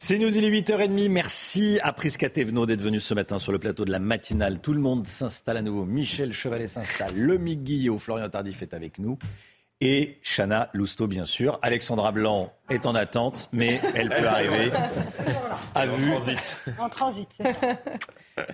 C'est 0.06 0.18
nous, 0.18 0.36
il 0.36 0.44
est 0.44 0.51
8h30. 0.51 1.09
Merci 1.09 1.78
à 1.82 1.94
Prisca 1.94 2.28
Thévenot 2.28 2.66
d'être 2.66 2.82
venu 2.82 3.01
ce 3.01 3.14
matin 3.14 3.39
sur 3.39 3.52
le 3.52 3.59
plateau 3.59 3.86
de 3.86 3.90
la 3.90 4.01
matinale. 4.01 4.60
Tout 4.60 4.74
le 4.74 4.81
monde 4.81 5.06
s'installe 5.06 5.56
à 5.56 5.62
nouveau. 5.62 5.86
Michel 5.86 6.35
Chevalet 6.35 6.66
s'installe. 6.66 7.14
Le 7.16 7.39
Guillot, 7.39 7.98
Florian 7.98 8.28
Tardif 8.28 8.60
est 8.60 8.74
avec 8.74 8.98
nous 8.98 9.16
et 9.81 10.18
Chana 10.22 10.68
Lousteau, 10.74 11.06
bien 11.06 11.24
sûr. 11.24 11.59
Alexandra 11.62 12.12
Blanc 12.12 12.52
est 12.68 12.85
en 12.85 12.94
attente, 12.94 13.48
mais 13.51 13.81
elle 13.94 14.10
peut 14.10 14.28
arriver. 14.28 14.72
À 15.74 15.86
vue. 15.86 16.12
En 16.78 16.90
transit. 16.90 17.39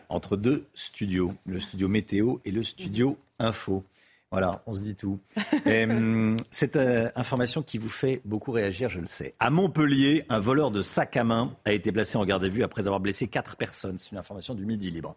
Entre 0.08 0.36
deux 0.36 0.68
studios, 0.72 1.34
le 1.46 1.58
studio 1.58 1.88
météo 1.88 2.36
et 2.44 2.52
le 2.52 2.62
studio 2.62 3.18
info. 3.40 3.84
Voilà, 4.30 4.62
on 4.66 4.72
se 4.72 4.80
dit 4.80 4.94
tout. 4.94 5.18
Hum, 5.66 6.36
cette 6.52 6.76
euh, 6.76 7.10
information 7.16 7.62
qui 7.64 7.78
vous 7.78 7.88
fait 7.88 8.20
beaucoup 8.24 8.52
réagir, 8.52 8.88
je 8.88 9.00
le 9.00 9.08
sais. 9.08 9.34
À 9.40 9.50
Montpellier, 9.50 10.24
un 10.28 10.38
voleur 10.38 10.70
de 10.70 10.82
sac 10.82 11.16
à 11.16 11.24
main 11.24 11.56
a 11.64 11.72
été 11.72 11.90
placé 11.90 12.16
en 12.16 12.24
garde 12.24 12.44
à 12.44 12.48
vue 12.48 12.62
après 12.62 12.82
avoir 12.82 13.00
blessé 13.00 13.26
quatre 13.26 13.56
personnes. 13.56 13.98
C'est 13.98 14.12
une 14.12 14.18
information 14.18 14.54
du 14.54 14.64
Midi 14.66 14.90
Libre. 14.92 15.16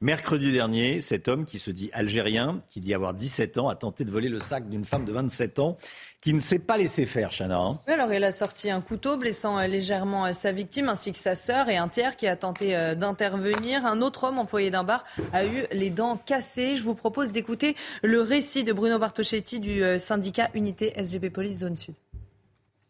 Mercredi 0.00 0.50
dernier, 0.50 1.00
cet 1.00 1.28
homme 1.28 1.44
qui 1.44 1.58
se 1.58 1.70
dit 1.70 1.90
algérien, 1.92 2.62
qui 2.68 2.80
dit 2.80 2.94
avoir 2.94 3.12
17 3.12 3.58
ans, 3.58 3.68
a 3.68 3.76
tenté 3.76 4.02
de 4.04 4.10
voler 4.10 4.30
le 4.30 4.40
sac 4.40 4.66
d'une 4.70 4.84
femme 4.84 5.04
de 5.04 5.12
27 5.12 5.58
ans 5.58 5.76
qui 6.24 6.34
ne 6.34 6.40
s'est 6.40 6.58
pas 6.58 6.76
laissé 6.76 7.06
faire, 7.06 7.30
Chana. 7.30 7.60
Hein. 7.60 7.78
alors, 7.86 8.12
il 8.12 8.24
a 8.24 8.32
sorti 8.32 8.70
un 8.70 8.80
couteau, 8.80 9.16
blessant 9.16 9.58
euh, 9.58 9.66
légèrement 9.66 10.26
euh, 10.26 10.32
sa 10.32 10.50
victime, 10.50 10.88
ainsi 10.88 11.12
que 11.12 11.18
sa 11.18 11.36
sœur 11.36 11.68
et 11.68 11.76
un 11.76 11.86
tiers 11.86 12.16
qui 12.16 12.26
a 12.26 12.34
tenté 12.34 12.74
euh, 12.74 12.96
d'intervenir. 12.96 13.86
Un 13.86 14.02
autre 14.02 14.24
homme 14.24 14.38
employé 14.38 14.70
d'un 14.70 14.82
bar 14.82 15.04
a 15.32 15.44
eu 15.44 15.66
les 15.70 15.90
dents 15.90 16.16
cassées. 16.16 16.76
Je 16.76 16.82
vous 16.82 16.94
propose 16.94 17.30
d'écouter 17.30 17.76
le 18.02 18.20
récit 18.20 18.64
de 18.64 18.72
Bruno 18.72 18.98
Bartoschetti 18.98 19.60
du 19.60 19.82
syndicat 19.98 20.50
Unité 20.54 20.92
SGP 20.96 21.30
Police 21.30 21.58
Zone 21.58 21.76
Sud. 21.76 21.94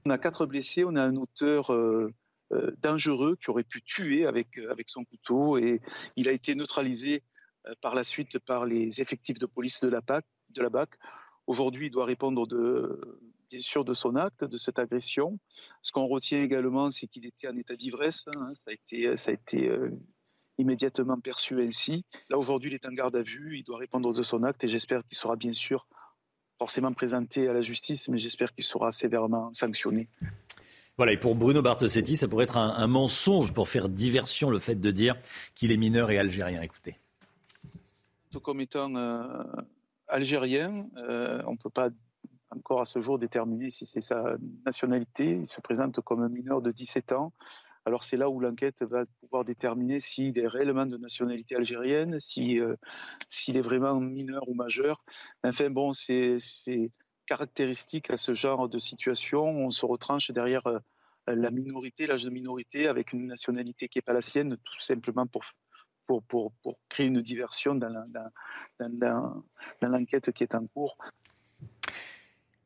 On 0.07 0.11
a 0.11 0.19
quatre 0.19 0.47
blessés, 0.47 0.85
on 0.85 0.97
a 0.97 1.03
un 1.03 1.17
auteur 1.17 1.71
euh, 2.53 2.71
dangereux 2.83 3.37
qui 3.43 3.51
aurait 3.51 3.65
pu 3.65 3.81
tuer 3.83 4.27
avec, 4.27 4.59
euh, 4.59 4.71
avec 4.71 4.91
son 4.91 5.05
couteau 5.05 5.57
et 5.57 5.81
il 6.17 6.29
a 6.29 6.33
été 6.33 6.55
neutralisé 6.55 7.23
euh, 7.67 7.73
par 7.81 7.95
la 7.95 8.05
suite 8.05 8.39
par 8.39 8.67
les 8.67 9.01
effectifs 9.01 9.39
de 9.39 9.47
police 9.47 9.81
de 9.81 9.89
la, 9.89 10.03
PAC, 10.03 10.25
de 10.51 10.63
la 10.63 10.69
BAC. 10.69 10.91
Aujourd'hui, 11.47 11.87
il 11.87 11.91
doit 11.91 12.05
répondre 12.05 12.47
de, 12.47 13.19
bien 13.51 13.61
sûr 13.61 13.85
de 13.85 13.95
son 13.95 14.17
acte, 14.17 14.45
de 14.45 14.57
cette 14.57 14.79
agression. 14.79 15.39
Ce 15.83 15.93
qu'on 15.93 16.07
retient 16.07 16.43
également, 16.43 16.91
c'est 16.91 17.07
qu'il 17.07 17.27
était 17.27 17.49
en 17.49 17.57
état 17.57 17.77
d'ivresse. 17.77 18.27
Hein. 18.37 18.53
ça 18.55 18.71
a 18.71 18.75
été, 18.75 19.17
ça 19.17 19.31
a 19.31 19.35
été 19.35 19.71
immédiatement 20.59 21.19
perçu 21.21 21.63
ainsi. 21.63 22.05
Là, 22.31 22.39
aujourd'hui, 22.39 22.71
il 22.71 22.75
est 22.75 22.87
en 22.87 22.93
garde 22.93 23.17
à 23.17 23.23
vue. 23.23 23.59
Il 23.59 23.65
doit 23.65 23.79
répondre 23.79 24.13
de 24.13 24.23
son 24.23 24.43
acte 24.43 24.65
et 24.65 24.69
j'espère 24.69 25.05
qu'il 25.05 25.17
sera 25.19 25.37
bien 25.37 25.53
sûr 25.53 25.87
forcément 26.59 26.93
présenté 26.93 27.49
à 27.49 27.53
la 27.53 27.61
justice, 27.61 28.09
mais 28.09 28.19
j'espère 28.19 28.55
qu'il 28.55 28.65
sera 28.65 28.93
sévèrement 28.93 29.53
sanctionné. 29.53 30.09
Voilà, 30.97 31.13
et 31.13 31.17
pour 31.17 31.35
Bruno 31.35 31.61
Bartosetti, 31.61 32.17
ça 32.17 32.29
pourrait 32.29 32.45
être 32.45 32.57
un, 32.57 32.87
mensonge 32.87 33.53
pour 33.53 33.69
faire 33.69 33.89
diversion 33.89 34.51
le 34.51 34.61
fait 34.61 34.77
de 34.77 34.91
dire 34.93 35.17
qu'il 35.57 35.73
est 35.73 35.77
mineur 35.77 36.11
et 36.11 36.19
algérien. 36.19 36.63
Écoutez. 36.63 36.99
Comme 38.43 38.61
étant 38.61 38.95
euh, 38.97 39.27
algérien, 40.15 40.87
euh, 40.97 41.43
on 41.47 41.53
ne 41.53 41.57
peut 41.57 41.71
pas 41.71 41.89
encore 42.51 42.81
à 42.81 42.85
ce 42.85 43.01
jour 43.01 43.19
déterminer 43.19 43.69
si 43.69 43.85
c'est 43.85 44.01
sa 44.01 44.37
nationalité. 44.65 45.39
Il 45.41 45.47
se 45.47 45.61
présente 45.61 46.01
comme 46.01 46.23
un 46.23 46.29
mineur 46.29 46.63
de 46.63 46.71
17 46.71 47.13
ans. 47.13 47.33
Alors 47.85 48.05
c'est 48.05 48.17
là 48.17 48.31
où 48.31 48.39
l'enquête 48.41 48.83
va 48.83 49.03
pouvoir 49.21 49.45
déterminer 49.45 49.99
s'il 49.99 50.39
est 50.39 50.47
réellement 50.47 50.87
de 50.87 50.97
nationalité 50.97 51.57
algérienne, 51.57 52.15
euh, 52.15 52.77
s'il 53.29 53.57
est 53.57 53.61
vraiment 53.61 54.01
mineur 54.01 54.49
ou 54.49 54.55
majeur. 54.55 55.03
Enfin 55.43 55.69
bon, 55.69 55.93
c'est 55.93 56.39
caractéristique 57.27 58.11
à 58.11 58.17
ce 58.17 58.35
genre 58.35 58.69
de 58.69 58.79
situation. 58.79 59.45
On 59.45 59.71
se 59.71 59.85
retranche 59.85 60.31
derrière 60.31 60.67
euh, 60.69 60.79
la 61.27 61.51
minorité, 61.51 62.07
l'âge 62.07 62.23
de 62.23 62.31
minorité, 62.31 62.87
avec 62.87 63.13
une 63.13 63.27
nationalité 63.27 63.89
qui 63.89 63.99
n'est 63.99 64.03
pas 64.03 64.13
la 64.13 64.23
sienne, 64.23 64.57
tout 64.63 64.81
simplement 64.81 65.27
pour, 65.27 65.43
pour, 66.07 66.23
créer 66.89 67.07
une 67.07 67.23
diversion 67.23 67.75
dans 67.75 67.91
l'enquête 69.83 70.33
qui 70.33 70.43
est 70.43 70.55
en 70.55 70.67
cours. 70.67 70.97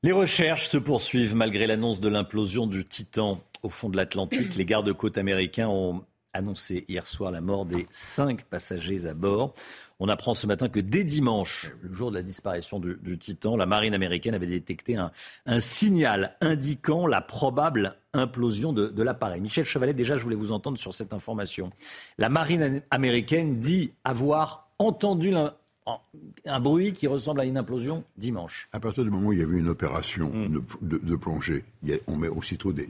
Les 0.02 0.12
recherches 0.12 0.68
se 0.68 0.78
poursuivent 0.78 1.34
malgré 1.34 1.66
l'annonce 1.66 2.00
de 2.00 2.08
l'implosion 2.08 2.66
du 2.66 2.84
Titan 2.84 3.40
au 3.62 3.68
fond 3.68 3.88
de 3.88 3.96
l'Atlantique. 3.96 4.54
Les 4.54 4.64
gardes-côtes 4.64 5.18
américains 5.18 5.68
ont 5.68 6.04
annoncé 6.32 6.84
hier 6.88 7.06
soir 7.06 7.32
la 7.32 7.40
mort 7.40 7.66
des 7.66 7.86
cinq 7.90 8.44
passagers 8.44 9.06
à 9.06 9.14
bord. 9.14 9.54
On 10.00 10.08
apprend 10.08 10.34
ce 10.34 10.46
matin 10.46 10.68
que 10.68 10.78
dès 10.78 11.02
dimanche, 11.02 11.72
le 11.82 11.92
jour 11.92 12.10
de 12.10 12.16
la 12.16 12.22
disparition 12.22 12.78
du, 12.78 13.18
Titan, 13.18 13.56
la 13.56 13.66
marine 13.66 13.94
américaine 13.94 14.34
avait 14.34 14.46
détecté 14.46 14.96
un, 14.96 15.10
signal 15.58 16.36
indiquant 16.40 17.08
la 17.08 17.20
probable 17.20 17.96
implosion 18.12 18.72
de, 18.72 19.02
l'appareil. 19.02 19.40
Michel 19.40 19.64
Chevalet, 19.64 19.94
déjà, 19.94 20.16
je 20.16 20.22
voulais 20.22 20.36
vous 20.36 20.52
entendre 20.52 20.78
sur 20.78 20.94
cette 20.94 21.12
information. 21.12 21.70
La 22.16 22.28
marine 22.28 22.82
américaine 22.92 23.58
dit 23.58 23.92
avoir 24.04 24.68
entendu 24.78 25.34
un, 25.34 26.60
bruit 26.60 26.92
qui 26.92 27.08
ressemble 27.08 27.40
à 27.40 27.44
une 27.44 27.56
implosion 27.56 28.04
dimanche. 28.16 28.68
À 28.72 28.78
partir 28.78 29.02
du 29.02 29.10
moment 29.10 29.28
où 29.28 29.32
il 29.32 29.40
y 29.40 29.42
avait 29.42 29.58
une 29.58 29.68
opération 29.68 30.30
hmm. 30.30 30.62
de, 30.80 31.16
plongée, 31.16 31.64
on 32.06 32.14
met 32.14 32.28
aussitôt 32.28 32.72
des, 32.72 32.86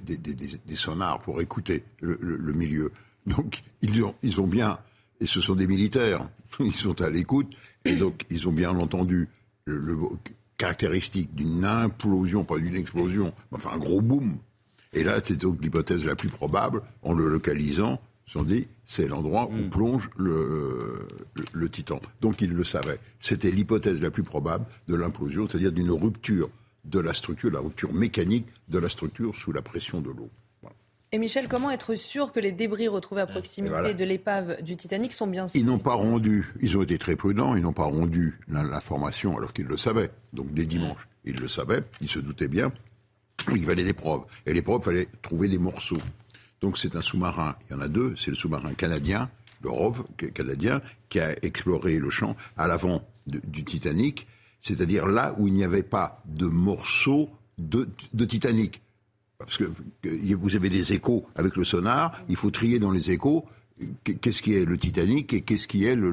sonars 0.75 1.23
pour 1.23 1.41
écouter 1.41 1.85
le, 2.01 2.53
milieu. 2.53 2.93
Donc 3.27 3.63
ils 3.81 4.03
ont, 4.05 4.15
ils 4.23 4.41
ont 4.43 4.47
bien 4.47 4.79
et 5.21 5.27
ce 5.27 5.41
sont 5.41 5.55
des 5.55 5.67
militaires. 5.67 6.29
Ils 6.61 6.73
sont 6.73 7.01
à 7.01 7.11
l'écoute 7.11 7.57
et 7.85 7.95
donc 7.95 8.25
ils 8.31 8.49
ont 8.49 8.53
bien 8.53 8.71
entendu 8.71 9.29
le, 9.65 9.97
caractéristique 10.57 11.35
d'une 11.35 11.65
implosion, 11.65 12.45
pas 12.45 12.59
d'une 12.59 12.75
explosion, 12.75 13.33
mais 13.51 13.59
enfin 13.59 13.71
un 13.75 13.79
gros 13.79 14.01
boom. 14.01 14.39
Et 14.93 15.05
là, 15.05 15.21
c'est 15.23 15.37
donc 15.37 15.63
l'hypothèse 15.63 16.05
la 16.05 16.17
plus 16.17 16.29
probable, 16.29 16.83
en 17.03 17.13
le 17.13 17.29
localisant, 17.29 18.01
ils 18.27 18.33
sont 18.33 18.43
dit, 18.43 18.67
c'est 18.85 19.07
l'endroit 19.07 19.49
où 19.49 19.57
hmm. 19.57 19.71
plonge 19.71 20.11
le, 20.17 21.07
le, 21.53 21.69
Titan. 21.69 22.01
Donc 22.21 22.43
ils 22.43 22.53
le 22.53 22.65
savaient. 22.65 22.99
C'était 23.21 23.51
l'hypothèse 23.51 24.03
la 24.03 24.11
plus 24.11 24.23
probable 24.23 24.67
de 24.89 24.95
l'implosion, 24.95 25.47
c'est-à-dire 25.49 25.73
d'une 25.73 25.93
rupture 25.93 26.51
de 26.85 26.99
la 26.99 27.15
structure, 27.15 27.51
la 27.51 27.61
rupture 27.61 27.93
mécanique 27.93 28.47
de 28.69 28.79
la 28.79 28.89
structure 28.89 29.35
sous 29.37 29.53
la 29.53 29.63
pression 29.63 30.01
de 30.01 30.11
l'eau. 30.11 30.31
Et 31.11 31.19
Michel, 31.19 31.49
comment 31.49 31.71
être 31.71 31.95
sûr 31.95 32.33
que 32.33 32.41
les 32.41 32.53
débris 32.53 32.87
retrouvés 32.87 33.23
à 33.23 33.27
proximité 33.27 33.95
de 33.95 34.05
l'épave 34.05 34.63
du 34.63 34.77
Titanic 34.77 35.15
sont 35.15 35.27
bien 35.27 35.47
Ils 35.55 35.65
n'ont 35.65 35.79
pas 35.79 35.95
rendu, 35.95 36.53
ils 36.61 36.77
ont 36.77 36.83
été 36.83 36.99
très 36.99 37.17
prudents, 37.17 37.57
ils 37.57 37.63
n'ont 37.63 37.73
pas 37.73 37.85
rendu 37.85 38.39
l'information 38.49 39.39
alors 39.39 39.55
qu'ils 39.55 39.67
le 39.67 39.79
savaient. 39.79 40.11
Donc 40.35 40.53
dès 40.53 40.67
dimanche, 40.67 41.09
ils 41.25 41.37
le 41.41 41.49
savaient, 41.49 41.83
ils 42.03 42.11
se 42.11 42.19
doutaient 42.19 42.49
bien. 42.49 42.73
Il 43.55 43.65
fallait 43.65 43.85
des 43.85 43.95
preuves. 43.95 44.23
Et 44.45 44.53
les 44.53 44.61
preuves, 44.61 44.81
il 44.83 44.85
fallait 44.85 45.09
trouver 45.23 45.49
des 45.49 45.57
morceaux. 45.57 45.97
Donc 46.61 46.77
c'est 46.77 46.95
un 46.95 47.01
sous-marin, 47.01 47.57
il 47.71 47.73
y 47.73 47.77
en 47.77 47.81
a 47.81 47.89
deux, 47.89 48.15
c'est 48.19 48.31
le 48.31 48.37
sous-marin 48.37 48.75
canadien, 48.75 49.31
le 49.63 49.71
ROV 49.71 50.05
canadien, 50.35 50.83
qui 51.09 51.21
a 51.21 51.33
exploré 51.43 51.99
le 51.99 52.11
champ 52.11 52.37
à 52.59 52.69
l'avant 52.69 53.03
du 53.27 53.65
Titanic, 53.65 54.27
c'est-à-dire 54.61 55.07
là 55.07 55.35
où 55.39 55.49
il 55.49 55.55
n'y 55.55 55.65
avait 55.65 55.83
pas 55.83 56.23
de 56.27 56.47
morceaux 56.47 57.31
de 57.57 57.89
Titanic. 58.27 58.83
Parce 59.39 59.57
que 59.57 59.71
vous 60.03 60.57
avez 60.57 60.69
des 60.69 60.93
échos 60.93 61.25
avec 61.37 61.55
le 61.55 61.65
sonar, 61.65 62.21
il 62.29 62.35
faut 62.35 62.51
trier 62.51 62.81
dans 62.81 62.91
les 62.91 63.13
échos 63.13 63.45
qu'est-ce 64.03 64.43
qui 64.43 64.55
est 64.55 64.65
le 64.65 64.77
Titanic 64.77 65.33
et 65.33 65.43
qu'est-ce 65.43 65.69
qui 65.69 65.85
est 65.85 65.95
le, 65.95 66.13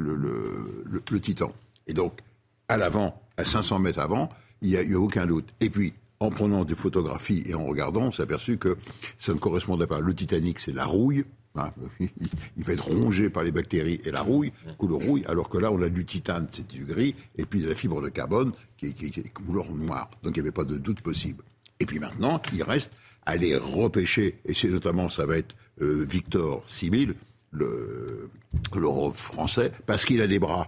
Titan. 1.19 1.51
Et 1.87 1.93
donc, 1.93 2.19
à 2.67 2.77
l'avant, 2.77 3.19
à 3.37 3.43
500 3.43 3.79
mètres 3.79 3.99
avant, 3.99 4.29
il 4.61 4.69
n'y 4.69 4.77
a, 4.77 4.83
eu 4.83 4.93
aucun 4.93 5.25
doute. 5.25 5.47
Et 5.59 5.71
puis, 5.71 5.93
en 6.19 6.29
prenant 6.29 6.65
des 6.65 6.75
photographies 6.75 7.43
et 7.47 7.55
en 7.55 7.65
regardant, 7.65 8.03
on 8.03 8.11
s'est 8.11 8.21
aperçu 8.21 8.59
que 8.59 8.77
ça 9.17 9.33
ne 9.33 9.39
correspondait 9.39 9.87
pas. 9.87 9.99
Le 9.99 10.13
Titanic, 10.13 10.59
c'est 10.59 10.73
la 10.73 10.85
rouille. 10.85 11.25
Hein, 11.55 11.71
il 11.99 12.63
va 12.63 12.73
être 12.73 12.85
rongé 12.85 13.31
par 13.31 13.41
les 13.41 13.51
bactéries 13.51 14.01
et 14.05 14.11
la 14.11 14.21
rouille, 14.21 14.51
couleur 14.77 14.99
rouille, 14.99 15.25
alors 15.25 15.49
que 15.49 15.57
là, 15.57 15.71
on 15.71 15.81
a 15.81 15.89
du 15.89 16.05
titane, 16.05 16.45
c'est 16.49 16.67
du 16.67 16.83
gris, 16.83 17.15
et 17.37 17.45
puis 17.45 17.61
de 17.61 17.69
la 17.69 17.75
fibre 17.75 18.01
de 18.03 18.09
carbone 18.09 18.51
qui 18.77 18.87
est 18.87 19.33
couleur 19.33 19.71
noire. 19.71 20.11
Donc, 20.21 20.35
il 20.35 20.41
n'y 20.41 20.47
avait 20.47 20.51
pas 20.51 20.65
de 20.65 20.77
doute 20.77 21.01
possible. 21.01 21.43
Et 21.79 21.85
puis 21.85 21.99
maintenant, 21.99 22.41
il 22.53 22.63
reste 22.63 22.91
aller 23.25 23.55
repêcher, 23.55 24.39
et 24.45 24.53
c'est 24.53 24.69
notamment, 24.69 25.09
ça 25.09 25.25
va 25.25 25.37
être 25.37 25.55
euh, 25.81 26.05
Victor 26.07 26.63
6000, 26.67 27.15
le, 27.51 28.29
le 28.73 29.11
français, 29.13 29.71
parce 29.85 30.05
qu'il 30.05 30.21
a 30.21 30.27
des 30.27 30.39
bras 30.39 30.67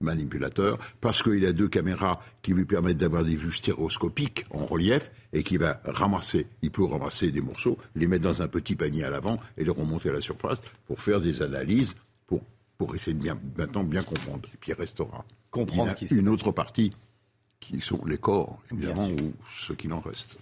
manipulateurs, 0.00 0.78
parce 1.00 1.22
qu'il 1.22 1.44
a 1.46 1.52
deux 1.52 1.68
caméras 1.68 2.20
qui 2.42 2.52
lui 2.52 2.64
permettent 2.64 2.96
d'avoir 2.98 3.24
des 3.24 3.36
vues 3.36 3.52
stéréoscopiques 3.52 4.44
en 4.50 4.66
relief, 4.66 5.10
et 5.32 5.42
qui 5.42 5.56
va 5.56 5.80
ramasser, 5.84 6.46
il 6.62 6.70
peut 6.70 6.84
ramasser 6.84 7.30
des 7.30 7.40
morceaux, 7.40 7.78
les 7.94 8.06
mettre 8.06 8.24
dans 8.24 8.42
un 8.42 8.48
petit 8.48 8.74
panier 8.74 9.04
à 9.04 9.10
l'avant 9.10 9.38
et 9.56 9.64
les 9.64 9.70
remonter 9.70 10.10
à 10.10 10.12
la 10.12 10.20
surface 10.20 10.60
pour 10.86 11.00
faire 11.00 11.20
des 11.20 11.42
analyses, 11.42 11.94
pour, 12.26 12.40
pour 12.78 12.94
essayer 12.94 13.14
de 13.14 13.22
bien, 13.22 13.38
maintenant 13.56 13.84
bien 13.84 14.02
comprendre. 14.02 14.48
Et 14.52 14.56
puis 14.58 14.72
il 14.72 14.74
restera 14.74 15.24
comprendre 15.50 15.94
une 16.10 16.28
autre 16.28 16.50
partie 16.50 16.92
qui 17.60 17.80
sont 17.80 18.04
les 18.04 18.18
corps, 18.18 18.60
évidemment, 18.72 19.08
ou 19.08 19.32
ce 19.56 19.72
qu'il 19.72 19.92
en 19.92 20.00
reste. 20.00 20.38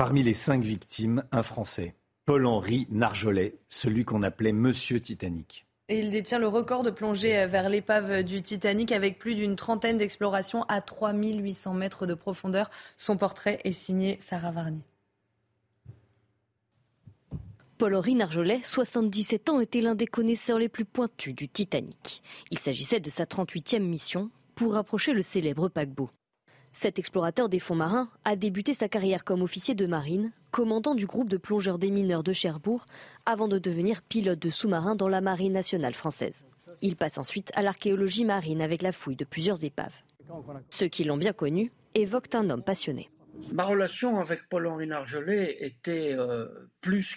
Parmi 0.00 0.22
les 0.22 0.32
cinq 0.32 0.62
victimes, 0.62 1.24
un 1.30 1.42
Français. 1.42 1.94
Paul-Henri 2.24 2.86
Narjolet, 2.88 3.58
celui 3.68 4.06
qu'on 4.06 4.22
appelait 4.22 4.52
Monsieur 4.52 4.98
Titanic. 4.98 5.66
Et 5.90 5.98
il 5.98 6.10
détient 6.10 6.38
le 6.38 6.48
record 6.48 6.82
de 6.82 6.90
plongée 6.90 7.44
vers 7.44 7.68
l'épave 7.68 8.22
du 8.22 8.40
Titanic 8.40 8.92
avec 8.92 9.18
plus 9.18 9.34
d'une 9.34 9.56
trentaine 9.56 9.98
d'explorations 9.98 10.62
à 10.68 10.80
3800 10.80 11.74
mètres 11.74 12.06
de 12.06 12.14
profondeur. 12.14 12.70
Son 12.96 13.18
portrait 13.18 13.60
est 13.64 13.72
signé 13.72 14.16
Sarah 14.20 14.52
Varnier. 14.52 14.86
Paul-Henri 17.76 18.14
Narjolet, 18.14 18.62
77 18.64 19.50
ans, 19.50 19.60
était 19.60 19.82
l'un 19.82 19.96
des 19.96 20.06
connaisseurs 20.06 20.58
les 20.58 20.70
plus 20.70 20.86
pointus 20.86 21.34
du 21.34 21.46
Titanic. 21.46 22.22
Il 22.50 22.58
s'agissait 22.58 23.00
de 23.00 23.10
sa 23.10 23.24
38e 23.24 23.80
mission 23.80 24.30
pour 24.54 24.72
rapprocher 24.72 25.12
le 25.12 25.20
célèbre 25.20 25.68
paquebot. 25.68 26.08
Cet 26.72 26.98
explorateur 26.98 27.48
des 27.48 27.58
fonds 27.58 27.74
marins 27.74 28.08
a 28.24 28.36
débuté 28.36 28.74
sa 28.74 28.88
carrière 28.88 29.24
comme 29.24 29.42
officier 29.42 29.74
de 29.74 29.86
marine, 29.86 30.32
commandant 30.50 30.94
du 30.94 31.06
groupe 31.06 31.28
de 31.28 31.36
plongeurs 31.36 31.78
des 31.78 31.90
mineurs 31.90 32.22
de 32.22 32.32
Cherbourg, 32.32 32.86
avant 33.26 33.48
de 33.48 33.58
devenir 33.58 34.02
pilote 34.02 34.38
de 34.38 34.50
sous-marin 34.50 34.94
dans 34.94 35.08
la 35.08 35.20
marine 35.20 35.52
nationale 35.52 35.94
française. 35.94 36.44
Il 36.82 36.96
passe 36.96 37.18
ensuite 37.18 37.50
à 37.54 37.62
l'archéologie 37.62 38.24
marine 38.24 38.62
avec 38.62 38.82
la 38.82 38.92
fouille 38.92 39.16
de 39.16 39.24
plusieurs 39.24 39.64
épaves. 39.64 39.94
Ceux 40.70 40.88
qui 40.88 41.04
l'ont 41.04 41.16
bien 41.16 41.32
connu 41.32 41.72
évoquent 41.94 42.34
un 42.34 42.50
homme 42.50 42.62
passionné. 42.62 43.10
Ma 43.52 43.64
relation 43.64 44.20
avec 44.20 44.48
Paul-Henri 44.48 44.86
Nargelet 44.86 45.56
était 45.60 46.14
euh, 46.16 46.46
plus 46.80 47.16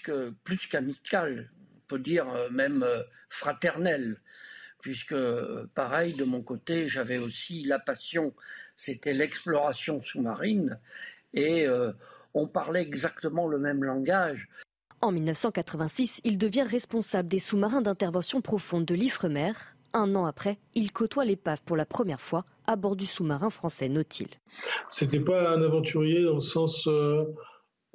qu'amicale, 0.69 1.51
on 1.75 1.87
peut 1.87 1.99
dire 1.99 2.27
euh, 2.29 2.49
même 2.49 2.83
euh, 2.83 3.03
fraternelle, 3.29 4.17
puisque 4.83 5.15
pareil 5.73 6.13
de 6.13 6.23
mon 6.23 6.43
côté, 6.43 6.87
j'avais 6.87 7.17
aussi 7.17 7.63
la 7.63 7.79
passion, 7.79 8.35
c'était 8.75 9.13
l'exploration 9.13 9.99
sous-marine, 10.01 10.79
et 11.33 11.65
on 12.35 12.47
parlait 12.47 12.83
exactement 12.83 13.47
le 13.47 13.57
même 13.57 13.83
langage. 13.83 14.47
En 15.01 15.11
1986, 15.11 16.21
il 16.23 16.37
devient 16.37 16.63
responsable 16.63 17.27
des 17.27 17.39
sous-marins 17.39 17.81
d'intervention 17.81 18.41
profonde 18.41 18.85
de 18.85 18.93
l'Ifremer 18.93 19.53
un 19.93 20.15
an 20.15 20.25
après, 20.25 20.57
il 20.73 20.91
côtoie 20.91 21.23
l'épave 21.23 21.61
pour 21.63 21.77
la 21.77 21.85
première 21.85 22.19
fois 22.19 22.45
à 22.65 22.75
bord 22.75 22.95
du 22.95 23.05
sous-marin 23.05 23.49
français 23.49 23.89
Nautil. 23.89 24.27
C'était 24.89 25.19
pas 25.19 25.51
un 25.51 25.61
aventurier 25.61 26.23
dans 26.23 26.33
le 26.33 26.39
sens, 26.39 26.87
euh, 26.87 27.25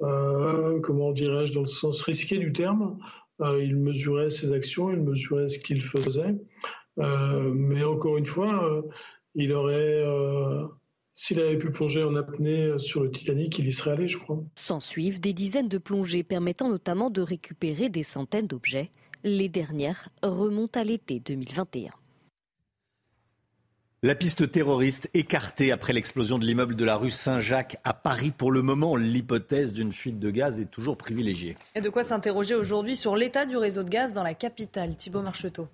euh, 0.01 0.79
comment 0.79 1.11
dirais-je, 1.11 1.53
dans 1.53 1.61
le 1.61 1.67
sens 1.67 2.01
risqué 2.01 2.37
du 2.37 2.53
terme. 2.53 2.97
Euh, 3.41 3.61
il 3.61 3.75
mesurait 3.75 4.29
ses 4.29 4.53
actions, 4.53 4.91
il 4.91 5.01
mesurait 5.01 5.47
ce 5.47 5.59
qu'il 5.59 5.81
faisait. 5.81 6.35
Mais 6.99 7.83
encore 7.83 8.17
une 8.17 8.25
fois, 8.25 8.83
il 9.35 9.53
aurait, 9.53 10.03
s'il 11.11 11.39
avait 11.39 11.57
pu 11.57 11.71
plonger 11.71 12.03
en 12.03 12.15
apnée 12.15 12.77
sur 12.77 13.01
le 13.01 13.11
Titanic, 13.11 13.57
il 13.59 13.67
y 13.67 13.73
serait 13.73 13.91
allé, 13.91 14.07
je 14.07 14.17
crois. 14.17 14.39
S'en 14.55 14.79
suivent 14.79 15.19
des 15.19 15.33
dizaines 15.33 15.67
de 15.67 15.77
plongées 15.77 16.23
permettant 16.23 16.69
notamment 16.69 17.09
de 17.09 17.21
récupérer 17.21 17.89
des 17.89 18.03
centaines 18.03 18.47
d'objets. 18.47 18.91
Les 19.23 19.49
dernières 19.49 20.09
remontent 20.23 20.79
à 20.79 20.83
l'été 20.83 21.19
2021. 21.19 21.91
La 24.01 24.15
piste 24.15 24.49
terroriste 24.49 25.09
écartée 25.13 25.73
après 25.73 25.91
l'explosion 25.91 26.39
de 26.39 26.45
l'immeuble 26.45 26.77
de 26.77 26.85
la 26.85 26.95
rue 26.95 27.11
Saint-Jacques 27.11 27.75
à 27.83 27.93
Paris. 27.93 28.31
Pour 28.31 28.53
le 28.53 28.61
moment, 28.61 28.95
l'hypothèse 28.95 29.73
d'une 29.73 29.91
fuite 29.91 30.19
de 30.19 30.31
gaz 30.31 30.61
est 30.61 30.71
toujours 30.71 30.95
privilégiée. 30.95 31.57
Et 31.75 31.81
de 31.81 31.89
quoi 31.89 32.03
s'interroger 32.03 32.55
aujourd'hui 32.55 32.95
sur 32.95 33.17
l'état 33.17 33.45
du 33.45 33.57
réseau 33.57 33.83
de 33.83 33.89
gaz 33.89 34.13
dans 34.13 34.23
la 34.23 34.35
capitale. 34.35 34.95
Thibault 34.95 35.21
Marcheteau? 35.21 35.67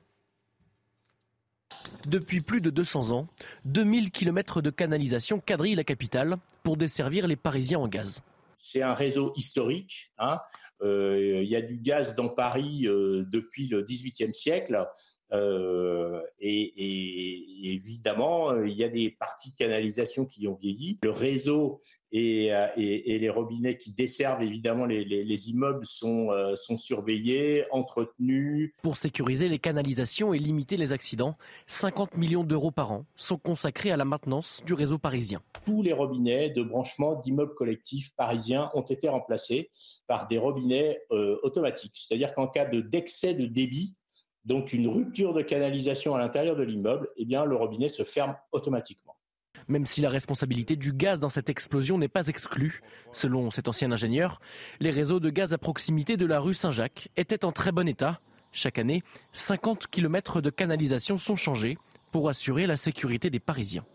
Depuis 2.07 2.39
plus 2.41 2.61
de 2.61 2.69
200 2.69 3.11
ans, 3.11 3.27
2000 3.65 4.11
km 4.11 4.61
de 4.61 4.69
canalisation 4.69 5.39
quadrillent 5.39 5.75
la 5.75 5.83
capitale 5.83 6.35
pour 6.63 6.77
desservir 6.77 7.27
les 7.27 7.35
Parisiens 7.35 7.79
en 7.79 7.87
gaz. 7.87 8.21
C'est 8.57 8.81
un 8.81 8.93
réseau 8.93 9.33
historique. 9.35 10.11
Hein. 10.17 10.39
Euh, 10.81 11.41
il 11.43 11.49
y 11.49 11.55
a 11.55 11.61
du 11.61 11.77
gaz 11.77 12.15
dans 12.15 12.29
Paris 12.29 12.87
euh, 12.87 13.25
depuis 13.31 13.67
le 13.67 13.81
XVIIIe 13.81 14.33
siècle. 14.33 14.87
Euh, 15.35 16.21
et, 16.39 17.73
évidemment, 17.73 18.61
il 18.63 18.73
y 18.73 18.83
a 18.83 18.89
des 18.89 19.11
parties 19.11 19.51
de 19.51 19.57
canalisation 19.57 20.25
qui 20.25 20.47
ont 20.47 20.55
vieilli. 20.55 20.99
Le 21.03 21.11
réseau 21.11 21.79
et, 22.11 22.51
les 22.77 23.29
robinets 23.29 23.77
qui 23.77 23.93
desservent 23.93 24.43
évidemment 24.43 24.85
les, 24.85 25.49
immeubles 25.49 25.85
sont, 25.85 26.29
sont 26.55 26.77
surveillés, 26.77 27.65
entretenus. 27.71 28.71
Pour 28.83 28.97
sécuriser 28.97 29.49
les 29.49 29.59
canalisations 29.59 30.33
et 30.33 30.39
limiter 30.39 30.77
les 30.77 30.93
accidents, 30.93 31.37
50 31.67 32.15
millions 32.17 32.43
d'euros 32.43 32.71
par 32.71 32.91
an 32.91 33.05
sont 33.15 33.37
consacrés 33.37 33.91
à 33.91 33.97
la 33.97 34.05
maintenance 34.05 34.61
du 34.65 34.73
réseau 34.73 34.97
parisien. 34.97 35.41
Tous 35.65 35.81
les 35.81 35.93
robinets 35.93 36.49
de 36.49 36.61
branchement 36.61 37.15
d'immeubles 37.15 37.55
collectifs 37.55 38.11
parisiens 38.15 38.71
ont 38.73 38.81
été 38.81 39.09
remplacés 39.09 39.69
par 40.07 40.27
des 40.27 40.37
robinets 40.37 40.99
euh, 41.11 41.37
automatique. 41.43 41.93
C'est-à-dire 41.95 42.33
qu'en 42.33 42.47
cas 42.47 42.65
d'excès 42.65 43.33
de 43.33 43.45
débit, 43.45 43.95
donc 44.45 44.73
une 44.73 44.87
rupture 44.87 45.33
de 45.33 45.41
canalisation 45.41 46.15
à 46.15 46.19
l'intérieur 46.19 46.55
de 46.55 46.63
l'immeuble, 46.63 47.09
eh 47.17 47.25
bien 47.25 47.45
le 47.45 47.55
robinet 47.55 47.89
se 47.89 48.03
ferme 48.03 48.35
automatiquement. 48.51 49.15
Même 49.67 49.85
si 49.85 50.01
la 50.01 50.09
responsabilité 50.09 50.75
du 50.75 50.93
gaz 50.93 51.19
dans 51.19 51.29
cette 51.29 51.49
explosion 51.49 51.97
n'est 51.97 52.07
pas 52.07 52.27
exclue, 52.27 52.81
selon 53.13 53.49
cet 53.49 53.67
ancien 53.67 53.91
ingénieur, 53.91 54.39
les 54.79 54.91
réseaux 54.91 55.19
de 55.19 55.29
gaz 55.29 55.53
à 55.53 55.57
proximité 55.57 56.17
de 56.17 56.25
la 56.25 56.39
rue 56.39 56.53
Saint-Jacques 56.53 57.09
étaient 57.17 57.45
en 57.45 57.51
très 57.51 57.71
bon 57.71 57.87
état. 57.87 58.19
Chaque 58.53 58.77
année, 58.77 59.01
50 59.33 59.87
km 59.87 60.41
de 60.41 60.49
canalisation 60.49 61.17
sont 61.17 61.35
changés 61.35 61.77
pour 62.11 62.29
assurer 62.29 62.67
la 62.67 62.75
sécurité 62.75 63.29
des 63.29 63.39
Parisiens. 63.39 63.85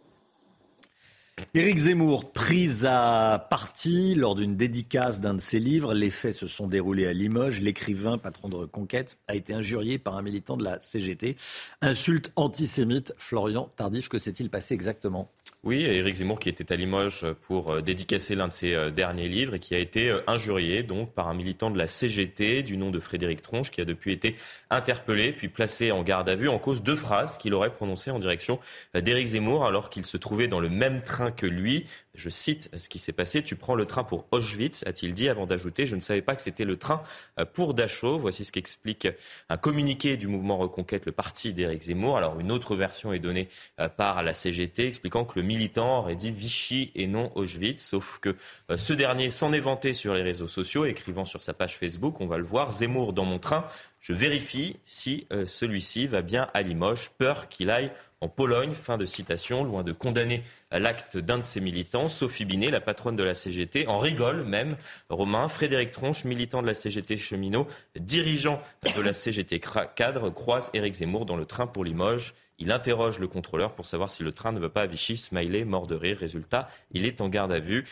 Éric 1.55 1.79
Zemmour, 1.79 2.33
pris 2.33 2.85
à 2.85 3.47
partie 3.51 4.15
lors 4.15 4.35
d'une 4.35 4.57
dédicace 4.57 5.21
d'un 5.21 5.35
de 5.35 5.41
ses 5.41 5.59
livres. 5.59 5.95
Les 5.95 6.11
faits 6.11 6.35
se 6.35 6.47
sont 6.47 6.67
déroulés 6.67 7.07
à 7.07 7.13
Limoges. 7.13 7.61
L'écrivain, 7.61 8.19
patron 8.19 8.49
de 8.49 8.57
Reconquête, 8.57 9.19
a 9.29 9.35
été 9.35 9.53
injurié 9.53 9.99
par 9.99 10.17
un 10.17 10.23
militant 10.23 10.57
de 10.57 10.65
la 10.65 10.81
CGT. 10.81 11.37
Insulte 11.83 12.33
antisémite. 12.37 13.15
Florian 13.19 13.71
Tardif, 13.77 14.09
que 14.09 14.19
s'est-il 14.19 14.51
passé 14.51 14.75
exactement? 14.75 15.31
Oui, 15.63 15.83
Éric 15.83 16.17
Zemmour 16.17 16.41
qui 16.41 16.49
était 16.49 16.73
à 16.73 16.77
Limoges 16.77 17.27
pour 17.43 17.71
euh, 17.71 17.83
dédicacer 17.83 18.35
l'un 18.35 18.49
de 18.49 18.53
ses 18.53 18.73
euh, 18.73 18.91
derniers 18.91 19.29
livres 19.29 19.55
et 19.55 19.59
qui 19.59 19.75
a 19.75 19.79
été 19.79 20.09
euh, 20.09 20.23
injurié 20.27 20.83
donc 20.83 21.13
par 21.13 21.29
un 21.29 21.35
militant 21.35 21.71
de 21.71 21.77
la 21.77 21.87
CGT 21.87 22.63
du 22.63 22.79
nom 22.79 22.91
de 22.91 22.99
Frédéric 22.99 23.43
Tronche 23.43 23.71
qui 23.71 23.83
a 23.83 23.85
depuis 23.85 24.13
été 24.13 24.37
interpellé 24.71 25.33
puis 25.33 25.49
placé 25.49 25.93
en 25.93 26.03
garde 26.03 26.29
à 26.29 26.35
vue 26.35 26.49
en 26.49 26.59
cause 26.59 26.83
deux 26.83 26.97
phrases 26.97 27.39
qu'il 27.39 27.55
aurait 27.55 27.73
prononcées 27.73 28.11
en 28.11 28.19
direction 28.19 28.59
d'Éric 28.95 29.29
Zemmour 29.29 29.65
alors 29.65 29.91
qu'il 29.91 30.07
se 30.07 30.17
trouvait 30.17 30.49
dans 30.49 30.61
le 30.61 30.69
même 30.69 31.01
train 31.01 31.31
que 31.31 31.47
lui 31.47 31.87
je 32.15 32.29
cite 32.29 32.71
ce 32.77 32.89
qui 32.89 32.99
s'est 32.99 33.13
passé. 33.13 33.43
Tu 33.43 33.57
prends 33.57 33.75
le 33.75 33.87
train 33.87 34.05
pour 34.05 34.27
Auschwitz, 34.31 34.85
a-t-il 34.87 35.15
dit, 35.15 35.29
avant 35.29 35.47
d'ajouter 35.47 35.87
Je 35.87 35.95
ne 35.95 36.01
savais 36.01 36.23
pas 36.23 36.35
que 36.35 36.43
c'était 36.43 36.65
le 36.65 36.77
train 36.77 37.03
euh, 37.39 37.45
pour 37.45 37.75
Dachau. 37.75 38.19
Voici 38.19 38.45
ce 38.45 38.53
qu'explique 38.53 39.09
un 39.49 39.57
communiqué 39.57 40.17
du 40.17 40.27
mouvement 40.27 40.59
Reconquête, 40.59 41.07
le 41.07 41.13
parti 41.13 41.53
d'Éric 41.53 41.83
Zemmour. 41.83 42.17
Alors, 42.17 42.39
une 42.41 42.53
autre 42.53 42.77
version 42.77 43.13
est 43.13 43.19
donnée 43.19 43.49
euh, 43.79 43.89
par 43.89 44.23
la 44.23 44.35
CGT, 44.35 44.87
expliquant 44.87 45.25
que 45.25 45.39
le 45.39 45.47
militant 45.47 46.01
aurait 46.01 46.17
dit 46.17 46.33
Vichy 46.33 46.91
et 46.95 47.07
non 47.07 47.33
Auschwitz. 47.37 47.81
Sauf 47.81 48.19
que 48.21 48.37
euh, 48.71 48.77
ce 48.77 48.93
dernier 48.93 49.31
s'en 49.31 49.53
est 49.53 49.61
vanté 49.61 49.95
sur 49.95 50.15
les 50.15 50.23
réseaux 50.23 50.49
sociaux, 50.49 50.85
écrivant 50.85 51.25
sur 51.25 51.43
sa 51.43 51.55
page 51.55 51.77
Facebook, 51.77 52.21
on 52.21 52.27
va 52.27 52.39
le 52.39 52.45
voir, 52.45 52.73
Zemmour 52.73 53.13
dans 53.13 53.25
mon 53.25 53.39
train. 53.39 53.65
Je 54.01 54.13
vérifie 54.15 54.77
si 54.83 55.27
celui-ci 55.47 56.07
va 56.07 56.23
bien 56.23 56.49
à 56.55 56.63
Limoges. 56.63 57.11
Peur 57.19 57.49
qu'il 57.49 57.71
aille 57.71 57.93
en 58.23 58.29
Pologne. 58.29 58.73
Fin 58.73 58.97
de 58.97 59.05
citation. 59.05 59.63
Loin 59.63 59.83
de 59.83 59.93
condamner 59.93 60.43
l'acte 60.73 61.19
d'un 61.19 61.39
de 61.39 61.43
ses 61.43 61.61
militants, 61.61 62.09
Sophie 62.09 62.47
Binet, 62.47 62.71
la 62.71 62.81
patronne 62.81 63.17
de 63.17 63.23
la 63.23 63.35
CGT, 63.35 63.87
en 63.89 63.99
rigole 63.99 64.45
même. 64.45 64.77
Romain, 65.11 65.49
Frédéric 65.49 65.93
Tronche, 65.93 66.25
militant 66.25 66.63
de 66.63 66.67
la 66.67 66.75
CGT 66.75 67.19
cheminot, 67.19 67.69
dirigeant 67.99 68.63
de 68.97 69.03
la 69.03 69.13
CGT 69.13 69.61
cadre, 69.95 70.31
croise 70.31 70.71
Éric 70.73 70.95
Zemmour 70.95 71.27
dans 71.27 71.37
le 71.37 71.45
train 71.45 71.67
pour 71.67 71.85
Limoges. 71.85 72.35
Il 72.59 72.73
interroge 72.73 73.19
le 73.19 73.27
contrôleur 73.27 73.75
pour 73.75 73.87
savoir 73.87 74.11
si 74.11 74.23
le 74.23 74.33
train 74.35 74.53
ne 74.53 74.61
va 74.61 74.69
pas 74.69 74.83
à 74.83 74.87
Vichy. 74.87 75.17
Smiley, 75.17 75.65
mort 75.65 75.87
de 75.87 75.95
rire. 75.95 76.19
Résultat, 76.19 76.69
il 76.91 77.07
est 77.07 77.23
en 77.23 77.29
garde 77.29 77.53
à 77.53 77.59
vue. 77.59 77.87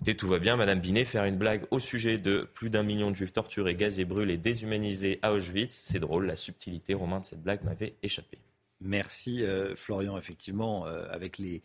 Écoutez, 0.00 0.16
tout 0.16 0.28
va 0.28 0.38
bien. 0.38 0.56
Madame 0.56 0.80
Binet, 0.80 1.04
faire 1.04 1.26
une 1.26 1.36
blague 1.36 1.66
au 1.70 1.78
sujet 1.78 2.16
de 2.16 2.48
plus 2.54 2.70
d'un 2.70 2.82
million 2.82 3.10
de 3.10 3.16
juifs 3.16 3.34
torturés, 3.34 3.74
gazés, 3.74 4.06
brûlés, 4.06 4.38
déshumanisés 4.38 5.18
à 5.20 5.34
Auschwitz. 5.34 5.74
C'est 5.74 5.98
drôle. 5.98 6.24
La 6.24 6.36
subtilité, 6.36 6.94
Romain, 6.94 7.20
de 7.20 7.26
cette 7.26 7.42
blague 7.42 7.62
m'avait 7.64 7.96
échappé. 8.02 8.38
Merci 8.80 9.44
euh, 9.44 9.74
Florian. 9.74 10.16
Effectivement, 10.16 10.86
euh, 10.86 11.04
avec 11.10 11.36
les, 11.36 11.62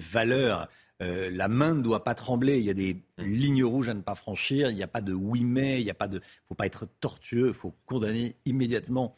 valeurs, 0.00 0.68
euh, 1.00 1.30
la 1.30 1.46
main 1.46 1.76
ne 1.76 1.82
doit 1.82 2.02
pas 2.02 2.16
trembler. 2.16 2.58
Il 2.58 2.64
y 2.64 2.70
a 2.70 2.74
des 2.74 2.94
mm. 3.18 3.22
lignes 3.22 3.64
rouges 3.64 3.88
à 3.88 3.94
ne 3.94 4.02
pas 4.02 4.16
franchir. 4.16 4.68
Il 4.68 4.74
n'y 4.74 4.82
a 4.82 4.88
pas 4.88 5.00
de 5.00 5.12
oui 5.12 5.44
mais. 5.44 5.80
Il 5.80 5.84
n'y 5.84 5.90
a 5.90 5.94
pas 5.94 6.08
de. 6.08 6.20
Faut 6.48 6.56
pas 6.56 6.66
être 6.66 6.88
tortueux. 6.98 7.48
Il 7.48 7.54
faut 7.54 7.72
condamner 7.86 8.34
immédiatement, 8.46 9.14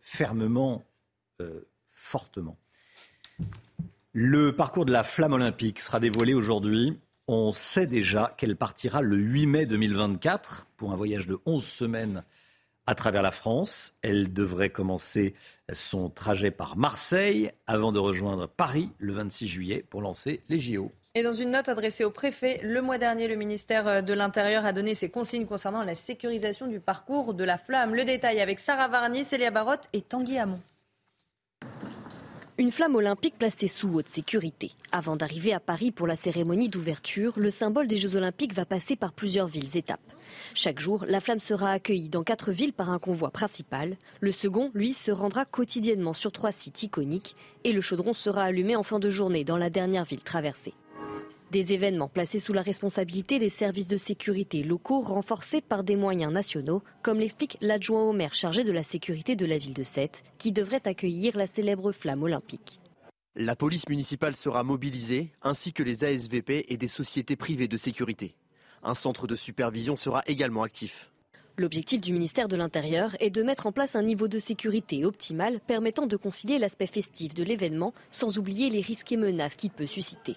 fermement, 0.00 0.82
fortement. 1.88 2.58
Le 4.12 4.56
parcours 4.56 4.86
de 4.86 4.92
la 4.92 5.04
flamme 5.04 5.34
olympique 5.34 5.78
sera 5.78 6.00
dévoilé 6.00 6.34
aujourd'hui. 6.34 6.98
On 7.28 7.52
sait 7.52 7.86
déjà 7.86 8.34
qu'elle 8.36 8.56
partira 8.56 9.00
le 9.00 9.16
8 9.16 9.46
mai 9.46 9.66
2024 9.66 10.66
pour 10.76 10.92
un 10.92 10.96
voyage 10.96 11.28
de 11.28 11.38
11 11.46 11.64
semaines 11.64 12.24
à 12.86 12.96
travers 12.96 13.22
la 13.22 13.30
France. 13.30 13.96
Elle 14.02 14.32
devrait 14.32 14.70
commencer 14.70 15.34
son 15.72 16.10
trajet 16.10 16.50
par 16.50 16.76
Marseille 16.76 17.52
avant 17.68 17.92
de 17.92 18.00
rejoindre 18.00 18.48
Paris 18.48 18.90
le 18.98 19.12
26 19.12 19.46
juillet 19.46 19.84
pour 19.88 20.02
lancer 20.02 20.40
les 20.48 20.58
JO. 20.58 20.90
Et 21.14 21.22
dans 21.22 21.32
une 21.32 21.52
note 21.52 21.68
adressée 21.68 22.04
au 22.04 22.10
préfet, 22.10 22.58
le 22.64 22.82
mois 22.82 22.98
dernier, 22.98 23.28
le 23.28 23.36
ministère 23.36 24.02
de 24.02 24.12
l'Intérieur 24.14 24.66
a 24.66 24.72
donné 24.72 24.94
ses 24.94 25.10
consignes 25.10 25.46
concernant 25.46 25.84
la 25.84 25.94
sécurisation 25.94 26.66
du 26.66 26.80
parcours 26.80 27.34
de 27.34 27.44
la 27.44 27.58
flamme. 27.58 27.94
Le 27.94 28.04
détail 28.04 28.40
avec 28.40 28.58
Sarah 28.58 28.88
Varny, 28.88 29.22
Célia 29.22 29.50
Barotte 29.50 29.88
et 29.92 30.00
Tanguy 30.00 30.38
Hamon. 30.38 30.58
Une 32.62 32.70
flamme 32.70 32.94
olympique 32.94 33.36
placée 33.36 33.66
sous 33.66 33.92
haute 33.92 34.08
sécurité. 34.08 34.70
Avant 34.92 35.16
d'arriver 35.16 35.52
à 35.52 35.58
Paris 35.58 35.90
pour 35.90 36.06
la 36.06 36.14
cérémonie 36.14 36.68
d'ouverture, 36.68 37.32
le 37.36 37.50
symbole 37.50 37.88
des 37.88 37.96
Jeux 37.96 38.14
olympiques 38.14 38.54
va 38.54 38.64
passer 38.64 38.94
par 38.94 39.12
plusieurs 39.12 39.48
villes 39.48 39.76
étapes. 39.76 39.98
Chaque 40.54 40.78
jour, 40.78 41.04
la 41.08 41.18
flamme 41.18 41.40
sera 41.40 41.72
accueillie 41.72 42.08
dans 42.08 42.22
quatre 42.22 42.52
villes 42.52 42.72
par 42.72 42.90
un 42.90 43.00
convoi 43.00 43.32
principal. 43.32 43.96
Le 44.20 44.30
second, 44.30 44.70
lui, 44.74 44.92
se 44.92 45.10
rendra 45.10 45.44
quotidiennement 45.44 46.14
sur 46.14 46.30
trois 46.30 46.52
sites 46.52 46.84
iconiques 46.84 47.34
et 47.64 47.72
le 47.72 47.80
chaudron 47.80 48.12
sera 48.12 48.44
allumé 48.44 48.76
en 48.76 48.84
fin 48.84 49.00
de 49.00 49.10
journée 49.10 49.42
dans 49.42 49.58
la 49.58 49.68
dernière 49.68 50.04
ville 50.04 50.22
traversée. 50.22 50.74
Des 51.52 51.74
événements 51.74 52.08
placés 52.08 52.40
sous 52.40 52.54
la 52.54 52.62
responsabilité 52.62 53.38
des 53.38 53.50
services 53.50 53.86
de 53.86 53.98
sécurité 53.98 54.62
locaux 54.62 55.00
renforcés 55.00 55.60
par 55.60 55.84
des 55.84 55.96
moyens 55.96 56.32
nationaux, 56.32 56.82
comme 57.02 57.18
l'explique 57.18 57.58
l'adjoint 57.60 58.04
au 58.04 58.14
maire 58.14 58.32
chargé 58.32 58.64
de 58.64 58.72
la 58.72 58.82
sécurité 58.82 59.36
de 59.36 59.44
la 59.44 59.58
ville 59.58 59.74
de 59.74 59.82
Sète, 59.82 60.22
qui 60.38 60.50
devrait 60.50 60.80
accueillir 60.88 61.36
la 61.36 61.46
célèbre 61.46 61.92
flamme 61.92 62.22
olympique. 62.22 62.80
La 63.36 63.54
police 63.54 63.86
municipale 63.90 64.34
sera 64.34 64.64
mobilisée, 64.64 65.30
ainsi 65.42 65.74
que 65.74 65.82
les 65.82 66.04
ASVP 66.04 66.64
et 66.70 66.78
des 66.78 66.88
sociétés 66.88 67.36
privées 67.36 67.68
de 67.68 67.76
sécurité. 67.76 68.34
Un 68.82 68.94
centre 68.94 69.26
de 69.26 69.36
supervision 69.36 69.94
sera 69.94 70.22
également 70.26 70.62
actif. 70.62 71.11
L'objectif 71.58 72.00
du 72.00 72.14
ministère 72.14 72.48
de 72.48 72.56
l'Intérieur 72.56 73.14
est 73.20 73.28
de 73.28 73.42
mettre 73.42 73.66
en 73.66 73.72
place 73.72 73.94
un 73.94 74.02
niveau 74.02 74.26
de 74.26 74.38
sécurité 74.38 75.04
optimal 75.04 75.60
permettant 75.60 76.06
de 76.06 76.16
concilier 76.16 76.58
l'aspect 76.58 76.86
festif 76.86 77.34
de 77.34 77.42
l'événement 77.42 77.92
sans 78.10 78.38
oublier 78.38 78.70
les 78.70 78.80
risques 78.80 79.12
et 79.12 79.18
menaces 79.18 79.56
qu'il 79.56 79.70
peut 79.70 79.86
susciter. 79.86 80.36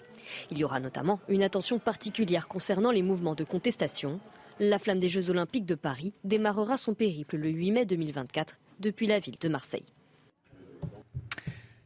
Il 0.50 0.58
y 0.58 0.64
aura 0.64 0.78
notamment 0.78 1.20
une 1.28 1.42
attention 1.42 1.78
particulière 1.78 2.48
concernant 2.48 2.90
les 2.90 3.02
mouvements 3.02 3.34
de 3.34 3.44
contestation. 3.44 4.20
La 4.60 4.78
flamme 4.78 5.00
des 5.00 5.08
Jeux 5.08 5.30
olympiques 5.30 5.64
de 5.64 5.74
Paris 5.74 6.12
démarrera 6.24 6.76
son 6.76 6.92
périple 6.92 7.36
le 7.36 7.48
8 7.48 7.70
mai 7.70 7.86
2024 7.86 8.58
depuis 8.80 9.06
la 9.06 9.18
ville 9.18 9.38
de 9.40 9.48
Marseille. 9.48 9.86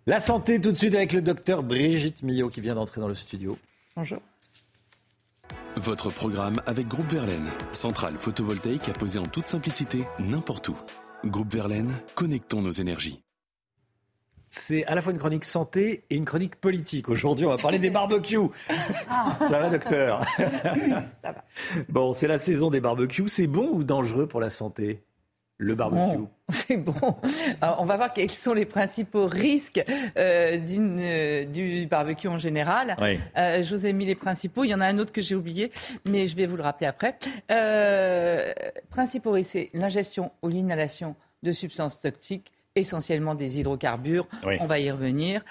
La 0.07 0.19
santé 0.19 0.61
tout 0.61 0.73
de 0.73 0.77
suite 0.77 0.97
avec 0.97 1.13
le 1.13 1.23
docteur 1.23 1.63
Brigitte 1.63 2.25
Millot 2.25 2.49
qui 2.49 2.61
vient 2.61 2.75
d'entrer 2.75 3.01
dans 3.01 3.09
le 3.09 3.15
studio. 3.15 3.57
Bonjour. 3.95 4.21
Votre 5.77 6.11
programme 6.11 6.61
avec 6.67 6.89
Groupe 6.89 7.11
Verlaine, 7.11 7.49
centrale 7.73 8.19
photovoltaïque 8.19 8.89
à 8.89 8.93
poser 8.93 9.19
en 9.19 9.27
toute 9.27 9.49
simplicité 9.49 10.05
n'importe 10.19 10.69
où. 10.69 10.77
Groupe 11.25 11.53
Verlaine, 11.53 11.93
connectons 12.15 12.63
nos 12.63 12.73
énergies. 12.73 13.23
C'est 14.53 14.85
à 14.87 14.97
la 14.97 15.01
fois 15.01 15.13
une 15.13 15.19
chronique 15.19 15.45
santé 15.45 16.05
et 16.11 16.17
une 16.17 16.25
chronique 16.25 16.57
politique. 16.57 17.09
Aujourd'hui, 17.09 17.47
on 17.47 17.51
va 17.51 17.57
parler 17.57 17.79
des 17.79 17.91
barbecues. 17.91 18.51
Ah. 19.09 19.37
Ça 19.41 19.61
va, 19.61 19.71
docteur 19.71 20.25
Ça 20.37 21.33
va. 21.33 21.45
Bon, 21.89 22.13
c'est 22.13 22.27
la 22.27 22.39
saison 22.39 22.69
des 22.69 22.81
barbecues. 22.81 23.29
C'est 23.29 23.47
bon 23.47 23.69
ou 23.73 23.85
dangereux 23.85 24.27
pour 24.27 24.41
la 24.41 24.51
santé? 24.51 25.05
Le 25.61 25.75
barbecue 25.75 26.17
Bon, 26.17 26.29
c'est 26.49 26.77
bon. 26.79 26.95
Alors, 27.61 27.77
on 27.81 27.85
va 27.85 27.97
voir 27.97 28.13
quels 28.15 28.31
sont 28.31 28.55
les 28.55 28.65
principaux 28.65 29.27
risques 29.27 29.85
euh, 30.17 30.57
d'une, 30.59 30.99
euh, 30.99 31.45
du 31.45 31.87
barbecue 31.87 32.29
en 32.29 32.39
général. 32.39 32.97
Oui. 33.01 33.21
Euh, 33.37 33.63
je 33.63 33.75
vous 33.75 33.87
ai 33.87 33.93
mis 33.93 34.07
les 34.07 34.15
principaux. 34.15 34.65
Il 34.65 34.71
y 34.71 34.75
en 34.75 34.81
a 34.81 34.87
un 34.87 34.99
autre 34.99 35.13
que 35.13 35.21
j'ai 35.21 35.35
oublié, 35.35 35.71
mais 36.09 36.27
je 36.27 36.35
vais 36.35 36.47
vous 36.47 36.57
le 36.57 36.63
rappeler 36.63 36.87
après. 36.87 37.19
Euh, 37.53 38.53
principaux 38.89 39.33
risques, 39.33 39.51
c'est 39.53 39.71
l'ingestion 39.75 40.33
ou 40.43 40.49
l'inhalation 40.49 41.15
de 41.43 41.53
substances 41.53 42.01
toxiques 42.01 42.53
essentiellement 42.81 43.35
des 43.35 43.61
hydrocarbures, 43.61 44.27
Oui. 44.47 44.57
on 44.61 44.67
va 44.67 44.79
y 44.81 44.91
revenir. 44.91 45.43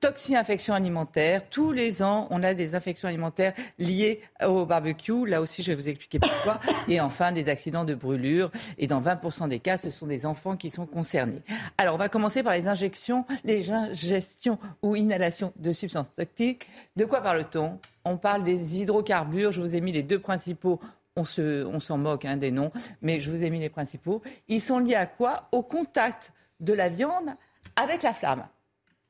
Toxi-infections 0.00 0.74
alimentaires, 0.74 1.42
tous 1.50 1.72
les 1.72 2.02
ans, 2.02 2.26
on 2.30 2.42
a 2.42 2.54
des 2.54 2.74
infections 2.74 3.08
alimentaires 3.08 3.52
liées 3.78 4.20
au 4.44 4.66
barbecue, 4.66 5.26
là 5.26 5.40
aussi 5.40 5.62
je 5.62 5.72
vais 5.72 5.76
vous 5.76 5.88
expliquer 5.88 6.18
pourquoi. 6.18 6.60
Et 6.88 7.00
enfin, 7.00 7.32
des 7.32 7.48
accidents 7.48 7.84
de 7.84 7.94
brûlure, 7.94 8.50
et 8.78 8.86
dans 8.86 9.00
20% 9.00 9.48
des 9.48 9.58
cas, 9.58 9.76
ce 9.76 9.90
sont 9.90 10.06
des 10.06 10.26
enfants 10.26 10.56
qui 10.56 10.70
sont 10.70 10.86
concernés. 10.86 11.42
Alors, 11.78 11.94
on 11.94 11.98
va 11.98 12.08
commencer 12.08 12.42
par 12.42 12.54
les 12.54 12.68
injections, 12.68 13.24
les 13.44 13.70
ingestions 13.70 14.58
ou 14.82 14.96
inhalations 14.96 15.52
de 15.56 15.72
substances 15.72 16.12
toxiques. 16.12 16.68
De 16.96 17.04
quoi 17.04 17.20
parle-t-on? 17.20 17.78
On 18.04 18.16
parle 18.16 18.44
des 18.44 18.80
hydrocarbures, 18.80 19.52
je 19.52 19.60
vous 19.60 19.74
ai 19.74 19.80
mis 19.80 19.92
les 19.92 20.02
deux 20.02 20.18
principaux 20.18 20.80
on 21.18 21.24
se, 21.24 21.64
on 21.64 21.80
s'en 21.80 21.96
moque 21.96 22.26
hein, 22.26 22.36
des 22.36 22.50
noms, 22.50 22.70
mais 23.00 23.20
je 23.20 23.30
vous 23.30 23.42
ai 23.42 23.48
mis 23.48 23.58
les 23.58 23.70
principaux. 23.70 24.20
Ils 24.48 24.60
sont 24.60 24.80
liés 24.80 24.96
à 24.96 25.06
quoi? 25.06 25.48
Au 25.50 25.62
contact 25.62 26.30
de 26.60 26.72
la 26.72 26.88
viande 26.88 27.34
avec 27.76 28.02
la 28.02 28.12
flamme. 28.12 28.46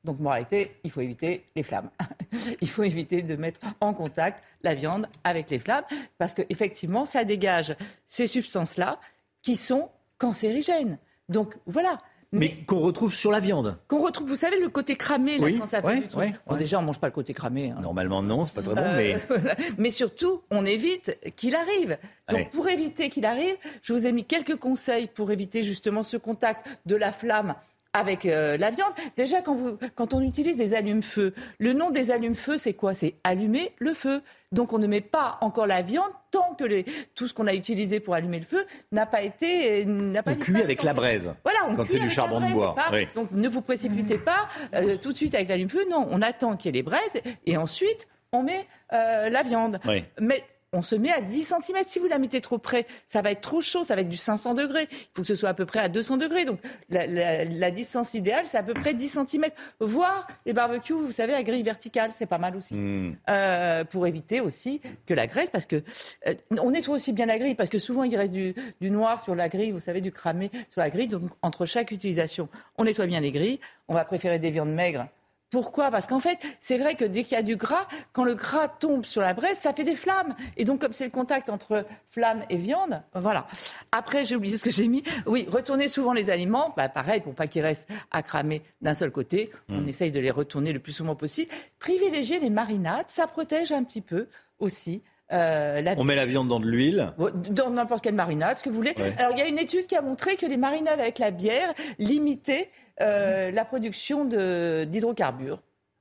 Donc, 0.03 0.19
moralité, 0.19 0.79
il 0.83 0.91
faut 0.91 1.01
éviter 1.01 1.45
les 1.55 1.63
flammes. 1.63 1.89
il 2.61 2.69
faut 2.69 2.83
éviter 2.83 3.21
de 3.23 3.35
mettre 3.35 3.59
en 3.81 3.93
contact 3.93 4.43
la 4.61 4.73
viande 4.73 5.07
avec 5.23 5.49
les 5.49 5.59
flammes, 5.59 5.83
parce 6.17 6.33
qu'effectivement, 6.33 7.05
ça 7.05 7.25
dégage 7.25 7.75
ces 8.05 8.27
substances-là 8.27 8.99
qui 9.41 9.55
sont 9.55 9.89
cancérigènes. 10.17 10.97
Donc, 11.29 11.55
voilà. 11.65 12.01
Mais 12.33 12.49
qu'on 12.65 12.79
retrouve 12.79 13.15
sur 13.15 13.31
la 13.31 13.39
viande. 13.39 13.77
Qu'on 13.87 14.01
retrouve, 14.03 14.27
vous 14.27 14.35
savez, 14.35 14.59
le 14.59 14.67
côté 14.69 14.95
cramé, 14.95 15.37
là, 15.37 15.45
Oui, 15.45 15.57
quand 15.59 15.65
ça 15.65 15.81
fait 15.81 15.87
ouais, 15.87 15.99
du 16.01 16.07
truc. 16.07 16.19
ouais, 16.21 16.33
Bon, 16.45 16.53
ouais. 16.53 16.59
déjà, 16.59 16.77
on 16.79 16.81
mange 16.81 16.99
pas 16.99 17.07
le 17.07 17.13
côté 17.13 17.33
cramé. 17.33 17.69
hein. 17.71 17.79
Normalement, 17.81 18.21
non, 18.21 18.43
c'est 18.43 18.53
pas 18.53 18.61
très 18.61 18.75
bon, 18.75 18.81
Euh, 18.81 18.97
mais. 18.97 19.17
voilà. 19.29 19.55
Mais 19.77 19.89
surtout, 19.89 20.41
on 20.51 20.65
évite 20.65 21.17
qu'il 21.37 21.55
arrive. 21.55 21.97
Donc, 22.29 22.49
pour 22.49 22.67
éviter 22.67 23.09
qu'il 23.09 23.25
arrive, 23.25 23.55
je 23.81 23.93
vous 23.93 24.05
ai 24.05 24.11
mis 24.11 24.25
quelques 24.25 24.57
conseils 24.57 25.07
pour 25.07 25.31
éviter 25.31 25.63
justement 25.63 26.03
ce 26.03 26.17
contact 26.17 26.67
de 26.85 26.95
la 26.97 27.11
flamme 27.13 27.55
avec 27.93 28.25
euh, 28.25 28.57
la 28.57 28.69
viande. 28.71 28.91
Déjà, 29.17 29.41
quand, 29.41 29.55
vous, 29.55 29.77
quand 29.95 30.13
on 30.13 30.21
utilise 30.21 30.57
des 30.57 30.73
allumes-feu, 30.73 31.33
le 31.59 31.73
nom 31.73 31.89
des 31.89 32.11
allumes-feu, 32.11 32.57
c'est 32.57 32.73
quoi? 32.73 32.93
C'est 32.93 33.15
allumer 33.23 33.71
le 33.79 33.93
feu. 33.93 34.21
Donc, 34.51 34.73
on 34.73 34.79
ne 34.79 34.87
met 34.87 35.01
pas 35.01 35.37
encore 35.41 35.67
la 35.67 35.81
viande 35.81 36.09
tant 36.31 36.53
que 36.55 36.63
les, 36.63 36.85
tout 37.15 37.27
ce 37.27 37.33
qu'on 37.33 37.47
a 37.47 37.53
utilisé 37.53 37.99
pour 37.99 38.13
allumer 38.13 38.39
le 38.39 38.45
feu 38.45 38.65
n'a 38.91 39.05
pas 39.05 39.21
été. 39.21 39.83
n'a 39.85 40.23
pas 40.23 40.31
On 40.31 40.35
cuit 40.35 40.61
avec 40.61 40.83
la 40.83 40.93
braise. 40.93 41.33
Voilà, 41.43 41.59
on 41.69 41.75
Quand 41.75 41.87
c'est 41.87 41.99
du 41.99 42.09
charbon 42.09 42.39
de 42.39 42.51
bois. 42.53 42.75
c'est 42.77 42.83
pas- 42.83 42.95
Oui. 42.95 43.07
Donc 43.15 43.31
ne 43.31 43.49
vous 43.49 43.61
précipitez 43.61 44.17
pas 44.17 44.47
euh, 44.75 44.97
tout 44.97 45.11
de 45.13 45.17
suite 45.17 45.35
avec 45.35 45.49
l'allume-feu. 45.49 45.85
Non, 45.89 46.07
on 46.09 46.21
attend 46.21 46.55
qu'il 46.55 46.69
y 46.69 46.77
ait 46.77 46.79
les 46.79 46.83
braises 46.83 47.21
et 47.45 47.57
ensuite 47.57 48.07
on 48.33 48.43
met 48.43 48.67
euh, 48.93 49.29
la 49.29 49.41
viande. 49.43 49.79
Oui. 49.87 50.03
Mais 50.19 50.43
on 50.77 50.81
se 50.83 50.95
met 50.95 51.11
à 51.11 51.21
10 51.21 51.43
cm. 51.43 51.77
Si 51.87 51.97
vous 51.99 52.07
la 52.07 52.19
mettez 52.19 52.39
trop 52.39 52.59
près, 52.59 52.85
ça 53.07 53.21
va 53.21 53.31
être 53.31 53.41
trop 53.41 53.61
chaud, 53.61 53.83
ça 53.83 53.95
va 53.95 54.01
être 54.01 54.09
du 54.09 54.17
500 54.17 54.53
degrés. 54.53 54.87
Il 54.91 54.97
faut 55.15 55.21
que 55.23 55.27
ce 55.27 55.35
soit 55.35 55.49
à 55.49 55.53
peu 55.53 55.65
près 55.65 55.79
à 55.79 55.89
200 55.89 56.17
degrés. 56.17 56.45
Donc 56.45 56.59
la, 56.89 57.07
la- 57.07 57.45
la 57.45 57.71
distance 57.71 58.13
idéale, 58.13 58.45
c'est 58.45 58.57
à 58.57 58.63
peu 58.63 58.73
près 58.75 58.93
10 58.93 59.09
cm. 59.27 59.45
Voire 59.79 60.27
les 60.45 60.53
barbecues, 60.53 60.93
vous 60.93 61.11
savez, 61.11 61.33
à 61.33 61.41
grille 61.43 61.63
verticale, 61.63 62.11
c'est 62.17 62.25
pas 62.27 62.37
mal 62.37 62.55
aussi. 62.55 62.75
Hmm. 62.75 63.15
Euh, 63.29 63.83
pour 63.85 64.05
éviter 64.07 64.39
aussi 64.39 64.81
que 65.05 65.13
la 65.13 65.25
graisse, 65.27 65.49
parce 65.49 65.65
que 65.65 65.83
euh, 66.27 66.33
on 66.59 66.71
nettoie 66.71 66.95
aussi 66.95 67.11
bien 67.13 67.25
la 67.25 67.39
grille, 67.39 67.55
parce 67.55 67.69
que 67.69 67.79
souvent 67.79 68.03
il 68.03 68.15
reste 68.15 68.31
du, 68.31 68.53
du 68.79 68.91
noir 68.91 69.23
sur 69.23 69.33
la 69.35 69.49
grille, 69.49 69.71
vous 69.71 69.79
savez, 69.79 70.01
du 70.01 70.11
cramé 70.11 70.51
sur 70.69 70.81
la 70.81 70.89
grille. 70.89 71.07
Donc 71.07 71.23
entre 71.41 71.65
chaque 71.65 71.91
utilisation, 71.91 72.49
on 72.77 72.83
nettoie 72.85 73.07
bien 73.07 73.19
les 73.19 73.31
grilles. 73.31 73.59
On 73.87 73.93
va 73.93 74.05
préférer 74.05 74.37
des 74.37 74.51
viandes 74.51 74.73
maigres. 74.73 75.07
Pourquoi? 75.49 75.91
Parce 75.91 76.07
qu'en 76.07 76.19
fait, 76.19 76.39
c'est 76.59 76.77
vrai 76.77 76.95
que 76.95 77.05
dès 77.05 77.23
qu'il 77.23 77.33
y 77.37 77.39
a 77.39 77.43
du 77.43 77.55
gras, 77.55 77.87
quand 78.11 78.25
le 78.25 78.35
gras 78.35 78.67
tombe 78.67 79.05
sur 79.05 79.21
la 79.21 79.33
braise, 79.33 79.57
ça 79.57 79.71
fait 79.73 79.85
des 79.85 79.95
flammes. 79.95 80.35
Et 80.57 80.65
donc, 80.65 80.81
comme 80.81 80.91
c'est 80.93 81.05
le 81.05 81.09
contact 81.11 81.49
entre 81.49 81.85
flamme 82.11 82.43
et 82.49 82.57
viande, 82.57 83.01
voilà. 83.15 83.47
Après, 83.93 84.25
j'ai 84.25 84.35
oublié 84.35 84.57
ce 84.57 84.63
que 84.63 84.71
j'ai 84.71 84.87
mis. 84.89 85.03
Oui, 85.25 85.47
retourner 85.49 85.87
souvent 85.87 86.11
les 86.13 86.29
aliments. 86.29 86.73
Bah, 86.75 86.89
pareil, 86.89 87.21
pour 87.21 87.33
pas 87.33 87.47
qu'ils 87.47 87.61
restent 87.61 87.87
à 88.11 88.21
cramer 88.23 88.61
d'un 88.81 88.93
seul 88.93 89.11
côté. 89.11 89.49
On 89.69 89.81
Mm. 89.81 89.87
essaye 89.89 90.11
de 90.11 90.19
les 90.19 90.31
retourner 90.31 90.73
le 90.73 90.79
plus 90.79 90.91
souvent 90.93 91.15
possible. 91.15 91.51
Privilégier 91.79 92.39
les 92.39 92.49
marinades, 92.49 93.05
ça 93.09 93.25
protège 93.27 93.71
un 93.71 93.83
petit 93.83 94.01
peu 94.01 94.27
aussi. 94.59 95.01
Euh, 95.33 95.81
la 95.81 95.93
On 95.97 96.03
met 96.03 96.15
la 96.15 96.25
viande 96.25 96.47
dans 96.47 96.59
de 96.59 96.65
l'huile. 96.67 97.13
dans 97.49 97.69
n'importe 97.69 98.03
quelle 98.03 98.15
marinade, 98.15 98.57
ce 98.59 98.63
que 98.63 98.69
vous 98.69 98.75
voulez. 98.75 98.93
Ouais. 98.97 99.13
Alors, 99.17 99.31
il 99.33 99.39
y 99.39 99.41
a 99.41 99.47
une 99.47 99.57
étude 99.59 99.85
qui 99.87 99.95
a 99.95 100.01
montré 100.01 100.35
que 100.37 100.45
les 100.45 100.57
marinades 100.57 100.99
avec 100.99 101.19
la 101.19 101.31
bière 101.31 101.73
limitaient 101.99 102.69
euh, 103.01 103.51
la 103.51 103.65
production 103.65 104.25
d'hydrocarbures. 104.25 105.59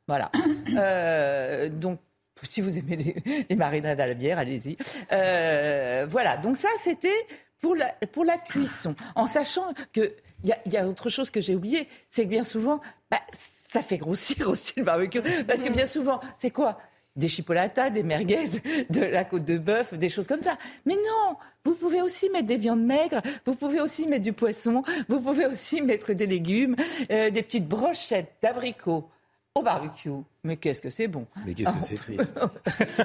Voilà. 0.09 0.31
Euh, 0.79 1.69
donc, 1.69 1.99
si 2.43 2.61
vous 2.61 2.77
aimez 2.79 2.97
les, 2.97 3.45
les 3.49 3.57
marinades 3.57 3.99
à 4.01 4.07
la 4.07 4.15
bière, 4.15 4.39
allez-y. 4.39 4.77
Voilà. 6.09 6.37
Donc, 6.37 6.57
ça, 6.57 6.69
c'était 6.79 7.15
pour 7.61 7.75
la, 7.75 7.89
pour 8.13 8.25
la 8.25 8.37
cuisson. 8.39 8.95
En 9.15 9.27
sachant 9.27 9.67
que. 9.93 10.13
Il 10.43 10.51
y, 10.51 10.53
a- 10.53 10.59
il 10.67 10.73
y 10.73 10.77
a 10.77 10.87
autre 10.87 11.09
chose 11.09 11.31
que 11.31 11.41
j'ai 11.41 11.55
oublié, 11.55 11.89
c'est 12.09 12.25
que 12.25 12.29
bien 12.29 12.45
souvent, 12.45 12.81
bah, 13.11 13.21
ça 13.33 13.83
fait 13.83 13.97
grossir 13.97 14.51
aussi 14.51 14.75
le 14.77 14.85
barbecue. 14.85 15.23
Parce 15.49 15.63
que 15.63 15.71
bien 15.73 15.87
souvent, 15.87 16.21
c'est 16.37 16.51
quoi? 16.51 16.79
Des 17.17 17.29
chipolatas, 17.29 17.91
des 17.91 18.03
merguez, 18.03 18.47
de 18.91 19.01
la 19.01 19.25
côte 19.25 19.45
de 19.45 19.59
bœuf, 19.59 19.95
des 19.95 20.09
choses 20.09 20.27
comme 20.27 20.41
ça. 20.41 20.59
Mais 20.85 20.95
non, 20.95 21.37
vous 21.65 21.75
pouvez 21.75 22.03
aussi 22.03 22.31
mettre 22.31 22.47
des 22.47 22.57
viandes 22.57 22.85
maigres, 22.85 23.21
vous 23.45 23.55
pouvez 23.55 23.81
aussi 23.81 24.07
mettre 24.07 24.23
du 24.23 24.33
poisson, 24.33 24.83
vous 25.09 25.21
pouvez 25.21 25.47
aussi 25.47 25.83
mettre 25.83 26.13
des 26.13 26.27
légumes, 26.27 26.77
euh, 27.11 27.31
des 27.31 27.43
petites 27.43 27.67
brochettes 27.67 28.33
d'abricots 28.43 29.09
au 29.55 29.63
barbecue. 29.63 30.11
Mais 30.47 30.57
qu'est-ce 30.57 30.81
que 30.81 30.91
c'est 30.91 31.09
bon? 31.09 31.27
Mais 31.45 31.55
qu'est-ce 31.55 31.71
que 31.71 31.85
c'est 31.85 31.97
triste 31.97 32.41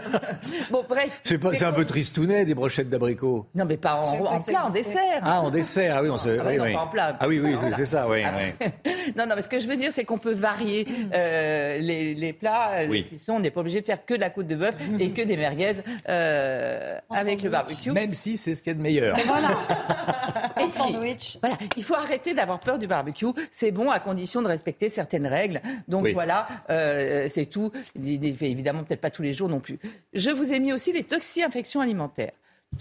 Bon, 0.72 0.86
bref. 0.88 1.22
C'est, 1.24 1.40
pas, 1.40 1.54
c'est 1.56 1.66
un 1.66 1.72
peu 1.74 1.86
tristounet, 1.86 2.46
des 2.46 2.54
brochettes 2.54 2.90
d'abricots. 2.90 3.48
Non, 3.56 3.66
mais 3.66 3.78
pas 3.78 3.96
en, 3.96 4.26
en 4.26 4.40
plat, 4.40 4.66
en 4.68 4.70
dessert. 4.70 5.22
Ah, 5.24 5.42
en 5.42 5.50
dessert, 5.50 5.96
ah 5.98 6.04
oui, 6.04 6.10
on 6.12 6.18
se... 6.18 6.30
Ah, 6.30 6.44
bah 6.44 6.50
oui, 6.52 6.58
non, 6.58 6.64
oui. 6.66 6.74
pas 6.74 6.82
en 6.82 6.88
plat. 6.88 7.18
Ah 7.20 7.28
oui, 7.28 7.40
oui, 7.40 7.56
c'est 7.76 7.86
ça, 7.86 8.08
oui. 8.08 8.22
oui. 8.24 8.68
non, 9.18 9.26
non, 9.26 9.34
mais 9.36 9.42
ce 9.42 9.50
que 9.50 9.60
je 9.60 9.68
veux 9.68 9.76
dire, 9.76 9.90
c'est 9.92 10.06
qu'on 10.06 10.20
peut 10.20 10.34
varier 10.34 10.88
euh, 11.16 11.78
les, 11.80 12.14
les 12.14 12.34
plats, 12.34 12.82
euh, 12.82 12.88
Oui. 12.88 12.98
les 13.00 13.08
cuissons. 13.08 13.34
On 13.34 13.40
n'est 13.40 13.50
pas 13.52 13.62
obligé 13.62 13.82
de 13.82 13.86
faire 13.88 14.06
que 14.06 14.14
de 14.14 14.20
la 14.20 14.30
côte 14.30 14.48
de 14.48 14.56
bœuf 14.56 14.76
et 15.00 15.10
que 15.12 15.24
des 15.24 15.36
merguez 15.38 15.74
euh, 16.10 16.98
avec 17.10 17.42
le 17.42 17.50
barbecue. 17.50 17.92
Même 17.92 18.14
si 18.14 18.38
c'est 18.38 18.54
ce 18.54 18.62
qu'il 18.62 18.72
y 18.74 18.76
a 18.76 18.78
de 18.78 18.84
meilleur. 18.84 19.18
Et 19.18 19.22
puis, 20.68 21.38
Voilà, 21.42 21.58
il 21.76 21.84
faut 21.84 21.96
arrêter 21.96 22.34
d'avoir 22.34 22.60
peur 22.60 22.78
du 22.78 22.86
barbecue. 22.88 23.26
C'est 23.50 23.72
bon 23.72 23.90
à 23.90 24.00
condition 24.00 24.42
de 24.42 24.48
respecter 24.48 24.90
certaines 24.90 25.28
règles. 25.28 25.62
Donc 25.88 26.04
Oui. 26.04 26.14
voilà, 26.14 26.48
euh, 26.70 27.28
c'est 27.32 27.48
tout. 27.48 27.72
Évidemment, 27.96 28.84
peut-être 28.84 29.02
pas 29.02 29.10
tous 29.10 29.24
les 29.24 29.34
jours 29.34 29.50
non 29.50 29.60
plus. 29.60 29.80
Je 30.14 30.30
vous 30.30 30.54
ai 30.54 30.60
mis 30.60 30.72
aussi 30.72 30.94
les 30.94 31.04
toxi-infections 31.04 31.82
alimentaires. 31.82 32.34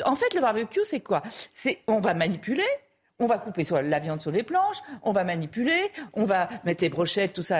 En 0.04 0.14
fait, 0.16 0.34
le 0.34 0.42
barbecue, 0.42 0.80
c'est 0.84 1.00
quoi? 1.00 1.22
C'est 1.52 1.78
on 1.86 2.00
va 2.00 2.12
manipuler. 2.12 2.62
On 3.22 3.26
va 3.26 3.36
couper 3.36 3.64
sur 3.64 3.80
la 3.82 3.98
viande 3.98 4.22
sur 4.22 4.30
les 4.30 4.42
planches, 4.42 4.78
on 5.02 5.12
va 5.12 5.24
manipuler, 5.24 5.92
on 6.14 6.24
va 6.24 6.48
mettre 6.64 6.82
les 6.82 6.88
brochettes, 6.88 7.34
tout 7.34 7.42
ça, 7.42 7.58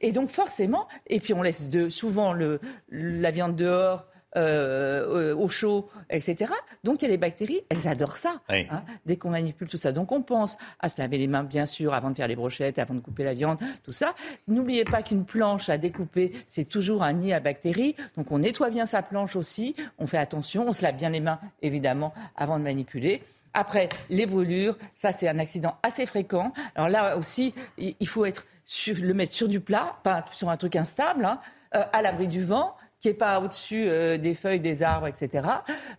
et 0.00 0.10
donc 0.10 0.30
forcément, 0.30 0.88
et 1.06 1.20
puis 1.20 1.32
on 1.32 1.42
laisse 1.42 1.68
souvent 1.90 2.32
le, 2.32 2.58
la 2.88 3.30
viande 3.30 3.54
dehors, 3.54 4.04
euh, 4.36 5.34
au 5.34 5.48
chaud, 5.48 5.88
etc. 6.10 6.52
Donc 6.84 7.02
il 7.02 7.06
y 7.06 7.08
a 7.08 7.10
les 7.10 7.16
bactéries, 7.16 7.62
elles 7.70 7.88
adorent 7.88 8.16
ça. 8.16 8.40
Oui. 8.50 8.66
hein, 8.70 8.82
dès 9.06 9.16
qu'on 9.16 9.30
manipule 9.30 9.68
tout 9.68 9.76
ça. 9.76 9.92
Donc 9.92 10.12
on 10.12 10.22
pense 10.22 10.56
à 10.80 10.88
se 10.88 10.94
laver 10.98 11.18
les 11.18 11.26
mains, 11.26 11.42
bien 11.44 11.66
sûr, 11.66 11.94
avant 11.94 12.10
de 12.10 12.16
faire 12.16 12.28
les 12.28 12.36
brochettes, 12.36 12.78
avant 12.78 12.94
de 12.94 13.00
couper 13.00 13.24
la 13.24 13.34
viande, 13.34 13.58
tout 13.84 13.92
ça. 13.92 14.14
N'oubliez 14.48 14.84
pas 14.84 15.02
qu'une 15.02 15.24
planche 15.24 15.68
à 15.68 15.78
découper, 15.78 16.32
c'est 16.46 16.64
toujours 16.68 17.02
un 17.02 17.12
nid 17.14 17.32
à 17.32 17.40
bactéries. 17.40 17.96
Donc 18.16 18.30
on 18.30 18.38
nettoie 18.38 18.70
bien 18.70 18.86
sa 18.86 19.02
planche 19.02 19.36
aussi, 19.36 19.74
on 19.98 20.06
fait 20.06 20.18
attention, 20.18 20.66
on 20.68 20.72
se 20.72 20.82
lave 20.82 20.96
bien 20.96 21.10
les 21.10 21.20
mains, 21.20 21.40
évidemment, 21.62 22.12
avant 22.36 22.58
de 22.58 22.64
manipuler. 22.64 23.22
Après, 23.54 23.88
les 24.10 24.26
brûlures, 24.26 24.76
ça 24.94 25.12
c'est 25.12 25.28
un 25.28 25.38
accident 25.38 25.76
assez 25.82 26.04
fréquent. 26.04 26.52
Alors 26.74 26.90
là 26.90 27.16
aussi, 27.16 27.54
il 27.78 28.06
faut 28.08 28.26
être 28.26 28.44
sur- 28.66 28.96
le 29.00 29.14
mettre 29.14 29.32
sur 29.32 29.48
du 29.48 29.60
plat, 29.60 29.96
pas 30.02 30.24
sur 30.32 30.50
un 30.50 30.56
truc 30.58 30.76
instable, 30.76 31.24
hein, 31.24 31.40
euh, 31.74 31.82
à 31.92 32.02
l'abri 32.02 32.26
du 32.28 32.44
vent 32.44 32.76
qui 33.00 33.08
n'est 33.08 33.14
pas 33.14 33.40
au-dessus 33.40 33.86
euh, 33.88 34.18
des 34.18 34.34
feuilles, 34.34 34.60
des 34.60 34.82
arbres, 34.82 35.06
etc. 35.06 35.48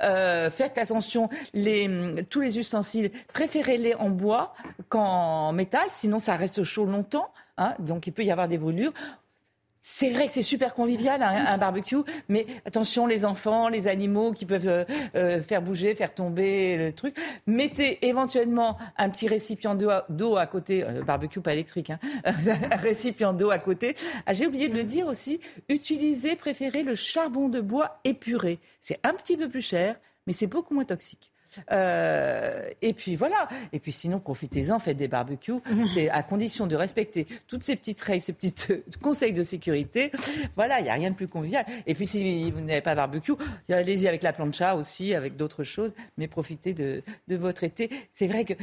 Euh, 0.03 0.49
faites 0.49 0.77
attention, 0.77 1.29
hum, 1.55 2.23
tous 2.29 2.41
les 2.41 2.57
ustensiles, 2.57 3.11
préférez-les 3.33 3.95
en 3.95 4.09
bois 4.09 4.53
qu'en 4.89 5.53
métal, 5.53 5.87
sinon 5.91 6.19
ça 6.19 6.35
reste 6.35 6.63
chaud 6.63 6.85
longtemps, 6.85 7.31
hein, 7.57 7.73
donc 7.79 8.07
il 8.07 8.11
peut 8.11 8.23
y 8.23 8.31
avoir 8.31 8.47
des 8.47 8.57
brûlures. 8.57 8.93
C'est 9.89 10.09
vrai 10.09 10.27
que 10.27 10.33
c'est 10.33 10.41
super 10.41 10.73
convivial 10.73 11.23
un, 11.23 11.45
un 11.45 11.57
barbecue, 11.57 11.95
mais 12.27 12.45
attention 12.65 13.07
les 13.07 13.23
enfants, 13.23 13.69
les 13.69 13.87
animaux 13.87 14.33
qui 14.33 14.45
peuvent 14.45 14.67
euh, 14.67 14.83
euh, 15.15 15.41
faire 15.41 15.61
bouger, 15.61 15.95
faire 15.95 16.13
tomber 16.13 16.75
le 16.77 16.91
truc. 16.91 17.15
Mettez 17.47 18.05
éventuellement 18.05 18.77
un 18.97 19.09
petit 19.09 19.29
récipient 19.29 19.75
d'eau 19.75 19.89
à- 19.89 20.05
d'eau 20.09 20.35
à 20.35 20.45
côté, 20.45 20.83
euh, 20.83 21.03
barbecue 21.03 21.39
pas 21.39 21.53
électrique, 21.53 21.89
hein, 21.89 21.99
un 22.25 22.75
récipient 22.75 23.31
d'eau 23.31 23.49
à 23.49 23.59
côté. 23.59 23.95
Ah, 24.25 24.33
J'ai 24.33 24.45
oublié 24.45 24.67
de 24.67 24.73
le 24.75 24.83
dire 24.83 25.07
aussi, 25.07 25.39
utilisez, 25.69 26.35
préférez 26.35 26.83
le 26.83 26.93
charbon 26.95 27.47
de 27.47 27.61
bois 27.61 28.01
épuré. 28.03 28.59
C'est 28.81 28.99
un 29.05 29.13
petit 29.13 29.37
peu 29.37 29.47
plus 29.47 29.61
cher, 29.61 29.95
mais 30.27 30.33
c'est 30.33 30.47
beaucoup 30.47 30.73
moins 30.73 30.83
toxique. 30.83 31.31
Euh, 31.71 32.61
et 32.81 32.93
puis 32.93 33.15
voilà. 33.15 33.47
Et 33.73 33.79
puis 33.79 33.91
sinon, 33.91 34.19
profitez-en, 34.19 34.79
faites 34.79 34.97
des 34.97 35.07
barbecues, 35.07 35.53
à 36.11 36.23
condition 36.23 36.67
de 36.67 36.75
respecter 36.75 37.27
toutes 37.47 37.63
ces 37.63 37.75
petites 37.75 38.01
règles, 38.01 38.21
ces 38.21 38.33
petits 38.33 38.53
euh, 38.71 38.83
conseils 39.01 39.33
de 39.33 39.43
sécurité. 39.43 40.11
Voilà, 40.55 40.79
il 40.79 40.83
n'y 40.83 40.89
a 40.89 40.93
rien 40.93 41.11
de 41.11 41.15
plus 41.15 41.27
convivial. 41.27 41.65
Et 41.85 41.93
puis 41.93 42.05
si 42.05 42.51
vous 42.51 42.61
n'avez 42.61 42.81
pas 42.81 42.91
de 42.91 42.97
barbecue, 42.97 43.33
allez-y 43.69 44.07
avec 44.07 44.23
la 44.23 44.33
plancha 44.33 44.75
aussi, 44.75 45.13
avec 45.13 45.37
d'autres 45.37 45.63
choses, 45.63 45.93
mais 46.17 46.27
profitez 46.27 46.73
de, 46.73 47.03
de 47.27 47.35
votre 47.35 47.63
été. 47.63 47.89
C'est 48.11 48.27
vrai 48.27 48.45
que 48.45 48.53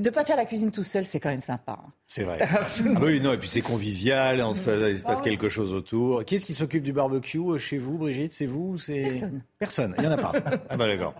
de 0.00 0.08
ne 0.08 0.14
pas 0.14 0.24
faire 0.24 0.36
la 0.36 0.44
cuisine 0.44 0.72
tout 0.72 0.82
seul, 0.82 1.04
c'est 1.04 1.20
quand 1.20 1.28
même 1.30 1.40
sympa. 1.40 1.78
hein. 1.80 1.92
C'est 2.06 2.24
vrai. 2.24 2.38
Ah 2.50 3.00
oui, 3.00 3.20
non, 3.20 3.32
et 3.32 3.38
puis 3.38 3.48
c'est 3.48 3.60
convivial, 3.60 4.40
on 4.40 4.52
se 4.52 4.60
passe- 4.60 4.80
il 4.90 4.98
se 4.98 5.04
passe 5.04 5.20
quelque 5.20 5.48
chose 5.48 5.72
autour. 5.72 6.24
Qui 6.24 6.34
est-ce 6.36 6.44
qui 6.46 6.54
s'occupe 6.54 6.82
du 6.82 6.92
barbecue 6.92 7.38
euh, 7.38 7.58
chez 7.58 7.78
vous, 7.78 7.96
Brigitte? 7.96 8.32
C'est 8.34 8.46
vous 8.46 8.72
ou 8.74 8.78
c'est... 8.78 9.02
Personne. 9.02 9.42
Personne, 9.58 9.94
il 9.98 10.02
n'y 10.02 10.08
en 10.08 10.12
a 10.12 10.16
pas. 10.18 10.32
Ah 10.68 10.76
bah 10.76 10.86
d'accord. 10.88 11.14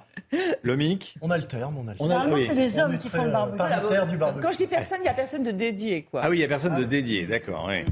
Le 0.62 0.76
mic 0.76 1.16
On 1.20 1.30
alterne, 1.30 1.74
on 1.78 1.86
alterne. 1.86 1.96
On 2.00 2.10
a- 2.10 2.14
Normalement, 2.14 2.36
oui. 2.36 2.46
c'est 2.48 2.54
les 2.54 2.78
hommes 2.80 2.98
qui 2.98 3.08
font 3.08 3.22
le 3.22 3.28
euh, 3.28 3.32
barbecue. 3.32 3.58
paritaire 3.58 4.06
du 4.08 4.16
barbecue. 4.16 4.42
Quand 4.46 4.52
je 4.52 4.58
dis 4.58 4.66
personne, 4.66 4.98
il 5.00 5.04
n'y 5.04 5.08
a 5.08 5.14
personne 5.14 5.42
de 5.44 5.50
dédié. 5.52 6.02
Quoi. 6.02 6.22
Ah 6.24 6.28
oui, 6.30 6.36
il 6.36 6.40
n'y 6.40 6.44
a 6.44 6.48
personne 6.48 6.74
de 6.74 6.84
dédié, 6.84 7.26
d'accord, 7.26 7.66
oui. 7.68 7.84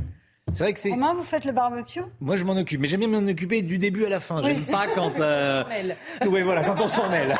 C'est 0.55 0.65
vrai 0.65 0.73
que 0.75 0.81
c'est... 0.81 0.91
Romain, 0.91 1.15
vous 1.15 1.23
faites 1.23 1.47
le 1.47 1.53
barbecue? 1.53 2.03
Moi, 2.21 2.37
je 2.37 2.45
m'en 2.45 2.53
occupe, 2.57 2.79
mais 2.81 2.87
j'aime 2.89 3.01
bien 3.01 3.09
m'en 3.09 3.27
occuper 3.27 3.62
du 3.62 3.79
début 3.79 4.05
à 4.05 4.11
la 4.11 4.21
fin. 4.21 4.43
J'aime 4.43 4.57
Oui. 4.59 4.71
pas 4.71 4.85
quand... 4.95 5.19
euh, 5.19 5.62
Oui, 6.27 6.43
voilà, 6.43 6.62
quand 6.62 6.79
on 6.83 6.89
s'en 6.89 7.09
mêle. 7.09 7.35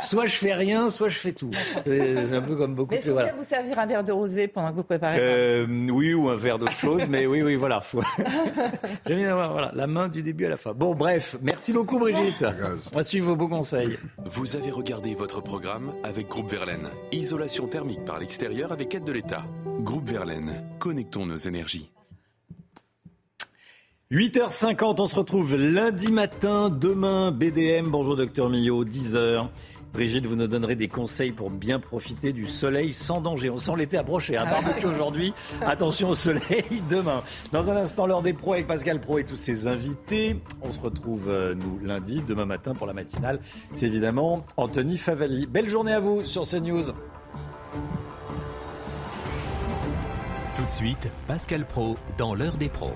soit 0.00 0.26
je 0.26 0.34
fais 0.36 0.52
rien, 0.52 0.90
soit 0.90 1.08
je 1.08 1.18
fais 1.18 1.32
tout. 1.32 1.50
C'est 1.86 2.34
un 2.34 2.42
peu 2.42 2.56
comme 2.56 2.74
beaucoup 2.74 2.94
est-ce 2.94 3.08
Voilà. 3.08 3.32
vous 3.32 3.44
servir 3.44 3.78
un 3.78 3.86
verre 3.86 4.04
de 4.04 4.12
rosé 4.12 4.48
pendant 4.48 4.70
que 4.70 4.74
vous 4.74 4.82
préparez 4.82 5.16
Euh, 5.20 5.66
oui, 5.90 6.12
ou 6.12 6.28
un 6.28 6.36
verre 6.36 6.58
d'autre 6.58 6.72
chose, 6.72 7.06
mais 7.08 7.24
oui, 7.24 7.40
oui, 7.42 7.54
voilà. 7.54 7.80
Faut... 7.80 8.02
J'aime 9.06 9.16
bien 9.16 9.30
avoir 9.32 9.52
voilà, 9.52 9.70
la 9.74 9.86
main 9.86 10.08
du 10.08 10.22
début 10.22 10.44
à 10.44 10.50
la 10.50 10.56
fin. 10.58 10.72
Bon, 10.74 10.94
bref, 10.94 11.36
merci 11.40 11.72
beaucoup 11.72 11.98
Brigitte. 12.00 12.44
On 12.92 12.96
va 12.96 13.02
suivre 13.02 13.28
vos 13.28 13.36
beaux 13.36 13.48
conseils. 13.48 13.98
Vous 14.26 14.56
avez 14.56 14.70
regardé 14.70 15.14
votre 15.14 15.40
programme 15.42 15.92
avec 16.04 16.28
Groupe 16.28 16.50
Verlaine. 16.50 16.88
Isolation 17.12 17.66
thermique 17.66 18.04
par 18.04 18.18
l'extérieur 18.18 18.72
avec 18.72 18.94
aide 18.94 19.04
de 19.04 19.12
l'État. 19.12 19.44
Groupe 19.80 20.06
Verlaine, 20.08 20.62
connectons 20.80 21.24
nos 21.24 21.36
énergies. 21.36 21.90
8h50, 24.12 25.00
on 25.00 25.06
se 25.06 25.16
retrouve 25.16 25.56
lundi 25.56 26.12
matin, 26.12 26.68
demain, 26.68 27.32
BDM. 27.32 27.88
Bonjour 27.88 28.14
docteur 28.14 28.50
Millot, 28.50 28.84
10h. 28.84 29.46
Brigitte, 29.94 30.26
vous 30.26 30.36
nous 30.36 30.48
donnerez 30.48 30.76
des 30.76 30.88
conseils 30.88 31.32
pour 31.32 31.48
bien 31.48 31.80
profiter 31.80 32.34
du 32.34 32.44
soleil 32.44 32.92
sans 32.92 33.22
danger. 33.22 33.48
On 33.48 33.56
sent 33.56 33.72
l'été 33.78 33.96
approcher. 33.96 34.36
Un 34.36 34.44
barbecue 34.44 34.84
aujourd'hui. 34.84 35.32
Attention 35.62 36.10
au 36.10 36.14
soleil 36.14 36.66
demain. 36.90 37.22
Dans 37.52 37.70
un 37.70 37.76
instant, 37.76 38.06
l'heure 38.06 38.20
des 38.20 38.34
pros 38.34 38.52
avec 38.52 38.66
Pascal 38.66 39.00
Pro 39.00 39.16
et 39.16 39.24
tous 39.24 39.36
ses 39.36 39.66
invités. 39.66 40.36
On 40.60 40.70
se 40.70 40.80
retrouve, 40.80 41.30
euh, 41.30 41.54
nous, 41.54 41.78
lundi, 41.82 42.20
demain 42.20 42.44
matin 42.44 42.74
pour 42.74 42.86
la 42.86 42.92
matinale. 42.92 43.40
C'est 43.72 43.86
évidemment 43.86 44.44
Anthony 44.58 44.98
Favali. 44.98 45.46
Belle 45.46 45.70
journée 45.70 45.94
à 45.94 46.00
vous 46.00 46.22
sur 46.22 46.42
CNews. 46.42 46.92
Tout 50.54 50.66
de 50.66 50.70
suite, 50.70 51.10
Pascal 51.26 51.64
Pro 51.66 51.96
dans 52.18 52.34
l'heure 52.34 52.58
des 52.58 52.68
pros. 52.68 52.92